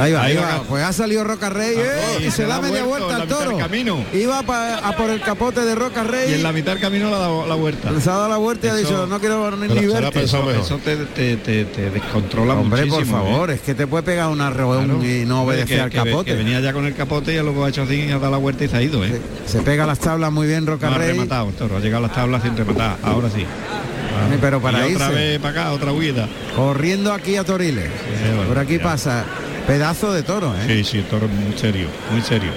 Ahí 0.00 0.12
va, 0.12 0.22
Ahí 0.22 0.30
ahí 0.36 0.36
va. 0.38 0.58
va. 0.58 0.62
Pues 0.62 0.84
ha 0.84 0.92
salido 0.92 1.24
Roca 1.24 1.50
Rey 1.50 1.74
Ah, 1.76 1.80
eh, 1.82 2.16
y 2.20 2.26
y 2.26 2.30
se 2.30 2.36
se 2.36 2.42
da 2.44 2.60
da 2.60 2.60
media 2.60 2.84
vuelta 2.84 3.16
al 3.16 3.28
la 3.28 3.34
toro. 3.34 3.58
camino. 3.58 4.04
Iba 4.14 4.42
pa- 4.44 4.76
a 4.78 4.96
por 4.96 5.10
el 5.10 5.20
capote 5.20 5.60
de 5.62 5.74
Roca 5.74 6.04
Rey. 6.04 6.30
Y 6.30 6.34
en 6.34 6.44
la 6.44 6.52
mitad 6.52 6.70
del 6.72 6.80
camino 6.80 7.08
le 7.10 7.16
ha 7.16 7.18
dado 7.18 7.46
la 7.48 7.56
vuelta. 7.56 7.90
Se 8.00 8.08
ha 8.08 8.12
dado 8.12 8.28
la 8.28 8.36
vuelta 8.36 8.68
y 8.68 8.70
ha 8.70 8.74
Eso- 8.78 8.82
dicho, 8.88 9.06
no 9.08 9.18
quiero 9.18 9.50
ni, 9.56 9.66
Se 9.68 9.74
la- 9.74 9.80
ni 9.80 9.80
se 9.80 9.88
la 9.92 9.98
ha 9.98 10.00
verte. 10.44 10.60
Eso 10.60 10.78
te, 10.84 10.96
te, 10.98 11.36
te, 11.38 11.64
te 11.64 11.90
descontrola 11.90 12.54
Hombre, 12.54 12.86
muchísimo. 12.86 13.18
por 13.18 13.26
favor, 13.28 13.50
¿eh? 13.50 13.54
es 13.54 13.60
que 13.60 13.74
te 13.74 13.88
puede 13.88 14.04
pegar 14.04 14.28
un 14.28 14.40
arreón 14.40 14.84
Claro. 14.84 15.04
y 15.04 15.26
no 15.26 15.42
obedecer 15.42 15.66
que- 15.76 15.80
al 15.80 15.90
capote. 15.90 16.30
Que 16.30 16.36
venía 16.36 16.60
ya 16.60 16.72
con 16.72 16.86
el 16.86 16.94
capote 16.94 17.34
y 17.34 17.38
luego 17.38 17.64
ha 17.64 17.68
hecho 17.68 17.82
así 17.82 17.94
y 17.96 18.10
ha 18.12 18.18
dado 18.20 18.30
la 18.30 18.38
vuelta 18.38 18.64
y 18.64 18.68
se 18.68 18.76
ha 18.76 18.82
ido, 18.82 19.04
¿eh? 19.04 19.20
Se 19.46 19.62
pega 19.62 19.84
las 19.84 19.98
tablas 19.98 20.30
muy 20.30 20.46
bien 20.46 20.64
Roca 20.64 20.88
No 20.90 20.94
ha 20.94 20.98
Rey. 20.98 21.08
rematado 21.08 21.48
el 21.48 21.54
toro, 21.56 21.76
ha 21.76 21.80
llegado 21.80 22.04
a 22.04 22.06
las 22.06 22.16
tablas 22.16 22.42
sin 22.44 22.56
rematar, 22.56 22.98
ahora 23.02 23.28
sí. 23.34 23.44
Pero 24.40 24.60
para 24.60 24.88
y 24.88 24.94
otra 24.94 25.08
vez 25.10 25.38
para 25.40 25.62
acá, 25.62 25.72
otra 25.72 25.92
huida. 25.92 26.28
Corriendo 26.54 27.12
aquí 27.12 27.36
a 27.36 27.44
Toriles. 27.44 27.88
bueno, 28.34 28.48
Por 28.48 28.58
aquí 28.58 28.78
ya. 28.78 28.82
pasa. 28.84 29.24
Pedazo 29.66 30.12
de 30.12 30.22
toro, 30.22 30.54
¿eh? 30.56 30.64
Sí, 30.66 30.84
sí, 30.84 31.04
toro 31.10 31.28
muy 31.28 31.56
serio, 31.58 31.88
muy 32.10 32.22
serio. 32.22 32.50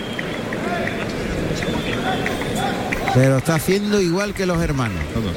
Pero 3.13 3.37
está 3.37 3.55
haciendo 3.55 3.99
igual 3.99 4.33
que 4.33 4.45
los 4.45 4.61
hermanos. 4.61 5.01
Todos. 5.13 5.35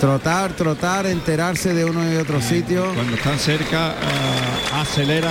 Trotar, 0.00 0.52
trotar, 0.54 1.06
enterarse 1.06 1.72
de 1.74 1.84
uno 1.84 2.12
y 2.12 2.16
otro 2.16 2.40
sitio. 2.42 2.92
Cuando 2.94 3.14
están 3.14 3.38
cerca, 3.38 3.90
ah, 3.90 4.80
acelera 4.80 5.30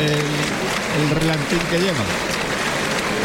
el, 0.00 1.02
el 1.02 1.20
relantín 1.20 1.58
que 1.70 1.78
lleva. 1.78 2.31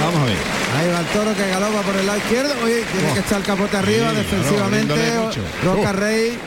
Vamos 0.01 0.21
a 0.21 0.25
ver. 0.25 0.37
Ahí 0.77 0.91
va 0.93 0.99
el 0.99 1.05
toro 1.07 1.33
que 1.35 1.49
galopa 1.49 1.81
por 1.81 1.95
el 1.95 2.05
lado 2.05 2.17
izquierdo. 2.19 2.53
Oye, 2.63 2.83
tiene 2.91 3.13
que 3.13 3.19
echar 3.19 3.39
el 3.39 3.43
capote 3.45 3.77
arriba 3.77 4.09
Sí, 4.11 4.15
defensivamente. 4.17 4.93
claro. 4.93 5.31
Roca 5.63 5.89
Oh. 5.89 5.93
Rey. 5.93 6.37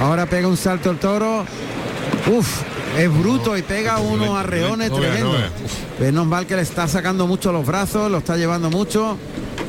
Ahora 0.00 0.26
pega 0.26 0.48
un 0.48 0.56
salto 0.56 0.90
el 0.90 0.98
toro. 0.98 1.44
Uf, 2.26 2.48
es 2.98 3.18
bruto 3.18 3.56
y 3.56 3.62
pega 3.62 3.98
unos 3.98 4.36
arreones 4.36 4.90
no 4.90 4.96
tremendos. 4.96 5.36
Menos 6.00 6.26
mal 6.26 6.46
que 6.46 6.56
le 6.56 6.62
está 6.62 6.88
sacando 6.88 7.26
mucho 7.26 7.52
los 7.52 7.64
brazos, 7.64 8.10
lo 8.10 8.18
está 8.18 8.36
llevando 8.36 8.68
mucho, 8.70 9.16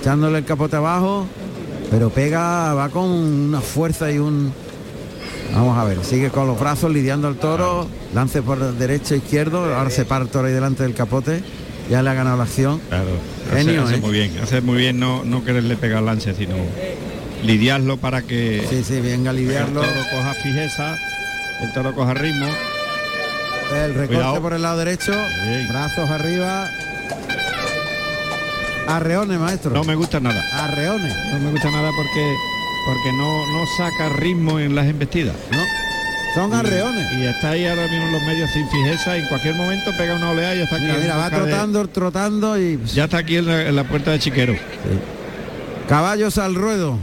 echándole 0.01 0.39
el 0.39 0.45
capote 0.45 0.75
abajo. 0.75 1.25
Pero 1.91 2.09
pega, 2.09 2.73
va 2.73 2.89
con 2.89 3.05
una 3.05 3.61
fuerza 3.61 4.11
y 4.11 4.17
un. 4.17 4.51
Vamos 5.53 5.77
a 5.77 5.85
ver, 5.85 6.03
sigue 6.03 6.29
con 6.29 6.45
los 6.47 6.59
brazos 6.59 6.91
lidiando 6.91 7.27
al 7.29 7.35
toro, 7.37 7.87
lance 8.13 8.41
por 8.41 8.59
derecho 8.73 9.13
e 9.13 9.17
izquierdo, 9.17 9.73
ahora 9.73 9.89
se 9.89 10.03
para 10.03 10.25
el 10.25 10.29
toro 10.29 10.47
ahí 10.47 10.53
delante 10.53 10.83
del 10.83 10.93
capote, 10.93 11.41
ya 11.89 12.01
le 12.01 12.09
ha 12.09 12.13
ganado 12.13 12.37
la 12.37 12.43
acción. 12.43 12.79
Claro. 12.89 13.09
Genio, 13.51 13.83
hace 13.83 13.95
¿eh? 13.95 13.99
muy 13.99 14.11
bien, 14.11 14.31
hace 14.41 14.61
muy 14.61 14.77
bien 14.77 14.99
no, 14.99 15.23
no 15.23 15.43
quererle 15.43 15.75
pegar 15.77 16.03
lance, 16.03 16.33
sino 16.35 16.55
lidiarlo 17.43 17.97
para 17.97 18.21
que 18.21 18.65
Sí, 18.69 18.83
sí, 18.83 18.99
venga 18.99 19.29
a 19.29 19.33
lidiarlo. 19.33 19.83
el 19.83 19.89
toro 19.89 20.01
coja 20.11 20.33
fijeza, 20.33 20.95
el 21.63 21.73
toro 21.73 21.93
coja 21.95 22.13
ritmo. 22.13 22.47
El 23.73 23.93
recorte 23.93 24.15
Cuidado. 24.15 24.41
por 24.41 24.53
el 24.53 24.61
lado 24.61 24.77
derecho, 24.77 25.13
brazos 25.69 26.09
arriba. 26.09 26.69
Arreones, 28.87 29.37
maestro. 29.39 29.71
No 29.71 29.83
me 29.83 29.95
gusta 29.95 30.19
nada. 30.21 30.41
Arreones. 30.53 31.13
No 31.33 31.39
me 31.39 31.51
gusta 31.51 31.69
nada 31.69 31.89
porque 31.95 32.33
porque 32.85 33.11
no, 33.17 33.45
no 33.51 33.65
saca 33.77 34.09
ritmo 34.15 34.59
en 34.59 34.73
las 34.73 34.85
embestidas. 34.87 35.35
No. 35.51 35.76
Son 36.37 36.53
arreones. 36.53 37.11
Y 37.17 37.23
está 37.25 37.49
ahí 37.49 37.65
ahora 37.65 37.87
mismo 37.87 38.05
en 38.05 38.11
los 38.13 38.21
medios 38.21 38.49
sin 38.51 38.69
fijeza 38.69 39.17
y 39.17 39.21
en 39.21 39.27
cualquier 39.27 39.55
momento 39.55 39.91
pega 39.97 40.13
una 40.15 40.29
oleada 40.29 40.53
y 40.53 40.57
ya 40.59 40.63
está 40.65 40.75
aquí. 40.75 40.85
Mira, 41.01 41.17
va 41.17 41.29
de- 41.31 41.35
trotando, 41.37 41.87
trotando 41.87 42.59
y 42.61 42.79
ya 42.93 43.05
está 43.05 43.17
aquí 43.17 43.37
en 43.37 43.47
la, 43.47 43.61
en 43.67 43.75
la 43.75 43.83
puerta 43.85 44.11
de 44.11 44.19
Chiquero. 44.19 44.55
caballos 45.89 46.37
al 46.37 46.53
ruedo. 46.55 46.97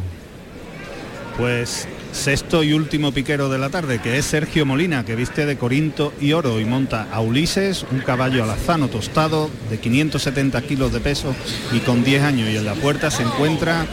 Pues 1.37 1.89
sexto 2.13 2.63
y 2.63 2.73
último 2.75 3.11
piquero 3.11 3.49
de 3.49 3.59
la 3.59 3.71
tarde, 3.71 3.99
que 4.01 4.19
es 4.19 4.25
Sergio 4.25 4.65
Molina, 4.65 5.05
que 5.05 5.17
viste 5.17 5.47
de 5.47 5.57
Corinto 5.59 6.13
y 6.21 6.33
oro 6.33 6.61
y 6.61 6.65
monta 6.65 7.09
a 7.13 7.21
Ulises, 7.21 7.85
un 7.91 7.99
caballo 8.01 8.45
alazano 8.45 8.87
tostado 8.87 9.51
de 9.69 9.79
570 9.81 10.63
kilos 10.63 10.93
de 10.93 11.01
peso 11.01 11.35
y 11.73 11.81
con 11.81 12.05
10 12.05 12.23
años. 12.23 12.49
Y 12.51 12.57
en 12.57 12.65
la 12.65 12.75
puerta 12.75 13.11
se 13.11 13.25
encuentra 13.25 13.85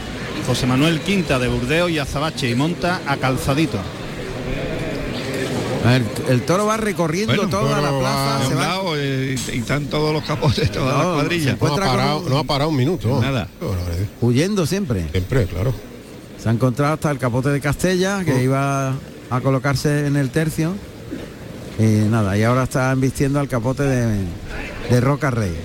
José 0.45 0.67
Manuel 0.67 0.99
Quinta 0.99 1.39
de 1.39 1.47
Burdeo 1.47 1.89
y 1.89 1.97
Azabache 1.97 2.47
y 2.47 2.53
monta 2.53 3.01
a 3.07 3.17
Calzadito. 3.17 3.79
El 6.29 6.41
toro 6.43 6.65
va 6.67 6.77
recorriendo 6.77 7.33
Bueno, 7.35 7.49
toda 7.49 7.81
la 7.81 7.89
plaza, 7.89 8.37
va 8.37 8.39
se 8.43 8.49
De 8.49 8.55
un 8.55 8.61
va 8.61 8.67
lado, 8.67 8.93
eh, 8.97 9.35
y 9.53 9.57
están 9.57 9.85
todos 9.85 10.13
los 10.13 10.23
capotes, 10.23 10.71
todas 10.71 10.95
No, 10.95 11.03
las 11.03 11.13
cuadrillas. 11.21 11.57
No 11.59 11.65
ha, 11.65 11.69
con 11.69 11.79
parado, 11.79 12.17
un- 12.19 12.29
no 12.29 12.37
ha 12.37 12.43
parado 12.43 12.69
un 12.69 12.75
minuto. 12.75 13.19
Nada. 13.21 13.47
Huyendo 14.21 14.65
siempre. 14.67 15.07
Siempre, 15.11 15.45
claro. 15.45 15.73
Se 16.41 16.49
ha 16.49 16.51
encontrado 16.51 16.93
hasta 16.93 17.09
el 17.11 17.17
capote 17.17 17.49
de 17.49 17.59
Castella, 17.61 18.23
que 18.23 18.43
iba 18.43 18.93
a 19.29 19.41
colocarse 19.41 20.05
en 20.07 20.15
el 20.17 20.29
tercio. 20.29 20.75
Y 21.79 21.83
nada, 22.09 22.37
y 22.37 22.43
ahora 22.43 22.63
está 22.63 22.91
embistiendo 22.91 23.39
al 23.39 23.47
capote 23.47 23.83
de, 23.83 24.17
de 24.89 25.01
Roca 25.01 25.31
Rey. 25.31 25.55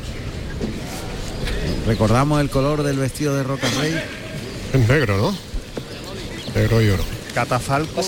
Recordamos 1.86 2.40
el 2.40 2.50
color 2.50 2.82
del 2.82 2.98
vestido 2.98 3.34
de 3.36 3.42
Roca 3.42 3.66
Rey. 3.80 3.94
Es 4.72 4.88
negro, 4.88 5.16
¿no? 5.18 5.36
Negro 6.54 6.82
y 6.82 6.88
oro. 6.88 7.04
Catafalco, 7.34 8.00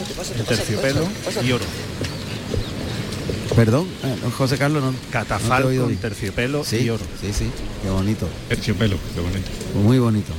terciopelo 0.48 1.02
y 1.44 1.52
oro. 1.52 1.64
Perdón, 3.58 3.88
no, 4.22 4.30
José 4.30 4.56
Carlos 4.56 4.80
no. 4.84 4.92
no 4.92 4.98
Catafalco 5.10 5.68
bien. 5.70 5.96
terciopelo 5.96 6.62
Sí, 6.62 6.76
y 6.76 6.90
oro. 6.90 7.02
sí, 7.20 7.32
sí, 7.32 7.50
qué 7.82 7.90
bonito. 7.90 8.28
Terciopelo, 8.48 8.96
qué 9.12 9.20
bonito. 9.20 9.50
Muy 9.74 9.98
bonito. 9.98 10.32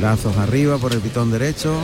Brazos 0.00 0.34
arriba 0.38 0.78
por 0.78 0.94
el 0.94 1.00
pitón 1.00 1.30
derecho. 1.30 1.76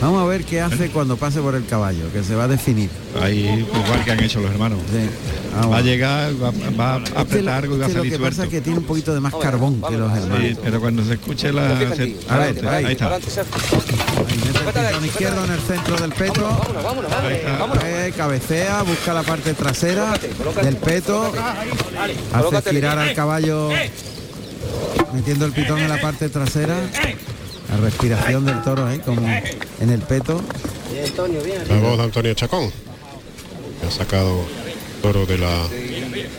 Vamos 0.00 0.22
a 0.22 0.26
ver 0.26 0.44
qué 0.44 0.60
hace 0.60 0.90
cuando 0.90 1.16
pase 1.16 1.40
por 1.40 1.56
el 1.56 1.66
caballo, 1.66 2.12
que 2.12 2.22
se 2.22 2.36
va 2.36 2.44
a 2.44 2.48
definir. 2.48 2.88
Ahí 3.20 3.66
igual 3.68 4.04
que 4.04 4.12
han 4.12 4.22
hecho 4.22 4.38
los 4.40 4.50
hermanos. 4.52 4.78
Sí, 4.92 5.08
vamos. 5.56 5.72
Va 5.72 5.78
a 5.78 5.80
llegar, 5.80 6.32
va, 6.40 6.52
va 6.78 6.94
a 6.94 6.98
Este 6.98 7.18
apretar 7.18 7.64
algo 7.64 7.74
y 7.74 7.78
va 7.80 7.86
a 7.86 7.88
este 7.88 7.98
lo 7.98 8.04
salir 8.04 8.12
que 8.12 8.18
pasa 8.20 8.34
suelto. 8.36 8.42
es 8.44 8.48
que 8.50 8.60
tiene 8.60 8.78
un 8.78 8.84
poquito 8.84 9.12
de 9.12 9.20
más 9.20 9.34
carbón 9.34 9.82
que 9.82 9.96
los 9.96 10.16
hermanos. 10.16 10.38
Sí, 10.40 10.56
pero 10.62 10.80
cuando 10.80 11.04
se 11.04 11.14
escuche 11.14 11.52
la... 11.52 11.68
se- 11.96 12.16
A 12.28 12.38
ver, 12.38 12.68
ahí. 12.68 12.84
ahí 12.84 12.92
está. 12.92 13.06
Ahí 13.08 13.20
mete 14.64 14.78
el 14.80 14.86
pitón 14.86 15.04
izquierdo 15.04 15.44
en 15.44 15.50
el 15.50 15.60
centro 15.60 15.96
del 15.96 16.12
peto. 16.12 16.48
Ahí 17.22 17.34
está. 17.34 18.06
Eh, 18.06 18.12
cabecea, 18.16 18.82
busca 18.84 19.12
la 19.12 19.22
parte 19.24 19.54
trasera 19.54 20.14
del 20.62 20.76
peto, 20.76 21.32
hace 22.32 22.70
girar 22.70 22.98
al 23.00 23.14
caballo 23.14 23.70
metiendo 25.12 25.44
el 25.44 25.52
pitón 25.52 25.80
en 25.80 25.88
la 25.88 26.00
parte 26.00 26.28
trasera. 26.28 26.76
La 27.70 27.76
respiración 27.76 28.44
del 28.44 28.62
toro 28.62 28.86
ahí, 28.86 28.98
como 28.98 29.20
en 29.80 29.90
el 29.90 30.00
peto. 30.00 30.40
La 31.68 31.78
voz 31.80 31.98
de 31.98 32.04
Antonio 32.04 32.34
Chacón, 32.34 32.70
que 33.80 33.86
ha 33.86 33.90
sacado 33.90 34.44
toro 35.02 35.26
de 35.26 35.38
la 35.38 35.66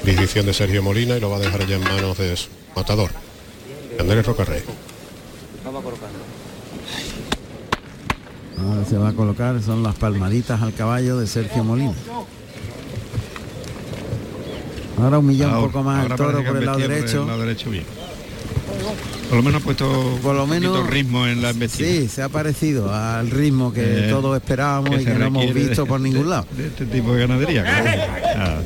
división 0.04 0.46
de 0.46 0.54
Sergio 0.54 0.82
Molina 0.82 1.18
y 1.18 1.20
lo 1.20 1.30
va 1.30 1.38
a 1.38 1.40
dejar 1.40 1.66
ya 1.68 1.76
en 1.76 1.84
manos 1.84 2.18
de 2.18 2.36
su 2.36 2.50
matador, 2.76 3.12
Andrés 4.00 4.26
Rocarrey. 4.26 4.64
Ahora 8.58 8.86
se 8.86 8.98
va 8.98 9.10
a 9.10 9.14
colocar, 9.14 9.62
son 9.62 9.84
las 9.84 9.96
palmaditas 9.96 10.62
al 10.62 10.74
caballo 10.74 11.18
de 11.18 11.28
Sergio 11.28 11.64
Molina. 11.64 11.94
Ahora 15.02 15.20
humilla 15.20 15.48
un 15.48 15.66
poco 15.66 15.84
más 15.84 16.06
el 16.06 16.12
ahora 16.12 16.18
toro 16.18 16.44
por 16.44 16.58
el 16.58 16.66
lado 16.66 16.80
derecho. 16.80 17.06
Por 17.06 17.22
el 17.22 17.28
lado 17.28 17.42
derecho 17.42 17.70
bien. 17.70 17.99
Por 19.30 19.38
lo 19.38 19.44
menos 19.44 19.62
ha 19.62 19.64
puesto 19.64 20.20
Por 20.24 20.36
lo 20.36 20.44
un 20.46 20.50
menos- 20.50 20.88
ritmo 20.88 21.28
en 21.28 21.42
la 21.42 21.52
embestida. 21.52 21.88
Sí, 21.88 22.08
se 22.10 22.24
ha 22.24 22.30
parecido 22.30 22.94
al 22.94 23.30
ritmo 23.30 23.72
que 23.72 24.08
Eh, 24.08 24.10
todos 24.10 24.36
esperábamos 24.36 24.90
que 24.96 25.02
y 25.02 25.06
que 25.06 25.14
no 25.14 25.26
hemos 25.28 25.54
visto 25.54 25.84
de- 25.84 25.88
por 25.88 26.00
ningún 26.02 26.30
lado. 26.30 26.46
de 26.58 26.68
este 26.68 26.86
tipo 26.86 27.14
de 27.14 27.22
ganadería. 27.28 27.64
claro. 27.64 28.02
Ah. 28.36 28.58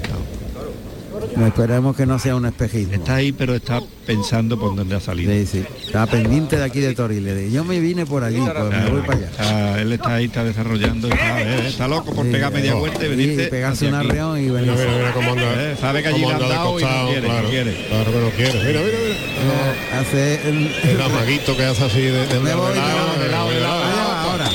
No 1.35 1.47
esperemos 1.47 1.95
que 1.95 2.05
no 2.05 2.19
sea 2.19 2.35
un 2.35 2.45
espejismo. 2.45 2.93
Está 2.93 3.15
ahí, 3.15 3.31
pero 3.31 3.55
está 3.55 3.81
pensando 4.05 4.59
por 4.59 4.75
dónde 4.75 4.95
ha 4.95 4.99
salido. 4.99 5.31
Sí, 5.31 5.45
sí. 5.45 5.65
Está 5.85 6.05
pendiente 6.05 6.57
de 6.57 6.63
aquí 6.63 6.79
de 6.79 6.93
Toriles. 6.93 7.51
Yo 7.51 7.63
me 7.63 7.79
vine 7.79 8.05
por 8.05 8.23
allí, 8.23 8.37
pues 8.39 8.69
me 8.69 8.89
voy 8.89 9.01
para 9.01 9.17
allá. 9.19 9.81
Él 9.81 9.91
está 9.93 10.15
ahí, 10.15 10.25
está 10.25 10.43
desarrollando, 10.43 11.07
está, 11.07 11.41
eh, 11.41 11.67
está 11.67 11.87
loco 11.87 12.13
por 12.13 12.25
Sí, 12.25 12.31
pegar 12.31 12.51
media 12.53 12.75
oh, 12.75 12.79
vuelta 12.79 12.99
y 12.99 13.09
sí, 13.09 13.15
venirse. 13.15 13.47
pegarse 13.47 13.87
un 13.87 13.93
arreón 13.95 14.37
y 14.37 14.41
Mira, 14.43 14.53
venirse. 14.61 14.85
mira, 14.85 14.97
mira 14.97 15.11
cómo 15.13 15.31
anda. 15.31 15.43
Eh, 15.71 15.75
sabe 15.79 16.01
que 16.03 16.07
allí 16.09 16.19
le 16.19 16.25
han 16.27 16.33
anda 16.33 16.45
de 16.47 16.53
dado 16.53 16.79
y 16.79 16.83
no 16.83 16.87
costado, 16.87 17.07
quiere, 17.09 17.21
no 17.27 17.33
claro, 17.33 17.49
quiere. 17.49 17.85
Claro 17.87 18.11
que 18.11 18.19
no 18.19 18.29
quiere. 18.29 18.53
Mira, 18.63 18.79
mira, 18.81 18.97
mira. 19.03 19.99
Hace 19.99 20.49
el, 20.49 20.71
El 20.91 21.01
amaguito 21.01 21.57
que 21.57 21.65
hace 21.65 21.83
así 21.85 22.01
de, 22.01 22.27
de, 22.27 22.39
Me 22.39 22.53
voy, 22.55 22.69
de 22.73 22.79
lado, 22.79 23.19
de 23.23 23.27
lado, 23.29 23.49
de 23.49 23.59
lado. 23.59 23.83
Allá 23.83 24.05
va 24.07 24.21
ahora. 24.23 24.45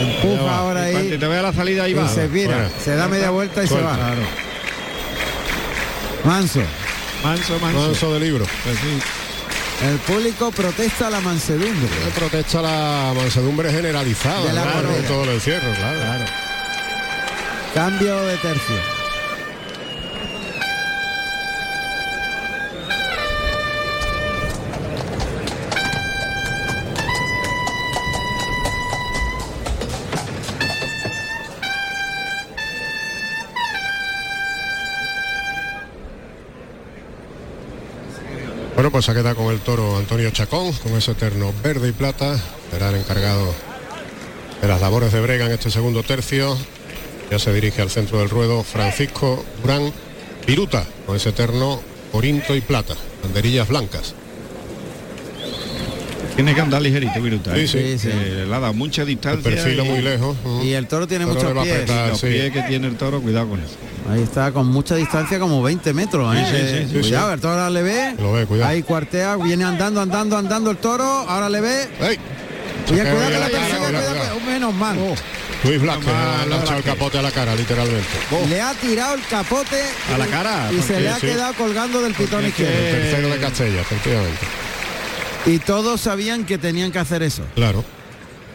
Empuja 0.00 0.58
ahora 0.58 0.82
ahí. 0.84 1.16
te 1.18 1.26
vea 1.26 1.42
la 1.42 1.52
salida 1.52 1.84
ahí 1.84 1.92
Y 1.92 1.94
va. 1.94 2.08
se 2.08 2.28
vira, 2.28 2.70
se 2.84 2.94
da 2.96 3.08
media 3.08 3.30
vuelta 3.30 3.64
y 3.64 3.66
se 3.66 3.80
va. 3.80 3.98
Manso. 6.24 6.60
Manso, 7.22 7.58
manso. 7.60 7.80
Manso 7.80 8.14
de 8.14 8.20
libro. 8.20 8.44
Pues 8.64 8.78
sí. 8.78 9.86
El 9.86 9.98
público 9.98 10.50
protesta 10.50 11.08
la 11.08 11.20
mansedumbre. 11.20 11.88
Protesta 12.14 12.62
la 12.62 13.12
mansedumbre 13.14 13.70
generalizada 13.70 14.44
De 14.46 14.52
la 14.52 14.62
claro, 14.62 14.88
todo 15.06 15.24
el 15.24 15.30
encierro, 15.30 15.72
claro. 15.74 16.24
Cambio 17.74 18.16
de 18.26 18.36
tercio. 18.38 18.97
Bueno, 38.88 39.02
pues 39.02 39.04
se 39.04 39.12
queda 39.12 39.34
con 39.34 39.52
el 39.52 39.60
toro 39.60 39.98
Antonio 39.98 40.30
Chacón, 40.30 40.72
con 40.72 40.92
ese 40.92 41.12
terno 41.12 41.52
verde 41.62 41.90
y 41.90 41.92
plata. 41.92 42.40
Será 42.70 42.88
el 42.88 42.94
encargado 42.94 43.54
de 44.62 44.66
las 44.66 44.80
labores 44.80 45.12
de 45.12 45.20
brega 45.20 45.44
en 45.44 45.52
este 45.52 45.70
segundo 45.70 46.02
tercio. 46.02 46.56
Ya 47.30 47.38
se 47.38 47.52
dirige 47.52 47.82
al 47.82 47.90
centro 47.90 48.20
del 48.20 48.30
ruedo 48.30 48.64
Francisco 48.64 49.44
Durán 49.60 49.92
Viruta, 50.46 50.86
con 51.04 51.16
ese 51.16 51.32
terno 51.32 51.82
corinto 52.10 52.56
y 52.56 52.62
plata, 52.62 52.94
banderillas 53.22 53.68
blancas. 53.68 54.14
Tiene 56.38 56.54
que 56.54 56.60
andar 56.60 56.80
ligerito, 56.80 57.20
Viruta. 57.20 57.52
Sí, 57.52 57.60
¿eh? 57.62 57.66
sí. 57.66 57.78
Sí, 57.78 57.98
sí. 57.98 58.08
Eh, 58.12 58.44
le 58.48 58.54
ha 58.54 58.60
dado 58.60 58.72
mucha 58.72 59.04
distancia. 59.04 59.42
Perfila 59.50 59.82
y- 59.84 59.88
muy 59.88 60.02
lejos. 60.02 60.36
ujú. 60.44 60.62
Y 60.62 60.72
el 60.72 60.86
toro 60.86 61.08
tiene 61.08 61.24
Toro 61.26 61.34
muchos 61.36 61.64
pies. 61.64 61.74
apretar, 61.74 62.08
Los 62.10 62.20
sí. 62.20 62.26
pies 62.28 62.52
que 62.52 62.62
tiene 62.62 62.86
el 62.86 62.94
toro, 62.96 63.20
cuidado 63.20 63.48
con 63.48 63.58
eso. 63.58 63.74
Ahí 64.08 64.22
está, 64.22 64.52
con 64.52 64.68
mucha 64.68 64.94
distancia, 64.94 65.40
como 65.40 65.60
20 65.64 65.92
metros. 65.92 66.32
¿eh? 66.36 66.46
Sí, 66.48 66.56
sí, 66.56 66.78
sí, 66.86 66.94
sí, 66.94 67.00
cuidado, 67.00 67.28
sí. 67.30 67.34
el 67.34 67.40
toro 67.40 67.54
ahora 67.54 67.70
le 67.70 67.82
ve. 67.82 68.14
Lo 68.20 68.32
ve, 68.32 68.46
cuidado. 68.46 68.70
Ahí 68.70 68.82
cuartea, 68.84 69.34
viene 69.36 69.64
andando, 69.64 70.00
andando, 70.00 70.36
andando 70.38 70.70
el 70.70 70.76
toro. 70.76 71.04
Ahora 71.04 71.48
le 71.48 71.60
ve. 71.60 71.88
¡Ey! 72.02 72.18
Cuidado, 72.86 73.10
cuidado 73.16 73.30
que 73.32 73.38
la 73.38 73.46
cuidado, 73.48 73.84
cuidado, 73.84 74.38
que- 74.38 74.46
menos 74.46 74.74
mal. 74.74 74.96
Luis 75.64 75.80
Blasquez 75.82 76.06
No, 76.06 76.12
le 76.12 76.18
ha 76.18 76.46
lanzado 76.46 76.78
el 76.78 76.84
capote 76.84 77.18
a 77.18 77.22
la 77.22 77.30
cara, 77.32 77.56
literalmente. 77.56 78.06
Le 78.48 78.60
ha 78.60 78.74
tirado 78.74 79.14
el 79.16 79.22
capote 79.26 79.82
A 80.14 80.16
la 80.18 80.26
cara, 80.28 80.70
y 80.72 80.80
se 80.80 81.00
le 81.00 81.08
ha 81.08 81.16
sí. 81.16 81.26
quedado 81.26 81.52
colgando 81.54 82.00
del 82.00 82.14
pitón 82.14 82.46
izquierdo. 82.46 82.72
El 82.78 82.92
tercero 83.02 83.28
de 83.28 83.38
Castella, 83.38 83.80
efectivamente. 83.80 84.38
Y 85.48 85.58
todos 85.58 86.02
sabían 86.02 86.44
que 86.44 86.58
tenían 86.58 86.92
que 86.92 86.98
hacer 86.98 87.22
eso. 87.22 87.42
Claro. 87.54 87.82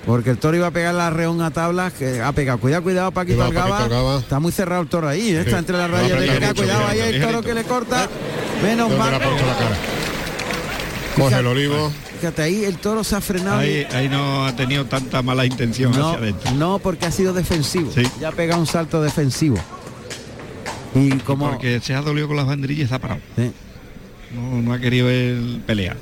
Porque 0.05 0.30
el 0.30 0.38
toro 0.38 0.57
iba 0.57 0.67
a 0.67 0.72
pegar 0.72 0.93
la 0.93 1.09
reón 1.09 1.41
a 1.41 1.49
tablas, 1.51 1.93
que 1.93 2.22
ha 2.22 2.31
pegado. 2.33 2.59
Cuidado, 2.59 2.83
cuidado, 2.83 3.11
Paquito 3.11 3.43
Algaba. 3.43 3.69
Paquito 3.77 3.95
Algaba. 3.95 4.19
Está 4.19 4.39
muy 4.39 4.51
cerrado 4.51 4.81
el 4.81 4.89
toro 4.89 5.07
ahí, 5.07 5.30
¿eh? 5.30 5.41
está 5.41 5.57
entre 5.59 5.77
las 5.77 5.89
rayas 5.89 6.19
de 6.19 6.27
Cuidado, 6.27 6.45
ahí 6.45 6.53
cuidado, 6.53 6.88
hay 6.88 6.99
el 6.99 7.22
toro 7.22 7.41
que 7.41 7.53
le 7.53 7.63
corta. 7.63 8.07
Menos 8.61 8.89
¿Dónde 8.89 9.05
le 9.11 9.19
mal. 9.19 9.22
Coge 11.15 11.39
el 11.39 11.47
olivo. 11.47 11.91
Fíjate, 12.19 12.41
ahí 12.41 12.63
el 12.65 12.77
toro 12.77 13.03
se 13.03 13.15
ha 13.15 13.22
frenado. 13.22 13.59
Ahí, 13.59 13.88
ahí 13.91 14.07
no 14.09 14.45
ha 14.45 14.55
tenido 14.55 14.85
tanta 14.85 15.22
mala 15.22 15.45
intención 15.45 15.91
No, 15.91 16.09
hacia 16.09 16.19
adentro. 16.19 16.51
no, 16.51 16.80
porque 16.80 17.05
ha 17.05 17.11
sido 17.11 17.33
defensivo. 17.33 17.91
Sí. 17.93 18.03
Ya 18.19 18.30
ha 18.30 18.31
pegado 18.31 18.59
un 18.59 18.67
salto 18.67 19.01
defensivo. 19.01 19.57
Y 20.95 21.11
como 21.19 21.49
Porque 21.49 21.80
se 21.80 21.95
ha 21.95 22.01
dolido 22.01 22.27
con 22.27 22.38
las 22.38 22.45
banderillas 22.45 22.81
y 22.81 22.83
está 22.83 22.99
parado. 22.99 23.19
Sí. 23.35 23.51
No, 24.33 24.61
no 24.61 24.73
ha 24.73 24.79
querido 24.79 25.09
el 25.09 25.61
pelear. 25.65 25.95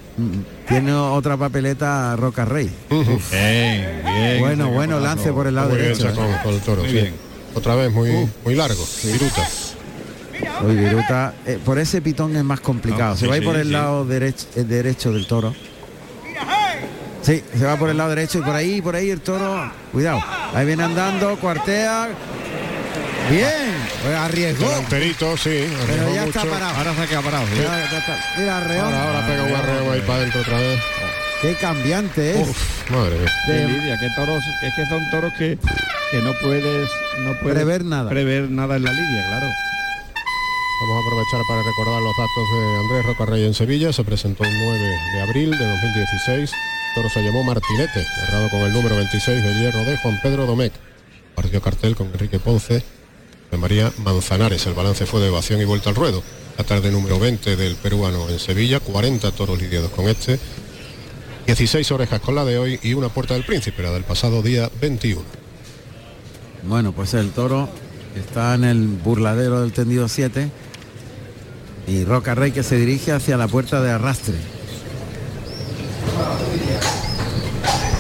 tiene 0.68 0.94
otra 0.94 1.36
papeleta 1.38 2.16
Roca 2.16 2.46
Rey. 2.46 2.70
Bien, 2.90 4.02
bien. 4.06 4.40
Bueno, 4.40 4.70
bueno, 4.72 5.00
lance 5.00 5.32
por 5.34 5.48
el 5.48 5.56
lado 5.56 5.70
Muy 5.70 5.78
bien, 5.80 5.94
derecho. 5.98 6.10
¿eh? 6.10 6.38
con 6.44 6.54
el 6.54 6.60
toro. 6.62 6.82
Muy 6.82 6.90
sí. 6.92 6.96
bien. 6.96 7.14
Otra 7.54 7.76
vez 7.76 7.92
muy, 7.92 8.30
muy 8.46 8.56
largo. 8.56 8.84
Viruta. 9.04 9.48
Uy, 10.64 10.76
Viruta, 10.76 11.34
eh, 11.46 11.60
por 11.64 11.78
ese 11.80 12.02
pitón 12.02 12.36
es 12.36 12.44
más 12.44 12.62
complicado. 12.62 13.12
No, 13.12 13.16
se 13.18 13.22
sí, 13.26 13.28
va 13.28 13.34
a 13.36 13.38
ir 13.38 13.44
por 13.44 13.58
el 13.58 13.68
sí. 13.68 13.74
lado 13.74 14.06
derecho, 14.06 14.46
el 14.56 14.68
derecho 14.68 15.12
del 15.12 15.28
toro. 15.28 15.54
Sí, 17.22 17.44
se 17.56 17.66
va 17.66 17.78
por 17.78 17.90
el 17.90 17.98
lado 17.98 18.10
derecho 18.10 18.40
y 18.40 18.42
por 18.42 18.56
ahí, 18.56 18.82
por 18.82 18.96
ahí 18.96 19.10
el 19.12 19.22
toro. 19.22 19.72
Cuidado. 19.92 20.20
Ahí 20.56 20.66
viene 20.66 20.84
andando, 20.84 21.36
cuartea. 21.38 22.10
Bien, 23.30 23.76
pues 24.04 24.16
arriesgó. 24.16 24.68
Delanterito, 24.68 25.38
sí. 25.38 25.50
Pero 25.68 25.84
arriesgó 25.84 26.16
ya 26.16 26.24
está 26.26 26.40
mucho. 26.40 26.52
parado. 26.52 26.78
Ahora 26.78 26.96
se 26.96 27.02
ha 27.02 27.08
quedado 27.08 27.24
parado. 27.24 27.46
¿sí? 27.48 27.54
Ya- 27.62 27.92
ya 27.92 27.98
está. 27.98 28.20
Mira, 28.38 28.58
Arreón. 28.58 28.86
Ahora, 28.86 29.04
ahora 29.04 29.28
pega 29.28 29.44
un 29.44 29.56
arreo 29.56 29.92
ahí 29.92 30.02
para 30.02 30.14
adentro 30.20 30.42
otra 30.42 30.58
vez. 30.58 30.80
Qué 31.42 31.56
cambiante 31.56 32.32
es. 32.42 32.48
Uf, 32.50 32.90
madre 32.92 33.18
mía. 33.18 33.32
Qué 33.46 33.52
de- 33.54 33.68
lidia, 33.68 33.98
que 34.00 34.10
toros, 34.16 34.44
es 34.62 34.74
que 34.76 34.86
son 34.86 35.10
toros 35.10 35.34
que, 35.34 35.58
que 36.12 36.18
no 36.22 36.34
puedes, 36.42 36.90
no 37.20 37.34
puedes 37.40 37.56
Prever 37.56 37.84
nada. 37.86 38.10
prever 38.10 38.50
nada 38.52 38.76
en 38.76 38.84
la 38.84 38.92
lidia, 38.92 39.26
claro. 39.28 39.48
Vamos 40.82 40.98
a 40.98 41.08
aprovechar 41.08 41.42
para 41.48 41.62
recordar 41.64 42.02
los 42.02 42.18
datos 42.18 42.50
de 42.52 42.80
Andrés 42.80 43.06
Rocarrey 43.06 43.46
en 43.46 43.54
Sevilla. 43.54 43.94
Se 43.94 44.04
presentó 44.04 44.44
el 44.44 44.52
9 44.66 44.80
de 45.16 45.22
abril 45.22 45.52
de 45.52 45.66
2016. 45.66 46.52
El 46.52 46.96
toro 46.96 47.10
se 47.10 47.22
llamó 47.24 47.44
Martinete, 47.44 48.04
cerrado 48.20 48.50
con 48.50 48.62
el 48.62 48.74
número 48.74 48.96
26 48.98 49.44
del 49.44 49.60
hierro 49.62 49.84
de 49.86 49.96
Juan 49.98 50.20
Pedro 50.22 50.46
Domecq. 50.46 50.74
Partió 51.36 51.62
cartel 51.62 51.96
con 51.96 52.08
Enrique 52.08 52.40
Ponce 52.40 52.84
María 53.60 53.92
Manzanares. 53.98 54.66
El 54.66 54.74
balance 54.74 55.06
fue 55.06 55.22
de 55.22 55.28
evasión 55.28 55.62
y 55.62 55.66
vuelta 55.66 55.90
al 55.90 55.96
ruedo. 55.96 56.24
La 56.58 56.64
tarde 56.64 56.92
número 56.92 57.20
20 57.20 57.56
del 57.56 57.76
peruano 57.76 58.30
en 58.30 58.40
Sevilla, 58.40 58.80
40 58.80 59.32
toros 59.32 59.60
lidiados 59.62 59.92
con 59.92 60.08
este, 60.08 60.40
16 61.48 61.92
orejas 61.92 62.22
con 62.22 62.36
la 62.36 62.46
de 62.46 62.58
hoy 62.58 62.80
y 62.84 62.94
una 62.94 63.10
puerta 63.10 63.34
del 63.34 63.44
príncipe, 63.44 63.82
la 63.84 63.92
del 63.92 64.04
pasado 64.04 64.42
día 64.42 64.70
21. 64.80 65.22
Bueno, 66.64 66.92
pues 66.92 67.14
el 67.14 67.32
toro 67.32 67.70
está 68.16 68.54
en 68.56 68.64
el 68.64 68.88
burladero 68.88 69.62
del 69.62 69.72
tendido 69.72 70.08
7 70.08 70.50
y 71.88 72.04
Roca 72.04 72.36
Rey 72.36 72.52
que 72.52 72.64
se 72.64 72.78
dirige 72.78 73.12
hacia 73.12 73.38
la 73.38 73.48
puerta 73.48 73.82
de 73.82 73.92
arrastre. 73.92 74.36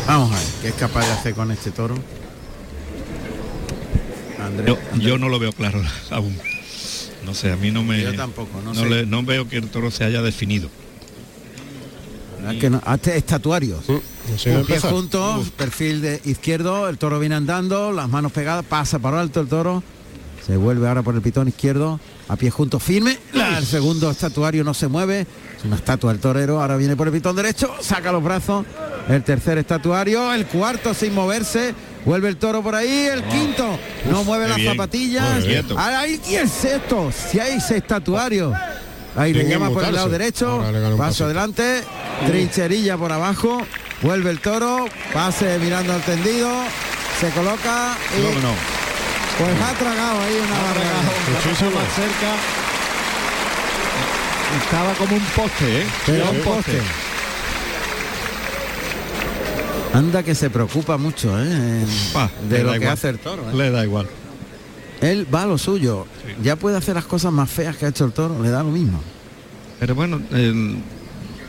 Vamos 0.06 0.32
a 0.32 0.36
ver 0.36 0.48
qué 0.62 0.68
es 0.68 0.76
capaz 0.76 1.06
de 1.06 1.12
hacer 1.14 1.34
con 1.34 1.52
este 1.52 1.72
toro. 1.72 1.96
Andrés, 4.46 4.68
Yo, 4.68 5.00
yo 5.00 5.18
no 5.18 5.30
lo 5.30 5.40
veo 5.40 5.52
claro 5.54 5.82
aún. 6.12 6.38
No 7.26 7.34
sé, 7.34 7.52
a 7.52 7.56
mí 7.56 7.70
no 7.72 7.84
me. 7.84 8.02
Yo 8.02 8.14
tampoco, 8.16 8.62
no 8.64 8.74
no, 8.74 8.82
sé. 8.82 8.90
le- 8.90 9.06
no 9.06 9.22
veo 9.24 9.48
que 9.48 9.58
el 9.58 9.68
toro 9.70 9.92
se 9.92 10.04
haya 10.04 10.22
definido. 10.22 10.70
es 12.52 12.60
que 12.60 12.70
no, 12.70 12.82
hazte 12.86 13.16
estatuarios. 13.18 13.80
Así 14.34 14.50
va 14.50 14.56
a 14.56 14.60
Un 14.60 14.66
pie 14.66 14.76
empezar. 14.76 14.92
junto, 14.92 15.46
perfil 15.58 16.02
de 16.02 16.22
izquierdo, 16.26 16.90
el 16.90 16.98
toro 16.98 17.20
viene 17.20 17.36
andando, 17.36 17.92
las 17.92 18.10
manos 18.10 18.32
pegadas, 18.32 18.66
pasa 18.66 18.98
para 19.00 19.20
alto 19.22 19.40
el 19.42 19.48
toro, 19.48 19.84
se 20.46 20.58
vuelve 20.58 20.88
ahora 20.88 21.04
por 21.04 21.14
el 21.16 21.22
pitón 21.22 21.48
izquierdo, 21.48 22.00
a 22.28 22.36
pie 22.38 22.50
junto 22.50 22.80
firme, 22.80 23.18
la- 23.34 23.58
el 23.60 23.66
segundo 23.66 24.10
estatuario 24.10 24.64
no 24.64 24.74
se 24.74 24.88
mueve, 24.88 25.22
es 25.58 25.66
una 25.66 25.76
estatua 25.76 26.12
del 26.12 26.22
torero, 26.22 26.60
ahora 26.62 26.78
viene 26.78 26.96
por 26.96 27.08
el 27.08 27.14
pitón 27.14 27.36
derecho, 27.36 27.72
saca 27.82 28.12
los 28.12 28.24
brazos, 28.24 28.66
el 29.10 29.24
tercer 29.24 29.58
estatuario, 29.60 30.34
el 30.34 30.46
cuarto 30.48 30.94
sin 30.96 31.14
moverse, 31.14 31.74
vuelve 32.06 32.30
el 32.30 32.38
toro 32.38 32.62
por 32.62 32.76
ahí, 32.76 33.08
el 33.12 33.24
quinto. 33.24 33.78
No 34.10 34.24
mueve 34.24 34.48
las 34.48 34.62
zapatillas, 34.62 35.44
ahí 35.78 36.22
y 36.28 36.36
el 36.36 36.50
sexto, 36.50 37.12
si 37.12 37.40
hay 37.40 37.60
seis 37.60 37.82
estatuarios. 37.82 38.54
Ahí 39.16 39.34
le 39.34 39.48
llama 39.48 39.70
por 39.70 39.84
el 39.84 39.94
lado 39.94 40.10
derecho, 40.10 40.64
paso 40.98 41.26
adelante, 41.26 41.84
Trincherilla 42.26 42.98
por 42.98 43.12
abajo, 43.12 43.62
vuelve 44.02 44.32
el 44.32 44.40
toro, 44.40 44.86
pase 45.14 45.60
mirando 45.60 45.94
al 45.94 46.02
tendido, 46.02 46.50
se 47.20 47.30
coloca 47.30 47.98
y 48.18 48.22
pues 49.38 49.62
ha 49.62 49.74
tragado 49.74 50.22
ahí 50.22 50.36
una 50.36 50.62
barragada. 50.62 51.02
Muchísimo. 51.34 51.72
más 51.72 51.94
cerca. 51.96 52.36
Estaba 54.64 54.94
como 54.94 55.16
un 55.16 55.26
poste, 55.36 55.82
¿eh? 55.82 55.86
Pero 56.06 56.30
un 56.30 56.42
poste. 56.42 56.82
Anda 59.94 60.24
que 60.24 60.36
se 60.36 60.50
preocupa 60.50 60.98
mucho 60.98 61.38
¿eh? 61.38 61.86
de 62.50 62.64
lo 62.64 62.72
que 62.72 62.78
igual. 62.78 62.88
hace 62.94 63.10
el 63.10 63.20
toro. 63.20 63.44
¿eh? 63.52 63.56
Le 63.56 63.72
da 63.72 63.84
igual. 63.84 64.08
Él 65.02 65.28
va 65.34 65.44
a 65.44 65.46
lo 65.48 65.58
suyo. 65.58 66.06
Ya 66.44 66.56
puede 66.56 66.78
hacer 66.78 66.96
las 66.96 67.06
cosas 67.06 67.34
más 67.34 67.50
feas 67.50 67.76
que 67.76 67.86
ha 67.86 67.90
hecho 67.90 68.06
el 68.06 68.12
toro, 68.14 68.42
le 68.42 68.50
da 68.50 68.64
lo 68.64 68.70
mismo. 68.72 69.02
Pero 69.80 69.96
bueno, 69.96 70.22
el- 70.32 70.78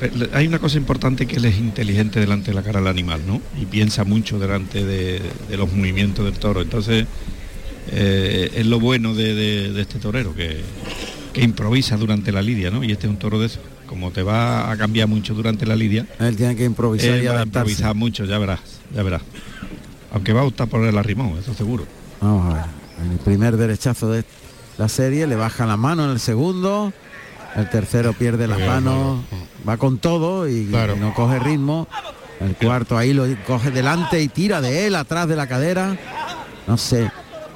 el- 0.00 0.30
hay 0.32 0.46
una 0.48 0.58
cosa 0.58 0.76
importante 0.78 1.26
que 1.26 1.36
él 1.36 1.44
es 1.44 1.58
inteligente 1.58 2.18
delante 2.18 2.50
de 2.50 2.54
la 2.54 2.62
cara 2.62 2.80
del 2.80 2.88
animal, 2.88 3.20
¿no? 3.26 3.40
Y 3.60 3.66
piensa 3.66 4.04
mucho 4.04 4.38
delante 4.38 4.84
de, 4.84 5.20
de 5.48 5.56
los 5.56 5.70
movimientos 5.72 6.24
del 6.24 6.34
toro. 6.34 6.62
Entonces, 6.62 7.06
eh, 7.92 8.50
es 8.56 8.66
lo 8.66 8.80
bueno 8.80 9.14
de, 9.14 9.34
de- 9.34 9.72
de 9.72 9.82
este 9.82 9.98
torero, 9.98 10.34
que, 10.34 10.62
que 11.32 11.42
improvisa 11.42 11.96
durante 11.96 12.32
la 12.32 12.42
lidia, 12.42 12.70
¿no? 12.70 12.82
Y 12.82 12.90
este 12.90 13.06
es 13.06 13.10
un 13.10 13.18
toro 13.18 13.38
de 13.38 13.46
eso. 13.46 13.60
Como 13.92 14.10
te 14.10 14.22
va 14.22 14.70
a 14.70 14.76
cambiar 14.78 15.06
mucho 15.06 15.34
durante 15.34 15.66
la 15.66 15.76
lidia, 15.76 16.06
Él 16.18 16.34
tiene 16.34 16.56
que 16.56 16.64
improvisar 16.64 17.10
él 17.10 17.24
y 17.24 17.26
va 17.26 17.40
a 17.40 17.42
improvisar 17.42 17.94
mucho, 17.94 18.24
ya 18.24 18.38
verás, 18.38 18.60
ya 18.94 19.02
verás. 19.02 19.20
Aunque 20.14 20.32
va 20.32 20.40
a 20.40 20.44
optar 20.44 20.66
por 20.66 20.82
el 20.86 20.96
arrimón, 20.96 21.36
eso 21.38 21.52
seguro. 21.52 21.84
Vamos 22.18 22.54
a 22.54 22.56
ver. 22.56 22.64
En 23.04 23.12
el 23.12 23.18
primer 23.18 23.58
derechazo 23.58 24.10
de 24.10 24.24
la 24.78 24.88
serie 24.88 25.26
le 25.26 25.36
baja 25.36 25.66
la 25.66 25.76
mano 25.76 26.06
en 26.06 26.10
el 26.12 26.20
segundo. 26.20 26.90
El 27.54 27.68
tercero 27.68 28.14
pierde 28.14 28.48
las 28.48 28.60
manos. 28.60 29.20
Va 29.68 29.76
con 29.76 29.98
todo 29.98 30.48
y, 30.48 30.68
Claro. 30.68 30.96
y 30.96 30.98
no 30.98 31.12
coge 31.12 31.38
ritmo. 31.38 31.86
El 32.40 32.56
cuarto 32.56 32.96
ahí 32.96 33.12
lo 33.12 33.26
coge 33.46 33.70
delante 33.70 34.22
y 34.22 34.28
tira 34.28 34.62
de 34.62 34.86
él 34.86 34.94
atrás 34.94 35.28
de 35.28 35.36
la 35.36 35.46
cadera. 35.46 35.98
No 36.66 36.78
sé. 36.78 37.10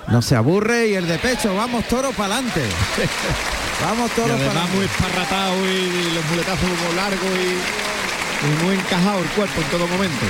No 0.09 0.21
se 0.21 0.37
aburre 0.37 0.89
y 0.89 0.95
el 0.97 1.09
de 1.09 1.17
pecho. 1.17 1.55
Vamos 1.57 1.89
toro 1.89 2.11
para 2.11 2.35
adelante. 2.35 2.61
Vamos 3.83 4.11
Y 4.11 4.15
toro 4.21 4.35
para 4.35 4.47
además 4.51 4.71
muy 4.75 4.85
esparratado 4.87 5.55
y, 5.67 6.15
los 6.15 6.25
muletazos 6.31 6.63
muy 6.69 6.97
largos 6.97 7.21
y, 7.23 8.47
y 8.63 8.65
muy 8.65 8.75
encajado 8.77 9.19
el 9.21 9.27
cuerpo 9.31 9.61
en 9.61 9.67
todo 9.69 9.87
momento. 9.87 10.25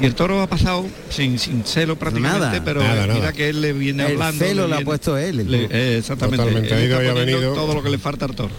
Y 0.00 0.06
el 0.06 0.14
toro 0.14 0.40
ha 0.40 0.46
pasado 0.46 0.86
sin, 1.10 1.38
sin 1.38 1.62
celo 1.64 1.96
prácticamente, 1.96 2.46
Nada. 2.46 2.62
pero 2.64 2.80
Nada, 2.82 3.02
mira 3.02 3.14
nada. 3.18 3.32
que 3.32 3.50
él 3.50 3.60
le 3.60 3.72
viene 3.74 4.06
El 4.06 4.12
hablando. 4.12 4.44
celo 4.44 4.66
le 4.66 4.76
ha 4.76 4.80
puesto 4.84 5.18
él, 5.18 5.40
el 5.40 5.50
le- 5.50 5.68
eh, 5.70 5.98
exactamente. 5.98 6.38
Totalmente, 6.38 6.68
Él 6.74 6.74
ha 6.74 6.84
ido 6.84 6.94
está 7.00 7.04
y 7.04 7.08
ha 7.08 7.12
poniendo 7.12 7.40
venido. 7.40 7.54
todo 7.54 7.74
lo 7.74 7.82
que 7.82 7.90
le 7.90 7.98
falta 7.98 8.24
al 8.24 8.34
toro. 8.34 8.50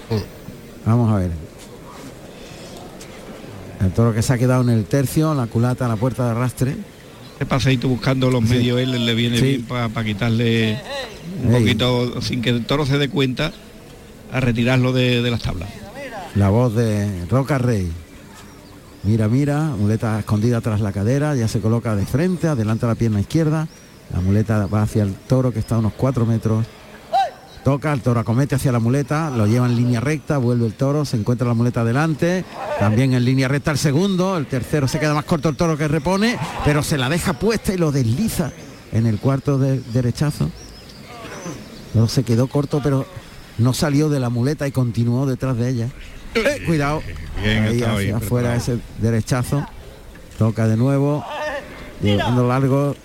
Vamos 0.85 1.11
a 1.11 1.17
ver. 1.17 1.31
El 3.81 3.91
toro 3.91 4.13
que 4.13 4.21
se 4.21 4.33
ha 4.33 4.37
quedado 4.37 4.61
en 4.61 4.69
el 4.69 4.85
tercio, 4.85 5.33
la 5.33 5.47
culata 5.47 5.85
a 5.85 5.89
la 5.89 5.95
puerta 5.95 6.25
de 6.25 6.31
arrastre. 6.31 6.75
Este 7.41 7.49
paseíto 7.49 7.87
buscando 7.89 8.29
los 8.29 8.43
Sí. 8.43 8.49
medios, 8.53 8.79
él 8.79 9.03
le 9.03 9.15
viene 9.15 9.37
Sí. 9.39 9.43
bien 9.43 9.63
para 9.63 10.03
quitarle 10.03 10.79
un 11.43 11.55
Ey. 11.55 11.61
poquito, 11.61 12.21
sin 12.21 12.39
que 12.43 12.51
el 12.51 12.65
toro 12.67 12.85
se 12.85 12.99
dé 12.99 13.09
cuenta, 13.09 13.51
a 14.31 14.39
retirarlo 14.39 14.93
de, 14.93 15.23
de 15.23 15.31
las 15.31 15.41
tablas. 15.41 15.67
La 16.35 16.49
voz 16.49 16.75
de 16.75 17.25
Roca 17.31 17.57
Rey. 17.57 17.91
Mira, 19.01 19.27
mira, 19.27 19.71
muleta 19.75 20.19
escondida 20.19 20.61
tras 20.61 20.81
la 20.81 20.91
cadera, 20.91 21.35
ya 21.35 21.47
se 21.47 21.59
coloca 21.61 21.95
de 21.95 22.05
frente, 22.05 22.47
adelanta 22.47 22.85
la 22.85 22.93
pierna 22.93 23.19
izquierda. 23.19 23.67
La 24.13 24.21
muleta 24.21 24.67
va 24.67 24.83
hacia 24.83 25.01
el 25.01 25.15
toro 25.15 25.51
que 25.51 25.57
está 25.57 25.73
a 25.73 25.79
unos 25.79 25.93
cuatro 25.93 26.27
metros. 26.27 26.67
Toca, 27.63 27.93
el 27.93 28.01
toro 28.01 28.19
acomete 28.19 28.55
hacia 28.55 28.71
la 28.71 28.79
muleta, 28.79 29.29
lo 29.29 29.45
lleva 29.45 29.67
en 29.67 29.75
línea 29.75 29.99
recta, 29.99 30.39
vuelve 30.39 30.65
el 30.65 30.73
toro, 30.73 31.05
se 31.05 31.15
encuentra 31.17 31.47
la 31.47 31.53
muleta 31.53 31.81
adelante, 31.81 32.43
también 32.79 33.13
en 33.13 33.23
línea 33.23 33.47
recta 33.47 33.69
el 33.69 33.77
segundo, 33.77 34.35
el 34.35 34.47
tercero 34.47 34.87
se 34.87 34.99
queda 34.99 35.13
más 35.13 35.25
corto 35.25 35.49
el 35.49 35.55
toro 35.55 35.77
que 35.77 35.87
repone, 35.87 36.39
pero 36.65 36.81
se 36.81 36.97
la 36.97 37.07
deja 37.07 37.33
puesta 37.33 37.71
y 37.71 37.77
lo 37.77 37.91
desliza 37.91 38.51
en 38.91 39.05
el 39.05 39.19
cuarto 39.19 39.59
de 39.59 39.79
derechazo. 39.79 40.49
No 41.93 42.07
se 42.07 42.23
quedó 42.23 42.47
corto, 42.47 42.81
pero 42.81 43.05
no 43.57 43.73
salió 43.73 44.09
de 44.09 44.19
la 44.19 44.29
muleta 44.29 44.67
y 44.67 44.71
continuó 44.71 45.27
detrás 45.27 45.57
de 45.57 45.69
ella. 45.69 45.89
Eh, 46.33 46.63
cuidado. 46.65 47.03
Bien 47.43 47.63
ahí 47.63 47.81
hacia 47.81 47.93
ahí, 47.93 48.09
afuera 48.09 48.55
ese 48.55 48.79
derechazo. 48.99 49.65
Toca 50.37 50.67
de 50.67 50.77
nuevo. 50.77 51.23
Llegando 52.01 52.47
largo. 52.47 52.95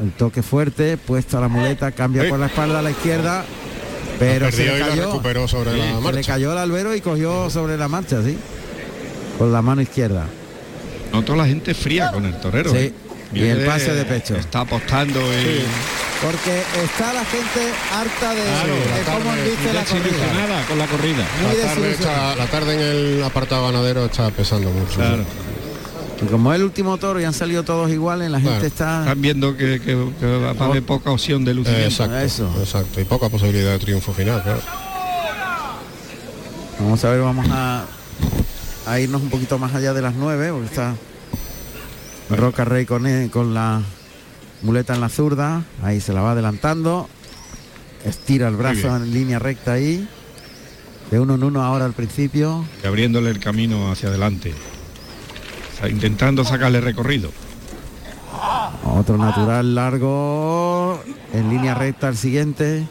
El 0.00 0.12
toque 0.12 0.42
fuerte, 0.42 0.96
puesta 0.96 1.40
la 1.40 1.48
muleta, 1.48 1.92
cambia 1.92 2.28
por 2.28 2.38
la 2.38 2.46
espalda 2.46 2.78
a 2.78 2.82
la 2.82 2.90
izquierda. 2.90 3.44
Pero 4.18 4.50
se 4.50 4.64
le 4.66 4.78
cayó. 4.78 5.06
recuperó 5.06 5.48
sobre 5.48 5.76
la 5.76 5.84
se 5.84 5.94
le 5.94 6.00
marcha. 6.00 6.32
cayó 6.32 6.52
el 6.52 6.58
albero 6.58 6.94
y 6.94 7.00
cogió 7.00 7.48
sobre 7.50 7.76
la 7.76 7.88
marcha, 7.88 8.22
sí. 8.22 8.36
Con 9.38 9.52
la 9.52 9.62
mano 9.62 9.80
izquierda. 9.82 10.26
No 11.12 11.22
toda 11.22 11.38
la 11.38 11.46
gente 11.46 11.74
fría 11.74 12.10
con 12.12 12.24
el 12.26 12.34
torero. 12.40 12.70
Sí. 12.70 12.76
¿eh? 12.78 12.92
Y 13.32 13.42
el 13.44 13.64
pase 13.64 13.92
de 13.94 14.04
pecho. 14.04 14.36
Está 14.36 14.60
apostando 14.60 15.20
y 15.20 15.62
Porque 16.20 16.62
está 16.84 17.12
la 17.14 17.24
gente 17.24 17.60
harta 17.94 18.34
de, 18.34 18.42
Claro, 18.42 18.74
de 18.74 19.04
la 19.04 19.12
cómo 19.12 19.30
tarde 19.30 19.50
viste 19.50 19.72
la 19.72 19.84
corrida. 19.84 20.64
con 20.68 20.78
la 20.78 20.86
corrida. 20.86 21.24
Muy 21.42 21.56
La 21.56 21.62
tarde, 21.62 21.80
desilusionada. 21.82 22.30
está- 22.32 22.36
la 22.36 22.46
tarde 22.50 22.74
en 22.74 22.80
el 22.80 23.24
apartado 23.24 23.66
ganadero 23.66 24.04
está 24.06 24.30
pesando 24.30 24.70
mucho. 24.70 24.96
Claro. 24.96 25.24
Y 26.22 26.26
como 26.26 26.52
es 26.52 26.58
el 26.60 26.64
último 26.64 26.98
toro 26.98 27.18
y 27.20 27.24
han 27.24 27.32
salido 27.32 27.62
todos 27.62 27.90
iguales, 27.90 28.30
la 28.30 28.40
gente 28.40 28.66
está... 28.66 29.00
están 29.00 29.22
viendo 29.22 29.56
que, 29.56 29.80
que- 29.80 30.12
que 30.20 30.26
va 30.26 30.50
a 30.50 30.64
haber 30.68 30.82
poca 30.82 31.10
opción 31.10 31.44
de 31.44 31.52
Eh, 31.52 31.54
lucimiento. 31.54 31.86
exacto, 31.88 32.18
Eso. 32.18 32.54
exacto. 32.60 33.00
Y 33.00 33.04
poca 33.04 33.28
posibilidad 33.30 33.72
de 33.72 33.78
triunfo 33.78 34.12
final, 34.12 34.42
claro. 34.42 34.60
Vamos 36.78 37.04
a 37.04 37.10
ver, 37.10 37.20
vamos 37.20 37.46
a, 37.50 37.84
a 38.86 39.00
irnos 39.00 39.22
un 39.22 39.30
poquito 39.30 39.58
más 39.58 39.74
allá 39.74 39.92
de 39.94 40.02
las 40.02 40.14
nueve, 40.14 40.50
porque 40.50 40.66
está 40.66 40.94
Roca 42.30 42.64
Rey 42.64 42.86
con, 42.86 43.06
él- 43.06 43.30
con 43.30 43.54
la 43.54 43.82
muleta 44.62 44.94
en 44.94 45.00
la 45.00 45.08
zurda, 45.08 45.64
ahí 45.82 46.00
se 46.00 46.12
la 46.12 46.20
va 46.20 46.32
adelantando, 46.32 47.08
estira 48.04 48.48
el 48.48 48.56
brazo 48.56 48.94
en 48.96 49.12
línea 49.12 49.38
recta 49.38 49.72
ahí, 49.72 50.06
de 51.10 51.18
uno 51.20 51.34
en 51.34 51.44
uno 51.44 51.62
ahora 51.62 51.86
al 51.86 51.92
principio, 51.94 52.64
y 52.82 52.86
abriéndole 52.86 53.30
el 53.30 53.40
camino 53.40 53.90
hacia 53.90 54.08
adelante. 54.10 54.52
Intentando 55.88 56.44
sacarle 56.44 56.80
recorrido. 56.80 57.30
otro 58.84 59.16
natural 59.16 59.74
largo, 59.74 61.02
en 61.32 61.48
línea 61.48 61.74
recta 61.74 62.08
al 62.08 62.16
siguiente, 62.16 62.86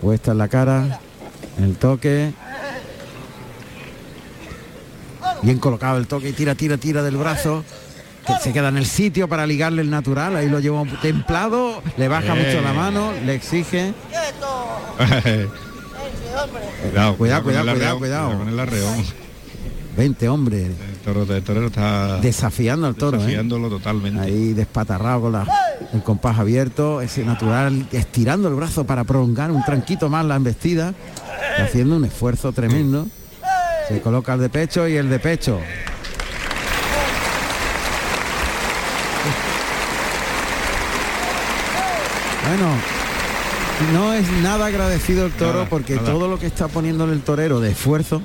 puesta 0.00 0.32
en 0.32 0.38
la 0.38 0.48
cara, 0.48 1.00
el 1.60 1.76
toque, 1.76 2.32
bien 5.42 5.58
colocado 5.58 5.98
el 5.98 6.06
toque 6.08 6.30
y 6.30 6.32
tira, 6.32 6.54
tira, 6.54 6.76
tira 6.76 7.02
del 7.02 7.16
brazo. 7.16 7.64
que 8.26 8.32
se 8.42 8.52
queda 8.52 8.68
en 8.70 8.78
el 8.78 8.86
sitio 8.86 9.28
para 9.28 9.46
ligarle 9.46 9.82
el 9.82 9.90
natural, 9.90 10.34
ahí 10.36 10.48
lo 10.48 10.58
lleva 10.58 10.82
templado, 11.02 11.82
le 11.98 12.08
baja 12.08 12.34
mucho 12.34 12.62
la 12.62 12.72
mano, 12.72 13.12
le 13.24 13.34
exige. 13.34 13.92
cuidado, 16.34 17.16
Cuidado, 17.16 17.42
cuidado, 17.44 17.70
arreón, 17.70 17.98
cuidado. 17.98 18.38
con 18.38 18.48
el 18.48 18.58
arreón. 18.60 19.04
20 19.96 20.28
hombres 20.28 20.64
El 20.64 20.96
toro, 21.04 21.22
el 21.32 21.42
torero 21.44 21.66
está 21.66 22.18
desafiando 22.18 22.86
al 22.88 22.96
toro, 22.96 23.16
¿eh? 23.18 23.20
desafiándolo 23.20 23.68
totalmente. 23.68 24.20
ahí 24.20 24.52
despatarrado 24.52 25.20
con 25.22 25.32
la- 25.32 25.46
el 25.92 26.02
compás 26.02 26.36
abierto, 26.38 27.00
ese 27.00 27.24
natural 27.24 27.86
estirando 27.92 28.48
el 28.48 28.54
brazo 28.54 28.84
para 28.84 29.04
prolongar 29.04 29.52
un 29.52 29.62
tranquito 29.64 30.08
más 30.08 30.24
la 30.24 30.34
embestida, 30.36 30.94
haciendo 31.58 31.96
un 31.96 32.04
esfuerzo 32.06 32.52
tremendo. 32.52 33.06
Se 33.88 34.00
coloca 34.00 34.34
el 34.34 34.40
de 34.40 34.48
pecho 34.48 34.88
y 34.88 34.96
el 34.96 35.08
de 35.10 35.18
pecho. 35.20 35.60
Bueno, 42.46 42.68
no 43.92 44.12
es 44.12 44.30
nada 44.42 44.66
agradecido 44.66 45.26
el 45.26 45.32
toro 45.32 45.52
Nada, 45.60 45.68
porque 45.68 45.96
nada. 45.96 46.10
todo 46.10 46.28
lo 46.28 46.38
que 46.38 46.46
está 46.46 46.68
poniéndole 46.68 47.12
el 47.12 47.20
torero 47.22 47.60
de 47.60 47.70
esfuerzo 47.72 48.22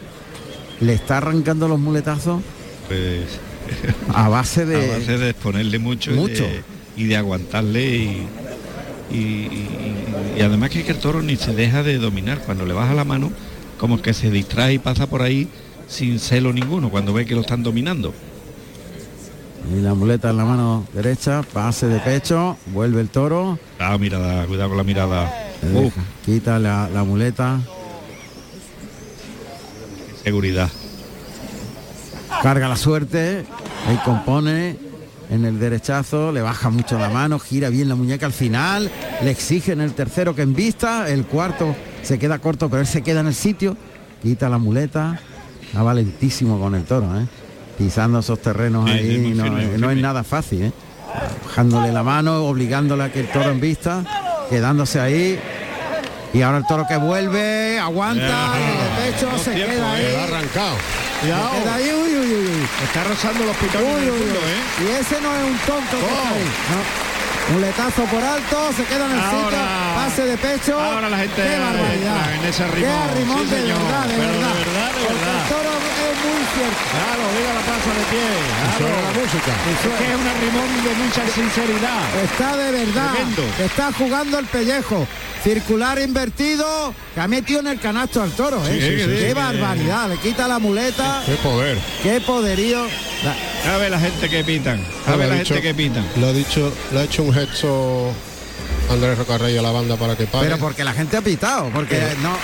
le 0.79 0.93
está 0.93 1.17
arrancando 1.17 1.67
los 1.67 1.79
muletazos 1.79 2.41
Pues, 2.87 3.25
a 4.13 4.29
base 4.29 4.65
de 4.65 4.91
a 4.91 4.97
base 4.97 5.17
de 5.17 5.29
exponerle 5.31 5.79
mucho, 5.79 6.11
Mucho. 6.11 6.43
Y, 6.43 6.47
de, 6.47 6.63
y 6.97 7.03
de 7.05 7.17
aguantarle 7.17 7.85
y, 7.97 8.27
y- 9.11 9.15
y- 9.17 10.05
y 10.37 10.41
además 10.41 10.69
que, 10.69 10.83
que 10.83 10.91
el 10.91 10.99
toro 10.99 11.21
ni 11.21 11.35
se 11.35 11.53
deja 11.53 11.83
de 11.83 11.97
dominar 11.97 12.39
cuando 12.45 12.65
le 12.65 12.73
baja 12.73 12.93
la 12.93 13.03
mano 13.05 13.31
como 13.79 14.01
que 14.01 14.13
se 14.13 14.29
distrae 14.31 14.73
y 14.73 14.79
pasa 14.79 15.07
por 15.07 15.21
ahí 15.21 15.47
sin 15.87 16.19
celo 16.19 16.53
ninguno 16.53 16.89
cuando 16.89 17.13
ve 17.13 17.25
que 17.25 17.35
lo 17.35 17.41
están 17.41 17.63
dominando 17.63 18.13
Y 19.75 19.81
la 19.81 19.93
muleta 19.93 20.29
en 20.29 20.37
la 20.37 20.45
mano 20.45 20.85
derecha, 20.93 21.43
pase 21.53 21.87
de 21.87 21.99
pecho, 21.99 22.57
vuelve 22.67 23.01
el 23.01 23.09
toro, 23.09 23.59
ah 23.79 23.97
mirada 23.97 24.45
cuidado 24.45 24.69
con 24.69 24.77
la 24.77 24.83
mirada 24.83 25.48
deja, 25.67 26.01
quita 26.25 26.59
la, 26.59 26.89
la 26.89 27.03
muleta, 27.03 27.59
seguridad. 30.23 30.69
Carga 32.43 32.67
la 32.69 32.77
suerte, 32.77 33.45
ahí 33.87 33.99
compone 34.05 34.77
en 35.29 35.45
el 35.45 35.59
derechazo, 35.59 36.31
le 36.31 36.41
baja 36.41 36.69
mucho 36.69 36.97
la 36.97 37.09
mano, 37.09 37.39
gira 37.39 37.69
bien 37.69 37.87
la 37.87 37.95
muñeca 37.95 38.25
al 38.25 38.33
final, 38.33 38.89
le 39.21 39.29
exige 39.29 39.73
en 39.73 39.81
el 39.81 39.93
tercero 39.93 40.35
que 40.35 40.41
en 40.41 40.55
vista, 40.55 41.09
el 41.09 41.25
cuarto 41.25 41.75
se 42.01 42.17
queda 42.17 42.39
corto, 42.39 42.69
pero 42.69 42.81
él 42.81 42.87
se 42.87 43.01
queda 43.01 43.19
en 43.21 43.27
el 43.27 43.35
sitio, 43.35 43.77
quita 44.23 44.49
la 44.49 44.57
muleta, 44.57 45.19
va 45.75 45.83
valentísimo 45.83 46.59
con 46.59 46.75
el 46.75 46.83
toro, 46.83 47.19
¿eh? 47.19 47.25
pisando 47.77 48.19
esos 48.19 48.41
terrenos 48.41 48.89
Sí, 48.89 48.91
ahí, 48.91 49.11
sí, 49.11 49.17
muy 49.19 49.77
no, 49.77 49.91
es 49.91 49.97
nada 49.97 50.23
fácil, 50.23 50.63
¿eh? 50.63 50.71
bajándole 51.45 51.91
la 51.91 52.03
mano, 52.03 52.45
obligándole 52.45 53.03
a 53.03 53.11
que 53.11 53.19
el 53.21 53.27
toro 53.27 53.51
en 53.51 53.59
vista, 53.59 54.03
quedándose 54.49 54.99
ahí. 54.99 55.39
Y 56.31 56.41
ahora 56.43 56.59
el 56.59 56.65
toro 56.67 56.85
que 56.87 56.95
vuelve, 56.97 57.79
aguanta, 57.79 58.21
y 58.55 59.01
de 59.01 59.11
pecho 59.11 59.37
se 59.43 59.51
queda 59.55 59.91
ahí. 59.93 60.15
Ha 60.15 60.23
arrancado. 60.25 60.75
Se 61.21 61.27
queda 61.27 61.75
ahí, 61.75 61.91
uy, 61.91 62.13
uy, 62.13 62.27
uy, 62.33 62.45
uy. 62.47 62.67
Está 62.83 63.03
rozando 63.03 63.45
los 63.45 63.55
pitones. 63.57 63.89
¿eh? 63.89 64.83
Y 64.85 65.01
ese 65.01 65.19
no 65.21 65.35
es 65.35 65.43
un 65.43 65.57
tonto 65.65 65.97
que 65.97 66.05
está 66.05 66.29
ahí. 66.29 66.45
No. 66.69 67.09
Muletazo 67.55 68.03
por 68.03 68.23
alto, 68.23 68.69
se 68.77 68.83
queda 68.85 69.05
en 69.07 69.11
el 69.13 69.19
Ahora- 69.19 69.49
sitio, 69.49 69.59
pase 69.95 70.25
de 70.25 70.37
pecho. 70.37 70.79
Ahora 70.79 71.09
la 71.09 71.17
gente 71.17 71.41
Qué 71.41 71.57
barbaridad. 71.57 72.15
entra 72.29 72.35
en 72.35 72.45
ese 72.45 72.63
Qué 72.63 72.69
arrimón. 72.69 73.09
arrimón 73.09 73.39
Sí, 73.49 73.55
de 73.55 73.61
verdad, 73.63 74.05
de 74.05 74.17
verdad. 74.17 74.53
de 74.53 74.59
verdad, 74.69 74.89
de 74.93 75.01
Porque 75.01 75.13
verdad. 75.17 75.41
El 75.41 75.49
toro 75.49 75.71
es 76.29 76.35
muy 76.35 76.45
cierto. 76.55 76.81
Claro, 76.91 77.23
viva 77.35 77.53
la 77.53 77.61
plaza 77.61 77.89
de 77.89 78.05
pie. 78.11 78.27
Claro. 78.59 78.77
suena 78.77 79.01
la 79.01 79.13
música. 79.19 79.51
Es 79.69 79.79
que 79.97 80.05
es 80.11 80.15
un 80.19 80.27
arrimón 80.27 80.69
de 80.83 80.91
mucha 81.03 81.27
sinceridad. 81.33 82.23
Está 82.23 82.57
de 82.57 82.71
verdad. 82.71 83.11
Tremendo. 83.13 83.43
Está 83.63 83.91
jugando 83.93 84.39
el 84.39 84.45
pellejo. 84.45 85.07
Circular 85.43 85.99
invertido 85.99 86.93
que 87.15 87.21
ha 87.21 87.27
metido 87.27 87.61
en 87.61 87.67
el 87.67 87.79
canasto 87.79 88.21
al 88.21 88.31
toro. 88.31 88.57
¿eh? 88.67 88.73
Sí, 88.73 88.79
Qué 89.07 89.27
sí. 89.29 89.33
barbaridad. 89.33 90.09
Le 90.09 90.17
quita 90.17 90.47
la 90.49 90.59
muleta. 90.59 91.23
Qué 91.25 91.35
poder. 91.35 91.77
Qué 92.03 92.19
poderío. 92.21 92.85
A 93.73 93.77
ver 93.77 93.91
la 93.91 93.99
gente 93.99 94.29
que 94.29 94.43
pitan. 94.43 94.83
A 95.07 95.11
Lo 95.11 95.17
ver 95.17 95.29
la 95.29 95.35
dicho- 95.35 95.53
gente 95.53 95.67
que 95.69 95.73
pitan. 95.73 96.05
Lo 96.17 96.27
ha 96.27 96.33
dicho, 96.33 96.73
le 96.91 96.99
ha 96.99 97.03
hecho 97.03 97.23
un 97.23 97.33
gesto 97.33 98.11
Andrés 98.89 99.17
Rocarrey 99.17 99.57
a 99.57 99.61
la 99.61 99.71
banda 99.71 99.95
para 99.97 100.15
que 100.15 100.25
pare. 100.25 100.45
Pero 100.47 100.57
porque 100.59 100.83
la 100.83 100.93
gente 100.93 101.15
ha 101.17 101.21
pitado, 101.21 101.69
porque 101.73 101.99
no, 102.21 102.35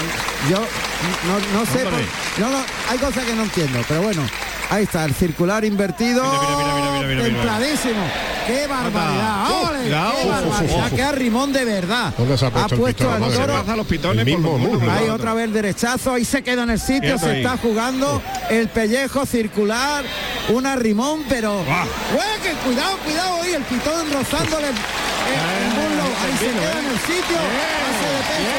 yo 0.49 0.57
no, 0.59 1.59
no 1.59 1.65
sé, 1.65 1.79
por- 1.79 1.91
no, 2.39 2.49
no, 2.51 2.63
hay 2.89 2.97
cosas 2.99 3.23
que 3.25 3.33
no 3.33 3.43
entiendo, 3.43 3.79
pero 3.87 4.01
bueno, 4.03 4.21
ahí 4.69 4.83
está, 4.83 5.05
el 5.05 5.13
circular 5.15 5.65
invertido, 5.65 6.23
mira, 6.23 7.07
mira. 7.07 7.23
templadísimo, 7.23 8.03
qué 8.45 8.67
barbaridad, 8.67 9.51
¡ole! 9.51 9.83
qué 9.85 10.29
barbaridad, 10.29 10.91
qué 10.95 11.03
arrimón 11.03 11.51
de 11.51 11.65
verdad, 11.65 12.13
¿Dónde 12.17 12.37
se 12.37 12.45
ha 12.45 12.51
puesto 12.51 12.75
el 12.87 12.93
pitón? 12.93 13.23
al 13.23 13.31
toro, 13.33 13.75
los 13.75 13.87
pitones 13.87 14.27
El 14.27 14.33
por 14.37 14.59
los 14.59 14.69
mismo. 14.71 14.91
Ahí 14.91 15.09
otra 15.09 15.33
vez 15.33 15.45
el 15.45 15.53
derechazo, 15.53 16.13
ahí 16.13 16.25
se 16.25 16.43
queda 16.43 16.63
en 16.63 16.69
el 16.69 16.79
sitio, 16.79 17.17
se 17.17 17.25
ahí. 17.31 17.37
está 17.37 17.57
jugando 17.57 18.21
el 18.51 18.67
pellejo 18.69 19.25
circular, 19.25 20.03
un 20.49 20.65
arrimón, 20.67 21.23
pero 21.27 21.59
¡Ué, 21.61 22.41
que 22.43 22.51
cuidado, 22.65 22.97
cuidado 23.03 23.41
ahí, 23.41 23.53
el 23.53 23.63
pitón 23.63 24.11
rozándole 24.13 24.67
el, 24.69 24.75
el 24.75 25.94
ahí 26.25 26.37
se 26.37 26.49
queda 26.51 26.79
en 26.79 26.87
el 26.89 26.99
sitio, 27.05 27.37
pase 27.37 28.07
de 28.15 28.21
pecho. 28.29 28.57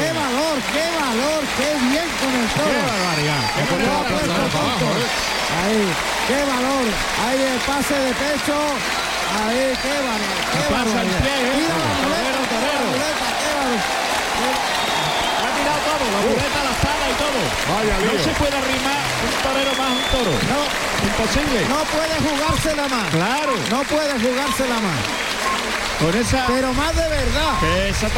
qué 0.00 0.10
valor, 0.16 0.56
qué 0.72 0.86
valor, 0.96 1.40
qué 1.58 1.68
bien 1.92 2.08
con 2.20 2.32
el 2.32 2.48
toro. 2.56 2.72
Qué 2.72 2.80
barbaridad. 2.88 3.42
Puesto 4.08 4.44
tonto. 4.56 4.88
Ahí, 5.52 5.82
qué 6.28 6.40
valor, 6.48 6.84
ahí 7.22 7.40
el 7.52 7.60
pase 7.68 7.92
de 7.94 8.12
pecho, 8.16 8.56
ahí, 9.36 9.76
qué 9.84 9.94
valor, 10.08 10.34
qué 10.52 10.60
Pasa 10.72 10.98
el 11.04 11.08
pie, 11.20 11.36
¿eh? 11.36 11.52
Mira 11.60 11.76
la 11.76 11.92
muleta, 12.00 12.40
torero. 12.48 12.86
muleta, 12.88 13.26
qué 13.36 13.50
valor. 13.60 13.80
Ha 15.42 15.50
tirado 15.52 15.80
todo, 15.84 16.04
la 16.08 16.20
muleta, 16.24 16.58
la 16.64 16.72
espada 16.72 17.04
y 17.12 17.16
todo. 17.20 17.40
Vaya 17.68 17.94
no 18.00 18.12
se 18.24 18.32
puede 18.40 18.56
arrimar 18.56 19.00
un 19.28 19.34
torero 19.44 19.72
más 19.76 19.88
a 19.88 19.96
un 20.00 20.04
toro. 20.16 20.32
No, 20.48 20.60
Imposible. 21.04 21.58
no 21.68 21.78
puede 21.92 22.14
jugársela 22.24 22.84
más. 22.88 23.06
Claro. 23.12 23.52
No 23.70 23.80
puede 23.84 24.12
jugársela 24.24 24.78
más. 24.80 25.00
Con 26.00 26.16
esa. 26.16 26.46
Pero 26.48 26.72
más 26.72 26.96
de 26.96 27.08
verdad. 27.08 27.88
esa 27.88 28.10